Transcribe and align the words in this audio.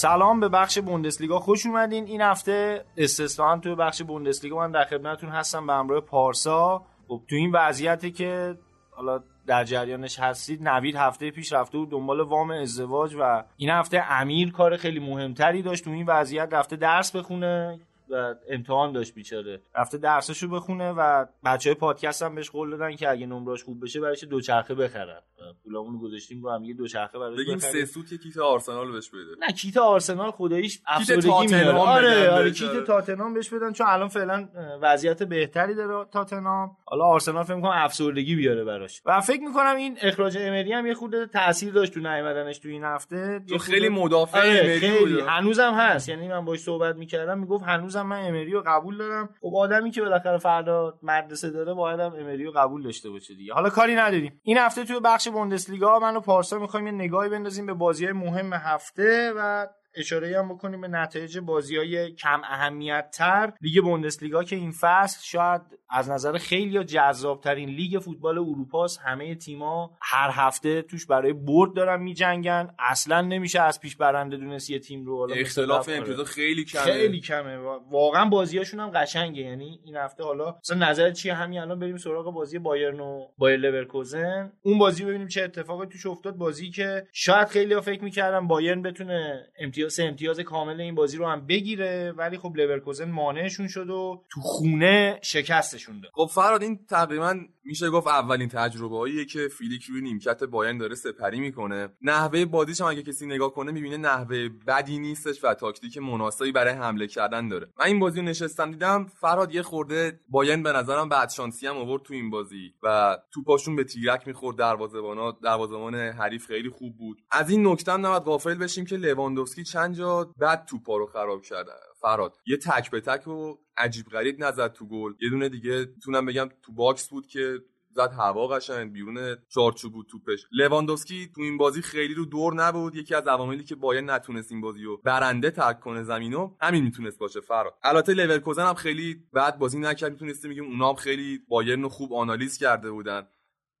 سلام 0.00 0.40
به 0.40 0.48
بخش 0.48 0.78
بوندسلیگا. 0.78 1.38
خوش 1.38 1.66
اومدین. 1.66 2.06
این 2.06 2.20
هفته 2.20 2.84
استثنا 2.96 3.58
تو 3.58 3.76
بخش 3.76 4.02
بوندسلیگا 4.02 4.56
من 4.56 4.70
در 4.70 4.84
خدمتتون 4.84 5.30
هستم 5.30 5.66
به 5.66 5.72
همراه 5.72 6.00
پارسا. 6.00 6.82
خب 7.08 7.20
تو 7.28 7.36
این 7.36 7.52
وضعیتی 7.52 8.10
که 8.10 8.58
حالا 8.90 9.20
در 9.46 9.64
جریانش 9.64 10.18
هستید 10.18 10.68
نوید 10.68 10.96
هفته 10.96 11.30
پیش 11.30 11.52
رفته 11.52 11.78
بود 11.78 11.90
دنبال 11.90 12.20
وام 12.20 12.50
ازدواج 12.50 13.16
و 13.20 13.44
این 13.56 13.70
هفته 13.70 14.12
امیر 14.12 14.52
کار 14.52 14.76
خیلی 14.76 15.00
مهمتری 15.00 15.62
داشت. 15.62 15.84
تو 15.84 15.90
این 15.90 16.06
وضعیت 16.06 16.48
رفته 16.52 16.76
درس 16.76 17.16
بخونه. 17.16 17.80
و 18.10 18.34
امتحان 18.48 18.92
داشت 18.92 19.14
بیچاره. 19.14 19.62
رفته 19.74 19.98
درسشو 19.98 20.48
بخونه 20.48 20.92
و 20.92 21.26
بچه 21.44 21.70
های 21.70 21.74
پادکست 21.74 22.22
هم 22.22 22.34
بهش 22.34 22.50
قول 22.50 22.70
دادن 22.70 22.96
که 22.96 23.10
اگه 23.10 23.26
نمراش 23.26 23.64
خوب 23.64 23.84
بشه 23.84 24.00
برایش 24.00 24.24
دوچرخه 24.24 24.74
بخرن. 24.74 25.20
پولامون 25.64 25.98
گذاشتیم 25.98 26.42
رو 26.42 26.50
هم 26.50 26.64
یه 26.64 26.74
دوچرخه 26.74 27.18
براش 27.18 27.38
بگیم 27.38 27.58
سه 27.58 27.84
سوت 27.84 28.14
کیت 28.14 28.38
آرسنال 28.38 28.92
بهش 28.92 29.10
بده. 29.10 29.46
نه 29.46 29.52
کیت 29.52 29.76
آرسنال 29.76 30.30
خداییش 30.30 30.82
افسردگی 30.86 31.46
میاره. 31.46 31.78
آره 31.78 32.30
آره 32.30 32.50
کیت 32.50 32.84
تاتنهام 32.84 33.34
بهش 33.34 33.48
بدن 33.48 33.72
چون 33.72 33.86
الان 33.90 34.08
فعلا 34.08 34.48
وضعیت 34.82 35.22
بهتری 35.22 35.74
داره 35.74 36.04
تاتنهام. 36.12 36.76
حالا 36.90 37.04
آرسنال 37.04 37.44
فکر 37.44 37.54
می‌کنم 37.54 37.70
افسردگی 37.74 38.36
بیاره 38.36 38.64
براش. 38.64 39.02
و 39.06 39.20
فکر 39.20 39.40
می‌کنم 39.40 39.76
این 39.76 39.98
اخراج 40.02 40.36
امری 40.40 40.72
هم 40.72 40.86
یه 40.86 40.94
خورده 40.94 41.26
تاثیر 41.26 41.72
داشت 41.72 41.94
تو 41.94 42.00
نیومدنش 42.00 42.58
تو 42.58 42.68
این 42.68 42.84
هفته. 42.84 43.40
تو 43.48 43.58
خیلی 43.58 43.88
مدافع 43.88 44.38
آره 44.38 44.60
امری 44.60 44.98
بود. 44.98 45.28
هنوزم 45.28 45.74
هست. 45.74 46.08
یعنی 46.08 46.28
من 46.28 46.44
باش 46.44 46.58
صحبت 46.58 46.96
می‌کردم 46.96 47.38
می‌گفت 47.38 47.64
هنوزم 47.64 48.02
من 48.02 48.24
امری 48.24 48.52
رو 48.52 48.62
قبول 48.66 48.98
دارم. 48.98 49.28
خب 49.40 49.52
آدمی 49.56 49.90
که 49.90 50.00
بالاخره 50.00 50.38
فردا 50.38 50.98
مدرسه 51.02 51.50
داره 51.50 51.74
باید 51.74 52.00
هم 52.00 52.12
امری 52.18 52.44
رو 52.44 52.52
قبول 52.52 52.82
داشته 52.82 53.10
باشه 53.10 53.34
دیگه. 53.34 53.54
حالا 53.54 53.68
کاری 53.70 53.94
نداریم. 53.94 54.40
این 54.42 54.58
هفته 54.58 54.84
تو 54.84 55.00
بخش 55.00 55.28
بوندسلیگا 55.28 55.98
من 55.98 56.16
و 56.16 56.20
پارسا 56.20 56.58
می‌خوایم 56.58 56.86
یه 56.86 56.92
نگاهی 56.92 57.28
بندازیم 57.28 57.66
به 57.66 57.74
بازی‌های 57.74 58.12
مهم 58.12 58.52
هفته 58.52 59.32
و 59.36 59.66
اشاره 59.94 60.38
هم 60.38 60.54
بکنیم 60.54 60.80
به 60.80 60.88
نتایج 60.88 61.38
بازی 61.38 61.76
های 61.76 62.12
کم 62.12 62.40
اهمیت 62.44 63.10
تر 63.18 63.52
لیگ 63.60 63.82
بوندسلیگا 63.84 64.44
که 64.44 64.56
این 64.56 64.72
فصل 64.72 65.20
شاید 65.22 65.60
از 65.90 66.10
نظر 66.10 66.38
خیلیا 66.38 66.84
جذاب 66.84 67.40
ترین 67.40 67.68
لیگ 67.68 67.98
فوتبال 67.98 68.38
اروپاست 68.38 69.00
همه 69.04 69.34
تیما 69.34 69.96
هر 70.02 70.30
هفته 70.32 70.82
توش 70.82 71.06
برای 71.06 71.32
برد 71.32 71.74
دارن 71.74 72.02
میجنگن. 72.02 72.74
اصلا 72.78 73.20
نمیشه 73.20 73.60
از 73.60 73.80
پیش 73.80 73.96
برنده 73.96 74.36
دونست 74.36 74.70
یه 74.70 74.78
تیم 74.78 75.06
رو 75.06 75.28
اختلاف 75.36 75.88
امتیاز 75.88 76.20
خیلی 76.20 76.64
کمه. 76.64 76.82
خیلی 76.82 77.20
کمه. 77.20 77.56
واقعا 77.90 78.24
بازیاشون 78.24 78.80
هم 78.80 78.90
قشنگه. 78.90 79.42
یعنی 79.42 79.80
این 79.84 79.96
هفته 79.96 80.24
حالا 80.24 80.56
مثلا 80.62 80.88
نظر 80.88 81.10
چیه 81.10 81.34
همین 81.34 81.60
الان 81.60 81.78
بریم 81.78 81.96
سراغ 81.96 82.34
بازی 82.34 82.58
بایرن 82.58 83.00
و 83.00 83.26
بایر 83.38 83.56
لورکوزن. 83.56 84.52
اون 84.62 84.78
بازی 84.78 85.04
ببینیم 85.04 85.28
چه 85.28 85.42
اتفاقی 85.42 85.86
توش 85.86 86.06
افتاد. 86.06 86.36
بازی 86.36 86.70
که 86.70 87.06
شاید 87.12 87.48
خیلی 87.48 87.80
فکر 87.80 88.04
می‌کردن 88.04 88.46
بایرن 88.46 88.82
بتونه 88.82 89.46
امتیاز 89.58 89.79
امتیاز 89.98 90.40
کامل 90.40 90.80
این 90.80 90.94
بازی 90.94 91.16
رو 91.16 91.26
هم 91.26 91.46
بگیره 91.46 92.12
ولی 92.16 92.38
خب 92.38 92.52
لورکوزن 92.56 93.10
مانعشون 93.10 93.68
شد 93.68 93.90
و 93.90 94.24
تو 94.30 94.40
خونه 94.40 95.20
شکستشون 95.22 96.00
داد. 96.00 96.10
خب 96.14 96.30
فراد 96.34 96.62
این 96.62 96.86
تقریبا 96.90 97.40
میشه 97.64 97.90
گفت 97.90 98.06
اولین 98.06 98.48
تجربه 98.48 98.96
هاییه 98.96 99.24
که 99.24 99.48
فیلیک 99.58 99.84
روی 99.84 100.00
نیمکت 100.00 100.44
بایرن 100.44 100.78
داره 100.78 100.94
سپری 100.94 101.40
می‌کنه. 101.40 101.88
نحوه 102.02 102.44
بازیش 102.44 102.80
هم 102.80 102.86
اگه 102.86 103.02
کسی 103.02 103.26
نگاه 103.26 103.54
کنه 103.54 103.72
می‌بینه 103.72 103.96
نحوه 103.96 104.48
بدی 104.66 104.98
نیستش 104.98 105.44
و 105.44 105.54
تاکتیک 105.54 105.98
مناسبی 105.98 106.52
برای 106.52 106.74
حمله 106.74 107.06
کردن 107.06 107.48
داره. 107.48 107.68
من 107.78 107.86
این 107.86 107.98
بازی 107.98 108.20
رو 108.20 108.26
نشستم 108.26 108.70
دیدم 108.70 109.06
فراد 109.20 109.54
یه 109.54 109.62
خورده 109.62 110.20
بایرن 110.28 110.62
به 110.62 110.72
نظرم 110.72 111.08
بد 111.08 111.30
شانسی 111.30 111.66
هم 111.66 111.76
آورد 111.76 112.02
تو 112.02 112.14
این 112.14 112.30
بازی 112.30 112.72
و 112.82 113.18
توپاشون 113.32 113.76
به 113.76 113.84
تیرک 113.84 114.26
می‌خورد. 114.26 114.56
دروازه‌بانا 114.56 115.30
دروازه‌بان 115.30 115.94
حریف 115.94 116.46
خیلی 116.46 116.68
خوب 116.68 116.96
بود. 116.96 117.18
از 117.30 117.50
این 117.50 117.66
نکته 117.66 117.92
هم 117.92 118.06
نباید 118.06 118.22
غافل 118.22 118.54
بشیم 118.54 118.86
که 118.86 118.96
لواندوفسکی 118.96 119.64
چند 119.72 119.94
جا 119.94 120.34
بد 120.36 120.64
توپا 120.64 120.96
رو 120.96 121.06
خراب 121.06 121.42
کرده 121.42 121.72
فراد 122.00 122.36
یه 122.46 122.56
تک 122.56 122.90
به 122.90 123.00
تک 123.00 123.28
و 123.28 123.54
عجیب 123.76 124.06
غریب 124.06 124.44
نزد 124.44 124.72
تو 124.72 124.86
گل. 124.86 125.12
یه 125.20 125.30
دونه 125.30 125.48
دیگه 125.48 125.86
تونم 126.04 126.26
بگم 126.26 126.48
تو 126.62 126.72
box 126.72 127.08
بود 127.08 127.26
که 127.26 127.58
زد 127.92 128.12
هوا 128.18 128.48
قشنگ 128.48 128.92
بیرون 128.92 129.36
چارچوب 129.48 129.92
بود 129.92 130.06
توپش. 130.10 130.46
لواندوفسکی 130.52 131.30
تو 131.34 131.40
این 131.40 131.56
بازی 131.58 131.82
خیلی 131.82 132.14
رو 132.14 132.24
دور 132.24 132.54
نبود. 132.54 132.94
یکی 132.96 133.14
از 133.14 133.26
عواملی 133.26 133.64
که 133.64 133.74
باید 133.74 134.04
نتونست 134.04 134.52
این 134.52 134.60
بازی 134.60 134.84
رو 134.84 134.96
برنده 134.96 135.50
ترک 135.50 135.80
کنه 135.80 136.02
زمینو 136.02 136.56
همین 136.60 136.84
می‌تونست 136.84 137.18
باشه. 137.18 137.40
فراد 137.40 137.74
البته 137.82 138.14
لورکوزن 138.14 138.66
هم 138.66 138.74
خیلی 138.74 139.24
بد 139.32 139.58
بازی 139.58 139.78
نکرد. 139.78 140.12
می‌تونستیم 140.12 140.50
بگیم 140.50 140.64
اونا 140.64 140.88
هم 140.88 140.94
خیلی 140.94 141.38
بایرن 141.48 141.82
رو 141.82 141.88
خوب 141.88 142.12
آنالیز 142.14 142.58
کرده 142.58 142.90
بودن. 142.90 143.28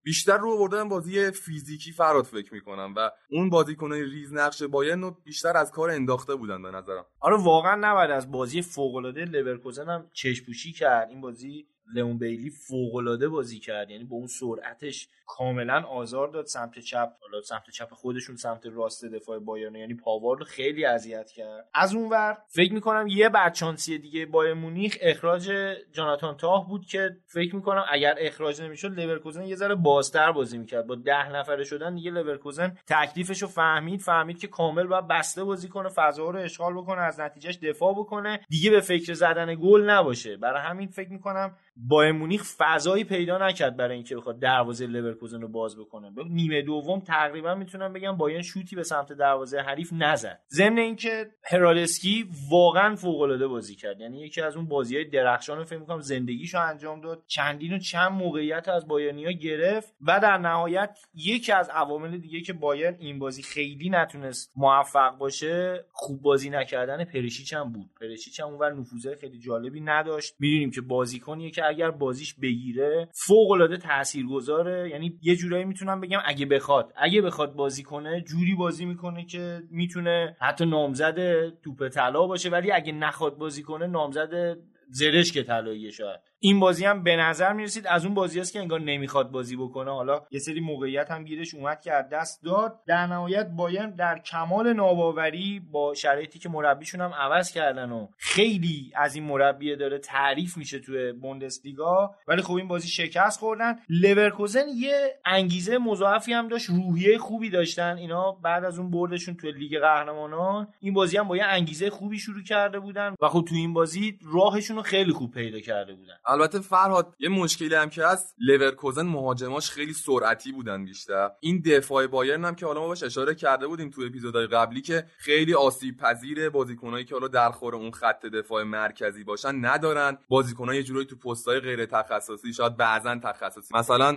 بیشتر 0.02 0.38
رو 0.38 0.50
آوردن 0.50 0.88
بازی 0.88 1.30
فیزیکی 1.30 1.92
فراد 1.92 2.24
فکر 2.24 2.54
می‌کنم 2.54 2.94
و 2.96 3.10
اون 3.30 3.50
بازیکنای 3.50 4.04
ریز 4.04 4.32
نقش 4.32 4.62
بایرن 4.62 5.00
رو 5.00 5.16
بیشتر 5.24 5.56
از 5.56 5.70
کار 5.70 5.90
انداخته 5.90 6.34
بودن 6.34 6.62
به 6.62 6.70
نظرم. 6.70 7.04
آره 7.20 7.36
واقعا 7.36 7.74
نباید 7.80 8.10
از 8.10 8.30
بازی 8.30 8.62
فوق 8.62 8.94
العاده 8.94 9.24
لورکوزن 9.24 9.88
هم 9.88 10.10
چشم‌پوشی 10.12 10.72
کرد. 10.72 11.08
این 11.08 11.20
بازی 11.20 11.66
لئون 11.94 12.18
بیلی 12.18 12.50
فوق 12.50 13.26
بازی 13.26 13.58
کرد. 13.58 13.90
یعنی 13.90 14.04
با 14.04 14.16
اون 14.16 14.26
سرعتش 14.26 15.08
کاملا 15.26 15.82
آزار 15.82 16.28
داد 16.28 16.46
سمت 16.46 16.78
چپ. 16.78 17.12
حالا 17.20 17.42
سمت 17.42 17.70
چپ 17.70 17.94
خودشون 17.94 18.36
سمت 18.36 18.66
راست 18.66 19.04
دفاع 19.04 19.38
بایرن. 19.38 19.74
یعنی 19.74 19.94
پاوار 19.94 20.38
رو 20.38 20.44
خیلی 20.44 20.84
اذیت 20.84 21.30
کرد. 21.30 21.68
از 21.74 21.94
اونور 21.94 22.38
فکر 22.48 22.72
می‌کنم 22.72 23.06
یه 23.08 23.28
بدشانسی 23.28 23.98
دیگه 23.98 24.26
بایرن 24.26 24.54
مونیخ 24.54 24.98
اخراج 25.00 25.52
جاناتان 25.92 26.36
تاه 26.36 26.68
بود 26.68 26.86
که 26.86 27.16
فکر 27.26 27.56
می‌کنم 27.56 27.84
اگر 27.90 28.14
اخراج 28.18 28.62
نمی‌شد 28.62 29.00
لورکوزن 29.00 29.44
یه 29.44 29.56
ذره 29.56 29.74
بازتر 29.74 30.32
بازی 30.32 30.58
می‌کرد. 30.58 30.86
با 30.86 30.94
ده 30.94 31.32
نفره 31.32 31.64
شدن 31.64 31.94
دیگه 31.94 32.10
لورکوزن 32.10 32.76
تکلیفش 32.86 33.42
رو 33.42 33.48
فهمید 33.48 34.00
فهمید 34.00 34.38
که 34.38 34.46
کامل 34.46 34.86
باید 34.86 35.08
بسته 35.08 35.44
بازی 35.44 35.68
کنه 35.68 35.88
فضا 35.88 36.30
رو 36.30 36.38
اشغال 36.38 36.74
بکنه 36.74 37.00
از 37.00 37.20
نتیجه‌ش 37.20 37.56
دفاع 37.56 37.94
بکنه. 37.94 38.40
دیگه 38.48 38.70
به 38.70 38.80
فکر 38.80 39.14
زدن 39.14 39.54
گل 39.54 39.90
نباشه. 39.90 40.36
برای 40.36 40.62
همین 40.62 40.88
فکر 40.88 41.10
می‌کنم 41.10 41.56
بایر 41.88 42.12
مونیخ 42.12 42.44
فضایی 42.58 43.04
پیدا 43.04 43.48
نکرد 43.48 43.76
برای 43.76 43.94
اینکه 43.94 44.16
بخواد 44.16 44.38
دروازه 44.38 44.86
لورکوزن 44.86 45.40
رو 45.40 45.48
باز 45.48 45.78
بکنه. 45.78 46.12
نیمه 46.30 46.62
دوم 46.62 47.00
تقریبا 47.00 47.54
می‌تونم 47.54 47.92
بگم 47.92 48.16
باین 48.16 48.42
شوتی 48.42 48.76
به 48.76 48.82
سمت 48.82 49.12
دروازه 49.12 49.58
حریف 49.58 49.92
نزد. 49.92 50.40
ضمن 50.50 50.78
اینکه 50.78 51.26
هرالسکی 51.44 52.30
واقعا 52.50 52.96
فوق 52.96 53.20
العاده 53.20 53.46
بازی 53.46 53.76
کرد. 53.76 54.00
یعنی 54.00 54.20
یکی 54.20 54.40
از 54.40 54.56
اون 54.56 54.68
بازی 54.68 54.96
های 54.96 55.04
درخشان 55.04 55.58
رو 55.58 55.64
فکر 55.64 55.78
می‌کنم 55.78 56.00
زندگیشو 56.00 56.58
انجام 56.58 57.00
داد. 57.00 57.22
چندین 57.26 57.72
و 57.72 57.78
چند 57.78 58.12
موقعیت 58.12 58.68
از 58.68 58.88
بایرنیا 58.88 59.30
گرفت 59.30 59.94
و 60.00 60.20
در 60.20 60.38
نهایت 60.38 60.98
یکی 61.14 61.52
از 61.52 61.70
عوامل 61.70 62.18
دیگه 62.18 62.40
که 62.40 62.52
بایرن 62.52 62.96
این 62.98 63.18
بازی 63.18 63.42
خیلی 63.42 63.90
نتونست 63.90 64.52
موفق 64.56 65.18
باشه 65.18 65.84
خوب 65.92 66.22
بازی 66.22 66.50
نکردن 66.50 67.04
پرشیچ 67.04 67.54
هم 67.54 67.72
بود. 67.72 67.90
پرشیچ 68.00 68.40
هم 68.40 68.46
اونور 68.46 68.72
نفوذ 68.72 69.08
خیلی 69.20 69.38
جالبی 69.38 69.80
نداشت. 69.80 70.34
می‌دونیم 70.38 70.70
که 70.70 70.80
بازیکنیه 70.80 71.50
که 71.50 71.69
اگر 71.70 71.90
بازیش 71.90 72.34
بگیره 72.34 73.08
فوق 73.26 73.50
العاده 73.50 73.76
تاثیرگذاره. 73.76 74.90
یعنی 74.90 75.18
یه 75.22 75.36
جورایی 75.36 75.64
می‌تونم 75.64 76.00
بگم 76.00 76.20
اگه 76.24 76.46
بخواد. 76.46 76.92
اگه 76.96 77.22
بخواد 77.22 77.54
بازی 77.54 77.82
کنه 77.82 78.20
جوری 78.20 78.54
بازی 78.54 78.84
می‌کنه 78.84 79.24
که 79.24 79.62
می‌تونه 79.70 80.36
حتی 80.40 80.66
نامزد 80.66 81.48
توپ 81.48 81.88
طلا 81.88 82.26
باشه. 82.26 82.50
ولی 82.50 82.72
اگه 82.72 82.92
نخواد 82.92 83.38
بازی 83.38 83.62
کنه 83.62 83.86
نامزد 83.86 84.58
زرشک 84.90 85.38
طلاییه 85.38 85.90
شاید. 85.90 86.29
این 86.42 86.60
بازی 86.60 86.84
هم 86.84 87.02
به 87.02 87.16
نظر 87.16 87.52
می‌رسید 87.52 87.86
از 87.86 88.04
اون 88.04 88.14
بازی 88.14 88.40
است 88.40 88.52
که 88.52 88.58
انگار 88.60 88.80
نمی‌خواد 88.80 89.30
بازی 89.30 89.56
بکنه. 89.56 89.90
حالا 89.90 90.22
یه 90.30 90.38
سری 90.38 90.60
موقعیت 90.60 91.10
هم 91.10 91.24
گیرش 91.24 91.54
اومد 91.54 91.80
که 91.80 91.92
از 91.92 92.08
دست 92.08 92.44
داد. 92.44 92.80
در 92.86 93.06
نهایت 93.06 93.46
بایرن 93.46 93.90
در 93.90 94.18
کمال 94.18 94.72
ناباوری 94.72 95.60
با 95.72 95.94
شرایطی 95.94 96.38
که 96.38 96.48
مربیشون 96.48 97.00
هم 97.00 97.12
عوض 97.14 97.52
کردن 97.52 97.90
و 97.92 98.06
خیلی 98.16 98.92
از 98.96 99.14
این 99.14 99.24
مربی 99.24 99.76
داره 99.76 99.98
تعریف 99.98 100.56
میشه 100.56 100.78
توی 100.78 101.12
بوندسلیگا. 101.12 102.14
ولی 102.28 102.42
خب 102.42 102.54
این 102.54 102.68
بازی 102.68 102.88
شکست 102.88 103.40
خوردن. 103.40 103.76
لورکوزن 103.88 104.64
یه 104.76 105.18
انگیزه 105.24 105.78
مضاعفی 105.78 106.32
هم 106.32 106.48
داشت. 106.48 106.70
روحیه 106.70 107.18
خوبی 107.18 107.50
داشتن. 107.50 107.96
اینا 107.96 108.32
بعد 108.32 108.64
از 108.64 108.78
اون 108.78 108.90
بردشون 108.90 109.34
توی 109.34 109.52
لیگ 109.52 109.80
قهرمانان. 109.80 110.68
این 110.80 110.94
بازی 110.94 111.16
هم 111.16 111.28
با 111.28 111.36
یه 111.36 111.44
انگیزه 111.44 111.90
خوبی 111.90 112.18
شروع 112.18 112.42
کرده 112.42 112.80
بودن 112.80 113.14
و 113.22 113.28
خب 113.28 113.44
تو 113.48 113.54
این 113.54 113.72
بازی 113.72 114.18
راهشون 114.32 114.76
رو 114.76 114.82
خیلی 114.82 115.12
خوب 115.12 115.34
پیدا 115.34 115.60
کرده 115.60 115.94
بودن. 115.94 116.14
البته 116.30 116.60
فرهاد 116.60 117.14
یه 117.18 117.28
مشکلی 117.28 117.74
هم 117.74 117.90
که 117.90 118.06
هست 118.06 118.34
لورکوزن 118.38 119.02
مهاجماش 119.02 119.70
خیلی 119.70 119.92
سرعتی 119.92 120.52
بودن 120.52 120.84
بیشتر. 120.84 121.30
این 121.40 121.62
دفاع 121.66 122.06
بایرن 122.06 122.44
هم 122.44 122.54
که 122.54 122.66
حالا 122.66 122.80
ما 122.80 122.86
باش 122.86 123.02
اشاره 123.02 123.34
کرده 123.34 123.66
بودیم 123.66 123.90
تو 123.90 124.02
اپیزودهای 124.02 124.46
قبلی 124.46 124.80
که 124.80 125.04
خیلی 125.18 125.54
آسیب 125.54 125.96
پذیر 125.96 126.50
بازیکنایی 126.50 127.04
که 127.04 127.14
حالا 127.14 127.28
در 127.28 127.50
خور 127.50 127.74
اون 127.74 127.90
خط 127.90 128.26
دفاع 128.26 128.62
مرکزی 128.62 129.24
باشن 129.24 129.64
ندارن. 129.64 130.18
بازیکنای 130.28 130.76
یه 130.76 130.82
جورایی 130.82 131.06
تو 131.06 131.16
پستای 131.16 131.60
غیر 131.60 131.86
تخصصی 131.86 132.52
شاید 132.52 132.76
بعضا 132.76 133.20
تخصصی. 133.24 133.74
مثلا 133.74 134.16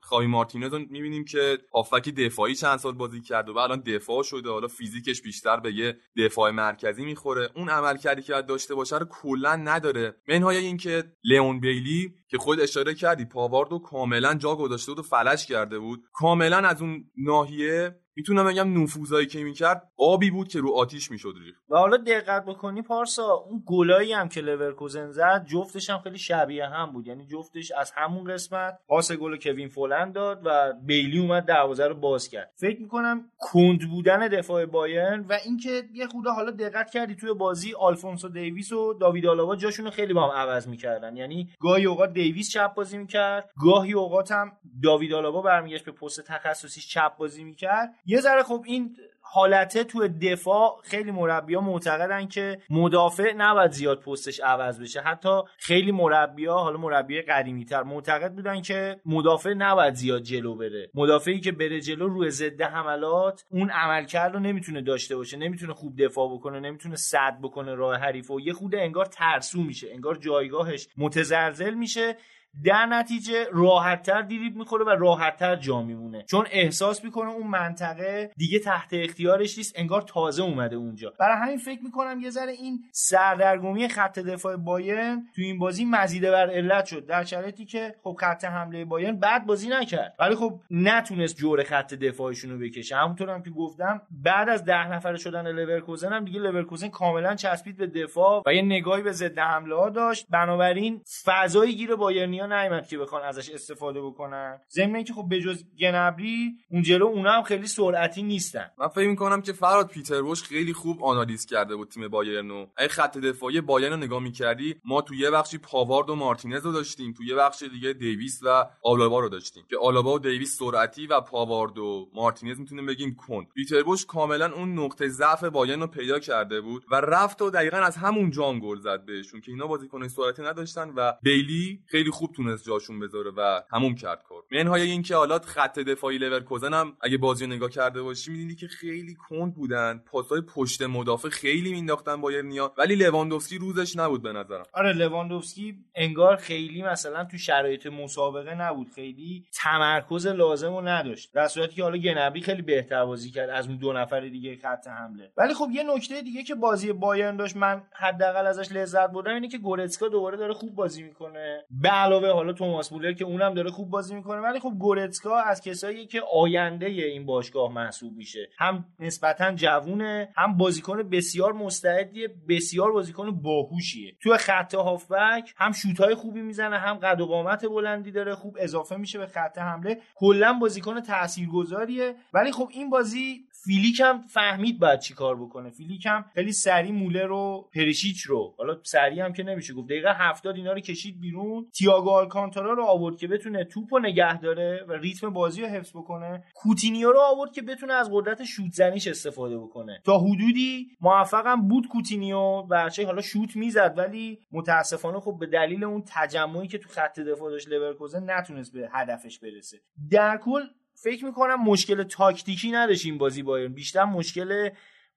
خاوی 0.00 0.26
مارتینز 0.26 0.72
رو 0.72 0.78
می‌بینیم 0.78 1.24
که 1.24 1.58
هافکی 1.74 2.12
دفاعی 2.12 2.54
چند 2.54 2.78
سال 2.78 2.92
بازی 2.92 3.20
کرد 3.20 3.48
و 3.48 3.58
الان 3.58 3.80
دفاع 3.80 4.22
شده. 4.22 4.50
حالا 4.50 4.68
فیزیکش 4.68 5.22
بیشتر 5.22 5.60
به 5.60 5.72
یه 5.72 5.96
دفاع 6.16 6.50
مرکزی 6.50 7.04
می‌خوره. 7.04 7.50
اون 7.56 7.68
عملکردی 7.68 8.22
که 8.22 8.42
داشته 8.42 8.74
باشه 8.74 8.98
رو 8.98 9.06
کلا 9.10 9.56
نداره. 9.56 10.16
منهای 10.28 10.56
اینکه 10.56 11.04
بیلی 11.52 12.14
که 12.28 12.38
خود 12.38 12.60
اشاره 12.60 12.94
کردی 12.94 13.24
پاواردو 13.24 13.78
کاملا 13.78 14.34
جا 14.34 14.56
گذاشته 14.56 14.92
بود 14.92 14.98
و 14.98 15.02
فلج 15.02 15.46
کرده 15.46 15.78
بود. 15.78 16.04
کاملا 16.12 16.58
از 16.58 16.82
اون 16.82 17.10
ناحیه 17.16 18.00
می‌تونم 18.18 18.46
بگم 18.46 18.82
نفوذایی 18.82 19.26
که 19.26 19.44
می‌کرد 19.44 19.82
آبی 19.98 20.30
بود 20.30 20.48
که 20.48 20.60
رو 20.60 20.72
آتیش 20.72 21.10
می‌شد 21.10 21.34
ریخت. 21.44 21.62
و 21.70 21.76
حالا 21.76 21.96
دقت 21.96 22.44
بکنی 22.44 22.82
پارسا 22.82 23.34
اون 23.34 23.62
گلایی 23.66 24.12
هم 24.12 24.28
که 24.28 24.40
لورکوزن 24.40 25.10
زد 25.10 25.44
جفتش 25.46 25.90
هم 25.90 25.98
خیلی 25.98 26.18
شبیه 26.18 26.66
هم 26.66 26.92
بود. 26.92 27.06
یعنی 27.06 27.26
جفتش 27.26 27.72
از 27.72 27.92
همون 27.96 28.24
قسمت 28.24 28.78
پاس 28.88 29.12
گل 29.12 29.36
کوین 29.36 29.68
فولند 29.68 30.12
داد 30.12 30.40
و 30.44 30.72
بیلی 30.84 31.18
اومد 31.18 31.44
دروازه 31.44 31.86
رو 31.86 31.94
باز 31.94 32.28
کرد. 32.28 32.52
فکر 32.56 32.80
می‌کنم 32.80 33.30
کند 33.38 33.90
بودن 33.90 34.28
دفاع 34.28 34.66
بایرن 34.66 35.26
و 35.28 35.38
اینکه 35.44 35.82
یه 35.94 36.06
خورده 36.06 36.30
حالا 36.30 36.50
دقت 36.50 36.90
کردی 36.90 37.14
توی 37.14 37.34
بازی 37.34 37.74
آلفونسو 37.74 38.28
دیویس 38.28 38.72
و 38.72 38.94
داوید 38.94 39.26
آلابا 39.26 39.56
جاشون 39.56 39.84
رو 39.84 39.90
خیلی 39.90 40.12
با 40.12 40.28
هم 40.28 40.48
عوض 40.48 40.68
می‌کردن. 40.68 41.16
یعنی 41.16 41.48
گاهی 41.60 41.86
اوقات 41.86 42.12
دیویس 42.12 42.50
چپ 42.50 42.74
بازی 42.74 42.98
می‌کرد 42.98 43.50
گاهی 43.62 43.92
اوقات 43.92 44.32
هم 44.32 44.52
داوید 44.82 45.14
آلابا 45.14 45.42
برمیگشت 45.42 45.84
به 45.84 45.92
پست 45.92 46.20
تخصصی 46.20 46.80
چپ 46.80 47.16
بازی 47.16 47.44
می‌کرد. 47.44 47.90
یه 48.10 48.20
ذره 48.20 48.42
خب 48.42 48.64
این 48.66 48.96
حالته 49.20 49.84
تو 49.84 50.08
دفاع 50.08 50.80
خیلی 50.84 51.10
مربیا 51.10 51.60
معتقدن 51.60 52.26
که 52.26 52.58
مدافع 52.70 53.32
نباید 53.36 53.70
زیاد 53.70 54.00
پستش 54.00 54.40
عوض 54.40 54.80
بشه. 54.80 55.00
حتی 55.00 55.40
خیلی 55.58 55.92
مربیا 55.92 56.54
حالا 56.54 56.76
مربی 56.78 57.22
قدیمی 57.22 57.64
تر 57.64 57.82
معتقد 57.82 58.32
بودن 58.32 58.62
که 58.62 59.00
مدافع 59.06 59.54
نباید 59.54 59.94
زیاد 59.94 60.22
جلو 60.22 60.54
بره. 60.54 60.90
مدافعی 60.94 61.40
که 61.40 61.52
بره 61.52 61.80
جلو 61.80 62.08
روی 62.08 62.30
ضد 62.30 62.62
حملات 62.62 63.44
اون 63.50 63.70
عملکرد 63.70 64.34
رو 64.34 64.40
نمی‌تونه 64.40 64.82
داشته 64.82 65.16
باشه. 65.16 65.36
نمی‌تونه 65.36 65.74
خوب 65.74 66.04
دفاع 66.04 66.34
بکنه 66.34 66.60
نمی‌تونه 66.60 66.96
صد 66.96 67.38
بکنه 67.42 67.74
راه 67.74 67.96
حریف 67.96 68.30
و 68.30 68.40
یه 68.40 68.52
خود 68.52 68.74
انگار 68.74 69.04
ترسو 69.04 69.62
میشه 69.62 69.88
انگار 69.92 70.14
جایگاهش 70.14 70.88
متزلزل 70.96 71.74
میشه. 71.74 72.16
در 72.64 72.86
نتیجه 72.86 73.46
راحتتر 73.52 74.22
دیریب 74.22 74.56
می‌خوره 74.56 74.84
و 74.84 74.88
راحتتر 74.88 75.56
جا 75.56 75.82
میمونه. 75.82 76.24
چون 76.30 76.46
احساس 76.50 77.04
می‌کنه 77.04 77.30
اون 77.30 77.46
منطقه 77.46 78.30
دیگه 78.36 78.58
تحت 78.58 78.88
اختیارش 78.92 79.58
نیست 79.58 79.72
انگار 79.76 80.02
تازه 80.02 80.42
اومده 80.42 80.76
اونجا. 80.76 81.12
برای 81.20 81.36
همین 81.36 81.58
فکر 81.58 81.82
می‌کنم 81.82 82.20
یه 82.20 82.30
ذره 82.30 82.52
این 82.52 82.78
سردرگمی 82.92 83.88
خط 83.88 84.18
دفاع 84.18 84.56
بایرن 84.56 85.26
تو 85.36 85.42
این 85.42 85.58
بازی 85.58 85.84
مزیده 85.84 86.30
بر 86.30 86.50
علت 86.50 86.84
شد. 86.84 87.06
در 87.06 87.24
شرایطی 87.24 87.64
که 87.64 87.94
خب 88.02 88.16
خط 88.20 88.44
حمله 88.44 88.84
بایرن 88.84 89.18
بعد 89.18 89.46
بازی 89.46 89.68
نکرد. 89.68 90.14
ولی 90.18 90.34
خب 90.34 90.60
نتونست 90.70 91.36
جور 91.36 91.62
خط 91.62 91.94
دفاعشون 91.94 92.50
رو 92.50 92.58
بکشه. 92.58 92.96
همونطور 92.96 93.30
هم 93.30 93.42
که 93.42 93.50
گفتم 93.50 94.02
بعد 94.10 94.48
از 94.48 94.64
ده 94.64 94.92
نفره 94.92 95.16
شدن 95.16 95.46
لورکوزن 95.52 96.12
هم 96.12 96.24
دیگه 96.24 96.40
لورکوزن 96.40 96.88
کاملا 96.88 97.34
چسبید 97.34 97.76
به 97.76 97.86
دفاع 97.86 98.42
و 98.46 98.54
یه 98.54 98.62
نگاهی 98.62 99.02
به 99.02 99.12
ضد 99.12 99.38
حمله 99.38 99.74
ها 99.76 99.90
داشت. 99.90 100.26
بنابراین 100.30 101.02
فضای 101.24 101.76
گیر 101.76 101.94
بایرنیا 102.38 102.62
نیومد 102.62 102.88
که 102.88 102.98
بخوان 102.98 103.22
ازش 103.22 103.50
استفاده 103.50 104.02
بکنن. 104.02 104.60
ضمن 104.70 105.04
که 105.04 105.12
خب 105.12 105.26
بجز 105.30 105.64
گنبری 105.80 106.52
اون 106.70 106.82
جلو 106.82 107.06
اونا 107.06 107.32
هم 107.32 107.42
خیلی 107.42 107.66
سرعتی 107.66 108.22
نیستن. 108.22 108.70
من 108.78 108.88
فکر 108.88 109.08
می‌کنم 109.08 109.42
که 109.42 109.52
فراد 109.52 109.88
پیتر 109.88 110.22
بوش 110.22 110.42
خیلی 110.42 110.72
خوب 110.72 111.04
آنالیز 111.04 111.46
کرده 111.46 111.76
بود 111.76 111.88
تیم 111.88 112.08
بایرن 112.08 112.66
اگه 112.76 112.88
خط 112.88 113.18
دفاعی 113.18 113.60
بایرن 113.60 113.92
رو 113.92 113.96
نگاه 113.96 114.22
می‌کردی 114.22 114.74
ما 114.84 115.02
تو 115.02 115.14
یه 115.14 115.30
بخشی 115.30 115.58
پاوارد 115.58 116.10
و 116.10 116.14
مارتینز 116.14 116.66
رو 116.66 116.72
داشتیم 116.72 117.12
تو 117.12 117.24
یه 117.24 117.34
بخش 117.34 117.62
دیگه 117.62 117.92
دیویس 117.92 118.40
و 118.42 118.66
آلابا 118.82 119.20
رو 119.20 119.28
داشتیم. 119.28 119.64
که 119.70 119.76
آلابا 119.82 120.14
و 120.14 120.18
دیویس 120.18 120.58
سرعتی 120.58 121.06
و 121.06 121.20
پاوارد 121.20 121.78
و 121.78 122.10
مارتینز 122.14 122.60
می‌تونیم 122.60 122.86
بگیم 122.86 123.14
کند. 123.14 123.46
پیتر 123.54 123.82
بوش 123.82 124.06
کاملا 124.06 124.52
اون 124.54 124.78
نقطه 124.78 125.08
ضعف 125.08 125.44
بایرن 125.44 125.80
رو 125.80 125.86
پیدا 125.86 126.18
کرده 126.18 126.60
بود 126.60 126.84
و 126.90 126.94
رفت 126.94 127.42
و 127.42 127.50
دقیقا 127.50 127.76
از 127.76 127.96
همون 127.96 128.30
جان 128.30 128.60
گل 128.62 128.78
زد 128.78 129.04
بهشون 129.04 129.40
که 129.40 129.52
اینا 129.52 129.66
بازیکن 129.66 130.08
سرعتی 130.08 130.42
نداشتن 130.42 130.90
و 130.96 131.12
بیلی 131.22 131.80
خیلی 131.86 132.10
تونست 132.36 132.66
جاشون 132.66 133.00
بذاره 133.00 133.30
و 133.36 133.62
تموم 133.70 133.94
کرد 133.94 134.22
کارو. 134.28 134.42
منهای 134.52 134.82
اینکه 134.82 135.16
حالا 135.16 135.38
خط 135.38 135.78
دفاعی 135.78 136.18
لورکوزن 136.18 136.74
هم 136.74 136.96
اگه 137.00 137.18
بازی 137.18 137.46
نگاه 137.46 137.70
کرده 137.70 138.02
باشی 138.02 138.30
می‌دیدی 138.30 138.54
که 138.54 138.66
خیلی 138.68 139.14
کند 139.14 139.54
بودن. 139.54 140.02
پاسای 140.06 140.40
پشت 140.40 140.82
مدافع 140.82 141.28
خیلی 141.28 141.72
مینداختن 141.72 142.20
بایرنیا 142.20 142.72
ولی 142.78 142.94
لواندوفسکی 142.94 143.58
روزش 143.58 143.96
نبود 143.96 144.22
به 144.22 144.32
نظرم. 144.32 144.64
آره 144.72 144.92
لواندوفسکی 144.92 145.76
انگار 145.94 146.36
خیلی 146.36 146.82
مثلا 146.82 147.24
تو 147.24 147.38
شرایط 147.38 147.86
مسابقه 147.86 148.54
نبود. 148.54 148.88
خیلی 148.94 149.44
تمرکز 149.52 150.26
لازم 150.26 150.76
رو 150.76 150.88
نداشت. 150.88 151.32
در 151.34 151.48
صورتی 151.48 151.74
که 151.74 151.82
حالا 151.82 151.96
گنابری 151.96 152.40
خیلی 152.40 152.62
بهتر 152.62 153.04
بازی 153.04 153.30
کرد 153.30 153.50
از 153.50 153.66
اون 153.66 153.76
دو 153.76 153.92
نفر 153.92 154.20
دیگه 154.20 154.56
خط 154.56 154.86
حمله. 154.88 155.32
ولی 155.36 155.54
خب 155.54 155.68
یه 155.72 155.82
نکته 155.94 156.22
دیگه 156.22 156.42
که 156.42 156.54
بازی 156.54 156.92
بایرن 156.92 157.36
داشت 157.36 157.56
من 157.56 157.82
حداقل 157.92 158.46
ازش 158.46 158.72
لذت 158.72 159.10
بردم 159.10 159.34
اینه 159.34 159.48
که 159.48 159.58
گورتسکا 159.58 160.08
دوباره 160.08 160.36
داره 160.36 160.54
خوب 160.54 160.74
بازی 160.74 161.02
می‌کنه. 161.02 161.64
به 161.70 161.92
علاوه 162.18 162.34
حالا 162.34 162.52
توماس 162.52 162.92
مولر 162.92 163.12
که 163.12 163.24
اونم 163.24 163.54
داره 163.54 163.70
خوب 163.70 163.90
بازی 163.90 164.14
می‌کنه 164.14 164.40
ولی 164.40 164.60
خب 164.60 164.72
گورتسکا 164.78 165.36
از 165.36 165.60
کسایی 165.60 166.06
که 166.06 166.22
آینده 166.32 166.86
این 166.86 167.26
باشگاه 167.26 167.72
محسوب 167.72 168.16
میشه 168.16 168.48
هم 168.58 168.84
نسبتا 169.00 169.52
جوونه 169.52 170.28
هم 170.36 170.56
بازیکن 170.56 171.02
بسیار 171.02 171.52
مستعدیه 171.52 172.28
بسیار 172.48 172.92
بازیکن 172.92 173.30
باهوشیه. 173.30 174.16
توی 174.20 174.36
خط 174.36 174.74
هافبک 174.74 175.54
هم 175.56 175.72
شوتهای 175.72 176.14
خوبی 176.14 176.40
می‌زنه 176.40 176.78
هم 176.78 176.94
قد 176.94 177.20
و 177.20 177.26
قامت 177.26 177.66
بلندی 177.66 178.10
داره 178.10 178.34
خوب 178.34 178.56
اضافه 178.60 178.96
میشه 178.96 179.18
به 179.18 179.26
خط 179.26 179.58
حمله. 179.58 179.98
کلا 180.14 180.52
بازیکن 180.52 181.00
تاثیرگذاریه 181.00 182.14
ولی 182.34 182.52
خب 182.52 182.68
این 182.72 182.90
بازی 182.90 183.47
فلیک 183.64 184.00
هم 184.00 184.20
فهمید 184.20 184.78
باید 184.78 185.00
چی 185.00 185.14
کار 185.14 185.36
بکنه. 185.36 185.70
فلیک 185.70 186.06
هم 186.06 186.24
خیلی 186.34 186.52
سریع 186.52 186.92
مولر 186.92 187.26
رو 187.26 187.70
پریشیچ 187.74 188.22
رو. 188.22 188.54
حالا 188.58 188.76
سریع 188.82 189.20
هم 189.20 189.32
که 189.32 189.42
نمیشه 189.42 189.74
گفت. 189.74 189.88
دقیقه 189.88 190.14
70 190.14 190.56
اینا 190.56 190.72
رو 190.72 190.80
کشید 190.80 191.20
بیرون. 191.20 191.70
تییاگو 191.78 192.10
آلکانتارا 192.10 192.72
رو 192.72 192.84
آورد 192.84 193.16
که 193.16 193.28
بتونه 193.28 193.64
توپ 193.64 193.92
و 193.92 193.98
نگه 193.98 194.40
داره 194.40 194.84
و 194.88 194.92
ریتم 194.92 195.30
بازی 195.30 195.62
رو 195.62 195.68
حفظ 195.68 195.90
بکنه. 195.90 196.44
کوتینیو 196.54 197.12
رو 197.12 197.20
آورد 197.20 197.52
که 197.52 197.62
بتونه 197.62 197.92
از 197.92 198.10
قدرت 198.12 198.44
شوت 198.44 198.72
زنیش 198.72 199.06
استفاده 199.06 199.58
بکنه. 199.58 200.00
تا 200.04 200.18
حدودی 200.18 200.86
موفقم 201.00 201.68
بود 201.68 201.88
کوتینیو 201.88 202.62
بچه 202.62 203.06
حالا 203.06 203.22
شوت 203.22 203.56
می‌زد 203.56 203.94
ولی 203.96 204.38
متاسفانه 204.52 205.20
خب 205.20 205.36
به 205.40 205.46
دلیل 205.46 205.84
اون 205.84 206.02
تجمعی 206.06 206.68
که 206.68 206.78
تو 206.78 206.88
خط 206.88 207.20
دفاع 207.20 207.50
داشت 207.50 207.68
لورکوزن 207.68 208.30
نتونست 208.30 208.72
به 208.72 208.88
هدفش 208.92 209.38
برسه. 209.38 209.78
در 210.10 210.36
کل 210.36 210.60
فکر 211.02 211.24
می‌کنم 211.24 211.64
مشکل 211.64 212.02
تاکتیکی 212.02 212.70
نداشت 212.70 213.06
این 213.06 213.18
بازی 213.18 213.42
بایرن 213.42 213.72
بیشتر 213.72 214.04
مشکل 214.04 214.70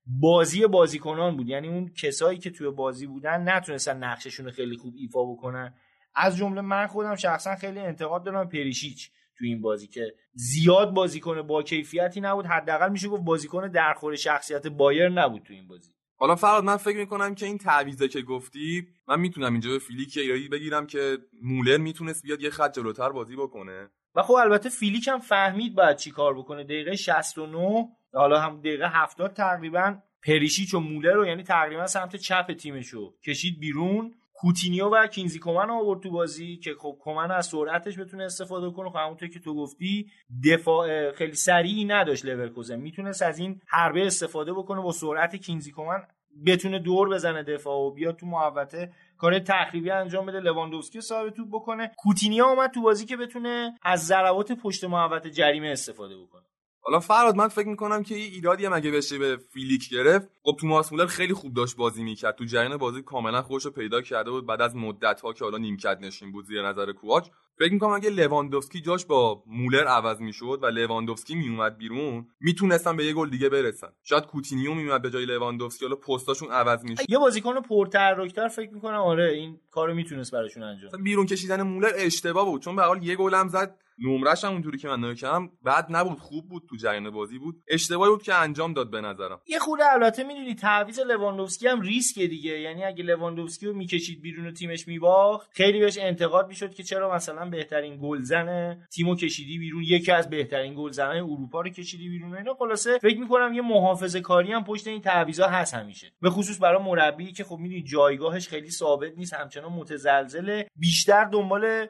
بازی 0.06 0.68
بازیکنان 0.68 1.38
بود. 1.38 1.50
یعنی 1.50 1.68
اون 1.68 1.94
کسایی 2.02 2.40
که 2.40 2.50
توی 2.50 2.70
بازی 2.70 3.08
بودن 3.08 3.50
نتونستن 3.50 3.98
نقششون 3.98 4.46
رو 4.46 4.52
خیلی 4.52 4.78
خوب 4.78 4.94
ایفا 4.98 5.24
بکنن. 5.26 5.74
از 6.16 6.38
جمله 6.38 6.62
من 6.62 6.88
خودم 6.88 7.16
شخصا 7.16 7.56
خیلی 7.56 7.80
انتقاد 7.80 8.26
دارم 8.26 8.50
پریشیچ 8.50 9.10
تو 9.38 9.46
این 9.46 9.62
بازی 9.62 9.88
که 9.88 10.14
زیاد 10.34 10.94
بازیکن 10.94 11.42
با 11.42 11.64
کیفیتی 11.64 12.22
نبود. 12.22 12.46
حداقل 12.46 12.92
میشه 12.92 13.08
گفت 13.08 13.24
بازیکن 13.24 13.68
درخور 13.68 14.16
شخصیت 14.16 14.68
بایر 14.68 15.10
نبود 15.10 15.44
تو 15.44 15.54
این 15.54 15.68
بازی. 15.68 15.92
حالا 16.18 16.36
فرهاد 16.36 16.64
من 16.64 16.78
فکر 16.78 16.98
می‌کنم 16.98 17.36
که 17.36 17.46
این 17.46 17.58
تعویضه 17.58 18.08
که 18.08 18.22
گفتی 18.22 18.88
من 19.08 19.20
می‌تونم 19.20 19.52
اینجا 19.52 19.72
به 19.72 19.80
فلیک 19.80 20.18
ایرادی 20.18 20.50
بگیرم 20.50 20.88
که 20.88 21.18
مولر 21.42 21.78
می‌تونست 21.78 22.24
بیاد 22.24 22.42
یه 22.42 22.50
خط 22.50 22.76
جلوتر 22.76 23.10
بازی 23.10 23.36
بکنه. 23.36 23.90
و 24.16 24.22
خب 24.22 24.34
البته 24.34 24.70
فلیک 24.70 25.08
هم 25.08 25.20
فهمید 25.20 25.76
باید 25.76 25.98
چی 25.98 26.12
کار 26.12 26.38
بکنه. 26.38 26.64
دقیقه 26.64 26.96
69 26.96 27.90
حالا 28.14 28.40
هم 28.40 28.60
دقیقه 28.60 28.90
70 28.90 29.34
تقریبا 29.34 29.98
پریشیچ 30.24 30.74
و 30.74 30.80
مولر 30.80 31.14
رو 31.14 31.26
یعنی 31.26 31.44
تقریبا 31.44 31.88
سمت 31.88 32.16
چپ 32.16 32.54
تیمشو 32.54 33.14
کشید 33.26 33.60
بیرون. 33.60 34.14
کوتینیو 34.34 34.90
و 34.90 35.08
کینگزلی 35.08 35.40
کومن 35.40 35.70
آورد 35.70 36.04
تو 36.04 36.12
بازی 36.12 36.58
که 36.58 36.76
خب 36.80 36.98
کومن 37.02 37.32
از 37.32 37.46
سرعتش 37.46 38.00
بتونه 38.00 38.24
استفاده 38.24 38.72
کنه. 38.72 38.90
خب 38.90 38.96
همونطور 38.96 39.30
که 39.30 39.40
تو 39.40 39.56
گفتی 39.56 40.12
دفاع 40.46 41.12
خیلی 41.12 41.34
سریعی 41.34 41.86
نداشت 41.86 42.26
لورکوزن. 42.26 42.76
می‌تونست 42.76 43.22
از 43.22 43.40
این 43.40 43.62
حربه 43.68 44.06
استفاده 44.06 44.54
بکنه 44.54 44.82
با 44.82 44.92
سرعت 44.92 45.36
کینگزلی 45.36 45.72
کومن 45.72 46.04
بتونه 46.46 46.80
دور 46.80 47.10
بزنه 47.10 47.44
دفاع 47.44 47.78
و 47.78 47.92
بیاد 47.92 48.16
تو 48.16 48.26
محوطه 48.26 48.92
کار 49.22 49.40
تخریبی 49.40 49.92
انجام 49.92 50.26
بده 50.26 50.40
لواندوفسکی 50.40 51.02
صاحب 51.02 51.30
توپ 51.30 51.48
بکنه. 51.52 51.92
کوتینیو 51.98 52.46
اومد 52.46 52.72
تو 52.72 52.82
بازی 52.82 53.06
که 53.06 53.18
بتونه 53.18 53.80
از 53.84 54.08
ضربات 54.08 54.52
پشت 54.52 54.84
محوطه 54.84 55.30
جریمه 55.30 55.68
استفاده 55.68 56.18
بکنه. 56.18 56.51
حالا 56.84 57.00
فرهاد 57.00 57.36
من 57.36 57.48
فکر 57.48 57.68
می‌کنم 57.68 58.04
که 58.04 58.16
این 58.16 58.32
ایرادی 58.34 58.66
هم 58.66 58.74
اگه 58.74 58.92
بشه 58.92 59.18
به 59.18 59.38
فلیک 59.38 59.90
گرفت 59.90 60.28
خب 60.44 60.58
توماس 60.60 60.92
مولر 60.92 61.06
خیلی 61.06 61.34
خوب 61.34 61.54
داشت 61.54 61.76
بازی 61.76 62.04
می‌کرد. 62.04 62.36
تو 62.36 62.46
جریان 62.46 62.78
بازی 62.78 63.02
کاملا 63.02 63.42
خودش 63.42 63.66
رو 63.66 63.72
پیدا 63.72 64.02
کرده 64.02 64.32
بود 64.32 64.46
بعد 64.46 64.62
از 64.62 64.76
مدت 64.76 65.22
ها 65.22 65.34
که 65.34 65.44
حالا 65.44 65.58
نیمکت 65.58 65.98
نشین 66.02 66.32
بود 66.32 66.46
زیر 66.46 66.68
نظر 66.68 66.92
کواچ 66.92 67.28
فکر 67.60 67.74
می‌کنم 67.74 67.92
اگه 67.92 68.10
لواندوفسکی 68.10 68.82
جاش 68.82 69.06
با 69.06 69.44
مولر 69.48 69.88
عوض 69.88 70.22
می‌شد 70.22 70.60
و 70.62 70.66
لواندوفسکی 70.66 71.36
میومد 71.36 71.78
بیرون 71.78 72.28
می‌تونستن 72.40 72.98
به 72.98 73.06
یه 73.06 73.14
گل 73.14 73.30
دیگه 73.30 73.50
برسن. 73.50 73.88
شاید 74.04 74.26
کوتینیو 74.26 74.74
میومد 74.74 75.02
به 75.02 75.10
جای 75.10 75.26
لواندوفسکی 75.26 75.86
حالا 75.86 75.96
پستاشون 75.96 76.52
عوض 76.52 76.84
می‌شد 76.84 77.10
یه 77.10 77.18
بازیکن 77.18 77.62
پرتحرکتر 77.62 78.48
فکر 78.48 78.74
می‌کنم 78.74 79.02
آره 79.02 79.32
این 79.32 79.60
کارو 79.72 79.94
می‌تونست 79.94 80.32
براشون 80.32 80.64
انجام 80.64 81.04
بیرون 81.04 81.26
کشیدن 81.26 81.62
مولر 81.62 81.92
اشتباه 81.96 82.46
بود 82.46 82.62
چون 82.62 82.76
به 82.76 82.80
هر 82.80 82.84
حال 82.84 83.04
یه 83.04 83.16
گل 83.16 83.34
هم 83.34 83.48
زد. 83.48 83.78
نمرش 84.02 84.44
هم 84.44 84.52
اونطوری 84.52 84.78
که 84.78 84.88
من 84.88 85.00
نگاه 85.00 85.50
بد 85.66 85.86
نبود 85.90 86.20
خوب 86.20 86.50
بود 86.50 86.64
تو 86.70 86.76
جریان 86.76 87.10
بازی 87.10 87.40
بود. 87.40 87.56
اشتباهی 87.68 88.12
بود 88.12 88.24
که 88.24 88.34
انجام 88.34 88.74
داد 88.74 88.92
به 88.92 89.02
نظرم. 89.02 89.42
یه 89.48 89.60
خورده 89.60 89.94
البته 89.94 90.24
می‌دونی 90.24 90.56
تعویض 90.56 91.00
لواندوفسکی 91.00 91.68
هم 91.68 91.82
ریسک 91.82 92.20
دیگه. 92.20 92.60
یعنی 92.60 92.84
اگه 92.84 93.04
لواندوفسکی 93.04 93.66
رو 93.66 93.74
می‌کشید 93.74 94.22
بیرون 94.22 94.54
تیمش 94.54 94.88
میباخت 94.88 95.50
خیلی 95.54 95.80
بهش 95.80 95.98
انتقاد 95.98 96.48
می‌شد 96.48 96.74
که 96.74 96.84
چرا 96.84 97.16
مثلا 97.16 97.50
بهترین 97.50 98.00
گلزن 98.02 98.78
تیمو 98.94 99.16
کشیدی 99.16 99.58
بیرون 99.58 99.84
یکی 99.84 100.12
از 100.12 100.30
بهترین 100.30 100.74
گلزنای 100.78 101.20
اروپا 101.20 101.62
رو 101.62 101.70
کشیدی 101.70 102.10
بیرون 102.10 102.36
اینا. 102.36 102.54
خلاصه 102.54 102.98
فکر 102.98 103.20
می‌کنم 103.20 103.54
یه 103.54 103.62
محافظه 103.62 104.22
کاری 104.22 104.52
هم 104.52 104.64
پشت 104.64 104.88
این 104.88 105.02
تعویضا 105.02 105.48
هست 105.48 105.74
همیشه. 105.74 106.12
به 106.22 106.30
خصوص 106.30 106.62
برای 106.62 106.84
مربی 106.84 107.32
که 107.32 107.44
خب 107.44 107.58
می‌دونی 107.58 107.84
جایگاهش 107.84 108.48
خیلی 108.48 108.70
ثابت 108.70 109.18
نیست 109.18 109.34
همچنان 109.34 109.72
متزلزله 109.72 110.68
بیشتر 110.76 111.26
دنبال 111.26 111.88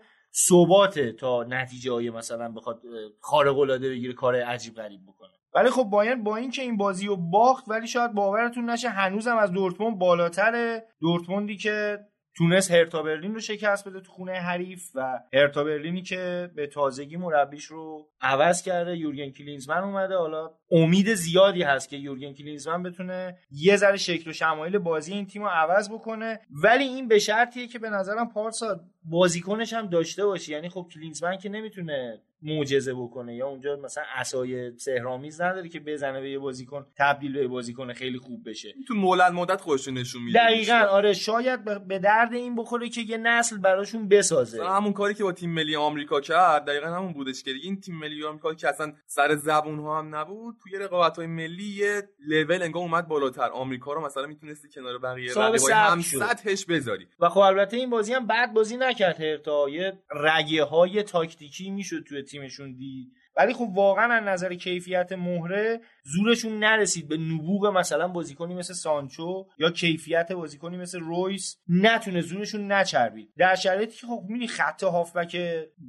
ثبات 0.49 0.99
تا 0.99 1.43
نتیجه 1.43 1.91
های 1.91 2.09
مثلا 2.09 2.51
بخواد 2.51 2.81
خارق 3.19 3.59
العاده 3.59 3.89
بگیره 3.89 4.13
کار 4.13 4.35
عجیب 4.35 4.75
غریب 4.75 5.01
بکنه. 5.07 5.29
ولی 5.53 5.69
خب 5.69 5.83
باید 5.83 6.23
با 6.23 6.35
اینکه 6.35 6.61
این 6.61 6.77
بازی 6.77 7.07
رو 7.07 7.17
باخت 7.17 7.63
ولی 7.67 7.87
شاید 7.87 8.13
باورتون 8.13 8.69
نشه 8.69 8.89
هنوزم 8.89 9.37
از 9.37 9.51
دورتموند 9.51 9.99
بالاتره. 9.99 10.87
دورتموندی 10.99 11.57
که 11.57 11.99
تونست 12.37 12.71
هرتا 12.71 13.03
برلین 13.03 13.33
رو 13.33 13.39
شکست 13.39 13.87
بده 13.87 14.01
تو 14.01 14.11
خونه 14.11 14.31
حریف 14.31 14.91
و 14.95 15.19
هرتا 15.33 15.63
برلینی 15.63 16.01
که 16.01 16.51
به 16.55 16.67
تازگی 16.67 17.17
مربیش 17.17 17.65
رو 17.65 18.09
عوض 18.21 18.61
کرده 18.61 18.97
یورگن 18.97 19.29
کلینزمن 19.29 19.83
اومده. 19.83 20.15
حالا 20.15 20.51
امید 20.71 21.13
زیادی 21.13 21.63
هست 21.63 21.89
که 21.89 21.97
یورگن 21.97 22.33
کلینزمن 22.33 22.83
بتونه 22.83 23.37
یه 23.51 23.75
ذره 23.75 23.97
شکل 23.97 24.29
و 24.29 24.33
شمایل 24.33 24.77
بازی 24.77 25.13
این 25.13 25.27
تیم 25.27 25.43
رو 25.43 25.49
عوض 25.49 25.89
بکنه. 25.89 26.39
ولی 26.63 26.83
این 26.83 27.07
به 27.07 27.19
شرطیه 27.19 27.67
که 27.67 27.79
به 27.79 27.89
نظرم 27.89 28.29
پارسا 28.29 28.79
بازیکنش 29.03 29.73
هم 29.73 29.87
داشته 29.87 30.25
باشی. 30.25 30.51
یعنی 30.51 30.69
خب 30.69 30.87
کلینزمن 30.93 31.37
که 31.37 31.49
نمی‌تونه 31.49 32.21
معجزه 32.43 32.93
بکنه 32.93 33.35
یا 33.35 33.47
اونجا 33.47 33.75
مثلا 33.75 34.03
اسای 34.15 34.77
سهرامیز 34.77 35.41
نداره 35.41 35.69
که 35.69 35.79
بزنه 35.79 36.21
به 36.21 36.31
یه 36.31 36.39
بازیکن 36.39 36.85
تبدیل 36.97 37.33
به 37.33 37.47
بازیکن 37.47 37.93
خیلی 37.93 38.17
خوب 38.17 38.49
بشه. 38.49 38.73
تو 38.87 38.93
مولد 38.93 39.33
مدت 39.33 39.61
خودش 39.61 39.87
نشون 39.87 40.23
میده. 40.23 40.39
دقیقا 40.39 40.73
آره 40.73 41.13
شاید 41.13 41.87
به 41.87 41.99
درد 41.99 42.33
این 42.33 42.55
بخوره 42.55 42.89
که 42.89 43.01
یه 43.01 43.17
نسل 43.17 43.57
براشون 43.57 44.07
بسازه. 44.07 44.65
همون 44.65 44.93
کاری 44.93 45.13
که 45.13 45.23
با 45.23 45.31
تیم 45.31 45.49
ملی 45.49 45.75
آمریکا 45.75 46.21
کرد 46.21 46.65
دقیقا 46.65 46.87
همون 46.87 47.13
بودش 47.13 47.43
که 47.43 47.51
این 47.63 47.81
تیم 47.81 47.95
ملی 47.95 48.23
آمریکا 48.23 48.53
که 48.53 48.69
اصلا 48.69 48.93
سر 49.05 49.35
زبون 49.35 49.79
ها 49.79 49.99
هم 49.99 50.15
نبود 50.15 50.55
توی 50.63 50.77
رقابت 50.77 51.17
های 51.17 51.27
ملی 51.27 51.63
یه 51.63 52.09
لول 52.27 52.61
انگار 52.61 52.83
اومد 52.83 53.07
بالاتر. 53.07 53.49
آمریکا 53.49 53.93
رو 53.93 54.05
مثلا 54.05 54.27
می‌تونستی 54.27 54.69
کنار 54.69 54.97
بقیه 54.97 55.33
رقیبای 55.33 55.73
هم 55.73 56.01
سطحش 56.01 56.65
بذاری. 56.65 57.07
و 57.19 57.29
خب 57.29 57.39
البته 57.39 57.77
این 57.77 57.89
بازی 57.89 58.13
هم 58.13 58.27
بعد 58.27 58.53
بازی 58.53 58.77
نکرد 58.91 59.21
هرتا 59.21 59.69
یه 59.69 59.93
رگه 60.11 60.63
های 60.63 61.03
تاکتیکی 61.03 61.69
می‌شد 61.69 62.03
توی 62.07 62.23
تیمشون 62.23 62.75
دید. 62.75 63.11
ولی 63.37 63.53
خب 63.53 63.69
واقعا 63.73 64.13
از 64.13 64.23
نظر 64.23 64.53
کیفیت 64.53 65.11
مهره 65.11 65.81
زورشون 66.03 66.59
نرسید 66.59 67.07
به 67.07 67.17
نبوغ 67.17 67.65
مثلا 67.67 68.07
بازیکنی 68.07 68.55
مثل 68.55 68.73
سانچو 68.73 69.45
یا 69.57 69.71
کیفیت 69.71 70.31
بازیکنی 70.31 70.77
مثل 70.77 70.99
رویس. 70.99 71.57
نتونه 71.67 72.21
زورشون 72.21 72.71
نچربید. 72.71 73.29
در 73.37 73.55
شرایطی 73.55 73.97
که 73.97 74.07
خب 74.07 74.21
می‌بینی 74.23 74.47
خط 74.47 74.83
هافبک 74.83 75.37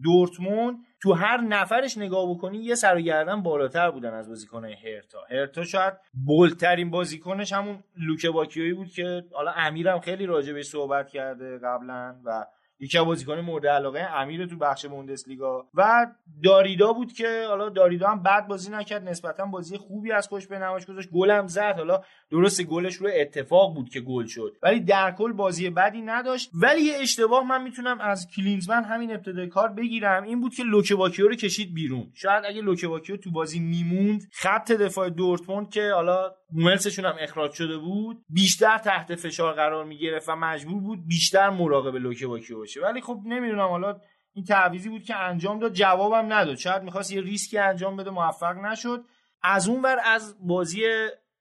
دورتموند 0.03 0.77
تو 1.03 1.13
هر 1.13 1.41
نفرش 1.41 1.99
نگاه 1.99 2.31
بکنی 2.31 2.59
یه 2.59 2.75
سر 2.75 2.97
و 2.97 3.01
گردن 3.01 3.43
بالاتر 3.43 3.91
بودن 3.91 4.15
از 4.15 4.29
بازیکنهای 4.29 4.73
هرتا 4.73 5.19
هرتا 5.31 5.65
شاید 5.65 5.95
بولترین 6.27 6.91
بازیکنش 6.91 7.53
همون 7.53 7.85
لوکه 7.97 8.31
باکیویی 8.31 8.73
بود 8.73 8.89
که 8.89 9.25
حالا 9.33 9.53
امیرم 9.57 10.01
خیلی 10.01 10.27
راجع 10.27 10.53
بهش 10.53 10.67
صحبت 10.67 11.09
کرده 11.09 11.59
قبلا 11.59 12.17
و 12.25 12.47
یکی 12.83 12.99
از 12.99 13.05
بازیکن 13.05 13.41
مورد 13.41 13.67
علاقه 13.67 14.01
امیر 14.01 14.47
تو 14.47 14.57
بخش 14.57 14.87
بوندسلیگا. 14.87 15.67
و 15.75 16.07
داریدا 16.45 16.93
بود 16.93 17.13
که 17.13 17.45
حالا 17.49 17.69
داریدا 17.69 18.09
هم 18.09 18.23
بد 18.23 18.47
بازی 18.47 18.71
نکرد 18.71 19.09
نسبتا 19.09 19.47
بازی 19.47 19.77
خوبی 19.77 20.13
از 20.13 20.29
خودش 20.29 20.47
به 20.47 20.59
نمایش 20.59 20.87
گذاشت. 20.87 21.11
گلم 21.11 21.47
زد. 21.47 21.75
حالا 21.77 22.03
درست 22.31 22.63
گلش 22.63 22.95
رو 22.95 23.09
اتفاق 23.15 23.75
بود 23.75 23.89
که 23.89 24.01
گل 24.01 24.27
شد 24.27 24.57
ولی 24.63 24.81
در 24.81 25.15
کل 25.19 25.33
بازی 25.33 25.71
بدی 25.71 26.03
نداشت. 26.03 26.51
ولی 26.55 26.81
یه 26.81 26.95
اشتباه 27.01 27.47
من 27.49 27.63
می‌تونم 27.63 28.01
از 28.01 28.29
کلینزمن 28.37 28.85
همین 28.85 29.13
ابتدای 29.13 29.47
کار 29.47 29.69
بگیرم. 29.69 30.23
این 30.23 30.41
بود 30.41 30.55
که 30.55 30.63
لوکباکیو 30.63 31.29
رو 31.29 31.35
کشید 31.35 31.75
بیرون. 31.75 32.11
شاید 32.15 32.45
اگه 32.45 32.61
لوکباکیو 32.63 33.17
تو 33.17 33.31
بازی 33.31 33.61
میموند 33.61 34.29
خط 34.33 34.73
دفاع 34.73 35.09
دورتموند 35.09 35.71
که 35.71 35.91
حالا 35.95 36.35
هوملسشون 36.53 37.05
هم 37.05 37.17
اخراج 37.21 37.53
شده 37.53 37.79
بود 37.79 38.25
بیشتر 38.29 38.79
تحت 38.79 39.15
فشار 39.15 39.55
قرار 39.55 39.85
می‌گرفت 39.85 40.29
و 40.29 40.37
مجبور 40.37 40.81
بود 40.81 41.07
بیشتر 41.07 41.51
مراقب 41.51 41.95
لوکباکیو 41.95 42.59
باشه. 42.59 42.81
ولی 42.81 43.01
خب 43.01 43.21
نمی‌دونم 43.25 43.69
حالا 43.69 44.01
این 44.35 44.45
تعویزی 44.45 44.89
بود 44.89 45.05
که 45.05 45.17
انجام 45.17 45.59
داد 45.59 45.73
جوابم 45.73 46.33
نداد. 46.33 46.57
شاید 46.57 46.83
می‌خواست 46.83 47.13
یه 47.13 47.21
ریسکی 47.21 47.59
انجام 47.59 47.97
بده 47.97 48.11
موفق 48.11 48.57
نشد. 48.57 49.05
از 49.43 49.69
اون 49.69 49.83
ور 49.83 49.99
از 50.05 50.37
بازی 50.47 50.83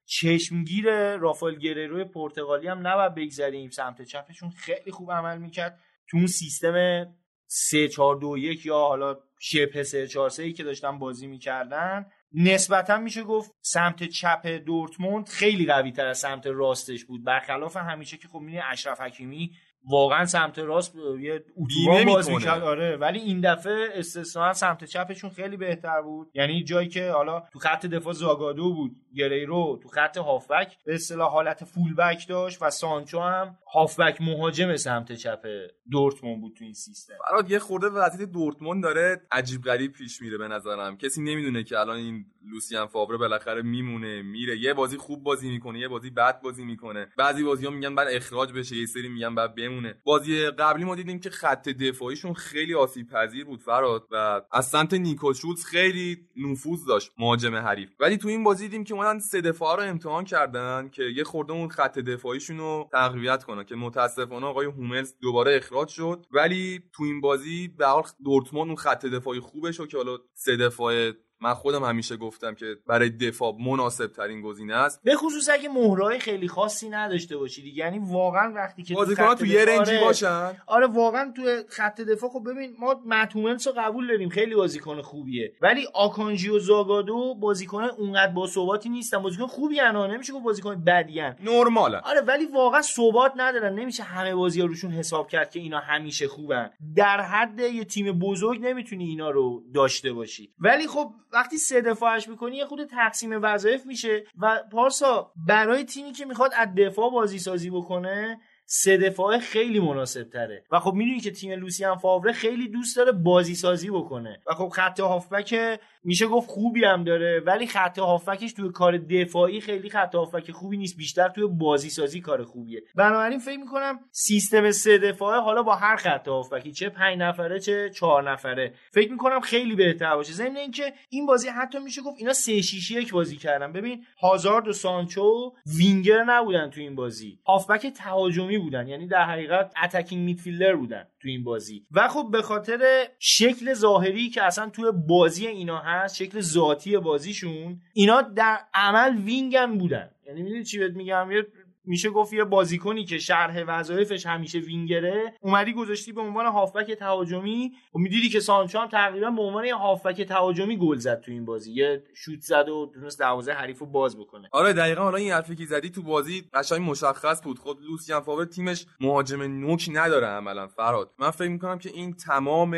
چشمگیر 0.06 1.16
رافائل 1.16 1.54
گریروی 1.54 2.04
پرتغالی 2.04 2.68
هم 2.68 2.86
نباید 2.86 3.14
بگذریم. 3.14 3.70
سمت 3.70 4.02
چپشون 4.02 4.50
خیلی 4.50 4.90
خوب 4.90 5.12
عمل 5.12 5.38
می‌کرد. 5.38 5.80
تو 6.10 6.16
اون 6.16 6.26
سیستم 6.26 7.06
3 7.46 7.88
4 7.88 8.16
2 8.16 8.38
1 8.38 8.66
یا 8.66 8.78
حالا 8.78 9.16
شبه 9.40 9.82
3 9.82 10.06
4 10.06 10.30
3 10.30 10.52
که 10.52 10.64
داشتن 10.64 10.98
بازی 10.98 11.26
می‌کردن 11.26 12.06
نسبتا 12.34 12.98
میشه 12.98 13.22
گفت 13.22 13.54
سمت 13.60 14.04
چپ 14.04 14.46
دورتموند 14.46 15.28
خیلی 15.28 15.66
قوی 15.66 15.92
تر 15.92 16.06
از 16.06 16.18
سمت 16.18 16.46
راستش 16.46 17.04
بود. 17.04 17.24
برخلاف 17.24 17.76
همیشه 17.76 18.16
که 18.16 18.28
خب 18.28 18.38
می‌دونی 18.38 18.62
اشرف 18.70 19.00
حکیمی 19.00 19.52
واقعا 19.90 20.26
سمت 20.26 20.58
راست 20.58 20.94
یه 21.20 21.44
اتوبان 21.56 22.04
باز 22.04 22.30
می‌کرد. 22.30 22.62
آره 22.62 22.96
ولی 22.96 23.18
این 23.18 23.40
دفعه 23.40 23.88
استثنا 23.94 24.52
سمت 24.52 24.84
چپشون 24.84 25.30
خیلی 25.30 25.56
بهتر 25.56 26.02
بود. 26.02 26.30
یعنی 26.34 26.64
جایی 26.64 26.88
که 26.88 27.10
حالا 27.10 27.42
تو 27.52 27.58
خط 27.58 27.86
دفاع 27.86 28.12
زاگادو 28.12 28.74
بود 28.74 28.96
گریرو 29.16 29.80
تو 29.82 29.88
خط 29.88 30.16
هافبک 30.16 30.76
به 30.84 30.94
اصطلاح 30.94 31.32
حالت 31.32 31.64
فول 31.64 31.94
بک 31.94 32.28
داشت 32.28 32.62
و 32.62 32.70
سانچو 32.70 33.20
هم 33.20 33.56
هافبک 33.74 34.20
مهاجم 34.20 34.76
سمت 34.76 35.12
چپ 35.12 35.46
دورتموند 35.90 36.40
بود 36.40 36.54
تو 36.58 36.64
این 36.64 36.72
سیستم. 36.72 37.14
برات 37.30 37.50
یه 37.50 37.58
خورده 37.58 37.86
وضعیت 37.86 38.28
دورتموند 38.28 38.82
داره 38.82 39.20
عجیب 39.32 39.62
غریب 39.62 39.92
پیش 39.92 40.22
میره 40.22 40.38
به 40.38 40.48
نظرم. 40.48 40.96
کسی 40.96 41.22
نمی‌دونه 41.22 41.64
که 41.64 41.78
الان 41.78 41.96
این 41.96 42.24
لوسیان 42.50 42.86
فاوره 42.86 43.16
بالاخره 43.16 43.62
میمونه 43.62 44.22
میره. 44.22 44.58
یه 44.58 44.74
بازی 44.74 44.96
خوب 44.96 45.22
بازی 45.22 45.50
می‌کنه 45.50 45.78
یه 45.78 45.88
بازی 45.88 46.10
بد 46.10 46.40
بازی 46.40 46.64
می‌کنه. 46.64 47.08
بعضی 47.18 47.44
بازی 47.44 47.64
ها 47.64 47.70
میگن 47.70 47.94
بعد 47.94 48.08
اخراج 48.10 48.52
بشه 48.52 48.76
یه 48.76 48.86
سری 48.86 49.08
میگن 49.08 49.34
بعد 49.34 49.54
بمونه 49.72 49.94
بازی 50.04 50.46
قبلی 50.46 50.84
ما 50.84 50.94
دیدیم 50.94 51.20
که 51.20 51.30
خط 51.30 51.68
دفاعیشون 51.68 52.34
خیلی 52.34 52.74
آسیب 52.74 53.08
پذیر 53.08 53.44
بود 53.44 53.60
فراد 53.60 54.08
و 54.10 54.40
از 54.52 54.66
سمت 54.66 54.94
نیکو 54.94 55.32
شولز 55.32 55.64
خیلی 55.64 56.28
نفوذ 56.36 56.84
داشت 56.84 57.12
مهاجم 57.18 57.56
حریف. 57.56 57.90
ولی 58.00 58.16
تو 58.16 58.28
این 58.28 58.44
بازی 58.44 58.64
دیدیم 58.64 58.84
که 58.84 58.94
اومدن 58.94 59.18
سه 59.18 59.40
دفاع 59.40 59.76
رو 59.76 59.82
امتحان 59.82 60.24
کردن 60.24 60.88
که 60.88 61.02
یه 61.02 61.24
خورده 61.24 61.52
اون 61.52 61.68
خط 61.68 61.98
دفاعیشون 61.98 62.58
رو 62.58 62.88
تقویت 62.92 63.44
کنن 63.44 63.64
که 63.64 63.76
متاسفانه 63.76 64.46
آقای 64.46 64.66
هوملز 64.66 65.14
دوباره 65.20 65.56
اخراج 65.56 65.88
شد. 65.88 66.26
ولی 66.30 66.82
تو 66.92 67.04
این 67.04 67.20
بازی 67.20 67.68
به 67.68 67.86
حال 67.86 68.02
دورتموند 68.24 68.66
اون 68.66 68.76
خط 68.76 69.06
دفاعی 69.06 69.40
خوبش 69.40 69.80
که 69.80 69.96
حالا 69.96 70.18
سه 70.34 70.56
دفاع 70.56 71.12
من 71.42 71.54
خودم 71.54 71.84
همیشه 71.84 72.16
گفتم 72.16 72.54
که 72.54 72.76
برای 72.86 73.10
دفاع 73.10 73.56
مناسب 73.60 74.06
ترین 74.06 74.42
گزینه 74.42 74.74
است. 74.74 75.02
به 75.04 75.16
خصوص 75.16 75.48
اگه 75.52 75.68
مهرهای 75.68 76.18
خیلی 76.18 76.48
خاصی 76.48 76.88
نداشته 76.88 77.36
باشید 77.36 77.76
یعنی 77.76 77.98
واقعا 77.98 78.52
وقتی 78.52 78.82
که 78.82 78.94
بازیکن‌ها 78.94 79.34
تو 79.34 79.46
یه 79.46 79.64
رنجی 79.64 79.98
باشن. 79.98 80.52
آره 80.66 80.86
واقعا 80.86 81.32
تو 81.36 81.42
خط 81.68 82.00
دفاع 82.00 82.30
خب 82.30 82.42
ببین 82.50 82.76
ما 82.78 83.00
متومنس 83.06 83.66
رو 83.66 83.72
قبول 83.76 84.08
داریم. 84.08 84.28
خیلی 84.28 84.54
بازیکن 84.54 85.02
خوبیه. 85.02 85.52
ولی 85.60 85.86
آکانجی 85.94 86.48
و 86.48 86.58
زاگادو 86.58 87.34
بازیکن 87.34 87.84
اونقدر 87.84 88.32
با 88.32 88.46
ثباتی 88.46 88.88
نیستن. 88.88 89.18
بازیکن 89.18 89.46
خوبی 89.46 89.80
انا 89.80 90.06
نمیشه 90.06 90.32
گفت 90.32 90.44
بازیکن 90.44 90.84
بدی 90.84 91.20
ان 91.20 91.36
نرماله. 91.44 91.98
آره 91.98 92.20
ولی 92.20 92.46
واقعا 92.46 92.82
ثبات 92.82 93.32
ندارن. 93.36 93.78
نمیشه 93.78 94.02
همه 94.02 94.34
بازی 94.34 94.60
ها 94.60 94.66
روشون 94.66 94.90
حساب 94.90 95.28
کرد 95.28 95.50
که 95.50 95.60
اینا 95.60 95.78
همیشه 95.78 96.28
خوبن. 96.28 96.70
در 96.96 97.20
حد 97.20 97.60
یه 97.60 97.84
تیم 97.84 98.18
بزرگ 98.18 98.60
نمی‌تونی 98.62 99.04
اینا 99.04 99.30
رو 99.30 99.62
داشته 99.74 100.12
باشی. 100.12 100.52
ولی 100.58 100.86
خب 100.86 101.12
وقتی 101.32 101.58
سه 101.58 101.80
دفاعش 101.80 102.28
می‌کنی 102.28 102.56
یه 102.56 102.64
خود 102.64 102.84
تقسیم 102.84 103.30
وظایف 103.42 103.86
میشه 103.86 104.24
و 104.38 104.62
پارسا 104.72 105.32
برای 105.36 105.84
تیمی 105.84 106.12
که 106.12 106.24
می‌خواد 106.24 106.50
از 106.56 106.68
دفاع 106.74 107.10
بازی 107.10 107.38
سازی 107.38 107.70
بکنه 107.70 108.40
سه 108.74 108.96
دفاعه 108.96 109.38
خیلی 109.38 109.80
مناسب 109.80 110.22
تره 110.22 110.64
و 110.70 110.80
خب 110.80 110.92
می‌دونی 110.92 111.20
که 111.20 111.30
تیم 111.30 111.52
لوسیان 111.52 111.96
فاوره 111.96 112.32
خیلی 112.32 112.68
دوست 112.68 112.96
داره 112.96 113.12
بازی 113.12 113.54
سازی 113.54 113.90
بکنه. 113.90 114.40
و 114.46 114.54
خب 114.54 114.68
خط 114.68 115.00
هافبک 115.00 115.80
میشه 116.04 116.26
گفت 116.26 116.50
خوبی 116.50 116.84
هم 116.84 117.04
داره 117.04 117.42
ولی 117.46 117.66
خط 117.66 117.98
هافبکش 117.98 118.52
توی 118.52 118.72
کار 118.72 118.98
دفاعی 118.98 119.60
خیلی 119.60 119.90
خط 119.90 120.14
هافبک 120.14 120.50
خوبی 120.50 120.76
نیست. 120.76 120.96
بیشتر 120.96 121.28
توی 121.28 121.46
بازی 121.46 121.90
سازی 121.90 122.20
کار 122.20 122.44
خوبیه. 122.44 122.82
بنابراین 122.94 123.38
فکر 123.38 123.58
می‌کنم 123.58 124.00
سیستم 124.10 124.70
سه 124.70 124.98
دفاعه 124.98 125.40
حالا 125.40 125.62
با 125.62 125.74
هر 125.74 125.96
خط 125.96 126.28
هافبکی 126.28 126.72
چه 126.72 126.88
پنج 126.88 127.18
نفره 127.18 127.60
چه 127.60 127.90
چهار 127.90 128.30
نفره. 128.30 128.74
فکر 128.90 129.10
می‌کنم 129.10 129.40
خیلی 129.40 129.74
بهتر 129.74 130.16
باشه. 130.16 130.32
ضمن 130.32 130.56
اینکه 130.56 130.92
این 131.08 131.26
بازی 131.26 131.48
حتی 131.48 131.78
میشه 131.78 132.02
گفت 132.02 132.16
اینا 132.18 132.32
سه 132.32 132.60
6 132.60 132.90
یک 132.90 133.12
بازی 133.12 133.36
کردن. 133.36 133.72
ببین 133.72 134.04
هازارد 134.20 134.68
و 134.68 134.72
سانچو 134.72 135.52
وینگر 135.78 136.24
نبودن 136.24 136.70
تو 136.70 136.80
این 136.80 136.94
بازی. 136.94 137.38
هافبک 137.46 137.86
تهاجمی 137.86 138.61
بودن 138.62 138.88
یعنی 138.88 139.06
در 139.06 139.24
حقیقت 139.24 139.72
attacking 139.84 140.24
midfielder 140.24 140.76
بودن 140.76 141.06
تو 141.20 141.28
این 141.28 141.44
بازی. 141.44 141.86
و 141.92 142.08
خب 142.08 142.28
به 142.32 142.42
خاطر 142.42 143.08
شکل 143.18 143.74
ظاهری 143.74 144.28
که 144.28 144.42
اصلا 144.42 144.70
توی 144.70 144.92
بازی 145.08 145.46
اینا 145.46 145.78
هست 145.78 146.16
شکل 146.16 146.40
ذاتی 146.40 146.98
بازیشون 146.98 147.80
اینا 147.94 148.22
در 148.22 148.58
عمل 148.74 149.16
وینگرن 149.16 149.78
بودن. 149.78 150.10
یعنی 150.26 150.42
می‌دونی 150.42 150.64
چی 150.64 150.78
بهت 150.78 150.92
میگم؟ 150.92 151.30
یه 151.30 151.46
میشه 151.84 152.10
گفت 152.10 152.32
یه 152.32 152.44
بازیکنی 152.44 153.04
که 153.04 153.18
شرح 153.18 153.64
وظایفش 153.66 154.26
همیشه 154.26 154.58
وینگره 154.58 155.34
اومدی 155.40 155.72
گذاشتی 155.72 156.12
به 156.12 156.20
عنوان 156.20 156.46
هافبک 156.46 156.90
تهاجمی. 156.90 157.72
و 157.94 157.98
می‌دیدی 157.98 158.28
که 158.28 158.40
سانچو 158.40 158.78
هم 158.78 158.88
تقریبا 158.88 159.30
به 159.30 159.42
عنوان 159.42 159.64
یه 159.64 159.74
هافبک 159.74 160.22
تهاجمی 160.22 160.76
گل 160.76 160.96
زد 160.96 161.20
تو 161.20 161.30
این 161.30 161.44
بازی. 161.44 161.72
یه 161.72 162.04
شوت 162.14 162.40
زد 162.40 162.68
و 162.68 162.90
تونست 162.94 163.20
دروازه 163.20 163.52
حریف 163.52 163.78
رو 163.78 163.86
باز 163.86 164.18
بکنه. 164.18 164.48
آره 164.52 164.72
دقیقا 164.72 165.02
حالا 165.02 165.16
این 165.16 165.32
حرفی 165.32 165.56
که 165.56 165.64
زدی 165.66 165.90
تو 165.90 166.02
بازی 166.02 166.44
قشنگ 166.54 166.90
مشخص 166.90 167.42
بود. 167.42 167.58
خود 167.58 167.78
لوسیان 167.82 168.20
فاور 168.20 168.44
تیمش 168.44 168.86
مهاجم 169.00 169.42
نوک 169.42 169.90
نداره 169.92 170.26
عملا 170.26 170.66
فرهاد 170.66 171.10
من 171.18 171.30
فکر 171.30 171.48
می‌کنم 171.48 171.78
که 171.78 171.90
این 171.90 172.12
تمام 172.12 172.76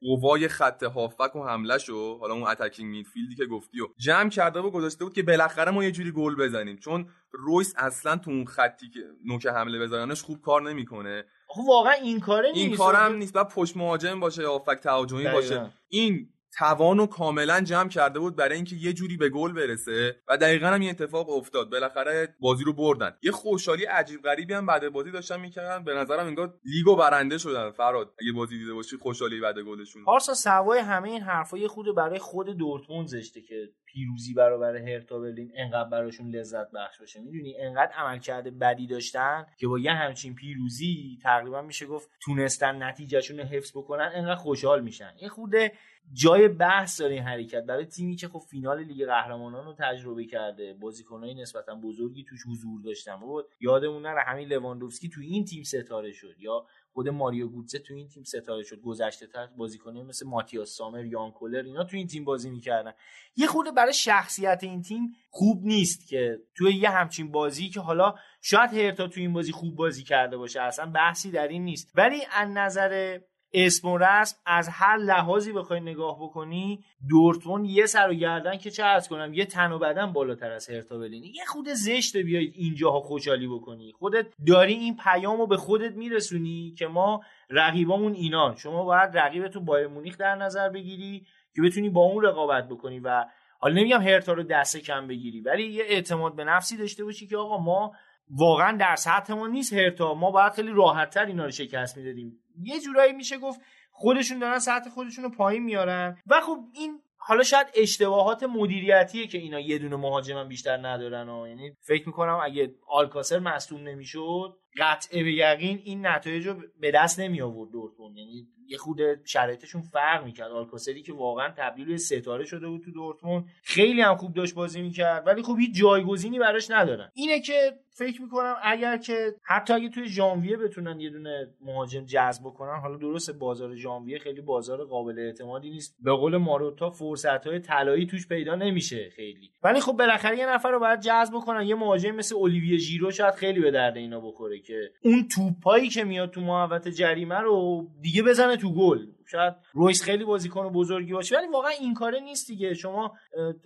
قوای 0.00 0.48
خط 0.48 0.82
هافبک 0.82 1.36
و 1.36 1.44
حمله 1.44 1.78
شو 1.78 2.18
حالا 2.18 2.34
اون 2.34 2.46
attacking 2.46 2.90
midfield 2.90 3.29
ی 3.29 3.34
که 3.34 3.46
گفتی 3.46 3.80
و 3.80 3.86
جمع 3.98 4.30
کرده 4.30 4.60
و 4.60 4.70
گذاشته 4.70 5.04
بود 5.04 5.14
که 5.14 5.22
بالاخره 5.22 5.70
ما 5.70 5.84
یه 5.84 5.90
جوری 5.90 6.12
گل 6.12 6.34
بزنیم. 6.34 6.76
چون 6.76 7.08
رویس 7.32 7.74
اصلا 7.76 8.16
تو 8.16 8.30
اون 8.30 8.44
خطی 8.44 8.90
که 8.90 9.00
نوک 9.24 9.46
حمله 9.46 9.78
بذارنش 9.78 10.22
خوب 10.22 10.40
کار 10.40 10.62
نمی‌کنه. 10.62 11.24
خب 11.48 11.62
واقعا 11.68 11.92
این 11.92 12.20
کاره 12.20 12.48
نیست. 12.48 12.60
این 12.60 12.76
کارم 12.76 13.14
نیست. 13.14 13.32
بعد 13.32 13.48
پشت 13.48 13.76
مهاجم 13.76 14.20
باشه 14.20 14.42
هافبک 14.42 14.78
تهاجمی 14.82 15.28
باشه. 15.28 15.70
این 15.88 16.28
توان 16.58 16.98
رو 16.98 17.06
کاملا 17.06 17.60
جمع 17.60 17.88
کرده 17.88 18.18
بود 18.18 18.36
برای 18.36 18.56
اینکه 18.56 18.76
یه 18.76 18.92
جوری 18.92 19.16
به 19.16 19.28
گل 19.28 19.52
برسه 19.52 20.16
و 20.28 20.36
دقیقا 20.36 20.66
هم 20.66 20.80
این 20.80 20.90
اتفاق 20.90 21.30
افتاد. 21.30 21.70
بالاخره 21.70 22.36
بازی 22.40 22.64
رو 22.64 22.72
بردن. 22.72 23.16
یه 23.22 23.32
خوشحالی 23.32 23.84
عجیب 23.84 24.22
غریبی 24.22 24.54
هم 24.54 24.66
بعد 24.66 24.88
بازی 24.88 25.10
داشتن 25.10 25.40
می‌کردن. 25.40 25.84
به 25.84 25.94
نظرم 25.94 26.26
انگار 26.26 26.54
لیگو 26.64 26.96
برنده 26.96 27.38
شدن. 27.38 27.70
فراد 27.70 28.14
اگه 28.20 28.32
بازی 28.32 28.58
دیده 28.58 28.74
باشی 28.74 28.96
خوشحالی 28.96 29.40
بعد 29.40 29.58
گلشون. 29.58 30.04
پارسا 30.04 30.34
سوای 30.34 30.78
همه 30.78 31.08
این 31.08 31.22
حرفای 31.22 31.68
خود 31.68 31.96
برای 31.96 32.18
خود 32.18 32.46
دورتموند 32.46 33.08
زشته 33.08 33.40
که 33.40 33.68
پیروزی 33.92 34.34
برابر 34.34 34.76
هرتا 34.76 35.18
برلین 35.18 35.52
انقدر 35.54 35.88
براشون 35.88 36.30
لذت 36.30 36.70
بخش 36.70 36.98
باشه. 36.98 37.20
می‌دونی؟ 37.20 37.56
انقدر 37.58 37.92
عملکرد 37.92 38.58
بدی 38.58 38.86
داشتن 38.86 39.46
که 39.56 39.68
با 39.68 39.78
یه 39.78 39.92
همچین 39.92 40.34
پیروزی 40.34 41.18
تقریبا 41.22 41.62
میشه 41.62 41.86
گفت 41.86 42.10
تونستن 42.20 42.82
نتیجهشون 42.82 43.38
رو 43.38 43.44
حفظ 43.44 43.76
بکنن 43.76 44.10
انقدر 44.14 44.34
خوشحال 44.34 44.82
میشن. 44.82 45.12
یه 45.20 45.28
خوده 45.28 45.72
جای 46.12 46.48
بحث 46.48 47.00
داره 47.00 47.14
این 47.14 47.22
حرکت. 47.22 47.64
برای 47.64 47.86
تیمی 47.86 48.16
که 48.16 48.28
خب 48.28 48.38
فینال 48.38 48.84
لیگ 48.84 49.06
قهرمانان 49.06 49.64
رو 49.64 49.74
تجربه 49.78 50.24
کرده 50.24 50.74
بازیکنای 50.74 51.34
نسبتا 51.34 51.74
بزرگی 51.74 52.24
توش 52.24 52.40
حضور 52.46 52.82
داشتن. 52.82 53.16
بود 53.16 53.44
یادمون 53.60 54.02
نره 54.02 54.22
همین 54.22 54.48
لواندوفسکی 54.48 55.08
تو 55.08 55.20
این 55.20 55.44
تیم 55.44 55.62
ستاره 55.62 56.12
شد 56.12 56.34
یا 56.38 56.66
خود 56.92 57.08
ماریو 57.08 57.48
گوتزه 57.48 57.78
تو 57.78 57.94
این 57.94 58.08
تیم 58.08 58.22
ستاره 58.22 58.62
شد 58.62 58.80
گذشته 58.80 59.26
تر 59.26 59.46
بازیکنه 59.46 60.02
مثل 60.02 60.28
ماتیاس 60.28 60.76
سامر 60.76 61.04
یان 61.04 61.30
کولر 61.30 61.62
اینا 61.62 61.84
تو 61.84 61.96
این 61.96 62.06
تیم 62.06 62.24
بازی 62.24 62.50
می‌کردن. 62.50 62.92
یه 63.36 63.46
خورده 63.46 63.72
برای 63.72 63.92
شخصیت 63.92 64.58
این 64.62 64.82
تیم 64.82 65.12
خوب 65.30 65.64
نیست 65.64 66.08
که 66.08 66.38
توی 66.54 66.74
یه 66.74 66.90
همچین 66.90 67.30
بازی 67.32 67.68
که 67.68 67.80
حالا 67.80 68.14
شاید 68.40 68.74
هرتا 68.74 69.08
تو 69.08 69.20
این 69.20 69.32
بازی 69.32 69.52
خوب 69.52 69.76
بازی 69.76 70.02
کرده 70.02 70.36
باشه 70.36 70.60
اصلا 70.60 70.86
بحثی 70.86 71.30
در 71.30 71.48
این 71.48 71.64
نیست. 71.64 71.92
ولی 71.94 72.22
از 72.32 72.48
نظر 72.48 73.18
اسم 73.54 73.88
و 73.88 73.98
رسم 73.98 74.36
از 74.46 74.68
هر 74.72 74.96
لحاظی 74.96 75.52
بخوای 75.52 75.80
نگاه 75.80 76.18
بکنی 76.22 76.84
دورتموند 77.08 77.66
یه 77.66 77.86
سر 77.86 78.10
و 78.10 78.14
گردن 78.14 78.56
که 78.56 78.70
چه 78.70 78.84
از 78.84 79.08
کنم 79.08 79.34
یه 79.34 79.44
تن 79.44 79.72
و 79.72 79.78
بدن 79.78 80.12
بالاتر 80.12 80.50
از 80.52 80.70
هرتا 80.70 80.98
بلینی. 80.98 81.26
یه 81.26 81.44
خود 81.46 81.68
زشت 81.68 82.16
بیاید 82.16 82.52
اینجاها 82.56 83.00
خوشحالی 83.00 83.48
بکنی. 83.48 83.92
خودت 83.92 84.26
داری 84.46 84.74
این 84.74 84.96
پیامو 84.96 85.46
به 85.46 85.56
خودت 85.56 85.92
میرسونی 85.92 86.74
که 86.78 86.86
ما 86.86 87.20
رقیبامون 87.50 88.12
اینان 88.12 88.56
شما 88.56 88.84
باید 88.84 89.18
رقیبتو 89.18 89.60
بایر 89.60 89.86
مونیخ 89.86 90.18
در 90.18 90.34
نظر 90.34 90.68
بگیری 90.68 91.26
که 91.54 91.62
بتونی 91.62 91.90
با 91.90 92.00
اون 92.00 92.24
رقابت 92.24 92.68
بکنی 92.68 93.00
و 93.00 93.24
حالا 93.58 93.74
نمیگم 93.74 94.02
هرتا 94.02 94.32
رو 94.32 94.42
دست 94.42 94.76
کم 94.76 95.06
بگیری 95.06 95.40
ولی 95.40 95.62
یه 95.62 95.84
اعتماد 95.86 96.36
به 96.36 96.44
نفسی 96.44 96.76
داشته 96.76 97.04
باشی 97.04 97.26
که 97.26 97.36
آقا 97.36 97.58
ما 97.58 97.92
واقعا 98.30 98.76
در 98.76 98.96
سطح 98.96 99.34
ما 99.34 99.46
نیست 99.46 99.72
هرتا. 99.72 100.14
ما 100.14 100.30
باید 100.30 100.52
خیلی 100.52 100.72
راحتتر 100.74 101.26
اینا 101.26 101.44
رو 101.44 101.50
شکست 101.50 101.96
می‌دادیم. 101.96 102.41
یه 102.62 102.80
جورایی 102.80 103.12
میشه 103.12 103.38
گفت 103.38 103.60
خودشون 103.90 104.38
دارن 104.38 104.58
سطح 104.58 104.90
خودشون 104.90 105.24
رو 105.24 105.30
پایین 105.30 105.62
میارن. 105.62 106.18
و 106.26 106.40
خب 106.40 106.58
این 106.74 107.00
حالا 107.16 107.42
شاید 107.42 107.66
اشتباهات 107.74 108.42
مدیریتیه 108.42 109.26
که 109.26 109.38
اینا 109.38 109.60
یه 109.60 109.78
دونه 109.78 109.96
مهاجم 109.96 110.48
بیشتر 110.48 110.76
ندارن 110.76 111.28
و 111.28 111.48
یعنی 111.48 111.76
فکر 111.80 112.06
می‌کنم 112.06 112.40
اگه 112.42 112.74
آلکاسر 112.88 113.38
مصدوم 113.38 113.88
نمی‌شد 113.88 114.58
قطعه 114.78 115.22
به 115.22 115.32
یقین 115.32 115.80
این 115.84 116.06
نتایج 116.06 116.46
رو 116.46 116.54
به 116.80 116.90
دست 116.90 117.20
نمی 117.20 117.40
آورد 117.40 117.70
دورتموند. 117.70 118.16
یعنی 118.16 118.48
یه 118.68 118.78
خود 118.78 119.24
شرایطشون 119.24 119.82
فرق 119.82 120.24
می‌کرد. 120.24 120.50
آلکاسری 120.50 121.02
که 121.02 121.12
واقعا 121.12 121.54
تبدیل 121.56 121.86
به 121.86 121.96
ستاره 121.96 122.44
شده 122.44 122.68
بود 122.68 122.82
تو 122.84 122.90
دورتموند 122.90 123.44
خیلی 123.62 124.00
هم 124.00 124.16
خوب 124.16 124.34
داشت 124.34 124.54
بازی 124.54 124.82
می‌کرد 124.82 125.26
ولی 125.26 125.42
خب 125.42 125.56
هیچ 125.58 125.74
جایگزینی 125.74 126.38
براش 126.38 126.70
ندارن. 126.70 127.10
اینه 127.14 127.40
که 127.40 127.72
فکر 127.94 128.22
می‌کنم 128.22 128.56
اگر 128.62 128.96
که 128.96 129.34
حتی 129.44 129.72
اگه 129.72 129.88
توی 129.88 130.08
ژانویه 130.08 130.56
بتونن 130.56 131.00
یه 131.00 131.10
دونه 131.10 131.46
مهاجم 131.60 132.04
جذب 132.04 132.44
کنن 132.44 132.80
حالا 132.80 132.96
درست 132.96 133.30
بازار 133.30 133.74
ژانویه 133.74 134.18
خیلی 134.18 134.40
بازار 134.40 134.84
قابل 134.84 135.18
اعتمادی 135.18 135.70
نیست. 135.70 135.96
به 136.00 136.12
قول 136.12 136.36
ماروتا 136.36 136.90
فرصت 136.90 137.46
های 137.46 137.60
طلایی 137.60 138.06
توش 138.06 138.28
پیدا 138.28 138.54
نمیشه 138.54 139.10
خیلی. 139.16 139.50
ولی 139.62 139.80
خب 139.80 139.92
بالاخره 139.92 140.38
یه 140.38 140.46
نفر 140.46 140.70
رو 140.70 140.78
باید 140.78 141.00
جذب 141.00 141.34
کنن 141.34 141.66
یه 141.66 141.74
مهاجم 141.74 142.10
مثل 142.10 142.34
اولیویه 142.34 142.78
ژیرو 142.78 143.10
شاید 143.10 143.34
خیلی 143.34 143.60
به 143.60 143.70
درد 143.70 143.96
اینا 143.96 144.20
بخوره 144.20 144.58
که 144.62 144.90
اون 145.02 145.28
توپایی 145.28 145.88
که 145.88 146.04
میاد 146.04 146.30
تو 146.30 146.40
محوطه 146.40 146.92
جریمه 146.92 147.38
رو 147.38 147.88
دیگه 148.00 148.22
بزنه 148.22 148.56
تو 148.56 148.74
گل. 148.74 149.06
شاید 149.30 149.54
رویس 149.72 150.02
خیلی 150.02 150.24
بازیکن 150.24 150.72
بزرگی 150.72 151.12
باشه 151.12 151.36
ولی 151.36 151.46
واقعا 151.48 151.70
این 151.70 151.94
کاره 151.94 152.20
نیست 152.20 152.46
دیگه. 152.46 152.74
شما 152.74 153.16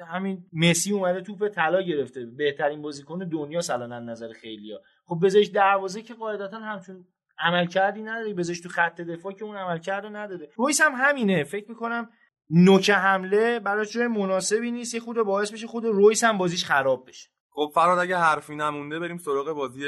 همین 0.09 0.45
مسی 0.53 0.93
اومده 0.93 1.21
توپ 1.21 1.49
طلا 1.49 1.83
گرفته. 1.83 2.27
بهترین 2.27 2.83
بازیکن 2.83 3.19
دنیا 3.19 3.61
سالانه 3.61 4.01
نظر 4.01 4.33
خیلیا 4.33 4.81
خب 5.05 5.19
بذارش 5.23 5.47
دروازه 5.47 6.03
که 6.03 6.15
قاعدتا 6.15 6.59
همچون 6.59 7.05
عمل 7.39 7.67
کردی 7.67 8.03
نداری. 8.03 8.35
بذارش 8.35 8.61
تو 8.61 8.69
خط 8.69 9.01
دفاع 9.01 9.33
که 9.33 9.45
اون 9.45 9.57
عمل 9.57 9.79
کرده 9.79 10.09
نداره. 10.09 10.49
رویس 10.57 10.81
هم 10.81 10.93
همینه. 10.95 11.45
فکر 11.45 11.69
می‌کنم 11.69 12.11
نوک 12.51 12.91
حمله 12.91 13.61
براش 13.61 13.93
جای 13.93 14.07
مناسبی 14.07 14.71
نیست. 14.71 14.95
یه 14.95 15.01
خود 15.01 15.17
باعث 15.17 15.53
میشه 15.53 15.67
خود 15.67 15.85
رویس 15.85 16.25
هم 16.25 16.39
بازیش 16.39 16.65
خراب 16.65 17.09
بشه. 17.09 17.29
خب 17.59 17.71
فرهاد 17.75 17.99
اگه 17.99 18.17
حرفی 18.17 18.57
نمونده 18.57 18.99
بریم 18.99 19.19
سراغ 19.19 19.53
بازی 19.53 19.81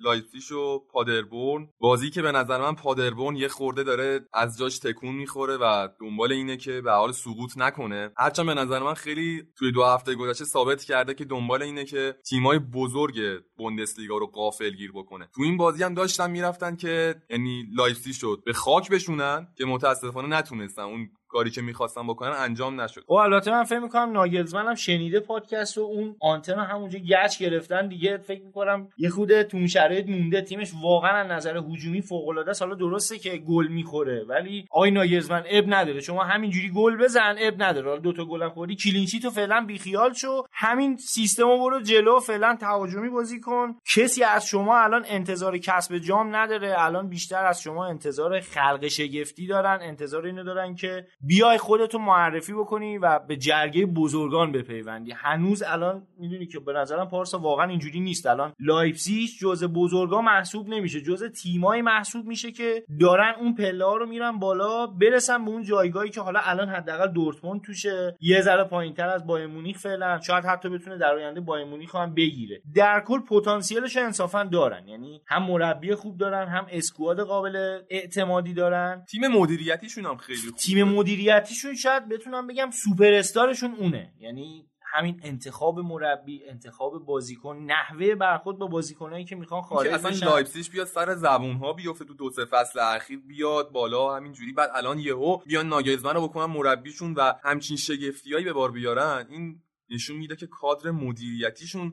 لایپزیگ 0.00 0.52
و 0.52 0.78
پادربورن 0.78 1.68
بازی 1.78 2.10
که 2.10 2.22
به 2.22 2.32
نظر 2.32 2.60
من 2.60 2.74
پادربورن 2.74 3.36
یه 3.36 3.48
خورده 3.48 3.82
داره 3.82 4.20
از 4.32 4.58
جاش 4.58 4.78
تکون 4.78 5.14
می‌خوره 5.14 5.56
و 5.56 5.88
دنبال 6.00 6.32
اینه 6.32 6.56
که 6.56 6.80
به 6.80 6.86
هر 6.86 6.92
حال 6.92 7.12
سقوط 7.12 7.52
نکنه. 7.56 8.10
هرچند 8.16 8.46
به 8.46 8.54
نظر 8.54 8.78
من 8.78 8.94
خیلی 8.94 9.42
توی 9.56 9.72
دو 9.72 9.84
هفته 9.84 10.14
گذشته 10.14 10.44
ثابت 10.44 10.84
کرده 10.84 11.14
که 11.14 11.24
دنبال 11.24 11.62
اینه 11.62 11.84
که 11.84 12.14
تیمای 12.28 12.58
بزرگ 12.58 13.42
بوندسلیگا 13.56 14.18
رو 14.18 14.26
غافلگیر 14.26 14.92
بکنه. 14.92 15.28
تو 15.34 15.42
این 15.42 15.56
بازی 15.56 15.82
هم 15.82 15.94
داشتن 15.94 16.30
می‌رفتن 16.30 16.76
که 16.76 17.14
یعنی 17.30 17.66
لایپزیگ 17.76 18.14
شد. 18.14 18.42
به 18.46 18.52
خاک 18.52 18.90
بشونن 18.90 19.48
که 19.56 19.64
متاسفانه 19.64 20.28
نتونستن. 20.28 20.82
اون 20.82 21.10
کاری 21.28 21.50
که 21.50 21.62
می‌خواستن 21.62 22.06
بکنن 22.06 22.32
انجام 22.38 22.80
نشد. 22.80 23.04
خب 23.06 23.12
البته 23.12 23.50
من 23.50 23.64
فکر 23.64 23.78
می‌کنم 23.78 24.12
ناگلزمن 24.12 24.66
هم 24.66 24.74
شنیده 24.74 25.20
پادکست 25.20 25.78
و 25.78 25.80
اون 25.80 26.16
آنتن 26.20 26.58
همونجا 26.58 26.98
گچ 26.98 27.38
گرفتن 27.38 27.88
دیگه. 27.88 28.18
فکر 28.18 28.42
می‌کنم 28.42 28.88
یه 28.98 29.10
خورده 29.10 29.42
تو 29.42 29.66
شرایط 29.66 30.08
مونده. 30.08 30.42
تیمش 30.42 30.72
واقعا 30.82 31.10
از 31.10 31.26
نظر 31.30 31.56
هجومی 31.56 32.02
فوق 32.02 32.28
العاده 32.28 32.52
حالا 32.60 32.74
درسته 32.74 33.18
که 33.18 33.36
گل 33.36 33.66
می‌خوره 33.68 34.24
ولی 34.28 34.64
آی 34.70 34.90
ناگلزمن 34.90 35.42
عیب 35.50 35.64
نداره. 35.68 36.00
شما 36.00 36.24
همینجوری 36.24 36.70
گل 36.76 36.96
بزن 36.96 37.34
عیب 37.38 37.62
نداره. 37.62 37.88
حالا 37.88 38.00
دو 38.00 38.12
تا 38.12 38.24
گل 38.24 38.48
خوردی 38.48 38.76
clean 38.76 38.99
sheet 38.99 39.22
تو 39.22 39.30
فعلا 39.30 39.64
بیخیال 39.66 40.12
شو. 40.12 40.42
همین 40.52 40.96
سیستمو 40.96 41.58
برو 41.58 41.80
جلو 41.80 42.20
فعلا 42.20 42.56
تهاجمی 42.60 43.08
بازی 43.08 43.40
کن. 43.40 43.74
کسی 43.94 44.24
از 44.24 44.46
شما 44.46 44.78
الان 44.78 45.04
انتظار 45.08 45.58
کسب 45.58 45.98
جام 45.98 46.36
نداره. 46.36 46.74
الان 46.78 47.08
بیشتر 47.08 47.46
از 47.46 47.62
شما 47.62 47.86
انتظار 47.86 48.40
خلق 48.40 48.88
شگفتی 48.88 49.46
دارن. 49.46 49.78
انتظار 49.82 50.26
اینو 50.26 50.44
دارن 50.44 50.74
که 50.74 51.06
بیای 51.20 51.58
خودتو 51.58 51.98
معرفی 51.98 52.52
بکنی 52.52 52.98
و 52.98 53.18
به 53.18 53.36
جرگه 53.36 53.86
بزرگان 53.86 54.52
بپیوندی. 54.52 55.12
هنوز 55.12 55.62
الان 55.62 56.06
می‌دونی 56.18 56.46
که 56.46 56.60
به 56.60 56.72
نظرم 56.72 57.08
پارسا 57.08 57.38
واقعا 57.38 57.66
اینجوری 57.66 58.00
نیست. 58.00 58.26
الان 58.26 58.52
لایپزیگ 58.60 59.28
جزء 59.40 59.66
بزرگا 59.66 60.22
محسوب 60.22 60.68
نمیشه. 60.68 61.00
جزء 61.00 61.28
تیمای 61.28 61.82
محسوب 61.82 62.26
میشه 62.26 62.52
که 62.52 62.84
دارن 63.00 63.34
اون 63.40 63.54
پله 63.54 63.84
رو 63.98 64.06
میرن 64.06 64.38
بالا 64.38 64.86
برسن 64.86 65.44
به 65.44 65.50
اون 65.50 65.62
جایگاهی 65.62 66.10
که 66.10 66.20
حالا 66.20 66.40
الان 66.42 66.68
حداقل 66.68 67.12
دورتموند 67.12 67.60
توشه. 67.62 68.16
یه 68.20 68.40
ذره 68.40 68.64
پایینتر 68.64 69.08
از 69.08 69.26
بایر 69.26 69.46
مونیخ 69.46 69.78
فعلا. 69.78 70.20
شاید 70.20 70.44
حتی 70.44 70.68
بتونه 70.68 70.98
در 70.98 71.14
آینده 71.14 71.40
بایر 71.40 71.64
مونیخ 71.64 71.94
هم 71.94 72.14
بگیره. 72.14 72.62
در 72.74 73.02
کل 73.06 73.20
پتانسیلش 73.20 73.96
انصافا 73.96 74.44
دارن. 74.44 74.88
یعنی 74.88 75.20
هم 75.26 75.42
مربی 75.42 75.94
خوب 75.94 76.18
دارن 76.18 76.48
هم 76.48 76.66
squad 76.70 77.20
قابل 77.20 77.78
اعتمادی 77.90 78.54
دارن. 78.54 79.04
تیم 79.10 79.28
مدیریتیشون 79.28 80.06
هم 80.06 80.16
خیلی 80.16 80.38
خوبه. 80.38 80.52
تیم 80.52 80.88
مدیریتیشون 81.08 81.74
شاید 81.74 82.08
بتونم 82.08 82.46
بگم 82.46 82.70
سوپر 82.70 83.12
استارشون 83.12 83.74
اونه. 83.74 84.12
یعنی 84.18 84.68
همین 84.92 85.20
انتخاب 85.24 85.78
مربی 85.78 86.44
انتخاب 86.48 87.04
بازیکن 87.04 87.56
نحوه 87.56 88.14
برخورد 88.14 88.58
با 88.58 88.66
بازیکنایی 88.66 89.24
که 89.24 89.36
می‌خوان 89.36 89.62
خارج 89.62 89.88
اصلا 89.88 90.30
لایپزیگ 90.30 90.72
بیاد 90.72 90.86
سر 90.86 91.14
زبون 91.14 91.56
ها 91.56 91.72
بیفته 91.72 92.04
تو 92.04 92.14
دو 92.14 92.30
سه 92.30 92.44
فصل 92.44 92.78
اخیر 92.78 93.18
بیاد 93.18 93.72
بالا 93.72 94.16
همینجوری 94.16 94.52
بعد 94.52 94.70
الان 94.74 94.98
یهو 94.98 95.36
بیان 95.36 95.68
ناگلزمن 95.68 96.14
رو 96.14 96.28
بکنن 96.28 96.44
مربیشون 96.44 97.14
و 97.14 97.32
همچین 97.42 97.76
شگفتیایی 97.76 98.44
به 98.44 98.52
بار 98.52 98.70
بیارن. 98.70 99.26
این 99.30 99.62
نشون 99.90 100.16
میده 100.16 100.36
که 100.36 100.46
کادر 100.46 100.90
مدیریتیشون 100.90 101.92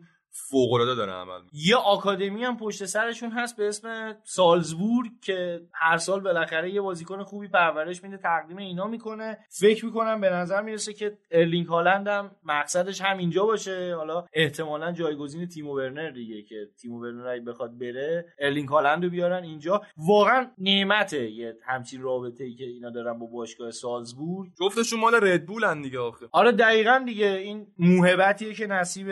فوق 0.50 0.74
العاده 0.74 0.96
داره 0.96 1.12
عمل 1.12 1.42
می‌کنه. 1.42 1.60
یه 1.68 1.76
آکادمی 1.76 2.44
هم 2.44 2.58
پشت 2.58 2.86
سرشون 2.86 3.32
هست 3.32 3.58
به 3.58 3.68
اسم 3.68 4.16
سالزبورگ 4.24 5.12
که 5.22 5.62
هر 5.74 5.98
سال 5.98 6.20
بالاخره 6.20 6.72
یه 6.72 6.82
بازیکن 6.82 7.24
خوبی 7.24 7.48
پرورش 7.48 8.04
میده 8.04 8.18
تقدیم 8.18 8.58
اینا 8.58 8.88
می‌کنه. 8.88 9.38
فکر 9.50 9.86
می‌کنم 9.86 10.22
به 10.22 10.30
نظر 10.30 10.62
می‌رسه 10.62 10.94
که 10.94 11.18
ارلینگ 11.32 11.68
هالند 11.68 12.08
هم 12.08 12.32
مقصدش 12.44 13.02
هم 13.02 13.18
اینجا 13.18 13.46
باشه. 13.46 13.96
حالا 13.96 14.26
احتمالا 14.34 14.92
جایگزین 14.92 15.48
تیمو 15.48 15.78
ورنر 15.78 16.10
دیگه 16.10 16.42
که 16.42 16.68
تیمو 16.82 17.02
ورنر 17.02 17.28
اگه 17.28 17.42
بخواد 17.42 17.78
بره 17.78 18.26
ارلینگ 18.40 18.70
هالند 18.70 19.04
رو 19.04 19.10
بیارن 19.10 19.44
اینجا. 19.44 19.82
واقعا 19.98 20.52
نعمته 20.58 21.32
یه 21.32 21.58
همچین 21.68 22.02
رابطه 22.02 22.44
ای 22.44 22.56
که 22.56 22.64
اینا 22.64 22.90
دارن 22.90 23.20
با 23.20 23.26
باشگاه 23.26 23.72
سالزبورگ. 23.72 24.50
جفتشون 24.60 25.00
مال 25.00 25.16
ردبولن 25.16 25.82
دیگه 25.82 26.00
آخه. 26.00 26.26
آره 26.32 26.52
دقیقا 26.52 27.04
دیگه 27.06 27.28
این 27.28 27.68
موهبتیه 27.80 28.54
که 28.54 28.68
نصیب 28.68 29.08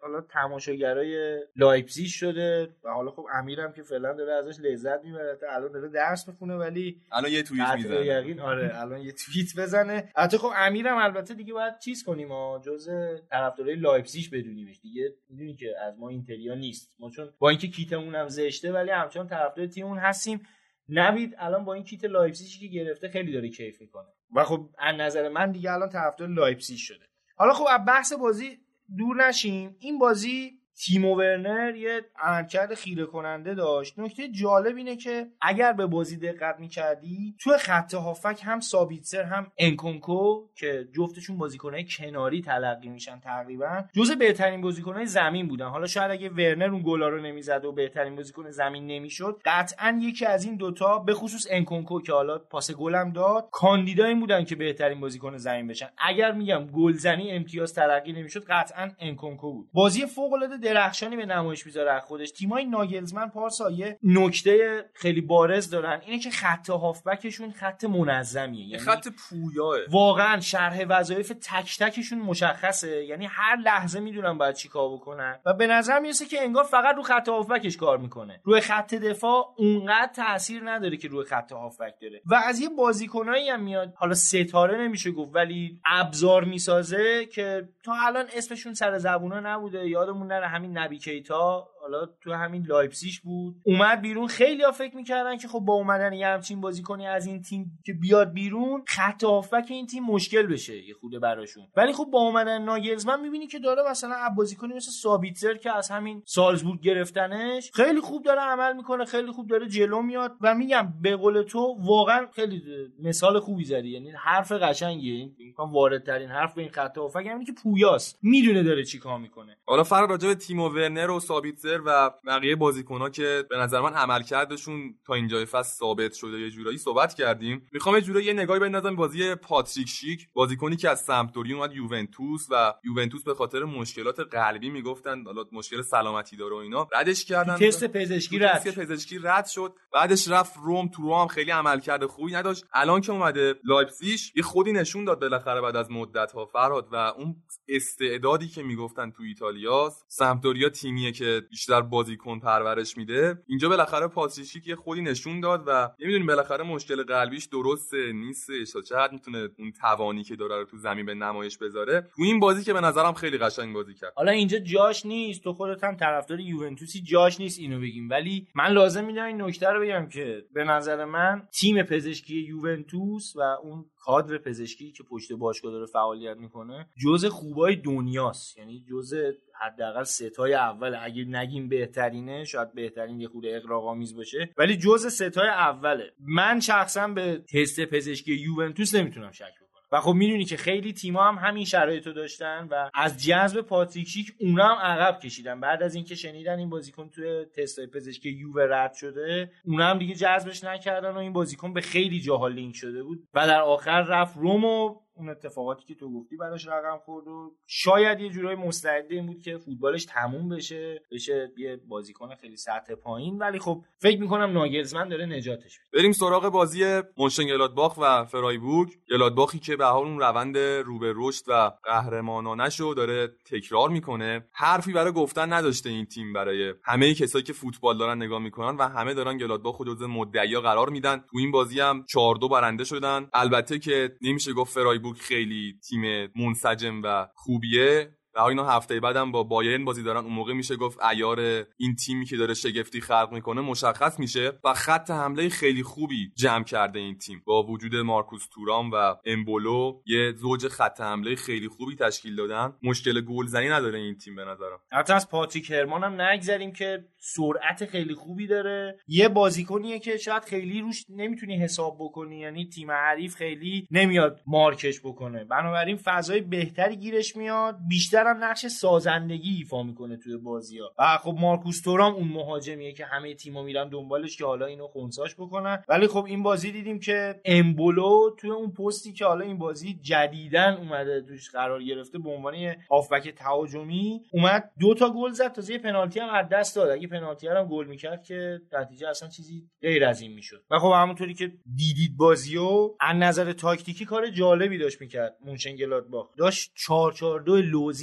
حالا 0.00 0.20
تماشاگرای 0.20 1.40
لایپزیگ 1.56 2.06
شده 2.06 2.68
و 2.84 2.88
حالا 2.88 3.10
خب 3.10 3.26
امیرم 3.32 3.72
که 3.72 3.82
فعلا 3.82 4.12
داره 4.12 4.32
ازش 4.32 4.60
لذت 4.60 5.04
می‌بره. 5.04 5.38
الان 5.50 5.72
داره 5.72 5.88
درس 5.88 6.28
می‌خونه 6.28 6.54
ولی 6.54 7.00
الان 7.12 7.30
یه 7.30 7.42
توییت 7.42 7.68
می‌زنه. 7.74 8.06
یقین 8.06 8.40
آره 8.40 8.80
الان 8.80 9.00
یه 9.00 9.12
توییت 9.12 9.56
بزنه. 9.58 10.12
البته 10.16 10.38
خب 10.38 10.50
امیرم 10.56 10.96
البته 10.96 11.34
دیگه 11.34 11.52
باید 11.52 11.78
چیز 11.78 12.04
کنیم 12.04 12.32
ها 12.32 12.62
جز 12.64 12.88
طرفدارای 13.30 13.76
لایپزیگ 13.76 14.30
بدونیمش. 14.32 14.80
دیگه 14.80 15.14
می‌دونی 15.28 15.54
که 15.54 15.74
از 15.86 15.98
ما 15.98 16.08
اینتریا 16.08 16.54
نیست. 16.54 16.94
ما 16.98 17.10
چون 17.10 17.28
با 17.38 17.48
اینکه 17.48 17.68
کیتمون 17.68 18.14
هم 18.14 18.28
زشته 18.28 18.72
ولی 18.72 18.90
همچنان 18.90 19.28
طرفدار 19.28 19.66
تیممون 19.66 19.98
هستیم. 19.98 20.42
نوید 20.88 21.34
الان 21.38 21.64
با 21.64 21.74
این 21.74 21.84
کیت 21.84 22.04
لایپزیگی 22.04 22.68
که 22.68 22.74
گرفته 22.74 23.08
خیلی 23.08 23.32
داره 23.32 23.48
کیف 23.48 23.80
می‌کنه. 23.80 24.08
و 24.34 24.44
خب 24.44 24.68
از 24.78 24.94
نظر 24.94 25.28
من 25.28 25.52
دیگه 25.52 25.72
الان 25.72 25.88
طرفدار 25.88 26.28
لایپزیگ 26.28 26.78
شده. 26.78 27.04
حالا 27.36 27.52
خب 27.52 27.66
از 27.70 27.80
بحث 27.86 28.12
بازی 28.12 28.58
دور 28.96 29.28
نشیم. 29.28 29.76
این 29.78 29.98
بازی 29.98 30.57
تیمو 30.84 31.14
ورنر 31.14 31.74
یه 31.76 32.00
عملکرد 32.22 32.74
خیره 32.74 33.06
کننده 33.06 33.54
داشت. 33.54 33.98
نکته 33.98 34.28
جالب 34.28 34.76
اینه 34.76 34.96
که 34.96 35.26
اگر 35.40 35.72
به 35.72 35.86
بازی 35.86 36.16
دقت 36.16 36.60
می‌کردی 36.60 37.34
توی 37.40 37.56
خط 37.56 37.94
هافک 37.94 38.40
هم 38.42 38.60
سابیتسر 38.60 39.22
هم 39.22 39.52
انکونکو 39.58 40.46
که 40.54 40.88
جفتشون 40.96 41.38
بازیکنهای 41.38 41.84
کناری 41.90 42.42
تلقی 42.42 42.88
میشن 42.88 43.20
تقریبا 43.20 43.84
جزء 43.96 44.14
بهترین 44.14 44.60
بازیکنهای 44.60 45.06
زمین 45.06 45.48
بودن. 45.48 45.66
حالا 45.66 45.86
شاید 45.86 46.10
اگه 46.10 46.28
ورنر 46.28 46.70
اون 46.70 46.82
گلا 46.82 47.08
رو 47.08 47.20
نمی‌زد 47.22 47.64
و 47.64 47.72
بهترین 47.72 48.16
بازیکن 48.16 48.50
زمین 48.50 48.86
نمی‌شد 48.86 49.40
قطعا 49.44 49.98
یکی 50.02 50.26
از 50.26 50.44
این 50.44 50.56
دوتا 50.56 50.98
به 50.98 51.14
خصوص 51.14 51.46
انکونکو 51.50 52.00
که 52.00 52.12
حالا 52.12 52.38
پاس 52.38 52.70
گلم 52.70 53.12
داد 53.12 53.48
کاندیدا 53.52 54.04
این 54.04 54.20
بودن 54.20 54.44
که 54.44 54.56
بهترین 54.56 55.00
بازیکن 55.00 55.36
زمین 55.36 55.66
بشن. 55.66 55.88
اگر 55.98 56.32
میگم 56.32 56.66
گلزنی 56.66 57.30
امتیاز 57.30 57.74
تلقی 57.74 58.12
نمی‌شد 58.12 58.44
قطعا 58.48 58.90
انکونکو 59.00 59.52
بود. 59.52 59.68
بازی 59.72 60.06
فوق 60.06 60.32
العاده 60.32 60.67
درخشانی 60.74 61.16
به 61.16 61.26
نمایش 61.26 61.66
می‌ذاره 61.66 61.92
از 61.92 62.02
خودش. 62.02 62.30
تیمای 62.30 62.64
ناگلزمن 62.64 63.28
پارسا 63.28 63.70
یه 63.70 63.98
نکته 64.02 64.84
خیلی 64.94 65.20
بارز 65.20 65.70
دارن 65.70 66.00
اینه 66.06 66.18
که 66.18 66.30
خط 66.30 66.70
هافبکشون 66.70 67.52
خط 67.52 67.84
منظمیه 67.84 68.60
یه 68.60 68.68
یعنی 68.68 68.82
خط 68.82 69.08
پویاه. 69.08 69.78
واقعا 69.90 70.40
شرح 70.40 70.84
وظایف 70.88 71.28
تک 71.28 71.78
تکشون 71.78 72.18
مشخصه 72.18 73.04
یعنی 73.04 73.26
هر 73.26 73.56
لحظه 73.56 74.00
می‌دونن 74.00 74.38
باید 74.38 74.54
چی 74.54 74.68
کار 74.68 74.88
بکنن. 74.88 75.38
و 75.46 75.54
به 75.54 75.66
نظر 75.66 75.98
می‌رسه 75.98 76.26
که 76.26 76.42
انگار 76.42 76.64
فقط 76.64 76.96
رو 76.96 77.02
خط 77.02 77.28
هافبکش 77.28 77.76
کار 77.76 77.98
می‌کنه. 77.98 78.40
روی 78.44 78.60
خط 78.60 78.94
دفاع 78.94 79.54
اونقدر 79.56 80.12
تاثیر 80.16 80.62
نداره 80.64 80.96
که 80.96 81.08
روی 81.08 81.24
خط 81.24 81.52
هافبک 81.52 81.94
داره. 82.00 82.20
و 82.26 82.34
از 82.34 82.60
یه 82.60 82.68
بازیکنایی 82.68 83.50
هم 83.50 83.60
میاد 83.60 83.92
حالا 83.96 84.14
ستاره 84.14 84.78
نمیشه 84.78 85.10
گفت 85.10 85.34
ولی 85.34 85.80
ابزار 85.86 86.44
می‌سازه 86.44 87.26
که 87.26 87.68
تا 87.84 87.92
الان 88.06 88.24
اسمشون 88.36 88.74
سر 88.74 88.98
زبونا 88.98 89.40
نبوده 89.40 89.88
یادمون 89.88 90.26
نره 90.26 90.48
همین 90.58 90.78
نبی 90.78 90.98
کیتا 90.98 91.68
حالا 91.80 92.06
تو 92.20 92.32
همین 92.32 92.66
لایپزیش 92.66 93.20
بود. 93.20 93.56
اومد 93.62 94.00
بیرون. 94.00 94.26
خیلی 94.26 94.62
ها 94.62 94.72
فکر 94.72 94.96
می‌کردن 94.96 95.36
که 95.36 95.48
خب 95.48 95.58
با 95.58 95.74
اومدن 95.74 96.12
یه 96.12 96.26
همچین 96.26 96.60
بازیکنی 96.60 97.06
از 97.06 97.26
این 97.26 97.42
تیم 97.42 97.78
که 97.86 97.92
بیاد 97.92 98.32
بیرون 98.32 98.82
خط 98.86 99.24
هافبک 99.24 99.66
این 99.68 99.86
تیم 99.86 100.04
مشکل 100.04 100.46
بشه 100.46 100.76
یه 100.76 100.94
خوده 100.94 101.18
براشون. 101.18 101.66
ولی 101.76 101.92
خب 101.92 102.04
با 102.04 102.18
اومدن 102.18 102.62
ناگلزمن 102.62 103.20
می‌بینی 103.20 103.46
که 103.46 103.58
داره 103.58 103.90
مثلا 103.90 104.28
بازیکنی 104.36 104.74
مثل 104.74 104.90
سابیتزر 104.90 105.54
که 105.54 105.76
از 105.76 105.90
همین 105.90 106.22
سالزبورگ 106.26 106.80
گرفتنش 106.80 107.70
خیلی 107.74 108.00
خوب 108.00 108.22
داره 108.22 108.40
عمل 108.40 108.76
می‌کنه 108.76 109.04
خیلی 109.04 109.30
خوب 109.30 109.48
داره 109.48 109.68
جلو 109.68 110.02
میاد 110.02 110.36
و 110.40 110.54
میگم 110.54 110.92
به 111.02 111.16
قول 111.16 111.42
تو 111.42 111.76
واقعا 111.80 112.26
خیلی 112.34 112.62
مثال 113.02 113.40
خوبی 113.40 113.64
زدی. 113.64 113.88
یعنی 113.88 114.10
حرف 114.10 114.52
قشنگیه. 114.52 115.30
میگم 115.38 115.72
واردترین 115.72 116.28
حرف 116.28 116.54
به 116.54 116.62
این 116.62 116.70
خط 116.70 116.98
هافبک 116.98 117.26
همینه 117.26 117.44
که 117.44 117.52
پویاست 117.62 118.18
می‌دونه 118.22 118.62
داره 118.62 118.84
چیکار 118.84 119.18
می‌کنه. 119.18 119.56
حالا 119.66 119.84
فرق 119.84 120.10
راجع 120.10 120.28
به 120.28 120.34
تیمو 120.34 120.68
ورنر 120.68 121.10
و 121.10 121.20
سابیتزر 121.20 121.67
و 121.76 122.10
بقیه 122.26 122.56
بازیکن‌ها 122.56 123.10
که 123.10 123.44
به 123.50 123.56
نظر 123.56 123.80
من 123.80 123.94
عملکردشون 123.94 124.94
تا 125.06 125.14
اینجای 125.14 125.44
فصل 125.44 125.78
ثابت 125.78 126.12
شده 126.12 126.40
یه 126.40 126.50
جورایی 126.50 126.78
صحبت 126.78 127.14
کردیم. 127.14 127.68
می‌خوام 127.72 127.94
یه 127.94 128.00
جورایی 128.00 128.26
یه 128.26 128.32
نگاهی 128.32 128.60
بندازم 128.60 128.96
بازی 128.96 129.34
پاتریک 129.34 129.88
شیک. 129.88 130.28
بازیکنی 130.32 130.76
که 130.76 130.90
از 130.90 131.00
سمپدوریا 131.00 131.52
اومد 131.52 131.72
یوونتوس 131.72 132.46
و 132.50 132.74
یوونتوس 132.84 133.24
به 133.24 133.34
خاطر 133.34 133.64
مشکلات 133.64 134.20
قلبی 134.20 134.70
می‌گفتن 134.70 135.24
حالا 135.24 135.44
مشکل 135.52 135.82
سلامتی 135.82 136.36
داره 136.36 136.54
و 136.54 136.58
اینا. 136.58 136.88
ردش 136.92 137.24
کردن. 137.24 137.56
تست 137.56 137.86
پزشکی 137.86 138.38
رد 138.38 138.58
تست 138.58 138.78
پزشکی 138.78 139.18
رد 139.22 139.46
شد. 139.46 139.74
بعدش 139.92 140.28
رفت 140.28 140.52
روم 140.62 140.88
تو 140.88 141.02
روم 141.02 141.26
خیلی 141.26 141.50
عملکرد 141.50 142.06
خوبی 142.06 142.32
نداشت. 142.32 142.64
الان 142.72 143.00
که 143.00 143.12
اومده 143.12 143.54
لایپزیگ 143.64 144.18
یه 144.36 144.42
خودی 144.42 144.72
نشون 144.72 145.04
داد 145.04 145.20
بالاخره 145.20 145.60
بعد 145.60 145.76
از 145.76 145.90
مدت 145.90 146.32
ها 146.32 146.46
فرهاد 146.46 146.88
و 146.92 146.96
اون 146.96 147.36
استعدادی 147.68 148.48
که 148.48 148.62
می‌گفتن 148.62 149.10
تو 149.10 149.22
ایتالیاست 149.22 150.04
سمپدوریا 150.08 150.68
تیمیه 150.68 151.12
که 151.12 151.42
بیشتر 151.58 151.80
بازیکن 151.80 152.38
پرورش 152.38 152.96
میده. 152.96 153.42
اینجا 153.46 153.68
بالاخره 153.68 154.06
پاتریشیک 154.06 154.66
یه 154.66 154.76
خودی 154.76 155.02
نشون 155.02 155.40
داد 155.40 155.64
و 155.66 155.90
نمی‌دونیم 156.00 156.26
بالاخره 156.26 156.64
مشکل 156.64 157.02
قلبیش 157.02 157.44
درسته 157.44 158.12
نیستش. 158.12 158.72
تا 158.72 158.80
چقدر 158.80 159.12
می‌تونه 159.12 159.48
اون 159.58 159.72
توانی 159.72 160.24
که 160.24 160.36
داره 160.36 160.56
رو 160.56 160.64
تو 160.64 160.76
زمین 160.76 161.06
به 161.06 161.14
نمایش 161.14 161.58
بذاره. 161.58 162.00
تو 162.16 162.22
این 162.22 162.40
بازی 162.40 162.64
که 162.64 162.72
به 162.72 162.80
نظرم 162.80 163.12
خیلی 163.12 163.38
قشنگ 163.38 163.74
بازی 163.74 163.94
کرد. 163.94 164.12
حالا 164.16 164.32
اینجا 164.32 164.58
جاش 164.58 165.06
نیست. 165.06 165.44
تو 165.44 165.52
خودت 165.52 165.84
هم 165.84 165.96
طرفدار 165.96 166.40
یوونتوسی 166.40 167.02
جاش 167.02 167.40
نیست 167.40 167.58
اینو 167.58 167.80
بگیم. 167.80 168.10
ولی 168.10 168.48
من 168.54 168.72
لازم 168.72 169.04
می‌دونم 169.04 169.26
این 169.26 169.42
نکته 169.42 169.68
رو 169.68 169.80
بگم 169.80 170.08
که 170.08 170.44
به 170.54 170.64
نظر 170.64 171.04
من 171.04 171.48
تیم 171.52 171.82
پزشکی 171.82 172.36
یوونتوس 172.36 173.32
و 173.36 173.40
اون 173.40 173.84
کادر 174.08 174.38
پزشکی 174.38 174.92
که 174.92 175.02
پشت 175.02 175.32
باشگاه 175.32 175.72
داره 175.72 175.86
فعالیت 175.86 176.36
می‌کنه 176.36 176.88
جز 177.04 177.24
خوبای 177.24 177.76
دنیاست. 177.76 178.58
یعنی 178.58 178.84
جز 178.90 179.14
حداقل 179.60 180.02
ستای 180.02 180.54
اول. 180.54 180.96
اگه 181.00 181.24
نگیم 181.24 181.68
بهترینه 181.68 182.44
شاید 182.44 182.72
بهترین 182.72 183.20
یه 183.20 183.28
خود 183.28 183.46
اقراق‌آمیز 183.46 184.16
باشه. 184.16 184.50
ولی 184.58 184.76
جز 184.76 185.06
ستای 185.06 185.48
اوله. 185.48 186.12
من 186.20 186.60
شخصا 186.60 187.08
به 187.08 187.38
تست 187.38 187.84
پزشکی 187.84 188.34
یوونتوس 188.34 188.94
نمی‌تونم 188.94 189.30
شک 189.30 189.54
و 189.92 190.00
خب 190.00 190.12
می‌دونی 190.12 190.44
که 190.44 190.56
خیلی 190.56 190.92
تیما 190.92 191.24
هم 191.24 191.48
همین 191.48 191.64
شرایطو 191.64 192.12
داشتن 192.12 192.68
و 192.70 192.90
از 192.94 193.24
جذب 193.24 193.60
پاتریک 193.60 194.32
اونا 194.40 194.74
هم 194.74 194.78
عقب 194.78 195.20
کشیدن. 195.20 195.60
بعد 195.60 195.82
از 195.82 195.94
اینکه 195.94 196.14
شنیدن 196.14 196.58
این 196.58 196.70
بازیکن 196.70 197.08
توی 197.08 197.44
تستای 197.44 197.86
پزشکی 197.86 198.30
یووه 198.30 198.66
رد 198.70 198.94
شده 198.94 199.50
اونا 199.64 199.86
هم 199.86 199.98
دیگه 199.98 200.14
جذبش 200.14 200.64
نکردن 200.64 201.10
و 201.10 201.18
این 201.18 201.32
بازیکن 201.32 201.72
به 201.72 201.80
خیلی 201.80 202.20
جاها 202.20 202.48
لینک 202.48 202.76
شده 202.76 203.02
بود 203.02 203.28
و 203.34 203.46
در 203.46 203.60
آخر 203.60 204.02
رفت 204.02 204.36
رومو 204.36 205.00
اون 205.18 205.28
اتفاقاتی 205.28 205.84
که 205.84 205.94
تو 205.94 206.12
گفتی 206.12 206.36
براش 206.36 206.66
رقم 206.66 206.98
خورد 207.04 207.28
و 207.28 207.52
شاید 207.66 208.20
یه 208.20 208.28
جورای 208.28 208.56
مستعد 208.56 209.12
این 209.12 209.26
بود 209.26 209.42
که 209.42 209.58
فوتبالش 209.58 210.04
تموم 210.04 210.48
بشه 210.48 211.02
بشه 211.12 211.52
یه 211.58 211.80
بازیکن 211.88 212.34
خیلی 212.34 212.56
سطح 212.56 212.94
پایین. 212.94 213.38
ولی 213.38 213.58
خب 213.58 213.84
فکر 213.98 214.20
می‌کنم 214.20 214.52
ناگلزمن 214.52 215.08
داره 215.08 215.26
نجاتش 215.26 215.78
بید. 215.78 216.00
بریم 216.00 216.12
سراغ 216.12 216.48
بازی 216.48 217.44
گلادباخ 217.46 217.98
و 217.98 218.24
فرایبورگ. 218.24 218.90
گلادباخی 219.10 219.58
که 219.58 219.76
به 219.76 219.84
حال 219.84 220.06
اون 220.06 220.18
روند 220.20 220.58
رو 220.58 220.98
به 220.98 221.12
رشد 221.16 221.44
و 221.48 221.72
قهرمانانش 221.84 222.80
رو 222.80 222.94
داره 222.94 223.28
تکرار 223.50 223.88
می‌کنه. 223.88 224.46
حرفی 224.52 224.92
برای 224.92 225.12
گفتن 225.12 225.52
نداشته 225.52 225.90
این 225.90 226.06
تیم 226.06 226.32
برای 226.32 226.74
همه 226.84 227.14
کسایی 227.14 227.44
که 227.44 227.52
فوتبال 227.52 227.98
دارن 227.98 228.22
نگاه 228.22 228.38
می‌کنن 228.38 228.76
و 228.76 228.88
همه 228.88 229.14
دارن 229.14 229.38
گلادباخ 229.38 229.80
جزو 229.86 230.08
مدعیا 230.08 230.60
قرار 230.60 230.88
میدن. 230.90 231.16
تو 231.16 231.38
این 231.38 231.50
بازی 231.50 231.80
هم 231.80 232.04
4 232.08 232.34
2 232.34 232.48
برنده 232.48 232.84
شدن. 232.84 233.28
البته 233.32 233.78
که 233.78 234.16
نمیشه 234.22 234.52
گفت 234.52 234.74
فرایبورگ 234.74 235.07
خیلی 235.16 235.78
تیم 235.88 236.30
منسجم 236.36 237.02
و 237.04 237.28
خوبیه. 237.34 238.17
و 238.34 238.40
اینا 238.40 238.68
هفته 238.68 239.00
بعدم 239.00 239.32
با 239.32 239.42
بایرن 239.42 239.84
بازی 239.84 240.02
دارن. 240.02 240.24
اون 240.24 240.32
موقع 240.32 240.52
میشه 240.52 240.76
گفت 240.76 241.02
ایار 241.02 241.40
این 241.76 241.94
تیمی 242.06 242.24
که 242.24 242.36
داره 242.36 242.54
شگفتی 242.54 243.00
خلق 243.00 243.28
می‌کنه 243.32 243.60
مشخص 243.60 244.18
میشه 244.18 244.52
و 244.64 244.74
خط 244.74 245.10
حمله 245.10 245.48
خیلی 245.48 245.82
خوبی 245.82 246.32
جمع 246.36 246.64
کرده 246.64 246.98
این 246.98 247.18
تیم. 247.18 247.42
با 247.46 247.62
وجود 247.62 247.96
مارکوس 247.96 248.48
تورام 248.54 248.90
و 248.90 249.14
امبولو 249.24 250.00
یه 250.06 250.32
زوج 250.36 250.68
خط 250.68 251.00
حمله 251.00 251.34
خیلی 251.34 251.68
خوبی 251.68 251.96
تشکیل 251.96 252.36
دادن. 252.36 252.72
مشکل 252.82 253.20
گلزنی 253.20 253.68
نداره 253.68 253.98
این 253.98 254.16
تیم 254.16 254.36
به 254.36 254.44
نظرم. 254.44 254.80
حتی 254.92 255.12
از 255.12 255.30
پاتریک 255.30 255.70
هرمان 255.70 256.04
هم 256.04 256.20
نگذریم 256.20 256.72
که 256.72 257.04
سرعت 257.18 257.86
خیلی 257.86 258.14
خوبی 258.14 258.46
داره. 258.46 258.98
یه 259.08 259.28
بازیکنیه 259.28 259.98
که 259.98 260.16
شاید 260.16 260.44
خیلی 260.44 260.80
روش 260.80 261.04
نمی‌تونی 261.08 261.56
حساب 261.56 261.96
بکنی. 262.00 262.38
یعنی 262.38 262.68
تیم 262.68 262.90
حریف 262.90 263.34
خیلی 263.36 263.88
نمیاد 263.90 264.40
مارکش 264.46 265.00
بکنه. 265.00 265.44
بنابراین 265.44 265.96
فضای 265.96 266.40
بهتری 266.40 266.96
گیرش 266.96 267.36
میاد. 267.36 267.78
بیشتر 267.88 268.17
هم 268.26 268.44
نقش 268.44 268.66
سازندگی 268.66 269.56
ایفا 269.56 269.82
می‌کنه 269.82 270.16
توی 270.16 270.36
بازی 270.36 270.78
ها 270.78 270.94
و 270.98 271.18
خب 271.18 271.36
مارکوس 271.40 271.80
تورام 271.80 272.14
اون 272.14 272.28
مهاجمیه 272.28 272.92
که 272.92 273.04
همه 273.04 273.34
تیما 273.34 273.62
میرن 273.62 273.88
دنبالش 273.88 274.36
که 274.36 274.44
حالا 274.44 274.66
اینو 274.66 274.86
خونساش 274.86 275.34
بکنن. 275.34 275.84
ولی 275.88 276.06
خب 276.06 276.24
این 276.24 276.42
بازی 276.42 276.72
دیدیم 276.72 277.00
که 277.00 277.40
امبولو 277.44 278.30
توی 278.38 278.50
اون 278.50 278.70
پستی 278.72 279.12
که 279.12 279.24
حالا 279.24 279.44
این 279.44 279.58
بازی 279.58 279.98
جدیدن 280.02 280.74
اومده 280.74 281.20
توش 281.20 281.50
قرار 281.50 281.82
گرفته 281.82 282.18
به 282.18 282.30
عنوان 282.30 282.54
هافبک 282.90 283.28
تهاجمی 283.28 284.20
اومد 284.32 284.70
دو 284.80 284.94
تا 284.94 285.10
گل 285.10 285.32
زد. 285.32 285.52
تازه 285.52 285.72
یه 285.72 285.78
پنالتی 285.78 286.20
هم 286.20 286.28
از 286.28 286.48
دست 286.48 286.76
داد. 286.76 286.90
اگه 286.90 287.08
پنالتی 287.08 287.48
هم 287.48 287.68
گل 287.68 287.86
می‌کرد 287.86 288.22
که 288.22 288.60
نتیجه 288.72 289.08
اصلا 289.08 289.28
چیزی 289.28 289.62
غیر 289.82 290.04
از 290.04 290.20
این 290.20 290.32
می‌شد. 290.32 290.64
و 290.70 290.78
خب 290.78 290.92
همونطوری 290.94 291.34
که 291.34 291.52
دیدید 291.76 292.16
بازیو 292.16 292.94
از 293.00 293.16
نظر 293.16 293.52
تاکتیکی 293.52 294.04
کار 294.04 294.30
جالبی 294.30 294.78
داشت 294.78 295.00
می‌کرد 295.00 295.36
مونشنگلادباخ 295.44 296.26
داشت 296.36 296.72
4 296.74 297.12
4 297.12 297.40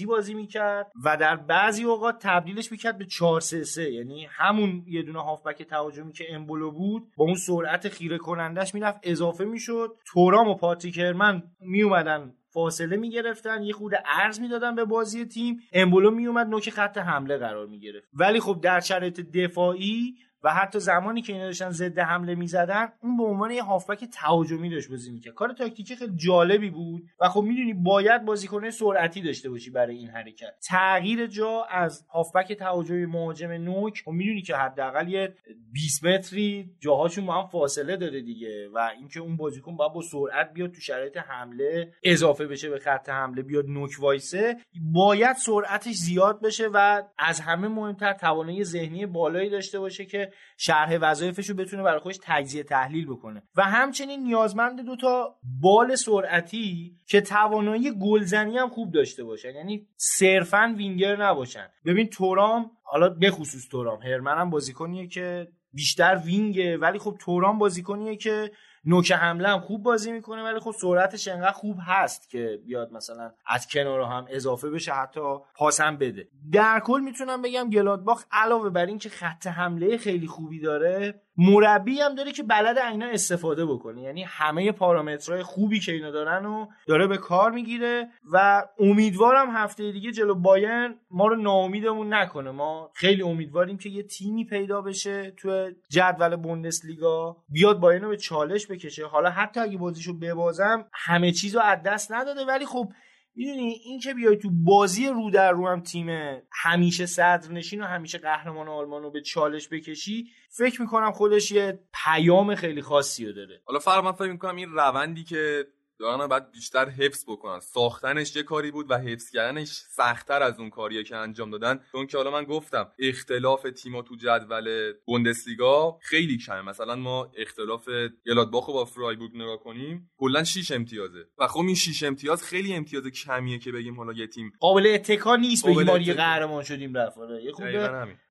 2 0.05 0.11
لوزی 0.11 0.25
بازی 0.25 0.33
می‌کرد 0.33 0.91
و 1.05 1.17
در 1.17 1.35
بعضی 1.35 1.83
اوقات 1.83 2.19
تبدیلش 2.19 2.71
می‌کرد 2.71 2.97
به 2.97 3.05
4 3.05 3.41
3 3.41 3.63
3 3.63 3.91
یعنی 3.91 4.27
همون 4.31 4.83
یه 4.87 5.01
دونه 5.01 5.23
هافبک 5.23 5.63
تهاجمی 5.63 6.13
که 6.13 6.25
امبولو 6.29 6.71
بود 6.71 7.03
با 7.17 7.25
اون 7.25 7.35
سرعت 7.35 7.89
خیره 7.89 8.17
کنندش 8.17 8.73
می‌رفت 8.73 8.99
اضافه 9.03 9.45
می‌شد. 9.45 9.95
تورام 10.05 10.47
و 10.47 10.55
پاتریک 10.55 10.97
هرمن 10.97 11.43
میومدن 11.59 12.33
فاصله 12.53 12.97
می‌گرفتن 12.97 13.63
یه 13.63 13.73
خود 13.73 13.91
ارز 14.05 14.39
می‌دادن 14.39 14.75
به 14.75 14.85
بازی 14.85 15.25
تیم. 15.25 15.59
امبولو 15.73 16.11
میومد 16.11 16.47
نوک 16.47 16.69
خط 16.69 16.97
حمله 16.97 17.37
قرار 17.37 17.67
می‌گرفت. 17.67 18.07
ولی 18.13 18.39
خب 18.39 18.59
در 18.61 18.79
شرایط 18.79 19.19
دفاعی 19.19 20.15
و 20.45 20.49
حتی 20.49 20.79
زمانی 20.79 21.21
که 21.21 21.33
اینا 21.33 21.45
داشتن 21.45 21.69
ضد 21.69 21.99
حمله 21.99 22.35
می‌زدن 22.35 22.87
اون 23.03 23.17
به 23.17 23.23
عنوان 23.23 23.51
یه 23.51 23.63
هافبک 23.63 24.05
تهاجمی 24.05 24.69
داشت 24.69 24.89
بازی 24.89 25.11
می‌کرد. 25.11 25.33
کار 25.33 25.53
تاکتیکی 25.53 25.95
خیلی 25.95 26.15
جالبی 26.15 26.69
بود 26.69 27.03
و 27.19 27.29
خب 27.29 27.41
می‌دونی 27.41 27.73
باید 27.73 28.25
بازیکن 28.25 28.69
سرعتی 28.69 29.21
داشته 29.21 29.49
باشی 29.49 29.69
برای 29.69 29.97
این 29.97 30.09
حرکت. 30.09 30.53
تغییر 30.67 31.27
جا 31.27 31.63
از 31.71 32.05
هافبک 32.13 32.53
تهاجمی 32.53 33.05
مهاجم 33.05 33.51
نوک 33.51 34.03
و 34.07 34.11
خب 34.11 34.11
می‌دونی 34.11 34.41
که 34.41 34.55
حداقل 34.55 35.07
یه 35.07 35.33
20 35.71 36.05
متری 36.05 36.69
جاهاشون 36.79 37.25
با 37.25 37.41
هم 37.41 37.47
فاصله 37.47 37.97
داره 37.97 38.21
دیگه 38.21 38.69
و 38.73 38.91
اینکه 38.99 39.19
اون 39.19 39.37
بازیکن 39.37 39.75
باید 39.75 39.93
با 39.93 40.01
سرعت 40.01 40.53
بیاد 40.53 40.71
تو 40.71 40.81
شرایط 40.81 41.17
حمله 41.17 41.93
اضافه 42.03 42.47
بشه 42.47 42.69
به 42.69 42.79
خط 42.79 43.09
حمله 43.09 43.41
بیاد 43.41 43.65
نوک 43.67 43.91
وایسه 43.99 44.57
باید 44.93 45.35
سرعتش 45.35 45.95
زیاد 45.95 46.41
بشه 46.41 46.67
و 46.73 47.03
از 47.17 47.39
همه 47.39 47.67
مهمتر 47.67 48.13
توانایی 48.13 48.63
ذهنی 48.63 49.05
بالایی 49.05 49.49
داشته 49.49 49.79
باشه 49.79 50.05
که 50.05 50.31
شرح 50.57 50.97
وظایفش 51.01 51.49
رو 51.49 51.55
بتونه 51.55 51.83
برای 51.83 51.99
خودش 51.99 52.19
تجزیه 52.21 52.63
تحلیل 52.63 53.05
بکنه. 53.05 53.43
و 53.55 53.63
همچنین 53.63 54.23
نیازمند 54.23 54.85
دو 54.85 54.95
تا 54.95 55.35
بال 55.61 55.95
سرعتی 55.95 56.95
که 57.07 57.21
توانایی 57.21 57.91
گلزنی 57.99 58.57
هم 58.57 58.69
خوب 58.69 58.91
داشته 58.91 59.23
باشن. 59.23 59.55
یعنی 59.55 59.87
صرفا 59.97 60.73
وینگر 60.77 61.15
نباشن. 61.15 61.67
ببین 61.85 62.09
تورام 62.09 62.71
حالا 62.83 63.09
به 63.09 63.31
خصوص 63.31 63.67
تورام 63.71 64.01
هرمن 64.01 64.37
هم 64.37 64.49
بازیکنیه 64.49 65.07
که 65.07 65.47
بیشتر 65.73 66.21
وینگه 66.25 66.77
ولی 66.77 66.99
خب 66.99 67.17
تورام 67.19 67.57
بازیکنیه 67.57 68.15
که 68.15 68.51
نوک 68.85 69.11
حمله 69.11 69.49
هم 69.49 69.59
خوب 69.59 69.83
بازی 69.83 70.11
می‌کنه 70.11 70.43
ولی 70.43 70.59
خب 70.59 70.71
سرعتش 70.71 71.27
انقدر 71.27 71.51
خوب 71.51 71.77
هست 71.81 72.29
که 72.29 72.59
بیاد 72.65 72.91
مثلا 72.91 73.31
از 73.47 73.67
کنار 73.67 74.01
هم 74.01 74.25
اضافه 74.29 74.69
بشه 74.69 74.93
حتی 74.93 75.35
پاس 75.55 75.81
هم 75.81 75.97
بده. 75.97 76.27
در 76.51 76.81
کل 76.85 77.01
می‌تونم 77.05 77.41
بگم 77.41 77.69
گلادباخ 77.69 78.25
علاوه 78.31 78.69
بر 78.69 78.85
اینکه 78.85 79.09
خط 79.09 79.47
حمله 79.47 79.97
خیلی 79.97 80.27
خوبی 80.27 80.59
داره 80.59 81.21
مربی 81.37 82.01
هم 82.01 82.15
داره 82.15 82.31
که 82.31 82.43
بلد 82.43 82.77
اینا 82.77 83.05
استفاده 83.05 83.65
بکنه. 83.65 84.01
یعنی 84.01 84.23
همه 84.23 84.71
پارامترهای 84.71 85.43
خوبی 85.43 85.79
که 85.79 85.91
اینا 85.91 86.11
دارن 86.11 86.45
و 86.45 86.67
داره 86.87 87.07
به 87.07 87.17
کار 87.17 87.51
می‌گیره 87.51 88.09
و 88.33 88.63
امیدوارم 88.79 89.51
هفته 89.51 89.91
دیگه 89.91 90.11
جلو 90.11 90.35
بایرن 90.35 90.95
ما 91.11 91.27
رو 91.27 91.35
ناامیدمون 91.35 92.13
نکنه. 92.13 92.51
ما 92.51 92.91
خیلی 92.93 93.21
امیدواریم 93.21 93.77
که 93.77 93.89
یه 93.89 94.03
تیمی 94.03 94.45
پیدا 94.45 94.81
بشه 94.81 95.31
تو 95.31 95.71
جدول 95.89 96.35
بوندسلیگا 96.35 97.37
بیاد 97.49 97.79
بایرن 97.79 98.03
رو 98.03 98.09
به 98.09 98.17
چالش 98.17 98.67
بکشه. 98.67 99.05
حالا 99.05 99.29
حتی 99.29 99.59
اگه 99.59 99.77
بازیشو 99.77 100.13
ببازم 100.13 100.85
همه 100.93 101.31
چیزو 101.31 101.59
از 101.59 101.83
دست 101.85 102.11
نداده. 102.11 102.45
ولی 102.45 102.65
خب 102.65 102.91
می‌دونی 103.35 103.81
این 103.83 103.99
که 103.99 104.13
بیای 104.13 104.37
تو 104.37 104.49
بازی 104.51 105.07
رو 105.07 105.31
در 105.31 105.51
رو 105.51 105.67
هم 105.67 105.81
تیم 105.81 106.07
همیشه 106.51 107.05
صدرنشین 107.05 107.81
و 107.81 107.85
همیشه 107.85 108.17
قهرمان 108.17 108.67
آلمان 108.67 109.03
رو 109.03 109.11
به 109.11 109.21
چالش 109.21 109.69
بکشی 109.69 110.27
فکر 110.49 110.81
می‌کنم 110.81 111.11
خودش 111.11 111.51
یه 111.51 111.79
پیام 112.05 112.55
خیلی 112.55 112.81
خاصی 112.81 113.25
رو 113.25 113.33
داره. 113.33 113.61
حالا 113.65 113.79
فرق 113.79 114.03
من 114.03 114.11
فکر 114.11 114.31
می‌کنم 114.31 114.55
این 114.55 114.69
روندی 114.69 115.23
که 115.23 115.65
دارن 115.99 116.27
بعد 116.27 116.51
بیشتر 116.51 116.89
حفظ 116.89 117.23
بکنن. 117.27 117.59
ساختنش 117.59 118.35
یه 118.35 118.43
کاری 118.43 118.71
بود 118.71 118.91
و 118.91 118.97
حفظ 118.97 119.29
کردنش 119.29 119.69
سختتر 119.69 120.43
از 120.43 120.59
اون 120.59 120.69
کاریه 120.69 121.03
که 121.03 121.15
انجام 121.15 121.51
دادن. 121.51 121.79
چون 121.91 122.07
که 122.07 122.17
حالا 122.17 122.31
من 122.31 122.43
گفتم 122.43 122.91
اختلاف 122.99 123.67
تیما 123.75 124.01
تو 124.01 124.15
جدول 124.15 124.93
بوندسلیگا 125.05 125.97
خیلی 126.01 126.37
کمه. 126.37 126.61
مثلا 126.61 126.95
ما 126.95 127.31
اختلاف 127.37 127.89
گلادباخو 128.25 128.73
با 128.73 128.85
فرایبورگ 128.85 129.31
نگاه 129.35 129.59
کنیم 129.59 130.09
کلا 130.17 130.43
6 130.43 130.71
امتیازه. 130.71 131.25
و 131.37 131.47
خب 131.47 131.59
این 131.59 131.75
6 131.75 132.03
امتیاز 132.03 132.43
خیلی 132.43 132.73
امتیاز 132.73 133.03
کمیه 133.07 133.59
که 133.59 133.71
بگیم 133.71 133.95
حالا 133.97 134.13
یه 134.13 134.27
تیم 134.27 134.53
قابل 134.59 134.87
اتکا 134.93 135.35
نیست 135.35 135.67
بگیم 135.67 135.83
ما 135.83 135.93
قهرمان 135.93 136.63
شدیم 136.63 136.97
رفت. 136.97 137.17
یه 137.43 137.51
خوب 137.51 137.65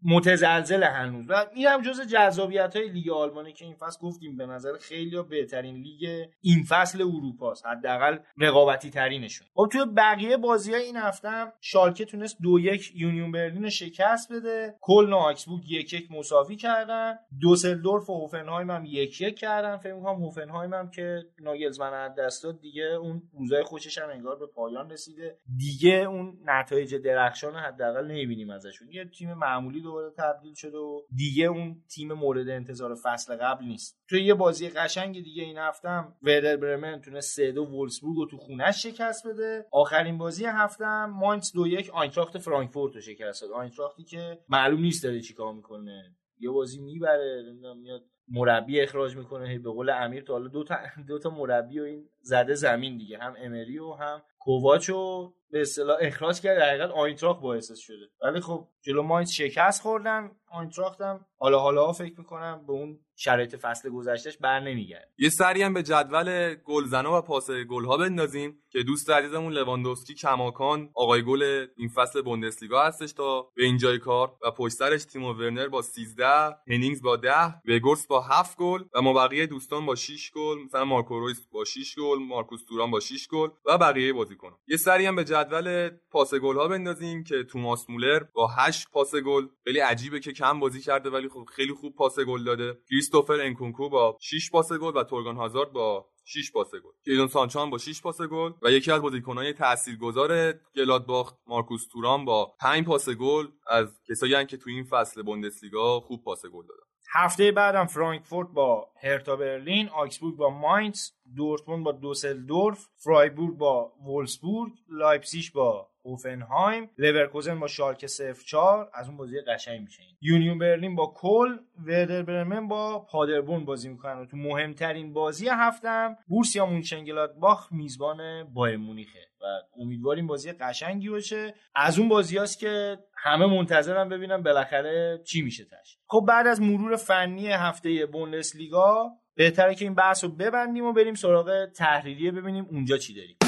متزلزل 0.02 0.82
هنوز. 0.82 1.26
و 1.28 1.46
اینم 1.54 1.82
جز 1.82 2.00
جذابیت 2.00 2.76
های 2.76 2.88
لیگ 2.88 3.10
آلمانه 3.10 3.52
که 3.52 3.64
این 3.64 3.74
فصل 3.74 4.00
گفتیم 4.00 4.36
به 4.36 4.46
نظر 4.46 4.78
خیلی 4.80 5.22
بهترین 5.22 5.76
لیگ 5.76 6.26
این 6.40 6.64
فصل 6.68 7.02
اروپا. 7.02 7.53
حداقل 7.66 8.18
رقابتی 8.38 8.90
ترینشون 8.90 9.46
خب 9.54 9.68
توی 9.72 9.80
بقیه 9.96 10.36
بازی 10.36 10.72
های 10.72 10.82
این 10.82 10.96
هفته 10.96 11.28
هم 11.28 11.52
شالکه 11.60 12.04
تونست 12.04 12.36
دو 12.42 12.60
یک 12.60 12.92
یونیون 12.94 13.32
برلین 13.32 13.68
شکست 13.68 14.32
بده. 14.32 14.74
کل 14.80 15.12
و 15.12 15.16
آکسبورگ 15.16 15.70
یک 15.70 15.92
یک 15.92 16.10
مساوی 16.10 16.56
کردن. 16.56 17.18
دوسلدورف 17.40 18.10
و 18.10 18.20
هوفنهایم 18.20 18.70
هم 18.70 18.84
یک 18.84 19.20
یک 19.20 19.38
کردن. 19.38 19.76
فکر 19.76 19.94
می‌کنم 19.94 20.22
هوفنهایم 20.22 20.74
هم 20.74 20.90
که 20.90 21.22
ناگلزمن 21.40 21.92
از 21.92 22.14
دست 22.14 22.44
داد 22.44 22.60
دیگه 22.60 22.84
اون 22.84 23.22
روزای 23.38 23.62
خوشش 23.62 23.98
هم 23.98 24.10
انگار 24.10 24.38
به 24.38 24.46
پایان 24.46 24.90
رسیده. 24.90 25.38
دیگه 25.56 25.94
اون 25.94 26.38
نتایج 26.44 26.94
درخشان 26.94 27.56
حداقل 27.56 28.06
نمی‌بینیم 28.06 28.50
ازشون. 28.50 28.90
یه 28.92 29.04
تیم 29.04 29.34
معمولی 29.34 29.80
دوباره 29.80 30.10
تبدیل 30.18 30.54
شده 30.54 30.78
و 30.78 31.00
دیگه 31.16 31.46
اون 31.46 31.82
تیم 31.94 32.12
مورد 32.12 32.48
انتظار 32.48 32.94
فصل 32.94 33.36
قبل 33.36 33.64
نیست. 33.64 33.98
توی 34.08 34.24
یه 34.24 34.34
بازی 34.34 34.68
قشنگ 34.68 35.22
دیگه 35.22 35.42
این 35.42 35.58
هفته 35.58 35.88
هم 35.88 36.14
وردر 36.22 36.56
برمن 36.56 37.00
تونست 37.00 37.34
سه 37.44 37.52
دو 37.52 37.64
وولسبورگ 37.64 38.16
رو 38.16 38.26
تو 38.26 38.36
خونش 38.36 38.82
شکست 38.82 39.26
بده. 39.26 39.66
آخرین 39.72 40.18
بازی 40.18 40.44
هفته 40.44 40.84
هم 40.86 41.10
ماینز 41.10 41.52
دو 41.52 41.66
یک 41.66 41.90
آینتراخت 41.90 42.38
فرانکفورت 42.38 42.94
رو 42.94 43.00
شکست 43.00 43.42
داد. 43.42 43.50
آینتراختی 43.50 44.04
که 44.04 44.38
معلوم 44.48 44.80
نیست 44.80 45.04
داره 45.04 45.20
چیکار 45.20 45.52
می‌کنه. 45.52 46.16
یه 46.38 46.50
بازی 46.50 46.80
می‌بره 46.80 47.42
میاد 47.82 48.02
مربی 48.28 48.80
اخراج 48.80 49.16
می‌کنه. 49.16 49.58
به 49.58 49.70
قول 49.70 49.90
امیر 49.90 50.22
تا 50.22 50.32
حالا 50.32 50.48
دو 50.48 50.64
تا 50.64 50.76
دو 51.08 51.18
تا 51.18 51.30
مربی 51.30 51.80
و 51.80 51.82
این 51.82 52.08
زده 52.20 52.54
زمین 52.54 52.98
دیگه. 52.98 53.18
هم 53.18 53.34
امری 53.38 53.78
و 53.78 53.92
هم 53.92 54.22
کوواچو 54.44 55.32
به 55.50 55.60
اصطلاح 55.60 55.96
اخراج 56.00 56.40
کرد 56.40 56.58
در 56.58 56.68
حقیقت 56.68 56.90
آینتراخت 56.90 57.40
باعث 57.40 57.72
شده. 57.78 58.10
ولی 58.22 58.40
خب 58.40 58.68
جلو 58.82 59.02
ماینز 59.02 59.30
شکست 59.30 59.82
خوردن 59.82 60.30
آینتراخت 60.50 61.00
هم 61.00 61.26
حالا 61.38 61.58
حالا 61.58 61.92
فکر 61.92 62.14
می‌کنم 62.18 62.66
به 62.66 62.72
اون 62.72 62.98
شرایط 63.16 63.56
فصل 63.56 63.90
گذشتهش 63.90 64.36
بر 64.36 64.60
نمیگرد 64.60 65.08
یه 65.18 65.28
سری 65.28 65.62
هم 65.62 65.74
به 65.74 65.82
جدول 65.82 66.54
گلزنا 66.54 67.18
و 67.18 67.20
پاس 67.20 67.50
گلها 67.50 67.96
بندازیم 67.96 68.62
که 68.70 68.82
دوست 68.82 69.10
عزیزمون 69.10 69.52
لواندوفسکی 69.52 70.14
کماکان 70.14 70.90
آقای 70.94 71.22
گل 71.22 71.66
این 71.76 71.88
فصل 71.88 72.22
بوندسلیگا 72.22 72.82
هستش 72.82 73.12
تا 73.12 73.42
به 73.56 73.64
اینجای 73.64 73.98
کار 73.98 74.36
و 74.42 74.50
پشت 74.50 74.74
سرش 74.74 75.04
تیمو 75.04 75.32
ورنر 75.32 75.68
با 75.68 75.82
13 75.82 76.26
هنینگز 76.68 77.02
با 77.02 77.16
10 77.16 77.30
وگهورست 77.68 78.06
با 78.06 78.20
7 78.20 78.56
گل 78.56 78.84
و 78.94 79.02
ما 79.02 79.12
بقیه 79.12 79.46
دوستان 79.46 79.86
با 79.86 79.94
6 79.94 80.30
گل 80.34 80.58
مثلا 80.64 80.84
مارکو 80.84 81.18
رویس 81.18 81.46
با 81.52 81.64
6 81.64 81.98
گل 81.98 82.18
مارکوس 82.18 82.64
توران 82.68 82.90
با 82.90 83.00
6 83.00 83.28
گل 83.28 83.48
و 83.66 83.78
بقیه 83.78 84.12
بازیکنان 84.34 84.58
یه 84.68 84.76
سری 84.76 85.06
هم 85.06 85.16
به 85.16 85.24
جدول 85.24 85.90
پاس 86.10 86.34
گل 86.34 86.56
ها 86.56 86.68
بندازیم 86.68 87.24
که 87.24 87.44
توماس 87.44 87.90
مولر 87.90 88.22
با 88.34 88.46
8 88.46 88.90
پاس 88.90 89.14
گل 89.14 89.46
خیلی 89.64 89.78
عجیبه 89.78 90.20
که 90.20 90.32
کم 90.32 90.60
بازی 90.60 90.80
کرده 90.80 91.10
ولی 91.10 91.28
خب 91.28 91.44
خیلی 91.56 91.72
خوب 91.72 91.96
پاس 91.96 92.18
گل 92.18 92.44
داده. 92.44 92.78
کریستوفر 92.90 93.40
انکونکو 93.40 93.88
با 93.88 94.18
6 94.20 94.50
پاس 94.50 94.72
گل 94.72 94.96
و 94.96 95.04
تورگان 95.04 95.36
هازارد 95.36 95.72
با 95.72 96.08
6 96.24 96.52
پاس 96.52 96.70
گل. 96.70 96.90
جیدون 97.04 97.26
سانچو 97.26 97.70
با 97.70 97.78
6 97.78 98.02
پاس 98.02 98.20
گل 98.20 98.52
و 98.62 98.70
یکی 98.70 98.92
از 98.92 99.02
بازیکنان 99.02 99.52
تاثیرگذار 99.52 100.52
گلادباخ 100.76 101.36
مارکوس 101.46 101.86
توران 101.92 102.24
با 102.24 102.54
5 102.60 102.84
پاس 102.84 103.08
گل 103.08 103.46
از 103.66 104.00
کسایی 104.08 104.46
که 104.46 104.56
تو 104.56 104.70
این 104.70 104.84
فصل 104.84 105.22
بوندسلیگا 105.22 106.00
خوب 106.00 106.24
پاس 106.24 106.46
گل 106.46 106.66
دادن. 106.66 106.84
هفته 107.16 107.52
بعدم 107.52 107.86
فرانکفورت 107.86 108.48
با 108.48 108.88
هرتا 109.02 109.36
برلین 109.36 109.88
آکسبورگ 109.88 110.36
با 110.36 110.50
ماینز. 110.50 111.10
دورتموند 111.36 111.84
با 111.84 111.92
دوسلدورف 111.92 112.86
فرایبورگ 112.96 113.56
با 113.56 113.92
وولفسبورگ 114.04 114.72
لایپسیش 114.88 115.50
با 115.50 115.88
هوفنهایم 116.02 116.90
لورکوزن 116.98 117.60
با 117.60 117.66
شالکه 117.66 118.06
04 118.34 118.90
از 118.94 119.08
اون 119.08 119.16
بازی 119.16 119.40
قشنگ 119.40 119.80
میشه 119.80 120.02
یونیون 120.20 120.58
برلین 120.58 120.96
با 120.96 121.12
کل 121.16 121.58
ودر 121.86 122.22
برمن 122.22 122.68
با 122.68 122.98
پادربورن 122.98 123.64
بازی 123.64 123.88
می‌کنن. 123.88 124.18
و 124.18 124.26
تو 124.26 124.36
مهمترین 124.36 125.12
بازی 125.12 125.48
هفته 125.48 125.94
هم 125.94 126.16
بورسیا 126.28 126.66
مونشنگلادباخ 126.66 127.72
میزبان 127.72 128.44
بایر 128.44 128.76
مونیخه. 128.76 129.28
و 129.40 129.44
امیدواریم 129.80 130.26
بازی 130.26 130.52
قشنگی 130.52 131.08
باشه. 131.08 131.54
از 131.74 131.98
اون 131.98 132.08
بازی 132.08 132.38
هست 132.38 132.58
که 132.58 132.98
همه 133.16 133.46
منتظرن 133.46 134.08
ببینم 134.08 134.42
بالاخره 134.42 135.22
چی 135.26 135.42
میشه 135.42 135.64
تهش 135.64 135.98
خب 136.06 136.24
بعد 136.28 136.46
از 136.46 136.60
مرور 136.60 136.96
فنی 136.96 137.46
بوندسلیگا 137.46 139.10
بهتره 139.34 139.74
که 139.74 139.84
این 139.84 139.94
بحث 139.94 140.24
رو 140.24 140.30
ببندیم 140.30 140.84
و 140.84 140.92
بریم 140.92 141.14
سراغ 141.14 141.66
تحریریه 141.66 142.30
ببینیم 142.30 142.66
اونجا 142.70 142.96
چی 142.96 143.14
داریم. 143.14 143.43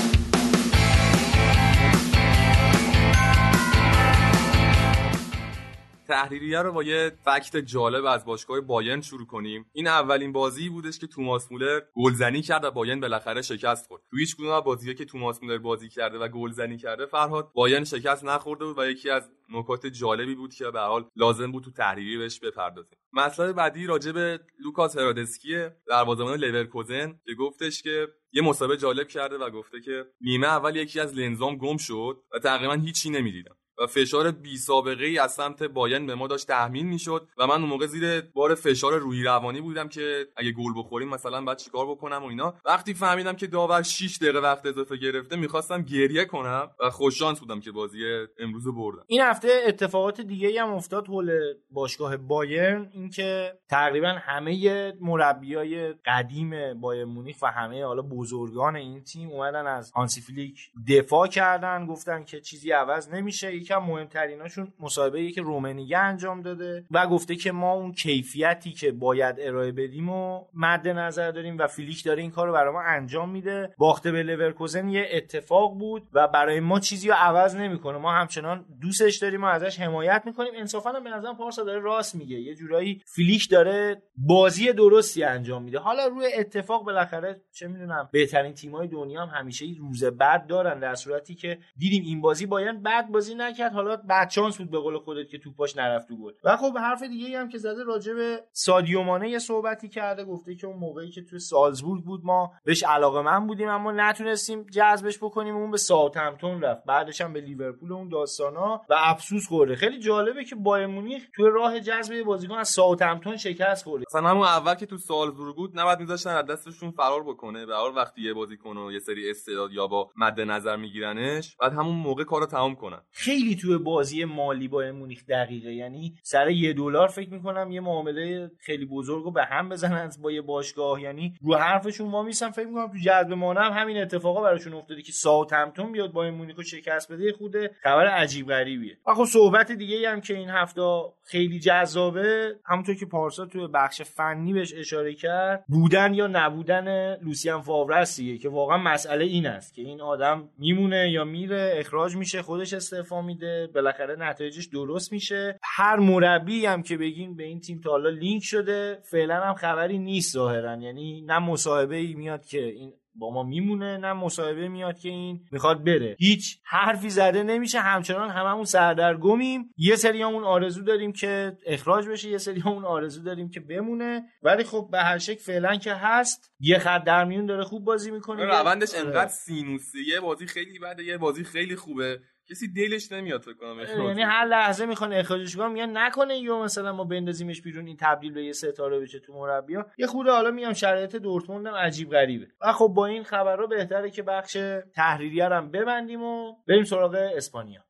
تحریریه 6.08 6.62
رو 6.62 6.72
با 6.72 6.82
یه 6.82 7.12
fact 7.24 7.56
جالب 7.56 8.04
از 8.04 8.24
باشگاه 8.24 8.60
بایرن 8.60 9.00
شروع 9.00 9.26
کنیم. 9.26 9.66
این 9.72 9.86
اولین 9.86 10.32
بازی 10.32 10.68
بودش 10.68 10.98
که 10.98 11.06
توماس 11.06 11.52
مولر 11.52 11.80
گلزنی 11.94 12.42
کرد 12.42 12.64
و 12.64 12.70
بایرن 12.70 13.00
بالاخره 13.00 13.42
شکست 13.42 13.86
خورد. 13.86 14.02
تو 14.10 14.16
هیچ 14.16 14.36
کدوم 14.36 14.50
از 14.50 14.64
بازی‌ها 14.64 14.94
که 14.94 15.04
توماس 15.04 15.42
مولر 15.42 15.58
بازی 15.58 15.88
کرده 15.88 16.18
و 16.18 16.28
گلزنی 16.28 16.76
کرده 16.76 17.06
فرهاد 17.06 17.50
بایرن 17.54 17.84
شکست 17.84 18.24
نخورده 18.24 18.64
بود 18.64 18.78
و 18.78 18.90
یکی 18.90 19.10
از 19.10 19.30
نکات 19.52 19.86
جالبی 19.86 20.34
بود 20.34 20.54
که 20.54 20.70
به 20.70 20.80
حال 20.80 21.04
لازم 21.16 21.52
بود 21.52 21.64
تو 21.64 21.70
تحریریه 21.70 22.18
بهش 22.18 22.40
بپردازیم. 22.40 22.98
مطلب 23.12 23.52
بعدی 23.52 23.86
راجع 23.86 24.12
به 24.12 24.40
لوکاس 24.64 24.98
هرادسکی 24.98 25.68
دروازه‌بان 25.88 26.38
لورکوزن 26.38 27.20
که 27.26 27.34
گفتش 27.34 27.82
که 27.82 28.08
یه 28.32 28.42
مسابقه 28.42 28.76
جالب 28.76 29.08
کرده 29.08 29.38
و 29.38 29.50
گفته 29.50 29.80
که 29.80 30.04
نیمه 30.20 30.46
اول 30.46 30.76
یکی 30.76 31.00
از 31.00 31.14
لنزام 31.14 31.56
گم 31.56 31.76
شد 31.76 32.22
و 32.34 32.38
تقریبا 32.38 32.74
هیچی 32.74 33.10
نمی‌دیدم. 33.10 33.56
و 33.82 33.86
فشار 33.86 34.30
بی 34.30 34.56
سابقه 34.56 35.04
ای 35.04 35.18
از 35.18 35.32
سمت 35.32 35.62
باین 35.62 36.06
به 36.06 36.14
ما 36.14 36.26
داشت 36.26 36.46
تحمیل 36.46 36.86
می‌شد 36.86 37.28
و 37.38 37.46
من 37.46 37.54
اون 37.54 37.70
موقع 37.70 37.86
زیر 37.86 38.20
بار 38.20 38.54
فشار 38.54 38.98
روحی 38.98 39.22
روانی 39.22 39.60
بودم 39.60 39.88
که 39.88 40.26
اگه 40.36 40.52
گل 40.52 40.72
بخوریم 40.76 41.08
مثلا 41.08 41.44
بعد 41.44 41.58
چیکار 41.58 41.86
بکنم 41.86 42.22
و 42.22 42.26
اینا. 42.26 42.54
وقتی 42.64 42.94
فهمیدم 42.94 43.32
که 43.32 43.46
داور 43.46 43.82
6 43.82 44.18
دقیقه 44.18 44.38
وقت 44.38 44.66
اضافه 44.66 44.96
گرفته 44.96 45.36
می‌خواستم 45.36 45.82
گریه 45.82 46.24
کنم 46.24 46.70
و 46.80 46.90
خوششانس 46.90 47.40
بودم 47.40 47.60
که 47.60 47.72
بازی 47.72 47.98
امروز 48.38 48.64
بردم. 48.68 49.04
این 49.06 49.20
هفته 49.20 49.48
اتفاقات 49.66 50.20
دیگه 50.20 50.62
هم 50.62 50.72
افتاد 50.72 51.06
حول 51.06 51.38
باشگاه 51.70 52.16
بایرن 52.16 52.90
اینکه 52.92 53.52
تقریبا 53.70 54.08
همه 54.08 54.92
مربیای 55.00 55.92
قدیم 56.06 56.80
بایر 56.80 57.04
مونیخ 57.04 57.36
و 57.42 57.46
همه 57.46 57.84
حالا 57.84 58.02
بزرگان 58.02 58.76
این 58.76 59.02
تیم 59.02 59.30
اومدن 59.30 59.66
از 59.66 59.92
هانسی 59.92 60.20
فلیک 60.20 60.60
دفاع 60.88 61.26
کردن 61.26 61.86
گفتن 61.86 62.24
که 62.24 62.40
چیزی 62.40 62.70
عوض 62.70 63.08
نمیشه 63.08 63.46
یکی 63.66 63.76
از 63.76 63.78
مهمتریناشون 63.78 64.72
مصاحبه 64.80 65.30
که 65.30 65.42
رومنیگه 65.42 65.98
انجام 65.98 66.42
داده 66.42 66.84
و 66.90 67.06
گفته 67.06 67.36
که 67.36 67.52
ما 67.52 67.72
اون 67.72 67.92
کیفیتی 67.92 68.72
که 68.72 68.92
باید 68.92 69.36
ارائه 69.38 69.72
بدیم 69.72 70.08
و 70.08 70.44
مد 70.54 70.88
نظر 70.88 71.30
داریم 71.30 71.58
و 71.58 71.66
فلیک 71.66 72.04
داره 72.04 72.22
این 72.22 72.30
کار 72.30 72.46
رو 72.46 72.52
برای 72.52 72.72
ما 72.72 72.82
انجام 72.82 73.30
میده. 73.30 73.74
باخت 73.78 74.12
به 74.12 74.22
لورکوزن 74.22 74.88
یه 74.88 75.08
اتفاق 75.12 75.78
بود 75.78 76.08
و 76.12 76.28
برای 76.28 76.60
ما 76.60 76.80
چیزی 76.80 77.08
رو 77.08 77.14
عوض 77.18 77.56
نمی‌کنه. 77.56 77.98
ما 77.98 78.12
همچنان 78.12 78.64
دوستش 78.80 79.16
داریم 79.16 79.44
و 79.44 79.46
ازش 79.46 79.80
حمایت 79.80 80.22
می‌کنیم. 80.26 80.52
انصافا 80.56 80.92
به 80.92 81.10
نظرم 81.10 81.36
پارسا 81.36 81.64
داره 81.64 81.80
راست 81.80 82.14
میگه. 82.14 82.36
یه 82.40 82.54
جورایی 82.54 83.02
فلیک 83.06 83.50
داره 83.50 84.02
بازی 84.16 84.72
درستی 84.72 85.24
انجام 85.24 85.62
میده. 85.62 85.78
حالا 85.78 86.06
روی 86.06 86.26
اتفاق 86.38 86.84
بالاخره 86.84 87.40
چه 87.52 87.68
می‌دونم 87.68 88.08
بهترین 88.12 88.54
تیمای 88.54 88.88
دنیا 88.88 89.26
هم 89.26 89.38
همیشه 89.38 89.66
روز 89.78 90.04
بد 90.04 90.46
دارن 90.46 90.80
در 90.80 90.94
صورتی 90.94 91.34
که 91.34 91.58
دیدیم 91.76 92.02
این 92.04 92.20
بازی 92.20 92.46
بایرن 92.46 92.82
بد 92.82 93.12
بازی 93.12 93.34
نکرد. 93.34 93.55
حالا 93.62 93.96
بد 93.96 94.32
بود 94.58 94.70
به 94.70 94.78
قول 94.78 94.98
خودت 94.98 95.28
که 95.28 95.38
توپاش 95.38 95.76
نرفت 95.76 96.08
تو 96.08 96.16
گل. 96.16 96.32
و 96.44 96.56
خب 96.56 96.78
حرف 96.78 97.02
دیگه 97.02 97.38
هم 97.38 97.48
که 97.48 97.58
زده 97.58 97.84
راجع 97.84 98.14
به 98.14 98.44
سادیو 98.52 99.02
مانه 99.02 99.30
یه 99.30 99.38
صحبتی 99.38 99.88
کرده 99.88 100.24
گفته 100.24 100.54
که 100.54 100.66
اون 100.66 100.76
موقعی 100.76 101.10
که 101.10 101.22
توی 101.22 101.38
سالزبورگ 101.38 102.04
بود 102.04 102.20
ما 102.24 102.52
بهش 102.64 102.82
علاقه‌مند 102.82 103.46
بودیم 103.46 103.68
اما 103.68 103.92
نتونستیم 103.92 104.62
جذبش 104.62 105.18
بکنیم 105.18 105.56
اون 105.56 105.70
به 105.70 105.76
ساوثهمپتون 105.76 106.62
رفت. 106.62 106.84
بعدش 106.84 107.20
هم 107.20 107.32
به 107.32 107.40
لیورپول 107.40 107.92
اون 107.92 108.08
داستانا 108.08 108.82
و 108.88 108.94
افسوس 108.98 109.46
خورده. 109.48 109.76
خیلی 109.76 109.98
جالبه 109.98 110.44
که 110.44 110.54
بایر 110.54 110.86
مونیخ 110.86 111.22
توی 111.34 111.50
راه 111.50 111.80
جذب 111.80 112.22
بازیکن 112.22 112.54
از 112.54 112.68
ساوثهمپتون 112.68 113.36
شکست 113.36 113.84
خورده. 113.84 114.04
مثلا 114.10 114.28
همون 114.28 114.46
اول 114.46 114.74
که 114.74 114.86
تو 114.86 114.98
سالزبورگ 114.98 115.56
بود 115.56 115.80
نباید 115.80 116.00
میذاشتن 116.00 116.30
از 116.30 116.46
دستشون 116.46 116.90
فرار 116.90 117.22
بکنه. 117.22 117.66
به 117.66 117.74
هر 117.74 117.92
وقتی 117.96 118.22
یه 118.22 118.34
بازیکن 118.34 118.76
و 118.76 118.92
یه 118.92 118.98
سری 118.98 119.30
استعداد 119.30 119.72
یا 119.72 119.86
با 119.86 120.10
مد 120.16 120.40
نظر 120.40 120.76
میگیرنش 120.76 121.56
بعد 121.60 121.72
همون 121.72 121.96
موقع 121.96 122.24
کارو 122.24 122.46
تمام 122.46 122.74
کنن. 122.74 123.00
خیلی 123.10 123.45
توی 123.54 123.78
بازی 123.78 124.24
مالی 124.24 124.68
با 124.68 124.92
مونیخ 124.92 125.24
دقیقه. 125.28 125.72
یعنی 125.72 126.14
سر 126.22 126.50
یه 126.50 126.72
دلار 126.72 127.08
فکر 127.08 127.30
می‌کنم 127.30 127.70
یه 127.70 127.80
معامله 127.80 128.50
خیلی 128.58 128.84
بزرگ 128.84 129.24
رو 129.24 129.30
به 129.30 129.44
هم 129.44 129.68
بزنن 129.68 130.10
با 130.22 130.32
یه 130.32 130.40
باشگاه. 130.40 131.02
یعنی 131.02 131.34
رو 131.42 131.54
حرفشون 131.54 132.08
ما 132.08 132.22
میسن 132.22 132.50
فکر 132.50 132.66
می‌کنم 132.66 132.86
تو 132.86 132.98
جذب 133.04 133.32
هم 133.32 133.72
همین 133.72 133.98
اتفاقا 133.98 134.42
براشون 134.42 134.74
افتاده 134.74 135.02
که 135.02 135.12
همتون 135.52 135.92
بیاد 135.92 136.12
با 136.12 136.30
مونیخ 136.30 136.56
رو 136.56 136.62
شکست 136.62 137.12
بده. 137.12 137.32
خود 137.32 137.54
خبر 137.82 138.06
عجیب 138.06 138.48
غریبیه. 138.48 138.98
و 139.06 139.14
خب 139.14 139.24
صحبت 139.24 139.72
دیگه 139.72 140.10
هم 140.10 140.20
که 140.20 140.34
این 140.34 140.48
هفته 140.50 140.82
خیلی 141.24 141.58
جذابه 141.58 142.56
همونطور 142.64 142.94
که 142.94 143.06
پارسا 143.06 143.46
توی 143.46 143.66
بخش 143.66 144.02
فنی 144.02 144.52
بهش 144.52 144.74
اشاره 144.74 145.14
کرد 145.14 145.64
بودن 145.68 146.14
یا 146.14 146.26
نبودن 146.26 147.16
لوسیان 147.22 147.60
فاورسیه 147.62 148.38
که 148.38 148.48
واقعا 148.48 148.78
مسئله 148.78 149.24
این 149.24 149.46
است 149.46 149.74
که 149.74 149.82
این 149.82 150.00
آدم 150.00 150.48
میمونه 150.58 151.10
یا 151.10 151.24
میره 151.24 151.74
اخراج 151.76 152.16
میشه 152.16 152.42
خودش 152.42 152.72
استعفا 152.72 153.22
میده 153.36 153.70
بالاخره 153.74 154.16
نتایجش 154.18 154.66
درست 154.66 155.12
میشه. 155.12 155.58
هر 155.62 155.96
مربی 155.96 156.66
هم 156.66 156.82
که 156.82 156.96
بگین 156.96 157.36
به 157.36 157.44
این 157.44 157.60
تیم 157.60 157.80
تا 157.80 157.90
حالا 157.90 158.10
لینک 158.10 158.42
شده 158.44 158.98
فعلا 159.10 159.40
هم 159.40 159.54
خبری 159.54 159.98
نیست 159.98 160.32
ظاهرا. 160.32 160.76
یعنی 160.76 161.22
نه 161.22 161.38
مصاحبه 161.38 161.96
ای 161.96 162.14
میاد 162.14 162.46
که 162.46 162.64
این 162.64 162.92
با 163.18 163.30
ما 163.30 163.42
میمونه 163.42 163.96
نه 163.96 164.12
مصاحبه 164.12 164.68
میاد 164.68 164.98
که 164.98 165.08
این 165.08 165.40
می‌خواد 165.52 165.84
بره. 165.84 166.16
هیچ 166.18 166.58
حرفی 166.64 167.10
زده 167.10 167.42
نمیشه. 167.42 167.80
همچنان 167.80 168.30
هممون 168.30 168.64
سردرگمیم. 168.64 169.70
یه 169.76 169.96
سریامون 169.96 170.44
آرزو 170.44 170.82
داریم 170.82 171.12
که 171.12 171.56
اخراج 171.66 172.08
بشه 172.08 172.28
یه 172.28 172.38
سریامون 172.38 172.84
آرزو 172.84 173.22
داریم 173.22 173.50
که 173.50 173.60
بمونه. 173.60 174.22
ولی 174.42 174.64
خب 174.64 174.88
به 174.92 174.98
هر 174.98 175.18
شکل 175.18 175.40
فعلا 175.40 175.76
که 175.76 175.94
هست 175.94 176.52
یه 176.60 176.78
خط 176.78 177.04
در 177.04 177.24
میون 177.24 177.46
داره 177.46 177.64
خوب 177.64 177.84
بازی 177.84 178.10
می‌کنه. 178.10 178.44
روندش 178.44 178.94
انقدر 178.94 179.30
سینوسیه. 179.30 180.20
بازی 180.20 180.46
خیلی 180.46 180.78
بده 180.78 181.04
یه 181.04 181.18
بازی 181.18 181.44
خیلی 181.44 181.76
خوبه. 181.76 182.20
کسی 182.50 182.72
دلش 182.72 183.12
نمیاد 183.12 183.40
فکر 183.40 183.54
کنم 183.54 184.06
یعنی 184.08 184.22
هر 184.22 184.44
لحظه 184.44 184.86
می‌خوان 184.86 185.12
اخراجش 185.12 185.56
کنم 185.56 185.72
میگن 185.72 185.96
نکنه 185.96 186.38
یا 186.38 186.62
مثلا 186.62 186.92
ما 186.92 187.04
بندازیمش 187.04 187.62
بیرون 187.62 187.86
این 187.86 187.96
تبدیل 188.00 188.32
به 188.32 188.44
یه 188.44 188.52
ستاره 188.52 189.00
بشه 189.00 189.18
تو 189.18 189.32
مربیا. 189.32 189.86
یه 189.98 190.06
خورده 190.06 190.30
حالا 190.30 190.50
میام 190.50 190.72
شرایط 190.72 191.16
دورتموند 191.16 191.66
هم 191.66 191.74
عجیب 191.74 192.10
غریبه. 192.10 192.46
و 192.60 192.72
خب 192.72 192.92
با 192.96 193.06
این 193.06 193.22
خبرها 193.22 193.66
بهتره 193.66 194.10
که 194.10 194.22
بخش 194.22 194.56
تحریریه 194.94 195.48
هم 195.48 195.70
ببندیم 195.70 196.22
و 196.22 196.52
بریم 196.68 196.84
سراغ 196.84 197.14
اسپانیا. 197.36 197.80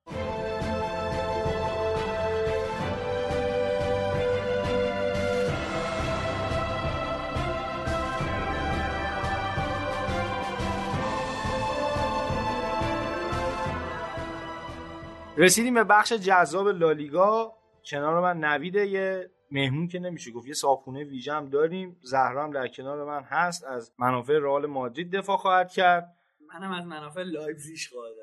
رسیدیم 15.39 15.74
به 15.74 15.84
بخش 15.84 16.12
جذاب 16.12 16.68
لالیگا. 16.68 17.57
کنار 17.91 18.20
من 18.20 18.45
نویده 18.45 18.87
یه 18.87 19.30
مهمون 19.51 19.89
که 19.89 19.99
نمیشه 19.99 20.30
گفت. 20.30 20.47
یه 20.47 20.55
صابخونه 20.55 21.05
ویژه 21.05 21.32
هم 21.32 21.49
داریم. 21.49 21.97
زهرا 22.03 22.45
هم 22.45 22.51
در 22.51 22.68
کنار 22.68 23.05
من 23.05 23.22
هست. 23.22 23.64
از 23.64 23.93
منافع 23.99 24.39
رئال 24.39 24.66
مادرید 24.66 25.16
دفاع 25.16 25.37
خواهد 25.37 25.72
کرد. 25.72 26.16
منم 26.55 26.72
از 26.72 26.87
منافع 26.87 27.22
لایپزیگ 27.22 27.78
خواهد 27.93 28.14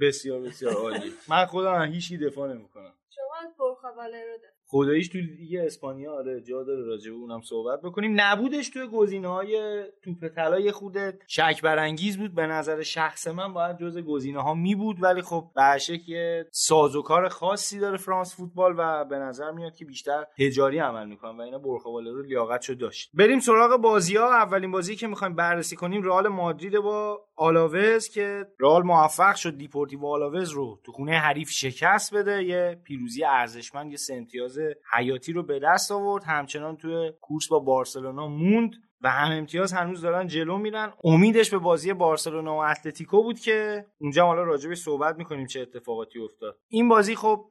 بسیار 0.00 0.40
بسیار 0.40 0.74
عالی. 0.74 1.12
من 1.28 1.46
خودم 1.46 1.82
هیچی 1.82 2.18
دفاع 2.18 2.52
نمی‌کنم. 2.54 2.94
شما 3.10 3.48
از 3.48 3.56
برخواله 3.58 4.24
رو 4.24 4.38
خداییش 4.72 5.08
تو 5.08 5.18
لیگ 5.18 5.56
اسپانیا 5.66 6.12
آره 6.12 6.40
جا 6.40 6.62
داره 6.62 6.82
راجع 6.82 7.10
به 7.10 7.16
اونم 7.16 7.40
صحبت 7.40 7.80
بکنیم. 7.82 8.12
نبودش 8.16 8.68
توی 8.68 8.86
گزینه 8.86 9.28
های 9.28 9.84
توپ 10.04 10.28
طلا 10.28 10.60
یه 10.60 10.72
خود 10.72 10.96
شک 11.26 11.60
برانگیز 11.62 12.18
بود. 12.18 12.34
به 12.34 12.46
نظر 12.46 12.82
شخص 12.82 13.28
من 13.28 13.52
باید 13.52 13.78
جز 13.78 13.98
گزینه 13.98 14.42
ها 14.42 14.54
می 14.54 14.74
بود 14.74 15.02
ولی 15.02 15.22
خب 15.22 15.44
به 15.54 15.78
یه 16.08 16.46
سازوکار 16.50 17.28
خاصی 17.28 17.78
داره 17.78 17.96
فرانس 17.96 18.36
فوتبال 18.36 18.74
و 18.78 19.04
به 19.04 19.16
نظر 19.18 19.50
میاد 19.50 19.74
که 19.74 19.84
بیشتر 19.84 20.24
تجاری 20.38 20.78
عمل 20.78 21.08
می‌کنن 21.08 21.38
و 21.38 21.40
اینا 21.40 21.58
برخواله 21.58 22.10
رو 22.10 22.22
لیاقتشو 22.22 22.74
داشت. 22.74 23.10
بریم 23.14 23.40
سراغ 23.40 23.80
بازی 23.80 24.16
ها. 24.16 24.34
اولین 24.34 24.70
بازی 24.70 24.96
که 24.96 25.06
می‌خوایم 25.06 25.34
بررسی 25.34 25.76
کنیم 25.76 26.02
رئال 26.02 26.28
مادرید 26.28 26.78
با 26.78 27.20
آلاوز 27.36 28.08
که 28.08 28.46
رئال 28.60 28.82
موفق 28.82 29.34
شد 29.34 29.56
دیپورتیو 29.56 30.06
آلاوز 30.06 30.50
رو 30.50 30.80
تو 30.84 30.92
خونه 30.92 31.12
حریف 31.12 31.50
شکست 31.50 32.14
بده. 32.14 32.44
یه 32.44 32.80
پیروزی 32.84 33.24
ارزشمند 33.24 33.90
یه 33.90 33.96
سنتیاز 33.96 34.61
حیاتی 34.96 35.32
رو 35.32 35.42
به 35.42 35.58
دست 35.58 35.92
آورد. 35.92 36.24
همچنان 36.24 36.76
توی 36.76 37.12
کورس 37.20 37.48
با 37.48 37.58
بارسلونا 37.58 38.28
موند 38.28 38.72
و 39.00 39.10
هم 39.10 39.32
امتیاز 39.32 39.72
هنوز 39.72 40.00
دارن 40.00 40.26
جلو 40.26 40.58
میرن. 40.58 40.92
امیدش 41.04 41.50
به 41.50 41.58
بازی 41.58 41.92
بارسلونا 41.92 42.54
و 42.56 42.64
اتلتیکو 42.64 43.22
بود 43.22 43.40
که 43.40 43.86
اونجا 44.00 44.26
حالا 44.26 44.42
راجبش 44.42 44.78
صحبت 44.78 45.16
می‌کنیم 45.16 45.46
چه 45.46 45.60
اتفاقاتی 45.60 46.18
افتاد. 46.18 46.58
این 46.68 46.88
بازی 46.88 47.16
خب 47.16 47.44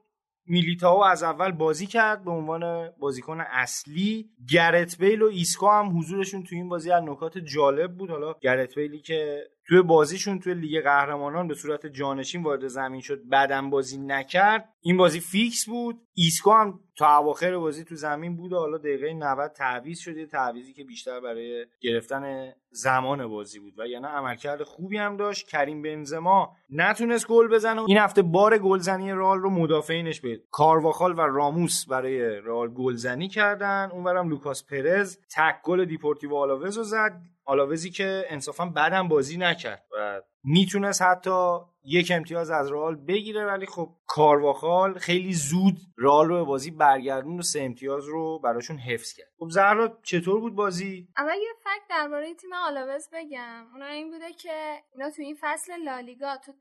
میلیتاو 0.46 1.04
از 1.04 1.24
اول 1.24 1.52
بازی 1.52 1.88
کرد 1.88 2.24
به 2.24 2.32
عنوان 2.32 2.90
بازیکن 3.00 3.42
اصلی. 3.42 4.30
گرت 4.52 4.98
بیل 5.00 5.22
و 5.22 5.28
ایسکو 5.28 5.68
هم 5.68 5.98
حضورشون 5.98 6.44
تو 6.44 6.56
این 6.56 6.70
بازی 6.70 6.92
از 6.92 7.04
نکات 7.04 7.38
جالب 7.38 7.98
بود. 7.98 8.10
حالا 8.10 8.36
گرت 8.42 8.76
بیلی 8.76 9.02
که 9.02 9.44
توی 9.68 9.82
بازیشون 9.82 10.40
توی 10.40 10.54
لیگ 10.54 10.84
قهرمانان 10.84 11.48
به 11.48 11.56
صورت 11.56 11.88
جانشین 11.88 12.44
وارد 12.44 12.68
زمین 12.68 13.02
شد 13.02 13.28
بدم 13.30 13.70
بازی 13.70 13.98
نکرد. 13.98 14.70
این 14.82 14.98
بازی 14.98 15.20
فیکس 15.20 15.66
بود. 15.66 16.02
ایسکو 16.14 16.52
هم 16.52 16.80
تا 17.02 17.18
اواخر 17.18 17.58
بازی 17.58 17.84
تو 17.84 17.96
زمین 17.96 18.36
بود 18.36 18.54
و 18.54 18.58
حالا 18.58 18.78
دقیقه 18.78 19.14
90 19.14 19.52
تعویض 19.52 20.00
شده 20.00 20.26
تعویضی 20.26 20.74
که 20.74 20.84
بیشتر 20.84 21.20
برای 21.20 21.66
گرفتن 21.82 22.54
زمان 22.70 23.28
بازی 23.28 23.60
بود. 23.60 23.80
و 23.80 23.88
یعنی 23.88 24.06
عملکرد 24.06 24.64
خوبی 24.64 24.98
هم 24.98 25.18
داشت. 25.18 25.48
کریم 25.48 25.82
بنزما 25.82 26.56
نتونست 26.70 27.28
گل 27.28 27.48
بزنه. 27.48 27.82
این 27.82 27.98
هفته 27.98 28.22
بار 28.22 28.58
گلزنی 28.58 29.12
رئال 29.12 29.40
رو 29.40 29.50
مدافعینش 29.50 30.22
به 30.22 30.42
کارواخال 30.52 31.20
و 31.20 31.22
راموس 31.22 31.86
برای 31.86 32.22
رئال 32.22 32.68
گلزنی 32.68 33.28
کردن. 33.28 33.90
اونورم 33.92 34.30
لوکاس 34.30 34.66
پرز 34.66 35.18
تک 35.18 35.62
گل 35.64 35.86
دیپورتیو 35.86 36.36
آلاوز 36.36 36.78
رو 36.78 36.84
زد. 36.84 37.22
آلاوزی 37.46 37.90
که 37.90 38.24
انصافا 38.30 38.66
بدم 38.66 39.08
بازی 39.08 39.38
نکرد 39.38 39.84
و 39.98 40.22
می‌تونست 40.44 41.02
حتی 41.02 41.58
یک 41.84 42.12
امتیاز 42.16 42.52
از 42.52 42.72
رئال 42.72 42.96
بگیره 42.96 43.46
ولی 43.46 43.66
خب 43.66 43.90
کارواخال 44.08 44.94
خیلی 45.00 45.34
زود 45.34 45.78
رئال 45.98 46.28
رو 46.28 46.36
به 46.36 46.44
بازی 46.44 46.72
برگردون 46.72 47.40
و 47.40 47.42
سه 47.42 47.62
امتیاز 47.62 48.06
رو 48.06 48.40
براشون 48.40 48.78
حفظ 48.78 49.14
کرد. 49.14 49.32
خب 49.40 49.50
زهرا 49.50 50.00
چطور 50.04 50.40
بود 50.40 50.56
بازی؟ 50.56 51.08
اول 51.18 51.36
یه 51.36 51.54
fact 51.64 51.88
درباره 51.90 52.34
تیم 52.34 52.54
آلاوز 52.54 53.10
بگم. 53.14 53.68
اونا 53.74 53.86
این 53.86 54.12
بوده 54.12 54.34
که 54.34 54.84
اینا 54.94 55.10
تو 55.10 55.22
این 55.22 55.38
فصل 55.42 55.84
لالیگا 55.84 56.38
تو 56.38 56.54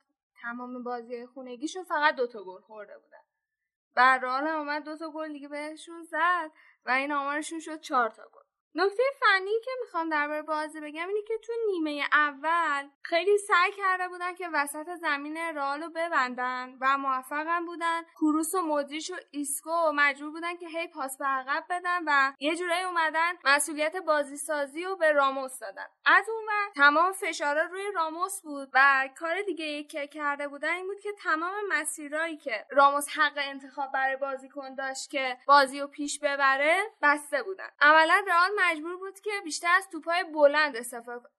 تمام 0.42 0.82
بازی 0.82 1.26
خونگیشون 1.26 1.84
فقط 1.84 2.16
دوتا 2.16 2.44
گل 2.44 2.60
خورده 2.60 2.98
بودن. 2.98 3.20
و 3.96 4.18
رئال 4.22 4.46
هم 4.46 4.58
اومد 4.58 4.84
دوتا 4.84 5.10
گل 5.10 5.32
دیگه 5.32 5.48
بهشون 5.48 6.02
زد 6.02 6.50
و 6.86 6.90
این 6.90 7.12
آمارشون 7.12 7.60
شد 7.60 7.80
چهار 7.80 8.10
تا 8.10 8.22
گل. 8.22 8.49
نکته 8.74 9.02
فنی 9.20 9.60
که 9.64 9.70
می‌خوام 9.80 10.08
درباره 10.08 10.42
بازی 10.42 10.80
بگم 10.80 11.08
اینه 11.08 11.22
که 11.28 11.38
تو 11.38 11.52
نیمه 11.66 12.04
اول 12.12 12.88
خیلی 13.02 13.38
سعی 13.38 13.72
کرده 13.72 14.08
بودن 14.08 14.34
که 14.34 14.48
وسط 14.52 14.86
زمین 15.00 15.36
رئال 15.36 15.82
رو 15.82 15.90
ببندن 15.90 16.74
و 16.80 16.98
موفقم 16.98 17.66
بودن. 17.66 18.02
کروس 18.20 18.54
و 18.54 18.62
مدریش 18.62 19.10
و 19.10 19.14
ایسکو 19.30 19.92
مجبور 19.94 20.30
بودن 20.30 20.56
که 20.56 20.68
هی 20.68 20.86
پاس 20.86 21.18
به 21.18 21.24
عقب 21.24 21.64
بدن 21.70 22.02
و 22.06 22.32
یه 22.40 22.56
جورایی 22.56 22.82
اومدن 22.82 23.32
مسئولیت 23.44 23.96
بازی 23.96 24.36
سازی 24.36 24.84
رو 24.84 24.96
به 24.96 25.12
راموس 25.12 25.58
دادن. 25.58 25.86
از 26.06 26.28
اون 26.28 26.46
وقت 26.48 26.74
تمام 26.74 27.12
فشارا 27.12 27.62
روی 27.62 27.92
راموس 27.94 28.42
بود 28.42 28.68
و 28.74 29.08
کار 29.18 29.42
دیگه 29.42 29.84
که 29.84 30.06
کرده 30.06 30.48
بودن 30.48 30.74
این 30.74 30.86
بود 30.86 31.00
که 31.00 31.12
تمام 31.12 31.54
مسیرهایی 31.68 32.36
که 32.36 32.66
راموس 32.70 33.08
حق 33.08 33.34
انتخاب 33.36 33.92
برای 33.92 34.16
بازیکن 34.16 34.74
داشت 34.74 35.10
که 35.10 35.38
بازی 35.46 35.80
رو 35.80 35.86
پیش 35.86 36.18
ببره 36.18 36.82
بسته 37.02 37.42
بودن. 37.42 37.68
عملا 37.80 38.24
رئال 38.26 38.50
مجبور 38.64 38.96
بود 38.96 39.20
که 39.20 39.30
بیشتر 39.44 39.68
از 39.76 39.88
توپای 39.92 40.24
بلند 40.34 40.76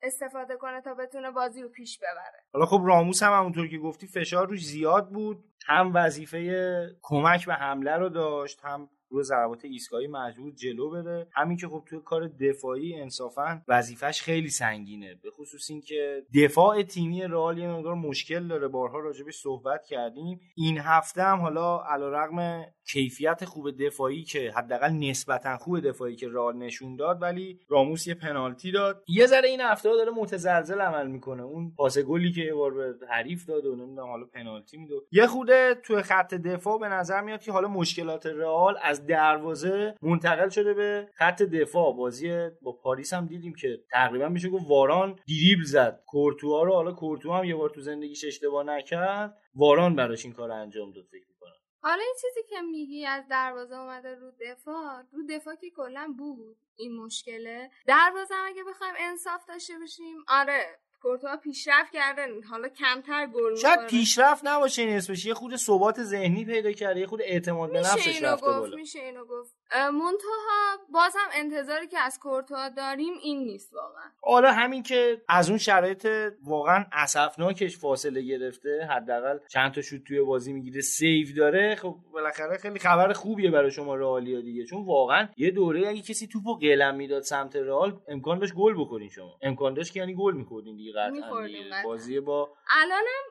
استفاده 0.01 0.55
کنه 0.55 0.82
تا 0.82 0.93
بتونه 0.93 1.32
بازی 1.32 1.61
رو 1.61 1.69
پیش 1.69 1.97
ببره. 1.97 2.43
حالا 2.53 2.65
خب 2.65 2.82
راموس 2.86 3.24
هم 3.24 3.34
همونطور 3.34 3.67
که 3.67 3.78
گفتی 3.78 4.07
فشار 4.07 4.47
روش 4.47 4.65
زیاد 4.65 5.09
بود. 5.09 5.43
هم 5.67 5.91
وظیفه 5.93 6.97
کمک 7.01 7.45
به 7.45 7.53
حمله 7.53 7.97
رو 7.97 8.09
داشت 8.09 8.59
هم 8.63 8.89
روی 9.12 9.24
ضربات 9.24 9.66
ایستگاهی 9.66 10.07
مجبور 10.07 10.51
جلو 10.51 10.89
بره. 10.89 11.28
همین 11.32 11.57
که 11.57 11.68
خب 11.68 11.84
توی 11.86 11.99
کار 12.05 12.28
دفاعی 12.28 13.01
انصافا 13.01 13.62
وظیفش 13.68 14.22
خیلی 14.22 14.49
سنگینه 14.49 15.16
به 15.24 15.32
خصوص 15.32 15.70
اینکه 15.70 16.24
دفاع 16.43 16.84
تیمی 16.84 17.24
رئال 17.24 17.57
یه 17.57 17.68
مقدار 17.68 17.95
مشکل 17.95 18.47
داره. 18.47 18.68
بارها 18.68 18.99
راجبش 18.99 19.36
صحبت 19.36 19.86
کردیم. 19.86 20.39
این 20.55 20.78
هفته 20.78 21.24
هم 21.24 21.39
حالا 21.39 21.84
علیرغم 21.84 22.66
کیفیت 22.91 23.45
خوب 23.45 23.86
دفاعی 23.86 24.24
که 24.24 24.51
حداقل 24.55 24.89
نسبتا 24.89 25.57
خوب 25.57 25.80
دفاعی 25.80 26.16
که 26.16 26.30
رئال 26.30 26.57
نشون 26.57 26.95
داد 26.95 27.22
ولی 27.22 27.59
راموس 27.70 28.07
یه 28.07 28.14
پنالتی 28.14 28.72
داد. 28.72 29.03
یه 29.07 29.26
ذره 29.26 29.49
این 29.49 29.62
هفته 29.62 29.89
داره 29.89 30.12
متزلزل 30.12 30.82
عمل 30.82 31.07
می‌کنه. 31.07 31.43
اون 31.43 31.74
پاس 31.78 31.97
گلی 31.97 32.32
که 32.32 32.41
یه 32.41 32.53
بار 32.53 32.74
به 32.74 33.07
حریف 33.09 33.45
داد 33.45 33.66
و 33.66 33.76
نمی‌دونم 33.76 34.07
حالا 34.07 34.26
پنالتی 34.26 34.78
میده 34.78 34.93
یه 35.12 35.28
خوده 35.28 35.76
توی 35.84 36.01
خط 36.01 36.34
دفاع 36.34 36.80
به 36.80 36.88
نظر 36.88 37.22
میاد 37.22 37.41
که 37.41 37.51
حالا 37.51 37.68
مشکلات 37.68 38.26
رئال 38.26 38.78
از 38.84 39.01
دروازه 39.08 39.95
منتقل 40.02 40.49
شده 40.49 40.74
به 40.74 41.10
خط 41.14 41.41
دفاع. 41.41 41.93
بازی 41.95 42.49
با 42.62 42.72
پاریس 42.72 43.14
هم 43.14 43.28
دیدیم 43.28 43.54
که 43.54 43.84
تقریبا 43.91 44.30
میشه 44.30 44.49
گفت 44.49 44.66
واران 44.68 45.20
دیریبل 45.26 45.64
زد. 45.64 46.04
کورتوا 46.06 46.64
رو 46.64 46.74
حالا 46.74 46.91
کورتوا 46.91 47.38
هم 47.38 47.43
یه 47.43 47.56
بار 47.56 47.70
تو 47.70 47.82
زندگیش 47.82 48.26
اشتباه 48.26 48.64
نکرد. 48.64 49.38
واران 49.56 49.95
براش 49.95 50.26
این 50.26 50.34
کار 50.34 50.52
انجام 50.52 50.91
داد 50.91 51.06
فکر 51.06 51.26
می‌کنم. 51.30 51.52
حالا 51.84 52.02
این 52.02 52.16
چیزی 52.22 52.47
که 52.49 52.62
میگی 52.62 53.06
از 53.06 53.28
دروازه 53.30 53.76
اومده 53.76 54.16
رو 54.16 54.32
دفاع 54.41 55.04
رو 55.12 55.20
دفاع 55.30 55.56
که 55.56 55.70
کلا 55.70 56.16
بود. 56.18 56.58
این 56.76 56.95
مشکله. 56.95 57.70
دروازه 57.88 58.36
اگه 58.45 58.64
بخوایم 58.64 58.93
انصاف 58.99 59.45
داشته 59.45 59.80
باشیم 59.80 60.16
آره. 60.28 60.80
کورتوا 61.02 61.38
پیشرفت 61.38 61.91
کرده 61.91 62.28
حالا 62.49 62.68
کمتر 62.70 63.28
گل 63.28 63.56
شاید 63.56 63.88
پیشرفت 63.88 64.41
نباشه 64.47 64.82
این 64.82 64.97
اسمش. 64.97 65.26
یه 65.26 65.34
خود 65.34 65.56
ثبات 65.56 66.04
ذهنی 66.04 66.45
پیدا 66.45 66.72
کرده 66.72 66.99
یه 66.99 67.08
خود 67.08 67.22
اعتماد 67.22 67.72
به 67.72 67.80
نفسش 67.80 68.24
رفته 68.24 68.45
بالا. 68.45 68.76
میشه 68.76 68.99
اینو 68.99 69.26
گفت. 69.26 69.61
منتها 69.76 70.78
باز 70.93 71.15
هم 71.17 71.30
انتظاری 71.34 71.88
که 71.88 71.99
از 71.99 72.19
کورتوا 72.19 72.69
داریم 72.69 73.13
این 73.22 73.43
نیست 73.43 73.74
واقعا. 73.74 74.03
حالا 74.22 74.51
همین 74.51 74.84
که 74.84 75.22
از 75.28 75.49
اون 75.49 75.57
شرایط 75.57 76.07
واقعا 76.43 76.86
اسفناکش 76.91 77.78
فاصله 77.78 78.22
گرفته 78.22 78.88
حداقل 78.89 79.39
چند 79.47 79.72
تا 79.72 79.82
شوت 79.82 80.03
توی 80.03 80.22
بازی 80.22 80.53
می‌گیره 80.53 80.82
سیو 80.82 81.28
داره. 81.38 81.76
خب 81.76 81.95
بالاخره 82.13 82.57
خیلی 82.57 82.80
خبر 82.80 83.13
خوبیه 83.13 83.51
برای 83.51 83.72
شما 83.72 83.95
رئالیا 83.95 84.41
دیگه 84.41 84.65
چون 84.65 84.86
واقعا 84.86 85.30
یه 85.38 85.51
دوره 85.51 85.88
اگه 85.88 86.01
کسی 86.01 86.28
توپو 86.28 86.55
قلم 86.55 86.95
می‌داد 86.95 87.22
سمت 87.22 87.55
رئال 87.55 88.01
امکان 88.07 88.39
داشت 88.39 88.53
گل 88.53 88.74
بکنین 88.74 89.09
شما. 89.09 89.38
امکان 89.41 89.74
داشت 89.74 89.93
که 89.93 89.99
یعنی 89.99 90.15
گل 90.15 90.34
میخوردین 90.34 90.76
دیگه. 90.76 90.91
قطعا. 90.91 91.84
بازی 91.84 92.19
با 92.19 92.49
الانم 92.82 93.24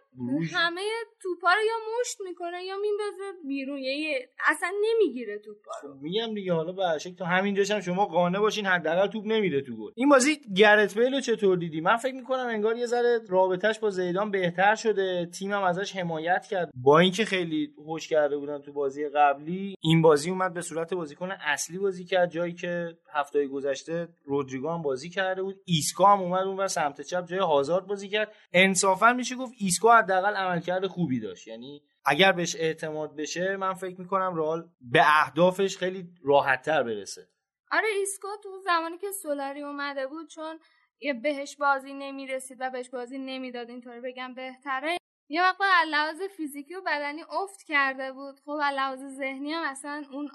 همه 0.53 0.81
توپا 1.23 1.49
رو 1.49 1.61
یا 1.67 2.01
مشت 2.01 2.21
می‌کنه 2.21 2.65
یا 2.65 2.77
میندازه 2.77 3.39
بیرون. 3.49 3.79
یه 3.79 4.29
اصلا 4.49 4.69
نمی‌گیره 4.83 5.39
توپا 5.39 5.71
رو. 5.83 5.95
خب 5.95 6.03
میگم 6.03 6.35
دیگه 6.35 6.53
حالا 6.53 6.73
به 6.73 6.99
شکل 6.99 7.15
تا 7.15 7.25
همین 7.25 7.59
هم 7.59 7.81
شما 7.81 8.07
قانع 8.07 8.39
باشین 8.39 8.67
حداقل 8.67 9.07
توپ 9.07 9.27
نمیره 9.27 9.61
تو 9.61 9.77
گل. 9.77 9.91
این 9.95 10.09
بازی 10.09 10.41
گرت 10.57 10.99
بیل 10.99 11.21
چطور 11.21 11.57
دیدی؟ 11.57 11.81
من 11.81 11.97
فکر 11.97 12.15
می‌کنم 12.15 12.47
انگار 12.47 12.77
یه 12.77 12.87
ذره 12.87 13.21
رابطش 13.29 13.79
با 13.79 13.91
زیدان 13.91 14.31
بهتر 14.31 14.75
شده. 14.75 15.27
تیمم 15.27 15.63
ازش 15.63 15.97
حمایت 15.97 16.47
کرد. 16.51 16.71
با 16.75 16.99
اینکه 16.99 17.25
خیلی 17.25 17.75
هوش 17.85 18.09
کرده 18.09 18.37
بودن 18.37 18.59
تو 18.59 18.73
بازی 18.73 19.09
قبلی 19.09 19.75
این 19.81 20.03
بازی 20.03 20.31
اومد 20.31 20.55
به 20.55 20.61
صورت 20.61 20.95
بازیکن 20.95 21.31
اصلی 21.31 21.79
بازی 21.79 22.05
کرد. 22.05 22.31
جایی 22.31 22.53
که 22.53 22.99
هفته 23.15 23.47
گذشته 23.47 24.09
رودریگو 24.25 24.69
هم 24.69 24.83
بازی 24.83 25.11
کرده 25.11 25.43
بود. 25.43 25.61
ایسکو 25.65 26.07
هم 26.07 26.21
اومد 26.21 26.43
اونور 26.43 26.67
سمت 26.67 27.01
چپ 27.01 27.27
جای 27.27 27.39
هازارد 27.39 27.87
بازی 27.87 28.09
کرد. 28.09 28.33
انصافا 28.53 29.13
میشه 29.13 29.37
گفت 29.37 29.53
ایسکو 29.59 29.97
حداقل 29.97 30.35
عملکرد 30.35 30.87
خوبی 30.87 31.21
داشت. 31.21 31.49
یعنی 31.49 31.83
اگر 32.05 32.33
بهش 32.33 32.57
اعتماد 32.57 33.17
بشه 33.17 33.57
من 33.57 33.75
فکر 33.75 34.01
می‌کنم 34.01 34.37
رئال 34.37 34.69
به 34.81 35.01
اهدافش 35.05 35.77
خیلی 35.77 36.09
راحتتر 36.25 36.83
برسه. 36.83 37.29
آره 37.73 37.89
ایسکو 37.99 38.29
تو 38.43 38.49
زمانی 38.65 38.99
که 38.99 39.13
سولاری 39.23 39.63
اومده 39.63 40.07
بود 40.07 40.29
چون 40.29 40.59
بهش 41.23 41.57
بازی 41.57 41.95
نمی‌رسید 41.95 42.57
و 42.61 42.71
بهش 42.71 42.91
بازی 42.91 43.19
نمی‌داد 43.19 43.71
اینطوری 43.71 44.01
بگم 44.01 44.35
بهتره. 44.35 45.00
یه 45.33 45.49
مقدار 45.49 45.69
لحاظ 45.89 46.23
فیزیکی 46.23 46.75
و 46.75 46.81
بدنی 46.81 47.23
افت 47.23 47.63
کرده 47.63 48.13
بود. 48.13 48.41
خب 48.41 48.51
لحاظ 48.51 49.05
ذهنی 49.05 49.53
هم 49.53 49.63
اصلا 49.63 50.05
اون 50.13 50.31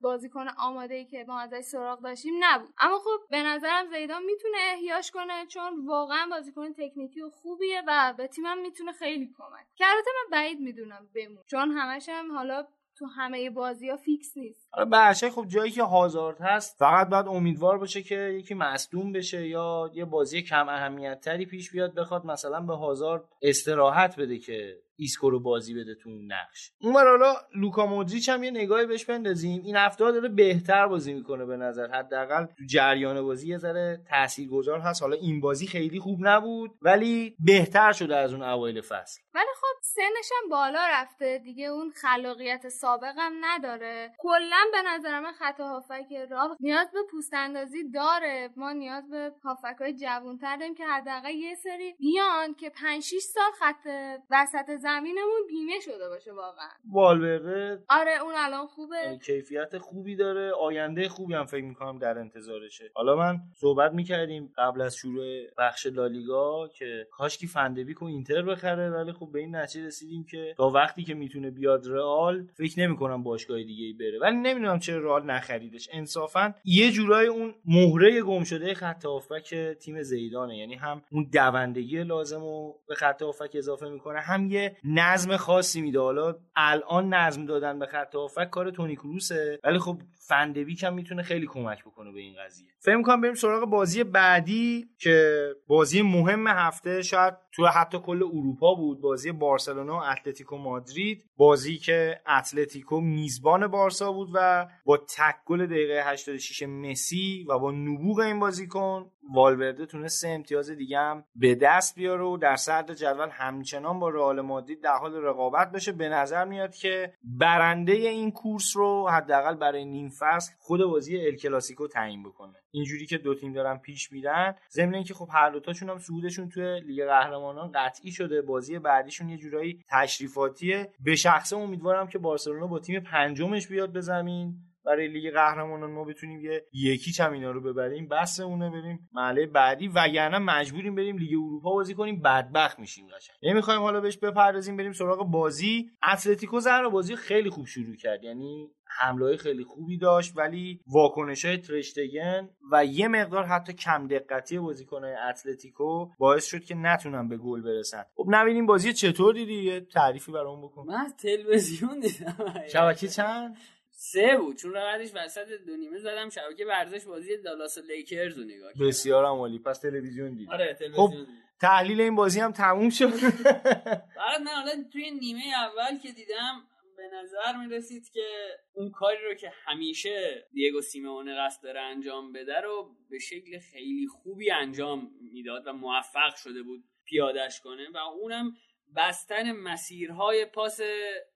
بازیکن 0.00 0.48
آماده 0.48 0.94
ای 0.94 1.04
که 1.04 1.24
ما 1.28 1.40
ازش 1.40 1.60
سراغ 1.60 2.02
داشتیم 2.02 2.34
نبود. 2.40 2.74
اما 2.78 2.98
خب 2.98 3.20
به 3.30 3.42
نظرم 3.42 3.86
زیدان 3.90 4.22
می‌تونه 4.22 4.58
احیاش 4.60 5.10
کنه 5.10 5.46
چون 5.46 5.86
واقعا 5.86 6.26
بازیکن 6.30 6.72
تکنیکی 6.72 7.22
و 7.22 7.30
خوبیه 7.30 7.82
و 7.86 8.14
به 8.16 8.26
تیمم 8.26 8.58
می‌تونه 8.58 8.92
خیلی 8.92 9.34
کمک. 9.38 9.66
که 9.74 9.84
البته 9.88 10.10
من 10.24 10.30
بعید 10.30 10.60
می‌دونم 10.60 11.08
بمونه 11.14 11.44
چون 11.46 11.70
همش 11.70 12.08
هم 12.08 12.32
حالا 12.32 12.66
تو 12.98 13.06
همه 13.06 13.50
بازی 13.50 13.88
ها 13.88 13.96
فیکس 13.96 14.36
نیست. 14.36 14.65
حالا 14.76 14.88
برشه 14.88 15.30
خب 15.30 15.46
جایی 15.48 15.70
که 15.70 15.82
هازارد 15.82 16.40
هست 16.40 16.76
فقط 16.78 17.08
باید 17.08 17.28
امیدوار 17.28 17.78
باشه 17.78 18.02
که 18.02 18.14
یکی 18.14 18.54
مصدوم 18.54 19.12
بشه 19.12 19.46
یا 19.46 19.90
یه 19.94 20.04
بازی 20.04 20.42
کم 20.42 20.68
اهمیت 20.68 21.20
تری 21.20 21.46
پیش 21.46 21.70
بیاد 21.70 21.94
بخواد 21.94 22.26
مثلا 22.26 22.60
به 22.60 22.76
هازارد 22.76 23.24
استراحت 23.42 24.16
بده 24.16 24.38
که 24.38 24.76
ایسکو 24.98 25.30
رو 25.30 25.40
بازی 25.40 25.74
بده 25.74 25.94
تو 25.94 26.10
اون 26.10 26.32
نقش. 26.32 26.72
اونور 26.80 27.08
حالا 27.10 27.34
لوکا 27.54 27.86
مودریچ 27.86 28.28
هم 28.28 28.44
یه 28.44 28.50
نگاهی 28.50 28.86
بهش 28.86 29.04
بندازیم. 29.04 29.62
این 29.64 29.76
هفته 29.76 30.12
داره 30.12 30.28
بهتر 30.28 30.86
بازی 30.86 31.12
می‌کنه 31.12 31.44
به 31.44 31.56
نظر 31.56 31.88
حداقل 31.88 32.44
تو 32.44 32.64
جریان 32.66 33.22
بازی 33.22 33.48
یه 33.48 33.58
ذره 33.58 34.00
تاثیرگذار 34.08 34.80
هست. 34.80 35.02
حالا 35.02 35.16
این 35.16 35.40
بازی 35.40 35.66
خیلی 35.66 35.98
خوب 35.98 36.18
نبود 36.20 36.70
ولی 36.82 37.36
بهتر 37.38 37.92
شده 37.92 38.16
از 38.16 38.32
اون 38.32 38.42
اوایل 38.42 38.80
فصل. 38.80 39.20
ولی 39.34 39.46
خب 39.60 39.82
سنش 39.82 40.30
هم 40.42 40.48
بالا 40.50 40.86
رفته. 40.90 41.38
دیگه 41.38 41.66
اون 41.66 41.90
خلاقیت 41.90 42.68
سابق 42.68 43.14
هم 43.18 43.32
نداره. 43.40 44.12
کلا 44.18 44.65
به 44.72 44.82
نظر 44.82 45.20
من 45.20 45.32
خط 45.32 45.60
هافک 45.60 46.12
راه 46.30 46.56
نیاز 46.60 46.90
به 46.92 46.98
پوست 47.10 47.34
اندازی 47.34 47.90
داره. 47.90 48.50
ما 48.56 48.72
نیاز 48.72 49.10
به 49.10 49.32
هافک 49.44 49.76
های 49.80 49.94
جوانتر 49.94 50.56
داریم 50.56 50.74
که 50.74 50.84
حداقل 50.86 51.30
یه 51.30 51.54
سری 51.54 51.94
بیان 51.98 52.54
که 52.54 52.70
5 52.70 53.02
6 53.02 53.18
سال 53.18 53.50
خط 53.58 53.88
وسط 54.30 54.76
زمینمون 54.76 55.46
بیمه 55.48 55.80
شده 55.80 56.08
باشه 56.08 56.32
واقعا. 56.32 56.68
والورده 56.92 57.84
آره 57.88 58.22
اون 58.22 58.34
الان 58.36 58.66
خوبه. 58.66 59.18
کیفیت 59.26 59.78
خوبی 59.78 60.16
داره. 60.16 60.52
آینده 60.52 61.08
خوبی 61.08 61.34
هم 61.34 61.44
فکر 61.46 61.64
می‌کنم 61.64 61.98
در 61.98 62.18
انتظارشه. 62.18 62.90
حالا 62.94 63.16
من 63.16 63.38
صحبت 63.54 63.92
می‌کردیم 63.92 64.52
قبل 64.58 64.80
از 64.80 64.96
شروع 64.96 65.24
بخش 65.58 65.86
لالیگا 65.86 66.68
که 66.68 67.08
کاشکی 67.10 67.46
فندبیک 67.46 68.02
و 68.02 68.04
اینتر 68.04 68.42
بخره 68.42 68.90
ولی 68.90 69.12
خب 69.12 69.28
به 69.32 69.38
این 69.38 69.56
نتیجه 69.56 69.86
رسیدیم 69.86 70.24
که 70.24 70.54
تا 70.56 70.70
وقتی 70.70 71.04
که 71.04 71.14
می‌تونه 71.14 71.50
بیاد 71.50 71.86
رئال 71.86 72.46
فکر 72.54 72.80
نمی‌کنم 72.80 73.22
باشگاه 73.22 73.62
دیگه 73.62 73.84
ای 73.84 73.92
بره. 73.92 74.18
ولی 74.18 74.36
نمی‌دونم 74.46 74.78
چرا 74.78 74.98
رئال 74.98 75.30
نخریدش. 75.30 75.88
انصافا 75.92 76.54
یه 76.64 76.92
جورای 76.92 77.26
اون 77.26 77.54
مهره 77.64 78.22
گم 78.22 78.44
شده 78.44 78.74
خط 78.74 79.04
که 79.44 79.76
تیم 79.80 80.02
زیدانه. 80.02 80.56
یعنی 80.56 80.74
هم 80.74 81.02
اون 81.10 81.28
دوندگی 81.32 82.04
لازم 82.04 82.40
رو 82.40 82.74
به 82.88 82.94
خط 82.94 83.22
اضافه 83.54 83.88
می‌کنه 83.88 84.20
هم 84.20 84.50
یه 84.50 84.76
نظم 84.84 85.36
خاصی 85.36 85.80
میده. 85.80 86.00
حالا 86.00 86.34
الان 86.56 87.14
نظم 87.14 87.46
دادن 87.46 87.78
به 87.78 87.86
خط 87.86 88.14
هافک 88.14 88.50
کار 88.50 88.70
تونی 88.70 88.96
کروسه. 88.96 89.58
ولی 89.64 89.78
خب 89.78 89.98
فندویک 90.28 90.84
هم 90.84 90.94
می‌تونه 90.94 91.22
خیلی 91.22 91.46
کمک 91.46 91.84
بکنه 91.84 92.12
به 92.12 92.20
این 92.20 92.34
قضیه. 92.44 92.66
فکر 92.78 93.02
کنم 93.02 93.20
بریم 93.20 93.34
سراغ 93.34 93.70
بازی 93.70 94.04
بعدی 94.04 94.88
که 94.98 95.48
بازی 95.66 96.02
مهم 96.02 96.46
هفته 96.46 97.02
شاید 97.02 97.34
تو 97.52 97.66
حتی 97.66 97.98
کل 97.98 98.22
اروپا 98.22 98.74
بود 98.74 99.00
بازی 99.00 99.32
بارسلونا 99.32 99.98
و 99.98 100.02
اتلتیکو 100.02 100.56
مادرید. 100.56 101.24
بازی 101.36 101.78
که 101.78 102.20
اتلتیکو 102.28 103.00
میزبان 103.00 103.66
بارسا 103.66 104.12
بود 104.12 104.28
و 104.34 104.66
با 104.84 104.96
تک 104.96 105.36
گل 105.46 105.66
دقیقه 105.66 106.02
86 106.10 106.62
مسی 106.62 107.46
و 107.48 107.58
با 107.58 107.70
نبوغ 107.70 108.18
این 108.18 108.40
بازیکن 108.40 109.10
والورده 109.34 109.86
تونست 109.86 110.20
سه 110.20 110.28
امتیاز 110.28 110.70
دیگه 110.70 110.98
هم 110.98 111.24
به 111.36 111.54
دست 111.54 111.94
بیاره 111.94 112.24
و 112.24 112.36
در 112.36 112.56
صدر 112.56 112.94
جدول 112.94 113.28
همچنان 113.28 113.98
با 113.98 114.08
رئال 114.08 114.40
مادرید 114.40 114.82
در 114.82 114.96
حال 115.00 115.14
رقابت 115.14 115.72
بشه. 115.72 115.92
به 115.92 116.08
نظر 116.08 116.44
میاد 116.44 116.74
که 116.74 117.12
برنده 117.22 117.92
این 117.92 118.30
کورس 118.30 118.76
رو 118.76 119.08
حداقل 119.08 119.54
برای 119.54 119.84
نیم 119.84 120.08
فصل 120.08 120.52
خود 120.58 120.80
بازی 120.84 121.26
ال 121.26 121.36
کلاسیکو 121.36 121.88
تعیین 121.88 122.22
بکنه. 122.22 122.54
اینجوری 122.70 123.06
که 123.06 123.18
دو 123.18 123.34
تیم 123.34 123.52
دارن 123.52 123.78
پیش 123.78 124.12
میرن 124.12 124.54
ضمن 124.70 124.94
اینکه 124.94 125.14
خب 125.14 125.28
هر 125.32 125.50
دوتاشون 125.50 125.90
هم 125.90 125.98
صعودشون 125.98 126.48
توی 126.48 126.80
لیگ 126.80 127.04
قهرمانان 127.04 127.72
قطعی 127.74 128.12
شده. 128.12 128.42
بازی 128.42 128.78
بعدیشون 128.78 129.28
یه 129.28 129.36
جورایی 129.36 129.84
تشریفاتیه. 129.90 130.92
به 131.00 131.16
شخصه 131.16 131.56
امیدوارم 131.56 132.06
که 132.06 132.18
بارسلونا 132.18 132.66
با 132.66 132.78
تیم 132.78 133.00
پنجمش 133.00 133.68
بیاد 133.68 133.92
به 133.92 134.00
زمین. 134.00 134.54
برای 134.86 135.08
لیگ 135.08 135.32
قهرمانان 135.32 135.90
ما 135.90 136.04
بتونیم 136.04 136.40
یه 136.40 136.64
یکی 136.72 137.12
چم 137.12 137.32
اینا 137.32 137.50
رو 137.50 137.60
ببریم 137.60 138.08
بس 138.08 138.40
اونه 138.40 138.70
بریم 138.70 139.08
محله 139.12 139.46
بعدی. 139.46 139.88
وگرنه 139.88 140.38
مجبوریم 140.38 140.94
بریم 140.94 141.18
لیگ 141.18 141.30
اروپا 141.32 141.72
بازی 141.72 141.94
کنیم 141.94 142.20
بدبخت 142.20 142.78
میشیم 142.78 143.06
قشنگ. 143.06 143.36
نمی‌خوایم 143.42 143.80
حالا 143.80 144.00
بهش 144.00 144.16
بپردازیم 144.16 144.76
بریم 144.76 144.92
سراغ 144.92 145.30
بازی. 145.30 145.90
اتلتیکو 146.12 146.60
زهرا 146.60 146.90
بازی 146.90 147.16
خیلی 147.16 147.50
خوب 147.50 147.66
شروع 147.66 147.96
کرد 147.96 148.24
یعنی 148.24 148.70
حمله 148.88 149.36
خیلی 149.36 149.64
خوبی 149.64 149.98
داشت 149.98 150.36
ولی 150.36 150.80
واکنش 150.86 151.44
های 151.44 151.56
ترشتگن 151.56 152.48
و 152.72 152.84
یه 152.84 153.08
مقدار 153.08 153.44
حتی 153.44 153.72
کم 153.72 154.06
دقتی 154.06 154.58
بازیکنهای 154.58 155.14
اتلتیکو 155.14 156.10
باعث 156.18 156.46
شد 156.46 156.64
که 156.64 156.74
نتونن 156.74 157.28
به 157.28 157.36
گل 157.36 157.62
برسن. 157.62 158.04
خب 158.14 158.26
نبینیم 158.28 158.66
بازی 158.66 158.92
چطور 158.92 159.34
دیدی؟ 159.34 159.54
یه 159.54 159.80
تعریفی 159.80 160.32
برام 160.32 160.62
بکن. 160.62 160.86
من 160.86 161.12
تلویزیون 161.22 162.00
دیدم. 162.00 162.54
شبکه 162.72 163.08
چند؟ 163.08 163.56
سه 163.98 164.36
بود 164.36 164.56
چون 164.56 164.72
بعدش 164.72 165.10
وسط 165.14 165.48
دو 165.66 165.76
نیمه 165.76 165.98
زدم 165.98 166.28
شبکه 166.28 166.66
ورزش 166.66 167.04
بازی 167.04 167.36
دالاس 167.36 167.78
و 167.78 167.80
لیکرز 167.80 168.38
رو 168.38 168.44
نگاه 168.44 168.72
کردم. 168.72 168.86
بسیار 168.86 169.24
عالی. 169.24 169.58
پس 169.58 169.80
تلویزیون 169.80 170.34
دید. 170.34 170.50
آره 170.50 170.74
تلویزیون 170.74 171.08
خب 171.08 171.14
تحلیل 171.60 172.00
این 172.00 172.14
بازی 172.14 172.40
هم 172.40 172.52
تموم 172.52 172.90
شد. 172.90 173.10
بعد 174.20 174.40
من 174.44 174.52
حالا 174.52 174.84
توی 174.92 175.10
نیمه 175.10 175.42
اول 175.56 175.98
که 175.98 176.12
دیدم 176.12 176.62
به 176.96 177.02
نظر 177.14 177.56
می 177.56 177.74
رسید 177.74 178.10
که 178.10 178.26
اون 178.72 178.90
کاری 178.90 179.24
رو 179.28 179.34
که 179.34 179.52
همیشه 179.64 180.46
دیگو 180.52 180.80
سیمونه 180.80 181.34
قصد 181.34 181.62
داره 181.62 181.80
انجام 181.80 182.32
بده 182.32 182.60
رو 182.60 182.96
به 183.10 183.18
شکل 183.18 183.58
خیلی 183.58 184.06
خوبی 184.06 184.50
انجام 184.50 185.10
می‌داد 185.32 185.66
و 185.66 185.72
موفق 185.72 186.36
شده 186.36 186.62
بود 186.62 186.84
پیادش 187.04 187.60
کنه 187.60 187.88
و 187.94 187.96
اونم 187.96 188.52
بستن 188.96 189.52
مسیرهای 189.52 190.44
پاس 190.44 190.80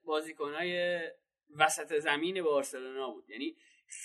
بازیکنهای 0.03 0.99
وسط 1.59 1.99
زمین 1.99 2.43
بارسلونا 2.43 3.09
بود. 3.09 3.29
یعنی 3.29 3.55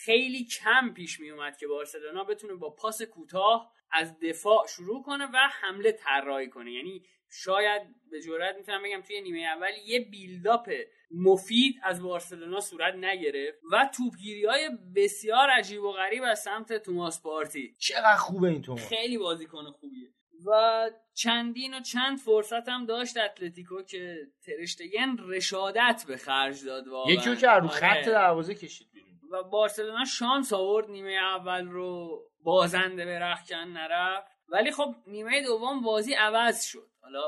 خیلی 0.05 0.45
کم 0.45 0.95
پیش 0.95 1.21
می 1.21 1.31
اومد 1.31 1.57
که 1.57 1.67
بارسلونا 1.67 2.25
بتونه 2.25 2.55
با 2.55 2.71
پاس 2.71 3.03
کوتاه 3.03 3.73
از 3.91 4.21
دفاع 4.21 4.67
شروع 4.67 5.03
کنه 5.03 5.25
و 5.25 5.37
حمله 5.37 5.93
طراحی 5.93 6.49
کنه. 6.49 6.73
یعنی 6.73 7.03
شاید 7.31 7.83
به 8.11 8.23
جرات 8.23 8.57
می‌تونم 8.57 8.83
بگم 8.83 9.03
توی 9.03 9.21
نیمه 9.21 9.41
اول 9.41 9.73
یه 9.87 10.01
بیلداپ 10.01 10.71
مفید 11.11 11.75
از 11.83 12.03
بارسلونا 12.03 12.61
صورت 12.61 12.95
نگرفت 12.95 13.59
و 13.73 13.91
توپگیری 13.97 14.45
های 14.45 14.71
بسیار 14.97 15.51
عجیب 15.51 15.83
و 15.83 15.93
غریب 15.93 16.23
از 16.23 16.43
سمت 16.43 16.73
توماس 16.73 17.23
پارتی. 17.23 17.77
چقدر 17.79 18.17
خوبه 18.17 18.49
این 18.49 18.63
توماس. 18.63 18.89
خیلی 18.89 19.19
بازیکن 19.19 19.71
خوبیه. 19.71 20.16
و 20.47 20.91
چندین 21.15 21.75
و 21.75 21.81
چند 21.81 22.19
فرصت 22.19 22.69
هم 22.69 22.87
داشت 22.87 23.17
اتلتیکو 23.17 23.83
که 23.83 24.17
ترشتگن 24.47 25.17
رشادت 25.19 26.05
به 26.09 26.17
خرج 26.17 26.65
داد 26.65 26.89
واقعا. 26.89 27.13
یکی 27.13 27.37
که 27.37 27.49
رو 27.49 27.69
خط 27.69 27.85
آره. 27.85 28.05
دروازه 28.05 28.55
کشید 28.55 28.89
بیرون. 28.93 29.11
و 29.33 29.43
بارسلونا 29.43 30.05
شانس 30.05 30.53
آورد 30.53 30.91
نیمه 30.91 31.13
اول 31.13 31.69
رو 31.69 32.23
بازنده 32.41 33.05
به 33.05 33.19
رخکن 33.19 33.57
نرفت. 33.57 34.37
ولی 34.49 34.73
خب 34.73 34.95
نیمه 35.07 35.43
دوم 35.43 35.83
بازی 35.83 36.15
عوض 36.15 36.65
شد. 36.65 36.89
حالا 37.03 37.21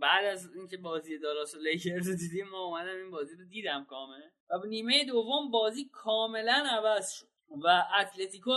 بعد 0.00 0.24
از 0.24 0.54
اینکه 0.54 0.76
بازی 0.76 1.18
دالاس 1.18 1.54
و 1.54 1.58
لیکرز 1.58 2.08
دیدیم 2.08 2.48
ما 2.48 2.64
اومدم 2.64 2.96
این 2.96 3.10
بازی 3.10 3.36
رو 3.36 3.44
دیدم 3.44 3.84
کامل. 3.84 4.20
و 4.50 4.66
نیمه 4.68 5.04
دوم 5.04 5.50
بازی 5.50 5.90
کاملا 5.92 6.66
عوض 6.70 7.12
شد. 7.12 7.26
و 7.64 7.82
اتلتیکو 8.00 8.50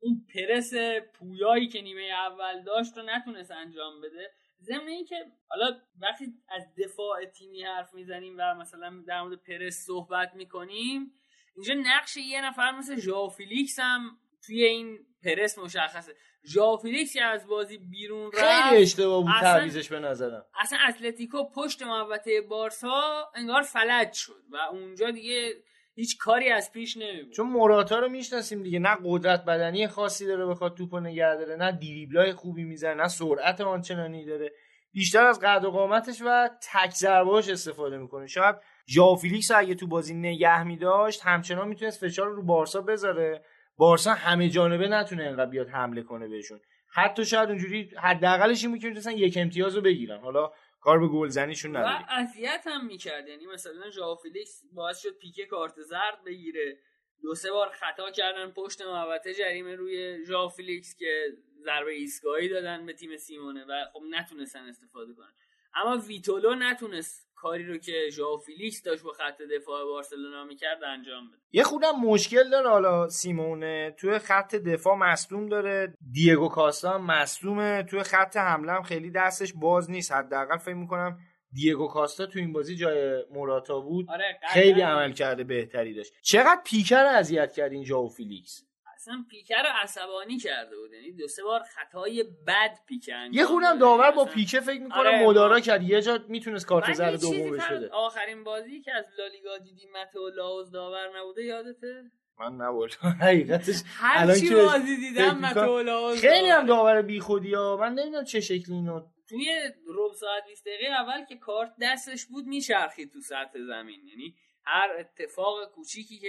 اون 0.00 0.26
پرس 0.34 0.72
پویایی 1.14 1.68
که 1.68 1.80
نیمه 1.80 2.02
اول 2.02 2.62
داشت 2.62 2.96
رو 2.96 3.02
نتونست 3.02 3.50
انجام 3.50 4.00
بده. 4.00 4.30
ضمن 4.62 4.88
اینکه 4.88 5.16
حالا 5.48 5.80
وقتی 6.00 6.24
از 6.48 6.62
دفاع 6.84 7.24
تیمی 7.24 7.62
حرف 7.62 7.94
می‌زنیم 7.94 8.34
و 8.38 8.54
مثلا 8.54 9.04
در 9.06 9.22
مورد 9.22 9.38
پرس 9.42 9.84
صحبت 9.86 10.34
می‌کنیم 10.34 11.12
اینجا 11.54 11.74
نقش 11.74 12.16
یه 12.16 12.44
نفر 12.44 12.72
مثل 12.72 13.00
ژائو 13.00 13.28
فیلیکس 13.28 13.78
هم 13.78 14.18
توی 14.46 14.64
این 14.64 14.98
پرس 15.24 15.58
مشخصه. 15.58 16.14
ژائو 16.44 16.69
فیلیکس 16.69 17.12
که 17.12 17.24
از 17.24 17.46
بازی 17.46 17.78
بیرون 17.78 18.32
رفت 18.32 18.68
خیلی 18.68 18.82
اشتباه 18.82 19.22
بود 19.22 19.32
تعویزش 19.40 19.88
به 19.88 19.98
نظرم. 19.98 20.46
اصلا 20.60 20.78
اتلتیکو 20.88 21.44
پشت 21.54 21.82
محوطه 21.82 22.40
بارسا 22.40 23.30
انگار 23.34 23.62
فلج 23.62 24.12
شد 24.12 24.42
و 24.50 24.56
اونجا 24.56 25.10
دیگه 25.10 25.54
هیچ 25.98 26.18
کاری 26.18 26.48
از 26.48 26.72
پیش 26.72 26.96
نمیبود. 26.96 27.32
چون 27.32 27.46
موراتا 27.46 27.98
رو 27.98 28.08
می‌شناسیم 28.08 28.62
دیگه 28.62 28.78
نه 28.78 28.96
قدرت 29.04 29.44
بدنی 29.44 29.88
خاصی 29.88 30.26
داره 30.26 30.46
بخواد 30.46 30.76
توپو 30.76 31.00
نگه 31.00 31.36
داره 31.36 31.56
نه 31.56 31.72
دریبلای 31.72 32.32
خوبی 32.32 32.64
می‌زنه 32.64 32.94
نه 32.94 33.08
سرعت 33.08 33.60
آنچنانی 33.60 34.24
داره. 34.24 34.52
بیشتر 34.92 35.24
از 35.24 35.40
قد 35.40 35.64
و 35.64 35.70
قامتش 35.70 36.22
و 36.26 36.50
تک 36.72 36.90
ضربهاش 36.90 37.48
استفاده 37.48 37.98
می‌کنه. 37.98 38.26
شاید 38.26 38.56
ژاو 38.88 39.16
فیلیکس 39.16 39.50
اگه 39.50 39.74
تو 39.74 39.86
بازی 39.86 40.14
نگه 40.14 40.62
میداشت 40.62 41.22
همچنان 41.22 41.68
می‌تونست 41.68 42.06
فشار 42.06 42.28
رو 42.28 42.42
بارسا 42.42 42.80
بذاره. 42.80 43.42
بارسا 43.76 44.14
همه 44.14 44.48
جانبه 44.48 44.88
نتونه 44.88 45.24
انقدر 45.24 45.50
بیاد 45.50 45.68
حمله 45.68 46.02
کنه 46.02 46.28
بهشون. 46.28 46.60
حتی 46.92 47.24
شاید 47.24 47.48
اونجوری 47.48 47.90
حداقلش 48.02 48.64
این 48.64 48.72
بود 48.72 48.80
که 48.80 49.10
یک 49.12 49.38
امتیاز 49.40 49.76
رو 49.76 49.82
بگیرن. 49.82 50.18
حالا 50.18 50.52
کار 50.80 50.98
به 50.98 51.08
گلزنیشون 51.08 51.76
و 51.76 51.78
نداری 51.78 52.04
اذیت 52.08 52.62
هم 52.66 52.86
می‌کرد. 52.86 53.28
یعنی 53.28 53.46
مثلا 53.46 53.90
ژائو 53.90 54.14
فیلیکس 54.14 54.62
باعث 54.72 55.02
شد 55.02 55.18
پیکه 55.18 55.46
کارت 55.46 55.82
زرد 55.82 56.24
بگیره. 56.26 56.78
دو 57.22 57.34
سه 57.34 57.50
بار 57.50 57.68
خطا 57.68 58.10
کردن 58.10 58.50
پشت 58.50 58.82
محوطه 58.82 59.34
جریمه 59.34 59.74
روی 59.74 60.24
ژائو 60.26 60.48
فیلیکس 60.48 60.96
که 60.96 61.36
ضربه 61.64 61.92
ایستگاهی 61.92 62.48
دادن 62.48 62.86
به 62.86 62.92
تیم 62.92 63.16
سیمئونه 63.16 63.64
و 63.64 63.84
خب 63.92 64.02
نتونستن 64.10 64.68
استفاده 64.68 65.14
کنن. 65.14 65.32
اما 65.74 65.96
ویتولو 65.96 66.54
نتونست 66.54 67.25
کاری 67.36 67.66
رو 67.66 67.78
که 67.78 67.92
ژائو 68.12 68.36
فیلیکس 68.36 68.82
داشت 68.82 69.02
با 69.02 69.12
خط 69.12 69.42
دفاع 69.56 69.84
بارسلونا 69.84 70.44
می‌کرد 70.44 70.84
انجام 70.84 71.28
بده. 71.28 71.38
یه 71.52 71.62
خورده 71.62 71.90
هم 71.90 72.00
مشکل 72.00 72.50
داره 72.50 72.68
حالا 72.68 73.08
سیمئونه. 73.08 73.94
توی 73.98 74.18
خط 74.18 74.54
دفاع 74.54 74.96
مصدوم 74.96 75.46
داره. 75.46 75.94
دیگو 76.12 76.48
کاستا 76.48 76.90
هم 76.90 77.06
مصدومه. 77.06 77.82
توی 77.82 78.02
خط 78.02 78.36
حمله 78.36 78.72
هم 78.72 78.82
خیلی 78.82 79.10
دستش 79.10 79.52
باز 79.52 79.90
نیست. 79.90 80.12
حداقل 80.12 80.56
فکر 80.56 80.74
می‌کنم 80.74 81.18
دیگو 81.52 81.88
کاستا 81.88 82.26
تو 82.26 82.38
این 82.38 82.52
بازی 82.52 82.76
جای 82.76 83.24
موراتا 83.30 83.80
بود. 83.80 84.10
آره 84.10 84.40
خیلی 84.48 84.80
عمل 84.80 85.12
کرده 85.12 85.44
بهتری 85.44 85.94
داشت. 85.94 86.12
چقدر 86.22 86.60
پیکر 86.64 87.04
اذیت 87.04 87.52
کرد 87.52 87.72
این 87.72 87.84
ژائو 87.84 88.08
فیلیکس؟ 88.08 88.65
اصلا 89.06 89.24
پیکه 89.30 89.56
رو 89.56 89.68
عصبانی 89.82 90.38
کرده 90.38 90.76
بود. 90.76 90.92
یعنی 90.92 91.12
دو 91.12 91.28
سه 91.28 91.42
بار 91.42 91.62
خطای 91.62 92.24
بد 92.46 92.78
پیکه 92.86 93.28
یه 93.32 93.46
داده. 93.46 93.78
داور 93.78 94.10
با 94.10 94.24
پیکه 94.24 94.60
فکر 94.60 94.80
می‌کنم 94.80 94.98
آره، 94.98 95.26
مدارا 95.26 95.60
کرد. 95.60 95.82
یه 95.82 96.02
جا 96.02 96.18
می‌تونست 96.28 96.66
کارت 96.66 96.92
زرد 96.92 97.12
یه 97.12 97.18
چیزی 97.18 97.38
دوم 97.38 97.50
بهش 97.50 97.60
فقط 97.60 97.72
بده. 97.72 97.88
آخرین 97.88 98.44
بازی 98.44 98.80
که 98.80 98.92
از 98.92 99.04
لالیگا 99.18 99.58
دیدیم 99.58 99.88
متو 99.92 100.28
لاوز 100.28 100.70
داور 100.70 101.18
نبوده 101.18 101.44
یادته؟ 101.44 102.02
من 102.38 102.52
نبود 102.52 102.92
حقیقتش 103.22 103.74
الان 104.02 104.36
چی 104.36 104.54
بازی 104.54 104.96
دیدم 104.96 105.38
متو 105.38 105.82
لاوز 105.82 106.20
خیلی 106.20 106.48
هم 106.48 106.66
داور. 106.66 106.92
داور 106.92 107.02
بیخودی 107.02 107.54
ها. 107.54 107.76
من 107.76 107.92
نمی‌دونم 107.92 108.24
چه 108.24 108.40
شکلی 108.40 108.74
اینو 108.74 109.00
توی 109.28 109.46
ربع 109.88 110.14
ساعت 110.14 110.44
20 110.48 110.66
دقیقه 110.66 110.86
اول 110.92 111.24
که 111.24 111.36
کارت 111.36 111.72
دستش 111.80 112.26
بود 112.26 112.46
میچرخید 112.46 113.12
تو 113.12 113.20
سطح 113.20 113.58
زمین. 113.68 114.06
یعنی 114.06 114.34
هر 114.64 114.90
اتفاق 114.98 115.70
کوچیکی 115.74 116.18
که 116.18 116.28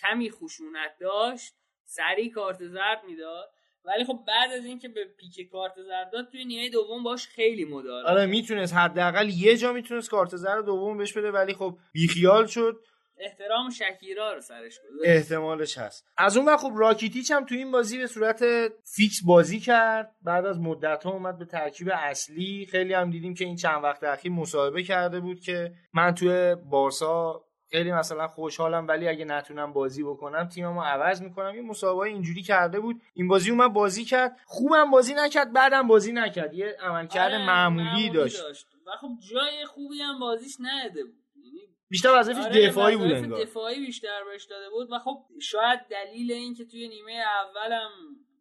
کمی 0.00 0.30
خشونت 0.30 0.96
داشت 1.00 1.54
سریع 1.84 2.32
کارت 2.32 2.66
زرد 2.66 3.00
می‌داد. 3.06 3.50
ولی 3.84 4.04
خب 4.04 4.18
بعد 4.26 4.52
از 4.52 4.64
اینکه 4.64 4.88
به 4.88 5.04
پیک 5.04 5.50
کارت 5.50 5.82
زرد 5.88 6.12
داد 6.12 6.28
توی 6.30 6.44
نیمه 6.44 6.70
دوم 6.70 7.02
باش 7.02 7.26
خیلی 7.26 7.64
مدارا 7.64 8.10
آره 8.10 8.26
می‌تونست. 8.26 8.74
حداقل 8.74 9.28
یه 9.28 9.56
جا 9.56 9.72
می‌تونست 9.72 10.10
کارت 10.10 10.36
زرد 10.36 10.64
دوم 10.64 10.98
بهش 10.98 11.12
بده 11.12 11.30
ولی 11.30 11.54
خب 11.54 11.78
بیخیال 11.92 12.46
شد. 12.46 12.80
احترام 13.18 13.70
شکیرا 13.70 14.32
رو 14.32 14.40
سرش 14.40 14.78
گذاشت. 14.78 15.10
احتمالش 15.10 15.78
هست. 15.78 16.06
از 16.16 16.36
اون 16.36 16.46
ور 16.46 16.56
خب 16.56 16.72
راکیتیچ 16.76 17.30
هم 17.30 17.44
تو 17.44 17.54
این 17.54 17.70
بازی 17.70 17.98
به 17.98 18.06
صورت 18.06 18.44
فیکس 18.96 19.20
بازی 19.26 19.60
کرد. 19.60 20.14
بعد 20.22 20.46
از 20.46 20.60
مدت 20.60 21.04
ها 21.04 21.10
اومد 21.10 21.38
به 21.38 21.44
ترکیب 21.44 21.90
اصلی. 21.92 22.66
خیلی 22.70 22.94
هم 22.94 23.10
دیدیم 23.10 23.34
که 23.34 23.44
این 23.44 23.56
چند 23.56 23.84
وقت 23.84 24.04
اخیر 24.04 24.32
مصاحبه 24.32 24.82
کرده 24.82 25.20
بود 25.20 25.40
که 25.40 25.72
من 25.92 26.14
توی 26.14 26.54
بارسا 26.54 27.43
خیلی 27.74 27.92
مثلا 27.92 28.28
خوشحالم 28.28 28.88
ولی 28.88 29.08
اگه 29.08 29.24
نتونم 29.24 29.72
بازی 29.72 30.02
بکنم 30.02 30.48
تیممو 30.48 30.82
عوض 30.82 31.22
می‌کنم. 31.22 31.52
این 31.54 31.66
مصاحبه 31.66 32.00
اینجوری 32.00 32.42
کرده 32.42 32.80
بود. 32.80 33.02
این 33.14 33.28
بازی 33.28 33.50
اومد 33.50 33.72
بازی 33.72 34.04
کرد. 34.04 34.36
خوبم 34.44 34.90
بازی 34.90 35.14
نکرد 35.14 35.52
بعدم 35.52 35.88
بازی 35.88 36.12
نکرد. 36.12 36.54
یه 36.54 36.76
عملکرد 36.80 37.32
آره، 37.32 37.46
معمولی 37.46 38.10
داشت. 38.10 38.42
و 38.86 38.90
خب 39.00 39.08
جای 39.32 39.64
خوبی 39.66 40.00
هم 40.00 40.18
بازیش 40.18 40.56
نده 40.60 41.04
بود. 41.04 41.14
یعنی 41.44 41.60
بیشتر 41.88 42.08
وظیفش 42.18 42.44
آره، 42.44 42.68
دفاعی 42.68 42.96
بود 42.96 43.12
انگار. 43.12 43.42
دفاعی 43.42 43.86
بیشتر 43.86 44.24
بهش 44.24 44.44
داده 44.44 44.70
بود. 44.70 44.88
و 44.92 44.98
خب 44.98 45.24
شاید 45.42 45.80
دلیل 45.90 46.32
این 46.32 46.54
که 46.54 46.64
توی 46.64 46.88
نیمه 46.88 47.12
اولم 47.12 47.90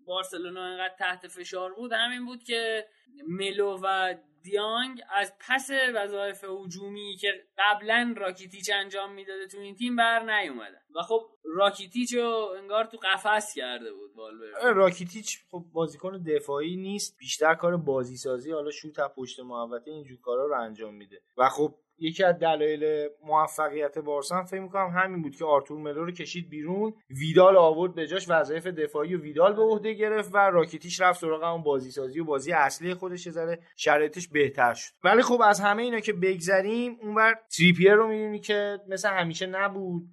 بارسلونا 0.05 0.63
انقدر 0.63 0.95
تحت 0.99 1.27
فشار 1.27 1.73
بود 1.73 1.91
همین 1.93 2.25
بود 2.25 2.43
که 2.43 2.85
ملو 3.27 3.79
و 3.83 4.15
دیانگ 4.43 5.01
از 5.09 5.33
پس 5.39 5.69
وظایف 5.95 6.43
هجومی 6.43 7.17
که 7.21 7.47
قبلا 7.57 8.13
راکیتیچ 8.17 8.71
انجام 8.73 9.13
می‌داده 9.13 9.47
تو 9.47 9.57
این 9.57 9.75
تیم 9.75 9.95
بر 9.95 10.39
نیومدن 10.39 10.81
و 10.95 11.01
خب 11.01 11.29
راکیتیچ 11.43 12.13
رو 12.13 12.53
انگار 12.57 12.85
تو 12.85 12.97
قفس 12.97 13.53
کرده 13.53 13.93
بود 13.93 14.11
والورده. 14.15 14.57
آره، 14.61 14.73
راکیتیچ 14.73 15.39
خب 15.51 15.65
بازیکن 15.73 16.23
دفاعی 16.23 16.75
نیست 16.75 17.17
بیشتر 17.17 17.55
کار 17.55 17.77
بازی 17.77 18.17
سازی 18.17 18.51
حالا 18.51 18.71
شوت 18.71 18.99
از 18.99 19.09
پشت 19.17 19.39
محوطه 19.39 19.91
اینجور 19.91 20.19
کارا 20.21 20.45
رو 20.45 20.61
انجام 20.61 20.93
میده. 20.93 21.21
و 21.37 21.49
خب 21.49 21.75
یکی 21.97 22.23
از 22.23 22.39
دلایل 22.39 23.09
موفقیت 23.25 23.97
بارسا 23.97 24.35
هم 24.35 24.45
فکر 24.45 24.59
می‌کنم 24.59 24.89
همین 24.89 25.21
بود 25.21 25.35
که 25.35 25.45
آرتور 25.45 25.77
ملو 25.77 26.05
رو 26.05 26.11
کشید 26.11 26.49
بیرون. 26.49 26.93
ویدال 27.09 27.57
آورد 27.57 27.95
به 27.95 28.07
جاش 28.07 28.25
وظایف 28.29 28.67
دفاعی 28.67 29.15
و 29.15 29.21
ویدال 29.21 29.55
به 29.55 29.61
عهده 29.61 29.93
گرفت 29.93 30.35
و 30.35 30.37
راکیتیچ 30.37 31.01
رفت 31.01 31.21
سراغ 31.21 31.43
اون 31.43 31.63
بازی 31.63 31.91
سازی 31.91 32.19
و 32.19 32.25
بازی 32.25 32.51
اصلی 32.51 32.93
خودش. 32.93 33.29
ذره 33.29 33.59
شرایطش 33.77 34.27
بهتر 34.27 34.73
شد. 34.73 34.93
ولی 35.03 35.21
خب 35.21 35.41
از 35.41 35.59
همه 35.59 35.83
اینا 35.83 35.99
که 35.99 36.13
بگذریم 36.13 36.97
اونور 37.01 37.35
تریپیر 37.57 37.93
رو 37.93 38.07
می‌بینی 38.07 38.39
که 38.39 38.79
مثل 38.87 39.09
همیشه 39.09 39.45
نبود. 39.45 40.03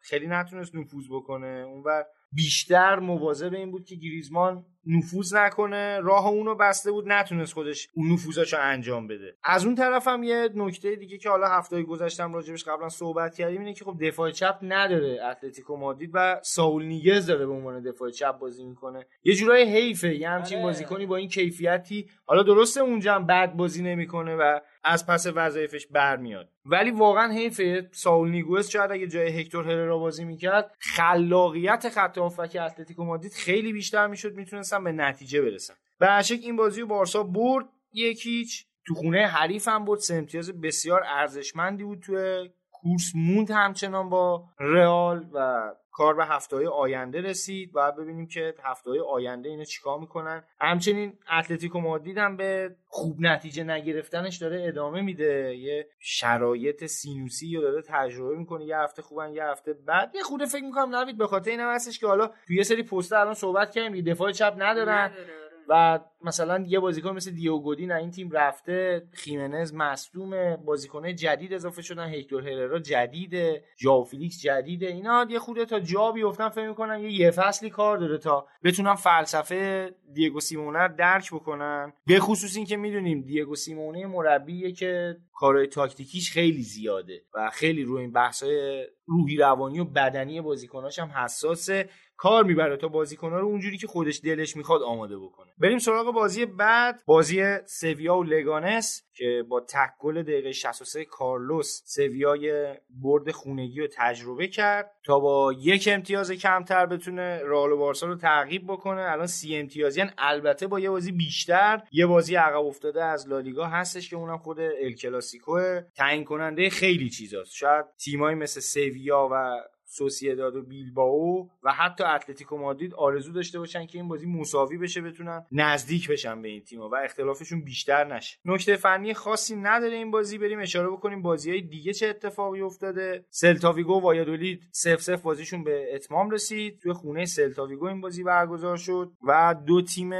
خیلی 0.00 0.26
نتونست 0.26 0.74
نفوذ 0.74 1.04
بکنه. 1.10 1.64
اونور 1.66 2.04
بیشتر 2.32 2.98
مواظب 2.98 3.54
این 3.54 3.70
بود 3.70 3.84
که 3.84 3.96
گریزمان 3.96 4.66
نفوذ 4.86 5.34
نکنه. 5.34 6.00
راه 6.00 6.26
اونو 6.26 6.54
بسته 6.54 6.90
بود 6.90 7.08
نتونست 7.08 7.52
خودش 7.52 7.88
اون 7.94 8.12
نفوذاشو 8.12 8.56
انجام 8.60 9.06
بده. 9.06 9.36
از 9.44 9.64
اون 9.64 9.74
طرف 9.74 10.08
هم 10.08 10.22
یه 10.22 10.48
نکته 10.54 10.96
دیگه 10.96 11.18
که 11.18 11.30
حالا 11.30 11.48
هفته 11.48 11.82
گذشتم 11.82 12.34
راجبش 12.34 12.64
قبلا 12.64 12.88
صحبت 12.88 13.34
کردیم 13.34 13.60
اینه 13.60 13.72
که 13.72 13.84
خب 13.84 13.96
دفاع 14.00 14.30
چپ 14.30 14.58
نداره 14.62 15.18
اتلتیکو 15.30 15.76
مادرید 15.76 16.10
و 16.14 16.40
ساول 16.42 16.84
نیگز 16.84 17.26
داره 17.26 17.46
به 17.46 17.52
عنوان 17.52 17.82
دفاع 17.82 18.10
چپ 18.10 18.38
بازی 18.38 18.64
می‌کنه. 18.64 19.06
یه 19.24 19.34
جورای 19.34 19.62
حیفه 19.62 20.14
یه 20.14 20.28
همچین 20.28 20.58
آره. 20.58 20.66
بازیکنی 20.66 21.06
با 21.06 21.16
این 21.16 21.28
کیفیتی 21.28 22.08
حالا 22.26 22.42
درسته 22.42 22.80
اونجا 22.80 23.14
هم 23.14 23.26
بد 23.26 23.52
بازی 23.52 23.82
نمی‌کنه 23.82 24.36
و 24.36 24.60
از 24.84 25.06
پس 25.06 25.26
وظایفش 25.34 25.86
برمیاد. 25.86 26.48
ولی 26.64 26.90
واقعا 26.90 27.32
حیفه. 27.32 27.88
ساول 27.92 28.30
نیگوز 28.30 28.68
شاید 28.68 28.92
اگه 28.92 29.06
جای 29.06 29.40
هکتور 29.40 29.64
هررا 29.64 29.98
بازی 29.98 30.24
می‌کرد 30.24 30.76
خلاقیت 30.78 31.88
خط 31.88 32.18
هافبک 32.18 32.56
اتلتیکو 32.60 33.04
مادرید 33.04 33.32
خیلی 33.32 33.72
بیشتر 33.72 34.06
می‌شد 34.06 34.34
می‌تونستن 34.80 34.84
به 34.84 34.92
نتیجه 35.04 35.42
برسن 35.42 35.74
به 35.98 36.22
این 36.30 36.56
بازی 36.56 36.80
رو 36.80 36.86
بارسا 36.86 37.22
برد 37.22 37.64
یکیچ. 37.92 38.66
تو 38.86 38.94
خونه 38.94 39.26
حریف 39.26 39.68
هم 39.68 39.84
برد. 39.84 40.00
سه 40.00 40.14
امتیاز 40.14 40.60
بسیار 40.60 41.02
ارزشمندی 41.06 41.84
بود 41.84 42.00
توی 42.00 42.50
کورس. 42.70 43.12
موند 43.14 43.50
همچنان 43.50 44.08
با 44.08 44.44
رئال 44.58 45.26
و 45.32 45.70
کار 45.92 46.14
به 46.14 46.24
هفته 46.24 46.56
های 46.56 46.66
آینده 46.66 47.20
رسید. 47.20 47.72
باید 47.72 47.96
ببینیم 47.96 48.26
که 48.26 48.54
هفته 48.62 48.90
های 48.90 49.00
آینده 49.00 49.48
اینا 49.48 49.64
چیکار 49.64 49.98
می‌کنن. 49.98 50.44
همچنین 50.60 51.18
اتلتیکو 51.38 51.80
مادرید 51.80 52.18
هم 52.18 52.36
به 52.36 52.76
خوب 52.86 53.16
نتیجه 53.20 53.64
نگرفتنش 53.64 54.36
داره 54.36 54.64
ادامه 54.68 55.00
میده. 55.00 55.56
یه 55.56 55.88
شرایط 55.98 56.86
سینوسی 56.86 57.56
رو 57.56 57.62
داره 57.62 57.82
تجربه 57.82 58.36
می‌کنه. 58.36 58.64
یه 58.64 58.78
هفته 58.78 59.02
خوبن 59.02 59.32
یه 59.32 59.44
هفته 59.44 59.72
بعد 59.72 60.14
یه 60.14 60.22
خوده 60.22 60.46
فکر 60.46 60.64
می‌کنم 60.64 60.96
نوید 60.96 61.18
به 61.18 61.26
خاطر 61.26 61.50
اینم 61.50 61.74
هستش 61.74 61.98
که 61.98 62.06
حالا 62.06 62.30
توی 62.46 62.56
یه 62.56 62.62
سری 62.62 62.82
پست 62.82 63.12
الان 63.12 63.34
صحبت 63.34 63.70
کردیم. 63.70 64.04
دفاع 64.04 64.32
چپ 64.32 64.54
ندارن. 64.58 64.98
نداره، 64.98 65.22
آره. 65.22 65.41
و 65.68 66.00
مثلا 66.22 66.64
یه 66.68 66.80
بازیکن 66.80 67.10
مثل 67.10 67.30
دیوگودین 67.30 67.92
این 67.92 68.10
تیم 68.10 68.30
رفته 68.30 69.02
خیمنز 69.12 69.74
مصدومه 69.74 70.56
بازیکنه 70.56 71.14
جدید 71.14 71.54
اضافه 71.54 71.82
شدن 71.82 72.08
هکتور 72.14 72.48
هررا 72.48 72.78
جدیده 72.78 73.64
ژائو 73.78 74.04
فیلیکس 74.04 74.40
جدیده 74.40 74.86
اینا 74.86 75.26
یه 75.30 75.38
خوده 75.38 75.64
تا 75.64 75.80
جا 75.80 76.12
بیفتن 76.12 76.48
فکر 76.48 76.68
می‌کنن 76.68 77.00
یه 77.00 77.12
یه 77.12 77.30
فصلی 77.30 77.70
کار 77.70 77.98
داره 77.98 78.18
تا 78.18 78.46
بتونن 78.64 78.94
فلسفه 78.94 79.94
دیگو 80.12 80.40
سیمونه 80.40 80.88
درک 80.88 81.34
بکنن. 81.34 81.92
به 82.06 82.20
خصوص 82.20 82.56
اینکه 82.56 82.76
می‌دونیم 82.76 83.22
دیگو 83.22 83.54
سیمونه 83.54 84.06
مربیه 84.06 84.72
که 84.72 85.16
کارهای 85.32 85.66
تاکتیکیش 85.66 86.32
خیلی 86.32 86.62
زیاده 86.62 87.22
و 87.34 87.50
خیلی 87.50 87.82
روی 87.82 88.00
این 88.00 88.12
بحثای 88.12 88.86
روحی 89.06 89.36
روانی 89.36 89.80
و 89.80 89.84
بدنی 89.84 90.40
بازیکناش 90.40 90.98
هم 90.98 91.08
حساسه. 91.08 91.88
کار 92.22 92.44
می‌بره 92.44 92.76
تا 92.76 92.88
بازیکن‌ها 92.88 93.38
رو 93.38 93.46
اونجوری 93.46 93.78
که 93.78 93.86
خودش 93.86 94.20
دلش 94.24 94.56
می‌خواد 94.56 94.82
آماده 94.82 95.18
بکنه. 95.18 95.52
بریم 95.58 95.78
سراغ 95.78 96.14
بازی 96.14 96.46
بعد 96.46 97.02
بازی 97.06 97.42
سویا 97.66 98.16
و 98.16 98.22
لگانس 98.22 99.02
که 99.14 99.44
با 99.48 99.60
تک 99.60 99.90
گل 99.98 100.22
دقیقه 100.22 100.52
63 100.52 101.04
کارلوس 101.04 101.82
سویای 101.84 102.74
برد 102.90 103.30
خونگی 103.30 103.80
رو 103.80 103.86
تجربه 103.96 104.48
کرد 104.48 104.90
تا 105.04 105.18
با 105.18 105.52
یک 105.52 105.88
امتیاز 105.92 106.32
کمتر 106.32 106.86
بتونه 106.86 107.40
رئال 107.44 107.72
و 107.72 107.76
بارسا 107.76 108.06
رو 108.06 108.14
تعقیب 108.14 108.62
بکنه. 108.66 109.00
الان 109.00 109.26
سی 109.26 109.56
امتیازی 109.56 110.00
هن. 110.00 110.10
البته 110.18 110.66
با 110.66 110.80
یه 110.80 110.90
بازی 110.90 111.12
بیشتر 111.12 111.82
یه 111.92 112.06
بازی 112.06 112.34
عقب 112.34 112.64
افتاده 112.64 113.04
از 113.04 113.28
لالیگا 113.28 113.66
هستش 113.66 114.10
که 114.10 114.16
اونم 114.16 114.38
خود 114.38 114.60
ال 114.60 114.92
کلاسیکو 114.92 115.80
تعیین 115.96 116.24
کننده 116.24 116.70
خیلی 116.70 117.10
چیزاست. 117.10 117.54
شاید 117.54 117.84
تیمایی 118.04 118.36
مثل 118.36 118.60
سویا 118.60 119.28
و 119.32 119.60
سوسییداد 119.92 120.56
و 120.56 120.62
بیلبائو 120.62 121.46
و 121.62 121.72
حتی 121.72 122.04
اتلتیکو 122.04 122.56
مادرید 122.56 122.94
آرزو 122.94 123.32
داشته 123.32 123.58
باشن 123.58 123.86
که 123.86 123.98
این 123.98 124.08
بازی 124.08 124.26
مساوی 124.26 124.78
بشه 124.78 125.00
بتونن 125.00 125.46
نزدیک 125.52 126.10
بشن 126.10 126.42
به 126.42 126.48
این 126.48 126.60
تیم‌ها 126.60 126.88
و 126.88 126.96
اختلافشون 126.96 127.64
بیشتر 127.64 128.14
نشه. 128.14 128.38
نکته 128.44 128.76
فنی 128.76 129.14
خاصی 129.14 129.56
نداره 129.56 129.96
این 129.96 130.10
بازی 130.10 130.38
بریم 130.38 130.60
اشاره 130.60 130.88
بکنیم 130.88 131.22
بازیهای 131.22 131.60
دیگه 131.60 131.92
چه 131.92 132.08
اتفاقی 132.08 132.60
افتاده. 132.60 133.24
سلتاویگو 133.30 133.92
و 133.94 134.00
وایادولید 134.00 134.62
0 134.72 134.96
0 134.96 135.16
بازیشون 135.16 135.64
به 135.64 135.94
اتمام 135.94 136.30
رسید. 136.30 136.78
توی 136.78 136.92
خونه 136.92 137.24
سلتاویگو 137.24 137.86
این 137.86 138.00
بازی 138.00 138.22
برگزار 138.22 138.76
شد 138.76 139.12
و 139.28 139.54
دو 139.66 139.82
تیم 139.82 140.10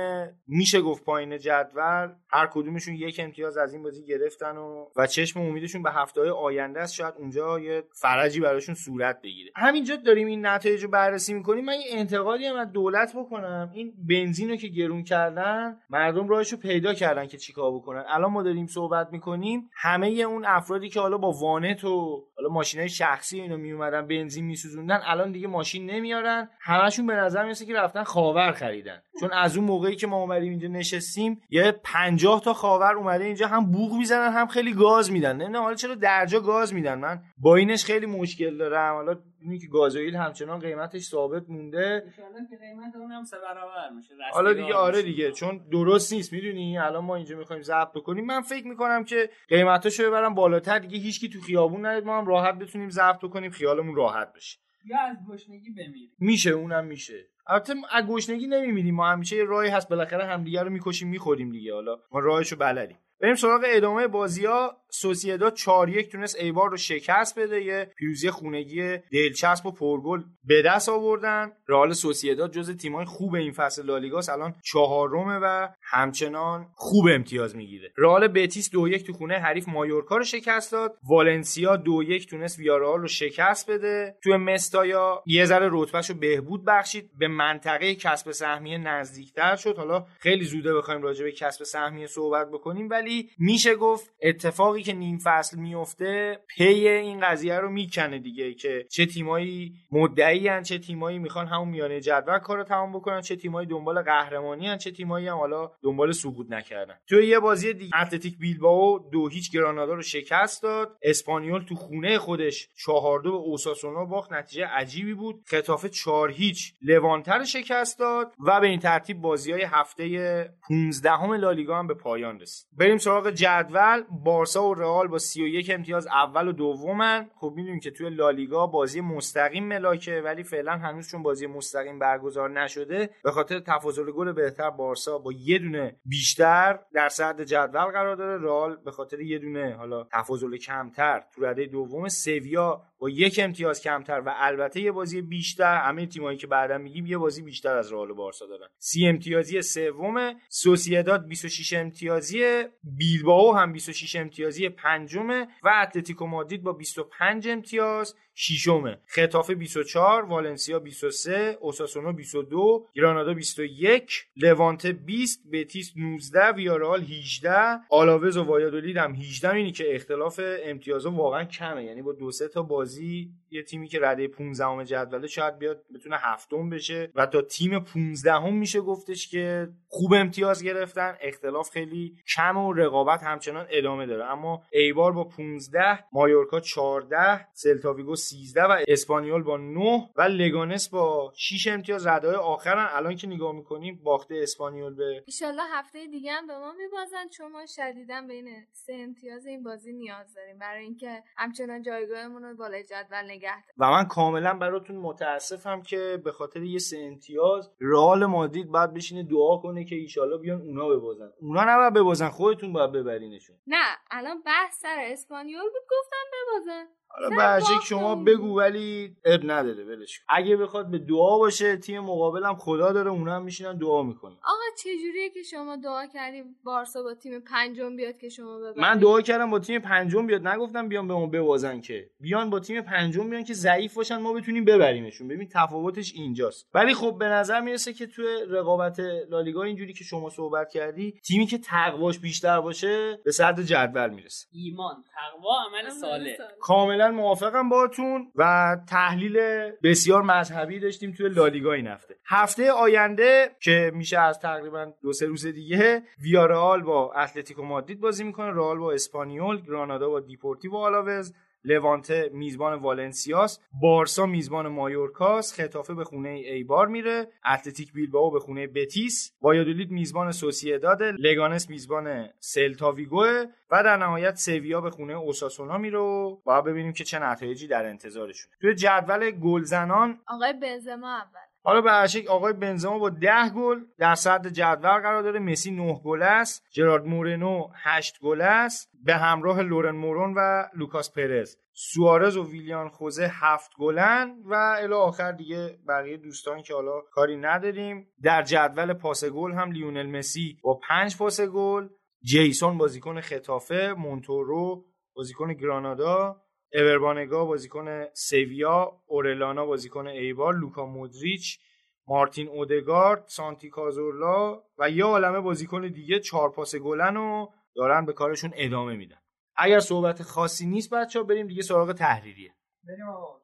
میشه 0.47 0.81
گفت 0.81 1.05
پایین 1.05 1.39
جدول. 1.39 2.09
هر 2.29 2.47
کدومشون 2.53 2.95
یک 2.95 3.21
امتیاز 3.21 3.57
از 3.57 3.73
این 3.73 3.83
بازی 3.83 4.05
گرفتن 4.05 4.57
و 4.57 4.87
و 4.97 5.07
چشم 5.07 5.41
امیدشون 5.41 5.83
به 5.83 5.91
هفته 5.91 6.21
های 6.21 6.31
آینده 6.31 6.81
است. 6.81 6.95
شاید 6.95 7.15
اونجا 7.19 7.61
یه 7.61 7.85
فرجی 7.93 8.41
براشون 8.41 8.75
صورت 8.75 9.23
بگیره. 9.23 9.51
همینجا 9.63 9.97
داریم 9.97 10.27
این 10.27 10.47
نتایج 10.47 10.83
رو 10.83 10.91
بررسی 10.91 11.35
می‌کنیم. 11.35 11.65
من 11.65 11.75
یه 11.75 11.87
انتقادی 11.89 12.47
هم 12.47 12.57
از 12.57 12.73
دولت 12.73 13.13
بکنم. 13.17 13.71
این 13.75 13.93
بنزین 14.09 14.51
رو 14.51 14.57
که 14.57 14.69
گرون 14.69 15.03
کردن 15.03 15.77
مردم 15.91 16.29
راهش 16.29 16.53
رو 16.53 16.59
پیدا 16.59 16.95
کردن 16.95 17.27
که 17.27 17.39
چیکار 17.39 17.73
بکنن. 17.73 18.05
الان 18.09 18.31
ما 18.31 18.43
داریم 18.43 18.67
صحبت 18.67 19.09
می‌کنیم. 19.13 19.71
همه 19.75 20.07
اون 20.07 20.45
افرادی 20.47 20.89
که 20.89 21.01
حالا 21.01 21.19
با 21.19 21.33
وانت 21.33 21.85
و 21.85 22.25
حالا 22.37 22.49
ماشینای 22.49 22.89
شخصی 22.89 23.41
اینو 23.41 23.57
میومدن 23.57 24.07
بنزین 24.07 24.45
میسوزوندن 24.45 25.01
الان 25.05 25.33
دیگه 25.33 25.49
ماشین 25.49 25.91
نمیارن. 25.91 26.49
همشون 26.61 27.07
به 27.07 27.15
نظر 27.15 27.43
می‌رسه 27.43 27.67
که 27.67 27.75
رفتن 27.75 28.03
خاور 28.03 28.53
خریدن. 28.53 29.03
چون 29.21 29.33
از 29.33 29.57
اون 29.57 29.67
موقعی 29.67 29.97
که 29.97 30.07
ما 30.07 30.17
اومدیم 30.17 30.51
اینجا 30.51 30.69
نشستیم 30.69 31.41
یه 31.51 31.73
50 31.85 32.41
تا 32.41 32.53
خاور 32.53 32.95
اومده 32.97 33.25
اینجا 33.25 33.49
هم 33.49 33.71
بوق 33.71 33.93
می‌زنن 33.93 34.33
هم 34.33 34.47
خیلی 34.47 34.73
گاز 34.73 35.13
میدن. 35.13 35.37
نه 35.37 35.59
حالا 35.59 35.75
چرا 35.75 35.95
درجا 35.95 36.41
گاز 36.41 36.75
میدن؟ 36.75 36.99
من 36.99 37.21
با 37.39 37.57
اینش 37.57 37.85
خیلی 37.85 38.07
مشکل 38.07 38.59
دارم. 38.59 38.95
حالا 38.95 39.17
اینی 39.43 39.59
که 39.59 39.67
گازوئیل 39.67 40.17
همچنان 40.17 40.59
قیمتش 40.59 41.03
ثابت 41.03 41.51
مونده. 41.51 42.13
که 42.51 42.57
قیمت 42.57 42.97
اون 42.97 43.13
هم 43.13 43.25
سه 43.25 43.37
برابر 43.39 43.91
میشه. 43.97 44.15
حالا 44.33 44.53
دیگه 44.53 44.75
آره 44.75 45.03
دیگه 45.03 45.33
چون 45.33 45.61
درست 45.73 46.13
نیست 46.13 46.33
می‌دونی؟ 46.33 46.79
الان 46.79 47.05
ما 47.05 47.17
اینجا 47.17 47.37
می‌خوایم 47.37 47.63
ضبط 47.63 47.93
کنیم 47.93 48.25
من 48.25 48.41
فکر 48.41 48.67
می‌کنم 48.67 49.05
که 49.05 49.31
قیمتاشو 49.49 50.03
ببرم 50.07 50.35
بالاتر. 50.35 50.79
دیگه 50.79 50.99
هیچکی 50.99 51.29
تو 51.29 51.41
خیابون 51.41 51.87
نیاد 51.87 52.05
ما 52.05 52.19
هم 52.19 52.27
راحت 52.27 52.55
بتونیم 52.55 52.91
ضبط 52.91 53.21
کنیم 53.21 53.51
خیالمون 53.51 53.95
راحت 53.95 54.33
بشه. 54.33 54.59
یا 54.85 55.01
از 55.01 55.17
گشنگی 55.29 55.71
بمیریم. 55.71 56.13
میشه 56.19 56.51
اونم 56.51 56.85
میشه. 56.85 57.27
البته 57.47 57.75
از 57.91 58.07
گشنگی 58.07 58.47
نمیمیریم. 58.47 58.95
ما 58.95 59.11
همیشه 59.11 59.37
یه 59.37 59.45
راهی 59.45 59.71
هست. 59.71 59.89
بالاخره 59.89 60.25
همدیگه 60.25 60.63
رو 60.63 60.71
می‌کشیم 60.71 61.09
می‌خوریم 61.09 61.53
دیگه. 61.53 61.75
حالا 61.75 61.99
ما 62.13 62.21
راهشو 62.21 62.57
بلدیم. 62.57 62.99
بریم 63.23 63.35
سراغ 63.35 63.63
ادامه 63.67 64.07
بازی 64.07 64.47
ها. 64.47 64.77
سوسیدا 64.95 65.51
4 65.51 65.89
1 65.89 66.13
تونست 66.13 66.37
ایبار 66.41 66.71
رو 66.71 66.77
شکست 66.77 67.39
بده. 67.39 67.65
یه 67.65 67.91
پیروزی 67.97 68.31
خونگی 68.31 68.97
دلچسب 69.13 69.67
و 69.67 69.71
پرگل 69.71 70.23
به 70.45 70.63
دست 70.63 70.89
آوردن. 70.89 71.53
رئال 71.69 71.93
سوسیدا 71.93 72.49
جز 72.49 72.77
تیمای 72.77 73.05
خوب 73.05 73.35
این 73.35 73.53
فصل 73.53 73.87
لالیگاس 73.87 74.29
الان 74.29 74.55
چهارمه 74.65 75.39
و 75.43 75.69
همچنان 75.83 76.67
خوب 76.75 77.07
امتیاز 77.15 77.57
می‌گیره. 77.57 77.93
رئال 77.97 78.29
بتیس 78.29 78.71
2 78.71 78.89
1 78.89 79.07
تو 79.07 79.13
خونه 79.13 79.35
حریف 79.35 79.69
مایورکا 79.69 80.17
رو 80.17 80.25
شکست 80.25 80.73
داد. 80.73 80.99
والنسیا 81.09 81.77
2 81.77 82.03
1 82.03 82.31
تونست 82.31 82.59
ویارال 82.59 83.01
رو 83.01 83.09
شکست 83.09 83.71
بده. 83.71 84.17
تو 84.25 84.39
مستایا 84.39 85.23
یه 85.27 85.45
ذره 85.45 85.69
رتبهش 85.73 86.11
رو 86.11 86.17
بهبود 86.17 86.65
بخشید. 86.65 87.11
به 87.19 87.29
منطقه 87.29 87.95
کسب 87.95 88.31
سهمیه 88.31 88.79
نزدیکتر 88.79 89.57
شد. 89.57 89.77
حالا 89.77 90.07
خیلی 90.19 90.45
زوده 90.45 90.75
بخوایم 90.75 91.03
راجع 91.03 91.25
به 91.25 91.33
کسب 91.33 91.65
سهمیه 91.65 92.07
صحبت 92.07 92.49
بکنیم. 92.51 92.91
ولی 92.91 93.12
میشه 93.39 93.75
گفت 93.75 94.11
اتفاقی 94.23 94.83
که 94.83 94.93
نیم 94.93 95.19
فصل 95.19 95.59
میفته 95.59 96.41
پی 96.49 96.89
این 96.89 97.21
قضیه 97.21 97.59
رو 97.59 97.71
می‌کنه 97.71 98.19
دیگه 98.19 98.55
که 98.55 98.87
چه 98.91 99.07
تیمایی 99.07 99.73
مدعی 99.93 100.49
هن 100.49 100.63
چه 100.63 100.79
تیمایی 100.79 101.19
می‌خوان 101.19 101.47
همون 101.47 101.69
میانه 101.69 102.01
جدول 102.01 102.39
کار 102.39 102.59
رو 102.59 102.65
تمام 102.65 102.93
بکنن 102.93 103.21
چه 103.21 103.37
تیمایی 103.37 103.69
دنبال 103.69 104.03
قهرمانی 104.03 104.67
هن 104.67 104.79
چه 104.79 104.91
تیمایی 104.91 105.29
هم 105.29 105.37
حالا 105.37 105.71
دنبال 105.83 106.13
سقوط 106.13 106.47
نکردن. 106.51 106.95
توی 107.09 107.27
یه 107.27 107.39
بازی 107.39 107.73
دیگه 107.73 107.97
اتلتیک 108.03 108.39
بیلبائو 108.39 108.99
دو 109.13 109.29
هیچ 109.29 109.53
گرانادا 109.53 109.95
رو 109.95 110.03
شکست 110.03 110.63
داد. 110.63 110.97
اسپانیول 111.03 111.63
تو 111.63 111.75
خونه 111.75 112.19
خودش 112.19 112.69
چهار 112.85 113.21
دو 113.21 113.31
به 113.31 113.37
اوساسونا 113.37 114.05
باخت. 114.05 114.33
نتیجه 114.33 114.67
عجیبی 114.67 115.15
بود. 115.15 115.43
خطافه 115.47 115.89
چهار 115.89 116.31
هیچ 116.31 116.75
لوانتر 116.83 117.45
شکست 117.45 117.99
داد 117.99 118.33
و 118.47 118.61
به 118.61 118.67
این 118.67 118.79
ترتیب 118.79 119.21
بازی 119.21 119.53
های 119.53 119.63
هفته 119.63 120.55
15 120.69 121.11
همه 121.11 121.37
لالیگا 121.37 121.79
هم 121.79 121.87
به 121.87 121.95
پایان 121.95 122.41
رسید. 122.41 122.67
بریم 122.79 122.99
سراغ 123.03 123.31
جدول. 123.31 124.03
بارسا 124.25 124.69
و 124.69 124.75
رئال 124.75 125.09
با 125.09 125.19
31 125.19 125.71
امتیاز 125.71 126.07
اول 126.07 126.49
و 126.49 126.53
دومن. 126.53 127.31
خب 127.35 127.53
می‌دونیم 127.57 127.81
که 127.81 127.91
توی 127.91 128.11
لالیگا 128.11 128.67
بازی 128.67 129.01
مستقیم 129.01 129.65
ملاکه 129.65 130.23
ولی 130.25 130.43
فعلا 130.43 130.73
هنوز 130.73 131.09
چون 131.09 131.23
بازی 131.23 131.47
مستقیم 131.47 131.99
برگزار 131.99 132.51
نشده. 132.51 133.11
به 133.25 133.31
خاطر 133.31 133.61
تفاضل 133.61 134.11
گل 134.11 134.33
بهتر 134.33 134.71
بارسا 134.71 135.19
با 135.19 135.33
یه 135.33 135.59
دونه 135.59 135.97
بیشتر 136.05 136.79
در 136.95 137.09
صدر 137.09 137.45
جدول 137.45 137.93
قرار 137.93 138.17
داره. 138.17 138.43
رئال 138.43 138.77
به 138.85 138.91
خاطر 138.91 139.21
یه 139.21 139.39
دونه 139.39 139.75
حالا 139.79 140.05
تفاضل 140.13 140.57
کمتر 140.57 141.23
تو 141.35 141.45
رده 141.45 141.67
دوم 141.67 142.09
سویا 142.09 142.83
با 143.03 143.11
یک 143.11 143.41
امتیاز 143.43 143.81
کمتر 143.81 144.21
و 144.21 144.35
البته 144.37 144.81
یه 144.81 144.93
بازی 144.93 145.23
بیشتر 145.23 145.77
همه 145.77 146.07
تیمایی 146.07 146.39
که 146.39 146.47
بعدا 146.47 146.79
میگیم 146.79 147.07
یه 147.07 147.19
بازی 147.19 147.43
بیشتر 147.43 147.77
از 147.77 147.93
رئال 147.93 148.11
و 148.11 148.15
بارسا 148.15 148.47
دارن. 148.47 148.67
سی 148.79 149.07
امتیازی 149.07 149.63
سوم 149.63 150.35
سوسییداد 150.49 151.29
26 151.29 151.73
امتیازی 151.73 152.65
بیلبائو 152.85 153.53
هم 153.53 153.73
26 153.73 154.17
امتیازی 154.17 154.69
پنجمه 154.69 155.49
و 155.63 155.73
اتلتیکو 155.83 156.27
مادرید 156.27 156.63
با 156.63 156.73
25 156.73 157.49
امتیاز. 157.49 158.15
ششمه. 158.35 158.99
خطافه 159.07 159.55
24 159.55 160.23
والنسیا 160.23 160.79
23 160.79 161.59
اوساسونا 161.61 162.13
22 162.13 162.89
گرانادا 162.95 163.35
21 163.35 164.25
لوانته 164.37 164.93
20 164.93 165.51
بتیس 165.53 165.93
19 165.97 166.53
ویارال 166.53 167.01
18 167.03 167.51
آلاوز 167.91 168.37
و 168.37 168.43
وایادولید 168.43 168.97
هم 168.97 169.15
18 169.15 169.53
اینی 169.53 169.73
که 169.73 169.95
اختلاف 169.95 170.41
امتیازها 170.65 171.13
واقعا 171.13 171.45
کمه. 171.45 171.85
یعنی 171.85 172.03
با 172.03 172.13
دو 172.13 172.31
سه 172.31 172.49
تا 172.49 172.63
بازی 172.63 173.31
یه 173.51 173.63
تیمی 173.63 173.89
که 173.89 173.99
رده 174.03 174.29
15 174.29 174.67
ام 174.67 174.85
جدوله 174.85 175.27
شاید 175.27 175.59
بیاد 175.59 175.85
بتونه 175.95 176.17
هفتم 176.21 176.71
بشه. 176.71 177.13
و 177.15 177.27
تا 177.27 177.43
تیم 177.43 177.79
15 177.79 178.33
هم 178.33 178.55
میشه 178.55 178.81
گفتش 178.81 179.29
که 179.29 179.69
خوب 179.89 180.15
امتیاز 180.15 180.63
گرفتن. 180.63 181.17
اختلاف 181.21 181.71
خیلی 181.71 182.17
کم 182.37 182.57
و 182.57 182.73
رقابت 182.73 183.23
همچنان 183.23 183.67
ادامه 183.71 184.07
داره. 184.07 184.25
اما 184.25 184.63
ایبار 184.73 185.13
با 185.13 185.25
15 185.25 186.05
مایورکا 186.13 186.61
14 186.61 187.47
سلتاویگو 187.53 188.17
13 188.23 188.63
و 188.63 188.77
اسپانیول 188.89 189.43
با 189.43 189.57
9 189.57 190.09
و 190.17 190.23
لگانس 190.23 190.89
با 190.89 191.33
6 191.37 191.67
امتیاز 191.67 192.07
رده‌های 192.07 192.35
آخرن. 192.35 192.89
الان 192.91 193.17
که 193.17 193.27
نگاه 193.27 193.53
می‌کنیم 193.53 194.01
باخته 194.05 194.41
اسپانیول 194.43 194.95
به 194.95 195.23
ایشالله 195.27 195.63
هفته 195.73 196.07
دیگه 196.07 196.33
هم 196.33 196.47
به 196.47 196.59
ما 196.59 196.73
میبازن 196.73 197.29
چون 197.29 197.53
ما 197.53 197.67
شدیدا 197.67 198.23
بین 198.29 198.67
سه 198.73 198.93
امتیاز 198.97 199.47
این 199.47 199.63
بازی 199.63 199.93
نیاز 199.93 200.35
داریم. 200.35 200.59
برای 200.59 200.85
اینکه 200.85 201.23
همچنان 201.37 201.83
جایگاهمون 201.83 202.43
رو 202.43 202.57
بالای 202.57 202.85
جدول 202.85 203.25
نگه 203.25 203.55
داریم. 203.55 203.75
و 203.79 203.91
من 203.91 204.05
کاملا 204.05 204.55
براتون 204.55 204.97
متاسفم 204.97 205.83
که 205.83 206.21
به 206.25 206.33
خاطر 206.33 206.63
یه 206.63 206.79
سه 206.79 206.99
امتیاز 206.99 207.71
رئال 207.81 208.27
مادرید 208.27 208.67
باید 208.67 208.95
بشینه 208.95 209.23
دعا 209.23 209.57
کنه 209.57 209.85
که 209.85 209.95
ایشالله 209.95 210.39
بیان 210.39 210.61
اونا 210.61 210.89
ببازن. 210.89 211.31
اونا 211.41 211.65
نباید 211.69 211.95
ببازن 211.95 212.29
خودتون 212.29 212.73
باید 212.73 212.93
ببرینشون. 212.93 213.57
نه 213.67 213.85
الان 214.11 214.43
بحث 214.43 214.81
سر 214.81 214.97
اسپانیول 215.01 215.63
بود 215.63 215.83
گفتم 215.91 216.27
ببازن. 216.33 216.87
حالا 217.15 217.37
برشک 217.37 217.85
شما 217.85 218.15
بگو 218.15 218.59
ولی 218.59 219.17
اب 219.25 219.41
نداره 219.45 219.85
ولش 219.85 220.21
اگه 220.29 220.57
بخواد 220.57 220.91
به 220.91 220.99
دعا 220.99 221.39
باشه 221.39 221.77
تیم 221.77 222.01
مقابلم 222.01 222.57
خدا 222.57 222.93
داره 222.93 223.11
اونا 223.11 223.37
هم 223.37 223.43
میشینن 223.43 223.79
دعا 223.79 224.03
می‌کنن. 224.03 224.37
آقا 224.45 224.77
چجوریه 224.79 225.31
که 225.31 225.43
شما 225.43 225.77
دعا 225.77 226.07
کردی 226.07 226.43
بارسا 226.65 227.03
با 227.03 227.15
تیم 227.15 227.41
پنجم 227.41 227.97
بیاد 227.97 228.19
که 228.19 228.29
شما 228.29 228.59
ببرید؟ 228.59 228.79
من 228.79 228.99
دعا 228.99 229.21
کردم 229.21 229.51
با 229.51 229.59
تیم 229.59 229.81
پنجم 229.81 230.27
بیاد. 230.27 230.49
نگفتم 230.49 230.89
بیان 230.89 231.09
به 231.09 231.15
ما 231.15 231.27
ببازن 231.27 231.81
که. 231.81 232.11
بیان 232.21 232.51
با 232.51 232.61
تیم 232.61 232.83
پنجم 232.83 233.31
بیان 233.31 233.45
که 233.45 233.55
ضعیف 233.55 233.95
باشن 233.95 234.17
ما 234.17 234.33
بتونیم 234.33 234.65
ببریمشون. 234.65 235.29
ببین 235.29 235.49
تفاوتش 235.55 236.13
اینجاست. 236.15 236.69
ولی 236.75 236.95
خب 236.95 237.17
به 237.19 237.27
نظر 237.29 237.61
می‌رسه 237.61 237.93
که 237.93 238.07
توی 238.07 238.27
رقابت 238.49 239.01
لالیگا 239.31 239.63
اینجوری 239.63 239.93
که 239.93 240.05
شما 240.05 240.31
صحبت 240.31 240.71
کردی 240.71 241.21
تیمی 241.27 241.47
که 241.47 241.59
تقواش 241.59 242.19
بیشتر 242.19 242.61
باشه 242.61 243.21
به 243.25 243.33
صدر 243.33 243.63
جدول 243.63 244.11
می‌رسه. 244.11 244.47
ایمان 244.53 245.05
تقوا 245.15 245.65
عمل 245.67 245.91
صالح 245.91 246.37
کاملا 246.61 247.02
موافقم 247.11 247.69
باتون 247.69 248.33
و 248.37 248.77
تحلیل 248.89 249.39
بسیار 249.83 250.23
مذهبی 250.23 250.81
داشتیم 250.81 251.13
توی 251.13 251.29
لالیگا 251.29 251.73
این 251.73 251.87
هفته. 251.87 252.15
هفته 252.27 252.73
آینده 252.73 253.51
که 253.61 253.93
میشه 253.95 254.19
از 254.19 254.39
تقریبا 254.39 254.93
دو 255.03 255.13
سه 255.13 255.27
روز 255.27 255.47
دیگه 255.47 256.03
ویارال 256.23 256.83
با 256.83 257.13
اتلتیکو 257.13 257.63
مادرید 257.63 258.01
بازی 258.01 258.25
می‌کنه 258.25 258.51
رئال 258.51 258.79
با 258.79 258.93
اسپانیول 258.93 259.61
گرانادا 259.61 260.09
با 260.09 260.21
دیپورتیو 260.21 260.75
آلاوز 260.75 261.35
لوانته 261.65 262.31
میزبان 262.33 262.79
والنسیاست 262.79 263.61
بارسا 263.81 264.27
میزبان 264.27 264.69
مایورکاست 264.69 265.61
ختافه 265.61 265.95
به 265.95 266.05
خونه 266.05 266.29
ایبار 266.29 266.89
میره 266.89 267.29
اتلتیک 267.47 267.93
بیلبائو 267.93 268.31
به 268.31 268.41
خونه 268.41 268.67
بتیس 268.67 269.33
وایادولید 269.41 269.91
میزبان 269.91 270.33
سوسییداد 270.33 271.03
لگانس 271.03 271.71
میزبان 271.71 272.29
سلتا 272.39 272.93
ویگو 272.93 273.25
و 273.71 273.83
در 273.83 273.97
نهایت 273.97 274.35
سویا 274.35 274.81
به 274.81 274.91
خونه 274.91 275.13
اوساسونا 275.13 275.79
میره 275.79 275.99
و 275.99 276.37
باید 276.45 276.65
ببینیم 276.65 276.93
که 276.93 277.05
چه 277.05 277.19
نتایجی 277.19 277.67
در 277.67 277.87
انتظارشون 277.87 278.53
توی 278.61 278.75
جدول 278.75 279.31
گلزنان 279.31 280.19
آقای 280.27 280.53
بنزما 280.53 281.17
اول. 281.17 281.52
حالا 281.65 281.81
به 281.81 281.91
آقای 282.29 282.53
بنزما 282.53 282.99
با 282.99 283.11
10 283.11 283.51
گل 283.57 283.81
در 283.99 284.15
صدر 284.15 284.51
جدول 284.51 285.01
قرار 285.01 285.23
داره. 285.23 285.39
مسی 285.39 285.71
9 285.71 286.01
گل 286.05 286.23
است. 286.23 286.67
جرارد 286.71 287.07
مورنو 287.07 287.69
8 287.75 288.21
گل 288.23 288.41
است. 288.41 288.91
به 289.05 289.15
همراه 289.15 289.63
لورن 289.63 289.97
مورون 289.97 290.35
و 290.37 290.65
لوکاس 290.75 291.13
پرز. 291.13 291.57
سوارز 291.73 292.37
و 292.37 292.51
ویلیان 292.51 292.89
خوزه 292.89 293.31
هفت 293.33 293.71
گلن 293.79 294.37
و 294.45 294.77
الی 294.79 294.95
آخر 294.95 295.33
دیگه 295.33 295.79
بقیه 295.89 296.17
دوستان 296.17 296.63
که 296.63 296.75
حالا 296.75 297.01
کاری 297.01 297.37
نداریم. 297.37 298.07
در 298.23 298.43
جدول 298.43 298.93
پاس 298.93 299.25
گل 299.25 299.53
هم 299.53 299.73
لیونل 299.73 300.07
مسی 300.07 300.59
با 300.63 300.81
5 300.89 301.17
پاس 301.17 301.41
گل. 301.41 301.89
جیسون 302.25 302.79
بازیکن 302.79 303.21
ختافه 303.21 303.95
مونتورو 303.99 304.85
بازیکن 305.15 305.53
گرانادا 305.53 306.43
اوربانگا 306.75 307.45
بازیکن 307.45 308.05
سویا 308.13 308.93
اورلانا 309.07 309.67
بازیکن 309.67 310.07
ایبار 310.07 310.55
لوکا 310.55 310.87
مودریچ 310.87 311.59
مارتین 312.07 312.49
اودگارد 312.49 313.25
سانتی 313.27 313.71
کازورلا 313.71 314.63
و 314.79 314.91
یه 314.91 315.05
عالمه 315.05 315.41
بازیکن 315.41 315.89
دیگه 315.89 316.21
چهار 316.21 316.51
پاس 316.51 316.77
گلن 316.77 317.17
و 317.17 317.47
دارن 317.75 318.07
به 318.07 318.13
کارشون 318.13 318.53
ادامه 318.55 318.97
میدن. 318.97 319.19
اگر 319.57 319.81
صحبت 319.81 320.23
خاصی 320.23 320.67
نیست 320.67 320.91
بچه 320.91 321.19
ها 321.19 321.25
بریم 321.25 321.47
دیگه 321.47 321.63
سراغ 321.63 321.93
تحریریه. 321.93 322.55
بریم 322.85 323.09
آقا. 323.09 323.43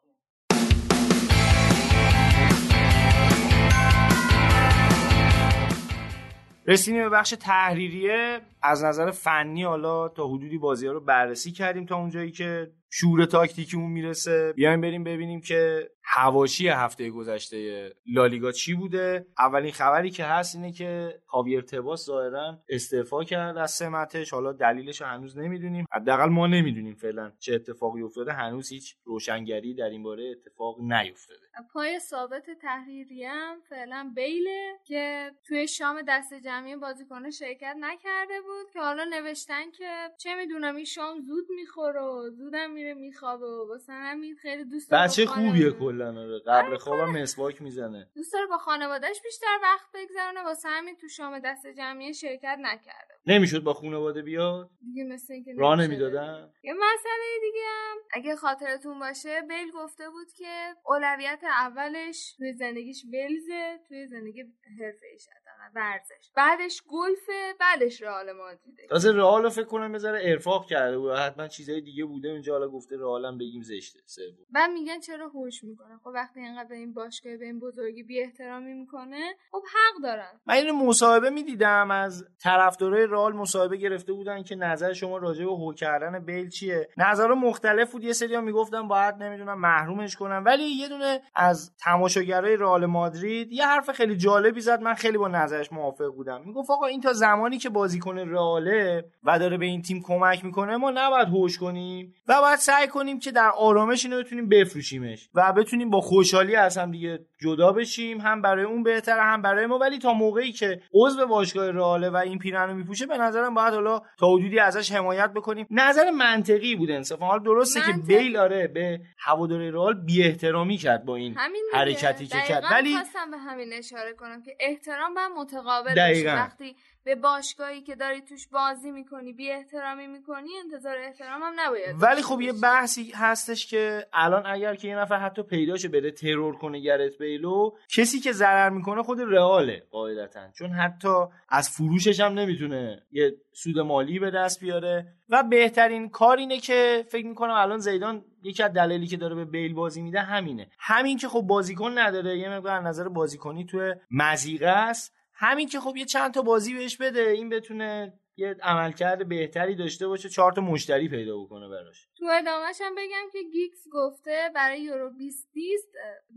رسیدیم 6.66 7.02
به 7.02 7.08
بخش 7.08 7.30
تحریریه. 7.30 8.40
از 8.62 8.84
نظر 8.84 9.10
فنی 9.10 9.62
حالا 9.62 10.08
تا 10.08 10.28
حدودی 10.28 10.58
بازی 10.58 10.86
ها 10.86 10.92
رو 10.92 11.00
بررسی 11.00 11.52
کردیم 11.52 11.86
تا 11.86 11.96
اونجایی 11.96 12.30
که 12.30 12.72
شور 12.90 13.24
تاکتیکیمون 13.24 13.90
می‌رسه. 13.92 14.52
بیایم 14.56 14.80
بریم 14.80 15.04
ببینیم 15.04 15.40
که 15.40 15.90
هواشی 16.10 16.68
هفته 16.68 17.10
گذشته 17.10 17.90
لالیگا 18.06 18.52
چی 18.52 18.74
بوده؟ 18.74 19.26
اولین 19.38 19.72
خبری 19.72 20.10
که 20.10 20.24
هست 20.24 20.56
اینه 20.56 20.72
که 20.72 21.20
خاویر 21.26 21.60
تباس 21.60 22.06
ظاهرا 22.06 22.58
استعفا 22.68 23.24
کرد 23.24 23.56
از 23.56 23.70
سمتش. 23.70 24.32
حالا 24.32 24.52
دلیلش 24.52 25.02
هنوز 25.02 25.38
نمی‌دونیم. 25.38 25.86
حداقل 25.92 26.28
ما 26.28 26.46
نمی‌دونیم 26.46 26.94
فعلا 26.94 27.32
چه 27.38 27.54
اتفاقی 27.54 28.02
افتاده. 28.02 28.32
هنوز 28.32 28.68
هیچ 28.68 28.96
روشنگری 29.04 29.74
در 29.74 29.90
این 29.90 30.02
باره 30.02 30.34
اتفاق 30.36 30.80
نیفتاده. 30.80 31.40
پای 31.72 31.98
ثابت 31.98 32.50
تحریری 32.62 33.24
هم 33.24 33.56
فعلا 33.68 34.12
بیله 34.14 34.72
که 34.84 35.30
توی 35.46 35.68
شام 35.68 36.02
دست 36.08 36.34
جمعی 36.34 36.76
بازیکن 36.76 37.30
شرکت 37.30 37.76
نکرده 37.80 38.40
بود 38.40 38.70
که 38.72 38.80
حالا 38.80 39.04
نوشتن 39.04 39.70
که 39.70 40.08
چه 40.18 40.34
می‌دونم 40.34 40.76
این 40.76 40.84
شام 40.84 41.20
زود 41.20 41.44
می‌خوره 41.56 42.00
و 42.00 42.30
زودم 42.30 42.70
میره 42.70 42.94
میخوابه 42.94 43.46
و 43.46 43.68
واسه 43.68 43.92
همین 43.92 44.36
خیلی 44.42 44.64
دوست 44.64 44.94
بچه 44.94 45.26
خوبیه 45.26 45.70
کلا. 45.70 45.97
آره. 46.02 46.38
قبل 46.46 46.66
آره، 46.66 46.78
خوابم 46.78 47.22
مسواک 47.22 47.62
می‌زنه. 47.62 48.10
دوست 48.14 48.32
داره 48.32 48.46
با 48.46 48.58
خانوادهش 48.58 49.22
بیشتر 49.24 49.58
وقت 49.62 49.86
بگذرونه 49.94 50.42
واسه 50.42 50.68
همین 50.68 50.96
تو 50.96 51.08
شام 51.08 51.38
دست 51.38 51.66
جمعی 51.66 52.14
شرکت 52.14 52.56
نکرده 52.60 53.14
نمی‌شد 53.26 53.62
با 53.62 53.74
خانواده 53.74 54.22
بیاد؟ 54.22 54.70
دیگه 54.80 55.04
مثل 55.04 55.32
اینکه 55.32 55.54
راه 55.58 55.76
نمی‌دادن؟ 55.76 56.52
یه 56.62 56.72
مسئله 56.72 57.40
دیگه 57.40 57.64
هم. 57.66 57.96
اگه 58.12 58.36
خاطرتون 58.36 58.98
باشه 58.98 59.42
بیل 59.48 59.70
گفته 59.70 60.10
بود 60.10 60.32
که 60.38 60.74
اولویت 60.86 61.44
اولش 61.44 62.34
توی 62.36 62.52
زندگیش 62.52 63.04
ولزه 63.04 63.78
توی 63.88 64.06
زندگی 64.06 64.42
حرفه 64.80 65.06
ایش 65.12 65.28
ورزش. 65.74 66.30
بعدش 66.36 66.82
گلف 66.88 67.28
بعدش 67.60 68.02
رئال 68.02 68.32
مادریده. 68.32 68.86
تازه 68.90 69.12
رئال 69.12 69.48
فکر 69.48 69.64
کنم 69.64 69.92
بذاره 69.92 70.20
ارفاق 70.22 70.66
کرده 70.66 70.98
بود. 70.98 71.12
حتما 71.12 71.48
چیزای 71.48 71.80
دیگه 71.80 72.04
بوده. 72.04 72.28
اونجا 72.28 72.52
حالا 72.52 72.68
گفته 72.68 72.96
رئالم 72.96 73.38
بگیم 73.38 73.62
زشته. 73.62 74.00
سه 74.06 74.22
بعد 74.50 74.70
میگن 74.70 75.00
چرا 75.00 75.28
هوش 75.28 75.64
می‌کنه؟ 75.64 75.98
خب 76.04 76.10
وقتی 76.14 76.40
اینقدر 76.40 76.68
به 76.68 76.74
این 76.74 76.94
باشگاه 76.94 77.36
به 77.36 77.44
این 77.44 77.60
بزرگی 77.60 78.02
بی 78.02 78.22
احترامی 78.22 78.74
می‌کنه 78.74 79.34
خب 79.50 79.62
حق 79.74 80.02
دارن. 80.02 80.40
من 80.46 80.54
این 80.54 80.70
مصاحبه 80.70 81.30
می‌دیدم. 81.30 81.90
از 81.90 82.24
طرفدارای 82.42 83.06
رئال 83.06 83.32
مصاحبه 83.32 83.76
گرفته 83.76 84.12
بودن 84.12 84.42
که 84.42 84.54
نظر 84.54 84.92
شما 84.92 85.18
راجع 85.18 85.44
به 85.44 85.50
هو 85.50 85.72
کردن 85.74 86.24
بیل 86.24 86.48
چیه؟ 86.48 86.88
نظر 86.96 87.34
مختلف 87.34 87.92
بود. 87.92 88.04
یه 88.04 88.12
سری 88.12 88.40
می‌گفتن 88.40 88.88
باید 88.88 89.14
نمی‌دونم 89.14 89.60
محرومش 89.60 90.16
کنم 90.16 90.42
ولی 90.46 90.64
یه 90.64 90.88
دونه 90.88 91.22
از 91.34 91.72
تماشاگرای 91.80 92.56
رئال 92.56 92.86
مادرید 92.86 93.52
یه 93.52 93.66
حرف 93.66 93.90
خیلی 93.90 94.16
جالبی 94.16 94.60
زد. 94.60 94.80
من 94.80 94.94
خیلی 94.94 95.18
با 95.18 95.28
نظرش 95.58 95.72
موافق 95.72 96.14
بودم. 96.14 96.42
می‌گفت 96.46 96.70
آقا 96.70 96.86
این 96.86 97.00
تا 97.00 97.12
زمانی 97.12 97.58
که 97.58 97.68
بازیکن 97.68 98.18
رئاله 98.18 99.04
و 99.24 99.38
داره 99.38 99.56
به 99.56 99.66
این 99.66 99.82
تیم 99.82 100.02
کمک 100.02 100.44
می‌کنه 100.44 100.76
ما 100.76 100.90
نباید 100.90 101.28
هوش 101.28 101.58
کنیم 101.58 102.14
و 102.28 102.40
باید 102.40 102.58
سعی 102.58 102.86
کنیم 102.86 103.18
که 103.18 103.30
در 103.30 103.50
آرامش 103.56 104.04
اینو 104.04 104.18
بتونیم 104.18 104.48
بفروشیمش 104.48 105.28
و 105.34 105.52
بتونیم 105.52 105.90
با 105.90 106.00
خوشحالی 106.00 106.56
از 106.56 106.78
هم 106.78 106.90
دیگه 106.90 107.18
جدا 107.40 107.72
بشیم 107.72 108.20
هم 108.20 108.42
برای 108.42 108.64
اون 108.64 108.82
بهتره 108.82 109.22
هم 109.22 109.42
برای 109.42 109.66
ما. 109.66 109.78
ولی 109.78 109.98
تا 109.98 110.12
موقعی 110.12 110.52
که 110.52 110.80
عضو 110.94 111.26
باشگاه 111.26 111.70
رئاله 111.70 112.10
و 112.10 112.16
این 112.16 112.38
پیرنو 112.38 112.74
میپوشه 112.74 113.06
به 113.06 113.18
نظرم 113.18 113.54
باید 113.54 113.74
حالا 113.74 114.00
تا 114.18 114.26
حدودی 114.26 114.58
ازش 114.58 114.92
حمایت 114.92 115.32
بکنیم. 115.32 115.66
نظر 115.70 116.10
منطقی 116.10 116.76
بود 116.76 116.90
انصافا 116.90 117.26
حالا 117.26 117.42
درسته 117.42 117.80
که 117.80 117.92
بیل 118.06 118.36
آره 118.36 118.68
به 118.68 119.00
هواداری 119.18 119.70
رئال 119.70 119.94
بی 120.04 120.22
احترامی 120.22 120.76
کرد 120.76 121.04
با 121.04 121.16
این 121.16 121.36
حرکتی 121.72 122.26
که 122.26 122.38
کرد. 122.48 122.64
ولی 122.70 122.94
خواستم 122.94 123.30
به 123.30 123.38
همین 123.38 123.72
اشاره 123.72 124.12
کنم 124.14 124.42
که 124.42 124.56
احترام 124.60 125.14
و 125.16 125.28
متقابل 125.40 126.22
وقتی 126.26 126.76
به 127.08 127.14
باشگاهی 127.14 127.80
که 127.82 127.94
داری 127.94 128.20
توش 128.20 128.46
بازی 128.48 128.90
می‌کنی 128.90 129.32
بی 129.32 129.50
احترامی 129.50 130.06
می‌کنی 130.06 130.48
انتظار 130.64 130.96
احترام 130.98 131.42
هم 131.42 131.52
نباید 131.56 131.96
ولی 132.02 132.22
خب 132.22 132.40
یه 132.40 132.52
بحثی 132.52 133.12
هستش 133.14 133.66
که 133.66 134.06
الان 134.12 134.42
اگر 134.46 134.74
که 134.74 134.88
یه 134.88 134.96
نفر 134.98 135.18
حتی 135.18 135.42
پیداشه 135.42 135.88
بره 135.88 136.10
ترور 136.10 136.56
کنه 136.56 136.80
گرت 136.80 137.18
بیلو 137.18 137.70
کسی 137.96 138.20
که 138.20 138.32
ضرر 138.32 138.70
می‌کنه 138.70 139.02
خود 139.02 139.18
رئاله 139.20 139.82
قاعدتا. 139.90 140.50
چون 140.58 140.70
حتی 140.70 141.24
از 141.48 141.70
فروشش 141.70 142.20
هم 142.20 142.32
نمی‌تونه 142.32 143.02
یه 143.12 143.32
سود 143.52 143.78
مالی 143.78 144.18
به 144.18 144.30
دست 144.30 144.60
بیاره. 144.60 145.06
و 145.28 145.42
بهترین 145.42 146.08
کار 146.08 146.36
اینه 146.36 146.58
که 146.58 147.04
فکر 147.08 147.26
می‌کنم 147.26 147.54
الان 147.54 147.78
زیدان 147.78 148.24
یکی 148.42 148.62
از 148.62 148.72
دلایلی 148.72 149.06
که 149.06 149.16
داره 149.16 149.34
به 149.34 149.44
بیل 149.44 149.74
بازی 149.74 150.02
میده 150.02 150.20
همینه. 150.20 150.70
همین 150.78 151.16
که 151.16 151.28
خب 151.28 151.40
بازیکن 151.40 151.98
نداره 151.98 152.38
یه 152.38 152.48
مقدار 152.48 152.80
نظر 152.80 153.08
بازیکنی 153.08 153.66
تو 153.66 153.94
مزیقه 154.10 154.68
است. 154.68 155.17
همین 155.40 155.68
که 155.68 155.80
خب 155.80 155.96
یه 155.96 156.04
چند 156.04 156.34
تا 156.34 156.42
بازی 156.42 156.74
بهش 156.74 156.96
بده 156.96 157.20
این 157.20 157.48
بتونه 157.48 158.12
یه 158.36 158.56
عملکرد 158.62 159.28
بهتری 159.28 159.74
داشته 159.74 160.06
باشه 160.06 160.28
چهار 160.28 160.52
تا 160.52 160.60
مشتری 160.60 161.08
پیدا 161.08 161.38
بکنه 161.38 161.68
براش. 161.68 162.08
تو 162.18 162.24
ادامهش 162.30 162.80
هم 162.80 162.94
بگم 162.94 163.30
که 163.32 163.38
گیگز 163.52 163.84
گفته 163.92 164.50
برای 164.54 164.80
یورو 164.80 165.10
2020 165.10 165.88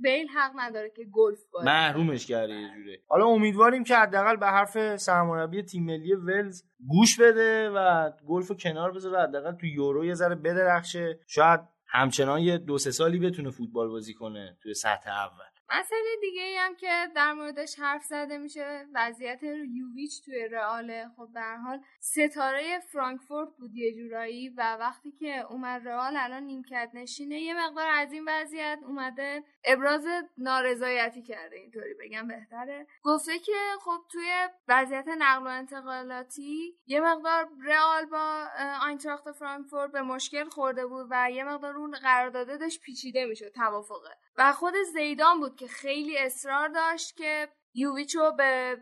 بیل 0.02 0.28
حق 0.28 0.52
نداره 0.56 0.90
که 0.96 1.04
گلف 1.14 1.40
بازی 1.54 1.66
محرومش 1.66 2.26
کرده 2.26 2.54
یه 2.54 2.68
جوره. 2.76 3.02
حالا 3.08 3.26
امیدواریم 3.26 3.84
که 3.84 3.96
حداقل 3.96 4.36
به 4.36 4.48
حرف 4.48 4.96
سرمربی 4.96 5.64
تیم 5.64 5.86
ملی 5.86 6.14
ولز 6.14 6.64
گوش 6.88 7.20
بده 7.20 7.70
و 7.70 8.12
گلف 8.28 8.48
رو 8.48 8.56
کنار 8.56 8.92
بذاره 8.92 9.22
حداقل 9.22 9.52
تو 9.52 9.66
یورو 9.66 10.06
یه 10.06 10.14
ذره 10.14 10.36
بدرخشه. 10.36 11.20
شاید 11.28 11.60
همچنان 11.88 12.42
یه 12.42 12.58
دو 12.58 12.78
سه 12.78 12.92
سالی 12.92 13.20
بتونه 13.20 13.52
فوتبال 13.52 13.90
بازی 13.90 14.14
کنه 14.14 14.58
توی 14.64 14.74
سطح 14.74 15.10
اول. 15.10 15.51
مسئله 15.80 16.16
دیگه 16.22 16.42
ای 16.42 16.58
هم 16.58 16.76
که 16.76 17.08
در 17.16 17.34
موردش 17.34 17.80
حرف 17.80 18.04
زده 18.04 18.38
میشه 18.38 18.86
وضعیت 18.94 19.44
یوویچ 19.44 20.26
توی 20.26 20.48
رئال 20.48 21.08
خب 21.18 21.30
به 21.34 21.42
حال 21.42 21.82
ستاره 22.00 22.80
فرانکفورت 22.80 23.50
بود 23.60 23.76
یه 23.76 23.94
جورایی 23.96 24.50
و 24.50 24.78
وقتی 24.80 25.12
که 25.12 25.46
اومد 25.50 25.88
رئال 25.88 26.18
الان 26.18 26.44
نیمکت 26.44 26.90
نشینه 26.94 27.42
یه 27.42 27.68
مقدار 27.68 27.88
از 27.88 28.14
این 28.14 28.26
وضعیت 28.28 28.80
اومده 28.88 29.44
ابراز 29.66 30.06
نارضایتی 30.38 31.22
کرده 31.22 31.56
اینطوری 31.56 31.94
بگم 31.94 32.28
بهتره. 32.28 32.88
گفته 33.04 33.40
که 33.40 33.58
خب 33.82 34.00
توی 34.12 34.48
وضعیت 34.68 35.08
نقل 35.08 35.44
و 35.44 35.48
انتقالاتی 35.48 36.76
یه 36.88 37.02
مقدار 37.02 37.50
رئال 37.66 38.06
با 38.06 38.48
آینتراخت 38.82 39.32
فرانکفورت 39.32 39.92
به 39.92 40.02
مشکل 40.02 40.50
خورده 40.50 40.86
بود 40.86 41.08
و 41.10 41.32
یه 41.32 41.44
مقدار 41.44 41.78
اون 41.78 41.92
قرارداده 41.92 42.58
پیچیده 42.84 43.26
می‌شد 43.26 43.52
توافقه. 43.52 44.18
و 44.38 44.54
خود 44.54 44.74
زیدان 44.94 45.40
بود 45.40 45.56
که 45.56 45.68
خیلی 45.68 46.18
اصرار 46.18 46.68
داشت 46.68 47.18
که 47.18 47.50
یوویچو 47.74 48.32
به 48.32 48.78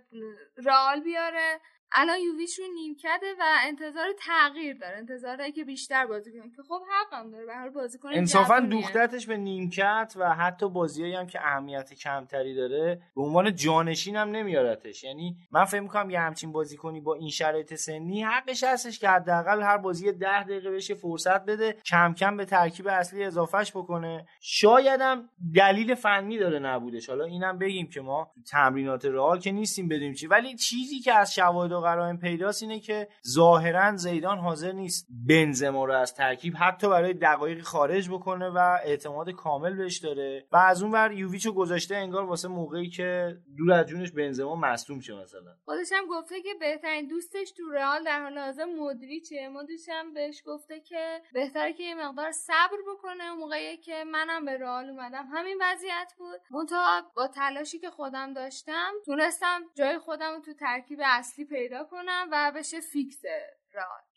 رئال 0.58 1.00
بیاره. 1.00 1.62
الان 1.92 2.20
یوویچ 2.20 2.60
رو 2.60 2.66
نیمکده 2.74 3.34
و 3.40 3.44
انتظار 3.64 4.08
تغییر 4.20 4.78
داره 4.78 4.98
انتظار 4.98 5.36
داره 5.36 5.52
که 5.52 5.64
بیشتر 5.64 6.06
بازی 6.06 6.32
کنه 6.32 6.52
که 6.56 6.62
خب 6.68 6.82
حقم 6.90 7.32
داره 7.32 7.46
به 7.46 7.54
هر 7.54 7.70
بازیکن 7.70 8.10
انصافا 8.14 8.60
جوونیه. 8.60 8.70
دوختتش 8.70 9.26
به 9.26 9.38
نیمکت 9.38 10.14
و 10.16 10.36
حتی 10.36 10.70
بازیایی 10.70 11.16
هم 11.16 11.28
که 11.28 11.40
اهمیت 11.42 11.94
کمتری 11.94 12.56
داره 12.56 13.02
به 13.16 13.22
عنوان 13.22 13.56
جانشین 13.56 14.16
هم 14.16 14.30
نمیارتش. 14.30 15.04
یعنی 15.04 15.38
من 15.52 15.66
فکر 15.66 15.80
می‌کنم 15.80 16.10
یه 16.10 16.20
همچین 16.20 16.52
بازیکنی 16.52 17.02
با 17.02 17.16
این 17.16 17.30
شرایط 17.30 17.74
سنی 17.74 18.24
حقش 18.24 18.64
هستش 18.64 19.00
که 19.00 19.10
حداقل 19.10 19.62
هر 19.62 19.78
بازی 19.78 20.12
ده 20.12 20.44
دقیقه 20.44 20.72
بهش 20.72 20.90
یه 20.90 20.96
فرصت 20.96 21.46
بده 21.46 21.76
کم 21.86 22.14
کم 22.14 22.38
به 22.38 22.46
ترکیب 22.46 22.88
اصلی 22.88 23.24
اضافهش 23.24 23.72
بکنه. 23.72 24.26
شاید 24.42 25.02
هم 25.02 25.30
دلیل 25.56 25.96
فنی 25.96 26.38
داره 26.38 26.60
نبودش. 26.60 27.10
حالا 27.10 27.26
اینم 27.26 27.58
بگیم 27.58 27.90
که 27.90 28.02
ما 28.02 28.32
تمرینات 28.52 29.06
رئال 29.06 29.40
که 29.40 29.52
نیستیم 29.52 29.88
بدونیم 29.88 30.14
چی. 30.14 30.28
ولی 30.28 30.56
چیزی 30.56 31.00
که 31.00 31.14
از 31.14 31.34
شواهد 31.34 31.79
قرائن 31.82 32.18
پیداست 32.18 32.64
اینه 32.64 32.80
که 32.80 33.08
ظاهرا 33.28 33.96
زیدان 33.96 34.38
حاضر 34.38 34.72
نیست 34.72 35.08
بنزما 35.28 35.86
رو 35.86 35.94
از 35.94 36.14
ترکیب 36.14 36.54
حتی 36.60 36.90
برای 36.90 37.14
دقایق 37.14 37.62
خارج 37.62 38.10
بکنه 38.10 38.50
و 38.50 38.58
اعتماد 38.84 39.30
کامل 39.30 39.74
بهش 39.74 39.98
داره. 39.98 40.48
و 40.52 40.58
از 40.58 40.84
اون 40.84 40.92
ور 40.92 41.12
یوویچو 41.12 41.52
گذاشته 41.52 41.96
انگار 41.96 42.26
واسه 42.26 42.48
موقعی 42.48 42.90
که 42.90 43.38
دور 43.58 43.74
از 43.74 43.86
جونش 43.86 44.12
بنزما 44.12 44.56
مصدوم 44.56 45.00
شه 45.00 45.14
مثلا. 45.14 45.56
خودش 45.66 45.92
هم 45.92 46.06
گفته 46.06 46.42
که 46.42 46.50
بهترین 46.60 47.08
دوستش 47.08 47.52
تو 47.52 47.70
رئال 47.70 48.04
در 48.04 48.24
حال 48.24 48.38
حاضر 48.38 48.66
مودریچه. 48.66 49.50
مودریچ 49.50 49.90
هم 49.90 50.14
بهش 50.14 50.44
گفته 50.46 50.80
که 50.80 51.22
بهتره 51.34 51.74
که 51.74 51.84
یه 51.84 51.96
مقدار 51.96 52.32
صبر 52.32 52.78
بکنه. 52.94 53.32
موقعی 53.32 53.78
که 53.78 54.04
منم 54.04 54.46
به 54.46 54.58
رئال 54.58 54.90
اومدم. 54.90 55.26
همین 55.34 55.58
وضعیت 55.62 56.14
بود. 56.18 56.40
منتها 56.52 57.02
با 57.16 57.28
تلاشی 57.28 57.80
که 57.80 57.90
خودم 57.90 58.34
داشتم 58.34 58.92
تونستم 59.06 59.62
جای 59.76 59.98
خودم 59.98 60.34
رو 60.36 60.40
تو 60.40 60.54
ترکیب 60.54 61.00
اصلی 61.04 61.46
پیدا 61.46 61.69
کنم 61.92 62.30
و 62.32 62.52
بشه 62.56 62.80
فیکس 62.80 63.22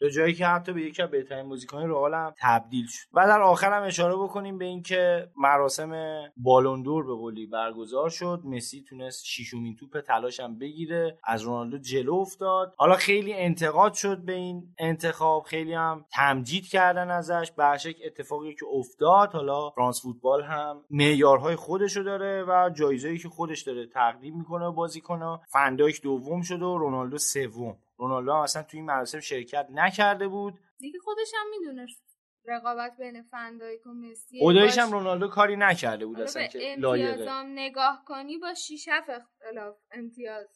تا 0.01 0.09
جایی 0.09 0.35
که 0.35 0.47
حتی 0.47 0.73
به 0.73 0.83
یکی 0.83 1.03
از 1.03 1.11
بهترین 1.11 1.47
موزیکان 1.47 1.89
رئال 1.91 2.15
هم 2.15 2.35
تبدیل 2.41 2.87
شد. 2.87 3.09
و 3.13 3.27
در 3.27 3.43
آخر 3.43 3.73
هم 3.73 3.83
اشاره 3.83 4.17
بکنیم 4.17 4.59
به 4.59 4.65
اینکه 4.65 5.29
مراسم 5.37 5.93
بالوندور 6.37 7.07
به 7.07 7.15
قولی 7.15 7.47
برگزار 7.47 8.11
شد. 8.11 8.41
مسی 8.45 8.85
تونست 8.89 9.25
شیشمین 9.25 9.77
توپ 9.77 10.01
تلاش 10.01 10.41
هم 10.41 10.59
بگیره. 10.59 11.19
از 11.25 11.43
رونالدو 11.43 11.79
جلو 11.79 12.15
افتاد. 12.15 12.75
حالا 12.77 12.95
خیلی 12.95 13.35
انتقاد 13.35 13.95
شد 13.95 14.25
به 14.25 14.33
این 14.33 14.75
انتخاب. 14.79 15.43
خیلی 15.43 15.75
هم 15.75 16.05
تمجید 16.13 16.67
کردن 16.67 17.11
ازش. 17.11 17.53
برشک 17.57 17.97
اتفاقی 18.05 18.55
که 18.55 18.67
افتاد. 18.73 19.33
حالا 19.33 19.71
فرانس 19.71 20.03
فوتبال 20.03 20.43
هم 20.43 20.85
معیارهای 20.91 21.57
خودشو 21.57 22.03
داره 22.03 22.45
و 22.45 22.71
جایزه‌ای 22.71 23.19
که 23.19 23.29
خودش 23.29 23.63
داره 23.63 23.87
تقدیم 23.87 24.39
می‌کنه 24.39 24.65
به 24.65 24.71
بازیکن‌ها 24.71 25.41
فندایک 25.49 26.03
دوم 26.03 26.43
شد 26.43 26.63
و 26.63 26.79
رونالدو 26.79 27.19
سوم. 27.19 27.77
رونالدو 28.03 28.33
هم 28.33 28.39
اصلا 28.39 28.63
توی 28.63 28.81
این 28.81 28.87
مراسم 28.87 29.21
شرکت 29.21 29.67
نکرده 29.71 30.29
بود. 30.29 30.55
دیگه 30.79 30.99
خودش 30.99 31.33
هم 31.37 31.47
می‌دونست 31.51 32.03
رقابت 32.45 32.97
بین 32.99 33.23
فندایک 33.23 33.87
و 33.87 33.91
مسی 33.91 34.41
خدایش 34.41 34.79
هم 34.79 34.93
رونالدو 34.93 35.29
کاری 35.29 35.57
نکرده 35.57 36.07
بود 36.07 36.17
حالا 36.17 36.29
اصلا 36.29 36.47
که 36.47 36.77
لایقه 36.79 37.43
نگاه 37.43 38.05
کنی 38.07 38.39
با 38.39 38.55
6 38.55 38.89
اختلاف 38.89 39.77
امتیاز 39.91 40.47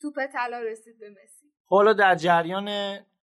توپ 0.00 0.14
طلا 0.32 0.60
رسید 0.60 0.98
به 0.98 1.10
مسی. 1.10 1.46
حالا 1.66 1.92
در 1.92 2.14
جریان 2.14 2.68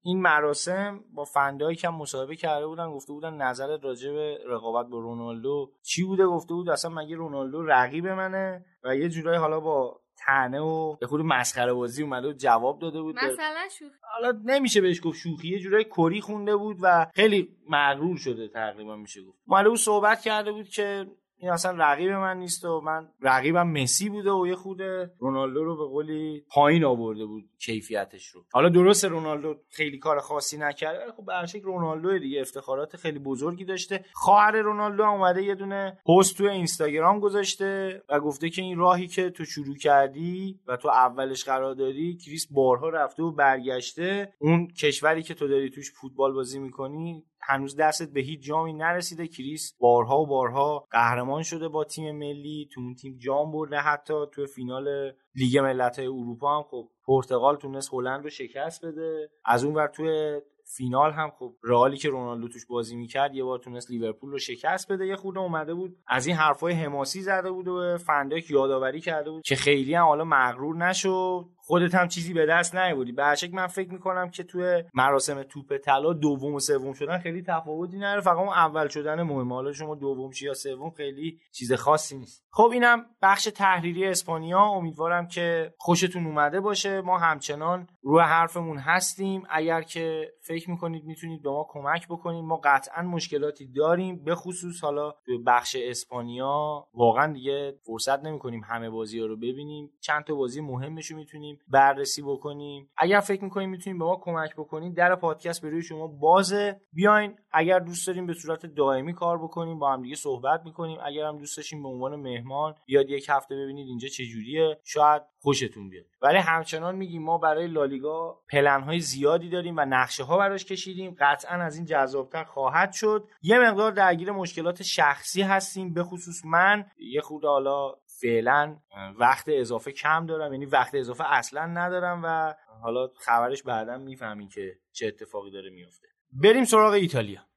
این 0.01 0.21
مراسم 0.21 1.03
با 1.13 1.23
فندایی 1.23 1.77
هم 1.83 1.95
مصاحبه 1.95 2.35
کرده 2.35 2.67
بودن 2.67 2.91
گفته 2.91 3.13
بودن 3.13 3.33
نظرت 3.33 3.83
راجع 3.83 4.11
به 4.11 4.39
رقابت 4.45 4.89
با 4.89 4.99
رونالدو 4.99 5.73
چی 5.81 6.03
بوده؟ 6.03 6.25
گفته 6.25 6.53
بود 6.53 6.69
اصلا 6.69 6.91
مگه 6.91 7.15
رونالدو 7.15 7.63
رقیب 7.63 8.07
منه؟ 8.07 8.65
و 8.83 8.95
یه 8.95 9.09
جورایی 9.09 9.39
حالا 9.39 9.59
با 9.59 9.98
تنه 10.25 10.59
و 10.59 10.95
به 10.95 11.07
خود 11.07 11.21
مسخره 11.21 11.73
بازی 11.73 12.03
اومده 12.03 12.27
و 12.27 12.33
جواب 12.33 12.79
داده 12.79 13.01
بود. 13.01 13.15
مثلا 13.15 13.67
شوخی. 13.79 13.91
حالا 14.13 14.39
نمیشه 14.45 14.81
بهش 14.81 15.01
گفت 15.03 15.19
شوخی 15.19 15.47
یه 15.47 15.59
جورایی 15.59 15.85
کری 15.85 16.21
خونده 16.21 16.55
بود 16.55 16.77
و 16.81 17.07
خیلی 17.15 17.49
مغرور 17.69 18.17
شده 18.17 18.47
تقریبا 18.47 18.95
میشه 18.95 19.21
گفت. 19.23 19.37
اومده 19.47 19.69
بود 19.69 19.79
صحبت 19.79 20.21
کرده 20.21 20.51
بود 20.51 20.69
که 20.69 21.05
این 21.41 21.51
اصلا 21.51 21.71
رقیب 21.77 22.11
من 22.11 22.37
نیست 22.37 22.65
و 22.65 22.81
من 22.81 23.07
رقیبم 23.21 23.67
مسی 23.67 24.09
بوده 24.09 24.31
و 24.31 24.47
یه 24.47 24.55
خود 24.55 24.81
رونالدو 25.19 25.63
رو 25.63 25.77
به 25.77 25.85
قولی 25.85 26.45
پایین 26.49 26.85
آورده 26.85 27.25
بود 27.25 27.43
کیفیتش 27.59 28.27
رو. 28.27 28.45
حالا 28.53 28.69
درست 28.69 29.05
رونالدو 29.05 29.55
خیلی 29.69 29.97
کار 29.97 30.19
خاصی 30.19 30.57
نکرده 30.57 30.99
ولی 30.99 31.11
خب 31.11 31.25
به 31.25 31.59
رونالدو 31.63 32.19
دیگه 32.19 32.41
افتخارات 32.41 32.95
خیلی 32.95 33.19
بزرگی 33.19 33.65
داشته. 33.65 34.05
خواهر 34.13 34.51
رونالدو 34.51 35.03
هم 35.03 35.09
اومده 35.09 35.43
یه 35.43 35.55
دونه 35.55 35.97
پست 36.05 36.37
تو 36.37 36.43
اینستاگرام 36.43 37.19
گذاشته 37.19 38.01
و 38.09 38.19
گفته 38.19 38.49
که 38.49 38.61
این 38.61 38.77
راهی 38.77 39.07
که 39.07 39.29
تو 39.29 39.45
شروع 39.45 39.75
کردی 39.75 40.59
و 40.67 40.77
تو 40.77 40.89
اولش 40.89 41.43
قرار 41.43 41.75
داری 41.75 42.17
کریس 42.17 42.47
بارها 42.51 42.89
رفته 42.89 43.23
و 43.23 43.31
برگشته. 43.31 44.33
اون 44.39 44.67
کشوری 44.67 45.23
که 45.23 45.33
تو 45.33 45.47
داری 45.47 45.69
توش 45.69 45.91
فوتبال 45.91 46.33
بازی 46.33 46.59
می‌کنی 46.59 47.23
هنوز 47.49 47.75
دستت 47.75 48.09
به 48.09 48.21
هیچ 48.21 48.41
جامی 48.41 48.73
نرسیده. 48.73 49.27
کریس 49.27 49.73
بارها 49.79 50.21
و 50.21 50.27
بارها 50.27 50.87
قهرمان 50.91 51.43
شده 51.43 51.67
با 51.67 51.83
تیم 51.83 52.17
ملی 52.17 52.69
تو 52.73 52.81
اون 52.81 52.95
تیم 52.95 53.17
جام 53.17 53.51
برده 53.51 53.77
حتی. 53.77 54.13
تو 54.31 54.45
فینال 54.45 55.11
لیگ 55.35 55.57
ملت‌های 55.57 56.07
اروپا 56.07 56.57
هم 56.57 56.63
خب 56.63 56.89
پرتغال 57.05 57.55
تونست 57.55 57.93
هلند 57.93 58.23
رو 58.23 58.29
شکست 58.29 58.85
بده. 58.85 59.29
از 59.45 59.63
اون 59.63 59.75
ور 59.75 59.87
توی 59.87 60.41
فینال 60.77 61.11
هم 61.11 61.31
خب 61.39 61.53
رئالی 61.63 61.97
که 61.97 62.09
رونالدو 62.09 62.47
توش 62.47 62.65
بازی 62.65 62.95
می‌کرد 62.95 63.35
یه 63.35 63.43
بار 63.43 63.59
تونست 63.59 63.91
لیورپول 63.91 64.31
رو 64.31 64.39
شکست 64.39 64.91
بده. 64.91 65.07
یه 65.07 65.15
خورده 65.15 65.39
اومده 65.39 65.73
بود 65.73 65.97
از 66.07 66.27
این 66.27 66.35
حرفای 66.35 66.73
حماسی 66.73 67.21
زده 67.21 67.51
بود 67.51 67.67
و 67.67 67.97
فن‌دایک 67.97 68.51
یادآوری 68.51 69.01
کرده 69.01 69.31
بود 69.31 69.43
که 69.45 69.55
خیلی 69.55 69.93
هم 69.93 70.05
حالا 70.05 70.23
مغرور 70.23 70.75
نشو. 70.75 71.49
خودت 71.69 71.95
هم 71.95 72.07
چیزی 72.07 72.33
به 72.33 72.45
دست 72.45 72.75
نیاوردی. 72.75 73.11
به 73.11 73.35
شکل 73.35 73.55
من 73.55 73.67
فکر 73.67 73.89
می‌کنم 73.91 74.29
که 74.29 74.43
توی 74.43 74.83
مراسم 74.93 75.43
توپ 75.43 75.77
طلا 75.77 76.13
دوم 76.13 76.53
و 76.53 76.59
سوم 76.59 76.93
شدن 76.93 77.17
خیلی 77.17 77.43
تفاوتی 77.47 77.97
نداره. 77.97 78.21
فقط 78.21 78.37
اون 78.37 78.47
اول 78.47 78.87
شدن 78.87 79.21
مهمه. 79.21 79.55
حالا 79.55 79.73
شما 79.73 79.95
دوم 79.95 80.31
یا 80.41 80.53
سوم 80.53 80.89
خیلی 80.89 81.39
چیز 81.51 81.73
خاصی 81.73 82.17
نیست. 82.17 82.45
خب 82.51 82.69
اینم 82.73 83.05
بخش 83.21 83.43
تحریری 83.43 84.07
اسپانیا. 84.07 84.59
امیدوارم 84.59 85.27
که 85.27 85.73
خوشتون 85.77 86.25
اومده 86.25 86.59
باشه. 86.59 87.01
ما 87.01 87.17
همچنان 87.17 87.87
روی 88.01 88.21
حرفمون 88.21 88.77
هستیم. 88.77 89.43
اگر 89.49 89.81
که 89.81 90.33
فکر 90.49 90.69
می‌کنید 90.69 91.03
می‌تونید 91.05 91.41
به 91.41 91.49
ما 91.49 91.67
کمک 91.69 92.07
بکنید؟ 92.07 92.43
ما 92.43 92.61
قطعا 92.63 93.03
مشکلاتی 93.03 93.67
داریم 93.67 94.23
به 94.23 94.35
خصوص 94.35 94.83
حالا 94.83 95.11
توی 95.25 95.37
بخش 95.37 95.75
اسپانیا. 95.79 96.87
واقعا 96.93 97.33
دیگه 97.33 97.73
فرصت 97.85 98.23
نمی‌کنیم 98.23 98.61
همه 98.65 98.89
بازی 98.89 99.19
ها 99.19 99.25
رو 99.25 99.37
ببینیم. 99.37 99.91
چند 100.01 100.23
تا 100.23 100.35
بازی 100.35 100.61
مهمش 100.61 101.05
رو 101.05 101.17
می‌تونیم 101.17 101.59
بررسی 101.67 102.21
بکنیم. 102.21 102.89
اگر 102.97 103.19
فکر 103.19 103.43
می‌کنیم 103.43 103.69
می‌تونیم 103.69 103.99
به 103.99 104.05
ما 104.05 104.19
کمک 104.21 104.55
بکنید 104.55 104.95
در 104.95 105.15
پادکست 105.15 105.61
به 105.61 105.69
روی 105.69 105.81
شما 105.81 106.07
بازه. 106.07 106.81
بیاین 106.93 107.35
اگر 107.51 107.79
دوست 107.79 108.07
داریم 108.07 108.25
به 108.25 108.33
صورت 108.33 108.65
دائمی 108.65 109.13
کار 109.13 109.37
بکنیم 109.37 109.79
با 109.79 109.91
هم 109.93 110.01
دیگه 110.01 110.15
صحبت 110.15 110.61
می‌کنیم. 110.65 110.97
اگر 111.05 111.25
هم 111.25 111.37
دوست 111.37 111.57
داشتیم 111.57 111.83
به 111.83 111.89
عنوان 111.89 112.15
مهمان 112.15 112.75
بیاد 112.85 113.09
یک 113.09 113.25
هفته 113.29 113.55
ببینید 113.55 113.87
اینجا 113.87 114.07
چه 114.07 114.25
جوریه 114.25 114.79
شاید 114.83 115.21
خوشتون 115.41 115.89
بیاد. 115.89 116.05
ولی 116.21 116.37
همچنان 116.37 116.95
میگیم 116.95 117.23
ما 117.23 117.37
برای 117.37 117.67
لالیگا 117.67 118.39
پلن 118.51 118.81
های 118.81 118.99
زیادی 118.99 119.49
داریم 119.49 119.77
و 119.77 119.85
نقشه 119.85 120.23
ها 120.23 120.37
براش 120.37 120.65
کشیدیم. 120.65 121.15
قطعا 121.19 121.63
از 121.63 121.75
این 121.75 121.85
جذابتر 121.85 122.43
خواهد 122.43 122.91
شد. 122.91 123.27
یه 123.41 123.59
مقدار 123.59 123.91
درگیر 123.91 124.31
مشکلات 124.31 124.83
شخصی 124.83 125.41
هستیم 125.41 125.93
به 125.93 126.03
خصوص 126.03 126.45
من. 126.45 126.85
یه 126.97 127.21
خورده 127.21 127.47
حالا 127.47 127.93
فعلا 128.21 128.77
وقت 129.19 129.45
اضافه 129.47 129.91
کم 129.91 130.25
دارم 130.25 130.53
یعنی 130.53 130.65
وقت 130.65 130.95
اضافه 130.95 131.33
اصلا 131.33 131.65
ندارم 131.65 132.21
و 132.23 132.53
حالا 132.81 133.07
خبرش 133.15 133.63
بعدا 133.63 133.97
می‌فهمین 133.97 134.49
که 134.49 134.79
چه 134.91 135.07
اتفاقی 135.07 135.51
داره 135.51 135.69
میفته 135.69 136.07
بریم 136.33 136.65
سراغ 136.65 136.93
ایتالیا. 136.93 137.48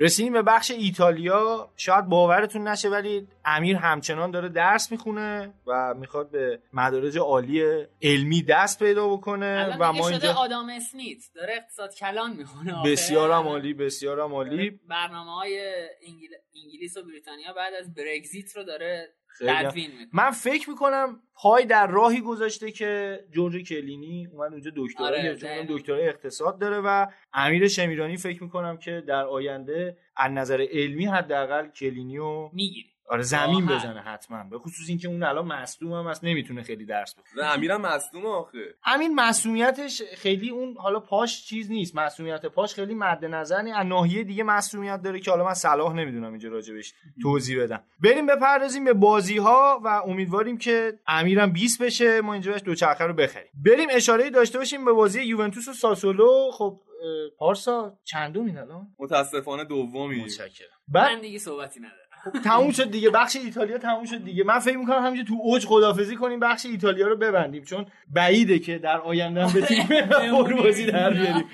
رسیدیم 0.00 0.32
به 0.32 0.42
بخش 0.42 0.70
ایتالیا. 0.70 1.70
شاید 1.76 2.04
باورتون 2.04 2.68
نشه 2.68 2.88
ولی 2.88 3.28
امیر 3.44 3.76
همچنان 3.76 4.30
داره 4.30 4.48
درس 4.48 4.92
می‌خونه 4.92 5.54
و 5.66 5.94
می‌خواد 5.94 6.30
به 6.30 6.60
مدارج 6.72 7.18
عالی 7.18 7.86
علمی 8.02 8.42
دست 8.42 8.78
پیدا 8.78 9.08
بکنه 9.08 9.76
و 9.80 9.92
ما 9.92 10.02
شده 10.02 10.12
اینجا 10.12 10.40
آدام 10.40 10.70
اسمیت. 10.70 11.18
داره 11.34 11.54
اقتصاد 11.56 11.94
کلان 11.94 12.36
می‌خونه 12.36 12.74
بسیارم 12.86 13.48
عالی 13.48 13.74
بسیارم 13.74 14.34
عالی. 14.34 14.80
برنامه 14.88 15.34
های 15.34 15.60
انگل... 16.06 16.34
انگلیس 16.64 16.96
و 16.96 17.02
بریتانیا 17.02 17.52
بعد 17.52 17.74
از 17.74 17.94
برگزیت 17.94 18.56
رو 18.56 18.64
داره 18.64 19.08
خیلی 19.34 19.88
من 20.12 20.30
فکر 20.30 20.70
می‌کنم 20.70 21.20
پای 21.34 21.64
در 21.64 21.86
راهی 21.86 22.20
گذاشته 22.20 22.70
که 22.70 23.20
جورج 23.30 23.68
کلینی 23.68 24.28
اومد 24.32 24.52
اونجا 24.52 24.70
دکترا 24.76 25.06
آره، 25.06 25.34
دقیقاً. 25.34 25.76
دکترای 25.76 26.08
اقتصاد 26.08 26.58
داره 26.58 26.80
و 26.80 27.06
امیر 27.32 27.68
شمیرانی 27.68 28.16
فکر 28.16 28.42
می‌کنم 28.42 28.76
که 28.76 29.02
در 29.06 29.24
آینده 29.24 29.96
از 30.16 30.32
نظر 30.32 30.66
علمی 30.70 31.06
حداقل 31.06 31.68
کلینی 31.68 32.16
رو 32.16 32.50
می‌گیری 32.52 32.93
آره 33.08 33.22
زمین 33.22 33.68
راحت. 33.68 33.82
بزنه 33.82 34.00
حتما. 34.00 34.44
به 34.44 34.58
خصوص 34.58 34.88
اینکه 34.88 35.08
اون 35.08 35.22
الان 35.22 35.46
مصدوم 35.46 35.92
هم 35.92 36.10
هست 36.10 36.24
نمی‌تونه 36.24 36.62
خیلی 36.62 36.84
درس 36.84 37.14
بخونه. 37.14 37.42
و 37.42 37.52
امیرم 37.52 37.80
مصدوم 37.80 38.26
آخه. 38.26 38.58
همین 38.82 39.14
مسئولیتش 39.14 40.02
خیلی 40.16 40.50
اون 40.50 40.76
حالا 40.78 41.00
پاش 41.00 41.44
چیز 41.44 41.70
نیست. 41.70 41.96
مسئولیت 41.96 42.46
پاش 42.46 42.74
خیلی 42.74 42.94
مد 42.94 43.24
نظر 43.24 43.68
از 43.74 43.86
ناحیه 43.86 44.24
دیگه 44.24 44.42
مسئولیت 44.42 45.02
داره 45.02 45.20
که 45.20 45.30
حالا 45.30 45.44
من 45.44 45.54
صلاح 45.54 45.92
نمی‌دونم 45.92 46.30
اینجا 46.30 46.48
راجبش 46.48 46.94
توضیح 47.22 47.62
بدم. 47.62 47.82
بریم 48.00 48.26
بپردازیم 48.26 48.84
به 48.84 48.92
بازی 48.92 49.38
ها 49.38 49.80
و 49.84 49.88
امیدواریم 49.88 50.58
که 50.58 50.98
امیرم 51.06 51.52
20 51.52 51.82
بشه. 51.82 52.20
ما 52.20 52.32
اینجا 52.32 52.52
بهش 52.52 52.62
دوچرخه 52.62 53.04
رو 53.04 53.14
بخریم. 53.14 53.50
بریم 53.64 53.88
اشاره 53.92 54.30
داشته 54.30 54.58
باشیم 54.58 54.84
به 54.84 54.92
بازی 54.92 55.22
یوونتوس 55.22 55.68
و 55.68 55.72
ساسولو. 55.72 56.50
خب 56.52 56.80
پارسا 57.38 57.98
چندومین 58.04 58.58
الان؟ 58.58 58.88
متاسفانه 58.98 59.64
دومی 59.64 60.22
متشکرم. 60.22 60.68
من 60.88 61.02
بعد 61.02 61.20
دیگه 61.20 61.38
صحبتی 61.38 61.80
ندارم. 61.80 62.03
تموم 62.44 62.70
شد 62.70 62.90
دیگه 62.90 63.10
بخش 63.10 63.36
ایتالیا 63.36 63.78
تموم 63.78 64.04
شد 64.04 64.24
دیگه. 64.24 64.44
من 64.44 64.58
فکر 64.58 64.76
می‌کنم 64.76 65.04
همینجا 65.06 65.24
تو 65.24 65.34
اوج 65.42 65.66
خدافزی 65.66 66.16
کنیم 66.16 66.40
بخش 66.40 66.66
ایتالیا 66.66 67.08
رو 67.08 67.16
ببندیم 67.16 67.64
چون 67.64 67.86
بعیده 68.12 68.58
که 68.58 68.78
در 68.78 69.00
آینده 69.00 69.46
هم 69.46 69.52
به 69.52 69.60
تیم 69.60 69.86
بازی 70.62 70.86
در 70.90 71.10
بیاریم. 71.10 71.44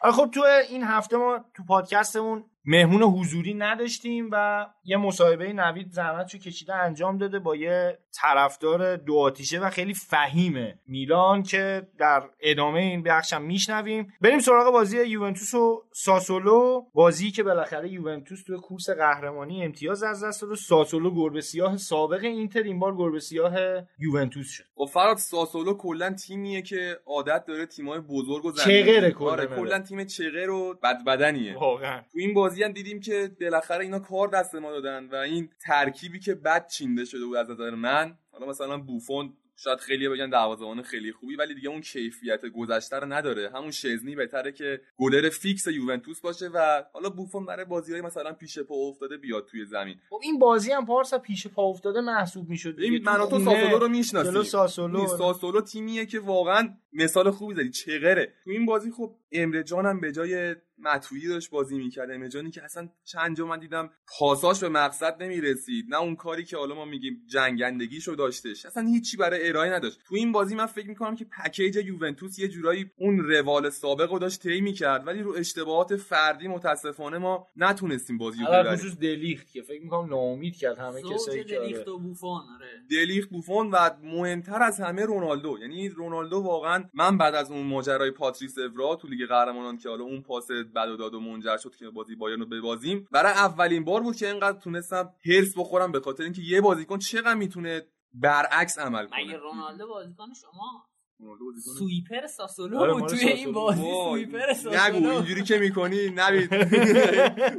آره 0.00 0.12
خب 0.12 0.30
تو 0.34 0.44
این 0.70 0.84
هفته 0.84 1.16
ما 1.16 1.44
تو 1.54 1.64
پادکستمون 1.64 2.44
مهمون 2.64 3.02
حضوری 3.02 3.54
نداشتیم 3.54 4.28
و 4.32 4.66
یه 4.84 4.96
مصاحبه 4.96 5.52
نوید 5.52 5.92
زحمتشو 5.92 6.38
کشیده 6.38 6.74
انجام 6.74 7.18
داده 7.18 7.38
با 7.38 7.56
یه 7.56 7.98
طرفدار 8.12 8.96
دو 8.96 9.18
آتیشه 9.18 9.60
و 9.60 9.70
خیلی 9.70 9.94
فهیمه 9.94 10.78
میلان 10.86 11.42
که 11.42 11.88
در 11.98 12.22
ادامه 12.40 12.80
این 12.80 13.02
بخشم 13.02 13.42
میشنویم. 13.42 14.12
بریم 14.20 14.38
سراغ 14.38 14.72
بازی 14.72 15.04
یوونتوس 15.04 15.54
و 15.54 15.84
ساسولو. 15.92 16.84
بازی 16.94 17.30
که 17.30 17.42
بالاخره 17.42 17.88
یوونتوس 17.88 18.42
توی 18.42 18.56
کورس 18.56 18.90
قهرمانی 18.90 19.64
امتیاز 19.64 20.02
از 20.02 20.24
دست 20.24 20.42
داد 20.42 20.50
و 20.50 20.56
ساسولو 20.56 21.14
گربه 21.14 21.40
سیاه 21.40 21.76
سابق 21.76 22.24
اینتر. 22.24 22.62
این 22.62 22.78
بار 22.78 22.96
گربه 22.96 23.20
سیاه 23.20 23.54
یوونتوس 23.98 24.50
شد. 24.50 24.64
خب 24.74 24.84
فراد 24.92 25.16
ساسولو 25.16 25.74
کلا 25.74 26.14
تیمیه 26.14 26.62
که 26.62 26.98
عادت 27.06 27.44
داره 27.46 27.66
تیمای 27.66 28.00
بزرگ 28.00 28.44
و 28.44 28.52
چغره 28.52 29.10
کلا. 29.10 29.30
آره. 29.30 29.46
کلا 29.46 29.78
تیم 29.78 30.04
چغر 30.04 30.50
و 30.50 30.74
بد 30.82 31.04
بدنیه 31.04 31.54
واقعا. 31.58 32.00
تو 32.00 32.18
این 32.18 32.34
بازی 32.34 32.62
هم 32.62 32.72
دیدیم 32.72 33.00
که 33.00 33.30
بالاخره 33.40 33.84
اینا 33.84 33.98
کار 33.98 34.28
دست 34.28 34.54
ما 34.54 34.70
دادن 34.70 35.08
و 35.12 35.14
این 35.14 35.48
ترکیبی 35.66 36.18
که 36.20 36.34
بد 36.34 36.66
چینده 36.66 37.04
شده 37.04 37.24
بود 37.24 37.36
از 37.36 37.50
نظر 37.50 37.70
من. 37.70 37.99
حالا 38.32 38.46
مثلا 38.46 38.78
بوفون 38.78 39.32
شاید 39.56 39.78
خیلی 39.78 40.08
بگن 40.08 40.30
دروازه‌بان 40.30 40.82
خیلی 40.82 41.12
خوبی 41.12 41.36
ولی 41.36 41.54
دیگه 41.54 41.68
اون 41.68 41.80
کیفیت 41.80 42.46
گذشته 42.46 42.96
رو 42.96 43.12
نداره. 43.12 43.50
همون 43.54 43.70
شزنی 43.70 44.14
بهتره 44.16 44.52
که 44.52 44.80
گلر 44.96 45.28
فیکس 45.28 45.66
یوونتوس 45.66 46.20
باشه 46.20 46.48
و 46.54 46.82
حالا 46.92 47.10
بوفون 47.10 47.46
برای 47.46 47.64
بازی‌های 47.64 48.02
مثلا 48.02 48.32
پیش 48.32 48.58
پا 48.58 48.74
افتاده 48.74 49.16
بیاد 49.16 49.46
توی 49.46 49.64
زمین. 49.64 49.96
خب 50.10 50.20
این 50.22 50.38
بازی 50.38 50.72
هم 50.72 50.86
پارسا 50.86 51.18
پیش 51.18 51.46
پا 51.46 51.62
افتاده 51.62 52.00
محسوب 52.00 52.48
می‌شد 52.48 52.76
ببین 52.76 53.02
من 53.04 53.28
تو 53.28 53.38
ساسولو 53.38 53.78
رو 53.78 53.88
می‌شناسیم 53.88 54.32
جلو 54.32 54.42
ساسولو. 54.42 54.98
این 54.98 55.08
ساسولو 55.08 55.60
تیمیه 55.60 56.06
که 56.06 56.20
واقعا 56.20 56.68
مثال 56.92 57.30
خوبی 57.30 57.54
زدی. 57.54 57.70
چغره. 57.70 58.32
تو 58.44 58.50
این 58.50 58.66
بازی 58.66 58.90
خب 58.90 59.14
امره 59.32 59.62
جان 59.62 59.86
هم 59.86 60.00
به 60.00 60.12
جای 60.12 60.54
ماتویدی 60.82 61.28
داشت 61.28 61.50
بازی 61.50 61.78
می‌کرد. 61.78 62.10
امره 62.10 62.28
جانی 62.28 62.50
که 62.50 62.64
اصلا 62.64 62.88
چند 63.04 63.36
جا 63.36 63.46
من 63.46 63.58
دیدم 63.58 63.90
پاساش 64.18 64.60
به 64.60 64.68
مقصد 64.68 65.22
نمی‌رسید. 65.22 65.86
نه 65.88 66.00
اون 66.00 66.16
کاری 66.16 66.44
که 66.44 66.56
حالا 66.56 66.74
ما 66.74 66.84
میگیم 66.84 67.22
جنگندگیشو 67.26 68.14
داشتش. 68.14 68.66
اصلا 68.66 68.88
هیچی 68.88 69.16
برای 69.16 69.48
ارائه 69.48 69.72
نداشت. 69.72 70.00
تو 70.08 70.14
این 70.14 70.32
بازی 70.32 70.54
من 70.54 70.66
فکر 70.66 70.88
می‌کنم 70.88 71.16
که 71.16 71.24
پکیج 71.24 71.76
یوونتوس 71.76 72.38
یه 72.38 72.48
جورایی 72.48 72.90
اون 72.96 73.18
روال 73.18 73.70
سابق 73.70 74.12
رو 74.12 74.18
داشت 74.18 74.42
طی 74.42 74.60
می‌کرد. 74.60 75.06
ولی 75.06 75.22
رو 75.22 75.32
اشتباهات 75.32 75.96
فردی 75.96 76.48
متاسفانه 76.48 77.18
ما 77.18 77.46
نتونستیم 77.56 78.18
بازی 78.18 78.40
رو 78.40 78.46
ببریم. 78.46 78.76
خصوص 78.76 78.96
دلیخت 78.96 79.52
که 79.52 79.62
فکر 79.62 79.82
می‌کنم 79.82 80.08
ناامید 80.10 80.56
کرد 80.56 80.78
همه 80.78 81.02
کسایی 81.02 81.44
که 81.44 81.58
آره. 81.58 81.66
دلیخت 81.66 81.88
و 81.88 81.98
بوفون 81.98 82.40
آره. 82.54 82.68
دلیخت 82.90 83.30
بوفون 83.30 83.70
و 83.70 83.90
مهمتر 84.02 84.62
از 84.62 84.80
همه 84.80 85.04
رونالدو. 85.04 85.58
یعنی 85.60 85.88
رونالدو 85.88 86.36
واقعا 86.36 86.84
من 86.94 87.18
بعد 87.18 87.34
از 87.34 87.50
اون 87.50 87.66
ماجرای 87.66 88.10
پاتریس 88.10 88.58
اورا 88.58 88.96
تو 88.96 89.08
لیگ 89.08 89.28
قهرمانان 89.28 89.78
که 89.78 89.88
حالا 89.88 90.04
اون 90.04 90.22
پاس 90.22 90.48
بد 90.72 90.88
و 90.88 90.96
داد 90.96 91.14
و 91.14 91.20
منجر 91.20 91.56
شد 91.56 91.74
که 91.76 91.90
بازی 91.90 92.14
بایرن 92.16 92.40
رو 92.40 92.46
ببازیم. 92.46 93.08
برای 93.12 93.32
اولین 93.32 93.84
بار 93.84 94.00
بود 94.02 94.16
که 94.16 94.30
اینقدر 94.30 94.58
تونستم 94.58 95.14
هرس 95.26 95.58
بخورم 95.58 95.92
به 95.92 96.00
خاطر 96.00 96.22
اینکه 96.22 96.42
یه 96.42 96.60
بازیکن 96.60 96.98
چقدر 96.98 97.34
می‌تونه 97.34 97.82
برعکس 98.14 98.78
عمل 98.78 99.02
مگه 99.04 99.10
کنه 99.24 99.36
رونالدو 99.36 99.86
بازیکن 99.88 100.26
شما؟ 100.40 100.86
رونالدو 101.18 101.44
بازیکن- 101.44 101.78
سویپر 101.78 102.26
ساسولو 102.26 102.78
آره، 102.78 102.92
بود 102.92 103.08
توی. 103.08 103.18
این 103.28 103.52
بازی 103.52 103.80
سویپر 104.10 104.38
نگو 104.46 104.54
ساسولو. 104.54 105.08
اینجوری 105.10 105.42
که 105.42 105.58
می‌کنی 105.58 106.10
نبید. 106.16 106.50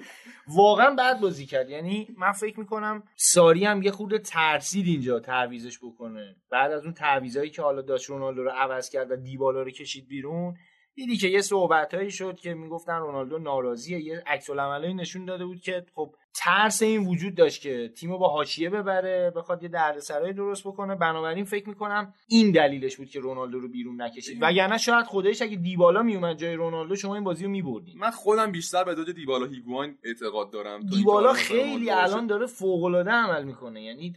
واقعا 0.57 0.95
بد 0.95 1.19
بازی 1.19 1.45
کرد. 1.45 1.69
یعنی 1.69 2.07
من 2.17 2.31
فکر 2.31 2.59
می‌کنم 2.59 3.03
ساری 3.15 3.65
هم 3.65 3.81
یه 3.81 3.91
خورده 3.91 4.19
ترسید 4.19 4.87
اینجا 4.87 5.19
تعویزش 5.19 5.79
بکنه. 5.83 6.35
بعد 6.51 6.71
از 6.71 6.83
اون 6.83 6.93
تعویضایی 6.93 7.49
که 7.49 7.61
حالا 7.61 7.81
داشت 7.81 8.09
رونالدو 8.09 8.43
رو 8.43 8.49
عوض 8.51 8.89
کرد 8.89 9.11
و 9.11 9.15
دیبالا 9.15 9.61
رو 9.63 9.71
کشید 9.71 10.07
بیرون 10.07 10.53
دیدی 10.95 11.17
که 11.17 11.27
یه 11.27 11.41
صحبتهایی 11.41 12.11
شد 12.11 12.35
که 12.35 12.53
می‌گفتن 12.53 12.99
رونالدو 12.99 13.37
ناراضیه. 13.37 13.99
یه 13.99 14.23
عکس 14.27 14.49
نشون 14.49 15.25
داده 15.25 15.45
بود 15.45 15.61
که 15.61 15.85
خب 15.95 16.15
ترس 16.33 16.81
این 16.81 17.07
وجود 17.07 17.35
داشت 17.35 17.61
که 17.61 17.91
تیمو 17.97 18.17
با 18.17 18.27
حاشیه 18.27 18.69
ببره 18.69 19.31
بخواد 19.35 19.63
یه 19.63 19.69
دردسرایی 19.69 20.33
درست 20.33 20.67
بکنه. 20.67 20.95
بنابراین 20.95 21.45
فکر 21.45 21.69
می‌کنم 21.69 22.13
این 22.27 22.51
دلیلش 22.51 22.97
بود 22.97 23.09
که 23.09 23.19
رونالدو 23.19 23.59
رو 23.59 23.67
بیرون 23.67 24.01
نکشید. 24.01 24.37
وگرنه 24.41 24.77
شاید 24.77 25.05
خودش 25.05 25.41
اگه 25.41 25.55
دیبالا 25.55 26.03
میومد 26.03 26.37
جای 26.37 26.53
رونالدو 26.53 26.95
شما 26.95 27.15
این 27.15 27.23
بازی 27.23 27.43
رو 27.43 27.49
میبردین. 27.49 27.97
من 27.97 28.11
خودم 28.11 28.51
بیشتر 28.51 28.83
به 28.83 28.95
دوج 28.95 29.09
دیبالا 29.11 29.45
هیگوان 29.45 29.97
اعتقاد 30.03 30.51
دارم 30.51 30.81
دیبالا 30.85 31.33
خیلی. 31.33 31.89
الان 31.89 32.27
داره 32.27 32.45
فوق 32.45 32.83
العاده 32.83 33.11
عمل 33.11 33.43
می‌کنه. 33.43 33.83
یعنی 33.83 34.13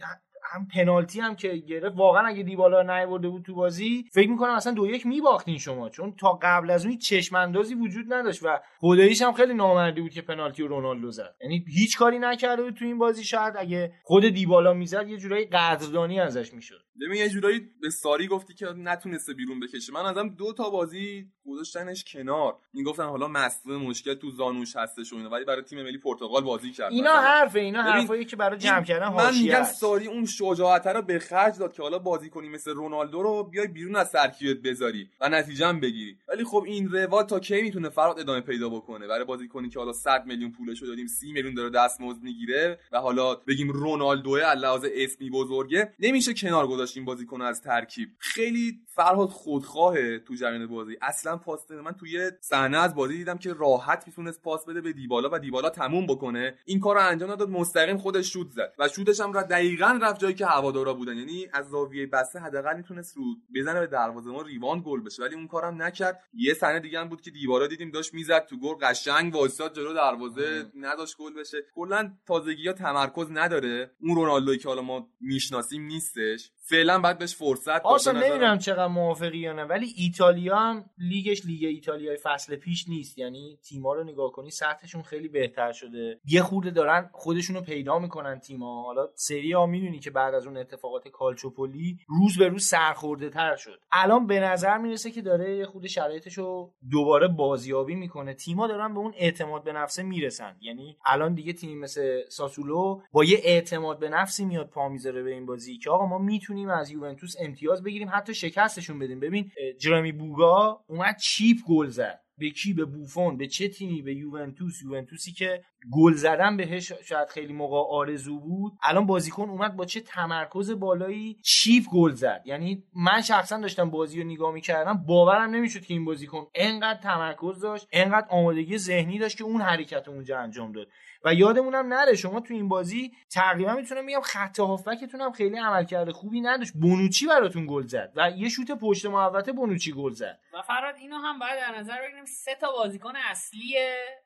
هم 0.53 0.67
پنالتی 0.67 1.19
هم 1.19 1.35
که 1.35 1.47
گرفت. 1.47 1.97
واقعا 1.97 2.27
اگه 2.27 2.43
دیبالا 2.43 2.81
نیورده 2.81 3.29
بود 3.29 3.43
تو 3.43 3.55
بازی 3.55 4.05
فکر 4.13 4.29
می‌کنم 4.29 4.51
اصلا 4.51 4.73
دو 4.73 4.87
یک 4.87 5.05
میباختین 5.05 5.57
شما. 5.57 5.89
چون 5.89 6.15
تا 6.15 6.39
قبل 6.41 6.69
از 6.69 6.83
اون 6.83 6.91
هیچ 6.91 7.09
چشم 7.09 7.35
اندازی 7.35 7.75
وجود 7.75 8.13
نداشت 8.13 8.43
و 8.43 8.59
خداییش 8.79 9.21
هم 9.21 9.33
خیلی 9.33 9.53
نامردی 9.53 10.01
بود 10.01 10.11
که 10.11 10.21
پنالتی 10.21 10.63
رو 10.63 10.67
رونالدو 10.67 11.11
زد. 11.11 11.35
یعنی 11.41 11.65
هیچ 11.67 11.97
کاری 11.97 12.19
نکرده 12.19 12.63
بود 12.63 12.73
تو 12.73 12.85
این 12.85 12.97
بازی. 12.97 13.23
شاید 13.23 13.53
اگه 13.57 13.93
خود 14.03 14.29
دیبالا 14.29 14.73
می‌زد 14.73 15.07
یه 15.07 15.17
جورایی 15.17 15.45
قدردانی 15.45 16.19
ازش 16.19 16.53
می‌شد. 16.53 16.81
ببین 17.01 17.17
یه 17.17 17.29
جورایی 17.29 17.61
به 17.81 17.89
ساری 17.89 18.27
گفتی 18.27 18.53
که 18.53 18.65
نتونسته 18.65 19.33
بیرون 19.33 19.59
بکشه. 19.59 19.93
من 19.93 20.05
ازم 20.05 20.29
دو 20.29 20.53
تا 20.53 20.69
بازی 20.69 21.25
گذاشتنش 21.45 22.03
کنار. 22.13 22.57
می‌گفتن 22.73 23.03
حالا 23.03 23.27
مصدوم 23.27 23.81
مشکل 23.81 24.13
تو 24.13 24.31
زانوش 24.31 24.75
هستش 24.75 25.13
و 25.13 25.15
اینا. 25.15 25.29
ولی 25.29 25.45
برای 25.45 25.61
تیم 25.61 25.83
ملی 25.83 25.97
پرتغال 25.97 26.43
بازی 26.43 26.71
کرد. 26.71 26.91
اینا. 26.91 27.11
حرفه 27.11 27.59
اینا 27.59 27.81
حرفایی 27.81 28.25
که 28.25 28.35
برای 28.35 28.57
جمع 28.57 28.83
کردن 28.83 29.07
من 29.07 29.33
میگم. 29.33 29.63
ساری 29.63 30.07
اون 30.07 30.25
شجاعت 30.37 30.87
رو 30.87 31.01
به 31.01 31.19
خرج 31.19 31.57
داد 31.59 31.73
که 31.73 31.81
حالا 31.81 31.99
بازی 31.99 32.29
کنی 32.29 32.49
مثل 32.49 32.71
رونالدو 32.71 33.23
رو 33.23 33.43
بیای 33.43 33.67
بیرون 33.67 33.95
از 33.95 34.11
ترکیبت 34.11 34.61
بذاری 34.61 35.09
و 35.21 35.29
نتیجه 35.29 35.67
هم 35.67 35.79
بگیری. 35.79 36.17
ولی 36.27 36.43
خب 36.43 36.63
این 36.67 36.91
روال 36.91 37.23
تا 37.23 37.39
کی 37.39 37.61
می‌تونه 37.61 37.89
فرات 37.89 38.19
ادامه 38.19 38.41
پیدا 38.41 38.69
بکنه؟ 38.69 39.07
برای 39.07 39.25
بازی 39.25 39.47
کنی 39.47 39.69
که 39.69 39.79
حالا 39.79 39.93
100 39.93 40.25
میلیون 40.25 40.51
پولش 40.51 40.81
رو 40.81 40.87
دادیم 40.87 41.07
30 41.07 41.31
میلیون 41.31 41.53
داره 41.53 41.69
دستمزد 41.69 42.23
می‌گیره 42.23 42.79
و 42.91 42.97
حالا 42.97 43.35
بگیم 43.35 43.71
رونالدو 43.71 44.35
لحاظ 44.35 44.85
اسمی 44.95 45.29
بزرگه. 45.29 45.93
نمیشه 45.99 46.33
کنار 46.33 46.67
گذاشت 46.67 46.97
این 46.97 47.05
بازیکن 47.05 47.41
از 47.41 47.61
ترکیب. 47.61 48.09
خیلی 48.19 48.79
فرهاد 48.87 49.29
خودخواهه 49.29 50.19
تو 50.19 50.35
جریان 50.35 50.67
بازی. 50.67 50.97
اصلا 51.01 51.37
پاس. 51.37 51.71
من 51.71 51.91
توی 51.91 52.31
صحنه 52.41 52.77
از 52.77 52.95
بازی 52.95 53.17
دیدم 53.17 53.37
که 53.37 53.53
راحت 53.53 54.03
می‌تونست 54.07 54.41
پاس 54.41 54.65
بده 54.65 54.81
به 54.81 54.93
دیبالا 54.93 55.29
و 55.31 55.39
دیبالا 55.39 55.69
تموم 55.69 56.05
بکنه. 56.05 56.55
این 56.65 56.79
کار 56.79 56.95
رو 56.95 57.01
انجام 57.07 57.31
نداد. 57.31 57.49
مستقیم 57.49 57.97
خودش 57.97 58.33
شوت 58.33 58.51
زد 58.51 58.73
و 58.79 58.87
شوتش 58.87 59.19
هم 59.19 59.33
را 59.33 59.41
دقیقا 59.41 59.99
رفت 60.01 60.19
جایی 60.25 60.35
که 60.35 60.45
هوادارا 60.45 60.93
بودن. 60.93 61.17
یعنی 61.17 61.47
از 61.53 61.69
زاویه 61.69 62.07
بسته 62.07 62.39
حداقل 62.39 62.77
می‌تونست 62.77 63.17
رو 63.17 63.23
بزنه 63.55 63.79
به 63.79 63.87
دروازه 63.87 64.31
ما 64.31 64.41
ریوان 64.41 64.83
گل 64.85 65.01
بشه. 65.01 65.23
ولی 65.23 65.35
اون 65.35 65.47
کارم 65.47 65.81
نکرد. 65.81 66.23
یه 66.33 66.53
صحنه 66.53 66.79
دیگه 66.79 66.99
هم 66.99 67.09
بود 67.09 67.21
که 67.21 67.31
دیبالا 67.31 67.67
دیدیم 67.67 67.91
داشت 67.91 68.13
می‌زد 68.13 68.45
تو 68.45 68.57
گل. 68.57 68.73
قشنگ 68.73 69.35
وایساد 69.35 69.75
جلو 69.75 69.93
دروازه 69.93 70.65
نداشت 70.75 71.17
گل 71.17 71.33
بشه. 71.33 71.57
کلا 71.75 72.13
تازگی 72.25 72.67
ها 72.67 72.73
تمرکز 72.73 73.27
نداره. 73.31 73.91
اون 73.99 74.15
رونالدوی 74.15 74.57
که 74.57 74.67
حالا 74.69 74.81
ما 74.81 75.09
می‌شناسیم 75.21 75.85
نیستش. 75.85 76.51
فعلا 76.69 76.99
بعد 76.99 77.17
بهش 77.17 77.35
فرصت. 77.35 77.81
آسا. 77.81 78.11
نمی‌دونم 78.11 78.57
چقدر 78.57 78.87
موافقی 78.87 79.37
یا 79.37 79.53
نه 79.53 79.63
ولی 79.63 79.93
ایتالیا 79.97 80.55
هم 80.55 80.85
لیگش 80.97 81.45
لیگ 81.45 81.63
ایتالیای 81.63 82.17
فصل 82.23 82.55
پیش 82.55 82.89
نیست. 82.89 83.17
یعنی 83.17 83.59
تیما 83.69 83.93
رو 83.93 84.03
نگاه 84.03 84.31
کنی 84.31 84.51
سطحشون 84.51 85.01
خیلی 85.01 85.27
بهتر 85.27 85.71
شده. 85.71 86.19
یه 86.25 86.41
خورده 86.41 86.71
دارن 86.71 87.09
خودشونو 87.13 87.61
پیدا 87.61 87.99
می‌کنن 87.99 88.39
تیما 88.39 88.83
حالا 88.83 89.07
سری 89.15 89.51
ها 89.51 89.65
می‌دونی 89.65 89.99
که 89.99 90.11
بعد 90.11 90.33
از 90.33 90.47
اون 90.47 90.57
اتفاقات 90.57 91.07
کالچوپولی 91.07 91.97
روز 92.07 92.37
به 92.37 92.47
روز 92.47 92.65
سرخورده 92.65 93.29
تر 93.29 93.55
شد. 93.55 93.79
الان 93.91 94.27
به 94.27 94.39
نظر 94.39 94.77
می‌رسه 94.77 95.11
که 95.11 95.21
داره 95.21 95.57
یه 95.57 95.65
خورده 95.65 95.87
شرایطش 95.87 96.37
رو 96.37 96.73
دوباره 96.91 97.27
بازیابی 97.27 97.95
می‌کنه. 97.95 98.33
تیما 98.33 98.67
دارن 98.67 98.93
به 98.93 98.99
اون 98.99 99.13
اعتماد 99.17 99.63
به 99.63 99.73
نفسه 99.73 100.03
می‌رسن. 100.03 100.57
یعنی 100.61 100.97
الان 101.05 101.33
دیگه 101.33 101.53
تیمی 101.53 101.75
مثل 101.75 102.21
ساسولو 102.29 103.01
با 103.11 103.23
یه 103.23 103.39
اعتماد 103.43 103.99
به 103.99 104.09
نفسی 104.09 104.45
میاد 104.45 104.69
پا 104.69 104.89
می‌ذاره 104.89 105.23
به 105.23 105.31
این 105.31 105.45
بازی 105.45 105.77
که 105.77 105.89
آقا 105.89 106.05
ما 106.05 106.17
می‌تونیم 106.17 106.54
از 106.63 106.91
یوونتوس 106.91 107.35
امتیاز 107.39 107.83
بگیریم 107.83 108.09
حتی 108.13 108.33
شکستشون 108.33 108.99
بدیم. 108.99 109.19
ببین 109.19 109.51
اه، 109.57 109.73
جرمی 109.73 110.11
بوگا 110.11 110.83
اومد 110.87 111.17
چیپ 111.17 111.57
گل 111.67 111.87
زد. 111.87 112.21
به 112.37 112.49
کی؟ 112.49 112.73
به 112.73 112.85
بوفون 112.85 113.37
به 113.37 113.47
چه 113.47 113.67
تیمی؟ 113.67 114.01
به 114.01 114.15
یوونتوس. 114.15 114.81
یوونتوسی 114.81 115.31
که 115.31 115.61
گل 115.91 116.13
زدن 116.13 116.57
بهش 116.57 116.91
شاید 116.91 117.27
خیلی 117.27 117.53
موقع 117.53 117.95
آرزو 117.95 118.39
بود. 118.39 118.73
الان 118.83 119.05
بازیکن 119.05 119.49
اومد 119.49 119.75
با 119.75 119.85
چه 119.85 120.01
تمرکز 120.01 120.71
بالایی 120.71 121.37
چیف 121.43 121.87
گل 121.93 122.11
زد. 122.11 122.41
یعنی 122.45 122.83
من 122.95 123.21
شخصا 123.21 123.57
داشتم 123.57 123.89
بازی 123.89 124.21
رو 124.21 124.29
نگاه 124.29 124.53
می‌کردم 124.53 125.05
باورم 125.07 125.49
نمی‌شد 125.49 125.81
که 125.81 125.93
این 125.93 126.05
بازیکن 126.05 126.47
انقدر 126.55 126.99
تمرکز 126.99 127.61
داشت 127.61 127.87
انقدر 127.91 128.27
آمادگی 128.29 128.77
ذهنی 128.77 129.19
داشت 129.19 129.37
که 129.37 129.43
اون 129.43 129.61
حرکت 129.61 130.07
اونجا 130.07 130.39
انجام 130.39 130.71
داد. 130.71 130.87
و 131.23 131.33
یادمونم 131.33 131.93
نره 131.93 132.15
شما 132.15 132.39
تو 132.39 132.53
این 132.53 132.67
بازی 132.67 133.11
تقریبا 133.31 133.73
می‌تونم 133.73 134.05
بگم 134.05 134.21
خط 134.21 134.59
هافبکتون 134.59 135.21
هم 135.21 135.31
خیلی 135.31 135.57
عملکرد 135.57 136.11
خوبی 136.11 136.41
نداشت. 136.41 136.73
بونوچی 136.73 137.27
براتون 137.27 137.65
گل 137.69 137.87
زد 137.87 138.13
و 138.15 138.31
یه 138.31 138.49
شوت 138.49 138.71
پشت 138.71 139.05
محوطه 139.05 139.51
بونوچی 139.51 139.91
گل 139.91 140.11
زد. 140.11 140.39
و 140.53 140.61
فراد 140.61 140.95
اینو 140.95 141.15
هم 141.15 141.39
باید 141.39 141.59
در 141.59 141.79
نظر 141.79 142.01
بگیریم 142.01 142.25
سه 142.25 142.55
تا 142.61 142.71
بازیکن 142.71 143.13
اصلی 143.31 143.75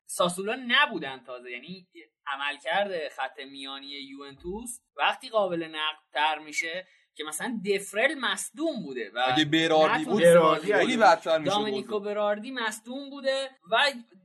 ساسولا 0.06 0.60
نبودن 0.68 1.20
تازه. 1.26 1.49
یعنی 1.52 1.88
عملکرد 2.28 3.10
خط 3.10 3.40
میانی 3.40 3.88
یوونتوس 3.88 4.80
وقتی 4.96 5.30
قابل 5.30 5.64
نقد 5.64 6.00
تر 6.14 6.40
میشه 6.40 6.88
که 7.16 7.24
مثلا 7.24 7.62
دفرل 7.66 8.16
مصدوم 8.20 8.84
بوده 8.84 9.12
و 9.14 9.24
اگه 9.28 9.46
براردی 9.46 10.06
بود 10.06 10.24
خیلی 10.60 10.98
بدتر 10.98 11.38
می‌شد 11.38 11.52
دامینیکو 11.52 12.00
براردی 12.00 12.52
مصدوم 12.52 13.10
بوده 13.10 13.50
و 13.72 13.78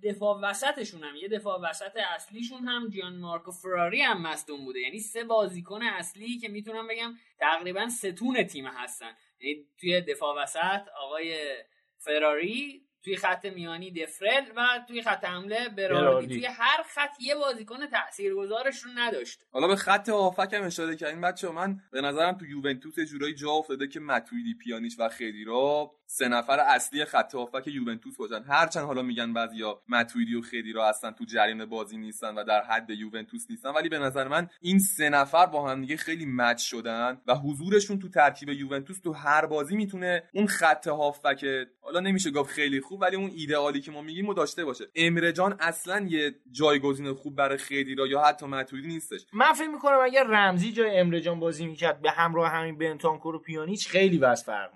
دفاع 0.02 0.40
وسطشون 0.42 1.04
هم 1.04 1.16
یه 1.16 1.28
دفاع 1.28 1.60
وسط 1.60 1.96
اصلیشون 2.14 2.68
هم 2.68 2.88
جیان 2.88 3.16
مارکو 3.16 3.50
فراری 3.50 4.02
هم 4.02 4.22
مصدوم 4.22 4.64
بوده. 4.64 4.80
یعنی 4.80 4.98
سه 4.98 5.24
بازیکن 5.24 5.82
اصلی 5.82 6.38
که 6.38 6.48
می‌تونم 6.48 6.86
بگم 6.88 7.14
تقریبا 7.38 7.88
ستون 7.88 8.42
تیم 8.42 8.66
هستن. 8.66 9.12
یعنی 9.40 9.66
توی 9.80 10.00
دفاع 10.00 10.42
وسط 10.42 10.88
آقای 11.02 11.54
فراری 11.98 12.83
توی 13.04 13.16
خط 13.16 13.44
میانی 13.44 13.90
دفرل 13.90 14.44
و 14.56 14.66
توی 14.88 15.02
خط 15.02 15.24
حمله 15.24 15.68
براردی. 15.68 16.26
توی 16.34 16.46
هر 16.46 16.82
خط 16.82 17.20
یه 17.20 17.34
بازیکن 17.34 17.86
تاثیرگذارش 17.86 18.82
رو 18.82 18.90
نداشت 18.94 19.40
حالا 19.52 19.66
به 19.66 19.76
خط 19.76 20.08
هافک 20.08 20.52
هم 20.52 20.64
اشاره 20.64 20.96
کردین 20.96 21.20
بچه 21.20 21.50
من 21.50 21.80
به 21.90 22.00
نظرم 22.00 22.38
تو 22.38 22.46
یوونتوس 22.46 23.00
جورایی 23.00 23.34
جا 23.34 23.50
افتاده 23.50 23.88
که 23.88 24.00
متویدی 24.00 24.54
پیانیش 24.54 24.96
و 24.98 25.08
خدیرا 25.08 25.90
سه 26.06 26.28
نفر 26.28 26.60
اصلی 26.60 27.04
خط 27.04 27.34
هافک 27.34 27.66
یوونتوس 27.66 28.16
باشن. 28.16 28.42
هرچند 28.48 28.84
حالا 28.84 29.02
میگن 29.02 29.32
بعضیا 29.32 29.82
متویدی 29.88 30.34
و 30.34 30.42
خدیرا 30.42 30.88
هستن 30.88 31.10
تو 31.10 31.24
جریان 31.24 31.66
بازی 31.66 31.96
نیستن 31.96 32.34
و 32.34 32.44
در 32.44 32.62
حد 32.62 32.90
یوونتوس 32.90 33.46
نیستن 33.50 33.70
ولی 33.70 33.88
به 33.88 33.98
نظر 33.98 34.28
من 34.28 34.48
این 34.60 34.78
سه 34.78 35.08
نفر 35.08 35.46
با 35.46 35.70
هم 35.70 35.80
دیگه 35.80 35.96
خیلی 35.96 36.26
مچ 36.26 36.62
شدن 36.62 37.20
و 37.26 37.34
حضورشون 37.34 37.98
تو 37.98 38.08
ترکیب 38.08 38.48
یوونتوس 38.48 39.00
تو 39.00 39.12
هر 39.12 39.46
بازی 39.46 39.76
می‌تونه 39.76 40.22
اون 40.34 40.46
خط 40.46 40.88
هافک 40.88 41.46
حالا 41.80 42.00
نمیشه 42.00 42.30
گفت 42.30 42.50
خیلی 42.50 42.80
خوب 42.80 43.00
ولی 43.00 43.16
اون 43.16 43.30
ایدئالی 43.34 43.80
که 43.80 43.90
ما 43.90 44.02
میگیم 44.02 44.32
داشته 44.34 44.64
باشه. 44.64 44.84
امره 44.94 45.32
جان 45.32 45.56
اصلا 45.60 46.06
یه 46.08 46.34
جایگزین 46.50 47.14
خوب 47.14 47.36
برای 47.36 47.58
خدیرا 47.58 48.06
یا 48.06 48.20
حتی 48.20 48.46
متویدی 48.46 48.88
نیستش؟ 48.88 49.26
من 49.32 49.52
فکر 49.52 49.68
می‌کنم 49.68 49.98
اگر 50.04 50.24
رمزی 50.24 50.72
جای 50.72 50.98
امرجان 50.98 51.40
بازی 51.40 51.66
می‌کرد 51.66 52.02
به 52.02 52.10
همراه 52.10 52.50
همین 52.50 52.78
بنتانکور 52.78 53.34
و 53.34 53.38
پیانیچ 53.38 53.88
خیلی 53.88 54.18
وضع 54.18 54.44
فرق 54.44 54.70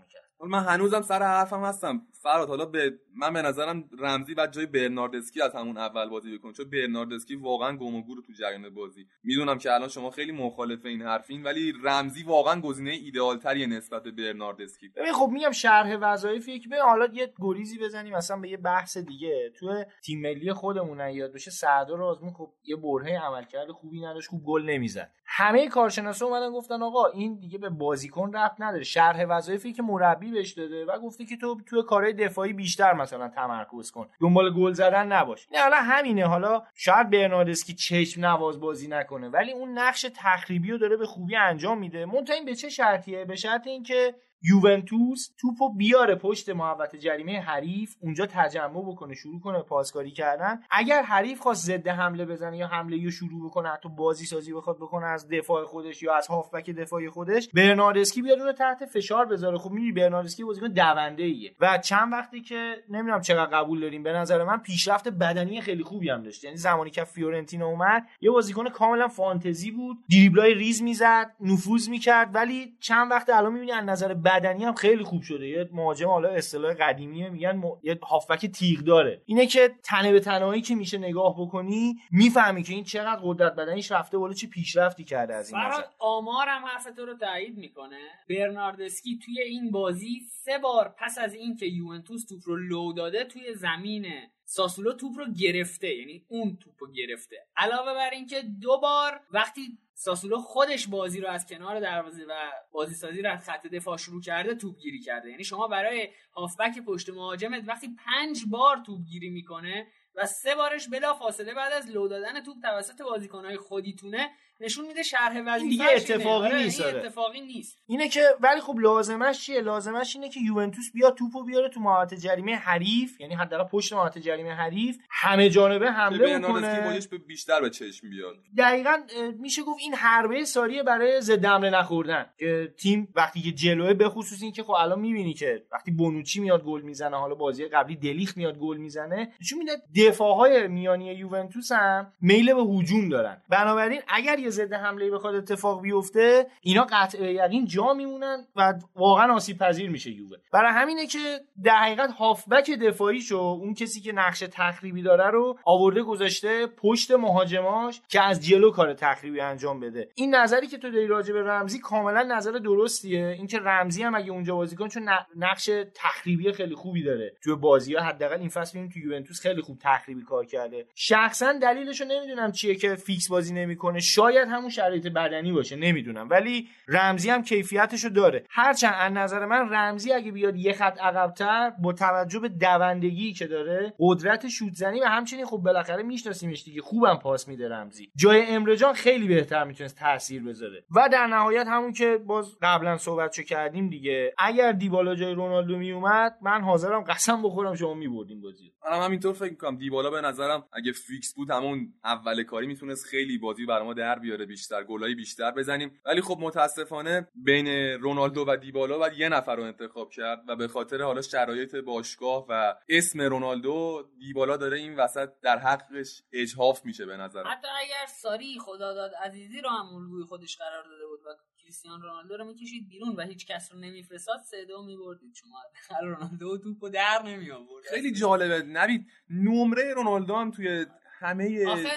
من 0.46 0.58
هنوزم 0.64 1.02
سر 1.02 1.22
حرفم 1.22 1.64
هستم. 1.64 2.06
فراد 2.28 2.48
حالا 2.48 2.64
به 2.64 2.98
من 3.16 3.32
به 3.32 3.42
نظرم 3.42 3.84
رمزی 3.98 4.34
بعد 4.34 4.52
جای 4.52 4.66
برناردسکی 4.66 5.42
از 5.42 5.54
همون 5.54 5.78
اول 5.78 6.08
بازی 6.08 6.38
بکنه 6.38 6.52
چون 6.52 6.70
برناردسکی 6.70 7.36
واقعا 7.36 7.76
گم 7.76 7.94
و 7.94 8.02
گور 8.02 8.18
تو 8.26 8.32
جریان 8.32 8.74
بازی. 8.74 9.06
می‌دونم 9.24 9.58
که 9.58 9.74
الان 9.74 9.88
شما 9.88 10.10
خیلی 10.10 10.32
مخالف 10.32 10.86
این 10.86 11.02
حرفین 11.02 11.42
ولی 11.42 11.72
رمزی 11.84 12.22
واقعا 12.22 12.60
گزینه 12.60 12.90
ایدئال 12.90 13.38
تریه 13.38 13.66
نسبت 13.66 14.02
به 14.02 14.10
برناردسکی. 14.10 14.88
ببین 14.88 15.12
خب 15.12 15.28
میگم 15.32 15.50
شرح 15.50 15.96
وظایفی 16.00 16.58
که 16.58 16.68
به 16.68 16.76
حالا 16.82 17.08
یه 17.12 17.32
گریزی 17.40 17.78
بزنیم 17.78 18.14
مثلا 18.14 18.36
به 18.36 18.48
یه 18.48 18.56
بحث 18.56 18.98
دیگه. 18.98 19.52
تو 19.58 19.84
تیم 20.04 20.20
ملی 20.20 20.52
خودمون 20.52 21.10
یاد 21.10 21.32
بشه 21.32 21.50
سردار 21.50 22.02
آزمون 22.02 22.32
خب 22.32 22.52
یه 22.64 22.76
برهه 22.76 23.24
عملکرد 23.24 23.70
خوبی 23.70 24.00
نداشت 24.00 24.28
خوب 24.28 24.42
گل 24.46 24.62
نمی‌زد. 24.62 25.12
همه 25.26 25.68
کارشناسا 25.68 26.26
اومدن 26.26 26.50
گفتن 26.52 26.82
آقا 26.82 27.06
این 27.06 27.38
دیگه 27.38 27.58
به 27.58 27.70
بازیکن 27.70 28.32
ربط 28.32 28.54
نداره. 28.58 28.84
شرح 28.84 29.26
وظایفی 29.28 29.72
که 29.72 29.82
مربی 29.82 30.30
بهش 30.30 30.52
داده 30.52 30.84
و 30.84 30.98
گفته 30.98 31.24
که 31.24 31.36
تو 31.36 31.60
تو 31.66 31.82
کارهای 31.82 32.12
دفاعی 32.18 32.52
بیشتر 32.52 32.92
مثلا 32.92 33.28
تمرکز 33.28 33.90
کن. 33.90 34.08
دنبال 34.20 34.54
گل 34.54 34.72
زدن 34.72 35.12
نباش. 35.12 35.46
نه 35.52 35.60
حالا 35.60 35.76
همینه. 35.76 36.26
حالا 36.26 36.62
شاید 36.74 37.10
برناردسکی 37.10 37.74
چشم 37.74 38.24
نواز 38.24 38.60
بازی 38.60 38.88
نکنه 38.88 39.28
ولی 39.28 39.52
اون 39.52 39.78
نقش 39.78 40.06
تخریبی 40.14 40.70
رو 40.70 40.78
داره 40.78 40.96
به 40.96 41.06
خوبی 41.06 41.36
انجام 41.36 41.78
میده. 41.78 42.06
منتها 42.06 42.36
این 42.36 42.44
به 42.44 42.54
چه 42.54 42.68
شرطیه؟ 42.68 43.24
به 43.24 43.36
شرط 43.36 43.66
اینکه 43.66 44.14
یوونتوس 44.42 45.28
توپو 45.40 45.74
بیاره 45.74 46.14
پشت 46.14 46.48
محوطه 46.48 46.98
جریمه 46.98 47.40
حریف 47.40 47.94
اونجا 48.00 48.26
تجمع 48.26 48.82
بکنه 48.82 49.14
شروع 49.14 49.40
کنه 49.40 49.62
پاسکاری 49.62 50.10
کردن. 50.10 50.60
اگر 50.70 51.02
حریف 51.02 51.40
خواست 51.40 51.66
ضد 51.66 51.88
حمله 51.88 52.24
بزنه 52.24 52.56
یا 52.56 52.66
حمله 52.66 53.04
رو 53.04 53.10
شروع 53.10 53.46
بکنه 53.50 53.68
حتی 53.68 53.88
بازی 53.88 54.26
سازی 54.26 54.52
بخواد 54.52 54.76
بکنه 54.76 55.06
از 55.06 55.28
دفاع 55.28 55.64
خودش 55.64 56.02
یا 56.02 56.16
از 56.16 56.26
هافبک 56.26 56.70
دفاعی 56.70 57.08
خودش 57.08 57.48
برناردسکی 57.54 58.22
بیاد 58.22 58.38
رو 58.38 58.52
تحت 58.52 58.84
فشار 58.84 59.26
بذاره. 59.26 59.58
خب 59.58 59.70
می‌بینی 59.70 59.92
برناردسکی 59.92 60.44
بازیکن 60.44 60.68
دونده 60.68 61.22
ایه 61.22 61.54
و 61.60 61.78
چند 61.78 62.12
وقتی 62.12 62.42
که 62.42 62.74
نمی‌دونم 62.88 63.20
چقدر 63.20 63.58
قبول 63.58 63.80
داریم 63.80 64.02
به 64.02 64.12
نظر 64.12 64.44
من 64.44 64.58
پیشرفت 64.58 65.08
بدنی 65.08 65.60
خیلی 65.60 65.82
خوبی 65.82 66.10
هم 66.10 66.22
داشت. 66.22 66.44
یعنی 66.44 66.56
زمانی 66.56 66.90
که 66.90 67.04
فیورنتینا 67.04 67.66
اومد 67.66 68.06
یه 68.20 68.30
بازیکن 68.30 68.68
کاملا 68.68 69.08
فانتزی 69.08 69.70
بود. 69.70 69.96
دریبلای 70.10 70.54
ریز 70.54 70.82
می‌زد 70.82 71.34
نفوذ 71.40 71.88
می‌کرد. 71.88 72.34
ولی 72.34 72.76
چند 72.80 73.10
وقت 73.10 73.30
الان 73.30 73.52
می‌بینی 73.52 73.72
از 73.72 73.84
نظر 73.84 74.14
بدنی 74.28 74.64
هم 74.64 74.74
خیلی 74.74 75.04
خوب 75.04 75.22
شده. 75.22 75.48
یه 75.48 75.68
مهاجم 75.72 76.08
حالا 76.08 76.28
اصطلاح 76.28 76.74
قدیمیه 76.74 77.28
میگن 77.28 77.56
م... 77.56 77.62
یه 77.82 77.98
هافبک 78.02 78.46
تیغ 78.46 78.80
داره. 78.80 79.22
اینه 79.26 79.46
که 79.46 79.70
تنه 79.82 80.12
به 80.12 80.20
تنهایی 80.20 80.62
که 80.62 80.74
میشه 80.74 80.98
نگاه 80.98 81.34
بکنی 81.40 81.94
می‌فهمی 82.10 82.62
که 82.62 82.74
این 82.74 82.84
چقدر 82.84 83.20
قدرت 83.24 83.54
بدنیش 83.54 83.92
رفته 83.92 84.18
بالا 84.18 84.32
چه 84.32 84.46
پیشرفتی 84.46 85.04
کرده 85.04 85.34
از 85.34 85.52
این 85.52 85.60
نظر. 85.60 85.70
فراد 85.70 85.90
آمار 85.98 86.46
هم 86.48 86.64
حرف 86.64 86.84
تو 86.96 87.06
رو 87.06 87.14
تایید 87.14 87.58
می‌کنه. 87.58 88.00
برناردسکی 88.30 89.18
توی 89.24 89.40
این 89.40 89.70
بازی 89.70 90.20
سه 90.44 90.58
بار 90.58 90.94
پس 90.98 91.18
از 91.18 91.34
اینکه 91.34 91.66
یوونتوس 91.66 92.26
توپ 92.26 92.40
رو 92.44 92.56
لو 92.56 92.92
داده 92.92 93.24
توی 93.24 93.54
زمین 93.54 94.06
ساسولو 94.50 94.92
توپ 94.92 95.18
رو 95.18 95.32
گرفته 95.32 95.94
یعنی 95.94 96.24
اون 96.28 96.56
توپ 96.56 96.74
رو 96.78 96.92
گرفته. 96.92 97.46
علاوه 97.56 97.94
بر 97.94 98.10
اینکه 98.10 98.42
دو 98.42 98.78
بار 98.78 99.20
وقتی 99.30 99.78
ساسولو 99.94 100.38
خودش 100.38 100.86
بازی 100.86 101.20
رو 101.20 101.28
از 101.28 101.46
کنار 101.46 101.80
دروازه 101.80 102.24
و 102.24 102.50
بازی 102.72 102.94
سازی 102.94 103.22
رو 103.22 103.30
از 103.30 103.44
خط 103.44 103.66
دفاع 103.66 103.96
شروع 103.96 104.22
کرده 104.22 104.54
توپ 104.54 104.78
گیری 104.78 105.00
کرده. 105.00 105.30
یعنی 105.30 105.44
شما 105.44 105.68
برای 105.68 106.08
هافبک 106.32 106.78
پشت 106.78 107.10
مهاجمت 107.10 107.68
وقتی 107.68 107.88
پنج 108.06 108.42
بار 108.50 108.76
توپ 108.86 109.04
گیری 109.04 109.30
می‌کنه 109.30 109.86
و 110.14 110.26
سه 110.26 110.54
بارش 110.54 110.88
بلا 110.88 111.14
فاصله 111.14 111.54
بعد 111.54 111.72
از 111.72 111.90
لو 111.90 112.08
دادن 112.08 112.42
توپ 112.42 112.56
توسط 112.62 113.02
بازیکنهای 113.02 113.56
خودیتونه 113.56 114.30
نشون 114.60 114.86
میده 114.86 115.02
شرح 115.02 115.42
وظیفه 115.46 115.70
دیگه 115.70 115.84
اتفاقی 115.96 116.54
نیست، 116.54 116.80
آره. 116.80 116.98
اتفاقی 116.98 117.40
نیست. 117.40 117.78
اینه 117.86 118.08
که 118.08 118.20
ولی 118.40 118.60
خب 118.60 118.78
لازمش 118.78 119.40
چیه؟ 119.40 119.60
لازمش 119.60 120.16
اینه 120.16 120.28
که 120.28 120.40
یوونتوس 120.40 120.92
بیا 120.94 121.10
توپو 121.10 121.44
بیاره 121.44 121.68
تو 121.68 121.80
محوطه 121.80 122.16
جریمه 122.16 122.56
حریف 122.56 123.20
یعنی 123.20 123.34
حداقل 123.34 123.64
پشت 123.64 123.92
محوطه 123.92 124.20
جریمه 124.20 124.50
حریف 124.50 124.98
همه 125.10 125.50
جانبه 125.50 125.90
حمله 125.90 126.38
بکنه. 126.38 127.00
به 127.10 127.18
بیشتر 127.18 127.60
به 127.60 127.70
چشم 127.70 128.10
بیاد. 128.10 128.34
دقیقا 128.58 128.96
میشه 129.38 129.62
گفت 129.62 129.80
این 129.80 129.94
حربه 129.94 130.44
ساریه 130.44 130.82
برای 130.82 131.20
ضد 131.20 131.44
حمله 131.44 131.70
نخوردن. 131.70 132.26
که 132.38 132.74
تیم 132.78 133.08
وقتی 133.14 133.40
که 133.40 133.52
جلوه 133.52 133.94
به 133.94 134.08
خصوص 134.08 134.42
این 134.42 134.52
که 134.52 134.62
خب 134.62 134.70
الان 134.70 135.00
می‌بینی 135.00 135.34
که 135.34 135.62
وقتی 135.72 135.90
بونوچی 135.90 136.40
میاد 136.40 136.64
گل 136.64 136.82
می‌زنه 136.82 137.16
حالا 137.16 137.34
بازی 137.34 137.64
قبلی 137.64 137.96
دلیخ 137.96 138.36
میاد 138.36 138.58
گل 138.58 138.76
می‌زنه 138.76 139.32
نشون 139.40 139.58
میده 139.58 139.72
دفاعهای 139.96 140.68
میانی 140.68 141.14
یوونتوس 141.14 141.72
هم 141.72 142.12
میل 142.20 142.54
به 142.54 142.62
هجوم 142.62 143.08
دارن. 143.08 143.42
بنابراین 143.48 144.00
اگر 144.08 144.38
یه 144.48 144.52
ضد 144.52 144.72
حمله 144.72 145.10
بخواد 145.10 145.34
اتفاق 145.34 145.82
بیفته 145.82 146.46
اینا 146.60 146.86
قطع 146.90 147.32
یقین 147.32 147.64
جا 147.64 147.92
میمونن 147.92 148.46
و 148.56 148.74
واقعا 148.96 149.34
آسیب 149.34 149.58
پذیر 149.58 149.90
میشه 149.90 150.10
یووه. 150.10 150.36
برای 150.52 150.72
همینه 150.72 151.06
که 151.06 151.18
در 151.64 151.76
حقیقت 151.76 152.12
هافبک 152.12 152.70
دفاعیشو 152.70 153.36
اون 153.36 153.74
کسی 153.74 154.00
که 154.00 154.12
نقش 154.12 154.44
تخریبی 154.52 155.02
داره 155.02 155.30
رو 155.30 155.58
آورده 155.64 156.02
گذاشته 156.02 156.66
پشت 156.66 157.10
مهاجماش 157.10 158.00
که 158.08 158.22
از 158.22 158.46
جلو 158.46 158.70
کار 158.70 158.94
تخریبی 158.94 159.40
انجام 159.40 159.80
بده. 159.80 160.08
این 160.14 160.34
نظری 160.34 160.66
که 160.66 160.78
تو 160.78 160.90
داری 160.90 161.06
راجع 161.06 161.32
به 161.32 161.42
رمزی 161.42 161.78
کاملا 161.78 162.22
نظر 162.22 162.52
درستیه. 162.52 163.26
اینکه 163.26 163.58
رمزی 163.58 164.02
هم 164.02 164.14
اگه 164.14 164.30
اونجا 164.30 164.54
بازی 164.54 164.76
کنه 164.76 164.88
چون 164.88 165.08
نقش 165.36 165.70
تخریبی 165.94 166.52
خیلی 166.52 166.74
خوبی 166.74 167.04
داره. 167.04 167.32
تو 167.44 167.56
بازی 167.56 167.94
ها 167.94 168.04
حداقل 168.04 168.40
این 168.40 168.48
فصل 168.48 168.88
تو 168.88 168.98
یوونتوس 168.98 169.40
خیلی 169.40 169.62
خوب 169.62 169.78
تخریبی 169.80 170.22
کار 170.22 170.44
کرده. 170.44 170.86
شخصا 170.94 171.52
دلیلشو 171.52 172.04
نمی‌دونم 172.04 172.52
چیه 172.52 172.74
که 172.74 172.94
فیکس 172.94 173.28
بازی 173.28 173.54
نمی‌کنه. 173.54 174.00
شاید 174.00 174.37
شاید 174.38 174.50
همون 174.50 174.70
شرایط 174.70 175.06
بدنی 175.06 175.52
باشه 175.52 175.76
نمی‌دونم. 175.76 176.28
ولی 176.30 176.68
رمزی 176.88 177.30
هم 177.30 177.42
کیفیتشو 177.42 178.08
داره. 178.08 178.44
هرچند 178.50 178.94
از 178.98 179.12
نظر 179.12 179.46
من 179.46 179.74
رمزی 179.74 180.12
اگه 180.12 180.32
بیاد 180.32 180.56
یه 180.56 180.72
خط 180.72 181.00
عقبتر 181.00 181.70
با 181.82 181.92
توجه 181.92 182.38
به 182.38 182.48
دوندگی 182.48 183.32
که 183.32 183.46
داره 183.46 183.94
قدرت 183.98 184.48
شوت 184.48 184.72
زنی 184.72 185.00
و 185.00 185.04
همچنین 185.04 185.46
خب 185.46 185.56
بالاخره 185.56 186.02
میشناسیمش 186.02 186.64
دیگه. 186.64 186.82
خوبم 186.82 187.14
پاس 187.14 187.48
میده 187.48 187.68
رمزی. 187.68 188.10
جای 188.16 188.46
امرجان 188.46 188.92
خیلی 188.92 189.28
بهتر 189.28 189.64
می‌تونست 189.64 189.98
تاثیر 189.98 190.42
بذاره. 190.42 190.84
و 190.96 191.08
در 191.12 191.26
نهایت 191.26 191.66
همون 191.66 191.92
که 191.92 192.18
باز 192.26 192.56
قبلا 192.62 192.96
صحبتشو 192.96 193.42
کردیم 193.42 193.90
دیگه. 193.90 194.34
اگر 194.38 194.72
دیبالا 194.72 195.14
جای 195.14 195.34
رونالدو 195.34 195.76
میومد 195.76 196.34
من 196.42 196.60
حاضرم 196.62 197.00
قسم 197.00 197.42
بخورم 197.42 197.74
شما 197.74 197.94
میبردیم 197.94 198.40
بازی 198.40 198.72
منم 198.90 199.02
همینطور 199.02 199.32
فکر 199.32 199.50
می‌کنم. 199.50 199.76
دیبالا 199.76 200.10
به 200.10 200.20
نظرم 200.20 200.64
اگه 200.72 200.92
فیکس 200.92 201.34
بود 201.34 201.50
همون 201.50 201.92
اول 202.04 202.42
کاری 202.42 202.66
می‌تونست 202.66 203.06
خیلی 203.06 203.38
بازی 203.38 203.66
برای 203.66 203.84
ما 203.84 203.94
در 203.94 204.18
بیاره 204.28 204.46
بیشتر 204.46 204.84
گلای 204.84 205.14
بیشتر 205.14 205.50
بزنیم. 205.50 206.00
ولی 206.04 206.20
خب 206.20 206.36
متاسفانه 206.40 207.28
بین 207.34 207.68
رونالدو 208.00 208.44
و 208.48 208.56
دیبالا 208.56 208.98
باید 208.98 209.12
یه 209.18 209.28
نفر 209.28 209.56
رو 209.56 209.62
انتخاب 209.62 210.10
کرد 210.10 210.38
و 210.48 210.56
به 210.56 210.68
خاطر 210.68 211.02
حالا 211.02 211.22
شرایط 211.22 211.76
باشگاه 211.76 212.46
و 212.48 212.74
اسم 212.88 213.20
رونالدو 213.20 214.08
دیبالا 214.18 214.56
داره 214.56 214.78
این 214.78 214.96
وسط 214.96 215.28
در 215.42 215.58
حقش 215.58 216.22
اجهاف 216.32 216.84
میشه 216.84 217.06
به 217.06 217.16
نظر 217.16 217.44
حتی 217.44 217.68
اگر 217.80 218.06
ساری 218.22 218.58
خداداد 218.58 219.10
عزیزی 219.24 219.60
رو 219.60 219.68
هم 219.68 219.94
الگوی 219.94 220.24
خودش 220.24 220.56
قرار 220.56 220.84
داده 220.84 221.06
بود 221.06 221.20
و 221.26 221.28
کریستیانو 221.62 222.02
رونالدو 222.02 222.36
رو 222.36 222.44
می‌کشید 222.44 222.88
بیرون 222.88 223.16
و 223.16 223.22
هیچ 223.22 223.46
کس 223.46 223.72
رو 223.72 223.78
نمیفرستاد 223.78 224.40
سه 224.50 224.64
دو 224.64 224.82
میبردید. 224.82 225.34
شما 225.34 225.56
رونالدو 226.02 226.58
توپو 226.58 226.88
در 226.88 227.22
نمی 227.24 227.50
آورد 227.50 227.84
خیلی 227.84 228.12
جالبه. 228.12 228.62
نبید 228.62 229.06
نمره 229.30 229.94
رونالدو 229.94 230.34
هم 230.34 230.50
توی 230.50 230.86
همه 231.20 231.66
آخه 231.66 231.88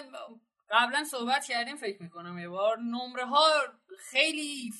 قبلا 0.72 1.04
صحبت 1.04 1.46
کردیم 1.46 1.76
فکر 1.76 2.04
می‌کنم 2.04 2.40
یه 2.40 2.50
بار. 2.50 2.78
نمره 2.80 3.26
ها 3.26 3.48
خیلی. 4.00 4.72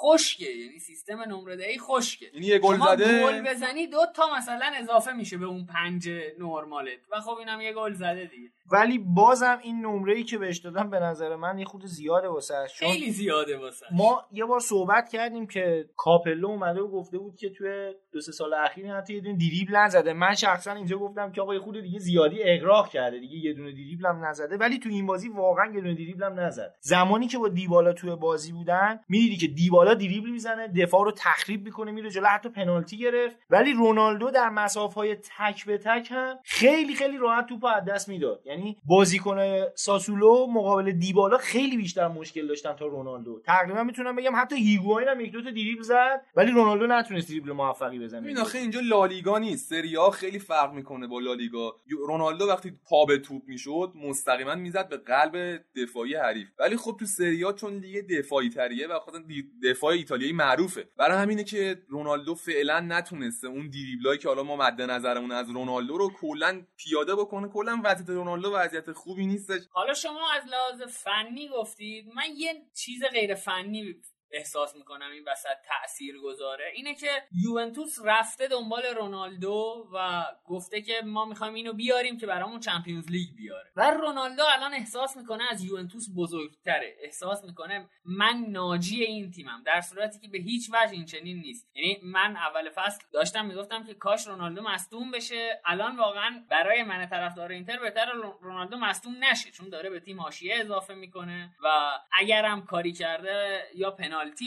خشکه 0.00 0.50
یعنی 0.50 0.78
سیستم 0.78 1.20
نمره 1.20 1.56
دهی 1.56 1.78
خشکه. 1.78 2.26
یعنی 2.34 2.46
یه 2.46 2.58
گل 2.58 2.76
زده. 2.76 3.22
گل 3.24 3.40
بزنی 3.40 3.86
دو 3.86 4.06
تا 4.16 4.36
مثلا 4.36 4.70
اضافه 4.76 5.12
میشه 5.12 5.38
به 5.38 5.46
اون 5.46 5.66
پنج 5.66 6.08
نرمالت. 6.38 6.98
و 7.12 7.20
خب 7.20 7.36
اینم 7.38 7.60
یه 7.60 7.72
گل 7.72 7.92
زده 7.92 8.24
دیگه. 8.24 8.48
ولی 8.72 8.98
بازم 8.98 9.58
این 9.62 9.80
نمره 9.80 10.14
ای 10.14 10.24
که 10.24 10.38
بهش 10.38 10.58
دادم 10.58 10.90
به 10.90 11.00
نظر 11.00 11.36
من 11.36 11.58
یه 11.58 11.64
خود 11.64 11.86
زیاده 11.86 12.28
واسه 12.28 12.54
خیلی 12.74 13.10
زیاده 13.10 13.58
واسه 13.58 13.86
ما 13.92 14.26
یه 14.32 14.44
بار 14.44 14.60
صحبت 14.60 15.08
کردیم 15.08 15.46
که 15.46 15.90
کاپلو 15.96 16.48
اومده 16.48 16.80
و 16.80 16.88
گفته 16.88 17.18
بود 17.18 17.36
که 17.36 17.50
توی 17.50 17.92
دو 18.12 18.20
سه 18.20 18.32
سال 18.32 18.54
اخیر 18.54 18.94
حتی 18.94 19.14
یه 19.14 19.20
دونه 19.20 19.36
دریبل 19.36 19.76
نزده. 19.76 20.12
من 20.12 20.34
شخصا 20.34 20.72
اینجا 20.72 20.98
گفتم 20.98 21.32
که 21.32 21.40
آقا 21.40 21.54
یه 21.54 21.60
خود 21.60 21.80
دیگه 21.80 21.98
زیادی 21.98 22.42
اغراق 22.42 22.88
کرده. 22.88 23.18
دیگه 23.20 23.36
یه 23.36 23.52
دونه 23.52 23.72
دریبل 23.72 24.06
هم 24.06 24.24
نزده. 24.24 24.56
ولی 24.56 24.78
تو 24.78 24.88
این 24.88 25.06
بازی 25.06 25.28
واقعا 25.28 25.66
یه 25.66 25.80
دونه 25.80 25.94
دریبل 25.94 26.24
هم 26.24 26.40
نزد. 26.40 26.74
زمانی 26.80 27.26
که 27.26 27.38
با 27.38 27.48
دیبالا 27.48 27.92
توی 27.92 28.16
بازی 28.16 28.52
بودن 28.68 29.00
می‌دیدی 29.08 29.36
که 29.36 29.46
دیبالا 29.46 29.94
دریبل 29.94 30.30
می‌زنه 30.30 30.68
دفاع 30.68 31.04
رو 31.04 31.12
تخریب 31.12 31.64
می‌کنه 31.64 31.92
میره 31.92 32.10
جلو 32.10 32.26
حتی 32.26 32.48
پنالتی 32.48 32.98
گرفت. 32.98 33.36
ولی 33.50 33.72
رونالدو 33.72 34.30
در 34.30 34.48
مسافه‌های 34.48 35.14
تک 35.14 35.64
به 35.66 35.78
تک 35.78 36.08
هم 36.10 36.38
خیلی 36.44 36.94
خیلی 36.94 37.16
راحت 37.16 37.46
توپ 37.46 37.64
از 37.64 37.84
دست 37.84 38.08
می‌داد. 38.08 38.42
یعنی 38.44 38.76
بازیکن 38.84 39.38
ساسولو 39.74 40.46
مقابل 40.46 40.92
دیبالا 40.92 41.38
خیلی 41.38 41.76
بیشتر 41.76 42.08
مشکل 42.08 42.46
داشتن 42.46 42.72
تا 42.72 42.86
رونالدو. 42.86 43.40
تقریبا 43.44 43.82
می‌تونم 43.84 44.16
بگم 44.16 44.32
حتی 44.36 44.56
هیگواین 44.56 45.08
هم 45.08 45.20
یک 45.20 45.32
دو 45.32 45.42
تا 45.42 45.50
دریبل 45.50 45.82
زد 45.82 46.24
ولی 46.36 46.52
رونالدو 46.52 46.86
نتونست 46.86 47.28
دریبل 47.28 47.52
موفقی 47.52 47.98
بزنه. 47.98 48.28
این 48.28 48.38
آخه 48.38 48.58
اینجا 48.58 48.80
لالیگا 48.80 49.38
نیست. 49.38 49.70
سری 49.70 49.94
ها 49.94 50.10
خیلی 50.10 50.38
فرق 50.38 50.72
می‌کنه 50.72 51.06
با 51.06 51.20
لالیگا 51.20 51.76
رونالدو 52.06 52.48
وقتی 52.48 52.72
پا 52.88 53.04
به 53.04 53.18
توپ 53.18 53.42
می‌شد 53.46 53.92
مستقیما 53.94 54.54
می‌زد 54.54 54.88
به 54.88 54.96
قلب 54.96 55.60
دفاعی 55.76 56.14
حریف. 56.14 56.48
ولی 56.58 56.76
خب 56.76 56.96
تو 57.00 57.06
سری 57.06 57.42
ها 57.42 57.52
چون 57.52 57.78
دیگه 57.78 58.02
دفاعی 58.02 58.47
تریه 58.50 58.86
و 58.86 58.98
خاطر 58.98 59.18
دفاع 59.64 59.90
ایتالیایی 59.90 60.32
معروفه. 60.32 60.88
برای 60.96 61.18
همینه 61.18 61.44
که 61.44 61.82
رونالدو 61.88 62.34
فعلا 62.34 62.80
نتونسته 62.80 63.48
اون 63.48 63.70
دریبلایی 63.70 64.18
که 64.18 64.28
حالا 64.28 64.42
ما 64.42 64.56
مد 64.56 64.82
نظرمون 64.82 65.32
از 65.32 65.50
رونالدو 65.50 65.98
رو 65.98 66.10
کلا 66.20 66.62
پیاده 66.76 67.14
بکنه. 67.14 67.48
کلا 67.48 67.80
وضعیت 67.84 68.08
رونالدو 68.08 68.52
وضعیت 68.54 68.92
خوبی 68.92 69.26
نیستش. 69.26 69.60
حالا 69.70 69.94
شما 69.94 70.32
از 70.32 70.42
لحاظ 70.50 70.92
فنی 70.92 71.48
گفتید. 71.48 72.06
من 72.14 72.36
یه 72.36 72.62
چیز 72.74 73.04
غیر 73.12 73.34
فنی 73.34 73.82
احساس 74.30 74.76
می‌کنم 74.76 75.10
این 75.10 75.24
وسط 75.26 75.56
تأثیر 75.64 76.18
گذاره 76.18 76.72
اینه 76.74 76.94
که 76.94 77.08
یوونتوس 77.32 77.98
رفته 78.04 78.48
دنبال 78.48 78.82
رونالدو 78.96 79.88
و 79.94 80.24
گفته 80.44 80.82
که 80.82 81.02
ما 81.04 81.24
می‌خوایم 81.24 81.54
اینو 81.54 81.72
بیاریم 81.72 82.18
که 82.18 82.26
برامون 82.26 82.60
چمپیونز 82.60 83.10
لیگ 83.10 83.36
بیاره. 83.36 83.70
و 83.76 83.90
رونالدو 83.90 84.42
الان 84.54 84.74
احساس 84.74 85.16
می‌کنه 85.16 85.44
از 85.50 85.64
یوونتوس 85.64 86.06
بزرگتره. 86.16 86.96
احساس 87.00 87.44
می‌کنه 87.44 87.88
من 88.04 88.44
ناجی 88.48 89.04
این 89.04 89.30
تیمم 89.30 89.62
در 89.66 89.80
صورتی 89.80 90.18
که 90.18 90.28
به 90.28 90.38
هیچ 90.38 90.70
وجه 90.72 90.92
این 90.92 91.04
چنین 91.04 91.40
نیست. 91.40 91.76
یعنی 91.76 92.00
من 92.02 92.36
اول 92.36 92.70
فصل 92.70 93.04
داشتم 93.12 93.46
می‌گفتم 93.46 93.84
که 93.84 93.94
کاش 93.94 94.26
رونالدو 94.26 94.62
مصدوم 94.62 95.10
بشه. 95.10 95.60
الان 95.64 95.96
واقعا 95.96 96.44
برای 96.50 96.82
من 96.82 97.06
طرفدار 97.06 97.52
اینتر 97.52 97.78
بهتر 97.78 98.12
رونالدو 98.40 98.76
مصدوم 98.76 99.24
نشه 99.24 99.50
چون 99.50 99.68
داره 99.68 99.90
به 99.90 100.00
تیم 100.00 100.20
حاشیه 100.20 100.56
اضافه 100.60 100.94
می‌کنه 100.94 101.54
و 101.64 101.68
اگرم 102.12 102.66
کاری 102.66 102.92
کرده 102.92 103.62
یا 103.74 103.90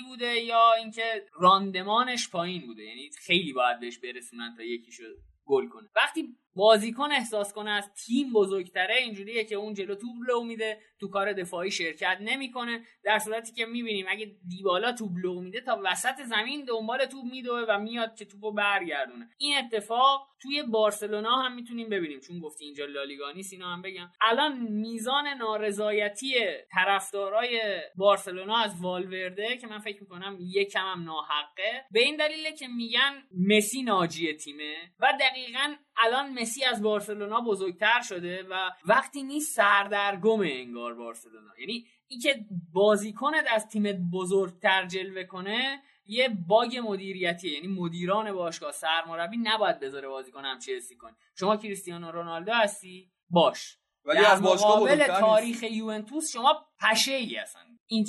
بوده 0.08 0.40
یا 0.40 0.74
اینکه 0.78 1.26
راندمانش 1.40 2.30
پایین 2.30 2.66
بوده؟ 2.68 2.84
یعنی 2.84 3.10
خیلی 3.20 3.54
باید 3.54 3.80
بهش 3.80 3.98
برسونن 3.98 4.54
تا 4.58 4.64
یکیشو 4.64 5.04
گل 5.46 5.68
کنه. 5.68 5.90
وقتی 5.96 6.38
بازیکن 6.56 7.12
احساس 7.12 7.54
کنه 7.54 7.70
از 7.70 7.90
تیم 8.06 8.34
بزرگتره 8.34 8.96
اینجوریه 8.96 9.44
که 9.44 9.56
اون 9.56 9.74
جلو 9.74 9.96
توپ 9.96 10.16
لو 10.28 10.44
میده 10.44 10.80
تو 11.02 11.08
کار 11.08 11.34
دفاعی 11.34 11.72
شرکت 11.72 12.18
نمی‌کنه 12.22 12.82
در 13.04 13.20
صورتی 13.20 13.54
که 13.54 13.66
می‌بینیم 13.66 14.06
اگه 14.10 14.36
دیبالا 14.48 14.92
توپ 14.92 15.12
لو 15.24 15.42
میده 15.42 15.62
تا 15.62 15.82
وسط 15.84 16.22
زمین 16.22 16.66
دنبال 16.66 17.06
توپ 17.06 17.26
میدوه 17.26 17.66
و 17.70 17.80
میاد 17.80 18.16
که 18.16 18.26
توپو 18.26 18.52
برگردونه. 18.52 19.30
این 19.38 19.58
اتفاق 19.58 20.28
توی 20.42 20.64
بارسلونا 20.64 21.36
هم 21.36 21.56
می‌تونیم 21.56 21.90
ببینیم. 21.90 22.20
چون 22.20 22.40
گفتی 22.40 22.66
اینجا 22.66 22.86
لالیگا 22.86 23.32
نیست 23.32 23.54
اینا 23.54 23.74
هم 23.74 23.82
بگم. 23.82 24.10
الان 24.22 24.58
میزان 24.58 25.28
نارضایتی 25.28 26.34
طرفدارای 26.72 27.82
بارسلونا 27.96 28.58
از 28.58 28.82
والورده 28.82 29.58
که 29.58 29.68
من 29.68 29.80
فکر 29.80 30.02
می‌کنم 30.02 30.38
یکم 30.40 30.86
هم 30.86 31.04
ناحقه 31.04 31.86
به 31.92 32.00
این 32.00 32.16
دلیله 32.16 32.52
که 32.52 32.68
میگن 32.68 33.24
مسی 33.48 33.84
ناجی 33.84 34.34
تیمه 34.34 34.76
و 35.00 35.14
دقیقا 35.20 35.76
الان 35.98 36.34
مسی 36.34 36.64
از 36.64 36.84
بارسلونا 36.84 37.42
بزرگتر 37.42 38.02
شده 38.02 38.44
و 38.44 38.72
وقتی 38.86 39.24
نیست 39.24 39.56
سردرگم 39.56 40.42
انگار 40.42 40.91
بارسلونا. 40.94 41.52
یعنی 41.60 41.86
اینکه 42.08 42.46
بازیکنت 42.74 43.46
از 43.50 43.68
تیم 43.68 44.10
بزرگتر 44.14 44.86
جلوه 44.86 45.24
کنه 45.24 45.82
یه 46.06 46.30
باگ 46.48 46.80
مدیریتی 46.84 47.50
یعنی 47.50 47.68
مدیران 47.68 48.32
باشگاه 48.32 48.72
سرمربی 48.72 49.38
نباید 49.38 49.80
بذاره 49.80 50.08
بازیکن 50.08 50.46
هم 50.46 50.60
چلسی 50.60 50.96
کنه. 50.96 51.16
شما 51.36 51.58
کریستیانو 51.58 52.12
رونالدو 52.12 52.54
هستی؟ 52.54 53.12
باش. 53.30 53.78
ولی 54.06 54.26
از 54.26 54.42
باشگاه 54.42 55.08
تاریخ 55.08 55.64
یوونتوس 55.64 56.32
شما 56.32 56.66
پشه 56.80 57.14
ای 57.14 57.36
هستن 57.36 57.60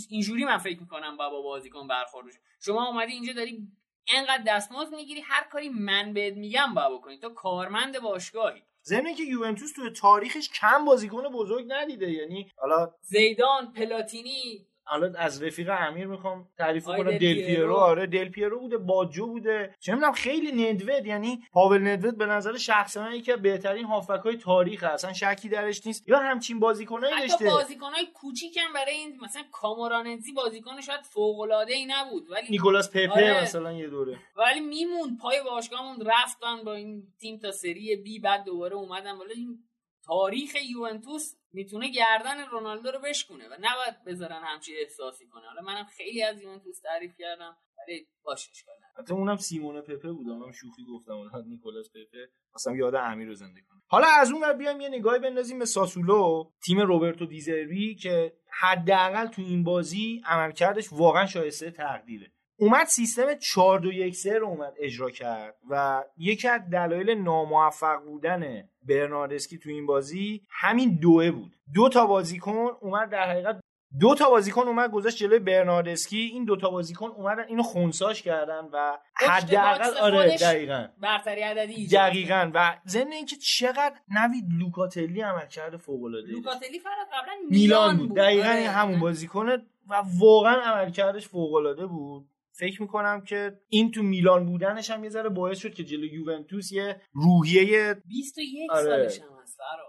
اینجوری 0.08 0.44
من 0.44 0.58
فکر 0.58 0.80
می‌کنم 0.80 1.16
با 1.16 1.42
بازیکن 1.42 1.88
برخورد 1.88 2.26
شما 2.60 2.86
اومدی 2.86 3.12
اینجا 3.12 3.32
داری 3.32 3.68
انقدر 4.14 4.42
دستمزد 4.46 4.94
می‌گیری 4.94 5.20
هر 5.20 5.44
کاری 5.44 5.68
من 5.68 6.12
بهت 6.12 6.34
میگم 6.34 6.74
با 6.74 6.98
بکنی. 6.98 7.18
تو 7.18 7.28
کارمند 7.28 7.98
باشگاهی. 7.98 8.62
ضمن 8.84 9.14
که 9.14 9.22
یوونتوس 9.22 9.72
تو 9.72 9.90
تاریخش 9.90 10.48
کم 10.48 10.84
بازیکن 10.84 11.28
بزرگ 11.28 11.66
ندیده 11.68 12.10
یعنی 12.10 12.50
حالا 12.56 12.90
زیدان 13.00 13.72
پلاتینی 13.72 14.66
حالا 14.84 15.12
از 15.18 15.42
رفیق 15.42 15.70
امیر 15.78 16.06
می‌خوام 16.06 16.48
تعریف 16.58 16.84
کنم. 16.84 17.10
دل 17.10 17.46
پیرو. 17.46 17.74
آره 17.74 18.06
دل 18.06 18.28
پیرو 18.28 18.60
بوده 18.60 18.78
باجو 18.78 19.26
بوده. 19.26 19.74
چه 19.80 19.94
می‌دونم 19.94 20.12
خیلی 20.12 20.72
ندوید 20.72 21.06
یعنی 21.06 21.42
پاول 21.52 21.88
ندوید 21.88 22.18
به 22.18 22.26
نظر 22.26 22.56
شخص 22.56 22.96
من 22.96 23.14
یکی 23.14 23.36
بهترین 23.36 23.84
هافک 23.84 24.20
های 24.24 24.36
تاریخ 24.36 24.82
اصلا 24.82 25.12
شکی 25.12 25.48
درش 25.48 25.86
نیست. 25.86 26.08
یا 26.08 26.18
همچین 26.18 26.60
بازیکنایی 26.60 27.28
داشته. 27.28 27.44
بازیکنای 27.44 28.06
کوچیکم 28.14 28.72
برای 28.74 28.94
این 28.94 29.20
مثلا 29.22 29.42
کامورانزی 29.52 30.32
بازیکن 30.32 30.80
شاید 30.80 31.02
فوق 31.02 31.40
العاده 31.40 31.74
ای 31.74 31.86
نبود 31.86 32.30
ولی 32.30 32.46
نیکولاس 32.50 32.90
پپه 32.90 33.10
آره. 33.10 33.42
مثلا 33.42 33.72
یه 33.72 33.88
دوره. 33.88 34.18
ولی 34.36 34.60
میمون 34.60 35.16
پای 35.16 35.42
باشگاهمون 35.44 36.06
رفتن 36.06 36.64
با 36.64 36.72
این 36.74 37.02
تیم 37.20 37.38
تا 37.38 37.52
سری 37.52 37.96
بی 37.96 38.18
بعد 38.18 38.44
دوباره 38.44 38.76
اومدن 38.76 39.12
ولی 39.12 39.34
این 39.34 39.58
تاریخ 40.06 40.54
یوونتوس 40.70 41.34
می‌تونه 41.52 41.90
گردن 41.90 42.46
رونالدو 42.46 42.90
رو 42.90 42.98
بشکونه 42.98 43.48
و 43.48 43.52
نباید 43.60 44.04
بذارن 44.06 44.42
همچی 44.44 44.72
احساسی 44.76 45.26
کنه. 45.26 45.46
حالا 45.46 45.62
منم 45.62 45.84
خیلی 45.84 46.22
از 46.22 46.42
یوونتوس 46.42 46.80
تعریف 46.80 47.12
کردم 47.18 47.56
ولی 47.78 48.06
باشه 48.24 48.50
اشکال 48.50 48.74
حتی 48.98 49.14
اونم 49.14 49.36
سیمون 49.36 49.80
پپه 49.80 50.12
بود 50.12 50.28
اونم 50.28 50.52
شوخی 50.52 50.84
گفتم 50.84 51.12
اون 51.12 51.30
نیکولاس 51.46 51.90
پپه. 51.90 52.28
اصلا 52.54 52.76
یاد 52.76 52.94
امیر 52.94 53.28
رو 53.28 53.34
زنده 53.34 53.60
کنه 53.60 53.82
حالا 53.86 54.06
از 54.20 54.32
اون 54.32 54.42
ور 54.42 54.52
بیایم 54.52 54.80
یه 54.80 54.88
نگاهی 54.88 55.18
بندازیم 55.18 55.58
به 55.58 55.64
ساسولو 55.64 56.50
تیم 56.64 56.80
روبرتو 56.80 57.26
دیزروی 57.26 57.94
که 57.94 58.32
حداقل 58.60 59.26
تو 59.26 59.42
این 59.42 59.64
بازی 59.64 60.22
عملکردش 60.26 60.92
واقعا 60.92 61.26
شایسته 61.26 61.70
تقدیره. 61.70 62.32
اومد 62.56 62.86
سیستم 62.86 63.34
4 63.34 63.80
2 63.80 63.92
1 63.92 64.16
3 64.16 64.38
رو 64.38 64.46
اومد 64.46 64.74
اجرا 64.78 65.10
کرد 65.10 65.56
و 65.70 66.04
یکی 66.16 66.48
از 66.48 66.60
دلایل 66.72 67.10
ناموفق 67.10 68.04
بودن 68.04 68.68
برناردسکی 68.88 69.58
تو 69.58 69.68
این 69.70 69.86
بازی 69.86 70.42
همین 70.50 70.98
دوه 71.02 71.30
بود. 71.30 71.52
دو 71.74 71.88
تا 71.88 72.06
بازیکن 72.06 72.68
اومد 72.80 73.10
در 73.10 73.30
حقیقت 73.30 73.60
دو 74.00 74.14
تا 74.14 74.30
بازیکن 74.30 74.62
اومد 74.62 74.90
گذاشت 74.90 75.16
جلوی 75.16 75.38
برناردسکی. 75.38 76.18
این 76.18 76.44
دو 76.44 76.56
تا 76.56 76.70
بازیکن 76.70 77.06
اومدن 77.06 77.44
اینو 77.48 77.62
خونساش 77.62 78.22
کردن 78.22 78.68
و 78.72 78.98
حداقل 79.14 79.96
آره 80.00 80.36
دقیقاً. 80.36 80.88
برتری 81.00 81.40
عددی 81.40 81.86
دقیقاً. 81.86 82.50
و 82.54 82.76
ضمن 82.88 83.12
اینکه 83.12 83.36
چقدر 83.36 83.94
نوید 84.08 84.44
لوکاتلی 84.58 85.20
عمل 85.20 85.46
کرده 85.46 85.76
فوق 85.76 86.04
العاده 86.04 86.28
لوکاتلی 86.32 86.78
فقط 86.78 87.22
قبلا 87.22 87.32
میلان 87.50 87.96
بود. 87.96 88.16
دقیقاً 88.16 88.48
آره. 88.48 88.68
همون 88.68 89.00
بازیکنه 89.00 89.58
و 89.88 90.02
واقعا 90.18 90.60
عملکردش 90.60 91.28
فوق 91.28 91.54
العاده 91.54 91.86
بود. 91.86 92.28
فکر 92.52 92.82
می‌کنم 92.82 93.20
که 93.20 93.60
این 93.68 93.90
تو 93.90 94.02
میلان 94.02 94.46
بودنش 94.46 94.90
هم 94.90 95.04
یه 95.04 95.10
ذره 95.10 95.28
باعث 95.28 95.58
شد 95.58 95.74
که 95.74 95.84
جلو 95.84 96.04
یوونتوس 96.04 96.72
یه 96.72 97.00
روحیه 97.12 98.02
21 98.08 98.70
آره. 98.70 98.82
سالش 98.82 99.20
هم. 99.20 99.31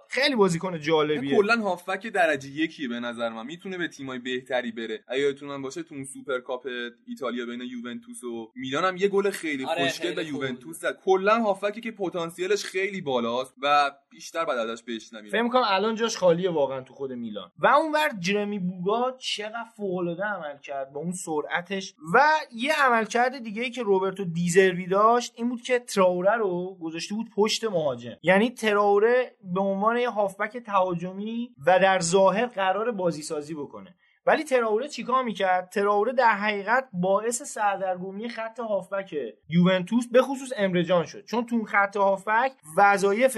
خیلی 0.10 0.36
بازیکن 0.36 0.80
جالبیه. 0.80 1.36
کلا 1.36 1.56
هافک 1.62 2.08
درجه 2.08 2.50
یکیه 2.50 2.88
به 2.88 3.00
نظر 3.00 3.30
من. 3.30 3.46
می‌تونه 3.46 3.78
به 3.78 3.88
تیمای 3.88 4.20
بهتری 4.20 4.72
بره. 4.72 5.04
اگه 5.08 5.22
یادتون 5.22 5.62
باشه 5.62 5.84
تو 5.84 5.96
اون 5.96 6.04
سوپر 6.04 6.40
کاپ 6.40 6.68
ایتالیا 7.08 7.46
بین 7.46 7.62
یوونتوس 7.62 8.24
و 8.24 8.52
میلان 8.56 8.84
هم 8.84 8.98
یه 8.98 9.08
گل 9.08 9.30
خیلی 9.30 9.66
آره، 9.66 9.84
خوشگل 9.84 10.14
به 10.14 10.26
یوونتوس 10.26 10.80
زد. 10.80 11.00
کلا 11.06 11.44
هافکی 11.44 11.82
که 11.82 11.92
پتانسیلش 11.92 12.64
خیلی 12.64 13.02
بالاست 13.02 13.54
و 13.62 13.92
بیشتر 14.10 14.46
بعد 14.46 14.58
ازش 14.58 14.84
بشنویم 14.84 15.32
فکر 15.32 15.42
می‌کنم 15.42 15.64
الان 15.68 15.96
جاش 15.96 16.18
خالیه 16.18 16.50
واقعا 16.50 16.82
تو 16.82 16.94
خود 16.94 17.12
میلان. 17.12 17.52
و 17.60 17.68
اونور 17.68 18.10
جرمی 18.20 18.60
بوگا 18.60 19.18
چقدر 19.20 19.66
فوق‌العاده 19.78 20.24
عمل 20.24 20.58
کرد 20.58 20.94
با 20.94 21.00
اون 21.00 21.12
سرعتش. 21.12 21.96
و 22.14 22.22
یه 22.52 22.74
عملکرد 22.86 23.44
دیگه 23.44 23.62
ای 23.62 23.70
که 23.70 23.84
روبرتو 23.84 24.26
دیزروی 24.26 24.88
داشت 24.88 25.34
این 25.36 25.50
بود 25.50 25.62
که 25.62 25.80
تراوره 25.80 26.36
رو 26.36 26.78
گذاشته 26.82 27.16
بود 27.16 27.28
پشت 27.36 27.64
مهاجم. 27.64 28.18
یعنی 28.24 28.50
تراوره 28.50 29.36
به 29.54 29.60
عنوان 29.64 29.98
یه 29.98 30.10
هافبک 30.10 30.58
تهاجمی 30.58 31.56
و 31.66 31.80
در 31.80 32.00
ظاهر 32.00 32.46
قرار 32.46 32.92
بازی 32.92 33.22
سازی 33.22 33.54
بکنه. 33.54 33.96
ولی 34.26 34.44
تراوره 34.44 34.88
چیکار 34.88 35.24
می‌کرد؟ 35.24 35.70
تراوره 35.70 36.14
در 36.14 36.32
حقیقت 36.32 36.90
باعث 36.94 37.42
سردرگمی 37.44 38.30
خط 38.30 38.60
هافبک 38.60 39.16
یوونتوس 39.50 40.08
به 40.08 40.22
خصوص 40.22 40.52
امرجان 40.58 41.06
شد. 41.06 41.26
چون 41.26 41.46
تو 41.46 41.66
خط 41.66 41.98
هافبک 41.98 42.52
وظایف 42.78 43.38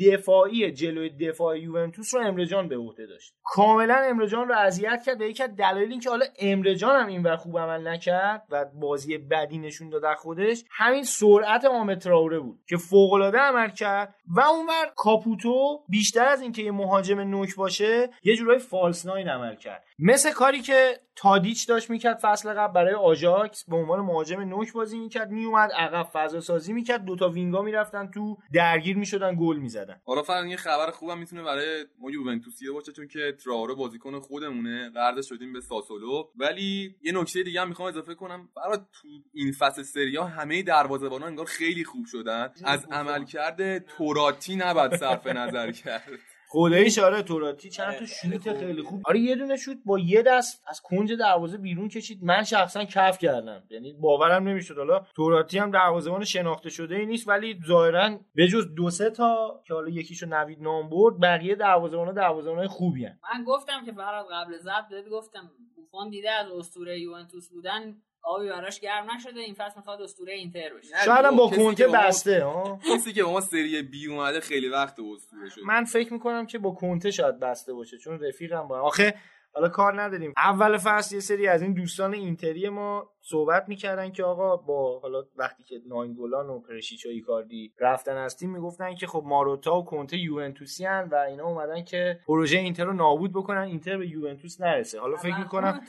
دفاعی 0.00 0.72
جلوی 0.72 1.10
دفاع 1.10 1.58
یوونتوس 1.58 2.14
رو 2.14 2.20
امرجان 2.20 2.68
به 2.68 2.76
عهده 2.76 3.06
داشت. 3.06 3.34
کاملا 3.44 3.94
امرجان 3.94 4.48
رو 4.48 4.54
اذیت 4.54 5.02
کرد 5.06 5.18
به 5.18 5.28
یکی 5.28 5.42
از 5.42 5.56
دلایل 5.56 5.90
اینکه 5.90 6.10
حالا 6.10 6.26
امرجان 6.38 7.00
هم 7.00 7.06
اینور 7.06 7.36
خوب 7.36 7.58
عمل 7.58 7.88
نکرد 7.88 8.42
و 8.50 8.64
بازی 8.74 9.18
بدی 9.18 9.58
نشون 9.58 9.90
داد 9.90 10.14
خودش 10.14 10.64
همین 10.70 11.02
سرعت 11.02 11.64
حامد 11.64 11.98
تراوره 11.98 12.40
بود 12.40 12.60
که 12.68 12.76
فوق 12.76 13.12
العاده 13.12 13.38
عمل 13.38 13.68
کرد 13.68 14.14
و 14.26 14.40
اونور 14.40 14.92
کاپوتو 14.96 15.84
بیشتر 15.88 16.24
از 16.28 16.42
اینکه 16.42 16.62
یه 16.62 16.70
مهاجم 16.70 17.20
نوک 17.20 17.56
باشه 17.56 18.10
یه 18.22 18.36
جورایی 18.36 18.58
false 18.58 19.06
nine 19.06 19.28
عمل 19.28 19.56
کرد. 19.56 19.84
مثل 19.98 20.32
کاری 20.32 20.60
که 20.60 21.00
تادیچ 21.16 21.68
داشت 21.68 21.90
می‌کرد 21.90 22.18
فصل 22.22 22.54
قبل 22.54 22.72
برای 22.72 22.94
آژاکس 22.94 23.64
به 23.64 23.76
عنوان 23.76 24.00
مهاجم 24.00 24.40
نوک 24.40 24.72
بازی 24.72 24.98
می‌کرد 24.98 25.30
میومد 25.30 25.72
عقب 25.72 26.08
فضا 26.12 26.40
سازی 26.40 26.72
می‌کرد 26.72 27.04
دوتا 27.04 27.28
وینگرا 27.28 27.62
می‌رفتن 27.62 28.10
تو 28.10 28.38
درگیر 28.52 28.96
می‌شدن 28.96 29.36
گل 29.40 29.56
می‌زدن. 29.56 30.00
حالا 30.04 30.22
فقط 30.22 30.46
یه 30.46 30.56
خبر 30.56 30.90
خوبم 30.90 31.18
می‌تونه 31.18 31.42
برای 31.42 31.84
ما 31.98 32.10
یوونتوسیه 32.10 32.70
باشه 32.70 32.92
چون 32.92 33.08
که 33.08 33.36
تراوره 33.44 33.74
بازیکن 33.74 34.20
خودمونه 34.20 34.90
قرض 34.90 35.26
شدیم 35.26 35.52
به 35.52 35.60
ساسولو. 35.60 36.24
ولی 36.36 36.94
یه 37.02 37.12
نکته 37.12 37.42
دیگه 37.42 37.60
هم 37.60 37.68
می‌خوام 37.68 37.88
اضافه 37.88 38.14
کنم. 38.14 38.48
برای 38.56 38.78
تو 38.92 39.08
این 39.32 39.52
فصل 39.52 39.82
سری 39.82 40.16
ها 40.16 40.24
همه 40.24 40.62
دروازه‌بانا 40.62 41.26
انگار 41.26 41.46
خیلی 41.46 41.84
خوب 41.84 42.06
شدن. 42.06 42.52
از 42.64 42.86
عملکرد 42.90 43.78
توراتی 43.78 44.56
نباید 44.56 44.96
صرف 44.96 45.26
نظر 45.26 45.72
کرد. 45.72 46.02
خداییش 46.48 46.98
آره 46.98 47.22
توراتی 47.22 47.70
چند 47.70 47.86
آره، 47.86 47.98
تا 47.98 48.06
خیلی 48.06 48.34
شوت 48.34 48.48
خوب. 48.52 48.60
خیلی. 48.60 48.82
خوب. 48.82 49.02
آره 49.04 49.20
یه 49.20 49.36
دونه 49.36 49.56
شوت 49.56 49.76
با 49.84 49.98
یه 49.98 50.22
دست 50.22 50.62
از 50.66 50.80
کنج 50.80 51.12
دروازه 51.12 51.58
بیرون 51.58 51.88
کشید. 51.88 52.24
من 52.24 52.44
شخصا 52.44 52.84
کف 52.84 53.18
کردم. 53.18 53.62
یعنی 53.70 53.92
باورم 53.92 54.48
نمی‌شد. 54.48 54.76
حالا 54.76 55.06
توراتی 55.16 55.58
هم 55.58 55.70
دروازه‌بان 55.70 56.24
شناخته 56.24 56.70
شده 56.70 56.96
ای 56.96 57.06
نیست 57.06 57.28
ولی 57.28 57.60
ظاهرا 57.66 58.18
به 58.34 58.48
جز 58.48 58.74
دو 58.74 58.90
سه 58.90 59.10
تا 59.10 59.62
که 59.66 59.74
حالا 59.74 59.88
یکیشو 59.88 60.26
نوید 60.26 60.62
نام 60.62 60.90
برد 60.90 61.20
بقیه 61.20 61.54
دروازه‌بانا 61.54 62.12
دروازه‌بانای 62.12 62.68
خوبی 62.68 63.04
هن. 63.04 63.18
من 63.34 63.44
گفتم 63.44 63.84
که 63.84 63.92
فراد 63.92 64.26
قبل 64.32 64.52
بهت 64.90 65.08
گفتم 65.08 65.50
بوفون 65.76 66.10
دیده 66.10 66.30
از 66.30 66.46
اسطوره 66.50 67.00
یوونتوس 67.00 67.48
بودن. 67.48 67.96
آبی 68.26 68.48
براش 68.48 68.80
گرم 68.80 69.06
نشده 69.16 69.40
این 69.40 69.54
فصل 69.54 69.74
می‌خواد 69.76 70.02
اسطوره 70.02 70.32
اینتر 70.32 70.70
بشه. 70.78 71.04
شاید 71.04 71.24
هم 71.24 71.36
با 71.36 71.50
کنته 71.50 71.86
ما- 71.86 71.92
بسته 71.92 72.44
ها؟ 72.44 72.78
کسی 72.94 73.12
که 73.12 73.22
ما 73.22 73.40
سری 73.40 73.82
بی 73.82 74.06
اومده 74.06 74.40
خیلی 74.40 74.68
وقت 74.68 74.96
اسطوره 75.00 75.48
شد 75.48 75.60
من 75.66 75.84
فکر 75.84 76.12
می‌کنم 76.12 76.46
که 76.46 76.58
با 76.58 76.70
کنته 76.70 77.10
شاید 77.10 77.40
بسته 77.40 77.72
باشه 77.74 77.98
چون 77.98 78.20
رفیقم 78.20 78.68
با 78.68 78.80
آخه 78.80 79.14
حالا 79.54 79.68
کار 79.68 80.02
نداریم. 80.02 80.32
اول 80.36 80.78
فصل 80.78 81.14
یه 81.14 81.20
سری 81.20 81.48
از 81.48 81.62
این 81.62 81.72
دوستان 81.74 82.14
اینتری 82.14 82.68
ما 82.68 83.10
صحبت 83.28 83.68
می‌کردن 83.68 84.10
که 84.12 84.24
آقا 84.24 84.56
با 84.56 84.98
حالا 85.00 85.24
وقتی 85.36 85.62
که 85.62 85.80
ناینگولان 85.86 86.46
و 86.50 86.58
پرشیچ 86.58 87.06
و 87.06 87.08
ایکاردی 87.08 87.72
رفتن 87.78 88.16
از 88.16 88.36
تیم 88.36 88.50
می‌گفتن 88.50 88.94
که 88.94 89.06
خب 89.06 89.22
ماروتا 89.26 89.78
و 89.78 89.84
کنته 89.84 90.18
یوونتوسی 90.18 90.86
و 90.86 91.14
اینا 91.28 91.44
اومدن 91.44 91.84
که 91.84 92.20
پروژه 92.26 92.58
اینتر 92.58 92.84
رو 92.84 92.92
نابود 92.92 93.32
بکنن 93.32 93.60
اینتر 93.60 93.96
به 93.96 94.08
یوونتوس 94.08 94.60
نرسه. 94.60 95.00
حالا 95.00 95.16
فکر 95.16 95.38
می‌کنم 95.38 95.80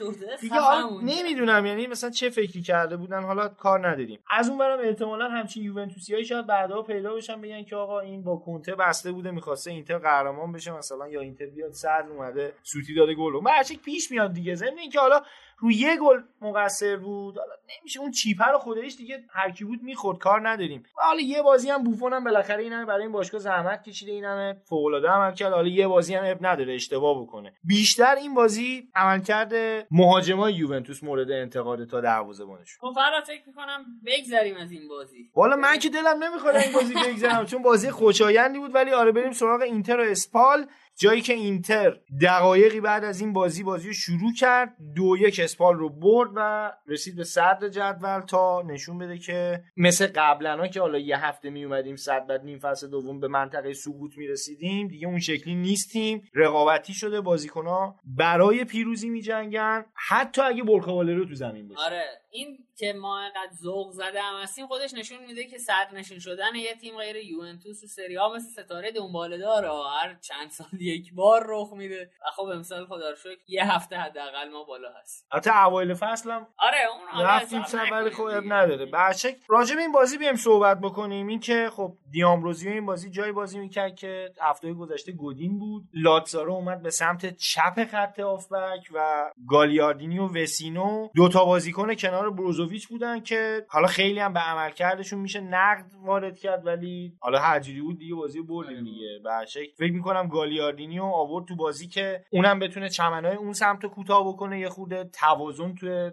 دیگه 0.42 0.56
نمی‌دونم 1.04 1.66
یعنی 1.66 1.88
مثلا 1.88 2.10
چه 2.10 2.30
فکری 2.30 2.62
کرده 2.62 2.98
بودن 2.98 3.24
حالا 3.24 3.48
کار 3.48 3.88
نداریم. 3.88 4.20
از 4.32 4.50
اون 4.50 4.58
برم 4.58 4.80
احتمالا 4.80 5.30
همچین 5.30 5.64
یوونتوسیایی 5.64 6.26
شاید 6.26 6.48
بعدا 6.48 6.82
پیدا 6.82 7.14
بشن 7.14 7.42
بگن 7.42 7.64
که 7.64 7.76
آقا 7.76 8.00
این 8.00 8.24
با 8.24 8.38
کنته 8.38 8.76
بسته 8.76 9.12
بوده 9.12 9.32
می‌خواسته 9.32 9.72
اینتر 9.72 9.98
قهرمان 9.98 10.52
بشه 10.52 10.78
مثلا 10.78 11.08
یا 11.08 11.22
اینتر 11.22 11.46
بیاد 11.46 11.72
صد 11.72 12.06
اومده 12.12 12.54
سوتی 12.64 12.96
داده 12.96 13.14
گل 13.14 13.34
هرچی 13.48 13.78
پیش 13.78 14.12
میاد 14.12 14.34
دیگه 14.34 14.56
ضمن 14.56 14.78
اینکه 14.78 15.00
حالا 15.00 15.22
روی 15.60 15.76
یه 15.76 15.98
گل 15.98 16.22
مقصر 16.42 16.98
بود. 16.98 17.38
حالا 17.38 17.54
نمیشه 17.80 18.00
اون 18.00 18.12
چیپر 18.12 18.52
رو 18.52 18.58
خودش 18.58 18.96
دیگه 18.96 19.24
هر 19.30 19.52
کی 19.52 19.64
بود 19.64 19.84
می‌خورد 19.84 20.18
کار 20.18 20.50
نداریم. 20.50 20.84
حالا 20.96 21.20
یه 21.22 21.42
بازی 21.42 21.70
هم 21.70 21.84
بوفون 21.84 22.14
هم 22.14 22.24
بالاخره 22.24 22.64
این 22.64 22.74
همه 22.74 22.86
برای 22.86 23.02
این 23.02 23.12
باشگاه 23.12 23.40
زحمت 23.40 23.84
کشیده 23.84 24.12
این 24.12 24.24
همه 24.24 24.62
فوق 24.70 24.86
العاده 24.86 25.10
عمل 25.10 25.34
کرد 25.34 25.54
حالا 25.54 25.68
یه 25.68 25.88
بازی 25.88 26.16
هم 26.16 26.24
اب 26.26 26.46
نداره 26.46 26.74
اشتباه 26.74 27.22
بکنه. 27.22 27.54
بیشتر 27.64 28.16
این 28.16 28.34
بازی 28.34 28.90
عملکرد 28.96 29.54
مهاجمای 29.92 30.54
یوونتوس 30.54 31.04
مورد 31.04 31.32
انتقاد 31.32 31.86
تا 31.86 32.02
دروازه‌بانش. 32.02 32.78
خب 32.80 32.92
فراد 32.96 33.24
فکر 33.24 33.42
می‌کنم 33.48 33.86
بگذریم 34.06 34.56
از 34.58 34.72
این 34.72 34.88
بازی. 34.88 35.32
والا 35.36 35.56
من 35.56 35.80
که 35.80 35.90
دلم 35.90 36.24
نمی‌خواد 36.24 36.56
این 36.56 36.74
بازی 36.74 36.94
بگذرم 36.94 37.46
چون 37.46 37.62
بازی 37.62 37.92
خوشایندی 37.92 38.60
بود 38.60 38.76
ولی 38.76 38.92
آره 38.92 39.12
بریم 39.12 39.32
سراغ 39.32 39.62
اینتر 39.62 39.98
و 40.00 40.04
اسپال. 40.04 40.68
جایی 41.00 41.22
که 41.22 41.34
اینتر 41.34 42.00
دقایقی 42.22 42.82
بعد 42.82 43.04
از 43.04 43.22
این 43.22 43.34
بازی 43.34 43.64
بازی 43.64 43.88
رو 43.88 43.94
شروع 43.94 44.34
کرد 44.40 44.76
دو 44.96 45.18
یک 45.20 45.40
اسپال 45.44 45.76
رو 45.76 45.90
برد 45.90 46.30
و 46.36 46.72
رسید 46.88 47.16
به 47.16 47.24
صدر 47.24 47.70
جدول 47.70 48.22
تا 48.22 48.62
نشون 48.62 48.98
بده 48.98 49.18
که 49.18 49.64
مثل 49.78 50.08
قبلا 50.16 50.68
که 50.68 50.82
حالا 50.82 50.98
یه 50.98 51.26
هفته 51.26 51.50
می 51.50 51.64
اومدیم 51.64 51.96
صد 51.96 52.28
بعد 52.28 52.44
نیم 52.44 52.60
فصل 52.60 52.88
دوم 52.90 53.20
به 53.20 53.28
منطقه 53.28 53.74
سقوط 53.74 54.18
می 54.18 54.28
رسیدیم 54.28 54.88
دیگه 54.88 55.08
اون 55.08 55.20
شکلی 55.20 55.56
نیستیم. 55.56 56.24
رقابتی 56.34 56.94
شده 56.94 57.22
بازیکنها 57.22 57.96
برای 58.06 58.64
پیروزی 58.64 59.10
می 59.10 59.22
جنگن. 59.22 59.86
حتی 59.94 60.42
اگه 60.42 60.64
برکاوالرو 60.64 61.26
تو 61.26 61.36
زمین 61.36 61.68
باشه. 61.68 61.82
آره. 61.86 62.04
این 62.30 62.58
که 62.78 62.94
ما 62.94 63.20
انقدر 63.20 63.54
ذوق 63.62 63.92
زده 63.92 64.22
هم 64.22 64.42
هستیم 64.42 64.68
خودش 64.68 64.94
نشون 64.94 65.26
میده 65.26 65.44
که 65.44 65.58
صدر 65.58 65.90
نشین 65.94 66.20
شدن 66.20 66.56
یه 66.56 66.76
تیم 66.76 66.98
غیر 66.98 67.16
یوونتوس 67.16 67.84
و 67.84 67.88
سری 67.88 68.16
ها 68.16 68.34
مثل 68.34 68.64
ستاره 68.64 68.92
دنباله 68.92 69.38
داره. 69.38 69.70
هر 70.02 70.18
چند 70.22 70.50
سال 70.50 70.82
یک 70.82 71.14
بار 71.14 71.46
رخ 71.48 71.74
میده. 71.74 72.12
و 72.28 72.32
خب 72.32 72.44
امسال 72.44 72.86
خدا 72.86 73.10
رو 73.10 73.16
شکر 73.16 73.38
یه 73.48 73.74
هفته 73.74 73.96
حداقل 73.96 74.50
ما 74.50 74.64
بالا 74.64 74.90
هستیم. 75.02 75.28
حتی 75.32 75.50
اوایل 75.50 75.94
فصلم 75.94 76.48
آره 76.58 76.78
اون 76.94 77.08
حالا 77.10 77.28
رفتیم 77.28 77.64
سر 77.64 77.90
ولی 77.92 78.10
خب. 78.10 78.24
نداره. 78.46 78.86
برچک 78.86 79.36
راجع 79.50 79.76
به 79.76 79.82
این 79.82 79.92
بازی 79.92 80.18
بیایم 80.18 80.36
صحبت 80.36 80.80
بکنیم. 80.80 81.28
این 81.28 81.40
که 81.40 81.70
خب 81.74 81.94
دیامروزی 82.12 82.70
این 82.70 82.86
بازی 82.86 83.10
جای 83.10 83.32
بازی 83.32 83.60
می‌کرد 83.60 83.96
که 83.96 84.34
هفته 84.42 84.74
گذشته 84.74 85.12
گودین 85.12 85.60
بود. 85.60 85.84
لاتزارو 85.94 86.54
اومد 86.54 86.82
به 86.82 86.90
سمت 86.90 87.38
چپ 87.38 87.84
خط 87.92 88.20
آفبک 88.20 88.90
و 88.94 89.32
گالیاردینی 89.50 90.20
و 90.20 90.28
وسینو. 90.28 91.10
دو 91.16 91.30
تا 91.30 91.46
بازیکن 91.46 91.96
کنار 91.96 92.17
بروزوویچ 92.22 92.88
بودن 92.88 93.20
که 93.20 93.66
حالا 93.70 93.88
خیلی 93.88 94.20
هم 94.20 94.34
به 94.34 94.40
عملکردشون 94.40 95.20
میشه 95.20 95.42
نقد 95.42 95.92
وارد 96.04 96.38
کرد 96.38 96.66
ولی 96.66 97.14
حالا 97.20 97.40
هرجوری 97.40 97.82
بود 97.82 98.00
دیگه 98.00 98.16
بازی 98.16 98.42
بردیم 98.42 98.84
دیگه 98.84 99.20
برچک 99.26 99.70
فکر 99.78 99.94
می‌کنم 99.94 100.28
گالیاردینی 100.28 100.98
رو 100.98 101.06
آورد 101.06 101.46
تو 101.46 101.56
بازی 101.56 101.88
که 101.88 102.24
اونم 102.32 102.60
بتونه 102.60 102.90
چمنهای 102.90 103.36
اون 103.36 103.54
سمت 103.54 103.86
کوتاه 103.86 104.28
بکنه 104.28 104.60
یه 104.60 104.70
خورده 104.70 105.04
توازن 105.04 105.76
توی 105.76 106.12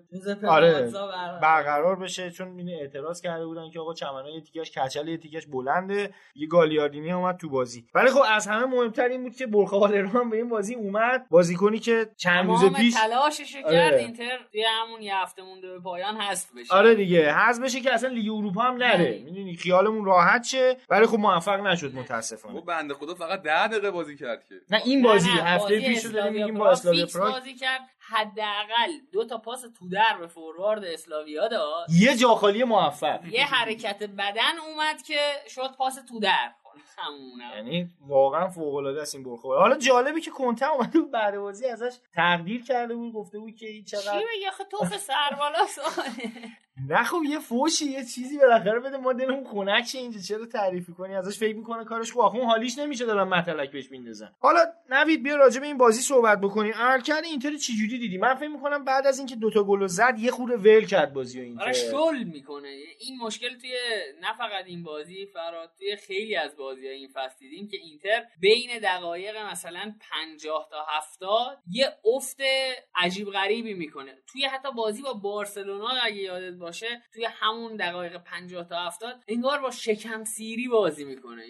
آره. 0.48 0.90
برقرار. 1.42 1.94
بشه 1.96 2.30
چون 2.30 2.58
این 2.58 2.68
اعتراض 2.68 3.20
کرده 3.20 3.46
بودن 3.46 3.70
که 3.70 3.80
آقا 3.80 3.94
چمنای 3.94 4.40
تیکش 4.40 4.78
کچل 4.78 5.08
یه 5.08 5.16
تیکش 5.16 5.46
بلنده 5.46 6.14
یه 6.34 6.46
گالیاردینی 6.46 7.12
اومد 7.12 7.36
تو 7.36 7.48
بازی 7.48 7.86
ولی 7.94 8.10
خب 8.10 8.22
از 8.28 8.46
همه 8.46 8.66
مهمتر 8.66 9.08
این 9.08 9.22
بود 9.22 9.36
که 9.36 9.46
برخوالرو 9.46 10.08
هم 10.08 10.30
به 10.30 10.36
این 10.36 10.48
بازی 10.48 10.74
اومد 10.74 11.26
بازیکنی 11.30 11.78
که 11.78 12.10
چند 12.16 12.46
روز 12.46 12.64
پیش 12.64 12.94
تلاشش 12.94 13.56
آره. 13.56 13.74
کرد 13.74 13.94
اینتر 13.94 14.38
توی 14.52 14.64
همون 14.68 15.02
یه 15.02 15.16
هفته 15.16 15.42
مونده 15.42 15.68
به 15.68 15.80
پایان 15.94 16.16
هست 16.16 16.54
بشه. 16.56 16.74
آره 16.74 16.94
دیگه 16.94 17.32
حذف 17.32 17.62
بشه 17.62 17.80
که 17.80 17.94
اصلا 17.94 18.08
لیگ 18.08 18.32
اروپا 18.32 18.62
هم 18.62 18.76
نره. 18.76 18.98
نه. 18.98 19.18
می‌دونی 19.24 19.56
خیالمون 19.56 20.04
راحت 20.04 20.44
شه 20.44 20.76
ولی 20.88 21.06
خب 21.06 21.18
موفق 21.18 21.60
نشد 21.60 21.94
متاسفانه. 21.94 22.58
و 22.58 22.60
بنده 22.60 22.94
خدا 22.94 23.14
فقط 23.14 23.42
ده 23.42 23.68
دقیقه 23.68 23.90
بازی 23.90 24.16
کرد 24.16 24.44
که. 24.48 24.54
نه 24.70 24.82
این 24.84 25.02
بازی 25.02 25.28
نه، 25.28 25.36
نه، 25.36 25.42
هفته 25.42 25.74
بازی 25.74 25.86
پیش 25.86 25.98
اسلاویا 25.98 26.30
میگیم 26.30 26.58
با 26.58 26.70
اسلاویا 26.70 27.06
پراگ. 27.06 27.32
بازی 27.32 27.54
کرد. 27.54 27.80
حداقل 27.98 28.92
دو 29.12 29.24
تا 29.26 29.38
پاس 29.38 29.62
تو 29.78 29.88
در 29.88 30.16
به 30.20 30.26
فوروارد 30.26 30.84
اسلاویا 30.84 31.48
داد. 31.48 31.86
یه 31.90 32.16
جا 32.16 32.34
خالی 32.34 32.64
موفق. 32.64 33.24
یه 33.30 33.44
حرکت 33.44 34.02
بدن 34.02 34.58
اومد 34.68 35.02
که 35.02 35.18
شد 35.48 35.70
پاس 35.78 35.98
تو 36.08 36.20
در. 36.20 36.50
یعنی 37.54 37.90
واقعا 38.06 38.48
فوق 38.48 38.74
العاده 38.74 39.02
است 39.02 39.14
این 39.14 39.24
برخورد 39.24 39.60
حالا 39.60 39.78
جالبه 39.78 40.20
که 40.20 40.30
کنته 40.30 40.72
اومده 40.72 40.98
بود 41.00 41.10
بعد 41.10 41.38
بازی 41.38 41.66
ازش 41.66 41.98
تقدیر 42.14 42.64
کرده 42.64 42.94
بود 42.94 43.12
گفته 43.12 43.38
بود 43.38 43.56
که 43.56 43.66
این 43.66 43.84
چی 43.84 43.96
چقدر 43.96 44.22
بگه 44.36 44.48
آخه؟ 44.48 44.64
توف 44.64 44.96
سربالا 44.96 45.58
نه 46.88 47.04
خب 47.04 47.22
یه 47.28 47.38
فوشی 47.38 47.84
یه 47.84 48.04
چیزی 48.04 48.38
بالاخره 48.38 48.80
بده 48.80 48.96
ما 48.96 49.12
دلمون 49.12 49.44
خنک 49.44 49.86
شه 49.86 49.98
اینجا 49.98 50.20
چرا 50.20 50.46
تعریفی 50.46 50.92
کنی؟ 50.92 51.14
ازش 51.14 51.38
فکر 51.38 51.56
می‌کنه 51.56 51.84
کارش 51.84 52.12
خوب 52.12 52.36
اون 52.36 52.46
حالیش 52.46 52.78
نمیشه 52.78 53.06
دارن 53.06 53.28
متلک 53.28 53.70
بهش 53.70 53.90
میندازن. 53.90 54.32
حالا 54.38 54.60
نوید 54.90 55.22
بیا 55.22 55.36
راجع 55.36 55.60
به 55.60 55.66
این 55.66 55.78
بازی 55.78 56.02
صحبت 56.02 56.40
بکنیم. 56.40 56.72
عملکرد 56.74 57.24
اینتر 57.24 57.56
چجوری 57.56 57.98
دیدی؟ 57.98 58.18
من 58.18 58.34
فکر 58.34 58.48
می‌کنم 58.48 58.84
بعد 58.84 59.06
از 59.06 59.18
اینکه 59.18 59.36
دوتا 59.36 59.64
گل 59.64 59.86
زد 59.86 60.14
یه 60.18 60.30
خورده 60.30 60.56
ول 60.56 60.86
کرد 60.86 61.12
بازی 61.12 61.40
اینتر 61.40 61.62
آره 61.62 61.72
شل 61.72 62.22
می‌کنه. 62.24 62.68
این 63.00 63.18
مشکل 63.18 63.58
توی 63.58 63.72
نه 64.22 64.32
فقط 64.38 64.64
این 64.66 64.82
بازی 64.82 65.26
فراد 65.26 65.70
توی 65.78 65.96
خیلی 65.96 66.36
از 66.36 66.56
بازی 66.56 66.88
این 66.88 67.08
فصل 67.08 67.38
دیدیم 67.38 67.68
که 67.68 67.76
اینتر 67.76 68.24
بین 68.40 68.70
دقایق 68.82 69.36
مثلا 69.36 69.94
50 70.10 70.68
تا 70.70 70.86
70 70.98 71.58
یه 71.70 71.92
افت 72.14 72.40
عجیب 72.94 73.30
غریبی 73.30 73.74
می‌کنه. 73.74 74.18
توی 74.26 74.44
حتی 74.44 74.72
بازی 74.72 75.02
با 75.02 75.12
بارسلونا 75.12 75.88
اگه 76.02 76.16
یادت 76.16 76.63
باشه 76.64 77.02
توی 77.12 77.24
همون 77.24 77.76
دقایق 77.76 78.16
50 78.16 78.68
تا 78.68 78.86
70 78.86 79.24
انگار 79.28 79.60
با 79.60 79.70
شکم 79.70 80.24
سیری 80.24 80.68
بازی 80.68 81.04
می‌کنه. 81.04 81.42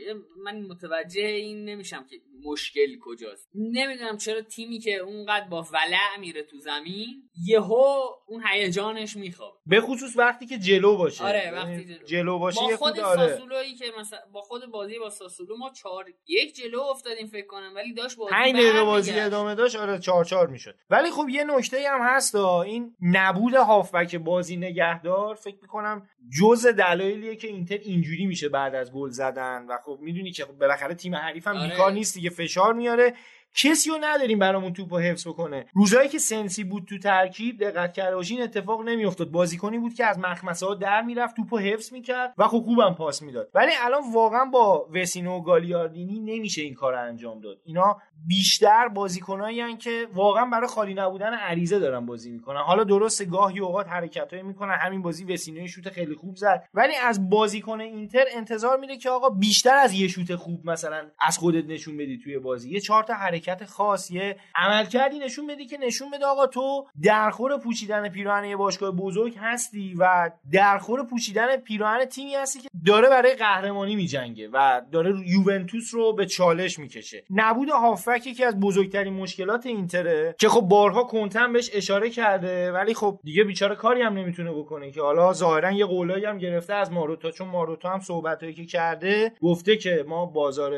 من 0.45 0.63
متوجه 0.63 1.23
این 1.23 1.65
نمیشم 1.65 2.05
که 2.05 2.17
مشکل 2.45 2.99
کجاست 3.01 3.49
نمی‌دونم 3.55 4.17
چرا 4.17 4.43
تیمی 4.43 4.79
که 4.79 4.97
اونقدر 4.97 5.49
با 5.49 5.63
ولع 5.63 6.21
میره 6.21 6.43
تو 6.43 6.59
زمین 6.59 7.31
یهو 7.47 8.01
اون 8.27 8.43
هیجانش 8.47 9.17
می‌خواد 9.17 9.53
به 9.67 9.81
خصوص 9.81 10.17
وقتی 10.17 10.47
که 10.47 10.59
جلو 10.59 10.97
باشه 10.97 11.25
آره، 11.25 11.51
وقتی 11.55 11.71
یعنی 11.71 11.85
جلو. 11.85 12.07
جلو 12.07 12.39
باشه 12.39 12.61
با 12.61 12.77
خود 12.77 13.01
آره 13.01 13.29
ساسولویی 13.29 13.75
که 13.75 13.85
مثلا 14.01 14.19
با 14.33 14.41
خود 14.41 14.67
بازی 14.67 14.99
با 14.99 15.11
ساسولو 15.11 15.57
ما 15.57 15.71
چهار 15.71 16.05
یک 16.27 16.55
جلو 16.55 16.81
افتادیم 16.81 17.27
فکر 17.27 17.47
کنم 17.47 17.73
ولی 17.75 17.95
داشت 17.95 18.17
بازی 18.17 18.33
پنج 18.33 18.55
دقیقه. 18.55 18.85
بازی 18.85 19.13
ادامه 19.21 19.55
داشت 19.55 19.77
آره 19.77 19.99
چهار 19.99 20.25
چهار 20.25 20.47
می‌شد 20.47 20.75
ولی 20.91 21.11
خب 21.11 21.29
یه 21.29 21.45
نکته 21.45 21.89
هم 21.91 22.01
هست. 22.03 22.35
این 22.35 22.97
نبود 23.01 23.55
هافبک 23.55 24.17
بازی 24.17 24.57
نگهدار 24.57 25.35
فکر 25.35 25.57
می‌کنم 25.63 26.09
جز 26.31 26.67
دلایلیه 26.67 27.37
که 27.37 27.49
اینتر 27.49 27.79
اینجوری 27.83 28.27
میشه 28.27 28.49
بعد 28.49 28.75
از 28.75 28.93
گل 28.93 29.11
زدن 29.11 29.67
و 29.69 29.79
خب 29.85 29.99
می‌دونی 30.03 30.31
که 30.31 30.45
خب 30.45 30.59
بالاخره 30.59 30.95
تیم 30.95 31.15
حریف 31.15 31.47
هم 31.47 31.57
آره. 31.57 31.71
بیکار 31.71 31.93
نیست 31.93 32.15
دیگه 32.15 32.31
فشار 32.31 32.75
میاره 32.75 33.15
کسی 33.57 33.91
رو 33.91 33.99
نداریم 34.01 34.39
برامون 34.39 34.73
توپو 34.73 34.99
حفظ 34.99 35.27
بکنه. 35.27 35.67
روزایی 35.75 36.09
که 36.09 36.19
سنسی 36.19 36.65
بود 36.65 36.85
تو 36.89 36.99
ترکیب 36.99 37.61
دقت 37.61 37.93
کرده 37.93 38.17
باشین 38.17 38.43
اتفاق 38.43 38.83
نمیافتاد. 38.83 39.31
بازیکنی 39.31 39.79
بود 39.79 39.95
که 39.95 40.05
از 40.05 40.19
مخمسه 40.19 40.67
ها 40.67 40.75
در 40.75 41.03
می‌رفت 41.03 41.37
توپو 41.37 41.59
حفظ 41.59 41.93
می‌کرد 41.93 42.35
و 42.39 42.49
خب 42.49 42.59
خوبم 42.59 42.95
پاس 42.95 43.23
می‌داد. 43.23 43.51
ولی 43.55 43.73
الان 43.81 44.01
واقعا 44.13 44.45
با 44.45 44.89
وسینو 44.95 45.37
و 45.37 45.43
گالیاردینی 45.43 46.21
نمیشه 46.21 46.63
این 46.63 46.75
کار 46.75 46.95
انجام 46.95 47.41
داد. 47.41 47.57
اینا 47.65 47.97
بیشتر 48.27 48.89
بازیکنایی 48.89 49.77
که 49.77 50.07
واقعا 50.15 50.45
برای 50.45 50.67
خالی 50.67 50.95
نبودن 50.95 51.35
عریضه 51.35 51.79
دارن 51.79 52.07
بازی 52.07 52.31
می‌کنن. 52.31 52.61
حالا 52.61 52.85
درسته 52.85 53.25
گاهی 53.25 53.61
اوقات 53.61 53.89
حرکتایی 53.89 54.43
می‌کنن. 54.43 54.75
همین 54.75 55.03
بازی 55.03 55.25
وسینو 55.25 55.67
شوت 55.67 55.89
خیلی 55.89 56.15
خوب 56.15 56.37
زد. 56.37 56.69
ولی 56.75 56.93
از 56.95 57.31
بازیکن 57.31 57.81
اینتر 57.81 58.25
انتظار 58.35 58.79
میره 58.79 58.97
که 58.97 59.11
آقا 59.11 59.29
بیشتر 59.29 59.77
از 59.77 59.93
یه 59.93 60.09
شوت 60.09 60.35
خوب 60.35 60.71
مثلا 60.71 61.11
از 61.21 61.39
خودت 61.39 61.65
نشون 61.65 61.97
بدی 61.97 62.19
توی 62.19 62.39
بازی. 62.39 62.71
یه 62.71 62.81
چهار 62.81 63.03
تا 63.03 63.15
حرکت 63.15 63.44
خاص 63.67 64.11
یه 64.11 64.37
عملکردی 64.57 65.19
نشون 65.19 65.47
بدی 65.47 65.67
که 65.67 65.79
نشون 65.79 66.11
بده 66.11 66.27
آقا 66.27 66.47
تو 66.47 66.87
درخور 67.03 67.59
پوشیدن 67.59 68.09
پیراهن 68.09 68.45
یه 68.45 68.57
باشگاه 68.57 68.91
بزرگ 68.91 69.37
هستی 69.41 69.95
و 69.99 70.31
درخور 70.53 71.07
پوشیدن 71.07 71.57
پیراهن 71.57 72.05
تیمی 72.05 72.35
هستی 72.35 72.61
که 72.61 72.69
داره 72.87 73.09
برای 73.09 73.35
قهرمانی 73.35 73.97
میجنگه 73.97 74.49
و 74.53 74.81
داره 74.93 75.15
یوونتوس 75.27 75.95
رو 75.95 76.13
به 76.13 76.27
چالش 76.27 76.79
می‌کشه. 76.79 77.25
نبود 77.31 77.69
هافک 77.69 78.27
یکی 78.27 78.45
از 78.45 78.61
بزرگترین 78.61 79.15
مشکلات 79.15 79.67
اینتره 79.67 80.35
که 80.39 80.49
خب 80.49 80.61
بارها 80.61 81.05
کنتم 81.05 81.53
بهش 81.53 81.71
اشاره 81.75 82.11
کرده 82.11 82.73
ولی 82.73 82.95
خب 82.95 83.21
دیگه 83.25 83.45
بیچاره 83.45 83.75
کاری 83.75 84.03
هم 84.03 84.13
نمی‌تونه 84.13 84.53
بکنه 84.53 84.91
که 84.91 85.03
حالا 85.03 85.33
ظاهرا 85.33 85.73
یه 85.73 85.87
قولایی 85.87 86.25
هم 86.25 86.39
گرفته 86.39 86.75
از 86.75 86.93
ماروتا 86.93 87.31
چون 87.31 87.49
ماروتا 87.49 87.91
هم 87.91 88.01
صحبتایی 88.01 88.53
که 88.53 88.65
کرده 88.65 89.33
گفته 89.43 89.77
که 89.77 90.05
ما 90.09 90.27
بازار 90.27 90.73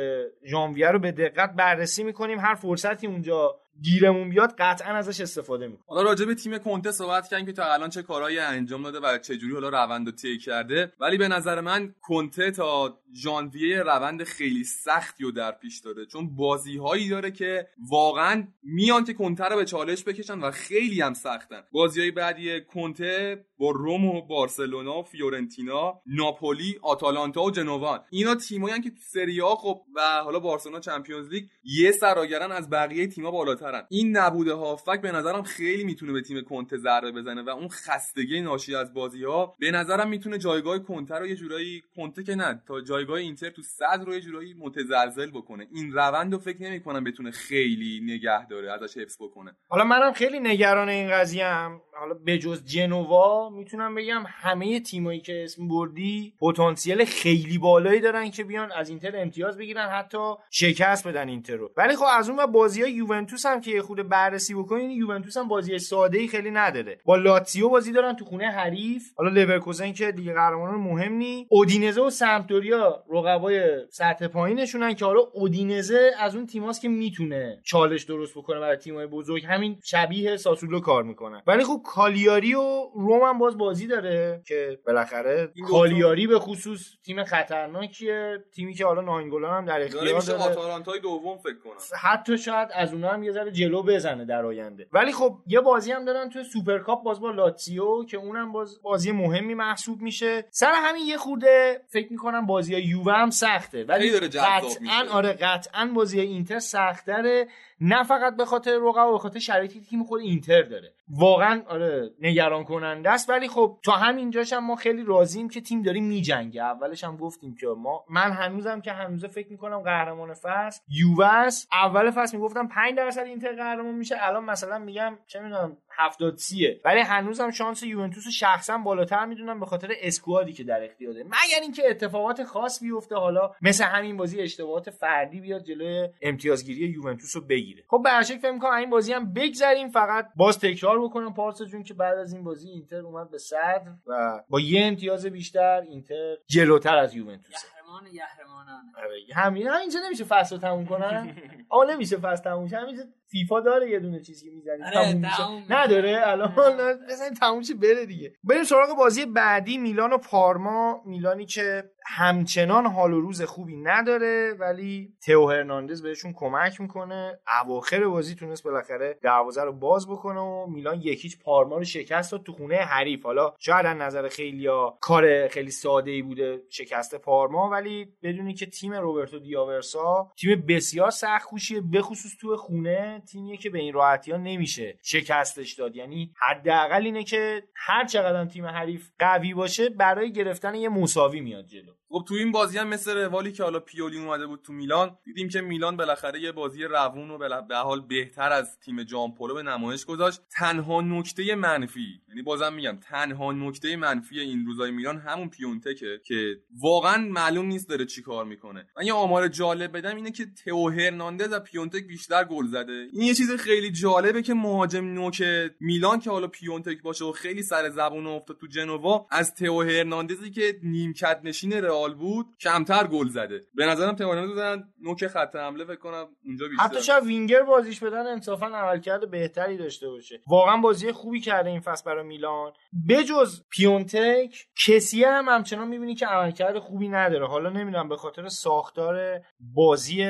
ژانویه 0.44 0.88
رو 0.88 0.98
به 0.98 1.12
دقت 1.12 1.52
بررسی 1.56 2.04
می‌کنیم 2.04 2.38
هر 2.38 2.54
فرصتی 2.56 3.06
اونجا 3.06 3.60
گیرمون 3.82 4.28
بیاد 4.28 4.54
قطعا 4.58 4.94
ازش 4.94 5.20
استفاده 5.20 5.66
می‌کنیم. 5.66 5.84
حالا 5.88 6.02
راجع 6.02 6.24
به 6.24 6.34
تیم 6.34 6.58
کنته 6.58 6.90
صحبت 6.90 7.28
کردیم 7.28 7.46
که 7.46 7.52
تا 7.52 7.72
الان 7.72 7.90
چه 7.90 8.02
کارهایی 8.02 8.38
انجام 8.38 8.82
داده 8.82 9.00
و 9.00 9.18
چه 9.18 9.36
جوری 9.36 9.54
حالا 9.54 9.68
روند 9.68 10.06
رو 10.06 10.12
طی 10.12 10.38
کرده. 10.38 10.92
ولی 11.00 11.16
به 11.16 11.28
نظر 11.28 11.60
من 11.60 11.94
کنته 12.02 12.50
تا 12.50 12.98
ژانویه 13.14 13.82
روند 13.82 14.24
خیلی 14.24 14.64
سختی 14.64 15.24
رو 15.24 15.30
در 15.30 15.52
پیش 15.52 15.80
داره. 15.80 16.06
چون 16.06 16.36
بازی 16.36 16.76
هایی 16.76 17.08
داره 17.08 17.30
که 17.30 17.68
واقعا 17.90 18.48
میان 18.62 19.04
که 19.04 19.14
کنته 19.14 19.44
رو 19.44 19.56
به 19.56 19.64
چالش 19.64 20.04
بکشن 20.04 20.38
و 20.38 20.50
خیلی 20.50 21.00
هم 21.00 21.14
سختن. 21.14 21.62
بازی 21.72 22.00
های 22.00 22.10
بعدی 22.10 22.60
کنته 22.60 23.44
با 23.58 23.70
روم 23.70 24.04
و 24.04 24.26
بارسلونا 24.26 25.02
فیورنتینا 25.02 26.00
ناپولی 26.06 26.78
آتالانتا 26.82 27.42
و 27.42 27.50
جنوا. 27.50 28.04
اینا 28.10 28.34
تیمایی 28.34 28.80
که 28.80 28.90
تو 28.90 29.00
سری 29.12 29.40
خب 29.42 29.82
و 29.96 30.00
حالا 30.24 30.38
بارسلونا 30.38 30.80
چمپیونز 30.80 31.28
لیگ 31.28 31.44
یه 31.64 31.92
سراگرن 31.92 32.52
از 32.52 32.70
بقیه 32.70 33.06
تیم‌ها 33.06 33.30
بالاخره 33.66 33.86
این 33.90 34.16
نبود 34.16 34.54
هافبک 34.54 35.00
به 35.00 35.12
نظرم 35.12 35.42
خیلی 35.42 35.84
می‌تونه 35.84 36.12
به 36.12 36.22
تیم 36.22 36.40
کنته 36.40 36.76
ضربه 36.76 37.12
بزنه 37.12 37.42
و 37.42 37.48
اون 37.48 37.68
خستگی 37.68 38.40
ناشی 38.40 38.74
از 38.74 38.94
بازی 38.94 39.24
ها 39.24 39.56
به 39.58 39.70
نظرم 39.70 40.08
می‌تونه 40.08 40.38
جایگاه 40.38 40.78
کنته 40.78 41.14
رو 41.14 41.26
یه 41.26 41.36
جورایی 41.36 41.82
کنته 41.96 42.22
که 42.22 42.34
نه 42.34 42.62
تا 42.68 42.80
جایگاه 42.80 43.18
اینتر 43.18 43.50
تو 43.50 43.62
صدر 43.62 44.04
رو 44.04 44.14
یه 44.14 44.20
جورایی 44.20 44.54
متزلزل 44.54 45.30
بکنه. 45.30 45.66
این 45.72 45.92
روند 45.92 46.32
رو 46.32 46.38
فکر 46.38 46.62
نمی‌کنم 46.62 47.04
بتونه 47.04 47.30
خیلی 47.30 48.00
نگه 48.02 48.46
داره 48.46 48.72
ازش 48.72 48.96
حفظ 48.96 49.16
بکنه. 49.20 49.56
حالا 49.68 49.84
منم 49.84 50.12
خیلی 50.12 50.40
نگران 50.40 50.88
این 50.88 51.10
قضیه 51.10 51.44
ام. 51.44 51.80
حالا 51.98 52.14
بجز 52.26 52.64
جنوا 52.64 53.50
می‌تونم 53.50 53.94
بگم 53.94 54.24
همه 54.26 54.80
تیمایی 54.80 55.20
که 55.20 55.44
اسم 55.44 55.68
بردی 55.68 56.34
پتانسیل 56.40 57.04
خیلی 57.04 57.58
بالایی 57.58 58.00
دارن 58.00 58.30
که 58.30 58.44
بیان 58.44 58.72
از 58.72 58.88
اینتر 58.88 59.16
امتیاز 59.16 59.58
بگیرن 59.58 59.88
حتی 59.88 60.34
شکست 60.50 61.08
بدن 61.08 61.28
اینتر 61.28 61.56
رو. 61.56 61.70
ولی 61.76 61.96
خب 61.96 62.04
از 62.18 62.30
اون 62.30 62.46
بازی 62.46 62.82
های 62.82 62.92
یوونتوس 62.92 63.46
هم 63.46 63.60
که 63.60 63.70
یه 63.70 63.82
خورده 63.82 64.08
بررسی 64.08 64.54
بکنین 64.54 64.90
یوونتوس 64.90 65.36
هم 65.36 65.48
بازی 65.48 65.78
ساده 65.78 66.18
ای 66.18 66.28
خیلی 66.28 66.50
نداره. 66.50 66.98
با 67.04 67.16
لاتزیو 67.16 67.68
بازی 67.68 67.92
دارن 67.92 68.16
تو 68.16 68.24
خونه 68.24 68.50
حریف. 68.50 69.02
حالا 69.16 69.30
لورکوزن 69.30 69.92
که 69.92 70.12
دیگه 70.12 70.32
قهرمانان 70.32 70.80
مهم 70.80 71.12
نی 71.12 71.46
اودینزه 71.50 72.02
و 72.02 72.10
سمپدوریا 72.10 73.04
رقبای 73.10 73.86
سطح 73.90 74.26
پایینشونن 74.26 74.94
که 74.94 75.04
حالا 75.04 75.20
اودینزه 75.20 76.10
از 76.20 76.36
اون 76.36 76.46
تیماست 76.46 76.82
که 76.82 76.88
می‌تونه 76.88 77.60
چالش 77.64 78.02
درست 78.02 78.38
بکنه 78.38 78.60
برای 78.60 78.76
تیمای 78.76 79.06
بزرگ. 79.06 79.44
همین 79.44 79.78
شبیه 79.84 80.36
ساسولو 80.36 80.80
کار 80.80 81.02
می‌کنن 81.02 81.42
ولی 81.46 81.64
خب 81.64 81.82
کالیاری 81.86 82.54
و 82.54 82.90
روم 82.94 83.22
هم 83.22 83.38
باز 83.38 83.58
بازی 83.58 83.86
داره 83.86 84.42
که 84.46 84.78
بالاخره 84.86 85.52
کالیاری 85.68 86.26
به 86.26 86.38
خصوص 86.38 86.86
تیم 87.04 87.24
خطرناکیه. 87.24 88.44
تیمی 88.54 88.74
که 88.74 88.86
حالا 88.86 89.00
ناینگولان 89.00 89.56
هم 89.56 89.64
در 89.64 89.82
اختیار 89.82 90.20
داره. 90.20 90.42
آتالانتای 90.42 91.00
دوم 91.00 91.38
فکر 91.38 91.58
کنم. 91.64 91.72
حتی 92.02 92.38
شاید 92.38 92.68
از 92.74 92.92
اونها 92.92 93.12
هم 93.12 93.22
یه 93.22 93.32
ذره 93.32 93.50
جلو 93.50 93.82
بزنه 93.82 94.24
در 94.24 94.44
آینده. 94.44 94.86
ولی 94.92 95.12
خب 95.12 95.38
یه 95.46 95.60
بازی 95.60 95.92
هم 95.92 96.04
دارن 96.04 96.28
توی 96.28 96.44
سوپرکاپ 96.44 97.02
باز 97.02 97.20
با 97.20 97.30
لاتسیو 97.30 98.04
که 98.04 98.16
اونم 98.16 98.52
باز 98.52 98.82
بازی 98.82 99.12
مهمی 99.12 99.54
محسوب 99.54 100.00
میشه. 100.02 100.44
سر 100.50 100.72
همین 100.74 101.06
یه 101.06 101.16
خورده 101.16 101.80
فکر 101.88 102.12
می‌کنم 102.12 102.46
بازی 102.46 102.76
یووه 102.76 103.12
هم 103.12 103.30
سخته. 103.30 103.84
ولی 103.84 104.20
قطعا. 104.20 105.06
آره 105.12 105.32
قطعا 105.32 105.90
بازی 105.94 106.20
اینتر 106.20 106.58
سخت‌تره. 106.58 107.48
نه 107.80 108.02
فقط 108.02 108.36
به 108.36 108.44
خاطر 108.44 108.78
رقبا 108.82 109.12
به 109.12 109.18
خاطر 109.18 109.38
شرایطی 109.38 109.80
تیم 109.80 110.04
خود 110.04 110.20
اینتر 110.20 110.62
داره. 110.62 110.92
واقعا 111.08 111.62
آره 111.68 112.10
نگران 112.20 112.64
کننده 112.64 113.10
است. 113.10 113.30
ولی 113.30 113.48
خب 113.48 113.78
تا 113.84 113.92
همینجاش 113.92 114.52
هم 114.52 114.66
ما 114.66 114.76
خیلی 114.76 115.04
راضیم 115.04 115.48
که 115.48 115.60
تیم 115.60 115.82
داریم 115.82 116.04
میجنگه. 116.04 116.62
اولش 116.62 117.04
هم 117.04 117.16
گفتیم 117.16 117.54
که 117.60 117.66
ما 117.66 118.04
من 118.10 118.30
هنوزم 118.30 118.80
که 118.80 118.92
هنوز 118.92 119.24
فکر 119.24 119.50
می‌کنم 119.50 119.78
قهرمان 119.78 120.34
فصل 120.34 120.80
یووه 120.88 121.48
اول 121.72 122.10
فصل 122.10 122.36
می‌گفتم 122.36 122.68
5 122.68 122.96
درصد 122.96 123.22
اینتر 123.22 123.52
قهرمان 123.52 123.94
میشه. 123.94 124.16
الان 124.20 124.44
مثلا 124.44 124.78
میگم 124.78 125.18
چه 125.26 125.40
می‌دونم 125.40 125.76
70 125.96 126.36
سیه. 126.36 126.80
ولی 126.84 127.00
هنوزم 127.00 127.50
شانس 127.50 127.82
یوونتوس 127.82 128.26
رو 128.26 128.32
شخصا 128.32 128.78
بالاتر 128.78 129.26
می‌دونم 129.26 129.60
به 129.60 129.66
خاطر 129.66 129.92
اسکوادی 130.00 130.52
که 130.52 130.64
در 130.64 130.84
اختیار 130.84 131.12
داره 131.12 131.24
مگر 131.24 131.60
اینکه 131.62 131.90
اتفاقات 131.90 132.44
خاص 132.44 132.80
بیفته 132.80 133.16
حالا 133.16 133.52
مثل 133.62 133.84
همین 133.84 134.16
بازی 134.16 134.40
اشتباهات 134.40 134.90
فردی 134.90 135.40
بیاد 135.40 135.62
جلوی 135.62 136.08
امتیازگیری 136.22 136.88
یوونتوس 136.88 137.36
رو 137.36 137.42
بگیره. 137.42 137.84
خب 137.88 138.00
به 138.04 138.10
هر 138.10 138.22
شکل 138.22 138.38
فکر 138.38 138.50
می‌کنم 138.50 138.72
این 138.72 138.90
بازی 138.90 139.12
هم 139.12 139.32
بگذریم. 139.32 139.88
فقط 139.88 140.28
باز 140.36 140.58
تکرار 140.58 141.02
بکنم 141.02 141.34
پارسا 141.34 141.64
جون 141.64 141.82
که 141.82 141.94
بعد 141.94 142.18
از 142.18 142.32
این 142.32 142.44
بازی 142.44 142.68
اینتر 142.68 143.00
اومد 143.00 143.30
به 143.30 143.38
صدر 143.38 143.92
و 144.06 144.42
با 144.48 144.60
یه 144.60 144.86
امتیاز 144.86 145.26
بیشتر 145.26 145.80
اینتر 145.80 146.36
جلوتر 146.46 146.96
از 146.96 147.14
یوونتوسه 147.14 147.68
قهرمان 147.86 148.06
یهرمانان 148.12 148.84
آره 148.96 149.16
همین 149.34 149.66
همینجا 149.66 150.00
نمیشه 150.06 150.24
فصل 150.24 150.56
رو 150.56 150.62
تموم 150.62 150.86
کنن. 150.86 151.36
آ 151.68 151.84
نمیشه 151.84 152.16
فصل 152.16 152.44
تموم 152.44 152.68
شه 152.68 152.76
همینجا 152.76 153.02
فیفا 153.36 153.60
داره 153.60 153.90
یه 153.90 153.98
دونه 154.00 154.20
چیزی 154.20 154.50
می‌زنی 154.50 154.82
آره، 154.82 154.92
تموم 155.12 155.22
تموم. 155.36 155.62
نداره؟ 155.68 156.20
الان 156.24 156.52
بزنین 157.10 157.34
تموم 157.40 157.62
شه 157.62 157.74
بره 157.74 158.06
دیگه. 158.06 158.32
بریم 158.44 158.64
سراغ 158.64 158.96
بازی 158.98 159.26
بعدی 159.26 159.78
میلان 159.78 160.12
و 160.12 160.18
پارما. 160.18 161.02
میلانی 161.06 161.46
که 161.46 161.84
همچنان 162.08 162.86
حال 162.86 163.12
و 163.12 163.20
روز 163.20 163.42
خوبی 163.42 163.76
نداره 163.76 164.54
ولی 164.60 165.12
تئو 165.26 165.50
هرناندز 165.50 166.02
بهشون 166.02 166.32
کمک 166.36 166.80
می‌کنه. 166.80 167.38
اواخر 167.64 168.04
بازی 168.08 168.34
تونست 168.34 168.64
بالاخره 168.64 169.18
دروازه 169.22 169.62
رو 169.62 169.72
باز 169.72 170.08
بکنه 170.08 170.40
و 170.40 170.66
میلان 170.66 171.00
یکیچ 171.00 171.38
پارما 171.38 171.76
رو 171.76 171.84
شکست 171.84 172.32
داد 172.32 172.42
تو 172.42 172.52
خونه 172.52 172.76
حریف. 172.76 173.22
حالا 173.22 173.52
شاید 173.58 173.86
از 173.86 173.96
نظر 173.96 174.28
خیلیا 174.28 174.98
کار 175.00 175.48
خیلی 175.48 175.70
ساده 175.70 176.10
ای 176.10 176.22
بوده 176.22 176.62
شکست 176.70 177.14
پارما 177.14 177.70
ولی 177.70 178.06
بدونی 178.22 178.54
که 178.54 178.66
تیم 178.66 178.92
روبرتو 178.94 179.38
دیاورسا 179.38 180.32
تیم 180.40 180.64
بسیار 180.68 181.10
سخت 181.10 181.46
کوشیه 181.48 181.80
بخصوص 181.80 182.36
تو 182.40 182.56
خونه. 182.56 183.22
تیمیه 183.26 183.56
که 183.56 183.70
به 183.70 183.78
این 183.78 183.92
راحتی 183.92 184.32
ها 184.32 184.38
نمیشه 184.38 184.98
شکستش 185.02 185.72
داد. 185.72 185.96
یعنی 185.96 186.32
حداقل 186.36 187.02
اینه 187.04 187.24
که 187.24 187.62
هر 187.74 188.04
چقدر 188.04 188.44
تیم 188.44 188.66
حریف 188.66 189.10
قوی 189.18 189.54
باشه 189.54 189.88
برای 189.88 190.32
گرفتن 190.32 190.74
یه 190.74 190.88
مساوی 190.88 191.40
میاد 191.40 191.66
جلو. 191.66 191.92
خب 192.08 192.24
تو 192.28 192.34
این 192.34 192.52
بازی 192.52 192.78
هم 192.78 192.88
مثل 192.88 193.16
روالی 193.16 193.52
که 193.52 193.62
حالا 193.62 193.80
پیولی 193.80 194.18
اومده 194.18 194.46
بود 194.46 194.62
تو 194.62 194.72
میلان 194.72 195.18
دیدیم 195.24 195.48
که 195.48 195.60
میلان 195.60 195.96
بالاخره 195.96 196.40
یه 196.40 196.52
بازی 196.52 196.84
روون 196.84 197.30
و 197.30 197.62
به 197.68 197.76
حال 197.76 198.00
بهتر 198.00 198.52
از 198.52 198.78
تیم 198.78 199.02
جامپولو 199.02 199.54
به 199.54 199.62
نمایش 199.62 200.04
گذاشت. 200.04 200.40
تنها 200.50 201.00
نکته 201.00 201.54
منفی 201.54 202.20
یعنی 202.28 202.42
بازم 202.42 202.72
میگم 202.72 202.98
تنها 203.10 203.52
نکته 203.52 203.96
منفی 203.96 204.40
این 204.40 204.66
روزای 204.66 204.90
میلان 204.90 205.18
همون 205.18 205.48
پیونتکه 205.48 206.20
که 206.24 206.56
واقعا 206.82 207.16
معلوم 207.16 207.66
نیست 207.66 207.88
داره 207.88 208.04
چی 208.04 208.22
کار 208.22 208.44
می‌کنه. 208.44 208.86
من 208.96 209.06
یه 209.06 209.12
آمار 209.12 209.48
جالب 209.48 209.96
بدم 209.96 210.16
اینه 210.16 210.30
که 210.30 210.46
تئو 210.64 210.90
هرناندز 210.90 211.52
از 211.52 211.62
پیونتک 211.62 212.06
بیشتر 212.06 212.44
گل 212.44 212.66
زده. 212.66 213.05
این 213.12 213.22
یه 213.22 213.34
چیز 213.34 213.50
خیلی 213.56 213.90
جالبه 213.90 214.42
که 214.42 214.54
مهاجم 214.54 215.04
نوک 215.04 215.42
میلان 215.80 216.20
که 216.20 216.30
حالا 216.30 216.46
پیونتک 216.46 217.02
باشه 217.02 217.24
و 217.24 217.32
خیلی 217.32 217.62
سر 217.62 217.90
زبون 217.90 218.26
افتاد 218.26 218.56
تو 218.60 218.66
جنوا 218.66 219.26
از 219.30 219.54
تئو 219.54 219.82
هرناندزی 219.82 220.50
که 220.50 220.62
نیمکت 220.82 221.40
نشین 221.44 221.72
رئال 221.72 222.14
بود 222.14 222.46
کمتر 222.60 223.06
گل 223.06 223.28
زده. 223.28 223.60
به 223.74 223.86
نظرم 223.86 224.14
تئو 224.14 224.32
هرناندز 224.32 224.84
نوک 225.02 225.26
خط 225.26 225.56
حمله 225.56 225.84
فکر 225.84 226.06
اونجا 226.44 226.68
بیشتر. 226.68 226.84
حتی 226.84 227.02
شاید 227.02 227.24
وینگر 227.24 227.62
بازیش 227.62 228.00
بدن 228.00 228.26
انصافا 228.26 228.66
عملکرد 228.66 229.30
بهتری 229.30 229.76
داشته 229.76 230.08
باشه. 230.08 230.40
واقعا 230.46 230.76
بازی 230.76 231.12
خوبی 231.12 231.40
کرده 231.40 231.70
این 231.70 231.80
فصل 231.80 232.04
برای 232.04 232.24
میلان. 232.24 232.72
بجز 233.08 233.62
پیونتک 233.70 234.66
کسی 234.86 235.24
هم 235.24 235.48
همچنان 235.48 235.88
می‌بینی 235.88 236.14
که 236.14 236.26
عملکرد 236.26 236.78
خوبی 236.78 237.08
نداره. 237.08 237.46
حالا 237.46 237.70
نمی‌دونم 237.70 238.08
به 238.08 238.16
خاطر 238.16 238.48
ساختار 238.48 239.40
بازی 239.60 240.26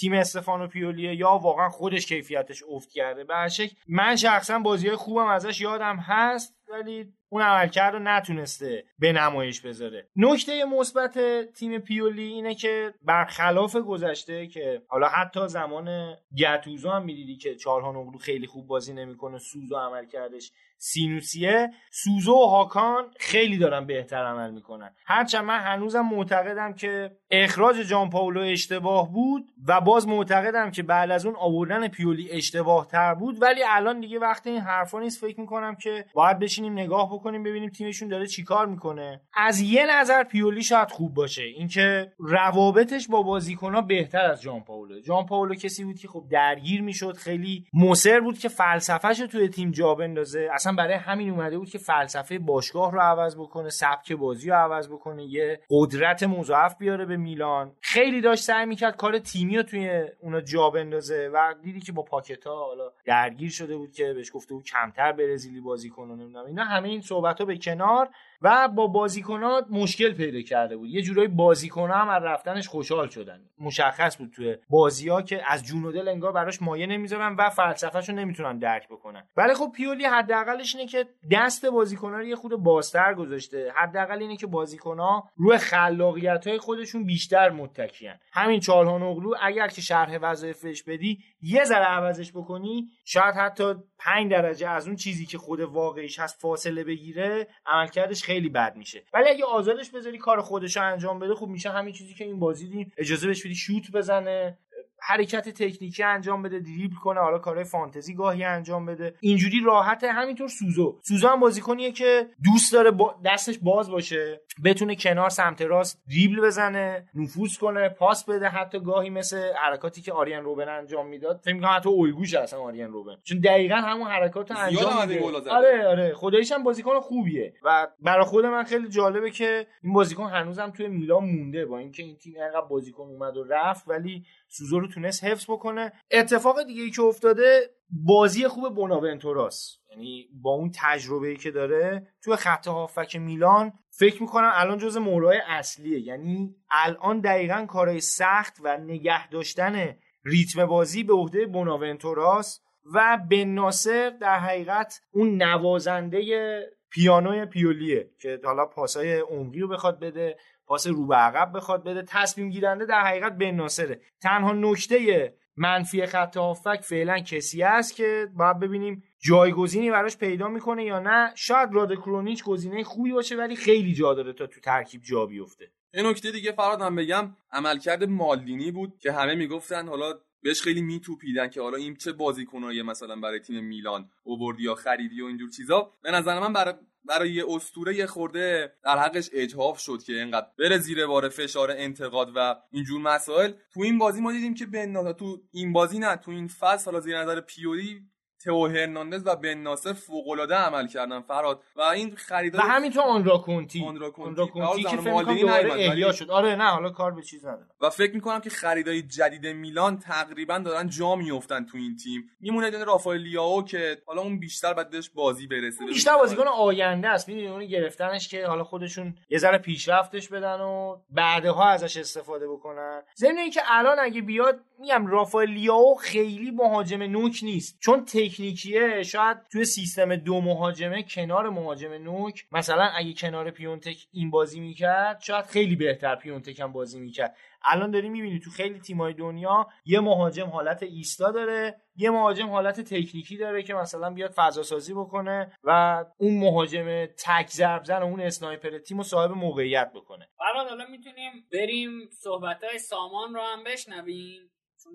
تیم 0.00 0.12
استفانو 0.12 0.66
پیولیه 0.66 1.14
یا 1.14 1.28
واقعا 1.42 1.68
خودش 1.68 2.06
کیفیتش 2.18 2.62
افت 2.70 2.90
کرده. 2.90 3.24
به 3.24 3.34
هر 3.34 3.48
شکل 3.48 3.74
من 3.88 4.16
شخصا 4.16 4.58
بازی 4.58 4.90
خوبم 4.90 5.26
ازش 5.26 5.60
یادم 5.60 5.96
هست 5.96 6.54
ولی 6.68 7.12
اون 7.28 7.42
عملکرد 7.42 7.94
رو 7.94 7.98
نتونسته 7.98 8.84
به 8.98 9.12
نمایش 9.12 9.60
بذاره. 9.60 10.08
نکته 10.16 10.64
مثبت 10.64 11.18
تیم 11.52 11.78
پیولی 11.78 12.22
اینه 12.22 12.54
که 12.54 12.94
برخلاف 13.02 13.76
گذشته 13.76 14.46
که 14.46 14.82
حالا 14.88 15.08
حتی 15.08 15.48
زمان 15.48 16.16
گتوزو 16.38 16.90
هم 16.90 17.04
می‌دیدی 17.04 17.36
که 17.36 17.54
چارهان 17.54 17.96
اغلو 17.96 18.18
خیلی 18.18 18.46
خوب 18.46 18.66
بازی 18.66 18.92
نمی‌کنه 18.92 19.38
سوزو 19.38 19.76
عملکردش 19.76 20.52
سینوسیه 20.78 21.70
سوزو 21.90 22.32
و 22.32 22.46
هاکان 22.46 23.04
خیلی 23.20 23.58
دارن 23.58 23.86
بهتر 23.86 24.24
عمل 24.24 24.50
می‌کنن. 24.50 24.90
هرچند 25.06 25.44
من 25.44 25.58
هنوزم 25.58 26.00
معتقدم 26.00 26.72
که 26.72 27.10
اخراج 27.30 27.76
جان 27.76 28.10
پاولو 28.10 28.40
اشتباه 28.40 29.12
بود 29.12 29.44
و 29.66 29.80
باز 29.80 30.08
معتقدم 30.08 30.70
که 30.70 30.82
بعد 30.82 31.10
از 31.10 31.26
اون 31.26 31.34
آوردن 31.38 31.88
پیولی 31.88 32.30
اشتباه 32.30 32.86
تر 32.86 33.14
بود 33.14 33.42
ولی 33.42 33.60
الان 33.68 34.00
دیگه 34.00 34.18
وقت 34.18 34.46
این 34.46 34.60
حرفا 34.60 35.00
نیست. 35.00 35.20
فکر 35.20 35.40
می‌کنم 35.40 35.74
که 35.74 36.04
باید 36.14 36.38
بشینیم 36.38 36.72
نگاه 36.72 37.14
بکنیم 37.14 37.42
ببینیم 37.42 37.70
تیمشون 37.70 38.08
داره 38.08 38.26
چیکار 38.26 38.66
می‌کنه. 38.66 39.20
از 39.34 39.60
یه 39.60 39.86
نظر 39.90 40.24
پیولی 40.24 40.62
شاید 40.62 40.90
خوب 40.90 41.14
باشه. 41.14 41.42
اینکه 41.42 42.12
روابطش 42.18 43.08
با 43.08 43.22
بازیکنها 43.22 43.80
بهتر 43.80 44.30
از 44.30 44.42
جان 44.42 44.60
پاولو. 44.60 45.00
جان 45.00 45.26
پاولو 45.26 45.54
کسی 45.54 45.84
بود 45.84 45.98
که 45.98 46.08
خب 46.08 46.24
درگیر 46.30 46.82
می‌شد 46.82 47.16
خیلی 47.16 47.64
مصر 47.74 48.20
بود 48.20 48.38
که 48.38 48.48
فلسفهش 48.48 49.18
توی 49.18 49.48
تیم 49.48 49.70
جا 49.70 49.94
بندازه. 49.94 50.48
اصلا 50.52 50.67
برای 50.76 50.94
همین 50.94 51.30
اومده 51.30 51.58
بود 51.58 51.68
که 51.70 51.78
فلسفه 51.78 52.38
باشگاه 52.38 52.92
رو 52.92 53.00
عوض 53.00 53.36
بکنه 53.36 53.70
سبک 53.70 54.12
بازی 54.12 54.50
رو 54.50 54.56
عوض 54.56 54.88
بکنه 54.88 55.24
یه 55.24 55.60
قدرت 55.70 56.22
مضاعف 56.22 56.76
بیاره 56.78 57.06
به 57.06 57.16
میلان. 57.16 57.72
خیلی 57.80 58.20
داشت 58.20 58.42
سعی 58.42 58.66
می‌کرد 58.66 58.96
کار 58.96 59.18
تیمی 59.18 59.56
رو 59.56 59.62
توی 59.62 60.04
اونا 60.20 60.40
جا 60.40 60.70
بندازه 60.70 61.30
و 61.34 61.54
دیدی 61.62 61.80
که 61.80 61.92
با 61.92 62.02
پاکتا 62.02 62.56
حالا 62.56 62.90
درگیر 63.04 63.50
شده 63.50 63.76
بود 63.76 63.92
که 63.92 64.12
بهش 64.12 64.30
گفته 64.34 64.54
بود 64.54 64.64
کمتر 64.64 65.12
برزیلی 65.12 65.60
بازی 65.60 65.90
کنه 65.90 66.14
نمی‌دونم 66.14 66.46
اینا. 66.46 66.64
همه 66.64 66.88
این 66.88 67.00
صحبت 67.00 67.38
ها 67.38 67.44
به 67.44 67.56
کنار. 67.56 68.08
و 68.42 68.68
با 68.68 68.86
بازیکنات 68.86 69.66
مشکل 69.70 70.12
پیدا 70.12 70.40
کرده 70.40 70.76
بود. 70.76 70.88
یه 70.88 71.02
جورایی 71.02 71.28
بازیکن‌ها 71.28 71.96
هم 71.96 72.08
از 72.08 72.22
رفتنش 72.22 72.68
خوشحال 72.68 73.08
شدن. 73.08 73.40
مشخص 73.58 74.16
بود 74.16 74.30
توی 74.30 74.56
بازی‌ها 74.70 75.22
که 75.22 75.52
از 75.52 75.64
جون 75.64 75.84
و 75.84 75.92
دل 75.92 76.08
انگار 76.08 76.32
براش 76.32 76.62
مایه 76.62 76.86
نمی‌ذارن 76.86 77.36
و 77.38 77.50
فلسفه‌شو 77.50 78.12
نمی‌تونن 78.12 78.58
درک 78.58 78.88
بکنن. 78.88 79.22
ولی 79.36 79.54
خب 79.54 79.72
پیولی 79.74 80.04
حداقلش 80.04 80.76
اینه 80.76 80.88
که 80.88 81.06
دست 81.30 81.66
بازیکن‌ها 81.66 82.18
رو 82.18 82.24
یه 82.24 82.36
خود 82.36 82.52
بازتر 82.56 83.14
گذاشته. 83.14 83.72
حداقل 83.76 84.18
اینه 84.18 84.36
که 84.36 84.46
بازیکن‌ها 84.46 85.28
روی 85.36 85.58
خلاقیت‌های 85.58 86.58
خودشون 86.58 87.04
بیشتر 87.04 87.50
متکیان 87.50 88.16
همین 88.32 88.60
چالهان 88.60 89.02
اغلو 89.02 89.34
اگر 89.42 89.68
که 89.68 89.80
شرح 89.80 90.18
وظایفش 90.22 90.82
بدی 90.82 91.18
یه 91.42 91.64
ذره 91.64 91.84
عوضش 91.84 92.32
بکنی 92.32 92.88
شاید 93.04 93.34
حتی 93.34 93.74
5 93.98 94.30
درجه 94.30 94.68
از 94.68 94.86
اون 94.86 94.96
چیزی 94.96 95.26
که 95.26 95.38
خود 95.38 95.60
واقعیش 95.60 96.18
هست 96.18 96.40
فاصله 96.40 96.84
بگیره 96.84 97.48
عملکردش 97.66 98.22
خیلی 98.22 98.48
بد 98.48 98.76
میشه. 98.76 99.04
ولی 99.14 99.28
اگه 99.28 99.44
آزادش 99.44 99.90
بذاری 99.90 100.18
کار 100.18 100.40
خودش 100.40 100.76
رو 100.76 100.82
انجام 100.82 101.18
بده 101.18 101.34
خوب 101.34 101.48
میشه 101.48 101.70
همین 101.70 101.94
چیزی 101.94 102.14
که 102.14 102.24
این 102.24 102.38
بازی 102.38 102.68
دیم 102.68 102.92
اجازه 102.96 103.26
بهش 103.26 103.44
بدی 103.46 103.54
شوت 103.54 103.90
بزنه 103.90 104.58
حرکت 105.00 105.48
تکنیکی 105.48 106.02
انجام 106.02 106.42
بده 106.42 106.58
دریبل 106.58 106.96
کنه 106.96 107.20
حالا 107.20 107.38
کارهای 107.38 107.64
فانتزی 107.64 108.14
گاهی 108.14 108.44
انجام 108.44 108.86
بده. 108.86 109.14
اینجوری 109.20 109.60
راحته. 109.64 110.12
همینطور 110.12 110.48
سوزو. 110.48 110.98
سوزو 111.02 111.28
هم 111.28 111.40
بازیکنیه 111.40 111.92
که 111.92 112.28
دوست 112.44 112.72
داره 112.72 112.90
با 112.90 113.14
دستش 113.24 113.58
باز 113.58 113.90
باشه. 113.90 114.40
بتونه 114.64 114.96
کنار 114.96 115.30
سمت 115.30 115.62
راست 115.62 116.02
دریبل 116.10 116.40
بزنه 116.40 117.08
نفوذ 117.14 117.58
کنه 117.58 117.88
پاس 117.88 118.24
بده 118.24 118.48
حتی 118.48 118.80
گاهی 118.80 119.10
مثل 119.10 119.52
حرکاتی 119.56 120.02
که 120.02 120.12
آریان 120.12 120.44
روبن 120.44 120.68
انجام 120.68 121.06
می‌داد. 121.06 121.40
فکر 121.44 121.54
می‌کنم 121.54 121.76
حتی 121.76 121.88
الگوش 121.88 122.34
اصلا 122.34 122.60
آریان 122.60 122.92
روبن. 122.92 123.16
چون 123.22 123.40
دقیقا 123.40 123.74
همون 123.74 124.08
حرکات 124.08 124.50
رو 124.50 124.58
انجام 124.58 125.08
میده. 125.08 125.50
آره 125.50 125.86
آره. 125.86 126.14
خداییش 126.14 126.52
هم 126.52 126.62
بازیکن 126.62 127.00
خوبیه. 127.00 127.54
و 127.62 127.88
برای 128.00 128.24
خود 128.24 128.46
من 128.46 128.64
خیلی 128.64 128.88
جالبه 128.88 129.30
که 129.30 129.66
این 129.82 129.92
بازیکن 129.92 130.30
هنوزم 130.30 130.70
توی 130.70 130.88
میلان 130.88 131.24
مونده. 131.24 131.66
با 131.66 131.78
اینکه 131.78 132.02
این 132.02 132.16
تیم 132.16 132.34
انقدر 132.40 132.66
بازیکن 132.66 133.04
اومد 133.04 133.36
و 133.36 133.44
رفت 133.44 133.88
ولی 133.88 134.24
سوزو 134.48 134.80
رو 134.80 134.88
تونست 134.88 135.24
حفظ 135.24 135.44
بکنه. 135.50 135.92
اتفاق 136.10 136.62
دیگه 136.62 136.82
ای 136.82 136.90
که 136.90 137.02
افتاده 137.02 137.70
بازی 137.90 138.48
خوب 138.48 138.74
بوناونتوراس 138.74 139.78
یعنی 139.90 140.28
با 140.42 140.50
اون 140.50 140.70
تجربه 140.74 141.28
ای 141.28 141.36
که 141.36 141.50
داره 141.50 142.06
توی 142.22 142.36
خط 142.36 142.68
هافک 142.68 143.16
میلان 143.16 143.72
فکر 143.98 144.22
می‌کنم 144.22 144.50
الان 144.54 144.78
جز 144.78 144.96
مورای 144.96 145.40
اصلیه. 145.46 146.00
یعنی 146.00 146.54
الان 146.70 147.20
دقیقا 147.20 147.66
کارهای 147.68 148.00
سخت 148.00 148.56
و 148.62 148.78
نگه 148.78 149.28
داشتن 149.28 149.96
ریتم 150.24 150.66
بازی 150.66 151.02
به 151.02 151.12
عهده 151.12 151.46
بوناونتوراس 151.46 152.60
و 152.94 153.18
بن 153.30 153.44
ناصر 153.44 154.10
در 154.10 154.38
حقیقت 154.38 155.00
اون 155.10 155.42
نوازنده 155.42 156.60
پیانوی 156.90 157.46
پیولیه 157.46 158.10
که 158.20 158.40
حالا 158.44 158.66
پاسای 158.66 159.18
عمقی 159.18 159.60
رو 159.60 159.68
بخواد 159.68 160.00
بده 160.00 160.36
پاس 160.66 160.86
رو 160.86 161.06
به 161.06 161.14
عقب 161.14 161.56
بخواد 161.56 161.84
بده 161.84 162.02
تصمیم 162.02 162.50
گیرنده 162.50 162.86
در 162.86 163.00
حقیقت 163.00 163.32
بن 163.32 163.50
ناصره. 163.50 164.00
تنها 164.20 164.52
نکته 164.52 165.34
منفی 165.58 166.06
خط 166.06 166.36
هافک 166.36 166.80
فعلا 166.80 167.18
کسی 167.18 167.62
است 167.62 167.96
که 167.96 168.28
باید 168.36 168.58
ببینیم 168.58 169.02
جایگزینی 169.18 169.90
براش 169.90 170.16
پیدا 170.16 170.48
می‌کنه 170.48 170.84
یا 170.84 170.98
نه. 170.98 171.32
شاید 171.34 171.68
راد 171.72 171.94
کرونیچ 171.94 172.44
گزینه 172.44 172.84
خوبی 172.84 173.12
باشه 173.12 173.36
ولی 173.36 173.56
خیلی 173.56 173.94
جا 173.94 174.14
داره 174.14 174.32
تا 174.32 174.46
تو 174.46 174.60
ترکیب 174.60 175.02
جا 175.02 175.26
بیفته. 175.26 175.70
یه 175.94 176.02
نکته 176.02 176.30
دیگه 176.30 176.52
فرادم 176.52 176.96
بگم. 176.96 177.36
عملکرد 177.52 178.04
مالدینی 178.04 178.70
بود 178.70 178.98
که 178.98 179.12
همه 179.12 179.34
می‌گفتن 179.34 179.88
حالا 179.88 180.14
بهش 180.42 180.62
خیلی 180.62 180.82
میتوپیدن 180.82 181.48
که 181.48 181.60
حالا 181.60 181.76
این 181.76 181.96
چه 181.96 182.12
بازیکنایی 182.12 182.82
مثلا 182.82 183.16
برای 183.16 183.40
تیم 183.40 183.64
میلان 183.64 184.10
اووردی 184.24 184.62
یا 184.62 184.74
خریدی 184.74 185.22
و 185.22 185.26
اینجور 185.26 185.50
چیزا. 185.50 185.92
به 186.02 186.10
نظر 186.10 186.40
من 186.40 186.52
برای 186.52 186.74
برای 187.04 187.32
یه 187.32 187.44
اسطوره 187.48 187.96
یه 187.96 188.06
خورده 188.06 188.72
در 188.84 188.98
حقش 188.98 189.30
اجحاف 189.32 189.78
شد 189.78 190.02
که 190.02 190.12
اینقدر 190.12 190.46
بره 190.58 190.78
زیر 190.78 191.06
بار 191.06 191.28
فشار 191.28 191.70
انتقاد 191.70 192.32
و 192.36 192.56
اینجور 192.70 193.00
مسائل. 193.00 193.52
تو 193.74 193.80
این 193.80 193.98
بازی 193.98 194.20
ما 194.20 194.32
دیدیم 194.32 194.54
که 194.54 194.66
بن 194.66 195.12
تو 195.12 195.42
این 195.52 195.72
بازی 195.72 195.98
نه 195.98 196.16
تو 196.16 196.30
این 196.30 196.48
فصل 196.48 196.84
حالا 196.84 197.00
زیر 197.00 197.22
نظر 197.22 197.40
پیولی 197.40 198.02
تو 198.44 198.66
هرناندز 198.66 199.26
و 199.26 199.36
بن 199.36 199.54
ناصر 199.54 199.92
فوق 199.92 200.28
العاده 200.28 200.54
عمل 200.54 200.86
کردن 200.86 201.20
فراد 201.20 201.62
و 201.76 201.82
این 201.82 202.14
خریدار 202.16 202.60
و 202.60 202.64
همینطور 202.64 203.02
آنرا 203.02 203.38
کونتی. 203.38 203.84
آنرا 203.84 204.10
کونتی. 204.10 204.30
آنرا 204.30 204.46
کونتی 204.46 204.68
حالا 204.68 204.90
که 204.90 204.96
فکر 204.96 205.22
دوباره 205.22 205.72
احیا 205.72 206.12
شد. 206.12 206.30
آره 206.30 206.56
نه 206.56 206.70
حالا 206.70 206.90
کار 206.90 207.10
به 207.10 207.22
چیز 207.22 207.46
نداره 207.46 207.66
و 207.80 207.90
فکر 207.90 208.14
می‌کنم 208.14 208.40
که 208.40 208.50
خریدای 208.50 209.02
جدید 209.02 209.46
میلان 209.46 209.98
تقریبا 209.98 210.58
دارن 210.58 210.88
جا 210.88 211.14
میفتن 211.14 211.64
تو 211.64 211.78
این 211.78 211.96
تیم. 211.96 212.30
میمونه 212.40 212.70
دونه 212.70 212.84
رافائل 212.84 213.20
لیاو 213.20 213.64
که 213.64 214.02
حالا 214.06 214.22
اون 214.22 214.38
بیشتر 214.38 214.74
بعد 214.74 214.90
بهش 214.90 215.10
بازی 215.10 215.46
برسه. 215.46 215.86
بیشتر 215.86 216.16
بازیکن 216.16 216.48
آینده 216.48 217.08
است. 217.08 217.28
می‌دونی 217.28 217.48
اونو 217.48 217.64
گرفتنش 217.64 218.28
که 218.28 218.46
حالا 218.46 218.64
خودشون 218.64 219.14
یه 219.30 219.38
ذره 219.38 219.58
پیشرفتش 219.58 220.28
بدن 220.28 220.60
و 220.60 220.96
بعدها 221.10 221.68
ازش 221.68 221.96
استفاده 221.96 222.48
بکنن. 222.48 223.02
ضمن 223.16 223.38
اینکه 223.38 223.60
الان 223.66 223.98
اگه 224.00 224.22
بیاد 224.22 224.60
میگم 224.78 225.06
رافائل 225.06 225.50
لیاو 225.50 225.94
خیلی 225.94 226.50
مهاجم 226.50 227.02
نوک 227.02 227.40
نیست. 227.42 227.78
چون 227.80 228.04
تکنیکیه 228.04 229.02
شاید 229.02 229.36
توی 229.52 229.64
سیستم 229.64 230.16
دو 230.16 230.40
مهاجمه 230.40 231.02
کنار 231.02 231.50
مهاجم 231.50 231.92
نوک 231.92 232.46
مثلا 232.52 232.84
اگه 232.84 233.12
کنار 233.12 233.50
پیونتک 233.50 234.06
این 234.12 234.30
بازی 234.30 234.60
می‌کرد 234.60 235.20
شاید 235.20 235.44
خیلی 235.44 235.76
بهتر 235.76 236.16
پیونتک 236.16 236.60
هم 236.60 236.72
بازی 236.72 237.00
می‌کرد. 237.00 237.36
الان 237.62 237.90
داری 237.90 238.08
می‌بینی 238.08 238.38
تو 238.38 238.50
خیلی 238.50 238.80
تیمای 238.80 239.14
دنیا 239.14 239.66
یه 239.84 240.00
مهاجم 240.00 240.46
حالت 240.46 240.82
ایستا 240.82 241.30
داره 241.30 241.80
یه 241.96 242.10
مهاجم 242.10 242.50
حالت 242.50 242.80
تکنیکی 242.80 243.36
داره 243.36 243.62
که 243.62 243.74
مثلا 243.74 244.10
بیاد 244.10 244.30
فضا 244.30 244.62
سازی 244.62 244.94
بکنه 244.94 245.52
و 245.64 246.04
اون 246.18 246.38
مهاجم 246.38 247.06
تک 247.06 247.48
ضرب 247.50 247.84
زن 247.84 248.02
و 248.02 248.04
اون 248.04 248.20
اسنایپر 248.20 248.78
تیم 248.78 248.98
رو 248.98 249.04
صاحب 249.04 249.30
موقعیت 249.30 249.92
بکنه. 249.94 250.28
فراد 250.38 250.68
حالا 250.68 250.86
می‌تونیم 250.90 251.32
بریم 251.52 251.90
صحبت 252.12 252.64
های 252.64 252.78
سامان 252.78 253.34
رو 253.34 253.40
هم 253.40 253.64
بشنویم؟ 253.64 254.50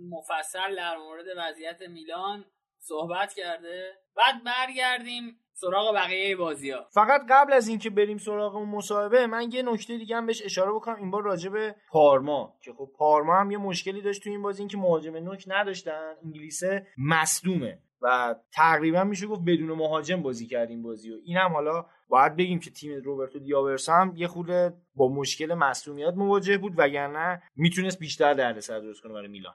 مفصل 0.09 0.75
در 0.75 0.97
مورد 0.97 1.25
وضعیت 1.37 1.81
میلان 1.81 2.45
صحبت 2.79 3.33
کرده. 3.33 3.91
بعد 4.15 4.43
برگردیم 4.43 5.37
سراغ 5.53 5.95
بقیه 5.95 6.35
بازی 6.35 6.71
ها 6.71 6.87
فقط 6.91 7.21
قبل 7.29 7.53
از 7.53 7.67
اینکه 7.67 7.89
بریم 7.89 8.17
سراغ 8.17 8.55
اون 8.55 8.69
مصاحبه 8.69 9.27
من 9.27 9.51
یه 9.51 9.61
نکته 9.61 9.97
دیگه 9.97 10.15
هم 10.15 10.25
بهش 10.25 10.41
اشاره 10.45 10.71
بکنم. 10.71 10.95
این 10.95 11.11
بار 11.11 11.23
راجع 11.23 11.71
پارما 11.89 12.57
که 12.61 12.73
خب 12.73 12.89
پارما 12.97 13.39
هم 13.39 13.51
یه 13.51 13.57
مشکلی 13.57 14.01
داشت 14.01 14.23
تو 14.23 14.29
این 14.29 14.41
بازی 14.41 14.61
اینکه 14.61 14.77
مهاجم 14.77 15.15
نوک 15.15 15.43
نداشتن. 15.47 16.13
انگلیسه 16.25 16.87
مصدومه 16.97 17.79
و 18.01 18.35
تقریبا 18.53 19.03
میشه 19.03 19.27
گفت 19.27 19.41
بدون 19.47 19.71
مهاجم 19.71 20.21
بازی 20.21 20.47
کرد 20.47 20.69
این 20.69 20.83
بازی 20.83 21.11
و 21.11 21.17
این 21.25 21.37
حالا 21.37 21.85
باید 22.07 22.35
بگیم 22.35 22.59
که 22.59 22.71
تیم 22.71 23.01
روبرتو 23.03 23.39
دیاورسا 23.39 23.93
هم 23.93 24.13
یه 24.15 24.27
خورده 24.27 24.73
با 24.95 25.07
مشکل 25.07 25.53
مصدومیت 25.53 26.13
مواجه 26.13 26.57
بود 26.57 26.73
وگرنه 26.77 27.43
می‌تونست 27.55 27.99
بیشتر 27.99 28.33
دردسر 28.33 28.79
درست 28.79 29.01
کنه 29.01 29.13
برای 29.13 29.27
میلان. 29.27 29.53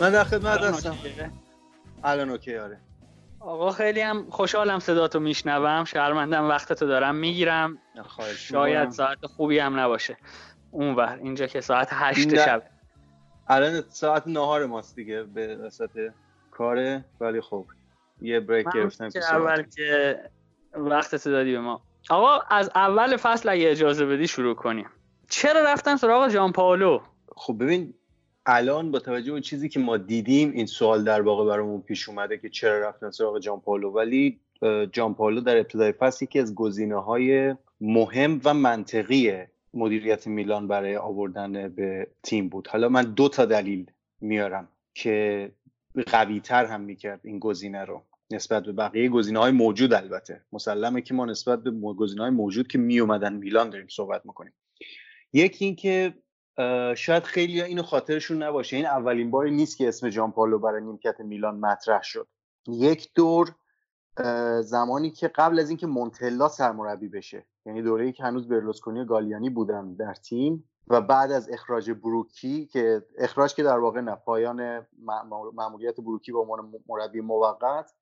من 0.00 0.10
در 0.10 0.24
خدمت 0.24 0.62
هستم؟ 0.62 0.96
الان 2.04 2.30
اوکی 2.30 2.56
آره. 2.56 2.80
آقا 3.40 3.70
خیلی 3.70 4.00
هم 4.00 4.26
خوشحالم 4.30 4.78
صداتو 4.78 5.20
میشنوم. 5.20 5.84
شرمندم 5.84 6.48
وقتتو 6.48 6.86
دارم 6.86 7.14
می‌گیرم. 7.14 7.78
شاید. 8.36 8.90
ساعت 8.90 9.26
خوبی 9.26 9.58
هم 9.58 9.80
نباشه. 9.80 10.16
اونور 10.70 11.18
اینجا 11.22 11.46
که 11.46 11.60
ساعت 11.60 11.88
هشت. 11.90 12.44
شب. 12.44 12.62
الان 13.48 13.82
ساعت 13.88 14.26
نهار 14.26 14.66
ماست 14.66 14.96
دیگه 14.96 15.22
به 15.22 15.56
وسط 15.56 15.90
کاره. 16.50 17.04
ولی 17.20 17.40
خب 17.40 17.66
یه 18.20 18.40
بریک 18.40 18.66
گرفتم 18.74 19.08
که 19.08 19.34
اول. 19.34 19.62
که 19.62 20.20
وقتتو 20.74 21.30
دادی 21.30 21.52
به 21.52 21.60
ما. 21.60 21.82
آقا 22.10 22.38
از 22.50 22.70
اول 22.74 23.16
فصل 23.16 23.48
اگه 23.48 23.70
اجازه 23.70 24.06
بدی 24.06 24.28
شروع 24.28 24.54
کنیم. 24.54 24.86
چرا 25.28 25.60
رفتن 25.72 25.96
سراغ 25.96 26.28
جان 26.28 26.52
پاولو؟ 26.52 27.00
خب 27.36 27.56
ببین 27.60 27.94
الان 28.46 28.90
با 28.90 28.98
توجه 28.98 29.32
به 29.32 29.40
چیزی 29.40 29.68
که 29.68 29.80
ما 29.80 29.96
دیدیم 29.96 30.50
این 30.50 30.66
سوال 30.66 31.04
در 31.04 31.22
واقع 31.22 31.46
برامون 31.46 31.80
پیش 31.80 32.08
اومده 32.08 32.38
که 32.38 32.48
چرا 32.48 32.88
رفتن 32.88 33.10
سراغ 33.10 33.38
جان 33.38 33.60
پاولو 33.60 33.90
ولی 33.90 34.40
جان 34.92 35.14
پاولو 35.14 35.40
در 35.40 35.56
ابتدای 35.56 35.92
فصل 35.92 36.24
یکی 36.24 36.40
از 36.40 36.54
گزینه 36.54 37.02
های 37.02 37.54
مهم 37.80 38.40
و 38.44 38.54
منطقی 38.54 39.44
مدیریت 39.74 40.26
میلان 40.26 40.68
برای 40.68 40.96
آوردن 40.96 41.68
به 41.68 42.06
تیم 42.22 42.48
بود. 42.48 42.68
حالا 42.68 42.88
من 42.88 43.02
دو 43.02 43.28
تا 43.28 43.44
دلیل 43.44 43.90
میارم 44.20 44.68
که 44.94 45.50
قوی 46.06 46.40
تر 46.40 46.64
هم 46.64 46.80
می‌کرد 46.80 47.20
این 47.24 47.38
گزینه 47.38 47.84
رو 47.84 48.02
نسبت 48.30 48.62
به 48.62 48.72
بقیه. 48.72 49.08
گزینه 49.08 49.38
های 49.38 49.52
موجود 49.52 49.92
البته. 49.92 50.40
مسلمه 50.52 51.02
که 51.02 51.14
ما 51.14 51.24
نسبت 51.24 51.62
به 51.62 51.70
گزینه 51.70 52.22
های 52.22 52.30
موجود 52.30 52.68
که 52.68 52.78
می 52.78 53.00
اومدن 53.00 53.32
میلان 53.32 53.70
داریم 53.70 53.86
صحبت 53.90 54.26
می‌کنیم. 54.26 54.52
یکی 55.32 55.64
این 55.64 55.76
که 55.76 56.14
اه، 56.14 56.25
شاید 56.96 57.22
خیلی 57.22 57.62
اینو 57.62 57.82
خاطرشون 57.82 58.42
نباشه. 58.42 58.76
این 58.76 58.86
اولین 58.86 59.30
باری 59.30 59.50
نیست 59.50 59.76
که 59.76 59.88
اسم 59.88 60.08
جان 60.08 60.32
پالو 60.32 60.58
برای 60.58 60.82
نیمکت 60.82 61.20
میلان 61.20 61.60
مطرح 61.60 62.02
شد. 62.02 62.28
یک 62.68 63.14
دور 63.14 63.54
زمانی 64.60 65.10
که 65.10 65.28
قبل 65.28 65.58
از 65.58 65.68
اینکه 65.68 65.86
مونتلا 65.86 66.48
سرمربی 66.48 67.08
بشه 67.08 67.46
یعنی 67.66 67.82
دوره‌ای 67.82 68.12
که 68.12 68.22
هنوز 68.22 68.48
برلوسکونی 68.48 69.00
و 69.00 69.04
گالیانی 69.04 69.50
بودن 69.50 69.94
در 69.94 70.14
تیم 70.14 70.70
و 70.88 71.00
بعد 71.00 71.32
از 71.32 71.50
اخراج 71.50 71.90
بروکی 71.90 72.66
که 72.66 73.06
اخراج 73.18 73.54
که 73.54 73.62
در 73.62 73.78
واقع 73.78 74.00
نه 74.00 74.14
پایان 74.14 74.86
مأموریت 75.54 76.00
بروکی 76.00 76.32
به 76.32 76.38
عنوان 76.38 76.72
مربی 76.88 77.20
موقت 77.20 77.94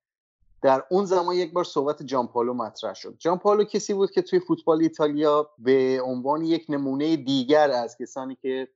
در 0.65 0.85
اون 0.91 1.05
زمان 1.05 1.35
یک 1.35 1.53
بار 1.53 1.65
صحبت 1.65 2.03
جان 2.03 2.29
پالو 2.29 2.55
مطرح 2.55 2.95
شد. 2.95 3.17
جان 3.19 3.39
پالو 3.39 3.65
کسی 3.65 3.95
بود 3.95 4.11
که 4.11 4.23
توی 4.23 4.41
فوتبال 4.41 4.83
ایتالیا 4.83 5.51
به 5.59 6.01
عنوان 6.05 6.45
یک 6.45 6.67
نمونه 6.69 7.17
دیگر 7.17 7.71
از 7.71 7.97
کسانی 7.97 8.35
که 8.35 8.69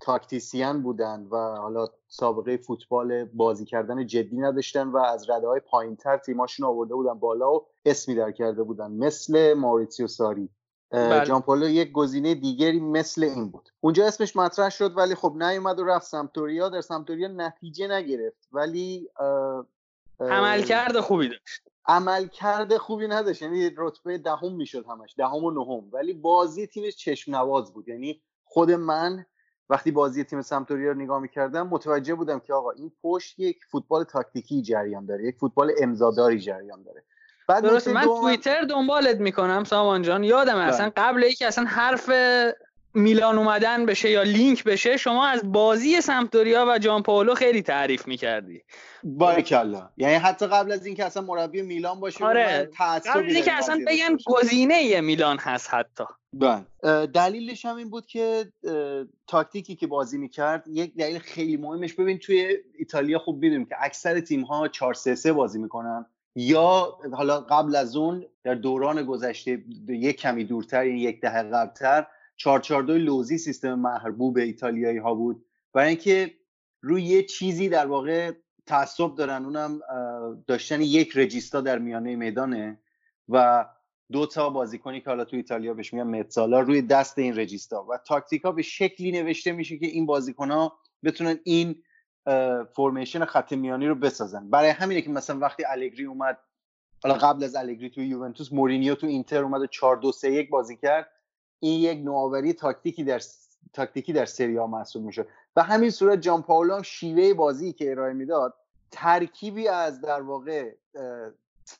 تاکتیسیان 0.00 0.82
بودن 0.82 1.26
و 1.30 1.36
حالا 1.36 1.88
سابقه 2.08 2.56
فوتبال 2.56 3.24
بازی 3.24 3.64
کردن 3.64 4.06
جدی 4.06 4.36
نداشتن 4.36 4.88
و 4.88 4.96
از 4.96 5.30
رده 5.30 5.46
های 5.46 5.60
پایین 5.60 5.96
تر 5.96 6.16
تیماشون 6.16 6.66
آورده 6.66 6.94
بودن 6.94 7.14
بالا 7.14 7.52
و 7.52 7.66
اسمی 7.84 8.14
در 8.14 8.32
کرده 8.32 8.62
بودن 8.62 8.90
مثل 8.90 9.54
ماریتیو 9.54 10.06
ساری. 10.06 10.50
بله. 10.90 11.24
جان 11.24 11.42
پالو 11.42 11.68
یک 11.68 11.92
گزینه 11.92 12.34
دیگری 12.34 12.80
مثل 12.80 13.24
این 13.24 13.50
بود. 13.50 13.68
اونجا 13.80 14.06
اسمش 14.06 14.36
مطرح 14.36 14.68
شد 14.68 14.96
ولی 14.96 15.14
خب 15.14 15.34
نیومد 15.36 15.78
و 15.78 15.84
رفت 15.84 16.06
سمتوریا. 16.06 16.68
در 16.68 16.80
سمتوریا 16.80 17.28
نتیجه 17.28 17.88
نگرفت 17.88 18.48
ولی 18.52 19.08
عملکرد 20.20 21.00
خوبی 21.00 21.28
داشت. 21.28 21.62
عملکرد 21.88 22.76
خوبی 22.76 23.08
نداشت. 23.08 23.42
یعنی 23.42 23.70
رتبه 23.76 24.18
دهم 24.18 24.52
می‌شد 24.52 24.84
همش 24.86 25.14
دهم 25.18 25.44
و 25.44 25.50
نهم. 25.50 25.88
ولی 25.92 26.12
بازی 26.12 26.66
تیمش 26.66 26.96
چشم 26.96 27.36
نواز 27.36 27.72
بود. 27.72 27.88
یعنی 27.88 28.22
خود 28.44 28.70
من 28.70 29.26
وقتی 29.68 29.90
بازی 29.90 30.24
تیم 30.24 30.42
سمتوریا 30.42 30.92
رو 30.92 30.98
نگاه 30.98 31.20
می‌کردم 31.20 31.68
متوجه 31.68 32.14
بودم 32.14 32.40
که 32.40 32.54
آقا 32.54 32.70
این 32.70 32.92
پشت 33.02 33.38
یک 33.38 33.58
فوتبال 33.70 34.04
تاکتیکی 34.04 34.62
جریان 34.62 35.06
داره 35.06 35.24
یک 35.24 35.36
فوتبال 35.36 35.72
امضاداری 35.82 36.40
جریان 36.40 36.82
داره. 36.82 37.04
بعد 37.48 37.66
نکته 37.66 37.92
من 37.92 38.04
توییتر 38.04 38.62
دنبالت 38.62 39.16
می‌کنم 39.16 39.64
سامان 39.64 40.02
جان. 40.02 40.24
یادم 40.24 40.54
بله. 40.54 40.62
اصلا 40.62 40.92
قبل 40.96 41.24
اینکه 41.24 41.46
اصلا 41.46 41.64
حرف 41.64 42.10
میلان 42.96 43.38
اومدن 43.38 43.86
بشه 43.86 44.10
یا 44.10 44.22
لینک 44.22 44.64
بشه 44.64 44.96
شما 44.96 45.26
از 45.26 45.52
بازی 45.52 46.00
سمپدوریا 46.00 46.66
و 46.68 46.78
جان 46.78 47.02
پاولو 47.02 47.34
خیلی 47.34 47.62
تعریف 47.62 48.08
می‌کردی. 48.08 48.62
باریکلا 49.04 49.90
یعنی 49.96 50.14
حتی 50.14 50.46
قبل 50.46 50.72
از 50.72 50.86
اینکه 50.86 51.04
اصلا 51.04 51.22
مربی 51.22 51.62
میلان 51.62 52.00
باشه 52.00 52.24
آره. 52.24 52.70
قبل 52.78 53.22
اینکه 53.22 53.42
در 53.42 53.56
اصلا 53.58 53.78
بگن. 53.86 54.16
گزینه 54.26 55.00
میلان 55.00 55.38
هست 55.38 55.74
حتی. 55.74 56.04
بله. 56.32 57.06
دلیلش 57.06 57.64
هم 57.64 57.76
این 57.76 57.90
بود 57.90 58.06
که 58.06 58.52
تاکتیکی 59.26 59.76
که 59.76 59.86
بازی 59.86 60.18
می‌کرد 60.18 60.64
یک 60.68 60.96
دلیل 60.96 61.18
خیلی 61.18 61.56
مهمش. 61.56 61.94
ببین 61.94 62.18
توی 62.18 62.56
ایتالیا 62.78 63.18
خوب 63.18 63.42
می‌دونیم 63.42 63.66
که 63.66 63.76
اکثر 63.80 64.20
تیم 64.20 64.42
ها 64.42 64.68
4 64.68 64.94
3 64.94 65.14
3 65.14 65.32
بازی 65.32 65.58
می‌کنن. 65.58 66.06
یا 66.36 66.98
حالا 67.12 67.40
قبل 67.40 67.76
از 67.76 67.96
اون 67.96 68.26
در 68.44 68.54
دوران 68.54 69.02
گذشته 69.02 69.64
یک 69.88 70.20
کمی 70.20 70.44
دورتر 70.44 70.86
یعنی 70.86 71.00
یک 71.00 71.20
دهه 71.20 71.42
قبلتر 71.42 72.06
4 72.36 72.60
4 72.60 72.82
2 72.82 72.98
لوزی 72.98 73.38
سیستم 73.38 73.74
محبوب 73.74 74.36
ایتالیایی 74.36 74.98
ها 74.98 75.14
بود 75.14 75.44
برای 75.72 75.88
اینکه 75.88 76.34
روی 76.82 77.02
یه 77.02 77.22
چیزی 77.22 77.68
در 77.68 77.86
واقع 77.86 78.32
تعصب 78.66 79.14
دارن 79.14 79.44
اونم 79.44 79.80
داشتن 80.46 80.80
یک 80.80 81.16
رجیستا 81.16 81.60
در 81.60 81.78
میانه 81.78 82.16
میدانه 82.16 82.78
و 83.28 83.66
دو 84.12 84.26
تا 84.26 84.50
بازیکنی 84.50 85.00
که 85.00 85.10
حالا 85.10 85.24
تو 85.24 85.36
ایتالیا 85.36 85.74
بهش 85.74 85.92
میگن 85.92 86.06
متزالا 86.06 86.60
روی 86.60 86.82
دست 86.82 87.18
این 87.18 87.38
رجیستا 87.38 87.84
و 87.84 87.98
تاکتیکا 88.06 88.52
به 88.52 88.62
شکلی 88.62 89.12
نوشته 89.12 89.52
میشه 89.52 89.78
که 89.78 89.86
این 89.86 90.06
بازیکن 90.06 90.50
ها 90.50 90.78
بتونن 91.04 91.38
این 91.44 91.82
فرمیشن 92.76 93.24
خط 93.24 93.52
میانی 93.52 93.86
رو 93.86 93.94
بسازن. 93.94 94.50
برای 94.50 94.70
همینه 94.70 95.02
که 95.02 95.10
مثلا 95.10 95.38
وقتی 95.38 95.64
الگری 95.64 96.04
اومد 96.04 96.38
حالا 97.02 97.14
قبل 97.14 97.44
از 97.44 97.56
الگری 97.56 97.90
تو 97.90 98.00
یوونتوس 98.00 98.52
مورینیو 98.52 98.94
تو 98.94 99.06
اینتر 99.06 99.42
اومد 99.42 99.60
و 99.60 99.66
4 99.66 99.96
2 99.96 100.12
3 100.12 100.30
1 100.30 100.50
بازی 100.50 100.76
کرد 100.76 101.08
این 101.60 101.80
یک 101.80 102.04
نوآوری 102.04 102.52
تاکتیکی 102.52 103.04
در 103.04 103.20
تاکتیکی 103.72 104.12
در 104.12 104.26
سری 104.26 104.58
آ 104.58 104.66
محسوب 104.66 105.04
میشه. 105.04 105.26
و 105.56 105.62
همین 105.62 105.90
صورت 105.90 106.20
جان 106.20 106.42
پاولو 106.42 106.82
شیوه 106.82 107.34
بازی 107.34 107.72
که 107.72 107.90
ارائه 107.90 108.12
می‌داد 108.12 108.54
ترکیبی 108.90 109.68
از 109.68 110.00
در 110.00 110.22
واقع 110.22 110.72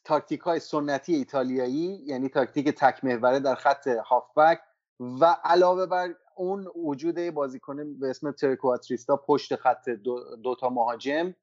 تاکتیک 0.04 0.40
های 0.40 0.60
سنتی 0.60 1.14
ایتالیایی 1.14 2.02
یعنی 2.06 2.28
تاکتیک 2.28 2.68
تک 2.68 3.04
محوره 3.04 3.40
در 3.40 3.54
خط 3.54 3.86
هافبک 3.86 4.60
و 5.00 5.36
علاوه 5.44 5.86
بر 5.86 6.14
اون 6.36 6.66
وجود 6.76 7.30
بازیکن 7.30 7.98
به 7.98 8.10
اسم 8.10 8.32
trequartista 8.32 9.16
پشت 9.16 9.56
خط 9.56 9.88
دو, 9.88 10.36
دو 10.36 10.54
تا 10.54 10.68
مهاجم 10.68 11.34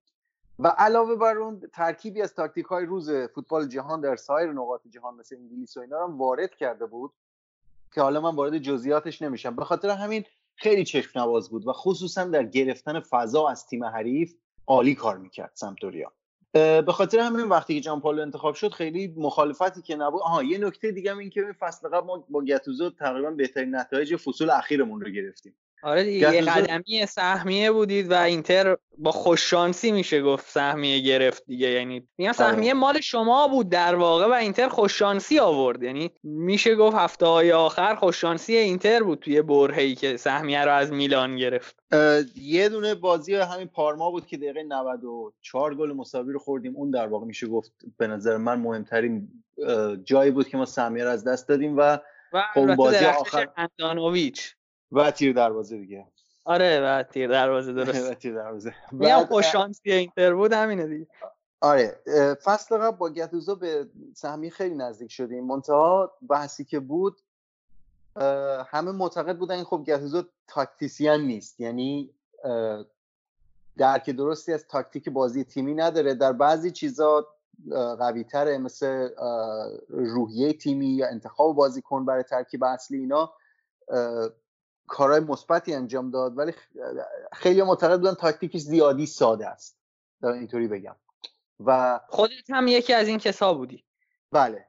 و 0.60 0.68
علاوه 0.68 1.16
بر 1.16 1.38
اون 1.38 1.62
ترکیبی 1.74 2.22
از 2.22 2.34
تاکتیک 2.34 2.66
های 2.66 2.86
روز 2.86 3.12
فوتبال 3.12 3.68
جهان 3.68 4.02
در 4.02 4.16
سایر 4.16 4.52
نقاط 4.52 4.82
جهان 4.90 5.16
مثل 5.16 5.36
انگلیس 5.36 5.78
و 5.78 5.80
اینا 5.80 6.04
هم 6.04 6.18
وارد 6.18 6.56
کرده 6.56 6.86
بود. 6.86 7.12
که 7.94 8.02
حالا 8.02 8.22
من 8.22 8.36
وارد 8.36 8.58
جزئیاتش 8.58 9.22
نمیشم. 9.22 9.56
به 9.56 9.66
خاطر 9.66 9.90
همین 9.90 10.24
خیلی 10.56 10.84
چشم 10.84 11.20
نواز 11.20 11.50
بود 11.50 11.68
و 11.68 11.74
خصوصا 11.74 12.24
در 12.24 12.44
گرفتن 12.44 13.00
فضا 13.00 13.48
از 13.48 13.68
تیم 13.68 13.84
حریف 13.84 14.34
عالی 14.68 14.96
کار 14.96 15.18
می‌کرد 15.18 15.52
سمتوریا 15.54 16.12
به 16.54 16.92
خاطر 16.92 17.20
همین 17.20 17.46
وقتی 17.46 17.76
که 17.76 17.82
جان 17.82 18.02
پالو 18.02 18.22
انتخاب 18.22 18.56
شد 18.56 18.72
خیلی 18.72 19.14
مخالفتی 19.18 19.82
که 19.82 19.96
نبود. 19.96 20.22
آها 20.22 20.44
یه 20.44 20.58
نکته 20.58 20.92
دیگه 20.92 21.18
این 21.18 21.30
که 21.30 21.56
فصل 21.60 21.90
قبل 21.90 22.08
ما 22.08 22.26
با 22.30 22.44
گتوزو 22.44 22.90
تقریبا 22.90 23.32
بهترین 23.32 23.76
نتایج 23.76 24.16
فصول 24.16 24.50
اخیرمون 24.50 25.02
رو 25.02 25.10
گرفتیم. 25.10 25.56
آره 25.84 26.04
دیگه 26.04 26.36
یه 26.36 26.42
قدمی 26.42 27.06
سهمیه 27.06 27.72
بودید 27.72 28.12
و 28.12 28.14
اینتر 28.14 28.78
با 28.98 29.12
خوششانسی 29.12 29.92
میشه 29.92 30.22
گفت 30.22 30.50
سهمیه 30.50 31.00
گرفت 31.00 31.44
دیگه. 31.46 31.70
یعنی 31.70 32.08
میگم 32.18 32.30
آره. 32.30 32.38
سهمیه 32.38 32.74
مال 32.74 33.02
شما 33.02 33.48
بود 33.48 33.70
در 33.70 33.96
واقع 33.96 34.28
و 34.28 34.32
اینتر 34.32 34.68
خوششانسی 34.68 35.40
آورد. 35.40 35.84
یعنی 35.84 36.12
میشه 36.24 36.76
گفت 36.76 36.98
هفته 36.98 37.26
های 37.26 37.52
آخر 37.52 37.96
خوششانسی 37.96 38.56
اینتر 38.56 39.04
بود 39.04 39.20
توی 39.20 39.42
برهی 39.42 39.96
که 39.96 40.18
سهمیه 40.18 40.66
رو 40.66 40.74
از 40.74 40.92
میلان 40.92 41.38
گرفت. 41.38 41.76
یه 42.36 42.70
دونه 42.70 42.96
بازی 42.96 43.36
همین 43.36 43.68
پارما 43.68 44.12
بود 44.12 44.26
که 44.26 44.38
دقیقه 44.38 44.64
94 44.64 45.76
گل 45.76 45.92
مساوی 45.92 46.34
رو 46.34 46.40
خوردیم. 46.40 46.76
اون 46.76 46.92
در 46.92 47.08
واقع 47.08 47.26
میشه 47.26 47.48
گفت 47.48 47.72
به 47.98 48.08
نظر 48.08 48.38
من 48.38 48.60
مهمترین 48.60 49.28
جایی 50.04 50.32
بود 50.32 50.48
که 50.48 50.58
ما 50.58 50.66
سهمیه 50.66 51.04
رو 51.04 51.10
از 51.10 51.24
دست 51.24 51.48
دادیم 51.48 51.78
و 51.78 51.98
و 52.34 52.44
خب 52.54 52.76
بازی 52.76 53.06
آخر 53.06 53.48
اندانویچ. 53.58 54.56
و 54.94 55.12
تیر 55.12 55.34
دروازه 55.34 55.78
دیگه. 55.78 56.08
آره 56.46 56.82
و 56.82 57.04
تیر 57.04 57.30
دروازه 57.30 57.74
درست. 57.74 58.10
و 58.12 58.14
تیر 58.14 58.36
دروازه. 58.36 58.76
میگم 58.92 59.26
خوش 59.26 59.52
شانسی 59.52 59.92
اینتر 59.92 60.34
بود 60.34 60.54
همینه 60.54 60.88
دیگه. 60.88 61.08
آره 61.62 62.00
فصل 62.44 62.78
قبل 62.78 62.98
با 62.98 63.10
گتوزو 63.10 63.56
به 63.56 63.88
سهمی 64.16 64.52
خیلی 64.52 64.76
نزدیک 64.76 65.12
شدیم. 65.12 65.48
منتها 65.48 66.12
بحثی 66.30 66.66
که 66.66 66.80
بود 66.80 67.22
همه 68.68 68.92
معتقد 68.92 69.38
بودن 69.38 69.64
خب 69.64 69.84
گتوزو 69.88 70.24
تاکتیسیان 70.48 71.22
نیست. 71.22 71.60
یعنی 71.60 72.10
درک 73.78 74.10
درستی 74.10 74.54
از 74.54 74.68
تاکتیک 74.68 75.10
بازی 75.10 75.44
تیمی 75.44 75.74
نداره. 75.74 76.14
در 76.14 76.34
بعضی 76.34 76.72
چیزا 76.72 77.28
قوی 78.00 78.24
تره 78.24 78.58
مثل 78.58 79.10
روحیه 79.90 80.54
تیمی 80.54 80.88
یا 80.88 81.08
انتخاب 81.08 81.56
بازیکن 81.56 82.06
برای 82.06 82.24
ترکیب 82.24 82.64
اصلی 82.64 82.98
اینا. 82.98 83.34
کارهای 84.88 85.20
مثبتی 85.20 85.74
انجام 85.74 86.12
داد 86.12 86.38
ولی 86.38 86.54
خیلی 87.34 87.64
معتقد 87.64 88.00
بودن 88.00 88.14
تاکتیکش 88.14 88.62
زیادی 88.62 89.06
ساده 89.06 89.48
است. 89.48 89.78
دارم 90.22 90.38
اینطوری 90.38 90.68
بگم. 90.68 90.96
و 91.66 92.00
خودت 92.08 92.50
هم 92.50 92.68
یکی 92.68 92.94
از 92.94 93.08
این 93.08 93.18
کسا 93.18 93.54
بودی. 93.54 93.84
بله. 94.32 94.66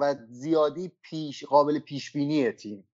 و 0.00 0.14
زیادی 0.28 0.92
پیش 1.02 1.44
قابل 1.44 1.78
پیش 1.78 2.12
بینی 2.12 2.52
تیم 2.52 2.84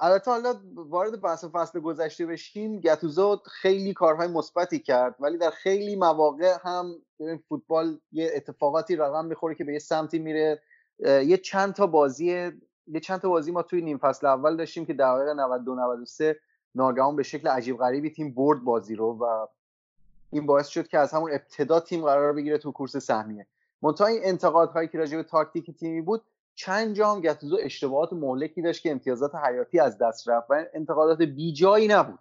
البته 0.00 0.30
حالا 0.30 0.60
وارد 0.74 1.20
بحث 1.20 1.44
فصل 1.44 1.80
گذشته 1.80 2.26
بشیم 2.26 2.80
گتوزو 2.80 3.36
خیلی 3.36 3.94
کارهای 3.94 4.28
مثبتی 4.28 4.78
کرد 4.78 5.14
ولی 5.20 5.38
در 5.38 5.50
خیلی 5.50 5.96
مواقع 5.96 6.56
هم 6.62 6.94
فوتبال 7.48 7.98
یه 8.12 8.30
اتفاقاتی 8.34 8.96
رقم 8.96 9.24
می‌خوره 9.24 9.54
که 9.54 9.64
به 9.64 9.72
یه 9.72 9.78
سمتی 9.78 10.18
میره. 10.18 10.62
یه 10.98 11.36
چند 11.36 11.74
تا 11.74 11.86
بازی 11.86 12.52
یه 12.86 13.00
چند 13.00 13.20
تا 13.20 13.28
بازی 13.28 13.52
ما 13.52 13.62
توی 13.62 13.82
نیم 13.82 13.98
فصل 13.98 14.26
اول 14.26 14.56
داشتیم 14.56 14.86
که 14.86 14.94
دقایق 14.94 15.28
92 15.28 15.74
93 15.74 16.36
ناگهان 16.74 17.16
به 17.16 17.22
شکل 17.22 17.48
عجیب 17.48 17.76
غریبی 17.76 18.10
تیم 18.10 18.34
برد 18.34 18.64
بازی 18.64 18.94
رو 18.94 19.18
و 19.20 19.46
این 20.30 20.46
باعث 20.46 20.68
شد 20.68 20.88
که 20.88 20.98
از 20.98 21.12
همون 21.12 21.30
ابتدا 21.30 21.80
تیم 21.80 22.04
قرار 22.04 22.32
بگیره 22.32 22.58
تو 22.58 22.72
کورس 22.72 22.96
سهمیه. 22.96 23.46
منتها 23.82 24.06
این 24.06 24.20
انتقادهایی 24.24 24.88
که 24.88 24.98
راجع 24.98 25.16
به 25.16 25.22
تاکتیک 25.22 25.70
تیمی 25.70 26.00
بود 26.00 26.22
چند 26.54 26.94
جا 26.94 27.12
هم 27.12 27.20
گتوزو 27.20 27.58
اشتباهات 27.60 28.12
مهلکی 28.12 28.62
داشت 28.62 28.82
که 28.82 28.90
امتیازات 28.90 29.34
حیاتی 29.34 29.80
از 29.80 29.98
دست 29.98 30.28
رفت 30.28 30.50
و 30.50 30.64
انتقادات 30.74 31.22
بیجایی 31.22 31.88
نبود. 31.88 32.18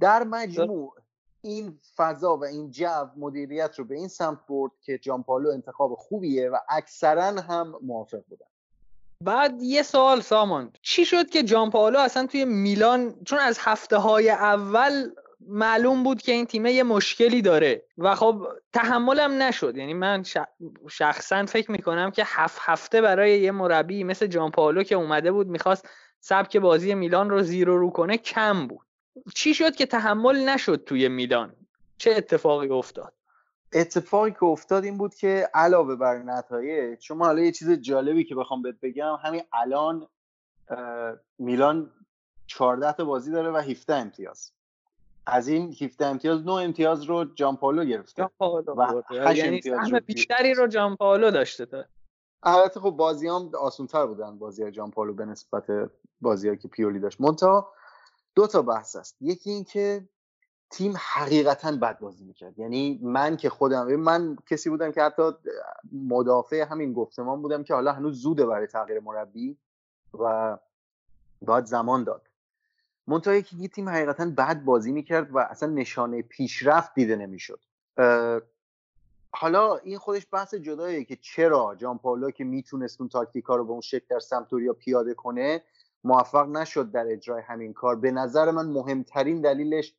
در 0.00 0.24
مجموع 0.24 0.94
این 1.42 1.78
فضا 1.96 2.36
و 2.36 2.44
این 2.44 2.70
جو 2.70 3.06
مدیریت 3.16 3.78
رو 3.78 3.84
به 3.84 3.94
این 3.94 4.08
سمت 4.08 4.38
برد 4.48 4.72
که 4.80 4.98
جانپالو 4.98 5.50
انتخاب 5.50 5.94
خوبیه 5.94 6.50
و 6.50 6.56
اکثرا 6.68 7.40
هم 7.40 7.74
موافق 7.82 8.22
بودن. 8.28 8.46
بعد 9.24 9.62
یه 9.62 9.82
سوال 9.82 10.20
سامان. 10.20 10.72
چی 10.82 11.04
شد 11.04 11.30
که 11.30 11.42
جان 11.42 11.70
پالو 11.70 11.98
اصلا 11.98 12.26
توی 12.26 12.44
میلان 12.44 13.14
چون 13.24 13.38
از 13.38 13.58
هفته 13.60 13.96
های 13.96 14.30
اول 14.30 15.10
معلوم 15.48 16.02
بود 16.02 16.22
که 16.22 16.32
این 16.32 16.46
تیمه 16.46 16.72
یه 16.72 16.82
مشکلی 16.82 17.42
داره 17.42 17.84
و 17.98 18.14
خب 18.14 18.48
تحملم 18.72 19.42
نشد. 19.42 19.76
یعنی 19.76 19.94
من 19.94 20.22
شخصا 20.90 21.46
فکر 21.46 21.70
می‌کنم 21.70 22.10
که 22.10 22.22
هفت 22.26 22.58
هفته 22.60 23.00
برای 23.00 23.40
یه 23.40 23.50
مربی 23.50 24.04
مثل 24.04 24.26
جان 24.26 24.50
پالو 24.50 24.82
که 24.82 24.94
اومده 24.94 25.32
بود 25.32 25.46
می‌خواست 25.46 25.88
سبک 26.20 26.56
بازی 26.56 26.94
میلان 26.94 27.30
رو 27.30 27.42
زیر 27.42 27.68
و 27.68 27.78
رو 27.78 27.90
کنه 27.90 28.16
کم 28.16 28.66
بود. 28.66 28.86
چی 29.34 29.54
شد 29.54 29.76
که 29.76 29.86
تحمل 29.86 30.48
نشد 30.48 30.84
توی 30.86 31.08
میلان؟ 31.08 31.54
چه 31.98 32.10
اتفاقی 32.16 32.68
افتاد؟ 32.68 33.12
اتفاقی 33.72 34.30
که 34.30 34.44
افتاد 34.44 34.84
این 34.84 34.98
بود 34.98 35.14
که 35.14 35.50
علاوه 35.54 35.96
بر 35.96 36.22
نتایج 36.22 37.00
شما 37.00 37.24
حالا 37.26 37.40
یه 37.40 37.52
چیز 37.52 37.70
جالبی 37.70 38.24
که 38.24 38.34
بخوام 38.34 38.62
بهت 38.62 38.80
بگم 38.82 39.18
همین 39.22 39.42
الان 39.52 40.06
میلان 41.38 41.90
14 42.46 42.92
تا 42.92 43.04
بازی 43.04 43.30
داره 43.30 43.50
و 43.50 43.56
17 43.56 43.94
امتیاز. 43.94 44.52
از 45.26 45.48
این 45.48 45.76
17 45.82 46.06
امتیاز 46.06 46.46
9 46.46 46.52
امتیاز 46.52 47.02
رو 47.02 47.24
جامپالو 47.24 47.84
گرفته 47.84 48.22
جامپالو 48.22 48.74
و 48.74 49.02
8 49.10 49.38
یعنی 49.38 49.56
امتیاز 49.56 49.92
بیشتری 50.06 50.54
رو 50.54 50.66
جامپالو 50.66 51.30
داشته 51.30 51.66
تا. 51.66 51.84
البته 52.42 52.80
خب 52.80 52.90
بازی 52.90 53.28
هم 53.28 53.50
آسونتر 53.60 54.06
بودن 54.06 54.38
بازی 54.38 54.62
های 54.62 54.72
جامپالو 54.72 55.14
به 55.14 55.24
نسبت 55.24 55.64
بازی 56.20 56.56
که 56.56 56.68
پیولی 56.68 57.00
داشت. 57.00 57.20
منتها 57.20 57.72
دو 58.34 58.46
تا 58.46 58.62
بحث 58.62 58.96
است. 58.96 59.16
یکی 59.20 59.50
این 59.50 59.64
که 59.64 60.08
تیم 60.70 60.94
حقیقتا 60.98 61.72
بد 61.72 61.98
بازی 61.98 62.24
می‌کرد. 62.24 62.58
یعنی 62.58 63.00
من 63.02 63.36
که 63.36 63.50
خودم 63.50 63.96
من 63.96 64.36
کسی 64.50 64.70
بودم 64.70 64.92
که 64.92 65.02
حتی 65.02 65.22
مدافع 65.92 66.66
همین 66.70 66.92
گفتمان 66.92 67.42
بودم 67.42 67.62
که 67.62 67.74
حالا 67.74 67.92
هنوز 67.92 68.22
زوده 68.22 68.46
برای 68.46 68.66
تغییر 68.66 69.00
مربی 69.00 69.58
و 70.20 70.58
باید 71.42 71.64
زمان 71.64 72.04
داد. 72.04 72.28
منتها 73.06 73.34
یه 73.34 73.68
تیم 73.68 73.88
حقیقتا 73.88 74.32
بد 74.38 74.64
بازی 74.64 74.92
می‌کرد 74.92 75.34
و 75.34 75.38
اصلا 75.38 75.68
نشانه 75.68 76.22
پیشرفت 76.22 76.94
دیده 76.94 77.16
نمی‌شد. 77.16 77.60
حالا 79.32 79.76
این 79.76 79.98
خودش 79.98 80.26
بحث 80.32 80.54
جداییه 80.54 81.04
که 81.04 81.16
چرا 81.16 81.74
جان 81.74 81.98
پاولو 81.98 82.30
که 82.30 82.44
می‌تونست 82.44 83.00
اون 83.00 83.08
تاکتیکا 83.08 83.56
رو 83.56 83.64
به 83.64 83.72
اون 83.72 83.80
شکل 83.80 84.06
در 84.10 84.18
سمتوریا 84.18 84.72
پیاده 84.72 85.14
کنه 85.14 85.62
موفق 86.04 86.48
نشد 86.48 86.90
در 86.90 87.06
اجرای 87.08 87.42
همین 87.42 87.72
کار. 87.72 87.96
به 87.96 88.10
نظر 88.10 88.50
من 88.50 88.66
مهمترین 88.66 89.40
دلیلش 89.40 89.94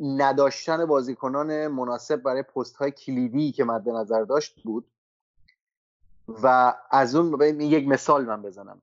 نداشتن 0.00 0.86
بازیکنان 0.86 1.66
مناسب 1.66 2.16
برای 2.16 2.42
پست 2.42 2.76
های 2.76 2.90
کلیدی 2.90 3.52
که 3.52 3.64
مد 3.64 3.88
نظر 3.88 4.22
داشت 4.22 4.62
بود. 4.62 4.86
و 6.28 6.74
از 6.90 7.14
اون 7.14 7.60
یک 7.60 7.88
مثال 7.88 8.24
من 8.24 8.42
بزنم. 8.42 8.82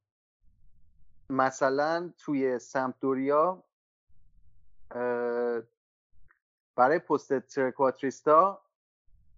مثلا 1.30 2.10
توی 2.18 2.60
سمپدوریا 2.60 3.64
برای 6.76 7.00
پست 7.00 7.40
ترکواتریستا 7.40 8.62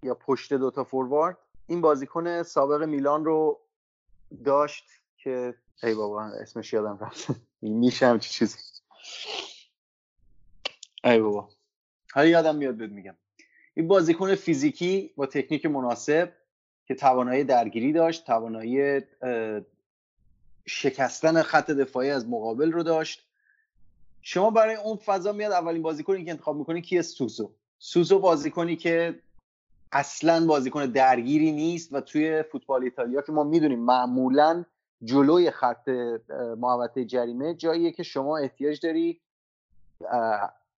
یا 0.04 0.16
پشت 0.16 0.54
دوتا 0.54 0.84
فوروارد 0.84 1.38
این 1.68 1.82
بازیکن 1.82 2.44
سابق 2.44 2.84
میلان 2.84 3.26
رو 3.26 3.60
داشت 4.46 4.86
که 5.18 5.56
ای 5.84 5.96
بابا 5.96 6.24
اسمش 6.24 6.74
یادم 6.74 6.98
رفت. 7.02 7.28
میشه 7.62 8.08
همچی 8.08 8.30
چیزی. 8.30 8.58
ای 11.04 11.20
بابا. 11.20 11.50
حالا 12.14 12.27
یادم 12.27 12.56
میاد 12.56 12.76
بهت 12.76 12.91
میگم. 12.91 13.15
این 13.73 13.88
بازیکن 13.88 14.36
فیزیکی 14.36 15.11
با 15.15 15.26
تکنیک 15.26 15.65
مناسب 15.65 16.31
که 16.86 16.95
توانایی 16.95 17.44
درگیری 17.44 17.94
داشت 17.94 18.26
توانایی 18.26 19.02
شکستن 20.65 21.41
خط 21.41 21.72
دفاعی 21.72 22.10
از 22.10 22.30
مقابل 22.30 22.72
رو 22.72 22.84
داشت. 22.84 23.26
شما 24.22 24.49
برای 24.49 24.76
اون 24.76 24.98
فضا 24.98 25.31
میاد 25.31 25.52
اولین 25.52 25.81
بازیکنی 25.81 26.26
که 26.26 26.31
انتخاب 26.31 26.56
می‌کنی 26.56 26.81
کیه؟ 26.81 27.02
سوزو. 27.02 27.52
سوزو 27.80 28.19
بازیکنی 28.19 28.76
که 28.76 29.19
اصلا 29.91 30.45
بازیکن 30.45 30.86
درگیری 30.86 31.52
نیست 31.52 31.94
و 31.94 32.02
توی 32.02 32.44
فوتبال 32.44 32.84
ایتالیا 32.84 33.22
که 33.22 33.31
ما 33.31 33.44
می‌دونیم 33.44 33.80
معمولا 33.80 34.65
جلوی 35.03 35.52
خط 35.52 35.88
محوطه 36.57 37.06
جریمه 37.06 37.53
جاییه 37.53 37.91
که 37.91 38.03
شما 38.03 38.38
احتیاج 38.38 38.80
داری 38.80 39.19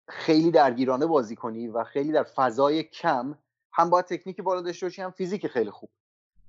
خیلی 0.10 0.52
درگیرانه 0.52 1.06
بازی 1.06 1.36
کنی 1.36 1.68
و 1.68 1.84
خیلی 1.84 2.12
در 2.12 2.24
فضای 2.24 2.84
کم 2.84 3.38
هم 3.72 3.90
باید 3.90 4.06
تکنیک 4.06 4.42
بالا 4.42 4.62
داشته 4.62 4.86
باشی 4.86 5.02
هم 5.02 5.12
فیزیک 5.12 5.48
خیلی 5.48 5.72
خوب. 5.72 5.90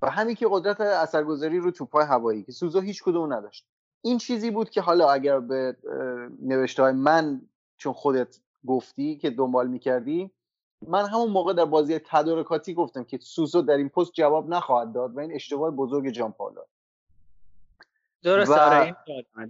و 0.02 0.10
همین 0.10 0.34
که 0.34 0.48
قدرت 0.50 0.80
اثرگذاری 0.80 1.58
رو 1.58 1.70
توپای 1.70 2.04
هوایی 2.04 2.42
که 2.42 2.52
سوزو 2.52 2.80
هیچ 2.80 3.02
کدوم 3.02 3.32
نداشت. 3.32 3.66
این 4.02 4.18
چیزی 4.18 4.50
بود 4.50 4.70
که 4.70 4.80
حالا 4.80 5.10
اگر 5.10 5.40
به 5.40 5.76
نوشته 6.42 6.82
های 6.82 6.92
من 6.92 7.40
چون 7.76 7.92
خودت 7.92 8.40
گفتی 8.66 9.16
که 9.16 9.30
دنبال 9.30 9.68
می‌کردی 9.68 10.30
من 10.86 11.06
همون 11.08 11.30
موقع 11.30 11.52
در 11.52 11.64
بازی 11.64 11.98
تدارکاتی 11.98 12.74
گفتم 12.74 13.04
که 13.04 13.18
سوزو 13.22 13.62
در 13.62 13.76
این 13.76 13.88
پست 13.88 14.12
جواب 14.12 14.48
نخواهد 14.48 14.92
داد 14.92 15.16
و 15.16 15.20
این 15.20 15.34
اشتباه 15.34 15.70
بزرگ 15.70 16.10
جان 16.10 16.32
پالا 16.32 16.62
درست 18.22 18.50
و... 18.50 18.54
آره 18.54 18.96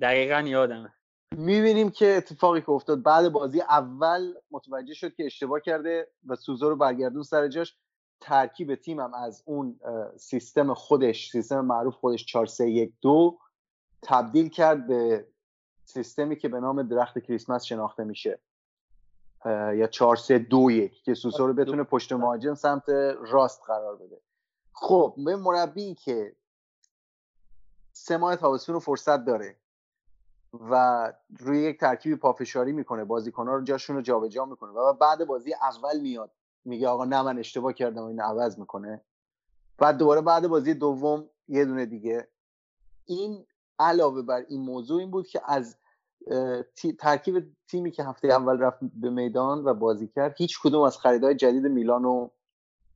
دقیقا 0.00 0.40
یادمه. 0.40 0.92
می‌بینیم 1.36 1.90
که 1.90 2.16
اتفاقی 2.16 2.60
که 2.60 2.70
افتاد 2.70 3.02
بعد 3.02 3.32
بازی 3.32 3.60
اول 3.60 4.34
متوجه 4.50 4.94
شد 4.94 5.14
که 5.14 5.26
اشتباه 5.26 5.60
کرده 5.60 6.10
و 6.26 6.36
سوزو 6.36 6.68
رو 6.70 6.76
برگردون 6.76 7.22
سر 7.22 7.48
جاش. 7.48 7.76
ترکیب 8.20 8.74
تیمم 8.74 9.14
از 9.14 9.42
اون 9.46 9.80
سیستم 10.16 10.74
خودش 10.74 11.30
سیستم 11.30 11.60
معروف 11.60 11.94
خودش 11.94 12.26
4 12.26 12.46
3 12.46 12.70
1 12.70 12.92
2 13.02 13.38
تبدیل 14.02 14.48
کرد 14.48 14.86
به 14.86 15.26
سیستمی 15.84 16.36
که 16.36 16.48
به 16.48 16.60
نام 16.60 16.82
درخت 16.82 17.18
کریسمس 17.18 17.64
شناخته 17.64 18.04
میشه. 18.04 18.38
یا 19.46 19.86
4 19.86 20.16
3 20.16 20.38
2 20.38 20.70
1 20.70 21.02
که 21.02 21.14
سوسو 21.14 21.46
رو 21.46 21.54
بتونه 21.54 21.82
پشت 21.82 22.12
مهاجم 22.12 22.54
سمت 22.54 22.88
راست 23.20 23.62
قرار 23.66 23.96
بده. 23.96 24.20
خب 24.72 25.14
به 25.24 25.36
مربی 25.36 25.94
که 25.94 26.36
سه 27.92 28.16
ماه 28.16 28.36
تابستون 28.36 28.72
رو 28.72 28.80
فرصت 28.80 29.24
داره. 29.24 29.56
و 30.52 31.12
روی 31.38 31.62
یک 31.62 31.80
ترکیبی 31.80 32.16
پافشاری 32.16 32.72
می‌کنه 32.72 33.04
بازیکن‌ها 33.04 33.54
رو 33.54 33.64
جاشون 33.64 33.96
رو 33.96 34.02
جابجا 34.02 34.44
می‌کنه 34.44 34.70
و 34.70 34.92
بعد 34.92 35.24
بازی 35.24 35.54
اول 35.54 36.00
میاد 36.00 36.30
میگه 36.64 36.88
آقا 36.88 37.04
نه 37.04 37.22
من 37.22 37.38
اشتباه 37.38 37.72
کردم 37.72 38.04
این 38.04 38.20
عوض 38.20 38.58
می‌کنه. 38.58 39.00
بعد 39.78 39.96
دوباره 39.96 40.20
بعد 40.20 40.48
بازی 40.48 40.74
دوم 40.74 41.28
یه 41.48 41.64
دونه 41.64 41.86
دیگه. 41.86 42.28
این 43.06 43.46
علاوه 43.78 44.22
بر 44.22 44.44
این 44.48 44.60
موضوع 44.60 45.00
این 45.00 45.10
بود 45.10 45.26
که 45.26 45.40
از 45.44 45.76
ترکیب 46.98 47.56
تیمی 47.68 47.90
که 47.90 48.04
هفته 48.04 48.28
اول 48.28 48.58
رفت 48.58 48.78
به 48.94 49.10
میدان 49.10 49.64
و 49.64 49.74
بازی 49.74 50.08
کرد 50.08 50.34
هیچ 50.38 50.60
کدوم 50.62 50.82
از 50.82 50.98
خریدهای 50.98 51.34
جدید 51.34 51.66
میلانو 51.66 52.28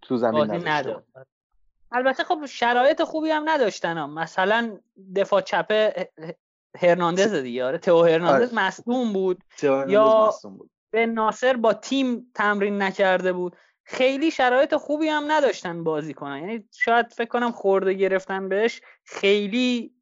تو 0.02 0.16
زمین 0.16 0.68
نداشت 0.68 1.06
البته 1.92 2.24
خب 2.24 2.46
شرایط 2.46 3.02
خوبی 3.02 3.30
هم 3.30 3.48
نداشتن 3.48 3.98
هم. 3.98 4.14
مثلا 4.14 4.78
دفاع 5.16 5.40
چپه 5.40 6.10
هرناندز 6.78 7.34
دیگه 7.34 7.64
آره. 7.64 7.78
تو 7.78 8.04
هرناندز 8.04 8.54
آره. 8.54 8.66
مصدوم 8.66 9.12
بود. 9.12 9.44
یا 9.62 10.34
بود. 10.42 10.70
به 10.90 11.06
ناصر 11.06 11.56
با 11.56 11.72
تیم 11.72 12.30
تمرین 12.34 12.82
نکرده 12.82 13.32
بود. 13.32 13.56
خیلی 13.84 14.30
شرایط 14.30 14.74
خوبی 14.74 15.08
هم 15.08 15.24
نداشتن 15.32 15.84
بازی 15.84 16.14
کنن. 16.14 16.38
یعنی 16.38 16.64
شاید 16.72 17.12
فکر 17.12 17.28
کنم 17.28 17.52
خورده 17.52 17.92
گرفتن 17.92 18.48
بهش. 18.48 18.80
خیلی 19.04 19.94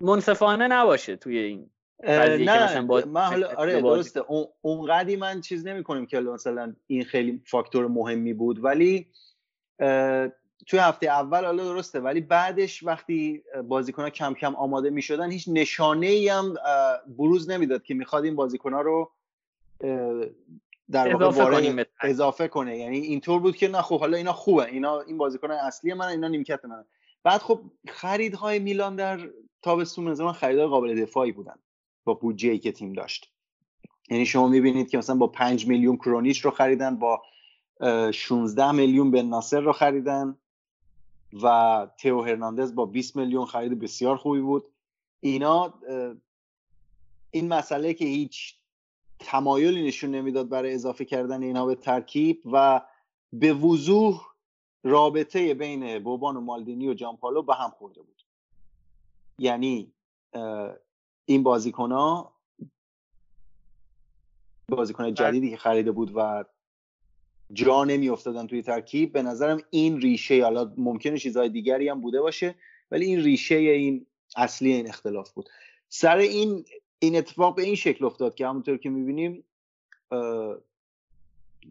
منصفانه 0.00 0.68
نباشه 0.68 1.16
توی 1.16 1.38
این 1.38 1.70
نه 2.04 2.80
من 3.04 3.20
حالا 3.20 3.48
آره 3.56 3.80
درسته. 3.80 4.22
اونقدی 4.60 5.16
من 5.16 5.40
چیز 5.40 5.66
نمی 5.66 5.82
کنیم 5.82 6.06
که 6.06 6.20
مثلا 6.20 6.74
این 6.86 7.04
خیلی 7.04 7.42
فاکتور 7.46 7.86
مهمی 7.86 8.32
بود. 8.32 8.64
ولی 8.64 9.06
توی 10.66 10.78
هفته 10.78 11.06
اول 11.06 11.44
حالا 11.44 11.64
درسته 11.64 12.00
ولی 12.00 12.20
بعدش 12.20 12.82
وقتی 12.82 13.42
بازیکن 13.68 14.02
ها 14.02 14.10
کم 14.10 14.34
کم 14.34 14.54
آماده 14.54 14.90
می 14.90 15.02
شدن 15.02 15.30
هیچ 15.30 15.48
نشانه 15.48 16.06
ای 16.06 16.28
هم 16.28 16.54
بروز 17.18 17.50
نمی‌داد 17.50 17.82
که 17.82 17.94
می‌خواد 17.94 18.24
این 18.24 18.36
بازیکن 18.36 18.72
ها 18.72 18.80
رو 18.80 19.10
در 20.90 21.14
اضافه, 21.14 21.44
کنیم 21.44 21.84
اضافه 22.00 22.48
کنه. 22.48 22.78
یعنی 22.78 22.98
اینطور 22.98 23.40
بود 23.40 23.56
که 23.56 23.68
نه 23.68 23.82
خب 23.82 24.00
حالا 24.00 24.16
اینا 24.16 24.32
خوبه 24.32 24.64
اینا 24.64 25.00
این 25.00 25.18
بازیکن 25.18 25.50
اصلی 25.50 25.94
من 25.94 26.06
اینا 26.06 26.28
نیمکت 26.28 26.64
من 26.64 26.84
بعد 27.22 27.40
خب 27.40 27.60
خریدهای 27.88 28.58
میلان 28.58 28.96
در 28.96 29.20
تابستون 29.62 30.22
من 30.22 30.32
خریدهای 30.32 30.66
قابل 30.66 31.02
دفاعی 31.02 31.32
بودن 31.32 31.56
با 32.04 32.14
بودجه 32.14 32.58
که 32.58 32.72
تیم 32.72 32.92
داشت. 32.92 33.32
یعنی 34.10 34.26
شما 34.26 34.48
می‌بینید 34.48 34.90
که 34.90 34.98
مثلا 34.98 35.16
با 35.16 35.26
5 35.26 35.66
میلیون 35.66 35.96
کرونیچ 35.96 36.44
رو 36.44 36.50
خریدن 36.50 36.96
با 36.96 37.22
16 38.12 38.72
میلیون 38.72 39.10
بن 39.10 39.26
ناصر 39.26 39.60
رو 39.60 39.72
خریدن. 39.72 40.36
و 41.42 41.86
تئو 41.98 42.22
هرناندز 42.22 42.74
با 42.74 42.86
20 42.86 43.16
میلیون 43.16 43.46
خرید 43.46 43.78
بسیار 43.78 44.16
خوبی 44.16 44.40
بود 44.40 44.64
اینا 45.20 45.74
این 47.30 47.48
مسئله 47.48 47.94
که 47.94 48.04
هیچ 48.04 48.56
تمایلی 49.18 49.86
نشون 49.86 50.10
نمی‌داد 50.10 50.48
برای 50.48 50.74
اضافه 50.74 51.04
کردن 51.04 51.42
اینها 51.42 51.66
به 51.66 51.74
ترکیب 51.74 52.42
و 52.52 52.82
به 53.32 53.52
وضوح 53.52 54.26
رابطه 54.82 55.54
بین 55.54 55.98
بوبان 55.98 56.36
و 56.36 56.40
مالدینی 56.40 56.88
و 56.88 56.94
جانپالو 56.94 57.42
به 57.42 57.54
هم 57.54 57.70
خورده 57.70 58.02
بود 58.02 58.22
یعنی 59.38 59.92
این 61.24 61.42
بازیکن 61.42 61.92
ها 61.92 62.32
بازیکن. 64.68 65.14
جدیدی 65.14 65.50
که 65.50 65.56
خریده 65.56 65.92
بود 65.92 66.12
و 66.14 66.44
جا 67.52 67.84
نمی 67.84 68.08
افتادن 68.08 68.46
توی 68.46 68.62
ترکیب 68.62 69.12
به 69.12 69.22
نظرم 69.22 69.60
این 69.70 70.00
ریشه 70.00 70.42
حالا 70.42 70.72
ممکنه 70.76 71.18
چیزهای 71.18 71.48
دیگری 71.48 71.88
هم 71.88 72.00
بوده 72.00 72.20
باشه 72.20 72.54
ولی 72.90 73.06
این 73.06 73.20
ریشه 73.20 73.54
این 73.54 74.06
اصلی 74.36 74.72
این 74.72 74.88
اختلاف 74.88 75.30
بود 75.30 75.48
سر 75.88 76.16
این 76.16 76.64
این 76.98 77.16
اتفاق 77.16 77.56
به 77.56 77.62
این 77.62 77.74
شکل 77.74 78.04
افتاد 78.04 78.34
که 78.34 78.46
همونطور 78.46 78.76
که 78.76 78.90
می‌بینیم 78.90 79.44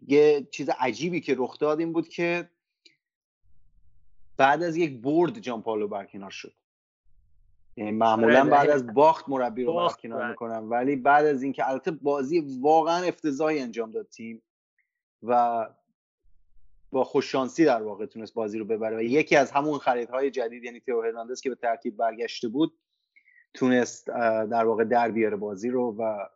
یه 0.08 0.46
چیز 0.50 0.70
عجیبی 0.78 1.20
که 1.20 1.34
رخ 1.38 1.58
داد 1.58 1.78
این 1.78 1.92
بود 1.92 2.08
که 2.08 2.50
بعد 4.36 4.62
از 4.62 4.76
یک 4.76 5.00
برد 5.00 5.38
جان 5.38 5.62
پالو 5.62 5.88
برکنار 5.88 6.30
شد 6.30 6.52
یعنی 7.76 7.90
معمولا. 7.90 8.44
بعد 8.44 8.70
از 8.70 8.94
باخت 8.94 9.28
مربی 9.28 9.64
رو 9.64 9.74
برکنار. 9.74 10.28
می‌کنم 10.28 10.70
ولی 10.70 10.96
بعد 10.96 11.26
از 11.26 11.42
اینکه 11.42 11.68
البته 11.68 11.90
بازی 11.90 12.58
واقعا 12.60 13.04
افتضاحی 13.04 13.60
انجام 13.60 13.90
داد 13.90 14.08
تیم 14.08 14.42
و 15.22 15.66
با 16.90 17.04
خوششانسی 17.04 17.64
در 17.64 17.82
واقع 17.82 18.06
تونست 18.06 18.34
بازی 18.34 18.58
رو 18.58 18.64
ببره. 18.64 18.96
و 18.96 19.02
یکی 19.02 19.36
از 19.36 19.50
همون 19.50 19.78
خریدهای 19.78 20.30
جدید 20.30 20.64
یعنی 20.64 20.80
تیو 20.80 21.02
هرناندز 21.02 21.40
که 21.40 21.48
به 21.50 21.54
ترکیب 21.54 21.96
برگشته 21.96 22.48
بود 22.48 22.78
تونست 23.54 24.06
در 24.50 24.64
واقع 24.64 24.84
در 24.84 25.10
بیاره 25.10 25.36
بازی 25.36 25.70
رو 25.70 25.96
و 25.98 26.26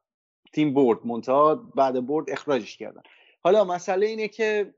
تیم 0.53 0.75
برد. 0.75 1.07
منتها 1.07 1.55
بعد 1.55 2.07
برد 2.07 2.31
اخراجش 2.31 2.77
کردن. 2.77 3.03
حالا 3.43 3.65
مسئله 3.65 4.07
اینه 4.07 4.29
که 4.29 4.75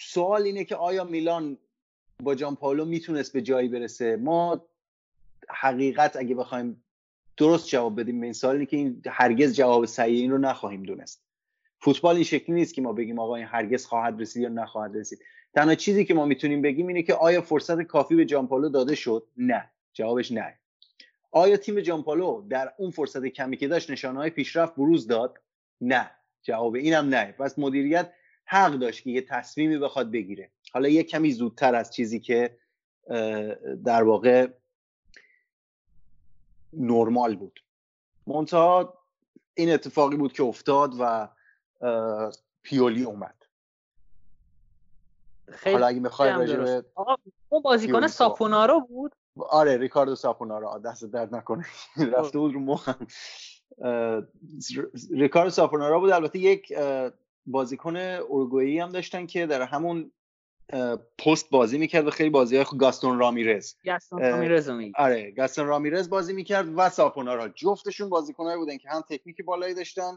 سوال 0.00 0.42
اینه 0.42 0.64
که 0.64 0.76
آیا 0.76 1.04
میلان 1.04 1.58
با 2.22 2.34
جان 2.34 2.56
پاولو 2.56 2.84
می‌تونست 2.84 3.32
به 3.32 3.42
جایی 3.42 3.68
برسه؟ 3.68 4.16
ما 4.16 4.66
حقیقت 5.48 6.16
اگه 6.16 6.34
بخوایم 6.34 6.84
درست 7.36 7.68
جواب 7.68 8.00
بدیم 8.00 8.20
به 8.20 8.26
این 8.26 8.32
سوال 8.32 8.54
اینه 8.54 8.66
که 8.66 8.76
این 8.76 9.02
هرگز 9.06 9.56
جواب 9.56 9.86
صحیح 9.86 10.20
این 10.20 10.30
رو 10.30 10.38
نخواهیم 10.38 10.82
دونست. 10.82 11.22
فوتبال 11.80 12.14
این 12.14 12.24
شکلی 12.24 12.54
نیست 12.54 12.74
که 12.74 12.82
ما 12.82 12.92
بگیم 12.92 13.18
آقا 13.18 13.36
این 13.36 13.46
هرگز 13.46 13.86
خواهد 13.86 14.20
رسید 14.20 14.42
یا 14.42 14.48
نخواهد 14.48 14.96
رسید. 14.96 15.18
تنها 15.54 15.74
چیزی 15.74 16.04
که 16.04 16.14
ما 16.14 16.24
می‌تونیم 16.24 16.62
بگیم 16.62 16.86
اینه 16.86 17.02
که 17.02 17.14
آیا 17.14 17.42
فرصت 17.42 17.82
کافی 17.82 18.14
به 18.14 18.24
جانپالو 18.24 18.68
داده 18.68 18.94
شد؟ 18.94 19.26
نه. 19.36 19.70
جوابش 19.92 20.32
نه. 20.32 20.58
آیا 21.30 21.56
تیم 21.56 21.80
جانپالو 21.80 22.48
در 22.48 22.72
اون 22.78 22.90
فرصت 22.90 23.26
کمی 23.26 23.56
که 23.56 23.68
داشت 23.68 23.90
نشانه 23.90 24.18
های 24.18 24.30
پیشرفت 24.30 24.74
بروز 24.74 25.06
داد؟ 25.06 25.38
نه. 25.80 26.10
جواب 26.42 26.74
اینم 26.74 27.08
نه. 27.08 27.32
پس 27.32 27.58
مدیریت 27.58 28.12
حق 28.44 28.72
داشت 28.72 29.04
که 29.04 29.10
یه 29.10 29.20
تصمیمی 29.20 29.78
بخواد 29.78 30.10
بگیره. 30.10 30.50
حالا 30.72 30.88
یه 30.88 31.02
کمی 31.02 31.32
زودتر 31.32 31.74
از 31.74 31.94
چیزی 31.94 32.20
که 32.20 32.58
در 33.84 34.02
واقع 34.02 34.48
نرمال 36.72 37.36
بود. 37.36 37.60
منتها 38.26 38.98
این 39.54 39.70
اتفاقی 39.72 40.16
بود 40.16 40.32
که 40.32 40.42
افتاد 40.42 40.94
و 41.00 41.28
پیولی 42.62 43.02
اومد. 43.02 43.34
خیلی 45.52 45.74
حالا 45.74 45.86
اگه 45.86 46.00
می‌خوای 46.00 46.30
راجع 46.30 46.80
اون 47.48 47.62
بازیکن 47.62 48.06
ساپونارو 48.06 48.80
بود؟ 48.80 49.12
آره 49.48 49.76
ریکاردو 49.76 50.14
ساپونارو. 50.14 50.80
دست 50.84 51.04
درد 51.04 51.34
نکنه. 51.34 51.64
رفته 52.16 52.38
بود 52.38 52.54
رو 52.54 52.60
مخم. 52.60 53.06
ریکاردو 55.10 55.50
ساپونارو 55.50 56.00
بود. 56.00 56.10
البته 56.10 56.38
یک 56.38 56.72
بازیکن 57.46 57.96
اورگوئی 57.96 58.78
هم 58.78 58.88
داشتن 58.88 59.26
که 59.26 59.46
در 59.46 59.62
همون 59.62 60.12
پست 61.18 61.50
بازی 61.50 61.78
می‌کرد 61.78 62.06
و 62.06 62.10
خیلی 62.10 62.30
بازی 62.30 62.56
های 62.56 62.66
گاستون 62.78 63.18
رامیرز. 63.18 63.74
گاستون 63.84 64.22
رامیرز 64.22 64.70
آره 64.96 65.30
گاستون 65.30 65.66
رامیرز 65.66 66.10
بازی 66.10 66.32
می‌کرد 66.32 66.66
و 66.76 66.88
ساپونارا 66.88 67.48
جفتشون 67.48 68.08
بازیکنایی 68.08 68.58
بودن 68.58 68.76
که 68.76 68.88
هم 68.88 69.00
تکنیک 69.00 69.44
بالایی 69.44 69.74
داشتن 69.74 70.12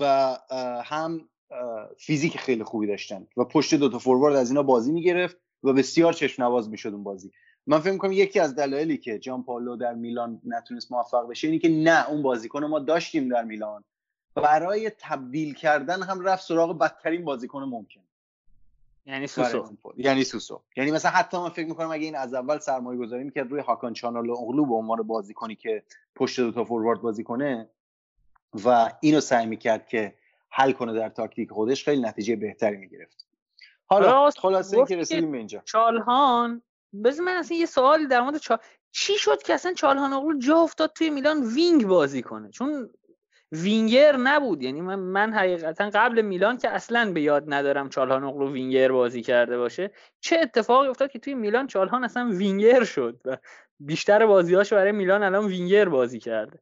و 0.00 0.36
هم 0.84 1.28
فیزیک 1.98 2.38
خیلی 2.38 2.64
خوبی 2.64 2.86
داشتن 2.86 3.26
و 3.36 3.44
پشت 3.44 3.74
دوتا 3.74 3.98
فوروارد 3.98 4.36
از 4.36 4.50
اینا 4.50 4.62
بازی 4.62 4.92
می‌گرفت 4.92 5.36
و 5.62 5.72
بسیار 5.72 6.12
چشم 6.12 6.42
نواز 6.42 6.70
می‌شد 6.70 6.88
اون 6.88 7.02
بازی. 7.02 7.32
من 7.66 7.78
فکر 7.80 7.92
می‌کنم 7.92 8.12
یکی 8.12 8.40
از 8.40 8.54
دلایلی 8.54 8.96
که 8.96 9.18
جان 9.18 9.42
پالو 9.42 9.76
در 9.76 9.94
میلان 9.94 10.40
نتونست 10.44 10.92
موفق 10.92 11.28
بشه 11.28 11.46
اینی 11.46 11.58
که 11.58 11.68
نه 11.68 12.10
اون 12.10 12.22
بازیکن 12.22 12.64
ما 12.64 12.78
داشتیم 12.78 13.28
در 13.28 13.44
میلان. 13.44 13.84
برای 14.34 14.90
تبدیل 14.98 15.54
کردن 15.54 16.02
هم 16.02 16.20
رفت 16.20 16.44
سراغ 16.44 16.78
بدترین 16.78 17.24
بازیکن 17.24 17.62
ممکن. 17.62 18.00
یعنی 19.06 19.26
سوسو. 19.26 19.76
یعنی 19.96 20.24
سوسو. 20.24 20.60
یعنی 20.76 20.90
مثلا 20.90 21.10
حتی 21.10 21.36
من 21.36 21.48
فکر 21.48 21.66
می‌کنم 21.66 21.90
اگه 21.90 22.04
این 22.04 22.16
از 22.16 22.34
اول 22.34 22.58
سرمایه 22.58 22.98
گذاری 22.98 23.24
می‌کرد 23.24 23.50
روی 23.50 23.60
هاکان 23.60 23.92
چانال 23.92 24.30
اغلو 24.30 24.66
به 24.66 24.74
عنوان 24.74 25.02
بازیکنی 25.02 25.56
که 25.56 25.82
پشت 26.14 26.40
دو 26.40 26.52
تا 26.52 26.64
فوروارد 26.64 27.00
بازی 27.00 27.24
کنه 27.24 27.68
و 28.64 28.90
اینو 29.00 29.20
سعی 29.20 29.46
می‌کرد 29.46 29.86
که 29.86 30.14
حل 30.50 30.72
کنه 30.72 30.92
در 30.92 31.08
تاکتیک 31.08 31.50
خودش 31.50 31.84
خیلی 31.84 32.02
نتیجه 32.02 32.36
بهتری 32.36 32.76
می‌گرفت. 32.76 33.26
حالا 33.86 34.30
خلاصه 34.30 34.76
اینکه 34.76 34.96
رسیدیم 34.96 35.32
به 35.32 35.38
اینجا. 35.38 35.62
چالهان 35.64 36.62
بذار 37.04 37.26
من 37.26 37.36
اصلا 37.36 37.56
یه 37.56 37.66
سوالی 37.66 38.06
در 38.06 38.20
مورد 38.20 38.36
چال... 38.36 38.58
چی 38.92 39.18
شد 39.18 39.42
که 39.42 39.54
اصلا 39.54 39.72
چالهان 39.72 40.12
اغلو 40.12 40.38
جا 40.38 40.56
افتاد 40.56 40.92
توی 40.94 41.10
میلان 41.10 41.42
وینگ 41.42 41.86
بازی 41.86 42.22
کنه؟ 42.22 42.50
چون 42.50 42.90
وینگر 43.52 44.16
نبود. 44.16 44.62
یعنی 44.62 44.80
من, 44.80 44.94
من 44.94 45.32
حقیقتا 45.32 45.90
قبل 45.94 46.22
میلان 46.22 46.58
که 46.58 46.68
اصلا 46.68 47.12
به 47.12 47.20
یاد 47.20 47.44
ندارم 47.46 47.88
چالهان 47.88 48.24
اغلو 48.24 48.52
وینگر 48.52 48.92
بازی 48.92 49.22
کرده 49.22 49.58
باشه 49.58 49.90
چه 50.20 50.38
اتفاقی 50.42 50.88
افتاد 50.88 51.10
که 51.10 51.18
توی 51.18 51.34
میلان 51.34 51.66
چالهان 51.66 52.04
اصلا 52.04 52.30
وینگر 52.32 52.84
شد 52.84 53.20
و 53.24 53.36
بیشتر 53.80 54.26
بازیهاشو 54.26 54.76
برای 54.76 54.92
میلان 54.92 55.22
الان 55.22 55.46
وینگر 55.46 55.88
بازی 55.88 56.18
کرده. 56.18 56.58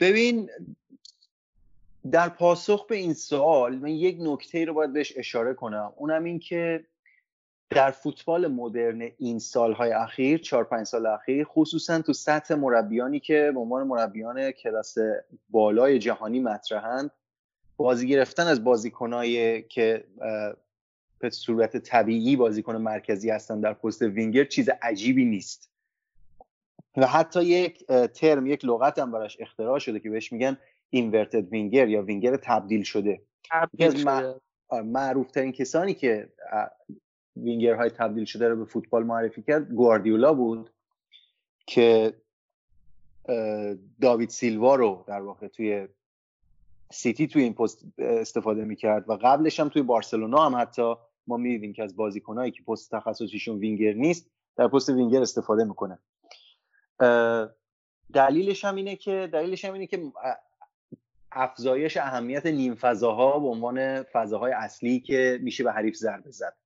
ببین 0.00 0.50
در 2.10 2.28
پاسخ 2.28 2.86
به 2.86 2.96
این 2.96 3.14
سوال 3.14 3.76
من 3.76 3.88
یک 3.88 4.16
نکته 4.20 4.64
رو 4.64 4.74
باید 4.74 4.92
بهش 4.92 5.12
اشاره 5.16 5.54
کنم. 5.54 5.92
اونم 5.96 6.24
این 6.24 6.38
که 6.38 6.84
در 7.70 7.90
فوتبال 7.90 8.46
مدرن 8.46 9.10
این 9.18 9.38
سالهای 9.38 9.92
اخیر 9.92 10.38
چهار 10.38 10.64
پنج 10.64 10.86
سال 10.86 11.06
اخیر 11.06 11.44
خصوصا 11.44 12.02
تو 12.02 12.12
سطح 12.12 12.54
مربیانی 12.54 13.20
که 13.20 13.50
به 13.54 13.60
عنوان 13.60 13.86
مربیان 13.86 14.50
کلاس 14.50 14.96
بالای 15.48 15.98
جهانی 15.98 16.40
مطرحند 16.40 17.10
بازی 17.76 18.08
گرفتن 18.08 18.46
از 18.46 18.64
بازیکنایی 18.64 19.62
که 19.62 20.04
به 21.18 21.30
صورت 21.30 21.76
طبیعی 21.76 22.36
بازیکن 22.36 22.76
مرکزی 22.76 23.30
هستن 23.30 23.60
در 23.60 23.72
پست 23.72 24.02
وینگر 24.02 24.44
چیز 24.44 24.68
عجیبی 24.82 25.24
نیست. 25.24 25.70
و 26.96 27.06
حتی 27.06 27.44
یک 27.44 27.86
ترم 27.86 28.46
یک 28.46 28.64
لغت 28.64 28.98
هم 28.98 29.12
براش 29.12 29.36
اختراع 29.40 29.78
شده 29.78 30.00
که 30.00 30.10
بهش 30.10 30.32
میگن 30.32 30.56
inverted 30.90 31.48
winger 31.48 31.88
یا 31.88 32.02
وینگر 32.02 32.36
تبدیل 32.36 32.82
شده. 32.82 33.22
تبدیل 33.50 33.96
شده. 33.96 34.40
معروف 34.72 35.30
ترین 35.30 35.52
کسانی 35.52 35.94
که 35.94 36.28
وینگرهای 37.36 37.90
تبدیل 37.90 38.24
شده 38.24 38.48
رو 38.48 38.56
به 38.56 38.64
فوتبال 38.64 39.04
معرفی 39.04 39.42
کرد 39.42 39.72
گواردیولا 39.72 40.34
بود 40.34 40.70
که 41.66 42.14
داوید 44.00 44.28
سیلوا 44.28 44.74
رو 44.74 45.04
در 45.06 45.20
واقع 45.20 45.48
توی 45.48 45.88
سیتی 46.92 47.26
توی 47.26 47.42
این 47.42 47.54
پست 47.54 47.84
استفاده 47.98 48.64
می‌کرد 48.64 49.10
و 49.10 49.12
قبلش 49.12 49.60
هم 49.60 49.68
توی 49.68 49.82
بارسلونا 49.82 50.46
هم 50.46 50.60
حتی 50.60 50.94
ما 51.26 51.36
می‌دیدیم 51.36 51.72
که 51.72 51.82
از 51.82 51.96
بازیکنهایی 51.96 52.50
که 52.50 52.62
پست 52.62 52.90
تخصصیشون 52.90 53.58
وینگر 53.58 53.92
نیست 53.92 54.30
در 54.56 54.68
پست 54.68 54.88
وینگر 54.88 55.22
استفاده 55.22 55.64
می‌کنه. 55.64 55.98
دلیلش 58.14 58.64
هم 58.64 58.74
اینه 58.74 58.96
که 58.96 59.28
دلیلش 59.32 59.64
هم 59.64 59.72
اینه 59.72 59.86
که 59.86 60.12
افزایش 61.32 61.96
اهمیت 61.96 62.46
نیم 62.46 62.74
فضاها 62.74 63.38
به 63.38 63.48
عنوان 63.48 64.02
فضاهای 64.02 64.52
اصلی 64.52 65.00
که 65.00 65.38
میشه 65.42 65.64
به 65.64 65.72
حریف 65.72 65.96
ضربه 65.96 66.30
زد 66.30 66.56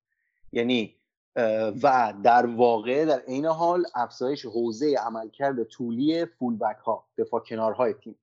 یعنی 0.53 0.97
و 1.83 2.15
در 2.23 2.47
واقع 2.47 3.05
در 3.05 3.19
عین 3.19 3.47
حال 3.47 3.85
افزایش 3.95 4.47
حوزه 4.47 4.95
عملکرد 4.95 5.65
طولی 5.65 6.25
فولبک 6.25 6.77
ها 6.77 7.05
دفاع 7.19 7.41
کنارهای 7.41 7.95
تیم. 7.95 8.19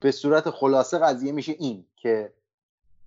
به 0.00 0.12
صورت 0.12 0.50
خلاصه 0.50 0.98
قضیه 0.98 1.32
میشه 1.32 1.52
این 1.58 1.86
که 1.96 2.32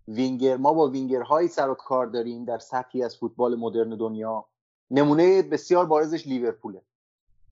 وینگر 0.08 0.58
ما 0.58 0.74
با 0.74 0.88
وینگرهایی 0.88 1.48
سر 1.48 1.70
و 1.70 1.74
کار 1.74 2.06
داریم 2.06 2.46
در 2.46 2.60
سطحی 2.60 3.04
از 3.04 3.18
فوتبال 3.18 3.56
مدرن 3.56 3.90
دنیا. 3.90 4.46
نمونه 4.92 5.42
بسیار 5.42 5.86
بارزش 5.86 6.28
لیورپوله. 6.28 6.82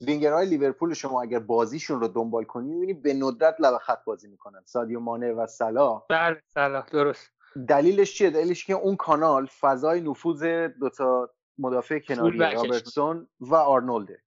وینگرهای 0.06 0.50
لیورپول 0.50 0.94
شما 0.94 1.22
اگر 1.22 1.40
بازیشون 1.40 2.00
رو 2.00 2.08
دنبال 2.08 2.44
کنی 2.44 2.74
می‌بینی 2.74 2.94
به 2.94 3.14
ندرت 3.14 3.56
لب 3.60 3.78
خط 3.78 4.04
بازی 4.04 4.28
می‌کنن. 4.28 4.62
سادیو 4.66 5.00
مانه 5.00 5.34
و 5.34 5.48
صلاح 5.48 6.04
بله 6.10 6.42
صلاح 6.48 6.82
درست. 6.92 7.32
دلیلش 7.68 8.14
چیه؟ 8.14 8.30
دلیلش 8.30 8.66
که 8.66 8.74
اون 8.74 8.96
کانال 8.96 9.46
فضای 9.46 10.02
نفوذ 10.02 10.44
دوتا 10.80 11.30
مدافع 11.58 12.00
کناری 12.00 12.38
رابرتسون 12.38 13.28
و 13.40 13.56
آرنولده. 13.56 14.20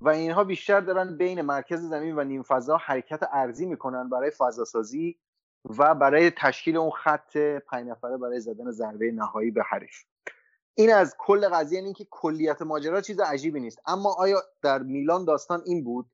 و 0.00 0.08
اینها 0.08 0.44
بیشتر 0.44 0.80
دارن 0.80 1.16
بین 1.16 1.42
مرکز 1.42 1.80
زمین 1.80 2.18
و 2.18 2.24
نیم 2.24 2.42
فضا 2.42 2.76
حرکت 2.76 3.20
ارزی 3.32 3.66
می‌کنن 3.66 4.08
برای 4.08 4.30
فضا 4.30 4.64
سازی 4.64 5.18
و 5.78 5.94
برای 5.94 6.30
تشکیل 6.30 6.76
اون 6.76 6.90
خط 6.90 7.36
پنج 7.36 7.88
نفره 7.88 8.16
برای 8.16 8.40
زدن 8.40 8.70
ضربه 8.70 9.12
نهایی 9.12 9.50
به 9.50 9.62
حریف. 9.62 10.04
این 10.74 10.92
از 10.92 11.14
کل 11.18 11.48
قضیه 11.48 11.80
این 11.80 11.92
که 11.92 12.06
کلیت 12.10 12.62
ماجرا 12.62 13.00
چیز 13.00 13.20
عجیبی 13.20 13.60
نیست. 13.60 13.78
اما 13.86 14.14
آیا 14.18 14.42
در 14.62 14.82
میلان 14.82 15.24
داستان 15.24 15.62
این 15.64 15.84
بود؟ 15.84 16.06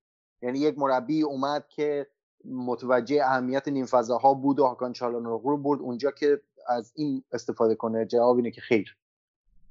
یعنی 0.42 0.58
یک 0.58 0.78
مربی 0.78 1.22
اومد 1.22 1.68
که 1.68 2.06
متوجه 2.44 3.24
اهمیت 3.24 3.68
نیم 3.68 3.86
فضاها 3.86 4.34
بود 4.34 4.58
و 4.58 4.66
هاکان 4.66 4.92
چالانوغلو 4.92 5.56
برد 5.56 5.80
اونجا 5.80 6.10
که 6.10 6.40
از 6.66 6.92
این 6.94 7.24
استفاده 7.32 7.74
کنه. 7.74 8.06
جواب 8.06 8.36
اینه 8.36 8.50
که 8.50 8.60
خیر. 8.60 8.96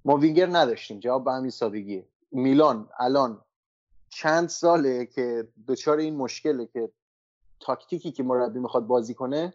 ما 0.06 0.18
وینگر 0.18 0.50
نداشتیم. 0.52 1.00
جواب 1.00 1.26
به 1.26 1.32
همین 1.32 1.52
سادگیه. 1.52 2.06
میلان 2.32 2.90
الان 3.00 3.42
چند 4.10 4.50
ساله 4.50 5.06
که 5.06 5.48
دچار 5.68 5.98
این 5.98 6.16
مشکله 6.16 6.66
که 6.66 6.90
تاکتیکی 7.60 8.12
که 8.12 8.24
مربی 8.24 8.60
می‌خواد 8.60 8.88
بازی 8.88 9.14
کنه 9.14 9.54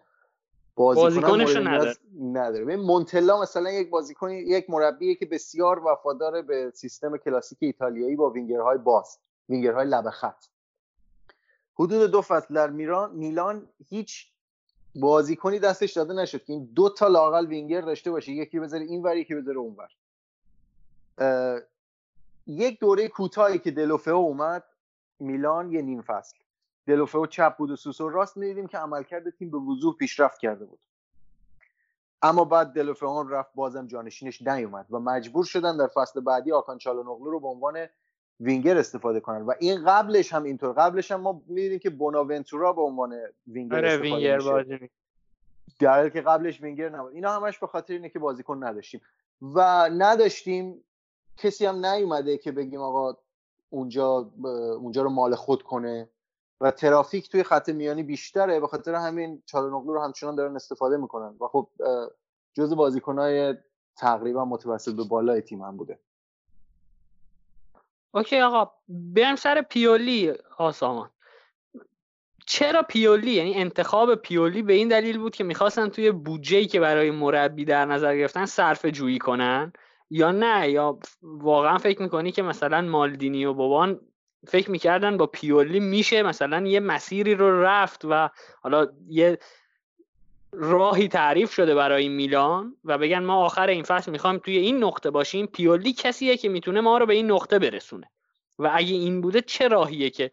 بازیکنش 0.74 1.56
نداره. 1.56 1.94
نداره. 2.20 2.76
مونتلا 2.76 3.42
مثلا 3.42 3.70
یک 3.70 3.90
بازیکن 3.90 4.30
یک 4.30 4.70
مربیه 4.70 5.14
که 5.14 5.26
بسیار 5.26 5.86
وفادار 5.86 6.42
به 6.42 6.70
سیستم 6.74 7.16
کلاسیک 7.16 7.58
ایتالیایی 7.60 8.16
با 8.16 8.30
وینگرهای 8.30 8.78
باز 8.78 9.18
وینگرهای 9.48 9.86
لب 9.86 10.10
خط. 10.10 10.44
حدود 11.74 12.10
دو 12.10 12.22
فصل 12.22 12.54
در 12.54 12.70
میران 12.70 13.14
میلان 13.14 13.68
هیچ 13.88 14.32
بازیکنی 14.94 15.58
دستش 15.58 15.92
داده 15.92 16.14
نشد 16.14 16.44
که 16.44 16.52
این 16.52 16.64
دو 16.74 16.88
تا 16.88 17.08
لاقل 17.08 17.46
وینگر 17.46 17.80
داشته 17.80 18.10
باشه. 18.10 18.32
یکی 18.32 18.60
بذاره 18.60 18.84
این 18.84 19.02
ور 19.02 19.16
یکی 19.16 19.34
بذاره 19.34 19.58
اون 19.58 19.76
ور. 19.76 21.62
یک 22.46 22.80
دوره 22.80 23.08
کوتاهی 23.08 23.58
که 23.58 23.70
دلوفئو 23.70 24.14
اومد 24.14 24.64
میلان 25.20 25.72
یه 25.72 25.82
نیم 25.82 26.02
فصل. 26.02 26.36
دلوفئو 26.86 27.26
چپ 27.26 27.56
بود 27.56 27.70
و 27.70 27.76
سوسو 27.76 28.08
راست 28.08 28.36
می‌دیدیم 28.36 28.66
که 28.66 28.78
عملکرد 28.78 29.30
تیم 29.30 29.50
به 29.50 29.58
وضوح 29.58 29.96
پیشرفت 29.96 30.40
کرده 30.40 30.64
بود. 30.64 30.78
اما 32.22 32.44
بعد 32.44 32.72
دلوفئو 32.72 33.20
هم 33.20 33.28
رفت 33.28 33.50
بازم 33.54 33.86
جانشینش 33.86 34.42
نیومد 34.42 34.86
و 34.90 34.98
مجبور 34.98 35.44
شدن 35.44 35.76
در 35.76 35.86
فصل 35.86 36.20
بعدی 36.20 36.52
آکان 36.52 36.78
چالانوغلو 36.78 37.30
رو 37.30 37.40
به 37.40 37.48
عنوان 37.48 37.86
وینگر 38.40 38.78
استفاده 38.78 39.20
کنن 39.20 39.42
و 39.42 39.52
این 39.60 39.84
قبلش 39.84 40.32
هم 40.32 40.42
اینطور 40.42 40.72
قبلش 40.72 41.10
هم 41.10 41.20
ما 41.20 41.42
می‌دیدیم 41.46 41.78
که 41.78 41.90
بوناونتورا 41.90 42.72
به 42.72 42.82
عنوان 42.82 43.18
وینگر 43.46 43.76
آره 43.76 43.88
استفاده 43.88 44.14
وینگر 44.14 44.38
بازی 44.38 44.90
در 45.78 46.08
که 46.08 46.20
قبلش 46.20 46.60
وینگر 46.60 46.88
نبود. 46.88 47.14
اینا 47.14 47.32
همش 47.32 47.58
به 47.58 47.66
خاطر 47.66 47.92
اینه 47.92 48.08
که 48.08 48.18
بازیکن 48.18 48.64
نداشتیم 48.64 49.00
و 49.42 49.88
نداشتیم 49.92 50.84
کسی 51.36 51.66
هم 51.66 51.86
نیومده 51.86 52.38
که 52.38 52.52
بگیم 52.52 52.80
آقا 52.80 53.16
اونجا 53.70 54.30
اونجا 54.80 55.02
رو 55.02 55.10
مال 55.10 55.34
خود 55.34 55.62
کنه. 55.62 56.08
و 56.62 56.70
ترافیک 56.70 57.30
توی 57.30 57.42
خط 57.42 57.68
میانی 57.68 58.02
بیشتره 58.02 58.60
به 58.60 58.66
خاطر 58.66 58.94
همین 58.94 59.42
چالانوغلو 59.46 59.94
رو 59.94 60.02
همچنان 60.02 60.34
دارن 60.34 60.56
استفاده 60.56 60.96
می‌کنن. 60.96 61.36
و 61.40 61.46
خب 61.46 61.68
جز 62.54 62.74
بازیکنهای 62.74 63.54
تقریبا 63.96 64.44
متوسط 64.44 64.94
به 64.94 65.04
بالای 65.04 65.40
تیم 65.40 65.62
هم 65.62 65.76
بوده. 65.76 65.98
اوکی 68.14 68.40
آقا 68.40 68.70
بیایم 68.88 69.36
سر 69.36 69.62
پیولی 69.62 70.32
آسامان. 70.58 71.10
چرا 72.46 72.82
پیولی؟ 72.82 73.30
یعنی 73.30 73.54
انتخاب 73.54 74.14
پیولی 74.14 74.62
به 74.62 74.72
این 74.72 74.88
دلیل 74.88 75.18
بود 75.18 75.34
که 75.34 75.44
می‌خواستن 75.44 75.88
توی 75.88 76.10
بودجه 76.10 76.64
که 76.64 76.80
برای 76.80 77.10
مربی 77.10 77.64
در 77.64 77.84
نظر 77.84 78.16
گرفتن 78.16 78.46
صرف 78.46 78.86
جویی 78.86 79.18
کنن 79.18 79.72
یا 80.10 80.32
نه؟ 80.32 80.70
یا 80.70 80.98
واقعا 81.22 81.78
فکر 81.78 82.02
می‌کنی 82.02 82.32
که 82.32 82.42
مثلا 82.42 82.80
مالدینی 82.80 83.44
و 83.44 83.54
بابان 83.54 84.00
فکر 84.46 84.70
می‌کردن 84.70 85.16
با 85.16 85.26
پیولی 85.26 85.80
میشه 85.80 86.22
مثلا 86.22 86.66
یه 86.66 86.80
مسیری 86.80 87.34
رو 87.34 87.62
رفت 87.62 88.04
و 88.04 88.30
حالا 88.60 88.88
یه 89.08 89.38
راهی 90.52 91.08
تعریف 91.08 91.52
شده 91.52 91.74
برای 91.74 92.08
میلان 92.08 92.76
و 92.84 92.98
بگن 92.98 93.24
ما 93.24 93.44
آخر 93.44 93.66
این 93.66 93.82
فصل 93.82 94.10
می‌خوایم 94.10 94.38
توی 94.38 94.56
این 94.56 94.84
نقطه 94.84 95.10
باشیم. 95.10 95.46
پیولی 95.46 95.92
کسیه 95.92 96.36
که 96.36 96.48
می‌تونه 96.48 96.80
ما 96.80 96.98
رو 96.98 97.06
به 97.06 97.14
این 97.14 97.30
نقطه 97.30 97.58
برسونه. 97.58 98.10
و 98.58 98.70
اگه 98.74 98.94
این 98.94 99.20
بوده 99.20 99.40
چه 99.40 99.68
راهیه 99.68 100.10
که 100.10 100.30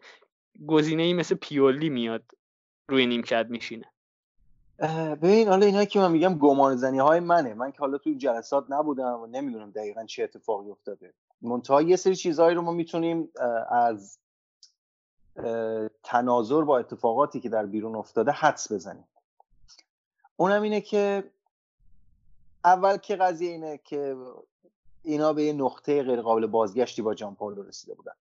گزینه 0.66 1.02
ای 1.02 1.12
مثل 1.12 1.34
پیولی 1.34 1.88
میاد 1.88 2.22
روی 2.88 3.06
نیمکت 3.06 3.46
میشینه؟ 3.48 3.86
ببین 5.22 5.48
حالا 5.48 5.66
اینا 5.66 5.84
که 5.84 5.98
من 5.98 6.12
میگم 6.12 6.38
گمان 6.38 6.76
زنی 6.76 6.98
های 6.98 7.20
منه. 7.20 7.54
من 7.54 7.72
که 7.72 7.78
حالا 7.78 7.98
توی 7.98 8.14
جلسات 8.14 8.64
نبودم 8.68 9.20
و 9.20 9.26
نمی‌دونم 9.26 9.70
دقیقا 9.70 10.04
چه 10.04 10.22
اتفاقی 10.22 10.70
افتاده. 10.70 11.12
منتها 11.42 11.82
یه 11.82 11.96
سری 11.96 12.16
چیزهایی 12.16 12.56
رو 12.56 12.62
ما 12.62 12.72
می‌تونیم 12.72 13.28
از 13.70 14.18
تناظر 16.02 16.62
با 16.62 16.78
اتفاقاتی 16.78 17.40
که 17.40 17.48
در 17.48 17.66
بیرون 17.66 17.96
افتاده 17.96 18.30
حدس 18.30 18.72
بزنیم. 18.72 19.04
اونم 20.36 20.62
اینه 20.62 20.80
که 20.80 21.30
اول 22.64 22.96
که 22.96 23.16
قضیه 23.16 23.50
اینه 23.50 23.80
که 23.84 24.16
اینا 25.02 25.32
به 25.32 25.42
یه 25.42 25.52
نقطه 25.52 26.02
غیر 26.02 26.20
قابل 26.20 26.46
بازگشتی 26.46 27.02
با 27.02 27.14
جان 27.14 27.34
پالو 27.34 27.62
رسیده 27.62 27.94
بودن. 27.94 28.12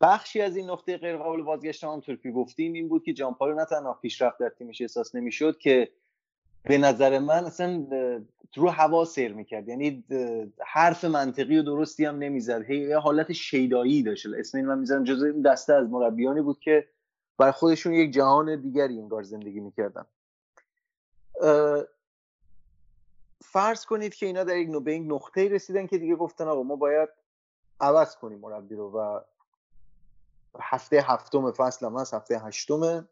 بخشی 0.00 0.40
از 0.40 0.56
این 0.56 0.70
نقطه 0.70 0.96
غیر 0.96 1.16
قابل 1.16 1.42
بازگشت 1.42 1.84
هم 1.84 2.00
که 2.00 2.30
گفتیم 2.30 2.72
این 2.72 2.88
بود 2.88 3.04
که 3.04 3.12
جان 3.12 3.34
پالو 3.34 3.54
نه 3.54 3.64
تنها 3.64 3.94
پیشرفت 3.94 4.38
در 4.38 4.48
تیمش 4.48 4.80
احساس 4.80 5.14
نمی‌شد 5.14 5.58
که 5.58 5.92
به 6.66 6.78
نظر 6.78 7.18
من 7.18 7.44
اصلا 7.44 7.86
رو 8.54 8.68
هوا 8.68 9.04
سیر 9.04 9.34
می‌کرد. 9.34 9.68
یعنی 9.68 10.04
حرف 10.66 11.04
منطقی 11.04 11.58
و 11.58 11.62
درستی 11.62 12.04
هم 12.04 12.18
نمی‌زد. 12.18 12.70
یه 12.70 12.98
حالت 12.98 13.32
شیدایی 13.32 14.02
داشت. 14.02 14.26
اسم 14.38 14.60
من 14.60 14.78
می‌زنم 14.78 15.04
جزء 15.04 15.26
این 15.26 15.42
دسته 15.42 15.74
از 15.74 15.90
مربیانی 15.90 16.40
بود 16.40 16.60
که 16.60 16.88
برای 17.38 17.52
خودشون 17.52 17.92
یک 17.92 18.12
جهان 18.12 18.60
دیگری 18.60 19.00
انگار 19.00 19.22
زندگی 19.22 19.60
می‌کردن. 19.60 20.06
فرض 23.42 23.86
کنید 23.86 24.14
که 24.14 24.26
اینا 24.26 24.44
در 24.44 24.56
یک 24.56 24.70
به 24.70 24.94
یک 24.94 25.02
نقطه 25.06 25.48
رسیدن 25.48 25.86
که 25.86 25.98
دیگه 25.98 26.16
گفتن 26.16 26.48
آقا 26.48 26.62
ما 26.62 26.76
باید 26.76 27.08
عوض 27.80 28.16
کنیم 28.16 28.38
مربی 28.38 28.74
رو 28.74 28.90
و 28.90 29.20
هفته 30.60 31.04
هفتم 31.06 31.52
فصل 31.52 31.86
هم 31.86 31.96
هست 31.96 32.14
هفته 32.14 32.38
هشتم 32.38 33.08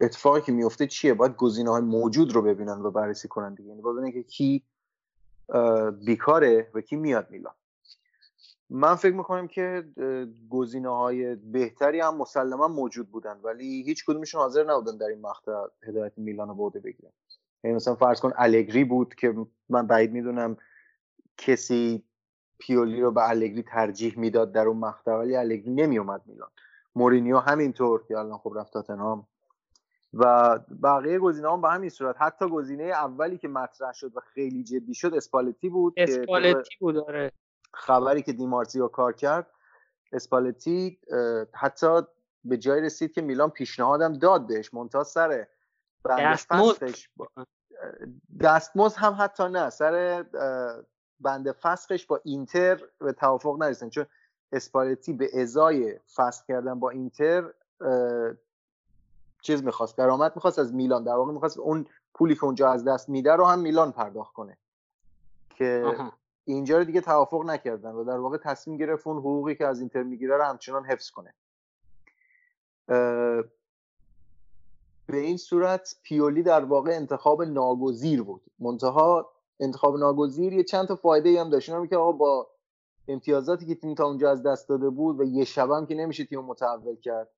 اتفاقی 0.00 0.40
که 0.40 0.52
میفته 0.52 0.86
چیه؟ 0.86 1.14
باید 1.14 1.36
گزینه 1.36 1.70
های 1.70 1.82
موجود 1.82 2.32
رو 2.32 2.42
ببینن 2.42 2.80
و 2.80 2.90
بررسی 2.90 3.28
کنن 3.28 3.54
دیگه. 3.54 3.68
یعنی 3.68 3.82
ببینن 3.82 4.12
که 4.12 4.22
کی 4.22 4.64
بیکاره 6.04 6.70
و 6.74 6.80
کی 6.80 6.96
میاد 6.96 7.30
میلان. 7.30 7.54
من 8.70 8.94
فکر 8.94 9.14
می‌کنم 9.14 9.48
که 9.48 9.88
گزینه 10.50 10.88
های 10.88 11.34
بهتری 11.34 12.00
هم 12.00 12.16
مسلما 12.16 12.68
موجود 12.68 13.10
بودن 13.10 13.40
ولی 13.42 13.82
هیچ 13.82 14.04
کدومشون 14.04 14.40
حاضر 14.40 14.64
نبودن 14.64 14.96
در 14.96 15.06
این 15.06 15.20
مقطع 15.20 15.66
هدایت 15.82 16.12
میلان 16.16 16.48
رو 16.48 16.54
بوده 16.54 16.80
بگیرن. 16.80 17.12
یعنی 17.64 17.76
مثلا 17.76 17.94
فرض 17.94 18.20
کن 18.20 18.32
الگری 18.36 18.84
بود 18.84 19.14
که 19.14 19.34
من 19.68 19.86
بعید 19.86 20.12
می‌دونم 20.12 20.56
کسی 21.36 22.04
پیولی 22.58 23.00
رو 23.00 23.10
به 23.10 23.28
الگری 23.28 23.62
ترجیح 23.62 24.18
می‌داد 24.18 24.52
در 24.52 24.66
اون 24.66 24.76
مقطع 24.76 25.12
ولی 25.12 25.36
الگری 25.36 25.70
نمیومد 25.70 26.22
میلان. 26.26 26.50
مورینیو 26.94 27.38
همینطور 27.38 28.04
که 28.08 28.18
الان 28.18 28.38
خب 28.38 28.52
رفت 28.56 28.72
تاتنهام 28.72 29.26
و 30.14 30.58
بقیه 30.82 31.18
گزینه 31.18 31.52
هم 31.52 31.60
به 31.60 31.68
همین 31.68 31.90
صورت. 31.90 32.16
حتی 32.18 32.48
گزینه 32.48 32.84
اولی 32.84 33.38
که 33.38 33.48
مطرح 33.48 33.92
شد 33.92 34.16
و 34.16 34.20
خیلی 34.20 34.64
جدی 34.64 34.94
شد 34.94 35.14
اسپالتی 35.14 35.68
بود 35.68 35.94
اسپالتی 35.96 36.76
بود 36.80 36.94
داره 36.94 37.32
خبری 37.74 38.22
که 38.22 38.32
دیمارزیو 38.32 38.88
کار 38.88 39.12
کرد 39.12 39.46
اسپالتی 40.12 40.98
حتی 41.54 42.02
به 42.44 42.56
جای 42.56 42.80
رسید 42.80 43.12
که 43.12 43.22
میلان 43.22 43.50
پیشنهادم 43.50 44.12
داد 44.12 44.46
بهش 44.46 44.74
منتها 44.74 45.04
سر 45.04 45.46
دستمزد 48.40 48.96
هم 48.96 49.16
حتی 49.18 49.48
نه 49.48 49.70
سر 49.70 50.24
بند 51.20 51.52
فسخش 51.52 52.06
با 52.06 52.20
اینتر 52.24 52.80
به 52.98 53.12
توافق 53.12 53.56
نرسیدن 53.62 53.90
چون 53.90 54.06
اسپالتی 54.52 55.12
به 55.12 55.42
ازای 55.42 55.98
فسخ 56.16 56.44
کردن 56.48 56.80
با 56.80 56.90
اینتر 56.90 57.52
چیز 59.44 59.64
می‌خواست 59.64 59.96
درآمد 59.96 60.32
می‌خواست 60.36 60.58
از 60.58 60.74
میلان. 60.74 61.04
در 61.04 61.14
واقع 61.14 61.32
می‌خواست 61.32 61.58
اون 61.58 61.86
پولی 62.14 62.34
که 62.34 62.44
اونجا 62.44 62.70
از 62.70 62.84
دست 62.84 63.08
میده 63.08 63.32
رو 63.32 63.44
هم 63.44 63.58
میلان 63.58 63.92
پرداخت 63.92 64.32
کنه. 64.32 64.58
که 65.50 65.96
اینجا 66.44 66.78
رو 66.78 66.84
دیگه 66.84 67.00
توافق 67.00 67.44
نکردن 67.44 67.92
و 67.92 68.04
در 68.04 68.18
واقع 68.18 68.36
تصمیم 68.36 68.76
گرفت 68.76 69.06
اون 69.06 69.16
حقوقی 69.18 69.54
که 69.54 69.66
از 69.66 69.80
اینتر 69.80 70.02
می‌گیره 70.02 70.36
رو 70.36 70.42
همچنان 70.44 70.84
حفظ 70.84 71.10
کنه. 71.10 71.34
به 75.06 75.16
این 75.16 75.36
صورت 75.36 75.96
پیولی 76.02 76.42
در 76.42 76.64
واقع 76.64 76.90
انتخاب 76.90 77.42
ناگزیر 77.42 78.22
بود. 78.22 78.42
منتها 78.58 79.32
انتخاب 79.60 79.98
ناگزیر 79.98 80.52
یه 80.52 80.64
چند 80.64 80.88
تا 80.88 80.96
فایده 80.96 81.40
هم 81.40 81.50
داشت. 81.50 81.88
که 81.88 81.96
آقا 81.96 82.12
با 82.12 82.50
امتیازاتی 83.08 83.66
که 83.66 83.74
تیم 83.74 83.94
تا 83.94 84.04
اونجا 84.04 84.30
از 84.30 84.42
دست 84.42 84.68
داده 84.68 84.90
بود 84.90 85.20
و 85.20 85.24
یه 85.24 85.44
شبم 85.44 85.86
که 85.86 85.94
نمیشه 85.94 86.24
تیم 86.24 86.40
متحول 86.40 86.96
کرد 86.96 87.28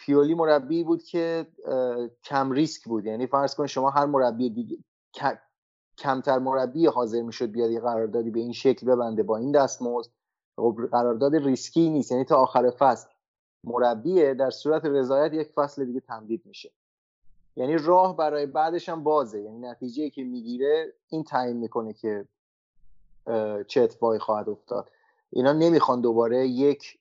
پیولی 0.00 0.34
مربی 0.34 0.84
بود 0.84 1.02
که 1.02 1.46
کم 2.24 2.52
ریسک 2.52 2.84
بود. 2.84 3.06
یعنی 3.06 3.26
فرض 3.26 3.54
کن 3.54 3.66
شما 3.66 3.90
هر 3.90 4.06
مربی 4.06 4.50
دیگه 4.50 4.78
کمتر 5.98 6.38
مربی 6.38 6.86
حاضر 6.86 7.22
می‌شد 7.22 7.50
بیاد 7.50 7.70
یه 7.70 7.80
قراردادی 7.80 8.30
به 8.30 8.40
این 8.40 8.52
شکل 8.52 8.86
ببنده 8.86 9.22
با 9.22 9.36
این 9.36 9.52
دستمزد 9.52 10.10
خب 10.56 10.76
قرارداد 10.92 11.36
ریسکی 11.36 11.90
نیست. 11.90 12.12
یعنی 12.12 12.24
تا 12.24 12.36
آخر 12.36 12.70
فصل 12.70 13.08
مربیه 13.64 14.34
در 14.34 14.50
صورت 14.50 14.84
رضایت 14.84 15.34
یک 15.34 15.52
فصل 15.52 15.84
دیگه 15.84 16.00
تمدید 16.00 16.42
میشه. 16.44 16.70
یعنی 17.56 17.76
راه 17.76 18.16
برای 18.16 18.46
بعدش 18.46 18.88
هم 18.88 19.04
بازه. 19.04 19.40
یعنی 19.40 19.58
نتیجه 19.58 20.10
که 20.10 20.24
می‌گیره 20.24 20.92
این 21.08 21.24
تعیین 21.24 21.56
می‌کنه 21.56 21.92
که 21.92 22.24
چه 23.66 23.80
اتفاقی 23.80 24.18
خواهد 24.18 24.48
افتاد. 24.48 24.90
اینا 25.30 25.52
نمی‌خوان 25.52 26.00
دوباره 26.00 26.48
یک 26.48 26.98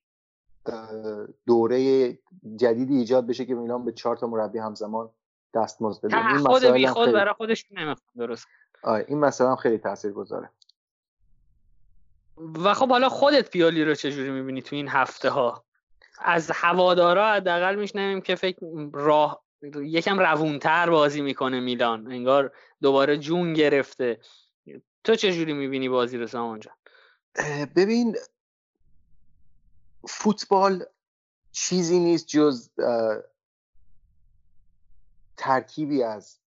دوره 1.48 2.10
جدیدی 2.56 2.96
ایجاد 2.98 3.28
بشه 3.28 3.46
که 3.46 3.56
میلان 3.56 3.86
به 3.86 3.92
چهار 3.92 4.18
تا 4.18 4.28
مربی 4.28 4.60
همزمان 4.60 5.10
دستمزد 5.54 6.02
بده. 6.02 6.28
این 6.28 6.38
خود 6.38 6.66
بی 6.66 6.88
خود 6.88 7.04
خیلی... 7.04 7.14
برای 7.14 7.34
خودش 7.34 7.66
نمی‌خوان 7.72 8.16
درست. 8.18 8.48
آره 8.84 9.06
این 9.08 9.24
هم 9.24 9.56
خیلی 9.56 9.78
تاثیرگذاره. 9.78 10.50
و 12.64 12.74
خب 12.74 12.90
حالا 12.90 13.10
خودت 13.10 13.50
پیالی 13.50 13.84
رو 13.84 13.96
چجوری 13.96 14.30
می‌بینی 14.30 14.62
تو 14.62 14.76
این 14.76 14.88
هفته 14.88 15.30
ها 15.30 15.64
از 16.20 16.52
هوادارا 16.54 17.32
حداقل 17.32 17.76
میشنویم 17.76 18.22
که 18.22 18.36
فکر 18.36 18.90
راه 18.94 19.44
یکم 19.76 20.20
روونتر 20.20 20.90
بازی 20.90 21.22
می‌کنه 21.22 21.60
میلان. 21.60 22.12
انگار 22.12 22.52
دوباره 22.82 23.18
جون 23.18 23.54
گرفته. 23.54 24.20
تو 25.04 25.16
چجوری 25.16 25.54
می‌بینی 25.54 25.90
بازی 25.90 26.18
رو 26.18 26.28
سامان 26.28 26.60
جان؟ 26.60 26.76
ببین 27.76 28.16
فوتبال 30.08 30.86
چیزی 31.52 32.00
نیست 32.00 32.28
جز 32.28 32.70
ترکیبی 35.38 36.04
از 36.04 36.40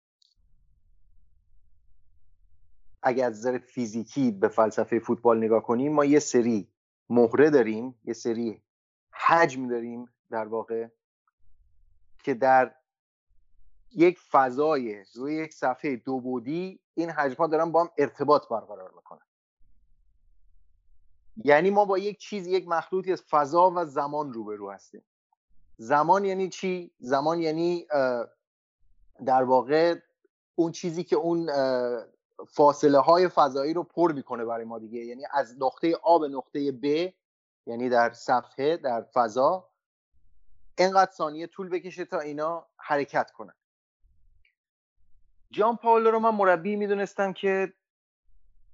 اگر 3.03 3.27
از 3.27 3.39
نظر 3.39 3.59
فیزیکی 3.59 4.31
به 4.31 4.49
فلسفه 4.49 4.99
فوتبال 4.99 5.39
نگاه 5.39 5.63
کنیم 5.63 5.93
ما 5.93 6.05
یه 6.05 6.19
سری 6.19 6.69
مهره 7.11 7.51
داریم 7.51 7.95
یه 8.05 8.15
سری 8.15 8.63
حجم 9.11 9.69
داریم 9.69 10.09
در 10.31 10.47
واقع 10.47 10.89
که 12.23 12.35
در 12.35 12.75
یک 13.91 14.19
فضای 14.19 15.05
روی 15.15 15.35
یک 15.35 15.55
صفحه 15.55 15.97
دو 15.97 16.21
بودی 16.21 16.81
این 16.95 17.11
حجم 17.11 17.35
ها 17.35 17.47
دارن 17.47 17.73
با 17.73 17.81
هم 17.85 17.91
ارتباط 17.99 18.49
برقرار 18.49 18.93
می‌کنن. 18.97 19.30
یعنی 21.45 21.71
ما 21.71 21.85
با 21.85 21.99
یک 21.99 22.19
چیز 22.19 22.47
یک 22.47 22.69
مخلوطی 22.69 23.13
از 23.13 23.23
فضا 23.23 23.71
و 23.77 23.85
زمان 23.85 24.33
روبرو 24.33 24.71
هستیم. 24.71 25.03
زمان 25.77 26.25
یعنی 26.25 26.49
چی؟ 26.49 26.91
زمان 26.99 27.41
یعنی 27.41 27.87
در 29.27 29.43
واقع 29.43 29.95
اون 30.55 30.73
چیزی 30.73 31.05
که 31.05 31.17
اون 31.17 31.51
فاصله 32.49 32.99
های 32.99 33.29
فضایی 33.29 33.75
رو 33.75 33.83
پر 33.83 34.13
می‌کنه 34.13 34.45
برای 34.45 34.65
ما 34.65 34.79
دیگه. 34.79 35.05
یعنی 35.05 35.23
از 35.33 35.57
نقطه 35.63 35.97
آ 36.03 36.19
به 36.19 36.29
نقطه 36.29 36.73
ب 36.73 36.85
یعنی 37.67 37.89
در 37.89 38.13
صفحه 38.13 38.77
در 38.77 39.03
فضا 39.03 39.69
اینقدر 40.79 41.11
ثانیه 41.11 41.47
طول 41.47 41.69
بکشه 41.69 42.05
تا 42.05 42.21
اینا 42.21 42.67
حرکت 42.77 43.31
کنن. 43.31 43.55
جان 45.51 45.77
پاولو 45.77 46.11
رو 46.11 46.19
من 46.19 46.35
مربی 46.35 46.77
می‌دونستم 46.77 47.33
که 47.33 47.73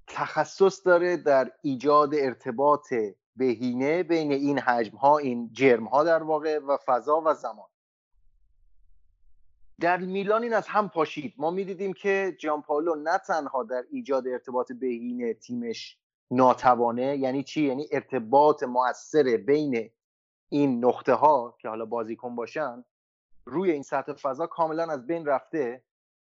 تخصص 0.07 0.87
داره 0.87 1.17
در 1.17 1.53
ایجاد 1.63 2.15
ارتباط 2.15 2.95
بهینه 3.37 4.03
بین 4.03 4.33
این 4.33 4.59
حجم 4.59 4.97
ها 4.97 5.19
این 5.19 5.53
جرم 5.53 5.85
ها 5.85 6.05
در 6.05 6.23
واقع 6.23 6.59
و 6.59 6.77
فضا 6.87 7.23
و 7.25 7.35
زمان. 7.35 7.69
در 9.81 9.97
میلان 9.97 10.43
این 10.43 10.55
از 10.55 10.67
هم 10.69 10.89
پاشید. 10.89 11.35
ما 11.39 11.51
می‌دیدیم 11.51 11.93
که 11.93 12.37
جان 12.41 12.63
پاولو 12.63 12.95
نه 12.95 13.19
تنها 13.19 13.63
در 13.63 13.85
ایجاد 13.91 14.29
ارتباط 14.29 14.73
بهینه 14.73 15.35
تیمش 15.35 15.99
ناتوانه 16.31 17.17
یعنی 17.17 17.43
چی؟ 17.43 17.63
یعنی 17.63 17.89
ارتباط 17.93 18.63
موثر 18.63 19.37
بین 19.37 19.91
این 20.49 20.85
نقطه 20.85 21.15
ها 21.15 21.57
که 21.59 21.69
حالا 21.69 21.85
بازیکن 21.85 22.37
باشن 22.37 22.85
روی 23.45 23.71
این 23.71 23.83
سطح 23.83 24.13
فضا 24.13 24.47
کاملا 24.47 24.93
از 24.93 25.07
بین 25.07 25.27
رفته. 25.27 25.83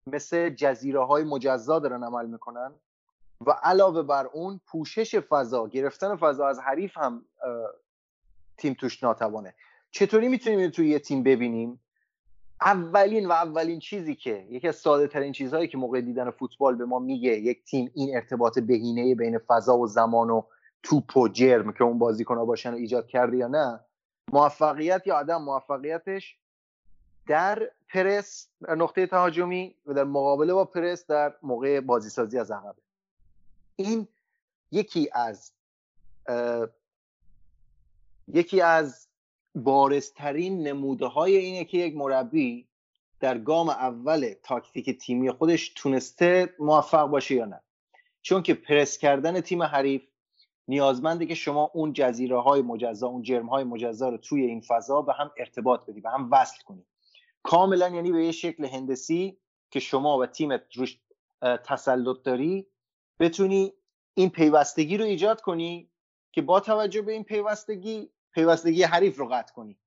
مثل 0.07 0.51
جزیره 0.51 1.05
های 1.05 1.25
مجزا 1.25 1.79
دارن 1.79 2.05
عمل 2.05 2.27
می‌کنن. 2.27 2.75
و 3.47 3.51
علاوه 3.51 4.03
بر 4.03 4.27
اون 4.27 4.61
پوشش 4.67 5.17
فضا 5.17 5.69
گرفتن 5.69 6.17
فضا 6.17 6.47
از 6.47 6.59
حریف 6.59 6.99
هم 6.99 7.25
تیم 8.57 8.75
توش 8.75 9.03
ناتوانه. 9.03 9.55
چطوری 9.91 10.29
می‌تونیم 10.29 10.71
توی 10.71 10.89
یه 10.89 10.99
تیم 10.99 11.23
ببینیم؟ 11.23 11.81
اولین 12.61 13.27
و 13.27 13.33
اولین 13.33 13.79
چیزی 13.79 14.15
که 14.15 14.47
یکی 14.51 14.69
از 14.69 14.77
ساده 14.77 15.07
ترین 15.07 15.33
چیزهایی 15.33 15.69
که 15.69 15.79
موقع 15.79 16.01
دیدن 16.01 16.31
فوتبال 16.31 16.77
به 16.77 16.85
ما 16.85 16.99
میگه 16.99 17.31
یک 17.31 17.65
تیم 17.65 17.91
این 17.95 18.17
ارتباط 18.17 18.59
بهینه 18.59 19.15
بین 19.15 19.39
فضا 19.39 19.79
و 19.79 19.87
زمان 19.87 20.31
و 20.31 20.43
توپ 20.83 21.17
و 21.17 21.29
جرم 21.29 21.73
که 21.73 21.85
اون 21.85 21.99
بازیکنها 21.99 22.45
باشن 22.45 22.73
و 22.73 22.77
ایجاد 22.77 23.07
کرده 23.07 23.37
یا 23.37 23.49
نه 23.49 23.81
موفقیت 24.33 25.07
یا 25.07 25.19
عدم 25.19 25.43
موفقیتش 25.43 26.39
در 27.27 27.71
پرس 27.89 28.49
نقطه 28.69 29.07
تهاجمی 29.07 29.75
و 29.87 29.95
در 29.95 30.05
مقابله 30.05 30.55
با 30.55 30.65
پرس 30.65 31.07
در 31.07 31.35
موقع 31.43 31.81
بازیسازی 31.81 32.39
از 32.39 32.51
عقبه 32.51 32.83
این 33.79 34.09
یکی 34.73 35.09
از 35.13 35.53
یکی 38.29 38.61
از 38.61 39.09
بارزترین 39.55 40.63
نموده 40.67 41.07
های 41.07 41.37
اینه 41.37 41.65
که 41.65 41.79
یک 41.79 41.97
مربی 41.97 42.69
در 43.21 43.39
گام 43.39 43.69
اول 43.69 44.35
تاکتیک 44.43 44.91
تیمی 44.91 45.31
خودش 45.31 45.69
تونسته 45.69 46.55
موفق 46.59 47.07
باشه 47.07 47.35
یا 47.35 47.45
نه. 47.45 47.61
چون 48.23 48.43
که 48.43 48.55
پرس 48.55 48.99
کردن 48.99 49.41
تیم 49.41 49.63
حریف 49.63 50.03
نیازمنده 50.69 51.27
که 51.27 51.35
شما 51.35 51.71
اون 51.75 51.93
جزیره 51.93 52.41
های 52.41 52.63
مجزا 52.63 53.07
اون 53.07 53.23
جرم 53.23 53.49
های 53.49 53.65
مجزا 53.65 54.09
رو 54.09 54.17
توی 54.17 54.45
این 54.45 54.61
فضا 54.61 55.03
به 55.03 55.13
هم 55.13 55.31
ارتباط 55.37 55.87
بدی 55.87 56.01
به 56.01 56.11
هم 56.11 56.29
وصل 56.33 56.63
کنی. 56.65 56.85
کاملا 57.43 57.89
یعنی 57.89 58.13
به 58.13 58.25
یه 58.25 58.33
شکل 58.33 58.65
هندسی 58.65 59.37
که 59.71 59.81
شما 59.81 60.19
و 60.19 60.27
تیمت 60.27 60.63
روش 60.75 60.99
تسلط 61.43 62.23
داری 62.23 62.67
بتونی 63.21 63.73
این 64.15 64.31
پیوستگی 64.31 64.97
رو 64.97 65.05
ایجاد 65.05 65.41
کنی 65.41 65.91
که 66.33 66.43
با 66.43 66.61
توجه 66.61 67.03
به 67.03 67.13
این 67.13 67.25
پیوستگی 67.25 68.11
پیوستگی 68.33 68.83
حریف 68.83 69.19
رو 69.19 69.29
قطع 69.29 69.53
کنی. 69.53 69.79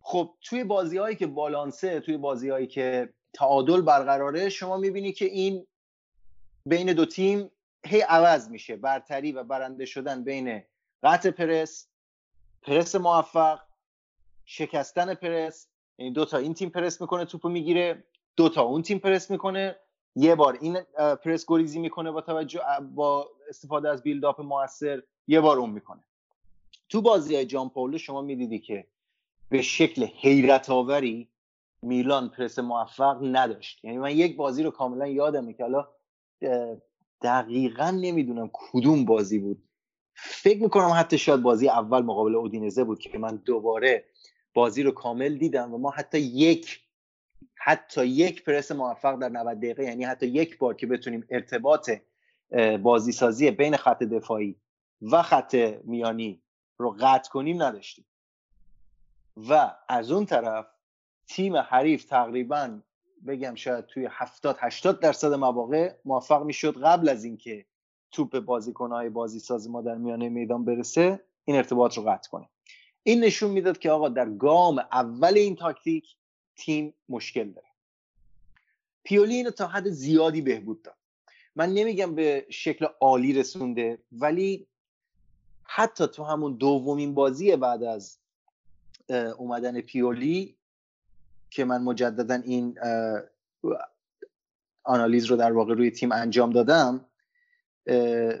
خب 0.00 0.34
توی 0.40 0.64
بازی 0.64 0.98
هایی 0.98 1.16
که 1.16 1.26
بالانسه 1.26 2.00
توی 2.00 2.16
بازی 2.16 2.48
هایی 2.48 2.66
که 2.66 3.12
تعادل 3.32 3.80
برقراره 3.80 4.48
شما 4.48 4.76
می‌بینی 4.76 5.12
که 5.12 5.24
این 5.24 5.66
بین 6.66 6.92
دو 6.92 7.06
تیم 7.06 7.50
هی 7.86 8.00
عوض 8.00 8.48
میشه. 8.48 8.76
برتری 8.76 9.32
و 9.32 9.44
برنده 9.44 9.84
شدن 9.84 10.24
بین 10.24 10.62
قطع 11.02 11.30
پرس 11.30 11.88
پرس 12.62 12.94
موفق 12.94 13.60
شکستن 14.44 15.14
پرس 15.14 15.68
یعنی 15.98 16.12
دو 16.12 16.24
تا 16.24 16.38
این 16.38 16.54
تیم 16.54 16.70
پرس 16.70 17.00
می‌کنه 17.00 17.24
توپو 17.24 17.48
می‌گیره 17.48 18.04
دو 18.36 18.48
تا 18.48 18.62
اون 18.62 18.82
تیم 18.82 18.98
پرس 18.98 19.30
می‌کنه. 19.30 19.76
یه 20.16 20.34
بار 20.34 20.58
این 20.60 20.78
پرس 21.24 21.44
گریزی 21.48 21.78
می‌کنه 21.78 22.10
با 22.10 22.20
توجه 22.20 22.60
با 22.94 23.30
استفاده 23.48 23.88
از 23.88 24.02
بیلداپ 24.02 24.40
موثر 24.40 25.02
یه 25.28 25.40
بار 25.40 25.58
اون 25.58 25.70
می‌کنه. 25.70 26.04
تو 26.88 27.02
بازی 27.02 27.34
های 27.34 27.46
جان 27.46 27.68
پولو 27.68 27.98
شما 27.98 28.22
می‌دیدی 28.22 28.58
که 28.58 28.86
به 29.48 29.62
شکل 29.62 30.04
حیرت 30.04 30.70
آوری 30.70 31.28
میلان 31.82 32.28
پرس 32.28 32.58
موفق 32.58 33.18
نداشت. 33.22 33.84
یعنی 33.84 33.98
من 33.98 34.16
یک 34.16 34.36
بازی 34.36 34.62
رو 34.62 34.70
کاملا 34.70 35.06
یادمه 35.06 35.52
که 35.52 35.62
حالا 35.62 35.88
دقیقا 37.22 37.90
نمی‌دونم 37.90 38.50
کدوم 38.52 39.04
بازی 39.04 39.38
بود. 39.38 39.62
فکر 40.14 40.62
می‌کنم 40.62 40.92
حتی 40.96 41.18
شاید 41.18 41.42
بازی 41.42 41.68
اول 41.68 42.02
مقابل 42.02 42.34
اودینزه 42.34 42.84
بود 42.84 42.98
که 42.98 43.18
من 43.18 43.36
دوباره 43.36 44.04
بازی 44.54 44.82
رو 44.82 44.90
کامل 44.90 45.34
دیدم 45.34 45.74
و 45.74 45.78
ما 45.78 45.90
حتی 45.90 46.18
یک 46.18 46.81
حتی 47.64 48.06
یک 48.06 48.44
پرس 48.44 48.72
موفق 48.72 49.18
در 49.18 49.28
90 49.28 49.58
دقیقه 49.58 49.84
یعنی 49.84 50.04
حتی 50.04 50.26
یک 50.26 50.58
بار 50.58 50.74
که 50.74 50.86
بتونیم 50.86 51.26
ارتباط 51.30 51.90
بازی 52.82 53.12
سازی 53.12 53.50
بین 53.50 53.76
خط 53.76 54.02
دفاعی 54.02 54.56
و 55.02 55.22
خط 55.22 55.54
میانی 55.84 56.42
رو 56.76 56.96
قطع 57.00 57.30
کنیم 57.30 57.62
نداشتیم. 57.62 58.04
و 59.48 59.74
از 59.88 60.10
اون 60.10 60.26
طرف 60.26 60.66
تیم 61.26 61.56
حریف 61.56 62.04
تقریبا 62.04 62.80
بگم 63.26 63.54
شاید 63.54 63.86
توی 63.86 64.08
70 64.10 64.56
80 64.60 65.00
درصد 65.00 65.32
مواقع 65.32 65.94
موفق 66.04 66.42
می‌شد 66.42 66.82
قبل 66.82 67.08
از 67.08 67.24
اینکه 67.24 67.66
توپ 68.10 68.38
بازیکنهای 68.38 69.08
بازی 69.08 69.38
ساز 69.38 69.70
ما 69.70 69.82
در 69.82 69.94
میانه 69.94 70.28
میدان 70.28 70.64
برسه 70.64 71.20
این 71.44 71.56
ارتباط 71.56 71.96
رو 71.96 72.02
قطع 72.02 72.30
کنه. 72.30 72.48
این 73.02 73.24
نشون 73.24 73.50
می‌داد 73.50 73.78
که 73.78 73.90
آقا 73.90 74.08
در 74.08 74.30
گام 74.30 74.78
اول 74.78 75.34
این 75.34 75.56
تاکتیک 75.56 76.16
تیم 76.56 76.94
مشکل 77.08 77.50
داره. 77.50 77.66
پیولی 79.04 79.34
اینو 79.34 79.50
تا 79.50 79.66
حد 79.66 79.88
زیادی 79.88 80.40
بهبود 80.40 80.82
داد. 80.82 80.96
من 81.56 81.74
نمیگم 81.74 82.14
به 82.14 82.46
شکل 82.50 82.86
عالی 83.00 83.32
رسونده 83.32 83.98
ولی 84.12 84.66
حتی 85.62 86.06
تو 86.06 86.24
همون 86.24 86.56
دومین 86.56 87.14
بازی 87.14 87.56
بعد 87.56 87.82
از 87.82 88.18
اومدن 89.38 89.80
پیولی 89.80 90.56
که 91.50 91.64
من 91.64 91.82
مجددا 91.82 92.34
این 92.34 92.78
آنالیز 94.82 95.24
رو 95.24 95.36
در 95.36 95.52
واقع 95.52 95.74
روی 95.74 95.90
تیم 95.90 96.12
انجام 96.12 96.50
دادم 96.52 97.04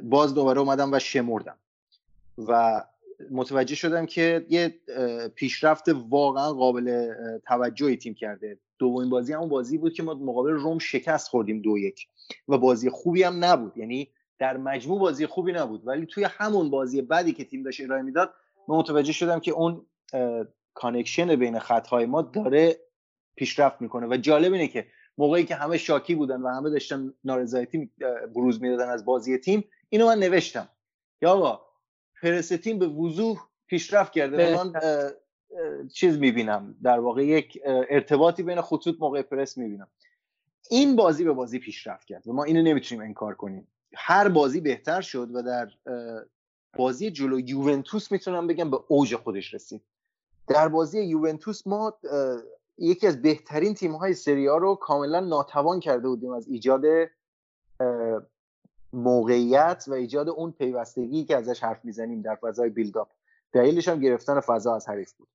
باز 0.02 0.34
دوباره 0.34 0.60
اومدم 0.60 0.92
و 0.92 0.98
شمردم. 0.98 1.58
و 2.38 2.84
متوجه 3.30 3.74
شدم 3.74 4.06
که 4.06 4.46
یه 4.48 4.80
پیشرفت 5.34 5.84
واقعا 5.88 6.52
قابل 6.52 7.14
توجهی 7.46 7.96
تیم 7.96 8.14
کرده. 8.14 8.58
دومین 8.78 9.10
بازی 9.10 9.32
همون 9.32 9.48
بازی 9.48 9.78
بود 9.78 9.92
که 9.92 10.02
ما 10.02 10.14
مقابل 10.14 10.50
روم 10.50 10.78
شکست 10.78 11.28
خوردیم 11.28 11.62
دو 11.62 11.78
یک 11.78 12.06
و 12.48 12.58
بازی 12.58 12.90
خوبی 12.90 13.22
هم 13.22 13.44
نبود. 13.44 13.78
یعنی 13.78 14.08
در 14.38 14.56
مجموع 14.56 15.00
بازی 15.00 15.26
خوبی 15.26 15.52
نبود. 15.52 15.86
ولی 15.86 16.06
توی 16.06 16.24
همون 16.24 16.70
بازی 16.70 17.02
بعدی 17.02 17.32
که 17.32 17.44
تیم 17.44 17.62
داشت 17.62 17.80
ارائه 17.80 18.02
می‌داد 18.02 18.34
من 18.68 18.76
متوجه 18.76 19.12
شدم 19.12 19.40
که 19.40 19.50
اون 19.50 19.86
connection 20.74 21.36
بین 21.36 21.58
خطهای 21.58 22.06
ما 22.06 22.22
داره 22.22 22.76
پیشرفت 23.36 23.80
می‌کنه. 23.80 24.06
و 24.06 24.16
جالب 24.16 24.52
اینه 24.52 24.68
که 24.68 24.86
موقعی 25.18 25.44
که 25.44 25.54
همه 25.54 25.78
شاکی 25.78 26.14
بودن 26.14 26.40
و 26.40 26.48
همه 26.48 26.70
داشتن 26.70 27.14
نارضایتی 27.24 27.90
بروز 28.34 28.62
می‌دادن 28.62 28.88
از 28.88 29.04
بازی 29.04 29.38
تیم 29.38 29.64
اینو 29.88 30.06
من 30.06 30.18
نوشتم. 30.18 30.68
یا 31.22 31.30
آقا 31.30 31.60
پرس 32.22 32.48
تیم 32.48 32.78
به 32.78 32.86
وضوح 32.86 33.40
پیشرفت 33.66 34.12
کرده 34.12 34.56
من 34.56 34.72
چیز 35.92 36.18
می‌بینم. 36.18 36.74
در 36.82 37.00
واقع 37.00 37.26
یک 37.26 37.60
ارتباطی 37.64 38.42
بین 38.42 38.60
خطوط 38.60 38.96
موقع 39.00 39.22
پرس 39.22 39.58
می‌بینم. 39.58 39.88
این 40.70 40.96
بازی 40.96 41.24
به 41.24 41.32
بازی 41.32 41.58
پیشرفت 41.58 42.06
کرد 42.06 42.28
و 42.28 42.32
ما 42.32 42.44
اینو 42.44 42.62
نمی‌تونیم 42.62 43.04
انکار 43.04 43.34
کنیم. 43.34 43.68
هر 43.94 44.28
بازی 44.28 44.60
بهتر 44.60 45.00
شد 45.00 45.34
و 45.34 45.42
در 45.42 45.70
بازی 46.76 47.10
جلو 47.10 47.40
یوونتوس 47.40 48.12
می‌تونم 48.12 48.46
بگم 48.46 48.70
به 48.70 48.78
اوج 48.88 49.16
خودش 49.16 49.54
رسید. 49.54 49.82
در 50.48 50.68
بازی 50.68 51.02
یوونتوس 51.02 51.66
ما 51.66 51.98
یکی 52.78 53.06
از 53.06 53.22
بهترین 53.22 53.74
تیم 53.74 53.92
های 53.92 54.14
سری 54.14 54.46
رو 54.46 54.74
کاملا 54.74 55.20
ناتوان 55.20 55.80
کرده 55.80 56.08
بودیم 56.08 56.30
از 56.30 56.48
ایجاد 56.48 56.82
موقعیت 58.92 59.84
و 59.88 59.92
ایجاد 59.92 60.28
اون 60.28 60.52
پیوستگی 60.52 61.24
که 61.24 61.36
ازش 61.36 61.62
حرف 61.62 61.84
می‌زنیم 61.84 62.22
در 62.22 62.34
فضای 62.34 62.70
بیلداپ 62.70 63.10
دلیلش 63.52 63.88
هم 63.88 64.00
گرفتن 64.00 64.40
فضا 64.40 64.76
از 64.76 64.88
حریف 64.88 65.12
بود. 65.12 65.28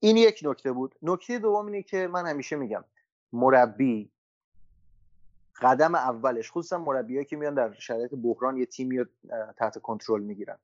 این 0.00 0.16
یک 0.16 0.40
نکته 0.44 0.72
بود. 0.72 0.94
نکته 1.02 1.38
دوم 1.38 1.66
اینه 1.66 1.82
که 1.82 2.06
من 2.06 2.26
همیشه 2.26 2.56
میگم 2.56 2.84
مربی 3.32 4.10
قدم 5.62 5.94
اولش 5.94 6.50
خصوصا 6.50 6.78
مربیایی 6.78 7.24
که 7.24 7.36
میان 7.36 7.54
در 7.54 7.72
شرایط 7.72 8.14
بحران 8.14 8.56
یه 8.56 8.66
تیمی 8.66 8.98
رو 8.98 9.04
تحت 9.56 9.78
کنترل 9.78 10.22
می‌گیرن. 10.22 10.58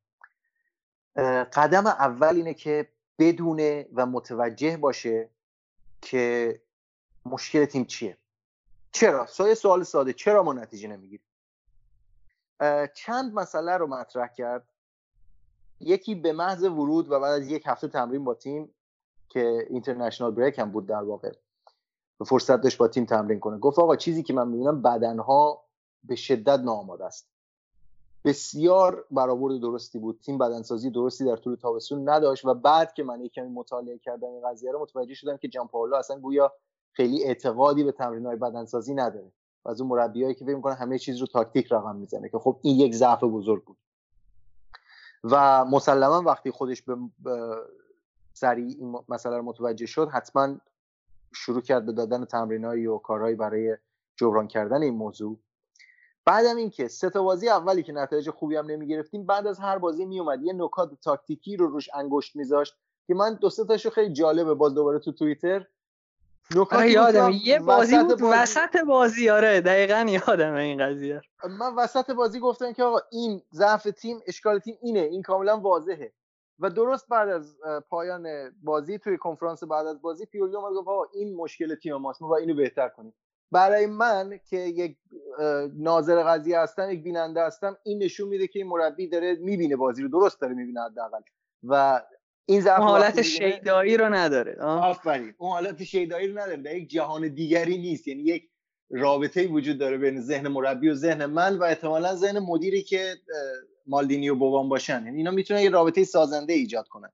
قدم 1.52 1.86
اول 1.86 2.36
اینه 2.36 2.54
که 2.54 2.88
بدونه 3.18 3.88
و 3.94 4.06
متوجه 4.06 4.76
باشه 4.76 5.28
که 6.02 6.60
مشکل 7.26 7.64
تیم 7.64 7.84
چیه. 7.84 8.16
چرا؟ 8.92 9.26
سوال 9.26 9.82
ساده 9.82 10.12
چرا 10.12 10.42
ما 10.42 10.52
نتیجه 10.52 10.88
نمی‌گیریم؟ 10.88 11.26
چند 12.94 13.34
مسئله 13.34 13.76
رو 13.76 13.86
مطرح 13.86 14.28
کرد. 14.28 14.68
یکی 15.80 16.14
به 16.14 16.32
محض 16.32 16.62
ورود 16.64 17.10
و 17.10 17.20
بعد 17.20 17.42
از 17.42 17.48
یک 17.48 17.62
هفته 17.66 17.88
تمرین 17.88 18.24
با 18.24 18.34
تیم 18.34 18.74
که 19.28 19.66
اینترنشنال 19.70 20.30
بریک 20.30 20.58
هم 20.58 20.70
بود 20.70 20.86
در 20.86 21.02
واقع 21.02 21.32
به 22.18 22.24
فرصت 22.24 22.60
داشت 22.60 22.78
با 22.78 22.88
تیم 22.88 23.04
تمرین 23.04 23.40
کنه. 23.40 23.58
گفت 23.58 23.78
آقا 23.78 23.96
چیزی 23.96 24.22
که 24.22 24.32
من 24.32 24.48
می‌بینم 24.48 24.82
بدنها 24.82 25.64
به 26.04 26.16
شدت 26.16 26.60
ناآماده 26.60 27.04
است. 27.04 27.28
بسیار 28.24 29.04
برآورد 29.10 29.60
درستی 29.60 29.98
بود. 29.98 30.20
تیم 30.20 30.38
بدنسازی 30.38 30.90
درستی 30.90 31.24
در 31.24 31.36
طول 31.36 31.54
تابستون 31.54 32.08
نداشت 32.08 32.44
و 32.44 32.54
بعد 32.54 32.94
که 32.94 33.02
من 33.02 33.20
یکمی 33.20 33.48
مطالعه 33.48 33.98
کردم 33.98 34.28
این 34.28 34.50
قضیه 34.50 34.72
رو 34.72 34.82
متوجه 34.82 35.14
شدم 35.14 35.36
که 35.36 35.48
جان 35.48 35.68
پاولو 35.68 35.96
اصلا 35.96 36.18
گویا 36.18 36.52
خیلی 36.92 37.24
اعتقادی 37.24 37.84
به 37.84 37.92
تمرین‌های 37.92 38.36
بدنسازی 38.36 38.94
نداره. 38.94 39.32
و 39.66 39.70
از 39.70 39.80
اون 39.80 39.90
مربیایی 39.90 40.34
که 40.34 40.44
فکر 40.44 40.54
می‌کنه 40.54 40.74
همه 40.74 40.98
چیز 40.98 41.20
رو 41.20 41.26
تاکتیک 41.26 41.72
رقم 41.72 41.96
می‌زنه 41.96 42.28
که 42.28 42.38
خب 42.38 42.60
این 42.62 42.80
یک 42.80 42.94
ضعف 42.94 43.24
بزرگ 43.24 43.64
بود. 43.64 43.76
و 45.24 45.64
مسلما 45.64 46.22
وقتی 46.22 46.50
خودش 46.50 46.82
به 46.82 46.96
سریع 48.32 48.76
این 48.78 48.98
مسئله 49.08 49.36
رو 49.36 49.42
متوجه 49.42 49.86
شد 49.86 50.08
حتما 50.08 50.56
شروع 51.34 51.60
کرد 51.60 51.86
به 51.86 51.92
دادن 51.92 52.24
تمرینایی 52.24 52.86
و 52.86 52.98
کارهایی 52.98 53.34
برای 53.34 53.76
جبران 54.16 54.48
کردن 54.48 54.82
این 54.82 54.94
موضوع. 54.94 55.38
بعدم 56.24 56.56
اینکه 56.56 56.88
سه 56.88 57.10
تا 57.10 57.22
بازی 57.22 57.48
اولی 57.48 57.82
که 57.82 57.92
نتایج 57.92 58.30
خوبی 58.30 58.56
هم 58.56 58.66
نمی‌گرفتیم 58.66 59.26
بعد 59.26 59.46
از 59.46 59.58
هر 59.58 59.78
بازی 59.78 60.04
میومد 60.04 60.42
یه 60.42 60.52
نکات 60.52 61.00
تاکتیکی 61.00 61.56
رو 61.56 61.66
روش 61.66 61.88
انگشت 61.94 62.36
میذاشت 62.36 62.76
که 63.06 63.14
من 63.14 63.34
دو 63.34 63.50
سه 63.50 63.64
تاشو 63.64 63.90
خیلی 63.90 64.12
جالبه 64.12 64.54
باز 64.54 64.74
دوباره 64.74 64.98
تو 64.98 65.12
توییتر. 65.12 65.66
آره 66.70 66.90
یادم 66.90 67.30
یه 67.44 67.60
بازی 67.60 67.98
بود 67.98 68.20
بازی... 68.20 68.24
وسط 68.32 68.76
بازی. 68.76 69.30
آره 69.30 69.60
دقیقا 69.60 70.06
یادم 70.08 70.54
این 70.54 70.86
قضیه. 70.86 71.20
من 71.58 71.74
وسط 71.74 72.10
بازی 72.10 72.40
گفتم 72.40 72.72
که 72.72 72.84
آقا 72.84 72.98
این 73.12 73.42
ضعف 73.52 73.82
تیم 73.82 74.20
اشکال 74.26 74.58
تیم 74.58 74.78
اینه. 74.82 75.00
این 75.00 75.22
کاملا 75.22 75.60
واضحه. 75.60 76.12
و 76.58 76.70
درست 76.70 77.08
بعد 77.08 77.28
از 77.28 77.56
پایان 77.90 78.26
بازی 78.62 78.98
توی 78.98 79.16
کنفرانس 79.16 79.64
بعد 79.64 79.86
از 79.86 80.02
بازی 80.02 80.26
پیولی 80.26 80.56
اومد 80.56 80.72
گفت 80.72 80.88
آقا 80.88 81.04
این 81.14 81.36
مشکل 81.36 81.74
تیم 81.74 81.96
ماست 81.96 82.22
ما 82.22 82.36
اینو 82.36 82.54
بهتر 82.54 82.88
کنیم. 82.88 83.14
برای 83.52 83.86
من 83.86 84.40
که 84.50 84.56
یک 84.56 84.96
ناظر 85.78 86.22
قضیه 86.22 86.60
هستم 86.60 86.90
یک 86.90 87.02
بیننده 87.02 87.42
هستم 87.42 87.76
این 87.82 88.02
نشون 88.02 88.28
میده 88.28 88.46
که 88.46 88.58
این 88.58 88.68
مربی 88.68 89.08
داره 89.08 89.34
می‌بینه 89.34 89.76
بازی 89.76 90.02
رو 90.02 90.08
درست 90.08 90.40
داره 90.40 90.54
می‌بینه 90.54 90.80
حداقل. 90.84 91.20
و 91.64 92.02
این 92.46 92.60
ضعف 92.60 92.78
حالت 92.78 93.22
شیدایی 93.22 93.96
رو 93.96 94.14
نداره. 94.14 94.56
آفرین. 94.62 95.34
اون 95.38 95.50
حالت 95.50 95.84
شیدایی 95.84 96.28
رو 96.28 96.38
نداره. 96.38 96.56
در 96.56 96.76
یک 96.76 96.90
جهان 96.90 97.28
دیگری 97.28 97.78
نیست. 97.78 98.08
یعنی 98.08 98.22
یک 98.22 98.48
رابطه 98.90 99.46
وجود 99.46 99.78
داره 99.78 99.98
بین 99.98 100.20
ذهن 100.20 100.48
مربی 100.48 100.88
و 100.88 100.94
ذهن 100.94 101.26
من 101.26 101.58
و 101.58 101.62
احتمالا 101.62 102.14
ذهن 102.14 102.38
مدیری 102.38 102.82
که 102.82 103.14
مالدینی 103.86 104.28
و 104.28 104.34
بوبان 104.34 104.68
باشن. 104.68 105.04
یعنی 105.04 105.16
اینا 105.16 105.30
می‌تونن 105.30 105.60
یه 105.60 105.70
رابطه 105.70 106.04
سازنده 106.04 106.52
ایجاد 106.52 106.88
کنن. 106.88 107.12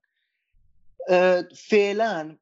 فعلا 1.55 2.37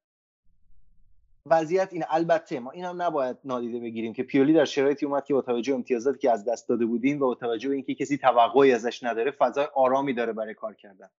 وضعیت 1.45 1.89
این 1.91 2.03
البته 2.09 2.59
ما 2.59 2.71
این 2.71 2.85
هم 2.85 3.01
نباید 3.01 3.37
نادیده 3.43 3.79
بگیریم 3.79 4.13
که 4.13 4.23
پیولی 4.23 4.53
در 4.53 4.65
شرایطی 4.65 5.05
اومد 5.05 5.25
که 5.25 5.33
با 5.33 5.41
توجه 5.41 5.73
امتیازاتی 5.73 6.19
که 6.19 6.31
از 6.31 6.45
دست 6.45 6.69
داده 6.69 6.85
بودیم 6.85 7.21
و 7.21 7.25
با 7.25 7.35
توجه 7.35 7.69
به 7.69 7.75
اینکه 7.75 7.95
کسی 7.95 8.17
توقعی 8.17 8.71
ازش 8.71 9.03
نداره 9.03 9.31
فضای 9.31 9.67
آرامی 9.75 10.13
داره 10.13 10.33
برای 10.33 10.53
کار 10.53 10.73
کردن. 10.73 11.09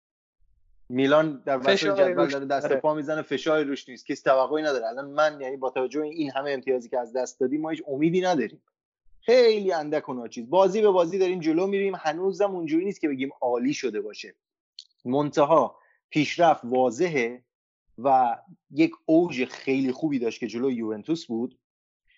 میلان 0.93 1.43
در 1.47 1.59
وسط 1.59 1.71
جدول 1.71 2.29
داره 2.29 2.45
دست 2.45 2.65
آره. 2.65 2.77
پا 2.77 2.95
می‌زنه 2.95 3.23
فشاری 3.23 3.65
روش 3.65 3.89
نیست. 3.89 4.07
کسی 4.07 4.23
توقعی 4.23 4.63
نداره. 4.63 4.87
الان 4.87 5.11
من 5.11 5.41
یعنی 5.41 5.57
با 5.57 5.71
توجه 5.71 6.01
به 6.01 6.07
این 6.07 6.31
همه 6.31 6.51
امتیازی 6.51 6.89
که 6.89 6.99
از 6.99 7.13
دست 7.13 7.41
دادیم 7.41 7.61
ما 7.61 7.71
هیچ 7.71 7.83
امیدی 7.89 8.21
نداریم. 8.21 8.63
خیلی 9.21 9.73
اندک 9.73 10.09
و 10.09 10.15
ناچیز. 10.15 10.51
بازی 10.51 10.83
به 10.83 10.91
بازی 10.91 11.19
داریم 11.19 11.41
جلو 11.41 11.67
میریم. 11.67 11.95
هنوزم 11.97 12.51
اونجوری 12.51 12.85
نیست 12.85 13.01
که 13.01 13.09
بگیم 13.09 13.31
عالی 13.41 13.75
شده 13.75 14.01
باشه. 14.01 14.35
منتها 15.05 15.79
پیشرفت 16.11 16.61
واضحه 16.65 17.43
و 17.99 18.37
یک 18.71 18.93
اوج 19.07 19.45
خیلی 19.45 19.93
خوبی 19.93 20.19
داشت 20.19 20.41
که 20.41 20.47
جلو 20.47 20.71
یوونتوس 20.71 21.27
بود. 21.27 21.59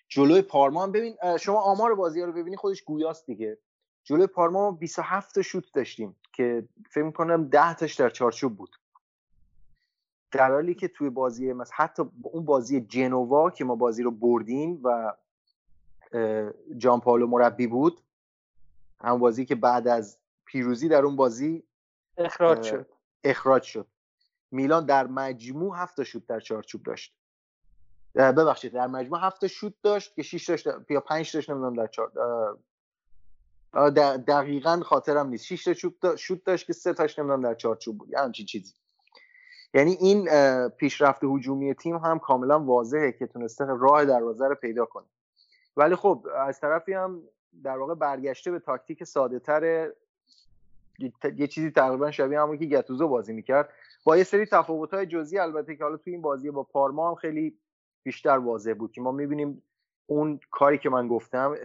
جلوی 0.07 0.41
پارما 0.41 0.83
هم 0.83 0.91
ببین 0.91 1.15
شما 1.39 1.61
آمار 1.61 1.95
بازی 1.95 2.21
رو 2.21 2.31
ببینی 2.31 2.55
خودش 2.55 2.81
گویاست 2.81 3.25
دیگه. 3.25 3.57
جلوی 4.03 4.27
پارما 4.27 4.71
27 4.71 5.35
تا 5.35 5.41
شوت 5.41 5.63
داشتیم. 5.73 6.15
که 6.35 6.67
فکر 6.89 7.03
می‌کنم 7.03 7.47
10 7.47 7.73
تاش 7.73 7.95
در 7.95 8.09
چارچوب 8.09 8.57
بود. 8.57 8.75
در 10.31 10.51
حالی 10.51 10.73
که 10.73 10.87
توی 10.87 11.09
بازی 11.09 11.53
مثلا 11.53 11.75
حتی 11.75 12.03
اون 12.21 12.45
بازی 12.45 12.81
جنوا 12.81 13.49
که 13.49 13.65
ما 13.65 13.75
بازی 13.75 14.03
رو 14.03 14.11
بردیم 14.11 14.81
و 14.83 15.13
جان 16.77 16.99
پالو 16.99 17.27
مربی 17.27 17.67
بود 17.67 18.01
هم 18.99 19.19
بازی 19.19 19.45
که 19.45 19.55
بعد 19.55 19.87
از 19.87 20.17
پیروزی 20.45 20.87
در 20.89 21.05
اون 21.05 21.15
بازی 21.15 21.63
اخراج 22.17 22.61
شد. 22.63 22.89
اخراج 23.23 23.63
شد. 23.63 23.87
میلان 24.51 24.85
در 24.85 25.07
مجموع 25.07 25.77
هفت 25.77 26.03
شوت 26.03 26.25
در 26.27 26.39
چارچوب 26.39 26.83
داشت. 26.83 27.15
ببخشید 28.15 28.73
در 28.73 28.87
مجموع 28.87 29.19
هفت 29.19 29.47
شوت 29.47 29.73
داشت 29.81 30.15
که 30.15 30.23
6 30.23 30.49
داشت 30.49 30.67
یا 30.89 30.99
5 30.99 31.35
داشت 31.35 31.49
نمی‌دونم 31.49 31.73
در 31.73 31.87
چار 31.87 32.11
دقیقا 34.27 34.79
خاطرم 34.85 35.27
نیست. 35.27 35.45
6 35.45 35.85
تا 36.01 36.15
شوت 36.15 36.43
داشت 36.43 36.67
که 36.67 36.73
سه 36.73 36.93
تاش 36.93 37.19
نمی‌دونم 37.19 37.41
در 37.41 37.53
چارچوب 37.53 37.97
بود. 37.97 38.13
همچین 38.15 38.45
چیزی. 38.45 38.73
یعنی 39.73 39.91
این 39.91 40.29
پیشرفت 40.69 41.23
هجومی 41.23 41.73
تیم 41.73 41.95
هم 41.95 42.19
کاملا 42.19 42.59
واضحه 42.59 43.11
که 43.11 43.27
تونسته 43.27 43.65
راه 43.65 44.05
دروازه 44.05 44.47
رو 44.47 44.55
پیدا 44.55 44.85
کنه. 44.85 45.05
ولی 45.77 45.95
خب 45.95 46.27
از 46.35 46.59
طرفی 46.59 46.93
هم 46.93 47.21
در 47.63 47.77
واقع 47.77 47.93
برگشته 47.93 48.51
به 48.51 48.59
تاکتیک 48.59 49.03
ساده 49.03 49.39
تر 49.39 49.91
یه 51.35 51.47
چیزی 51.47 51.71
تقریبا 51.71 52.11
شبیه 52.11 52.41
همون 52.41 52.57
که 52.57 52.65
گتوزو 52.65 53.07
بازی 53.07 53.33
می‌کرد. 53.33 53.69
با 54.03 54.17
یه 54.17 54.23
سری 54.23 54.45
تفاوت 54.45 54.93
های 54.93 55.05
جزئی 55.05 55.39
البته 55.39 55.75
که 55.75 55.83
حالا 55.83 55.97
توی 55.97 56.13
این 56.13 56.21
بازی 56.21 56.51
با 56.51 56.63
پارما 56.63 57.09
هم 57.09 57.15
خیلی 57.15 57.57
بیشتر 58.03 58.37
واضح 58.37 58.73
بود 58.73 58.91
که 58.91 59.01
ما 59.01 59.11
می‌بینیم 59.11 59.63
اون 60.07 60.39
کاری 60.51 60.77
که 60.77 60.89
من 60.89 61.07
گفتم 61.07 61.55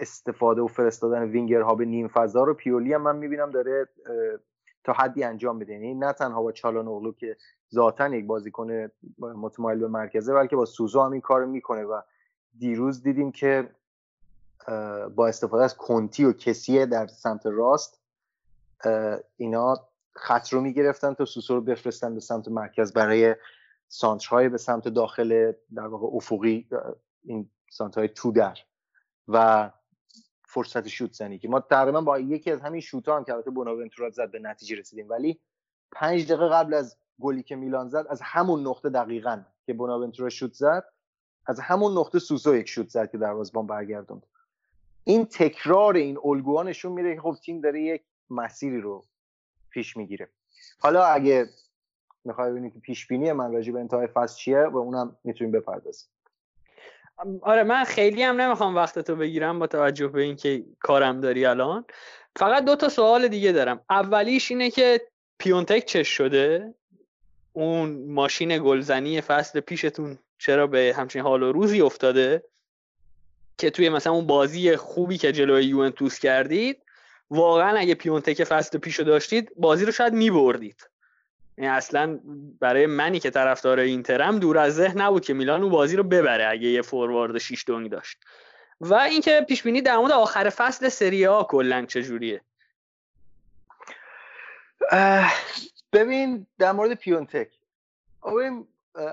استفاده 0.00 0.62
و 0.62 0.66
فرستادن 0.66 1.22
وینگرها 1.22 1.74
به 1.74 1.84
نیم 1.84 2.08
فضا 2.08 2.44
رو 2.44 2.54
پیولی 2.54 2.94
هم 2.94 3.02
من 3.02 3.16
می‌بینم 3.16 3.50
داره 3.50 3.88
تا 4.84 4.92
حدی 4.92 5.24
انجام 5.24 5.56
میده. 5.56 5.72
یعنی 5.72 5.94
نه 5.94 6.12
تنها 6.12 6.42
با 6.42 6.52
چالانوغلو 6.52 7.12
که 7.12 7.36
ذاتا 7.74 8.08
یک 8.08 8.26
بازیکن 8.26 8.88
متمایل 9.18 9.78
به 9.78 9.88
مرکزه 9.88 10.34
بلکه 10.34 10.56
با 10.56 10.64
سوزو 10.64 11.00
هم 11.00 11.12
این 11.12 11.20
کار 11.20 11.44
می‌کنه 11.44 11.82
و 11.82 12.00
دیروز 12.58 13.02
دیدیم 13.02 13.32
که 13.32 13.68
با 15.14 15.28
استفاده 15.28 15.64
از 15.64 15.76
کنتی 15.76 16.24
و 16.24 16.32
کسیه 16.32 16.86
در 16.86 17.06
سمت 17.06 17.46
راست 17.46 18.00
اینا 19.36 19.76
خط 20.12 20.48
رو 20.48 20.60
می‌گرفتن 20.60 21.14
تا 21.14 21.24
سوسو 21.24 21.54
رو 21.54 21.60
بفرستن 21.60 22.14
به 22.14 22.20
سمت 22.20 22.48
مرکز 22.48 22.92
برای 22.92 23.36
سانترهای 23.88 24.48
به 24.48 24.58
سمت 24.58 24.88
داخل 24.88 25.52
در 25.74 25.86
واقع 25.86 26.16
افقی 26.16 26.68
این 27.24 27.50
سانترهای 27.70 28.08
تو 28.08 28.32
در. 28.32 28.58
و 29.28 29.70
فرصت 30.48 30.88
شوت 30.88 31.12
زنی 31.12 31.38
که 31.38 31.48
ما 31.48 31.60
تقریبا 31.60 32.00
با 32.00 32.18
یکی 32.18 32.50
از 32.50 32.60
همین 32.60 32.80
شوت 32.80 33.08
ها 33.08 33.16
هم 33.16 33.24
که 33.24 33.32
البته 33.32 33.50
بوناونتورا 33.50 34.10
زد 34.10 34.30
به 34.30 34.38
نتیجه 34.38 34.76
رسیدیم 34.76 35.08
ولی 35.08 35.40
پنج 35.92 36.26
دقیقه 36.26 36.48
قبل 36.48 36.74
از 36.74 36.96
گلی 37.20 37.42
که 37.42 37.56
میلان 37.56 37.88
زد 37.88 38.06
از 38.10 38.20
همون 38.22 38.66
نقطه 38.66 38.88
دقیقا 38.88 39.42
که 39.66 39.72
بوناونتورا 39.72 40.28
شوت 40.28 40.52
زد 40.52 40.84
از 41.46 41.60
همون 41.60 41.98
نقطه 41.98 42.18
سوسو 42.18 42.56
یک 42.56 42.68
شوت 42.68 42.88
زد 42.88 43.10
که 43.10 43.18
دروازه‌بان 43.18 43.66
برگردوند. 43.66 44.26
این 45.04 45.24
تکرار 45.24 45.96
این 45.96 46.18
الگوها 46.24 46.62
نشون 46.62 47.14
که 47.14 47.20
خب 47.20 47.36
تیم 47.44 47.60
داره 47.60 47.82
یک 47.82 48.02
مسیری 48.30 48.80
رو 48.80 49.04
پیش 49.70 49.96
می‌گیره. 49.96 50.28
حالا 50.78 51.04
اگه 51.04 51.46
می‌خوای 52.24 52.50
ببینید 52.50 52.72
که 52.72 52.80
پیش 52.80 53.06
بینی 53.06 53.32
من 53.32 53.52
راجع 53.52 53.72
به 53.72 53.80
انتهای 53.80 54.06
فصل 54.06 54.36
چیه 54.36 54.64
و 54.64 54.76
اونم 54.76 55.16
می‌تونیم 55.24 55.52
بپردازیم. 55.52 56.08
آره 57.42 57.62
من 57.62 57.84
خیلی 57.84 58.22
هم 58.22 58.40
نمی‌خوام 58.40 58.76
وقت 58.76 59.10
بگیرم 59.10 59.58
با 59.58 59.66
توجه 59.66 60.08
به 60.08 60.22
اینکه 60.22 60.64
کارم 60.80 61.20
داری 61.20 61.46
الان. 61.46 61.84
فقط 62.36 62.64
دو 62.64 62.76
تا 62.76 62.88
سوال 62.88 63.28
دیگه 63.28 63.52
دارم. 63.52 63.80
اولیش 63.90 64.50
اینه 64.50 64.70
که 64.70 65.00
پیونتک 65.38 65.84
چش 65.84 66.08
شده؟ 66.08 66.74
اون 67.52 68.04
ماشین 68.08 68.58
گلزنی 68.58 69.20
فصل 69.20 69.60
پیشتون 69.60 70.18
چرا 70.38 70.66
به 70.66 70.94
همچین 70.96 71.22
حال 71.22 71.42
و 71.42 71.52
روزی 71.52 71.80
افتاده؟ 71.80 72.42
که 73.58 73.70
توی 73.70 73.88
مثلا 73.88 74.12
اون 74.12 74.26
بازی 74.26 74.76
خوبی 74.76 75.18
که 75.18 75.32
جلوی 75.32 75.64
یوونتوس 75.64 76.18
کردید 76.18 76.82
واقعا 77.30 77.78
اگه 77.78 77.94
پیونتک 77.94 78.44
فصل 78.44 78.78
پیشو 78.78 79.02
داشتید 79.02 79.52
بازی 79.56 79.84
رو 79.84 79.92
شاید 79.92 80.12
میبردید. 80.12 80.90
اصلا 81.66 82.20
برای 82.60 82.86
منی 82.86 83.20
که 83.20 83.30
طرفدار 83.30 83.78
اینترم 83.78 84.38
دور 84.38 84.58
از 84.58 84.74
ذهن 84.74 85.00
نبود 85.00 85.24
که 85.24 85.34
میلان 85.34 85.62
اون 85.62 85.72
بازی 85.72 85.96
رو 85.96 86.02
ببره 86.02 86.48
اگه 86.48 86.68
یه 86.68 86.82
فوروارد 86.82 87.38
6 87.38 87.64
دونگ 87.66 87.90
داشت. 87.90 88.18
و 88.80 88.94
اینکه 88.94 89.44
پیش 89.48 89.62
بینی 89.62 89.80
در 89.80 89.96
مورد 89.96 90.12
آخر 90.12 90.50
فصل 90.50 90.88
سری 90.88 91.26
آ 91.26 91.42
کلا 91.42 91.86
چجوریه؟ 91.86 92.40
ببین 95.92 96.46
در 96.58 96.72
مورد 96.72 96.94
پیونتک 96.94 97.48
ببین 98.24 98.66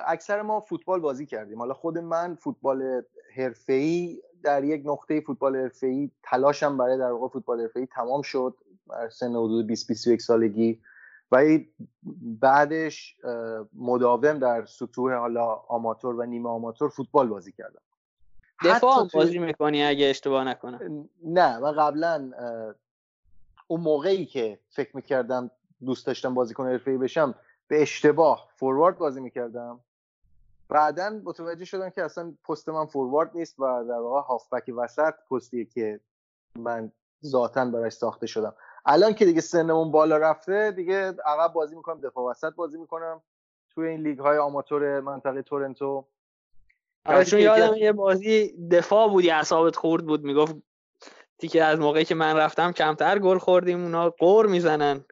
اکثر 0.08 0.42
ما 0.42 0.60
فوتبال 0.60 1.00
بازی 1.00 1.26
کردیم. 1.26 1.60
حالا 1.60 1.74
خود 1.74 1.98
من 1.98 2.36
فوتبال 2.36 3.04
حرفه‌ای 3.36 4.22
در 4.44 4.64
یک 4.64 4.82
نقطه 4.86 5.22
فوتبال 5.22 5.56
حرفه‌ای 5.56 6.12
تلاشم 6.24 6.78
برای 6.78 6.98
در 6.98 7.12
واقع 7.12 7.28
فوتبال 7.28 7.62
حرفه‌ای 7.62 7.86
تمام 7.86 8.22
شد. 8.22 8.56
در 8.90 9.10
سن 9.10 9.30
حدود 9.30 9.68
20 9.68 9.88
21 9.88 10.22
سالگی. 10.22 10.82
و 11.32 11.60
بعدش 12.22 13.16
مداوم 13.74 14.40
در 14.40 14.66
سطوح 14.66 15.14
حالا 15.14 15.46
آماتور 15.54 16.16
و 16.16 16.24
نیمه 16.24 16.50
آماتور 16.50 16.90
فوتبال 16.90 17.28
بازی 17.28 17.52
کردم. 17.52 17.82
دفاع 18.66 19.08
بازی 19.14 19.40
می‌کنی 19.40 19.84
اگه 19.84 20.06
اشتباه 20.06 20.44
نکنم؟ 20.44 21.10
نه 21.24 21.60
من 21.60 21.72
قبلا 21.72 22.32
اون 23.68 23.82
موقعی 23.82 24.26
که 24.26 24.60
فکر 24.70 24.96
می‌کردم 24.96 25.52
دوست 25.86 26.08
داشتم 26.08 26.34
بازیکن 26.34 26.68
حرفه‌ای 26.68 26.98
بشم 26.98 27.36
به 27.68 27.82
اشتباه 27.82 28.50
فوروارد 28.56 28.98
بازی 28.98 29.22
می‌کردم. 29.22 29.80
بعدا 30.70 31.22
متوجه 31.24 31.66
شدم 31.66 31.90
که 31.90 32.04
اصلا 32.04 32.34
پست 32.50 32.70
من 32.70 32.86
فوروارد 32.86 33.32
نیست 33.36 33.60
و 33.60 33.84
در 33.84 33.94
واقع 33.94 34.28
هافبک 34.28 34.74
وسط 34.78 35.14
پستیه 35.32 35.66
که 35.66 36.00
من 36.56 36.92
ذاتا 37.26 37.66
براش 37.66 37.94
ساخته 37.94 38.28
شدم. 38.28 38.54
الان 38.86 39.14
که 39.14 39.26
دیگه 39.26 39.41
سنمون 39.41 39.91
بالا 39.91 40.18
رفته 40.18 40.72
دیگه 40.72 41.16
عقب 41.26 41.53
بازی 41.53 41.76
می‌کنم 41.76 42.02
دفاع 42.02 42.26
وسط 42.26 42.53
بازی 42.53 42.78
می‌کنم. 42.78 43.22
توی 43.70 43.88
این 43.88 44.02
لیگ 44.02 44.20
های 44.20 44.38
آماتور 44.38 44.99
منطقه 44.99 45.41
تورنتو. 45.41 46.06
آره 47.06 47.26
چون 47.26 47.40
یادم 47.40 47.76
یه 47.76 47.91
بازی 47.91 48.68
دفاع 48.72 49.10
بودی 49.10 49.32
اعصابت 49.32 49.76
خورد 49.76 50.06
بود. 50.06 50.24
می‌گفت 50.24 50.56
تیکه 51.38 51.64
از 51.64 51.80
موقعی 51.80 52.06
که 52.06 52.16
من 52.16 52.38
رفتم 52.38 52.72
کمتر 52.72 53.20
گل 53.20 53.38
خوردیم 53.38 53.84
اونا 53.84 54.10
قور 54.10 54.45
می‌زنن. 54.48 55.06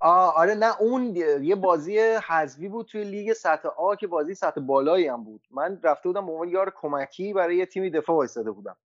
آره 0.00 0.54
نه 0.54 0.80
اون 0.80 1.16
یه 1.16 1.54
بازی 1.54 1.98
حذفی 1.98 2.68
بود 2.68 2.86
توی 2.86 3.04
لیگ 3.04 3.32
سطح 3.32 3.68
آ 3.68 3.94
که 3.94 4.06
بازی 4.06 4.34
سطح 4.34 4.60
بالایی 4.60 5.06
هم 5.06 5.24
بود. 5.24 5.40
من 5.50 5.80
رفته 5.82 6.08
بودم 6.08 6.26
به 6.26 6.32
عنوان 6.32 6.48
یار 6.48 6.72
کمکی 6.80 7.32
برای 7.32 7.56
یه 7.56 7.66
تیمی 7.66 7.90
دفاع 7.90 8.16
وایساده 8.16 8.50
بودم. 8.50 8.76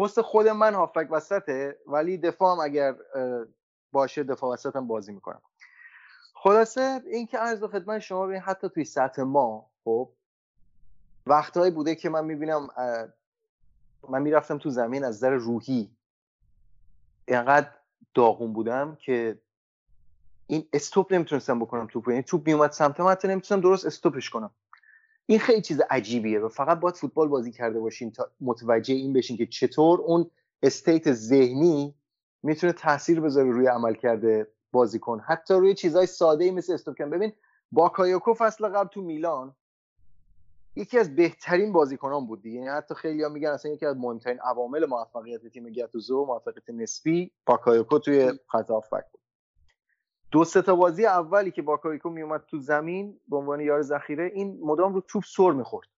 پست 0.00 0.20
خود 0.20 0.48
من 0.48 0.74
هافک 0.74 1.08
وسطه 1.10 1.78
ولی 1.86 2.18
دفاع 2.18 2.52
هم 2.52 2.60
اگر 2.60 2.94
باشه 3.92 4.22
دفاع 4.22 4.52
وسط 4.52 4.76
هم 4.76 4.86
بازی 4.86 5.12
می‌کنم. 5.12 5.40
خلاصه 6.34 7.02
این 7.06 7.26
که 7.26 7.38
عرض 7.38 7.64
خدمت 7.64 7.98
شما 7.98 8.26
ببین 8.26 8.40
حتی 8.40 8.68
توی 8.68 8.84
سطح 8.84 9.22
ما 9.22 9.70
خب 9.84 10.12
وقتهایی 11.26 11.70
بوده 11.70 11.94
که 11.94 12.08
من 12.08 12.24
می‌بینم 12.24 12.68
من 14.08 14.22
می‌رفتم 14.22 14.58
تو 14.58 14.70
زمین 14.70 15.04
از 15.04 15.16
نظر 15.16 15.30
روحی 15.30 15.90
اینقدر 17.28 17.70
داغون 18.14 18.52
بودم 18.52 18.96
که 18.96 19.38
این 20.46 20.68
استوپ 20.72 21.12
نمی‌تونستم 21.12 21.58
بکنم 21.58 21.86
توپ 21.86 22.08
یعنی 22.08 22.22
توپ 22.22 22.46
میومد 22.46 22.70
سمت 22.70 23.00
من 23.00 23.10
حتی 23.10 23.28
نمی‌تونستم 23.28 23.60
درست 23.60 23.86
استوپش 23.86 24.30
کنم. 24.30 24.50
این 25.30 25.38
خیلی 25.38 25.62
چیز 25.62 25.80
عجیبیه. 25.90 26.40
و 26.40 26.48
فقط 26.48 26.80
باید 26.80 26.94
فوتبال 26.94 27.28
بازی 27.28 27.52
کرده 27.52 27.80
باشین 27.80 28.10
تا 28.10 28.30
متوجه 28.40 28.94
این 28.94 29.12
بشین 29.12 29.36
که 29.36 29.46
چطور 29.46 30.00
اون 30.00 30.30
state 30.62 31.12
ذهنی 31.12 31.94
می‌تونه 32.42 32.72
تاثیر 32.72 33.20
بذاره 33.20 33.50
روی 33.50 33.66
عملکرد 33.66 34.46
بازیکن. 34.72 35.20
حتی 35.20 35.54
روی 35.54 35.74
چیزهای 35.74 36.06
ساده 36.06 36.44
ای 36.44 36.50
مثل 36.50 36.72
استوپ 36.72 36.98
کن 36.98 37.10
ببین 37.10 37.32
باکایوکو 37.72 38.34
فصل 38.34 38.68
قبل 38.68 38.88
تو 38.88 39.02
میلان 39.02 39.54
یکی 40.76 40.98
از 40.98 41.16
بهترین 41.16 41.72
بازیکنان 41.72 42.26
بود 42.26 42.42
دیگه. 42.42 42.56
یعنی 42.58 42.68
حتی 42.68 42.94
خیلی 42.94 43.22
ها 43.22 43.28
میگن 43.28 43.50
اصلا 43.50 43.72
یکی 43.72 43.86
از 43.86 43.96
مهمترین 43.96 44.40
عوامل 44.40 44.86
موفقیت 44.86 45.46
تیم 45.46 45.72
گاتوزو 45.72 46.24
موفقیت 46.24 46.70
نسبی 46.70 47.30
باکایوکو 47.46 47.98
توی 47.98 48.32
خط 48.46 48.68
بود. 48.68 49.19
دو 50.30 50.44
سه 50.44 50.62
تا 50.62 50.74
بازی 50.74 51.06
اولی 51.06 51.50
که 51.50 51.62
باکایوکو 51.62 52.10
میومد 52.10 52.44
تو 52.46 52.58
زمین 52.58 53.20
به 53.28 53.36
عنوان 53.36 53.60
یار 53.60 53.82
ذخیره 53.82 54.30
این 54.34 54.60
مدام 54.62 54.94
رو 54.94 55.00
توپ 55.00 55.24
سر 55.24 55.50
می‌خورد. 55.50 55.88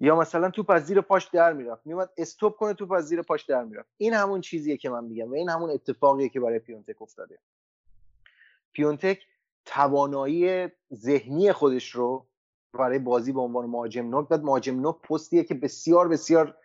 یا 0.00 0.16
مثلا 0.16 0.50
توپ 0.50 0.70
از 0.70 0.86
زیر 0.86 1.00
پاش 1.00 1.24
در 1.24 1.52
می‌رفت. 1.52 1.86
میومد 1.86 2.10
استوب 2.16 2.56
کنه 2.56 2.74
توپ 2.74 2.92
از 2.92 3.08
زیر 3.08 3.22
پاش 3.22 3.42
در 3.42 3.64
می‌رفت. 3.64 3.88
این 3.96 4.14
همون 4.14 4.40
چیزیه 4.40 4.76
که 4.76 4.90
من 4.90 5.04
میگم 5.04 5.30
و 5.30 5.34
این 5.34 5.50
همون 5.50 5.70
اتفاقیه 5.70 6.28
که 6.28 6.40
برای 6.40 6.58
پیونتک 6.58 7.02
افتاده. 7.02 7.38
پیونتک 8.72 9.26
توانایی 9.64 10.68
ذهنی 10.94 11.52
خودش 11.52 11.90
رو 11.90 12.26
برای 12.72 12.98
بازی 12.98 13.32
به 13.32 13.40
عنوان 13.40 13.66
مهاجم 13.66 14.08
نوک 14.08 14.28
بعد 14.28 14.42
مهاجم 14.42 14.80
نوک 14.80 15.02
پستیه 15.02 15.44
که 15.44 15.54
بسیار 15.54 16.08
بسیار 16.08 16.56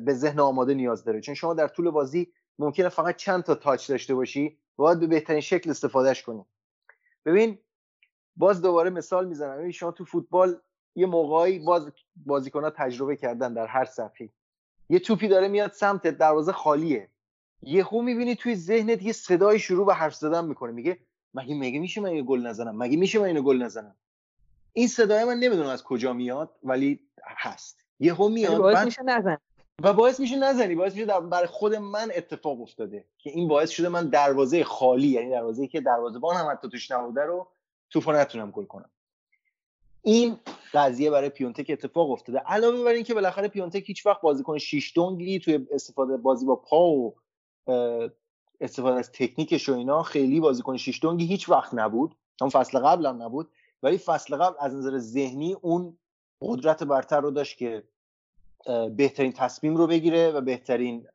به 0.00 0.12
ذهن 0.12 0.40
آماده 0.40 0.74
نیاز 0.74 1.04
داره. 1.04 1.20
چون 1.20 1.34
شما 1.34 1.54
در 1.54 1.68
طول 1.68 1.90
بازی 1.90 2.32
ممکنه 2.58 2.88
فقط 2.88 3.16
چند 3.16 3.42
تا 3.42 3.54
تاچ 3.54 3.90
داشته 3.90 4.14
باشی 4.14 4.58
باید 4.76 5.00
به 5.00 5.06
بهترین 5.06 5.40
شکل 5.40 5.70
استفادهش 5.70 6.22
کنی. 6.22 6.44
ببین 7.24 7.58
باز 8.36 8.62
دوباره 8.62 8.90
مثال 8.90 9.28
می‌زنم. 9.28 9.58
ببین 9.58 9.70
شما 9.70 9.92
تو 9.92 10.04
فوتبال 10.04 10.60
یه 10.94 11.06
موقعی 11.06 11.58
باز 11.58 11.92
بازیکن 12.16 12.64
ها 12.64 12.70
تجربه 12.70 13.16
کردن 13.16 13.54
در 13.54 13.66
هر 13.66 13.84
صفحه. 13.84 14.28
یه 14.88 14.98
توپی 14.98 15.28
داره 15.28 15.48
میاد 15.48 15.72
سمت 15.72 16.06
دروازه 16.06 16.52
خالیه. 16.52 17.08
یهو 17.62 18.02
می‌بینی 18.02 18.36
توی 18.36 18.56
ذهنت 18.56 19.02
یه 19.02 19.12
صدای 19.12 19.58
شروع 19.58 19.86
به 19.86 19.94
حرف 19.94 20.14
زدن 20.14 20.44
می‌کنه. 20.44 20.72
میگه 20.72 20.98
مگه 21.34 21.54
مگه 21.54 21.78
میشه 21.78 22.00
من 22.00 22.14
یه 22.14 22.22
گل 22.22 22.46
نزنم؟ 22.46 22.76
مگه 22.76 22.96
میشه 22.96 23.18
من 23.18 23.24
اینو 23.24 23.42
گل 23.42 23.62
نزنم؟ 23.62 23.94
این 24.72 24.88
صدای 24.88 25.24
من 25.24 25.38
نمی‌دونم 25.38 25.68
از 25.68 25.82
کجا 25.82 26.12
میاد 26.12 26.54
ولی 26.62 27.00
هست. 27.24 27.80
یهو 28.00 28.28
میاد 28.28 28.58
باعث 28.58 28.84
میشه 28.84 29.02
نزن 29.02 29.38
و 29.82 29.92
باعث 29.92 30.20
میشه 30.20 30.36
نزنی 30.36 30.74
باعث 30.74 30.92
میشه 30.92 31.20
برای 31.20 31.46
خود 31.46 31.74
من 31.74 32.10
اتفاق 32.14 32.60
افتاده 32.60 33.04
که 33.18 33.30
این 33.30 33.48
باعث 33.48 33.70
شده 33.70 33.88
من 33.88 34.08
دروازه 34.08 34.64
خالی 34.64 35.08
یعنی 35.08 35.30
دروازه 35.30 35.66
که 35.66 35.80
دروازه‌بان 35.80 36.36
هم 36.36 36.50
حتی 36.50 36.68
توش 36.68 36.90
نبوده 36.90 37.22
رو 37.22 37.46
توپو 37.90 38.12
نتونم 38.12 38.50
گل 38.50 38.64
کنم. 38.64 38.90
این 40.02 40.36
قضیه 40.74 41.10
برای 41.10 41.28
پیونتک 41.28 41.66
اتفاق 41.68 42.10
افتاده. 42.10 42.38
علاوه 42.38 42.84
بر 42.84 42.90
اینکه 42.90 43.14
بالاخره 43.14 43.48
پیونتک 43.48 43.84
هیچ 43.86 44.06
وقت 44.06 44.20
بازیکن 44.20 44.58
شیش 44.58 44.92
دونگی 44.94 45.38
توی 45.38 45.66
استفاده 45.70 46.16
بازی 46.16 46.46
با 46.46 46.56
پا 46.56 46.88
و 46.88 47.14
استفاده 48.60 48.98
از 48.98 49.12
تکنیکش 49.12 49.68
و 49.68 49.74
اینا 49.74 50.02
خیلی 50.02 50.40
بازیکن 50.40 50.76
شیش 50.76 51.02
دونگی 51.02 51.26
هیچ 51.26 51.48
وقت 51.48 51.74
نبود. 51.74 52.14
اون 52.40 52.50
فصل 52.50 52.78
قبل 52.78 53.06
هم 53.06 53.22
نبود. 53.22 53.48
ولی 53.82 53.98
فصل 53.98 54.36
قبل 54.36 54.54
از 54.60 54.74
نظر 54.74 54.98
ذهنی 54.98 55.52
اون 55.52 55.98
قدرت 56.42 56.82
برتر 56.82 57.20
رو 57.20 57.30
داشت 57.30 57.58
که 57.58 57.82
بهترین 58.96 59.32
تصمیم 59.32 59.76
رو 59.76 59.86
بگیره 59.86 60.30
و 60.30 60.40
بهترین 60.40 61.06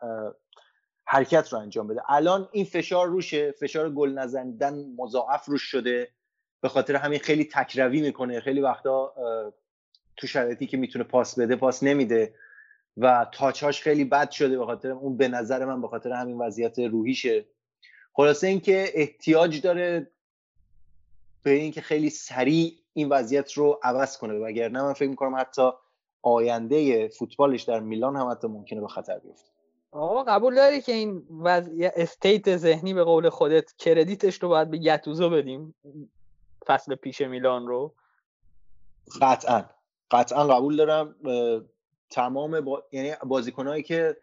حرکت 1.05 1.53
رو 1.53 1.59
انجام 1.59 1.87
بده. 1.87 2.01
الان 2.07 2.49
این 2.51 2.65
فشار 2.65 3.07
روشه. 3.07 3.51
فشار 3.51 3.89
گل 3.89 4.09
نزندن 4.09 4.85
مضاعف 4.97 5.45
روش 5.45 5.63
شده. 5.63 6.09
به 6.61 6.69
خاطر 6.69 6.95
همین 6.95 7.19
خیلی 7.19 7.45
تکروی 7.45 8.01
می‌کنه. 8.01 8.39
خیلی 8.39 8.61
وقتا 8.61 9.13
تو 10.17 10.27
شرایطی 10.27 10.67
که 10.67 10.77
می‌تونه 10.77 11.05
پاس 11.05 11.39
بده 11.39 11.55
پاس 11.55 11.83
نمیده. 11.83 12.33
و 12.97 13.27
تاچاش 13.31 13.81
خیلی 13.81 14.05
بد 14.05 14.31
شده 14.31 14.57
به 14.57 14.65
خاطر 14.65 14.91
اون 14.91 15.17
به 15.17 15.27
نظر 15.27 15.65
من 15.65 15.81
به 15.81 15.87
خاطر 15.87 16.11
همین 16.11 16.37
وضعیت 16.37 16.79
روحیشه. 16.79 17.45
خلاصه 18.13 18.47
اینکه 18.47 18.91
احتیاج 18.93 19.61
داره 19.61 20.11
به 21.43 21.51
اینکه 21.51 21.81
خیلی 21.81 22.09
سریع 22.09 22.73
این 22.93 23.09
وضعیت 23.09 23.53
رو 23.53 23.79
عوض 23.83 24.17
کنه. 24.17 24.33
وگرنه 24.33 24.81
من 24.81 24.93
فکر 24.93 25.09
می‌کنم 25.09 25.35
حتی 25.35 25.71
آینده 26.21 27.07
فوتبالش 27.07 27.63
در 27.63 27.79
میلان 27.79 28.15
هم 28.15 28.29
حتی 28.31 28.47
ممکنه 28.47 28.81
به 28.81 28.87
خطر 28.87 29.19
بیفته. 29.19 29.51
آقا 29.91 30.23
قبول 30.23 30.55
داری 30.55 30.81
که 30.81 30.91
این 30.91 31.23
وضع 31.43 31.89
استیت 31.95 32.57
ذهنی 32.57 32.93
به 32.93 33.03
قول 33.03 33.29
خودت 33.29 33.73
کردیتش 33.77 34.43
رو 34.43 34.49
باید 34.49 34.71
به 34.71 34.77
گتوزو 34.77 35.29
بدیم؟ 35.29 35.75
فصل 36.65 36.95
پیش 36.95 37.21
میلان 37.21 37.67
رو؟ 37.67 37.93
قطعا. 39.21 39.63
قطعا 40.11 40.47
قبول 40.47 40.75
دارم. 40.75 41.15
تمام 42.09 42.61
با... 42.61 42.83
یعنی 42.91 43.11
بازیکنهایی 43.27 43.83
که 43.83 44.17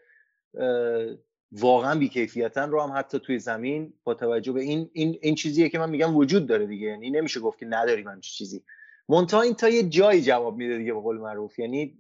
واقعا 1.53 1.99
بیکیفیتن 1.99 2.71
رو 2.71 2.83
هم 2.83 2.99
حتی 2.99 3.19
توی 3.19 3.39
زمین 3.39 3.93
با 4.05 4.15
توجه 4.15 4.53
به 4.53 4.61
این 4.61 4.91
این 4.93 5.19
این 5.23 5.35
چیزیه 5.35 5.69
که 5.69 5.79
من 5.79 5.91
میگم 5.91 6.17
وجود 6.17 6.47
داره 6.47 6.67
دیگه. 6.67 6.87
یعنی 6.87 7.11
نمیشه 7.11 7.41
گفت 7.41 7.59
که 7.59 7.67
نداریم 7.67 8.09
همچین 8.09 8.37
چیزی. 8.37 8.63
منتها 9.09 9.41
این 9.41 9.55
تا 9.55 9.69
یه 9.69 9.83
جایی 9.83 10.23
جواب 10.23 10.57
میده 10.57 10.79
دیگه 10.79 10.95
به 10.95 11.01
قول 11.01 11.19
معروف. 11.19 11.59
یعنی 11.59 11.99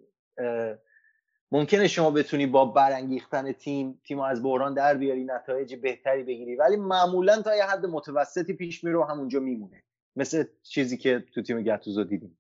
ممکنه 1.52 1.89
شما 1.89 2.10
بتونی 2.10 2.47
با 2.47 2.64
برانگیختن 2.64 3.52
تیم 3.52 4.01
تیم 4.05 4.20
از 4.20 4.43
بحران 4.43 4.74
در 4.74 4.94
بیاری 4.94 5.24
نتایج 5.24 5.74
بهتری 5.74 6.22
بگیری. 6.22 6.56
ولی 6.56 6.76
معمولا 6.76 7.43
تا 7.43 7.56
یه 7.56 7.64
حد 7.64 7.86
متوسطی 7.86 8.52
پیش 8.52 8.85
میره 8.85 9.05
همونجا 9.05 9.40
میمونه. 9.40 9.82
مثل 10.16 10.44
چیزی 10.62 10.97
که 10.97 11.24
تو 11.35 11.43
تیم 11.43 11.62
گتوزو 11.62 12.05
دیدیم. 12.05 12.39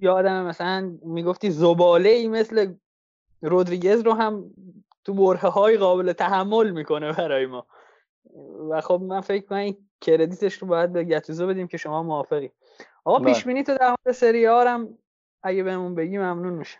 یادم 0.00 0.46
مثلا 0.46 0.98
می‌گفتی 1.02 1.50
زباله 1.50 2.08
ای 2.08 2.28
مثل 2.28 2.74
رودریگز 3.42 4.00
رو 4.00 4.12
هم 4.12 4.50
تو 5.04 5.14
بره 5.14 5.38
های 5.38 5.76
قابل 5.76 6.12
تحمل 6.12 6.70
می‌کنه 6.70 7.12
برای 7.12 7.46
ما. 7.46 7.66
و 8.70 8.80
خب 8.80 9.00
من 9.02 9.20
فکر 9.20 9.46
کنم 9.46 9.76
کردیتش 10.00 10.54
رو 10.54 10.68
باید 10.68 10.92
به 10.92 11.04
گتوزو 11.04 11.46
بدیم 11.46 11.66
که 11.66 11.76
شما 11.76 12.02
موافقی. 12.02 12.50
آقا 13.08 13.18
بله. 13.18 13.34
پیش 13.34 13.44
بینی 13.44 13.62
تو 13.62 13.74
در 13.74 13.88
مورد 13.88 14.16
سری 14.16 14.44
هم 14.44 14.98
اگه 15.42 15.62
بهمون 15.62 15.94
بگی 15.94 16.18
ممنون 16.18 16.52
میشه 16.52 16.78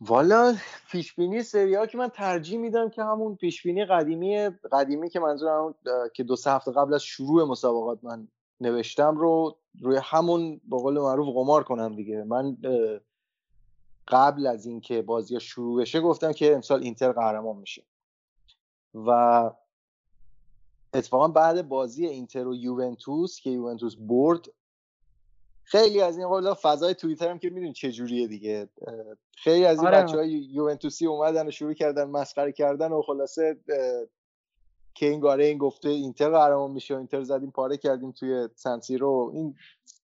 والا 0.00 0.54
پیش 0.90 1.14
بینی 1.14 1.42
سری 1.42 1.86
که 1.86 1.98
من 1.98 2.08
ترجیح 2.08 2.58
میدم 2.58 2.88
که 2.88 3.02
همون 3.02 3.36
پیش 3.36 3.62
بینی 3.62 3.84
قدیمی 3.84 4.48
قدیمی 4.48 5.10
که 5.10 5.20
منظورم 5.20 5.74
که 6.14 6.22
دو 6.22 6.36
سه 6.36 6.50
هفته 6.50 6.72
قبل 6.72 6.94
از 6.94 7.02
شروع 7.02 7.44
مسابقات 7.44 7.98
من 8.02 8.28
نوشتم 8.60 9.16
رو 9.16 9.56
روی 9.80 9.98
همون 10.02 10.60
به 10.64 10.76
قول 10.76 10.98
معروف 10.98 11.34
قمار 11.34 11.64
کنم 11.64 11.96
دیگه. 11.96 12.24
من 12.24 12.56
قبل 14.08 14.46
از 14.46 14.66
اینکه 14.66 15.02
بازی 15.02 15.40
شروع 15.40 15.80
بشه 15.80 16.00
گفتم 16.00 16.32
که 16.32 16.54
امسال 16.54 16.82
اینتر 16.82 17.12
قهرمان 17.12 17.56
میشه 17.56 17.82
و 18.94 19.50
اتفاقا 20.94 21.28
بعد 21.28 21.68
بازی 21.68 22.06
اینتر 22.06 22.46
و 22.46 22.54
یوونتوس 22.54 23.40
که 23.40 23.50
یوونتوس 23.50 23.96
برد 23.98 24.48
خیلی 25.64 26.00
از 26.00 26.18
این 26.18 26.28
قول 26.28 26.54
فضای 26.54 26.94
توییتر 26.94 27.30
هم 27.30 27.38
که 27.38 27.50
می‌دونی 27.50 27.72
چه 27.72 27.92
جوریه 27.92 28.26
دیگه. 28.26 28.68
خیلی 29.36 29.64
از 29.64 29.78
این 29.78 29.86
آره. 29.86 30.02
بچه 30.02 30.16
های 30.16 30.30
یوونتوسی 30.30 31.06
اومدن 31.06 31.48
و 31.48 31.50
شروع 31.50 31.74
کردن 31.74 32.04
مسخره 32.04 32.52
کردن 32.52 32.92
و 32.92 33.02
خلاصه 33.02 33.56
که 34.94 35.06
این 35.06 35.20
گاره 35.20 35.44
این 35.44 35.58
گفته 35.58 35.88
اینتر 35.88 36.30
قهرمان 36.30 36.70
میشه 36.70 36.96
اینتر 36.96 37.22
زدیم 37.22 37.50
پاره 37.50 37.76
کردیم 37.76 38.12
توی 38.12 38.48
سنسیرو 38.54 39.30
این 39.34 39.54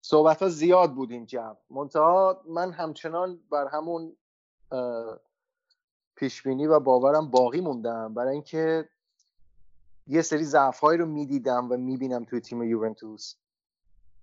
صحبت 0.01 0.41
ها 0.41 0.49
زیاد 0.49 0.93
بود 0.93 1.11
این 1.11 1.25
جمع 1.25 1.55
منتها 1.69 2.41
من 2.49 2.71
همچنان 2.71 3.39
بر 3.51 3.67
همون 3.67 4.15
پیشبینی 6.15 6.67
و 6.67 6.79
باورم 6.79 7.31
باقی 7.31 7.61
موندم. 7.61 8.13
برای 8.13 8.33
اینکه 8.33 8.89
یه 10.07 10.21
سری 10.21 10.43
ضعف 10.43 10.79
رو 10.79 11.05
می‌دیدم 11.05 11.71
و 11.71 11.77
می‌بینم 11.77 12.25
توی 12.25 12.39
تیم 12.39 12.63
یوونتوس. 12.63 13.35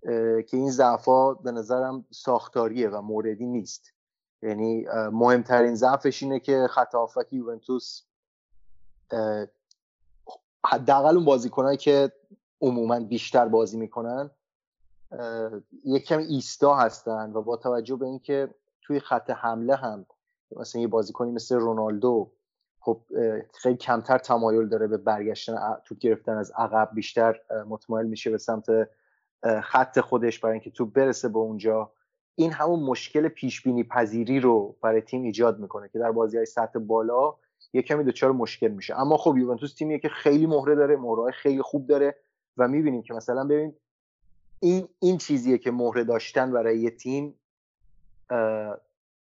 که 0.02 0.56
این 0.56 0.70
ضعفا 0.70 1.34
به 1.34 1.52
نظرم 1.52 2.04
ساختاریه 2.10 2.88
و 2.88 3.00
موردی 3.00 3.46
نیست. 3.46 3.92
یعنی 4.42 4.86
مهمترین 5.12 5.74
ضعفش 5.74 6.22
اینه 6.22 6.40
که 6.40 6.66
خط 6.70 6.94
هافک 6.94 7.32
یوونتوس 7.32 8.02
حداقل 10.66 11.16
اون 11.16 11.24
بازیکنایی 11.24 11.78
که 11.78 12.12
عموما 12.60 13.00
بیشتر 13.00 13.48
بازی 13.48 13.78
می‌کنن 13.78 14.30
یک 15.84 16.06
کم 16.06 16.18
ایستا 16.18 16.74
هستن 16.74 17.32
و 17.32 17.42
با 17.42 17.56
توجه 17.56 17.96
به 17.96 18.06
اینکه 18.06 18.54
توی 18.82 19.00
خط 19.00 19.30
حمله 19.30 19.76
هم 19.76 20.06
مثلا 20.56 20.80
یه 20.80 20.88
بازیکنی 20.88 21.30
مثل 21.30 21.56
رونالدو 21.56 22.32
خب 22.80 23.00
خیلی 23.54 23.76
کمتر 23.76 24.18
تمایل 24.18 24.68
داره 24.68 24.86
به 24.86 24.96
برگشتن 24.96 25.76
توپ 25.84 25.98
گرفتن 25.98 26.36
از 26.36 26.52
عقب 26.56 26.90
بیشتر 26.94 27.40
متمایل 27.68 28.06
میشه 28.06 28.30
به 28.30 28.38
سمت 28.38 28.66
خط 29.62 30.00
خودش 30.00 30.38
برای 30.38 30.52
اینکه 30.52 30.70
توپ 30.70 30.92
برسه 30.92 31.28
به 31.28 31.38
اونجا 31.38 31.92
این 32.34 32.52
همون 32.52 32.80
مشکل 32.80 33.28
پیش 33.28 33.62
بینی 33.62 33.84
پذیری 33.84 34.40
رو 34.40 34.76
برای 34.82 35.00
تیم 35.00 35.22
ایجاد 35.22 35.58
می‌کنه 35.58 35.88
که 35.88 35.98
در 35.98 36.12
بازی 36.12 36.36
های 36.36 36.46
سطح 36.46 36.78
بالا 36.78 37.34
یه 37.72 37.82
کمی 37.82 38.04
دچار 38.04 38.32
مشکل 38.32 38.68
میشه. 38.68 39.00
اما 39.00 39.16
خب 39.16 39.38
یوونتوس 39.38 39.74
تیمیه 39.74 39.98
که 39.98 40.08
خیلی 40.08 40.46
مهره 40.46 40.74
داره 40.74 40.96
مهره 40.96 41.32
خیلی 41.32 41.62
خوب 41.62 41.86
داره 41.86 42.16
و 42.56 42.68
می‌بینیم 42.68 43.02
که 43.02 43.14
مثلا 43.14 43.44
ببین 43.44 43.74
این 44.60 44.88
این 44.98 45.18
چیزیه 45.18 45.58
که 45.58 45.70
مهره 45.70 46.04
داشتن 46.04 46.52
برای 46.52 46.78
یه 46.78 46.90
تیم 46.90 47.34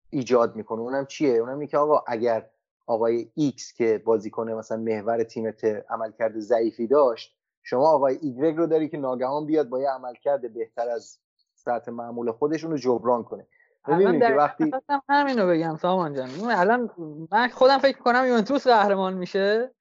ایجاد 0.10 0.56
می‌کنه. 0.56 0.82
اونم 0.82 1.06
چیه؟ 1.06 1.38
اونم 1.38 1.54
اینه 1.54 1.68
که 1.68 1.78
آقا 1.78 2.04
اگر 2.08 2.50
آقای 2.86 3.32
ایکس 3.36 3.74
که 3.74 4.02
بازیکن 4.06 4.52
مثلا 4.52 4.78
محور 4.78 5.24
تیمت 5.24 5.66
عملکرد 5.90 6.40
ضعیفی 6.40 6.88
داشت 6.88 7.36
شما 7.64 7.88
آقای 7.88 8.18
ایگرگ 8.22 8.56
رو 8.58 8.68
داری 8.68 8.90
که 8.90 8.98
ناگهان 8.98 9.46
بیاد 9.46 9.70
با 9.70 9.80
یه 9.80 9.90
عملکرد 9.90 10.54
بهتر 10.54 10.90
از 10.90 11.20
سطح 11.56 11.92
معمول 11.92 12.32
خودشون 12.32 12.72
رو 12.72 12.78
جبران 12.78 13.24
کنه. 13.24 13.48
ببینید 13.88 14.22
که 14.22 14.34
وقتی 14.34 14.72
همین 15.10 15.40
رو 15.40 15.50
بگم 15.50 15.78
سامان 15.78 16.14
جان. 16.14 16.30
الان 16.52 16.90
من 17.32 17.48
خودم 17.48 17.78
فکر 17.78 17.98
کنم 17.98 18.26
یوونتوس 18.26 18.68
قهرمان 18.68 19.14
میشه. 19.14 19.72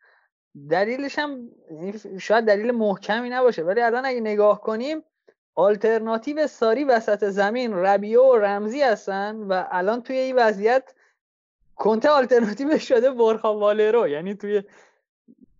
دلیلش 0.70 1.18
هم 1.18 1.48
شاید 2.18 2.44
دلیل 2.44 2.70
محکمی 2.70 3.30
نباشه 3.30 3.62
ولی 3.62 3.80
الان 3.80 4.06
اگه 4.06 4.20
نگاه 4.20 4.60
کنیم 4.60 5.02
آلترناتیو 5.54 6.46
ساری 6.46 6.84
وسط 6.84 7.24
زمین 7.24 7.72
ربیو 7.72 8.22
و 8.22 8.36
رمزی 8.36 8.82
هستن 8.82 9.36
و 9.36 9.64
الان 9.70 10.02
توی 10.02 10.16
این 10.16 10.36
وضعیت 10.36 10.94
کنته 11.76 12.10
آلترناتیو 12.10 12.78
شده 12.78 13.10
برخا 13.10 13.59
والرو. 13.59 14.09
یعنی 14.09 14.34
توی 14.34 14.62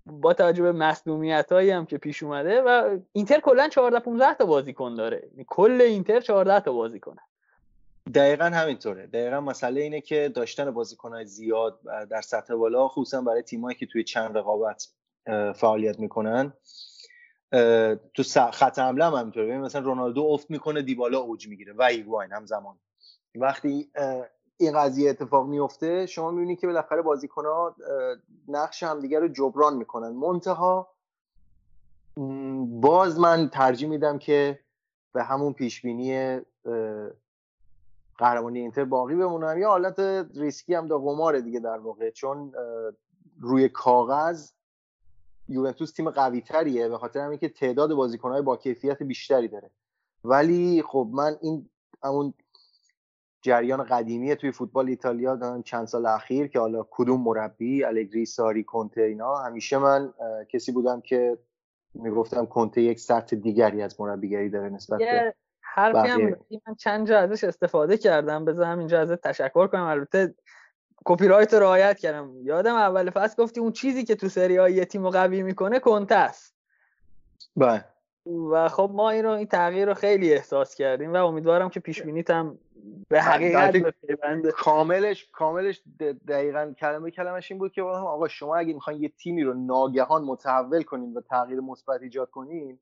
با 0.07 0.35
توجه 0.35 0.63
به 0.63 0.73
مصدومیت 0.73 1.53
هم 1.53 1.87
که 1.87 1.99
پیش 1.99 2.23
اومده 2.23 2.63
و 2.63 2.99
اینتر 3.13 3.41
کلا 3.41 3.69
14 3.69 3.99
15 3.99 4.35
تا 4.35 4.47
بازیکن 4.47 4.95
داره. 4.95 5.29
یعنی 5.31 5.45
کل 5.49 5.81
اینتر 5.81 6.21
14 6.21 6.61
تا 6.61 6.73
بازیکن 6.73 7.17
دقیقا 8.15 8.45
همینطوره. 8.45 9.07
دقیقا 9.07 9.41
مسئله 9.41 9.81
اینه 9.81 10.01
که 10.01 10.33
داشتن 10.35 10.71
بازیکنهای 10.71 11.27
زیاد 11.27 11.81
در 12.11 12.21
سطح 12.21 12.55
بالا 12.55 12.89
خصوصا 12.89 13.21
برای 13.21 13.43
تیمایی 13.43 13.77
که 13.77 13.87
توی 13.87 14.05
چند 14.05 14.39
رقابت 14.39 14.89
فعالیت 15.55 15.99
می‌کنن 15.99 16.53
تو 18.15 18.23
خط 18.53 18.79
حمله 18.79 19.05
هم 19.05 19.15
همینطوره. 19.15 19.59
مثلا 19.59 19.81
رونالدو 19.81 20.23
افت 20.23 20.51
می‌کنه 20.51 20.83
دیبالا 20.83 21.19
اوج 21.19 21.49
می‌گیره 21.49 21.73
و 21.73 21.83
ایگواین 21.83 22.33
همزمان. 22.33 22.79
وقتی 23.35 23.91
این 24.63 24.79
قضیه 24.79 25.11
اتفاق 25.11 25.47
میفته 25.47 26.07
شما 26.07 26.31
می‌بینید 26.31 26.61
که 26.61 26.67
بالاخره 26.67 27.03
ها 27.37 27.77
نقش 28.49 28.83
همدیگه 28.83 29.19
رو 29.19 29.29
جبران 29.29 29.77
می‌کنن. 29.77 30.09
منتها 30.09 30.95
باز 32.67 33.21
من 33.21 33.49
ترجیح 33.49 33.89
میدم 33.89 34.19
که 34.19 34.59
به 35.13 35.23
همون 35.23 35.53
پیشبینی 35.53 36.41
قهرمانی 38.19 38.59
اینتر 38.59 38.85
باقی 38.85 39.15
بمونم. 39.15 39.59
یه 39.59 39.67
حالت 39.67 39.99
ریسکی 40.35 40.75
هم 40.75 40.89
دا 40.89 40.99
قماره 40.99 41.41
دیگه 41.41 41.61
در 41.61 41.79
واقع 41.79 42.11
چون 42.11 42.53
روی 43.41 43.69
کاغذ 43.69 44.51
یوونتوس 45.49 45.93
تیم 45.93 46.11
قوی 46.11 46.41
تریه 46.41 46.89
به 46.89 46.99
خاطر 46.99 47.21
همین 47.21 47.39
که 47.39 47.49
تعداد 47.49 47.95
بازیکنهای 47.95 48.43
با 48.43 48.57
کیفیت 48.57 49.03
بیشتری 49.03 49.49
داره. 49.49 49.71
ولی 50.25 50.83
خب 50.83 51.09
من 51.13 51.37
این 51.41 51.71
همون 52.03 52.35
جریان 53.43 53.85
قدیمی 53.85 54.37
توی 54.37 54.53
فوتبال 54.53 54.89
ایتالیا 54.89 55.37
دارن 55.37 55.63
چند 55.63 55.87
سال 55.87 56.07
اخیر 56.07 56.47
که 56.47 56.59
حالا 56.59 56.87
کدوم 56.91 57.21
مربی 57.21 57.85
الگری 57.85 58.27
ساری 58.27 58.65
کنته 58.65 59.01
اینا. 59.01 59.37
همیشه 59.37 59.79
من 59.79 60.13
کسی 60.49 60.73
بودم 60.73 61.01
که 61.01 61.39
می‌گفتم 61.95 62.47
کنته 62.47 62.83
یک 62.83 63.01
سطح 63.01 63.37
دیگری 63.37 63.83
از 63.83 64.01
مربیگری 64.01 64.51
داره 64.51 64.69
نسبت 64.69 64.99
به 64.99 65.35
حرفی 65.61 66.09
هم 66.09 66.37
من 66.67 66.75
چند 66.79 67.09
جا 67.09 67.19
ازش 67.19 67.45
استفاده 67.45 67.97
کردم. 67.97 68.45
بذار 68.45 68.67
همینجا 68.67 69.01
ازت 69.01 69.21
تشکر 69.21 69.67
کنم. 69.67 69.85
البته 69.85 70.35
کپی 71.05 71.29
رایت 71.29 71.55
رو 71.55 71.61
رعایت 71.61 71.99
کردم. 71.99 72.31
یادم 72.43 72.75
اول 72.75 73.11
فصل 73.11 73.43
گفتی 73.43 73.61
اون 73.61 73.73
چیزی 73.73 74.05
که 74.05 74.15
تو 74.15 74.29
سری 74.29 74.57
های 74.57 74.73
یه 74.73 74.85
تیم 74.85 75.11
قوی 75.11 75.43
می‌کنه 75.43 75.79
کنته 75.79 76.15
است. 76.15 76.55
بله. 77.57 77.85
و 78.53 78.69
خب 78.69 78.91
ما 78.95 79.11
این 79.11 79.25
رو 79.25 79.31
این 79.31 79.47
تغییر 79.47 79.89
رو 79.89 79.95
خیلی 79.95 80.33
احساس 80.33 80.75
کردیم 80.75 81.13
و 81.13 81.17
امیدوارم 81.17 81.69
که 81.69 81.81
پیش 81.81 82.03
هم 82.31 82.59
به 83.09 83.23
حقیقت 83.23 83.77
کاملش 84.51 85.31
کاملش 85.33 85.83
دقیقا 86.29 86.73
کلمه 86.79 87.11
کلمش 87.11 87.51
این 87.51 87.59
بود 87.59 87.73
که 87.73 87.83
آقا 87.83 88.29
شما 88.29 88.57
اگه 88.57 88.73
می‌خواین 88.73 89.03
یه 89.03 89.09
تیمی 89.09 89.43
رو 89.43 89.55
ناگهان 89.55 90.25
متحول 90.25 90.83
کنین 90.83 91.15
و 91.15 91.21
تغییر 91.21 91.61
مثبت 91.61 92.03
ایجاد 92.03 92.31
کنین 92.31 92.79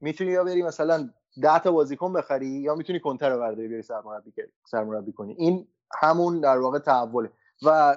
می‌تونی 0.00 0.30
یا 0.30 0.44
بری 0.44 0.62
مثلا 0.62 1.10
10 1.42 1.58
تا 1.58 1.72
بازیکن 1.72 2.12
بخری 2.12 2.46
یا 2.46 2.74
می‌تونی 2.74 3.00
کنتر 3.00 3.30
رو 3.30 3.38
برداری 3.38 3.68
بری 3.68 3.82
سرمربی 3.82 4.32
سرمربی 4.64 5.12
کنی. 5.12 5.32
این 5.32 5.66
همون 6.00 6.40
در 6.40 6.58
واقع 6.58 6.78
تحوله. 6.78 7.30
و 7.62 7.96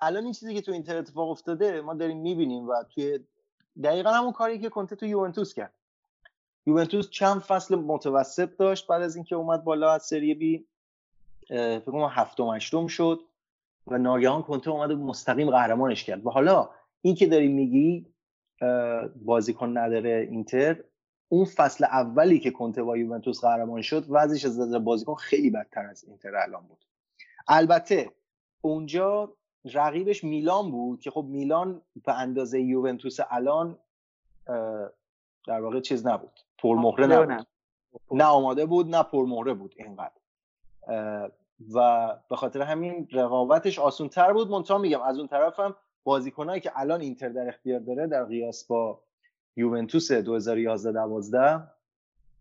الان 0.00 0.24
این 0.24 0.32
چیزی 0.32 0.54
که 0.54 0.60
تو 0.60 0.72
اینتر 0.72 0.96
اتفاق 0.96 1.30
افتاده 1.30 1.80
ما 1.80 1.94
داریم 1.94 2.20
می‌بینیم 2.20 2.68
و 2.68 2.74
توی 2.94 3.20
دقیقا 3.84 4.10
همون 4.10 4.32
کاری 4.32 4.58
که 4.58 4.68
کنته 4.68 4.96
تو 4.96 5.06
یوونتوس 5.06 5.54
کرد. 5.54 5.72
یوونتوس 6.66 7.10
چند 7.10 7.40
فصل 7.40 7.74
متوسط 7.74 8.56
داشت 8.56 8.86
بعد 8.86 9.02
از 9.02 9.16
اینکه 9.16 9.36
اومد 9.36 9.64
بالا 9.64 9.92
از 9.92 10.02
سری 10.02 10.34
بی 10.34 10.66
فکر 11.48 11.80
کنم 11.80 12.10
هفتم 12.10 12.54
هشتم 12.54 12.86
شد 12.86 13.20
و 13.86 13.98
ناگهان 13.98 14.42
کنته 14.42 14.70
اومد 14.70 14.90
و 14.90 14.96
مستقیم 14.96 15.50
قهرمانش 15.50 16.04
کرد. 16.04 16.26
و 16.26 16.30
حالا 16.30 16.70
این 17.02 17.14
که 17.14 17.26
داری 17.26 17.48
میگی 17.48 18.06
بازیکن 19.24 19.78
نداره 19.78 20.28
اینتر 20.30 20.84
اون 21.28 21.44
فصل 21.44 21.84
اولی 21.84 22.40
که 22.40 22.50
کنته 22.50 22.82
با 22.82 22.96
یوونتوس 22.96 23.40
قهرمان 23.40 23.82
شد 23.82 24.06
وضعش 24.08 24.44
از 24.44 24.60
نظر 24.60 24.78
بازیکن 24.78 25.14
خیلی 25.14 25.50
بدتر 25.50 25.86
از 25.86 26.04
اینتر 26.04 26.36
الان 26.36 26.66
بود. 26.66 26.84
البته 27.48 28.10
اونجا 28.60 29.32
رقیبش 29.64 30.24
میلان 30.24 30.70
بود 30.70 31.00
که 31.00 31.10
خب 31.10 31.24
میلان 31.28 31.82
به 32.04 32.18
اندازه 32.18 32.60
یوونتوس 32.60 33.18
الان 33.30 33.78
در 35.46 35.60
واقع 35.60 35.80
چیز 35.80 36.06
نبود. 36.06 36.40
پرمهره 36.58 37.06
نبود. 37.06 37.46
نه 38.12 38.24
آماده 38.24 38.66
بود 38.66 38.94
نه 38.94 39.02
پرمهره 39.02 39.54
بود 39.54 39.74
اینقدر. 39.76 40.20
و 41.74 42.08
به 42.30 42.36
خاطر 42.36 42.62
همین 42.62 43.08
رقابتش 43.12 43.78
آسون 43.78 44.08
تر 44.08 44.32
بود. 44.32 44.50
منتها 44.50 44.78
میگم 44.78 45.02
از 45.02 45.18
اون 45.18 45.28
طرفم 45.28 45.76
بازیکنایی 46.04 46.60
که 46.60 46.72
الان 46.74 47.00
اینتر 47.00 47.28
در 47.28 47.48
اختیار 47.48 47.80
داره 47.80 48.06
در 48.06 48.24
قیاس 48.24 48.64
با 48.64 49.00
یوونتوس 49.56 50.12
2011 50.12 50.92
12 50.92 51.62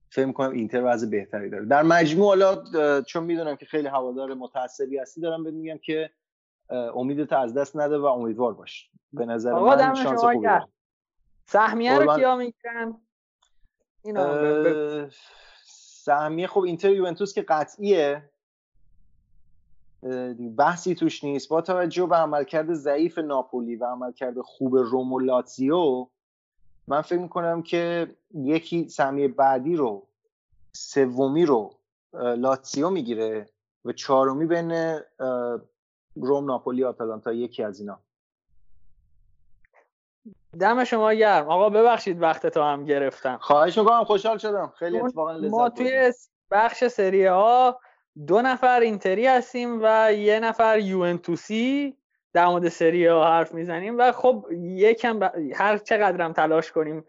فکر 0.10 0.26
می‌کنم 0.26 0.52
اینتر 0.52 0.82
وضع 0.86 1.10
بهتری 1.10 1.50
داره. 1.50 1.66
در 1.66 1.84
مجموع 1.84 2.28
حالا 2.28 3.02
چون 3.02 3.24
می‌دونم 3.24 3.56
که 3.56 3.66
خیلی 3.66 3.88
هوادار 3.88 4.34
متعصبی 4.34 4.98
هستی 4.98 5.22
دارم 5.22 5.44
بهت 5.44 5.54
میگم 5.54 5.78
که 5.78 6.10
امیدت 6.70 7.34
از 7.34 7.54
دست 7.54 7.78
نده 7.78 7.98
و 7.98 8.06
امیدوار 8.06 8.54
باش. 8.54 8.90
به 9.14 9.26
نظر 9.26 9.54
من 9.54 9.96
شانس 9.96 10.20
خوبی 10.20 10.48
سهمیه 11.46 12.00
رو 12.00 12.16
کیا 12.16 12.36
می‌گیرن؟ 12.36 13.02
سهمیه 16.04 16.48
خب 16.48 16.60
اینتر 16.60 16.90
یوونتوس 16.90 17.34
که 17.34 17.42
قطعیه. 17.42 18.30
بحثی 20.58 20.96
توش 20.96 21.24
نیست. 21.24 21.50
با 21.50 21.62
توجه 21.62 22.06
به 22.06 22.16
عملکرد 22.16 22.74
ضعیف 22.74 23.18
ناپولی 23.18 23.76
و 23.76 23.86
عملکرد 23.86 24.42
خوب 24.42 24.76
روم 24.76 25.14
و 25.14 25.20
لاتزیو 25.20 26.08
من 26.88 27.02
فکر 27.02 27.20
می‌کنم 27.20 27.64
که 27.64 28.16
یکی 28.34 28.90
سهمیه 28.90 29.28
بعدی 29.28 29.76
رو 29.76 30.08
سومی 30.74 31.46
رو 31.46 31.76
لاتسیو 32.14 32.90
می‌گیره 32.90 33.50
و 33.86 33.92
چهارمی 33.92 34.46
بین 34.46 35.00
روم 36.16 36.46
ناپولی 36.46 36.84
آتالانتا 36.84 37.34
یکی 37.34 37.64
از 37.64 37.80
اینا. 37.80 38.00
دم 40.60 40.84
شما 40.84 41.14
گرم. 41.14 41.50
آقا 41.50 41.70
ببخشید 41.70 42.22
وقت 42.22 42.48
تو 42.48 42.62
هم 42.62 42.86
گرفتم. 42.86 43.38
خواهش 43.42 43.78
می‌کنم 43.78 44.04
خوشحال 44.04 44.38
شدم. 44.38 44.74
خیلی 44.76 45.00
اتفاقا 45.00 45.32
لذت 45.32 45.52
ما 45.52 45.70
توی 45.70 46.14
بخش 46.52 46.88
سری 46.88 47.26
ها 47.26 47.80
دو 48.28 48.42
نفر 48.42 48.80
اینتری 48.80 49.28
هستیم 49.28 49.80
و 49.84 50.14
یه 50.14 50.40
نفر 50.40 50.80
یوونتوسی 50.80 51.98
در 52.34 52.48
مورد 52.48 52.70
سری 52.70 53.06
ها 53.06 53.26
حرف 53.26 53.54
می‌زنیم 53.54 53.98
و 53.98 54.12
خب 54.12 54.46
یکم 54.62 55.20
ب... 55.20 55.32
هر 55.54 55.78
چقدرم 55.78 56.34
تلاش 56.34 56.72
کنیم 56.72 57.06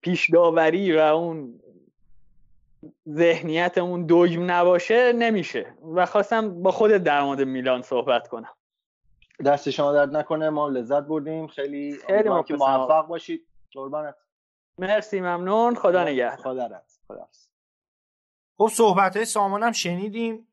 پیش 0.00 0.30
داوری 0.30 0.96
و 0.96 1.00
اون 1.00 1.60
ذهنیتمون 3.08 4.06
دوگم 4.06 4.50
نباشه 4.50 5.12
نمیشه. 5.12 5.74
و 5.94 6.06
خواستم 6.06 6.62
با 6.62 6.70
خودت 6.70 7.02
در 7.02 7.22
مورد 7.22 7.40
میلان 7.40 7.82
صحبت 7.82 8.28
کنم. 8.28 8.54
دست 9.44 9.70
شما 9.70 9.92
درد 9.92 10.16
نکنه 10.16 10.50
ما 10.50 10.68
لذت 10.68 11.02
بردیم. 11.02 11.46
خیلی 11.46 11.92
خیلی 12.06 12.12
امیدوارم 12.12 12.42
که 12.42 12.54
مخلصم. 12.54 12.76
موفق 12.76 13.06
باشید. 13.06 13.46
قربانت. 13.74 14.14
مرسی 14.78 15.20
ممنون. 15.20 15.74
خدا 15.74 16.04
نگهدار. 16.04 16.36
خدا 16.36 16.66
رد 16.66 16.90
خدا 17.08 17.28
خب 18.58 18.68
صحبت 18.72 19.16
های 19.16 19.24
سامان 19.24 19.62
هم 19.62 19.72
شنیدیم. 19.72 20.48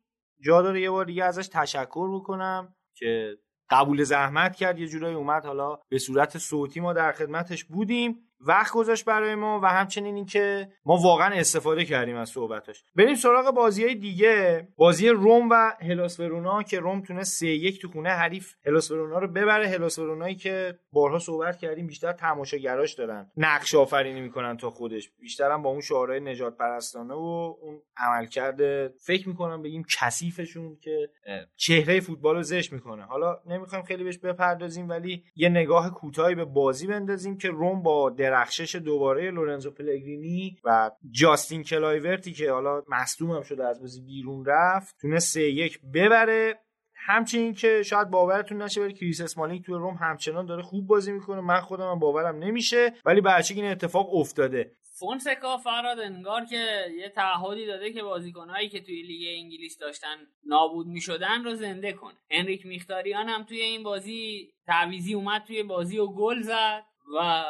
جا 0.45 0.61
داره 0.61 0.81
یه 0.81 0.89
بار 0.89 1.05
دیگه 1.05 1.23
ازش 1.23 1.47
تشکر 1.47 2.15
بکنم 2.15 2.75
که 2.95 3.37
قبول 3.69 4.03
زحمت 4.03 4.55
کرد. 4.55 4.79
یه 4.79 4.87
جورایی 4.87 5.15
اومد 5.15 5.45
حالا 5.45 5.79
به 5.89 5.99
صورت 5.99 6.37
صوتی 6.37 6.79
ما 6.79 6.93
در 6.93 7.11
خدمتش 7.11 7.63
بودیم. 7.63 8.29
وقت 8.47 8.73
گذاشت 8.73 9.05
برای 9.05 9.35
ما 9.35 9.59
و 9.63 9.65
همچنین 9.65 10.15
اینکه 10.15 10.67
ما 10.85 10.97
واقعا 10.97 11.35
استفاده 11.35 11.85
کردیم 11.85 12.15
از 12.15 12.29
صحبتاش. 12.29 12.83
بریم 12.95 13.15
سراغ 13.15 13.55
بازی 13.55 13.83
های 13.83 13.95
دیگه. 13.95 14.67
بازی 14.75 15.09
روم 15.09 15.49
و 15.49 15.71
هلاس 15.81 16.19
ورونا 16.19 16.63
که 16.63 16.79
روم 16.79 17.01
تونست 17.01 17.39
سه 17.39 17.47
یک 17.47 17.81
تو 17.81 17.87
خونه 17.87 18.09
حریف 18.09 18.53
هلاس 18.65 18.91
ورونا 18.91 19.19
رو 19.19 19.27
ببره. 19.27 19.67
هلاس 19.67 19.99
ورونایی 19.99 20.35
که 20.35 20.79
بارها 20.91 21.19
صحبت 21.19 21.57
کردیم 21.57 21.87
بیشتر 21.87 22.11
تماشاگراش 22.11 22.93
دارن. 22.93 23.31
نقش 23.37 23.75
آفرینی 23.75 24.21
می‌کنن 24.21 24.57
تا 24.57 24.69
خودش. 24.69 25.11
بیشتر 25.19 25.51
هم 25.51 25.61
با 25.61 25.69
اون 25.69 25.81
شعارهای 25.81 26.19
نجات 26.19 26.57
پرستانه 26.57 27.13
و 27.13 27.55
اون 27.61 27.81
عملکرد 27.97 28.87
فکر 28.87 29.27
می‌کنم 29.29 29.61
بگیم 29.61 29.83
کثیفشون 29.99 30.77
که 30.81 31.09
چهره 31.55 31.99
فوتبال 31.99 32.35
رو 32.35 32.41
زشت 32.41 32.73
می‌کنه. 32.73 33.03
حالا 33.03 33.39
نمی‌خوایم 33.45 33.85
خیلی 33.85 34.03
بهش 34.03 34.17
بپردازیم 34.17 34.89
ولی 34.89 35.23
یه 35.35 35.49
نگاه 35.49 35.93
کوتاهی 35.93 36.35
به 36.35 36.45
بازی 36.45 36.87
بندازیم 36.87 37.37
که 37.37 37.49
روم 37.49 37.83
با 37.83 38.09
درخشش 38.33 38.75
دوباره 38.75 39.31
لورنزو 39.31 39.71
پلگرینی 39.71 40.57
و 40.63 40.91
جاستین 41.11 41.63
کلایورتی 41.63 42.33
که 42.33 42.51
حالا 42.51 42.83
مصدوم 42.87 43.31
هم 43.31 43.41
شده 43.41 43.65
از 43.65 43.81
بازی 43.81 44.01
بیرون 44.01 44.45
رفت 44.45 44.95
تونست 45.01 45.33
سه 45.33 45.41
یک 45.41 45.79
ببره. 45.93 46.59
همچنین 46.95 47.53
که 47.53 47.83
شاید 47.83 48.09
باورتون 48.09 48.61
نشه 48.61 48.81
ولی 48.81 48.93
کریس 48.93 49.21
اسمالینگ 49.21 49.63
توی 49.63 49.75
روم 49.75 49.97
همچنان 50.01 50.45
داره 50.45 50.61
خوب 50.61 50.87
بازی 50.87 51.11
می‌کنه. 51.11 51.41
من 51.41 51.59
خودم 51.59 51.91
هم 51.91 51.99
باورم 51.99 52.35
نمیشه 52.35 52.93
ولی 53.05 53.21
برچه 53.21 53.55
این 53.55 53.65
اتفاق 53.65 54.15
افتاده. 54.15 54.71
فونسکا 54.99 55.57
فراد 55.57 55.99
انگار 55.99 56.45
که 56.45 56.65
یه 56.97 57.09
تعهدی 57.09 57.65
داده 57.65 57.91
که 57.91 58.03
بازیکنهایی 58.03 58.69
که 58.69 58.81
توی 58.81 59.01
لیگ 59.01 59.43
انگلیس 59.43 59.77
داشتن 59.77 60.15
نابود 60.45 60.87
می‌شدن 60.87 61.43
رو 61.43 61.55
زنده 61.55 61.93
کنه. 61.93 62.17
هنریک 62.29 62.65
میخیتاریان 62.65 63.29
هم 63.29 63.43
توی 63.43 63.61
این 63.61 63.83
بازی 63.83 64.49
تعویضی 64.67 65.13
اومد 65.13 65.43
توی 65.47 65.63
بازی 65.63 65.97
و 65.97 66.07
گل 66.07 66.41
زد 66.41 66.83
و 67.19 67.43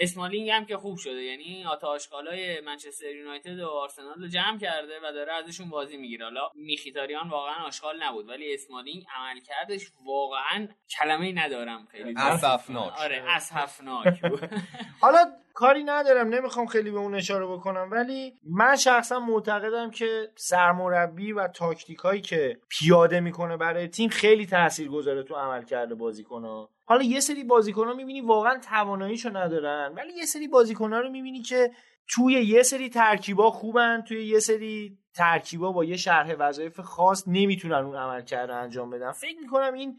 اسمالینگ 0.00 0.50
هم 0.50 0.64
که 0.64 0.76
خوب 0.76 0.98
شده. 0.98 1.22
یعنی 1.22 1.64
آتا 1.64 1.88
آشغالای 1.88 2.60
منچستر 2.60 3.14
یونایتد 3.14 3.58
و 3.58 3.66
آرسنال 3.66 4.14
رو 4.20 4.28
جمع 4.28 4.58
کرده 4.58 4.98
و 5.02 5.12
داره 5.12 5.32
ازشون 5.32 5.70
بازی 5.70 5.96
می‌گیره. 5.96 6.24
حالا 6.24 6.50
میخیتاریان 6.54 7.28
واقعا 7.28 7.66
آشغال 7.66 8.02
نبود 8.02 8.28
ولی 8.28 8.54
اسمالینگ 8.54 9.04
عملکردش 9.16 9.92
واقعا 10.06 10.68
کلمه 10.98 11.32
ندارم 11.32 11.86
خیلی 11.90 12.14
اسفناک. 12.16 12.92
آره 13.00 13.24
اسفناک 13.26 14.20
بود. 14.20 14.50
حالا 15.02 15.18
کاری 15.54 15.84
ندارم 15.84 16.28
نمی‌خوام 16.28 16.66
خیلی 16.66 16.90
به 16.90 16.98
اون 16.98 17.14
اشاره 17.14 17.46
بکنم 17.46 17.88
ولی 17.92 18.32
من 18.44 18.76
شخصا 18.76 19.20
معتقدم 19.20 19.90
که 19.90 20.28
سرمربی 20.34 21.32
و 21.32 21.48
تاکتیک 21.48 21.98
هایی 21.98 22.20
که 22.20 22.60
پیاده 22.68 23.20
می‌کنه 23.20 23.56
برای 23.56 23.88
تیم 23.88 24.08
خیلی 24.08 24.46
تاثیر 24.46 24.88
گذاره 24.88 25.22
تو 25.22 25.34
عمل 25.34 25.64
کرده 25.64 25.94
بازیکن 25.94 26.44
ها 26.44 26.70
حالا 26.90 27.02
یه 27.02 27.20
سری 27.20 27.44
بازیکن 27.44 27.86
ها 27.86 27.94
می‌بینی 27.94 28.20
واقعا 28.20 28.58
تواناییشو 28.58 29.36
ندارن 29.36 29.92
ولی 29.96 30.12
یه 30.12 30.24
سری 30.24 30.48
بازیکن 30.48 30.92
ها 30.92 31.00
رو 31.00 31.10
می‌بینی 31.10 31.42
که 31.42 31.70
توی 32.08 32.32
یه 32.32 32.62
سری 32.62 32.88
ترکیبا 32.88 33.50
خوبن 33.50 34.02
توی 34.08 34.26
یه 34.26 34.38
سری 34.38 34.98
ترکیبا 35.14 35.72
با 35.72 35.84
یه 35.84 35.96
شرح 35.96 36.34
وظایف 36.38 36.80
خاص 36.80 37.24
نمی‌تونن 37.26 37.74
اون 37.74 37.96
عمل 37.96 38.22
کرده 38.22 38.54
انجام 38.54 38.90
بدن. 38.90 39.12
فکر 39.12 39.38
می‌کنم 39.40 39.74
این 39.74 39.98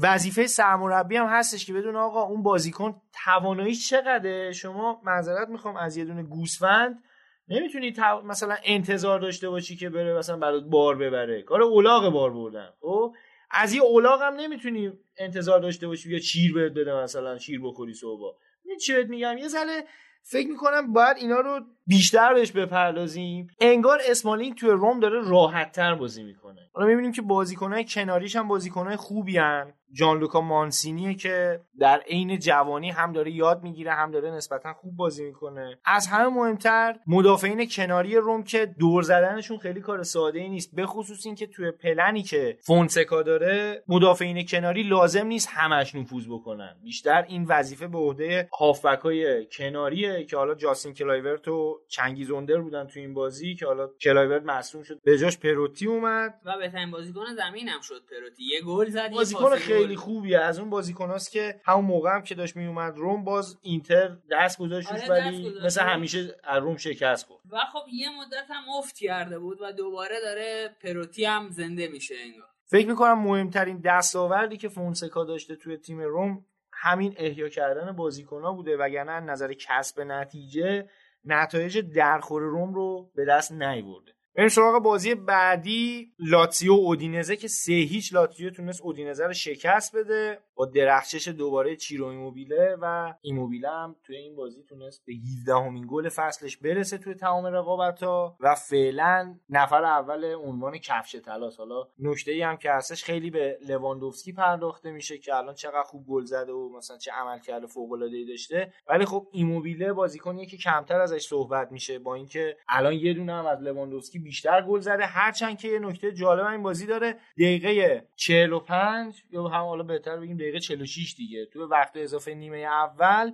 وظیفه 0.00 0.46
سرمربی 0.46 1.16
هم 1.16 1.26
هستش 1.26 1.66
که 1.66 1.72
بدون 1.72 1.96
آقا 1.96 2.22
اون 2.22 2.42
بازیکن 2.42 3.02
توانایی 3.24 3.74
چقدره؟ 3.74 4.52
شما 4.52 5.00
معذرت 5.04 5.48
می‌خوام 5.48 5.76
از 5.76 5.96
یه 5.96 6.04
دونه 6.04 6.22
گوسفند 6.22 7.02
نمی‌تونی 7.48 7.92
تو... 7.92 8.22
مثلا 8.24 8.56
انتظار 8.64 9.20
داشته 9.20 9.48
باشی 9.48 9.76
که 9.76 9.90
بره 9.90 10.18
مثلا 10.18 10.36
برات 10.36 10.64
بار 10.64 10.96
ببره. 10.96 11.42
کار 11.42 11.62
اولاغ 11.62 12.12
بار 12.12 12.30
بردن 12.30 12.68
او 12.80 13.14
از 13.52 13.72
یه 13.74 13.82
اولاغ 13.82 14.22
هم 14.22 14.34
نمی‌تونی 14.34 14.92
انتظار 15.16 15.60
داشته 15.60 15.86
باشی 15.86 16.10
یا 16.12 16.18
چیر 16.18 16.54
بهت 16.54 16.72
بده 16.72 16.94
مثلا 16.94 17.38
شیر 17.38 17.60
بخوری 17.62 17.94
صبح 17.94 18.36
این 18.64 18.78
چی 18.78 18.92
بهت 18.92 19.06
میگم؟ 19.06 19.38
یه 19.38 19.48
ذره 19.48 19.84
فکر 20.22 20.48
می‌کنم 20.48 20.92
باید 20.92 21.16
اینا 21.16 21.40
رو 21.40 21.60
بیشتر 21.86 22.34
بهش 22.34 22.52
بپردازیم. 22.52 23.46
انگار 23.60 24.00
اسمالینگ 24.10 24.56
توی 24.56 24.70
روم 24.70 25.00
داره 25.00 25.20
راحت 25.28 25.72
تر 25.72 25.94
بازی 25.94 26.22
می‌کنه. 26.22 26.60
حالا 26.74 26.86
می‌بینیم 26.86 27.12
که 27.12 27.22
بازیکنهای 27.22 27.84
کناریش 27.84 28.36
هم 28.36 28.48
بازیکنهای 28.48 28.96
خوبی 28.96 29.38
هن. 29.38 29.72
جان 29.94 30.18
لوکا 30.18 30.40
مانسینیه 30.40 31.14
که 31.14 31.60
در 31.80 32.00
عین 32.00 32.38
جوانی 32.38 32.90
هم 32.90 33.12
داره 33.12 33.30
یاد 33.30 33.62
می‌گیره 33.62 33.92
هم 33.92 34.10
داره 34.10 34.30
نسبتا 34.30 34.72
خوب 34.72 34.96
بازی 34.96 35.24
می‌کنه. 35.24 35.78
از 35.84 36.06
همه 36.06 36.28
مهمتر 36.28 36.96
مدافعین 37.06 37.68
کناری 37.68 38.16
روم 38.16 38.42
که 38.42 38.66
دور 38.66 39.02
زدنشون 39.02 39.58
خیلی 39.58 39.80
کار 39.80 40.02
ساده 40.02 40.38
ای 40.38 40.48
نیست. 40.48 40.74
به 40.74 40.86
خصوص 40.86 41.26
اینکه 41.26 41.46
توی 41.46 41.70
پلنی 41.70 42.22
که 42.22 42.58
فونسکا 42.60 43.22
داره 43.22 43.82
مدافعین 43.88 44.46
کناری 44.46 44.82
لازم 44.82 45.26
نیست 45.26 45.48
همش 45.52 45.94
نفوذ 45.94 46.26
بکنن. 46.26 46.76
بیشتر 46.82 47.24
این 47.28 47.44
وظیفه 47.48 47.88
به 47.88 47.98
عهده 47.98 48.48
هافبک 48.58 48.98
های 48.98 49.46
کناریه 49.46 50.24
که 50.24 50.36
حالا 50.36 50.54
جاستین 50.54 50.94
کلایورت 50.94 51.48
و 51.48 51.71
چنگیز 51.88 52.30
اوندر 52.30 52.58
بودن 52.58 52.86
تو 52.86 53.00
این 53.00 53.14
بازی 53.14 53.54
که 53.54 53.66
حالا 53.66 53.88
کلایورت 54.00 54.42
مصدوم 54.42 54.82
شد. 54.82 55.00
به 55.04 55.18
جاش 55.18 55.38
پروتی 55.38 55.86
اومد. 55.86 56.40
و 56.44 56.58
بهترین 56.58 56.90
بازیکن 56.90 57.34
زمینم 57.34 57.80
شد 57.80 58.02
پروتی. 58.10 58.44
یه 58.44 58.60
گل 58.60 58.88
زد 58.88 59.10
بازیکن 59.10 59.56
خیلی. 59.56 59.96
خوبیه. 59.96 60.38
از 60.38 60.58
اون 60.58 60.70
بازیکناست 60.70 61.32
که 61.32 61.60
همون 61.64 61.84
موقع 61.84 62.14
هم 62.14 62.22
که 62.22 62.34
داشت 62.34 62.56
میومد 62.56 62.96
روم 62.96 63.24
باز 63.24 63.58
اینتر 63.62 64.16
دست 64.30 64.58
گذاشت 64.58 64.92
آره، 64.92 65.08
ولی. 65.08 65.52
مثل 65.64 65.82
همیشه 65.82 66.36
از 66.44 66.62
روم 66.62 66.76
شکست 66.76 67.26
خورد. 67.26 67.40
و 67.50 67.58
خب 67.72 67.88
یه 67.92 68.08
مدت 68.20 68.50
هم 68.50 68.62
افت 68.78 68.96
کرده 68.96 69.38
بود 69.38 69.58
و 69.60 69.72
دوباره 69.72 70.20
داره 70.20 70.76
پروتی 70.82 71.24
هم 71.24 71.48
زنده 71.50 71.88
میشه 71.88 72.14
انگار. 72.24 72.48
فکر 72.64 72.88
می‌کنم 72.88 73.18
مهمترین 73.18 73.80
دستاوردی 73.84 74.56
که 74.56 74.68
فونسکا 74.68 75.24
داشته 75.24 75.56
توی 75.56 75.76
تیم 75.76 76.00
روم 76.00 76.44
همین 76.72 77.14
احیا 77.16 77.48
کردن 77.48 77.92
بازیکنها 77.92 78.52
بوده 78.52 78.76
وگرنه 78.76 79.12
از 79.12 79.24
نظر 79.24 79.52
کسب 79.52 80.00
نتیجه 80.00 80.88
نتایج 81.24 81.78
درخور 81.78 82.42
روم 82.42 82.74
رو 82.74 83.10
به 83.14 83.24
دست 83.24 83.52
نیورده. 83.52 84.12
بریم 84.36 84.48
سراغ 84.48 84.82
بازی 84.82 85.14
بعدی 85.14 86.12
لاتزیو 86.18 86.74
و 86.74 86.78
اودینزه 86.78 87.36
که 87.36 87.48
سه 87.48 87.72
هیچ 87.72 88.14
لاتزیو 88.14 88.50
تونست 88.50 88.82
اودینزه 88.82 89.26
رو 89.26 89.32
شکست 89.32 89.96
بده 89.96 90.38
با 90.54 90.66
درخشش 90.66 91.28
دوباره 91.28 91.76
چیرو 91.76 92.06
ایموبیله 92.06 92.76
و 92.80 93.14
ایموبیله 93.20 93.68
هم 93.70 93.96
توی 94.02 94.16
این 94.16 94.36
بازی 94.36 94.62
تونست 94.68 95.04
به 95.06 95.12
17 95.40 95.54
همین 95.54 95.86
گل 95.90 96.08
فصلش 96.08 96.56
برسه 96.56 96.98
توی 96.98 97.14
تمام 97.14 97.46
رقابت 97.46 98.02
ها 98.02 98.36
و 98.40 98.54
فعلا 98.54 99.38
نفر 99.48 99.84
اول 99.84 100.34
عنوان 100.34 100.78
کفش 100.78 101.16
طلاست 101.16 101.58
حالا 101.58 101.88
نکته 101.98 102.32
ای 102.32 102.42
هم 102.42 102.56
که 102.56 102.72
هستش 102.72 103.04
خیلی 103.04 103.30
به 103.30 103.58
لواندوفسکی 103.68 104.32
پرداخته 104.32 104.90
میشه 104.90 105.18
که 105.18 105.34
الان 105.34 105.54
چقدر 105.54 105.82
خوب 105.82 106.06
گل 106.06 106.24
زده 106.24 106.52
و 106.52 106.76
مثلا 106.76 106.98
چه 106.98 107.12
عملکرد 107.12 107.66
فوق 107.66 107.92
العاده 107.92 108.24
داشته. 108.28 108.72
ولی 108.88 109.04
خب 109.04 109.26
ایموبیله 109.32 109.92
بازیکنیه 109.92 110.46
که 110.46 110.56
کمتر 110.56 111.00
ازش 111.00 111.26
صحبت 111.26 111.72
میشه 111.72 111.98
با 111.98 112.14
اینکه 112.14 112.56
الان 112.68 112.92
یه 112.92 113.14
دونه 113.14 113.32
هم 113.32 113.46
از 113.46 113.58
لواندوفسکی 113.60 114.21
بیشتر 114.22 114.62
گل 114.62 114.80
زده. 114.80 115.06
هرچند 115.06 115.58
که 115.58 115.68
یه 115.68 115.78
نکته 115.78 116.12
جالب 116.12 116.46
این 116.46 116.62
بازی 116.62 116.86
داره. 116.86 117.16
دقیقه 117.38 118.02
45 118.16 119.22
یا 119.30 119.48
هم 119.48 119.64
حالا 119.64 119.82
بهتر 119.82 120.16
بگیم 120.16 120.36
دقیقه 120.36 120.60
46 120.60 121.14
دیگه. 121.14 121.46
تو 121.52 121.66
وقت 121.66 121.96
اضافه 121.96 122.34
نیمه 122.34 122.58
اول 122.58 123.32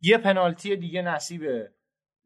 یه 0.00 0.18
پنالتی 0.18 0.76
دیگه 0.76 1.02
نصیب 1.02 1.42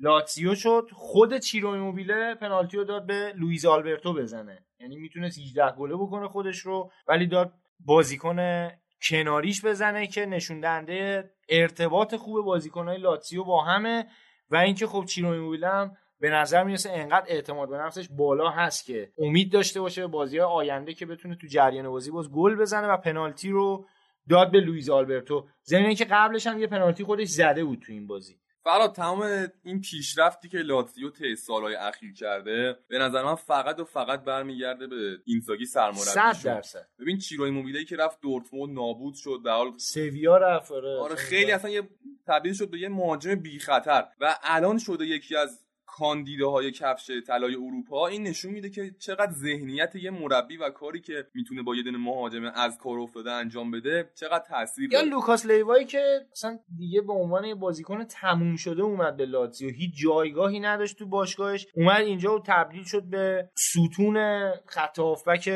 لاتزیو 0.01 0.55
شد. 0.55 0.89
خود 0.93 1.39
چیرو 1.39 1.69
ایموبیله 1.69 2.35
پنالتی 2.35 2.77
رو 2.77 2.85
داد 2.85 3.07
به 3.07 3.33
لوئیز 3.37 3.67
آلبرتو 3.67 4.15
بزنه. 4.15 4.67
یعنی 4.81 4.97
می‌تونست 4.97 5.39
18 5.39 5.73
گله 5.73 5.95
بکنه 5.95 6.29
خودش 6.29 6.59
رو 6.59 6.91
ولی 7.09 7.27
داد 7.27 7.53
بازیکن 7.81 8.69
کناریش 9.03 9.65
بزنه 9.65 10.07
که 10.07 10.27
نشون 10.27 10.61
دهنده 10.61 11.31
ارتباط 11.49 12.15
خوب 12.15 12.45
بازیکنهای 12.45 12.99
لاتزیو 12.99 13.45
با 13.45 13.65
همه. 13.65 14.07
و 14.51 14.57
اینکه 14.57 14.87
خب 14.87 15.05
چیرو 15.05 15.57
هم 15.67 15.97
به 16.23 16.31
نظر 16.31 16.65
می‌رسه 16.65 16.91
انقدر 16.93 17.27
اعتماد 17.27 17.69
به 17.69 17.77
نفسش 17.79 18.09
بالا 18.11 18.51
هست 18.51 18.85
که 18.85 19.13
امید 19.19 19.53
داشته 19.53 19.81
باشه 19.81 20.01
به 20.01 20.07
بازی 20.07 20.41
آینده 20.41 20.95
که 20.95 21.07
بتونه 21.07 21.37
تو 21.37 21.47
جریان 21.47 21.89
بازی 21.89 22.11
باز 22.11 22.31
گل 22.31 22.57
بزنه 22.57 22.87
و 22.87 22.97
پنالتی 22.97 23.51
رو 23.51 23.87
داد 24.29 24.51
به 24.51 24.61
لوئیز 24.61 24.91
آلبرتو. 24.91 25.49
ضمن 25.65 25.85
اینکه 25.85 26.05
قبلش 26.05 26.47
هم 26.47 26.59
یه 26.59 26.67
پنالتی 26.67 27.05
خودش 27.05 27.29
زده 27.29 27.65
بود 27.65 27.83
تو 27.87 27.93
این 27.93 28.07
بازی. 28.07 28.37
فراد 28.65 28.93
تمام 28.93 29.49
این 29.65 29.81
پیشرفتی 29.81 30.49
که 30.49 30.59
لاتزیو 30.59 31.11
طی 31.11 31.37
سالهای 31.37 31.75
اخیر 31.75 32.15
کرده 32.15 32.77
به 32.89 32.99
نظر 32.99 33.23
من 33.23 33.35
فقط 33.35 33.81
و 33.81 33.85
فقط 33.85 34.25
برمیگرده 34.25 34.87
به 34.87 35.19
اینزاگی 35.25 35.67
سرمربی 35.67 36.11
درصد. 36.45 36.87
ببین 36.99 37.19
چیرو 37.19 37.45
ایموبیله 37.45 37.85
که 37.85 37.97
رفت 37.97 38.21
دورتموند 38.21 38.75
نابود 38.75 39.15
شد 39.15 39.41
به 39.45 39.48
هر 39.48 39.51
حال 39.51 39.73
سویا 39.79 40.37
رفت 40.37 40.73
آره. 40.73 40.99
آره 40.99 41.15
خیلی 41.15 41.53
اصلا 41.53 41.71
یه 41.71 41.83
تبدیل 42.27 42.53
شد 42.53 42.71
به 42.71 42.79
یه 42.79 42.89
مهاجم 42.89 43.35
بی 43.35 43.59
خطر 43.59 44.05
و 44.21 44.37
الان 44.43 44.79
شده 44.79 45.07
یکی 45.07 45.37
از 45.37 45.62
کاندیداهای 45.93 46.71
کفش 46.71 47.11
طلای 47.27 47.55
اروپا 47.55 48.07
این 48.07 48.23
نشون 48.23 48.53
میده 48.53 48.71
که 48.71 48.91
چقدر 48.99 49.33
ذهنیت 49.33 49.97
یه 49.97 50.11
مربی 50.11 50.57
و 50.57 50.71
کاری 50.71 51.01
که 51.01 51.27
می‌تونه 51.35 51.63
با 51.63 51.75
یه 51.77 51.83
دونه 51.83 51.99
مهاجم 51.99 52.45
از 52.45 52.79
کار 52.79 52.99
افتاده 52.99 53.33
انجام 53.33 53.71
بده 53.71 54.11
چقدر 54.15 54.45
تاثیر 54.49 54.93
یا 54.93 55.01
لوکاس 55.01 55.47
لیوایی 55.47 55.85
که 55.85 56.21
اصلا 56.33 56.59
دیگه 56.79 57.01
به 57.01 57.13
عنوان 57.13 57.45
یه 57.45 57.55
بازیکن 57.55 58.05
تموم 58.05 58.57
شده 58.57 58.83
اومد 58.83 59.17
به 59.17 59.27
لاتزیو. 59.27 59.71
هیچ 59.71 59.95
جایگاهی 60.03 60.61
نداشت 60.61 60.99
تو 60.99 61.07
باشگاهش. 61.07 61.67
اومد 61.75 62.01
اینجا 62.01 62.37
و 62.37 62.43
تبدیل 62.47 62.85
شد 62.85 63.03
به 63.03 63.51
ستون 63.57 64.51
خط 64.67 64.99
هافبک 64.99 65.49